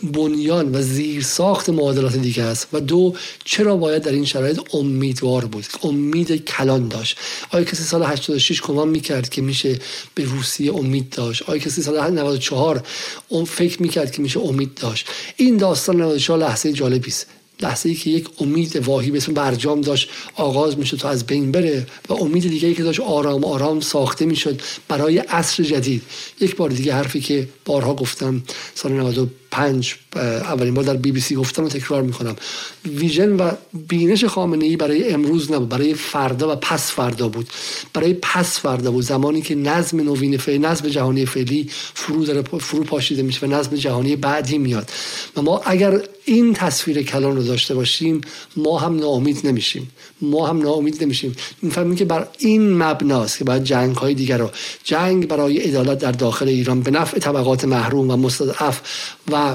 بنیان 0.02 0.74
و 0.74 0.82
زیر 0.82 1.22
ساخت 1.22 1.68
معادلات 1.70 2.16
دیگه 2.16 2.42
است. 2.42 2.68
و 2.72 2.80
دو 2.80 3.14
چرا 3.44 3.76
باید 3.76 4.02
در 4.02 4.12
این 4.12 4.24
شرایط 4.24 4.60
امیدوار 4.74 5.44
بود؟ 5.44 5.66
امید 5.82 6.44
کلان 6.44 6.88
داشت. 6.88 7.18
آیا 7.50 7.64
کسی 7.64 7.82
سال 7.82 8.02
86 8.02 8.60
کمان 8.60 8.88
می‌کرد 8.88 9.28
که 9.28 9.42
میشه 9.42 9.78
به 10.14 10.24
روسیه 10.24 10.74
امید 10.74 11.10
داشت. 11.10 11.42
آیا 11.42 11.58
کسی 11.58 11.82
سال 11.82 12.10
94 12.10 12.82
اون 13.28 13.44
فکر 13.44 13.82
می‌کرد 13.82 14.12
که 14.12 14.22
میشه 14.22 14.40
امید 14.40 14.74
داشت. 14.74 15.06
این 15.36 15.56
داستان 15.56 15.96
94 15.96 16.38
لحظه 16.38 16.72
جالبی 16.72 17.10
است. 17.10 17.25
لحظه 17.60 17.88
ای 17.88 17.94
که 17.94 18.10
یک 18.10 18.28
امید 18.40 18.76
واهی 18.76 19.10
به 19.10 19.16
اسم 19.16 19.34
برجام 19.34 19.80
داشت 19.80 20.10
آغاز 20.34 20.78
می‌شد 20.78 20.96
تا 20.96 21.08
از 21.08 21.26
بین 21.26 21.52
بره 21.52 21.86
و 22.08 22.12
امید 22.12 22.48
دیگه 22.48 22.68
ای 22.68 22.74
که 22.74 22.82
داشت 22.82 23.00
آرام 23.00 23.44
آرام 23.44 23.80
ساخته 23.80 24.26
می‌شد 24.26 24.60
برای 24.88 25.18
عصر 25.18 25.62
جدید. 25.62 26.02
یک 26.40 26.56
بار 26.56 26.70
دیگه 26.70 26.94
حرفی 26.94 27.20
که 27.20 27.48
بارها 27.64 27.94
گفتم 27.94 28.42
سال 28.74 28.92
95 29.56 29.94
اولین 30.16 30.74
بار 30.74 30.84
در 30.84 30.96
بی 30.96 31.12
بی 31.12 31.20
سی 31.20 31.34
گفتم 31.34 31.64
و 31.64 31.68
تکرار 31.68 32.02
می‌کنم. 32.02 32.36
ویژن 32.84 33.36
و 33.36 33.50
بینش 33.88 34.24
خامنه 34.24 34.64
ای 34.64 34.76
برای 34.76 35.12
امروز 35.12 35.52
نبود 35.52 35.68
برای 35.68 35.94
فردا 35.94 36.52
و 36.52 36.56
پس 36.56 36.90
فردا 36.90 37.28
بود. 37.28 37.48
برای 37.94 38.14
پس 38.22 38.60
فردا 38.60 38.90
بود 38.90 39.04
زمانی 39.04 39.42
که 39.42 39.54
نظم 39.54 40.00
نوین 40.00 40.36
فعلی 40.36 40.58
نظم 40.58 40.88
جهانی 40.88 41.26
فعلی 41.26 41.70
فرو 41.94 42.42
فرو 42.58 42.84
پاشیده 42.84 43.22
میشه 43.22 43.46
و 43.46 43.50
نظم 43.50 43.76
جهانی 43.76 44.16
بعدی 44.16 44.58
میاد. 44.58 44.90
و 45.36 45.42
ما 45.42 45.62
اگر 45.64 46.00
این 46.24 46.52
تصویر 46.54 47.02
کلان 47.02 47.36
رو 47.36 47.42
داشته 47.42 47.74
باشیم 47.74 48.20
ما 48.56 48.78
هم 48.78 48.96
ناامید 48.96 49.46
نمیشیم. 49.46 49.90
ما 50.20 50.46
هم 50.46 50.58
ناامید 50.58 51.02
نمیشیم. 51.02 51.36
می‌فهمیم 51.62 51.96
که 51.96 52.04
بر 52.04 52.28
این 52.38 52.82
مبناست 52.82 53.38
که 53.38 53.44
باید 53.44 53.64
جنگ 53.64 53.96
های 53.96 54.14
دیگر 54.14 54.38
رو 54.38 54.50
جنگ 54.84 55.28
برای 55.28 55.58
عدالت 55.58 55.98
در 55.98 56.12
داخل 56.12 56.48
ایران 56.48 56.80
به 56.80 56.90
نفع 56.90 57.18
طبقات 57.18 57.64
محروم 57.64 58.10
و 58.10 58.16
مستضعف 58.16 58.80
و 59.32 59.45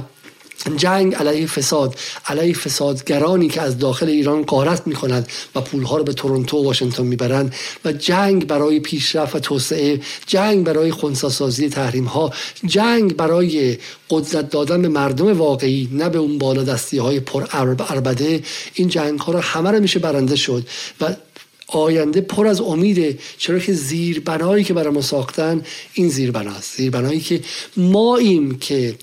جنگ 0.77 1.15
علیه 1.15 1.47
فساد 1.47 1.95
علیه 2.25 2.53
فسادگرانی 2.53 3.47
که 3.47 3.61
از 3.61 3.77
داخل 3.77 4.09
ایران 4.09 4.43
قارت 4.43 4.87
می‌کنند 4.87 5.27
و 5.55 5.61
پولها 5.61 5.97
رو 5.97 6.03
به 6.03 6.13
تورنتو 6.13 6.57
و 6.57 6.65
واشنگتن 6.65 7.05
می‌برند 7.05 7.55
و 7.85 7.91
جنگ 7.91 8.47
برای 8.47 8.79
پیشرفت 8.79 9.35
و 9.35 9.39
توسعه 9.39 10.01
جنگ 10.27 10.63
برای 10.63 10.91
خونساسازی 10.91 11.69
تحریم 11.69 12.05
ها 12.05 12.33
جنگ 12.65 13.15
برای 13.15 13.77
قدرت 14.09 14.49
دادن 14.49 14.81
به 14.81 14.87
مردم 14.87 15.37
واقعی 15.37 15.89
نه 15.91 16.09
به 16.09 16.17
اون 16.17 16.37
بالا 16.37 16.63
دستی 16.63 16.97
های 16.97 17.19
پر 17.19 17.45
اربده 17.51 18.43
این 18.73 18.87
جنگ 18.87 19.19
ها 19.19 19.33
رو 19.33 19.39
همه 19.39 19.71
رو 19.71 19.79
میشه 19.79 19.99
برنده 19.99 20.35
شد 20.35 20.67
و 21.01 21.15
آینده 21.67 22.21
پر 22.21 22.47
از 22.47 22.61
امیده. 22.61 23.17
چرا 23.37 23.59
که 23.59 23.73
زیربنایی 23.73 24.63
که 24.63 24.73
برای 24.73 24.93
ما 24.93 25.01
ساختن 25.01 25.61
این 25.93 26.09
زیربناست. 26.09 26.77
زیربنایی 26.77 27.19
که 27.19 27.41
ما 27.77 28.17
ایم 28.17 28.59
که 28.59 28.95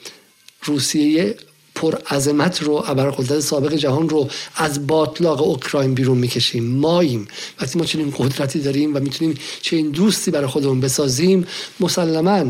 روسیه 0.62 1.34
پرعظمت 1.74 2.62
رو 2.62 2.84
ابرقدرت 2.86 3.40
سابق 3.40 3.74
جهان 3.74 4.08
رو 4.08 4.28
از 4.56 4.86
باطلاق 4.86 5.42
اوکراین 5.42 5.94
بیرون 5.94 6.18
می‌کشیم. 6.18 6.64
ماییم. 6.64 7.28
وقتی 7.60 7.78
ما 7.78 7.84
چنین 7.84 8.14
قدرتی 8.18 8.60
داریم 8.60 8.96
و 8.96 9.00
می‌تونیم 9.00 9.34
چنین 9.60 9.90
دوستی 9.90 10.30
برای 10.30 10.46
خودمون 10.46 10.80
بسازیم 10.80 11.46
مسلما 11.80 12.44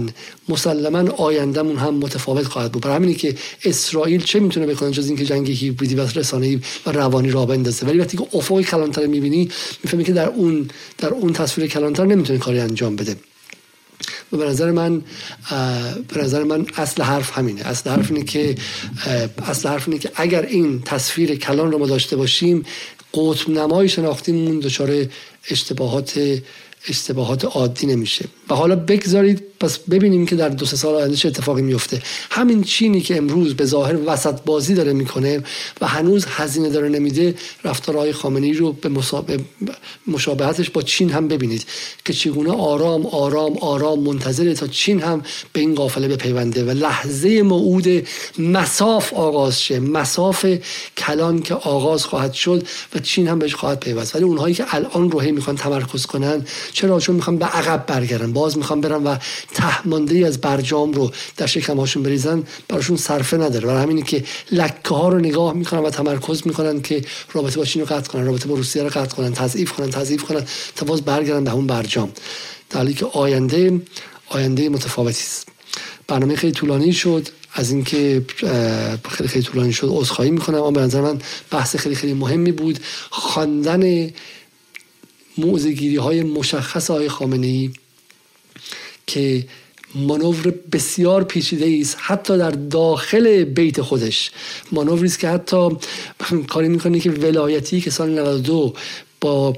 مسلما 0.48 1.10
آیندهمون 1.10 1.76
هم 1.76 1.94
متفاوت 1.94 2.46
خواهد 2.46 2.72
بود. 2.72 2.82
برای 2.82 2.96
همینی 2.96 3.14
که 3.14 3.34
اسرائیل 3.64 4.22
چه 4.22 4.40
می‌تونه 4.40 4.66
بکنه 4.66 4.90
جز 4.90 5.06
اینکه 5.06 5.24
جنگ 5.24 5.50
هیبریدی 5.50 5.94
و 5.94 6.00
رسانه‌ای 6.00 6.60
و 6.86 6.92
روانی 6.92 7.30
راه 7.30 7.46
بندازه؟ 7.46 7.86
ولی 7.86 7.98
وقتی 7.98 8.16
که 8.16 8.26
افق 8.34 8.60
کلانتر 8.60 9.06
می‌بینی 9.06 9.48
می‌فهمی 9.84 10.04
که 10.04 10.12
در 10.12 10.28
اون 10.28 10.70
در 10.98 11.08
اون 11.08 11.32
تصویر 11.32 11.66
کلانتر 11.66 12.04
نمی‌تونه 12.04 12.38
کاری 12.38 12.60
انجام 12.60 12.96
بده. 12.96 13.16
و 14.32 14.36
به 14.36 14.44
نظر 14.44 14.70
من 14.70 15.02
به 16.08 16.22
نظر 16.22 16.44
من 16.44 16.66
اصل 16.76 17.02
حرف 17.02 17.38
همینه. 17.38 17.66
اصل 17.66 17.90
حرف 17.90 18.10
اینه 18.10 18.24
که 18.24 18.54
اصل 19.46 19.68
حرف 19.68 19.88
اینه 19.88 20.00
که 20.00 20.10
اگر 20.14 20.42
این 20.42 20.82
تصویر 20.82 21.34
کلان 21.34 21.72
رو 21.72 21.78
ما 21.78 21.86
داشته 21.86 22.16
باشیم 22.16 22.64
قطب 23.14 23.50
نمای 23.50 23.88
شناختیمون 23.88 24.60
دچار 24.60 25.06
اشتباهات 25.50 26.40
اشتباهات 26.88 27.44
عادی 27.44 27.86
نمیشه. 27.86 28.24
و 28.50 28.54
حالا 28.54 28.76
بگذارید 28.76 29.47
پس 29.60 29.78
ببینیم 29.78 30.26
که 30.26 30.36
در 30.36 30.48
دو 30.48 30.66
سه 30.66 30.76
سال 30.76 30.94
آینده 30.94 31.16
چه 31.16 31.28
اتفاقی 31.28 31.62
میفته. 31.62 32.02
همین 32.30 32.62
چینی 32.62 33.00
که 33.00 33.16
امروز 33.16 33.54
به 33.54 33.64
ظاهر 33.64 33.96
وسط 34.06 34.40
بازی 34.42 34.74
داره 34.74 34.92
می‌کنه 34.92 35.42
و 35.80 35.86
هنوز 35.86 36.26
هزینه 36.28 36.70
داره 36.70 36.88
نمیده 36.88 37.34
رفتارهای 37.64 38.12
خامنه‌ای 38.12 38.52
رو 38.52 38.72
به 38.72 38.90
مشابهتش 40.06 40.70
با 40.70 40.82
چین 40.82 41.10
هم 41.10 41.28
ببینید 41.28 41.66
که 42.04 42.12
چگونه 42.12 42.52
آرام 42.52 43.06
آرام 43.06 43.58
آرام 43.58 44.00
منتظره 44.00 44.54
تا 44.54 44.66
چین 44.66 45.00
هم 45.00 45.22
به 45.52 45.60
این 45.60 45.74
قافله 45.74 46.08
بپیونده 46.08 46.64
و 46.64 46.70
لحظه 46.70 47.42
موعود 47.42 48.06
مساف 48.38 49.14
آغاز 49.14 49.62
شه. 49.62 49.80
مساف 49.80 50.46
کلان 50.96 51.42
که 51.42 51.54
آغاز 51.54 52.04
خواهد 52.04 52.32
شد 52.32 52.66
و 52.94 52.98
چین 52.98 53.28
هم 53.28 53.38
بهش 53.38 53.54
خواهد 53.54 53.80
پیوست. 53.80 54.16
ولی 54.16 54.24
اونهایی 54.24 54.54
که 54.54 54.74
الان 54.74 55.10
رو 55.10 55.20
می‌خوان 55.20 55.56
تمرکز 55.56 56.06
کنن 56.06 56.46
چرا؟ 56.72 57.00
چون 57.00 57.16
می‌خوان 57.16 57.38
به 57.38 57.46
عقب 57.46 57.86
برگردن. 57.86 58.32
باز 58.32 58.58
می‌خوان 58.58 58.80
برن 58.80 59.04
و 59.04 59.16
تهمانده 59.54 60.26
از 60.26 60.40
برجام 60.40 60.92
رو 60.92 61.10
در 61.36 61.46
شکم 61.46 61.76
هاشون 61.76 62.02
بریزن 62.02 62.42
براشون 62.68 62.96
صرفه 62.96 63.36
نداره. 63.36 63.66
برای 63.66 63.82
همینه 63.82 64.02
که 64.02 64.24
لکه 64.52 64.94
ها 64.94 65.08
رو 65.08 65.18
نگاه 65.18 65.52
می‌کنن 65.52 65.80
و 65.80 65.90
تمرکز 65.90 66.42
می‌کنن 66.46 66.82
که 66.82 67.04
رابطه 67.32 67.56
با 67.56 67.64
چین 67.64 67.82
رو 67.82 67.88
قطع 67.88 68.10
کنن 68.10 68.26
رابطه 68.26 68.48
با 68.48 68.54
روسیه 68.54 68.82
رو 68.82 68.88
قطع 68.88 69.16
کنن 69.16 69.32
تضعیف 69.32 69.72
کنن 69.72 69.90
تضعیف 69.90 70.22
کنن 70.22 70.44
تا 70.76 70.86
باز 70.86 71.02
برگردن 71.02 71.44
به 71.44 71.52
اون 71.52 71.66
برجام. 71.66 72.12
در 72.70 72.76
حالی 72.76 72.94
که 72.94 73.06
آینده 73.06 73.80
آینده 74.28 74.68
متفاوتی 74.68 75.20
است. 75.20 75.48
برنامه 76.06 76.36
خیلی 76.36 76.52
طولانی 76.52 76.92
شد. 76.92 77.28
از 77.52 77.70
اینکه 77.70 78.24
خیلی 79.10 79.28
خیلی 79.28 79.44
طولانی 79.44 79.72
شد 79.72 79.88
عذرخواهی 79.90 80.30
می‌کنم 80.30 80.58
اما 80.58 80.70
به 80.70 80.80
نظر 80.80 81.00
من 81.00 81.18
بحث 81.50 81.76
خیلی 81.76 81.94
خیلی 81.94 82.14
مهمی 82.14 82.52
بود. 82.52 82.78
خواندن 83.10 84.10
موزگیری 85.38 85.96
های 85.96 86.22
مشخص 86.22 86.90
های 86.90 87.08
خامنه 87.08 87.46
ای 87.46 87.70
که 89.08 89.44
مانور 89.94 90.54
بسیار 90.72 91.24
پیچیده 91.24 91.78
است 91.80 91.96
حتی 92.00 92.38
در 92.38 92.50
داخل 92.50 93.44
بیت 93.44 93.80
خودش. 93.80 94.30
مانوری 94.72 95.06
است 95.06 95.18
که 95.18 95.28
حتی 95.28 95.68
کاری 96.52 96.68
می‌کنه 96.68 97.00
که 97.00 97.10
ولایتی 97.10 97.80
که 97.80 97.90
سال 97.90 98.18
92 98.18 98.74
با 99.20 99.56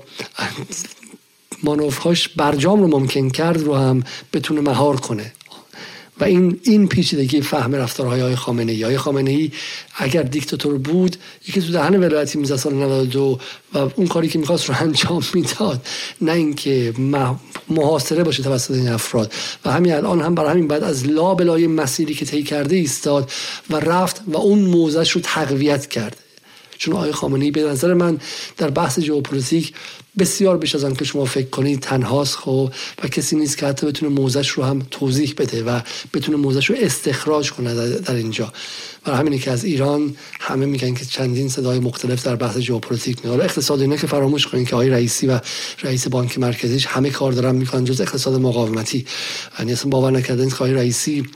مانورهاش 1.64 2.28
برجام 2.28 2.80
رو 2.80 2.88
ممکن 2.88 3.28
کرد 3.28 3.62
رو 3.62 3.74
هم 3.74 4.02
بتونه 4.32 4.60
مهار 4.60 4.96
کنه. 4.96 5.32
و 6.20 6.24
این 6.24 6.60
این 6.62 6.88
پیچیدگی 6.88 7.40
فهم 7.40 7.74
رفتارهای 7.74 8.20
های 8.20 8.36
خامنه 8.36 8.72
ای 8.72 8.82
های 8.82 8.98
خامنه 8.98 9.30
ای 9.30 9.50
اگر 9.96 10.22
دیکتاتور 10.22 10.78
بود 10.78 11.16
یکی 11.48 11.62
تو 11.62 11.72
دهن 11.72 11.96
ولایتی 11.96 12.38
می‌زد 12.38 12.56
سال 12.56 12.74
92 12.74 13.38
و 13.74 13.78
اون 13.78 14.06
کاری 14.06 14.28
که 14.28 14.38
می‌خواست 14.38 14.68
رو 14.68 14.74
انجام 14.80 15.22
می‌داد 15.34 15.86
نه 16.20 16.32
اینکه 16.32 16.94
محاصره 17.68 18.24
باشه 18.24 18.42
توسط 18.42 18.74
این 18.74 18.88
افراد. 18.88 19.32
و 19.64 19.70
همین 19.70 19.92
الان 19.92 20.20
هم 20.20 20.34
برای 20.34 20.50
همین 20.50 20.68
بعد 20.68 20.84
از 20.84 21.06
لابلای 21.06 21.66
مسیری 21.66 22.14
که 22.14 22.24
طی 22.24 22.42
کرده 22.42 22.76
ایستاد 22.76 23.30
و 23.70 23.76
رفت 23.76 24.22
و 24.26 24.36
اون 24.36 24.58
موضعش 24.58 25.10
رو 25.10 25.20
تقویت 25.20 25.86
کرد. 25.86 26.16
چون 26.78 26.94
آقای 26.94 27.12
خامنه 27.12 27.44
ای 27.44 27.50
به 27.50 27.62
نظر 27.62 27.94
من 27.94 28.18
در 28.56 28.70
بحث 28.70 29.00
ژئوپلیتیک 29.00 29.72
بسیار 30.18 30.58
بیش 30.58 30.74
از 30.74 30.92
که 30.92 31.04
شما 31.04 31.24
فکر 31.24 31.48
کنید 31.48 31.80
تنهاست 31.80 32.36
خب 32.36 32.72
و 33.04 33.08
کسی 33.08 33.36
نیست 33.36 33.58
که 33.58 33.66
حتی 33.66 33.86
بتونه 33.86 34.12
موضعش 34.12 34.48
رو 34.48 34.62
هم 34.64 34.82
توضیح 34.90 35.34
بده 35.38 35.62
و 35.62 35.80
بتونه 36.14 36.38
موضعش 36.38 36.70
رو 36.70 36.76
استخراج 36.78 37.52
کنه 37.52 37.98
در 37.98 38.14
اینجا. 38.14 38.52
و 39.06 39.16
همینه 39.16 39.38
که 39.38 39.50
از 39.50 39.64
ایران 39.64 40.16
همه 40.40 40.66
میگن 40.66 40.94
که 40.94 41.04
چندین 41.04 41.48
صدای 41.48 41.78
مختلف 41.78 42.26
در 42.26 42.36
بحث 42.36 42.58
ژئوپلیتیک 42.58 43.26
حالا 43.26 43.44
اقتصاد 43.44 43.80
اینا 43.80 43.96
که 43.96 44.06
فراموش 44.06 44.46
کنین 44.46 44.64
که 44.64 44.74
آقای 44.74 44.90
رئیسی 44.90 45.26
و 45.26 45.40
رئیس 45.82 46.08
بانک 46.08 46.38
مرکزیش 46.38 46.86
همه 46.86 47.10
کار 47.10 47.32
دارن 47.32 47.54
می‌کنن 47.54 47.84
جز 47.84 48.00
اقتصاد 48.00 48.40
مقاومتی. 48.40 49.06
یعنی 49.58 49.72
اصلا 49.72 49.90
باور 49.90 50.10
نکردن 50.10 50.48
که 50.48 50.54
آقای 50.54 50.74
رئیسی 50.74 51.26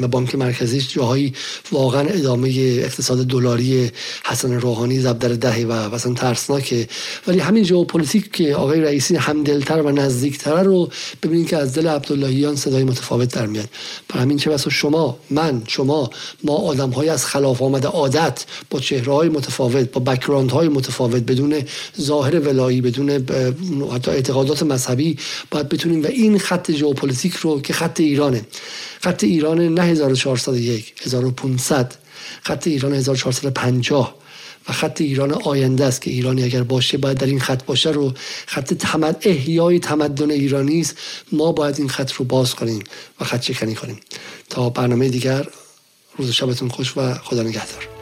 و 0.00 0.08
بانک 0.08 0.34
مرکزیش 0.34 0.94
جاهایی 0.94 1.32
واقعا 1.72 2.00
ادامه 2.00 2.48
اقتصاد 2.58 3.26
دلاری 3.26 3.90
حسن 4.24 4.52
روحانی 4.52 5.00
ضربدر 5.00 5.28
دهی 5.28 5.64
و 5.64 5.90
مثلا 5.90 6.14
ترسناکه. 6.14 6.88
ولی 7.26 7.38
همین 7.38 7.64
ژئوپلیتیک 7.64 8.32
که 8.32 8.54
آقای 8.54 8.80
رئیسی 8.80 9.16
همدلتر 9.16 9.82
و 9.82 9.90
نزدیکتر 9.90 10.62
رو 10.62 10.90
ببینید 11.22 11.48
که 11.48 11.56
از 11.56 11.74
دل 11.74 11.86
عبداللهیان 11.86 12.56
صدای 12.56 12.84
متفاوت 12.84 13.34
در 13.34 13.46
میاد. 13.46 13.68
برای 14.08 14.22
همین 14.22 14.36
چه 14.36 14.50
بسا 14.50 14.70
شما 14.70 15.18
من 15.30 15.62
شما 15.66 16.10
ما 16.44 16.54
آدم 16.54 16.90
های 16.90 17.08
از 17.08 17.26
خلاف 17.26 17.62
آمده 17.62 17.88
عادت 17.88 18.44
با 18.70 18.80
چهره 18.80 19.12
های 19.12 19.28
متفاوت 19.28 19.92
با 19.92 20.00
background 20.00 20.50
های 20.50 20.68
متفاوت 20.68 21.22
بدون 21.22 21.62
ظاهر 22.00 22.40
ولایی 22.40 22.80
بدون 22.80 23.10
حتی 23.94 24.10
اعتقادات 24.10 24.62
مذهبی 24.62 25.16
باید 25.50 25.68
بتونیم. 25.68 26.02
و 26.02 26.06
این 26.06 26.38
خط 26.38 26.72
ژئوپلیتیک 26.72 27.34
رو 27.34 27.60
که 27.60 27.72
خط 27.72 28.00
ایرانه. 28.00 28.46
خط 29.00 29.24
ایران 29.24 29.73
نه 29.74 29.82
1401 29.82 30.94
1500 31.06 31.94
خط 32.42 32.66
ایران 32.66 32.92
1450 32.92 34.24
و 34.68 34.72
خط 34.72 35.00
ایران 35.00 35.32
آینده 35.32 35.84
است 35.84 36.02
که 36.02 36.10
ایرانی 36.10 36.42
اگر 36.42 36.62
باشه 36.62 36.98
باید 36.98 37.18
در 37.18 37.26
این 37.26 37.40
خط 37.40 37.64
باشه 37.64 37.90
رو 37.90 38.12
خط 38.46 38.74
تمد 38.74 39.16
احیای 39.20 39.78
تمدن 39.78 40.30
ایرانی 40.30 40.80
است. 40.80 40.98
ما 41.32 41.52
باید 41.52 41.78
این 41.78 41.88
خط 41.88 42.12
رو 42.12 42.24
باز 42.24 42.54
کنیم 42.54 42.82
و 43.20 43.24
خط 43.24 43.42
شکنی 43.42 43.74
کنیم. 43.74 44.00
تا 44.50 44.70
برنامه 44.70 45.08
دیگر 45.08 45.46
روز 46.16 46.30
شبتون 46.30 46.68
خوش 46.68 46.96
و 46.96 47.14
خدا 47.14 47.42
نگهدار. 47.42 47.93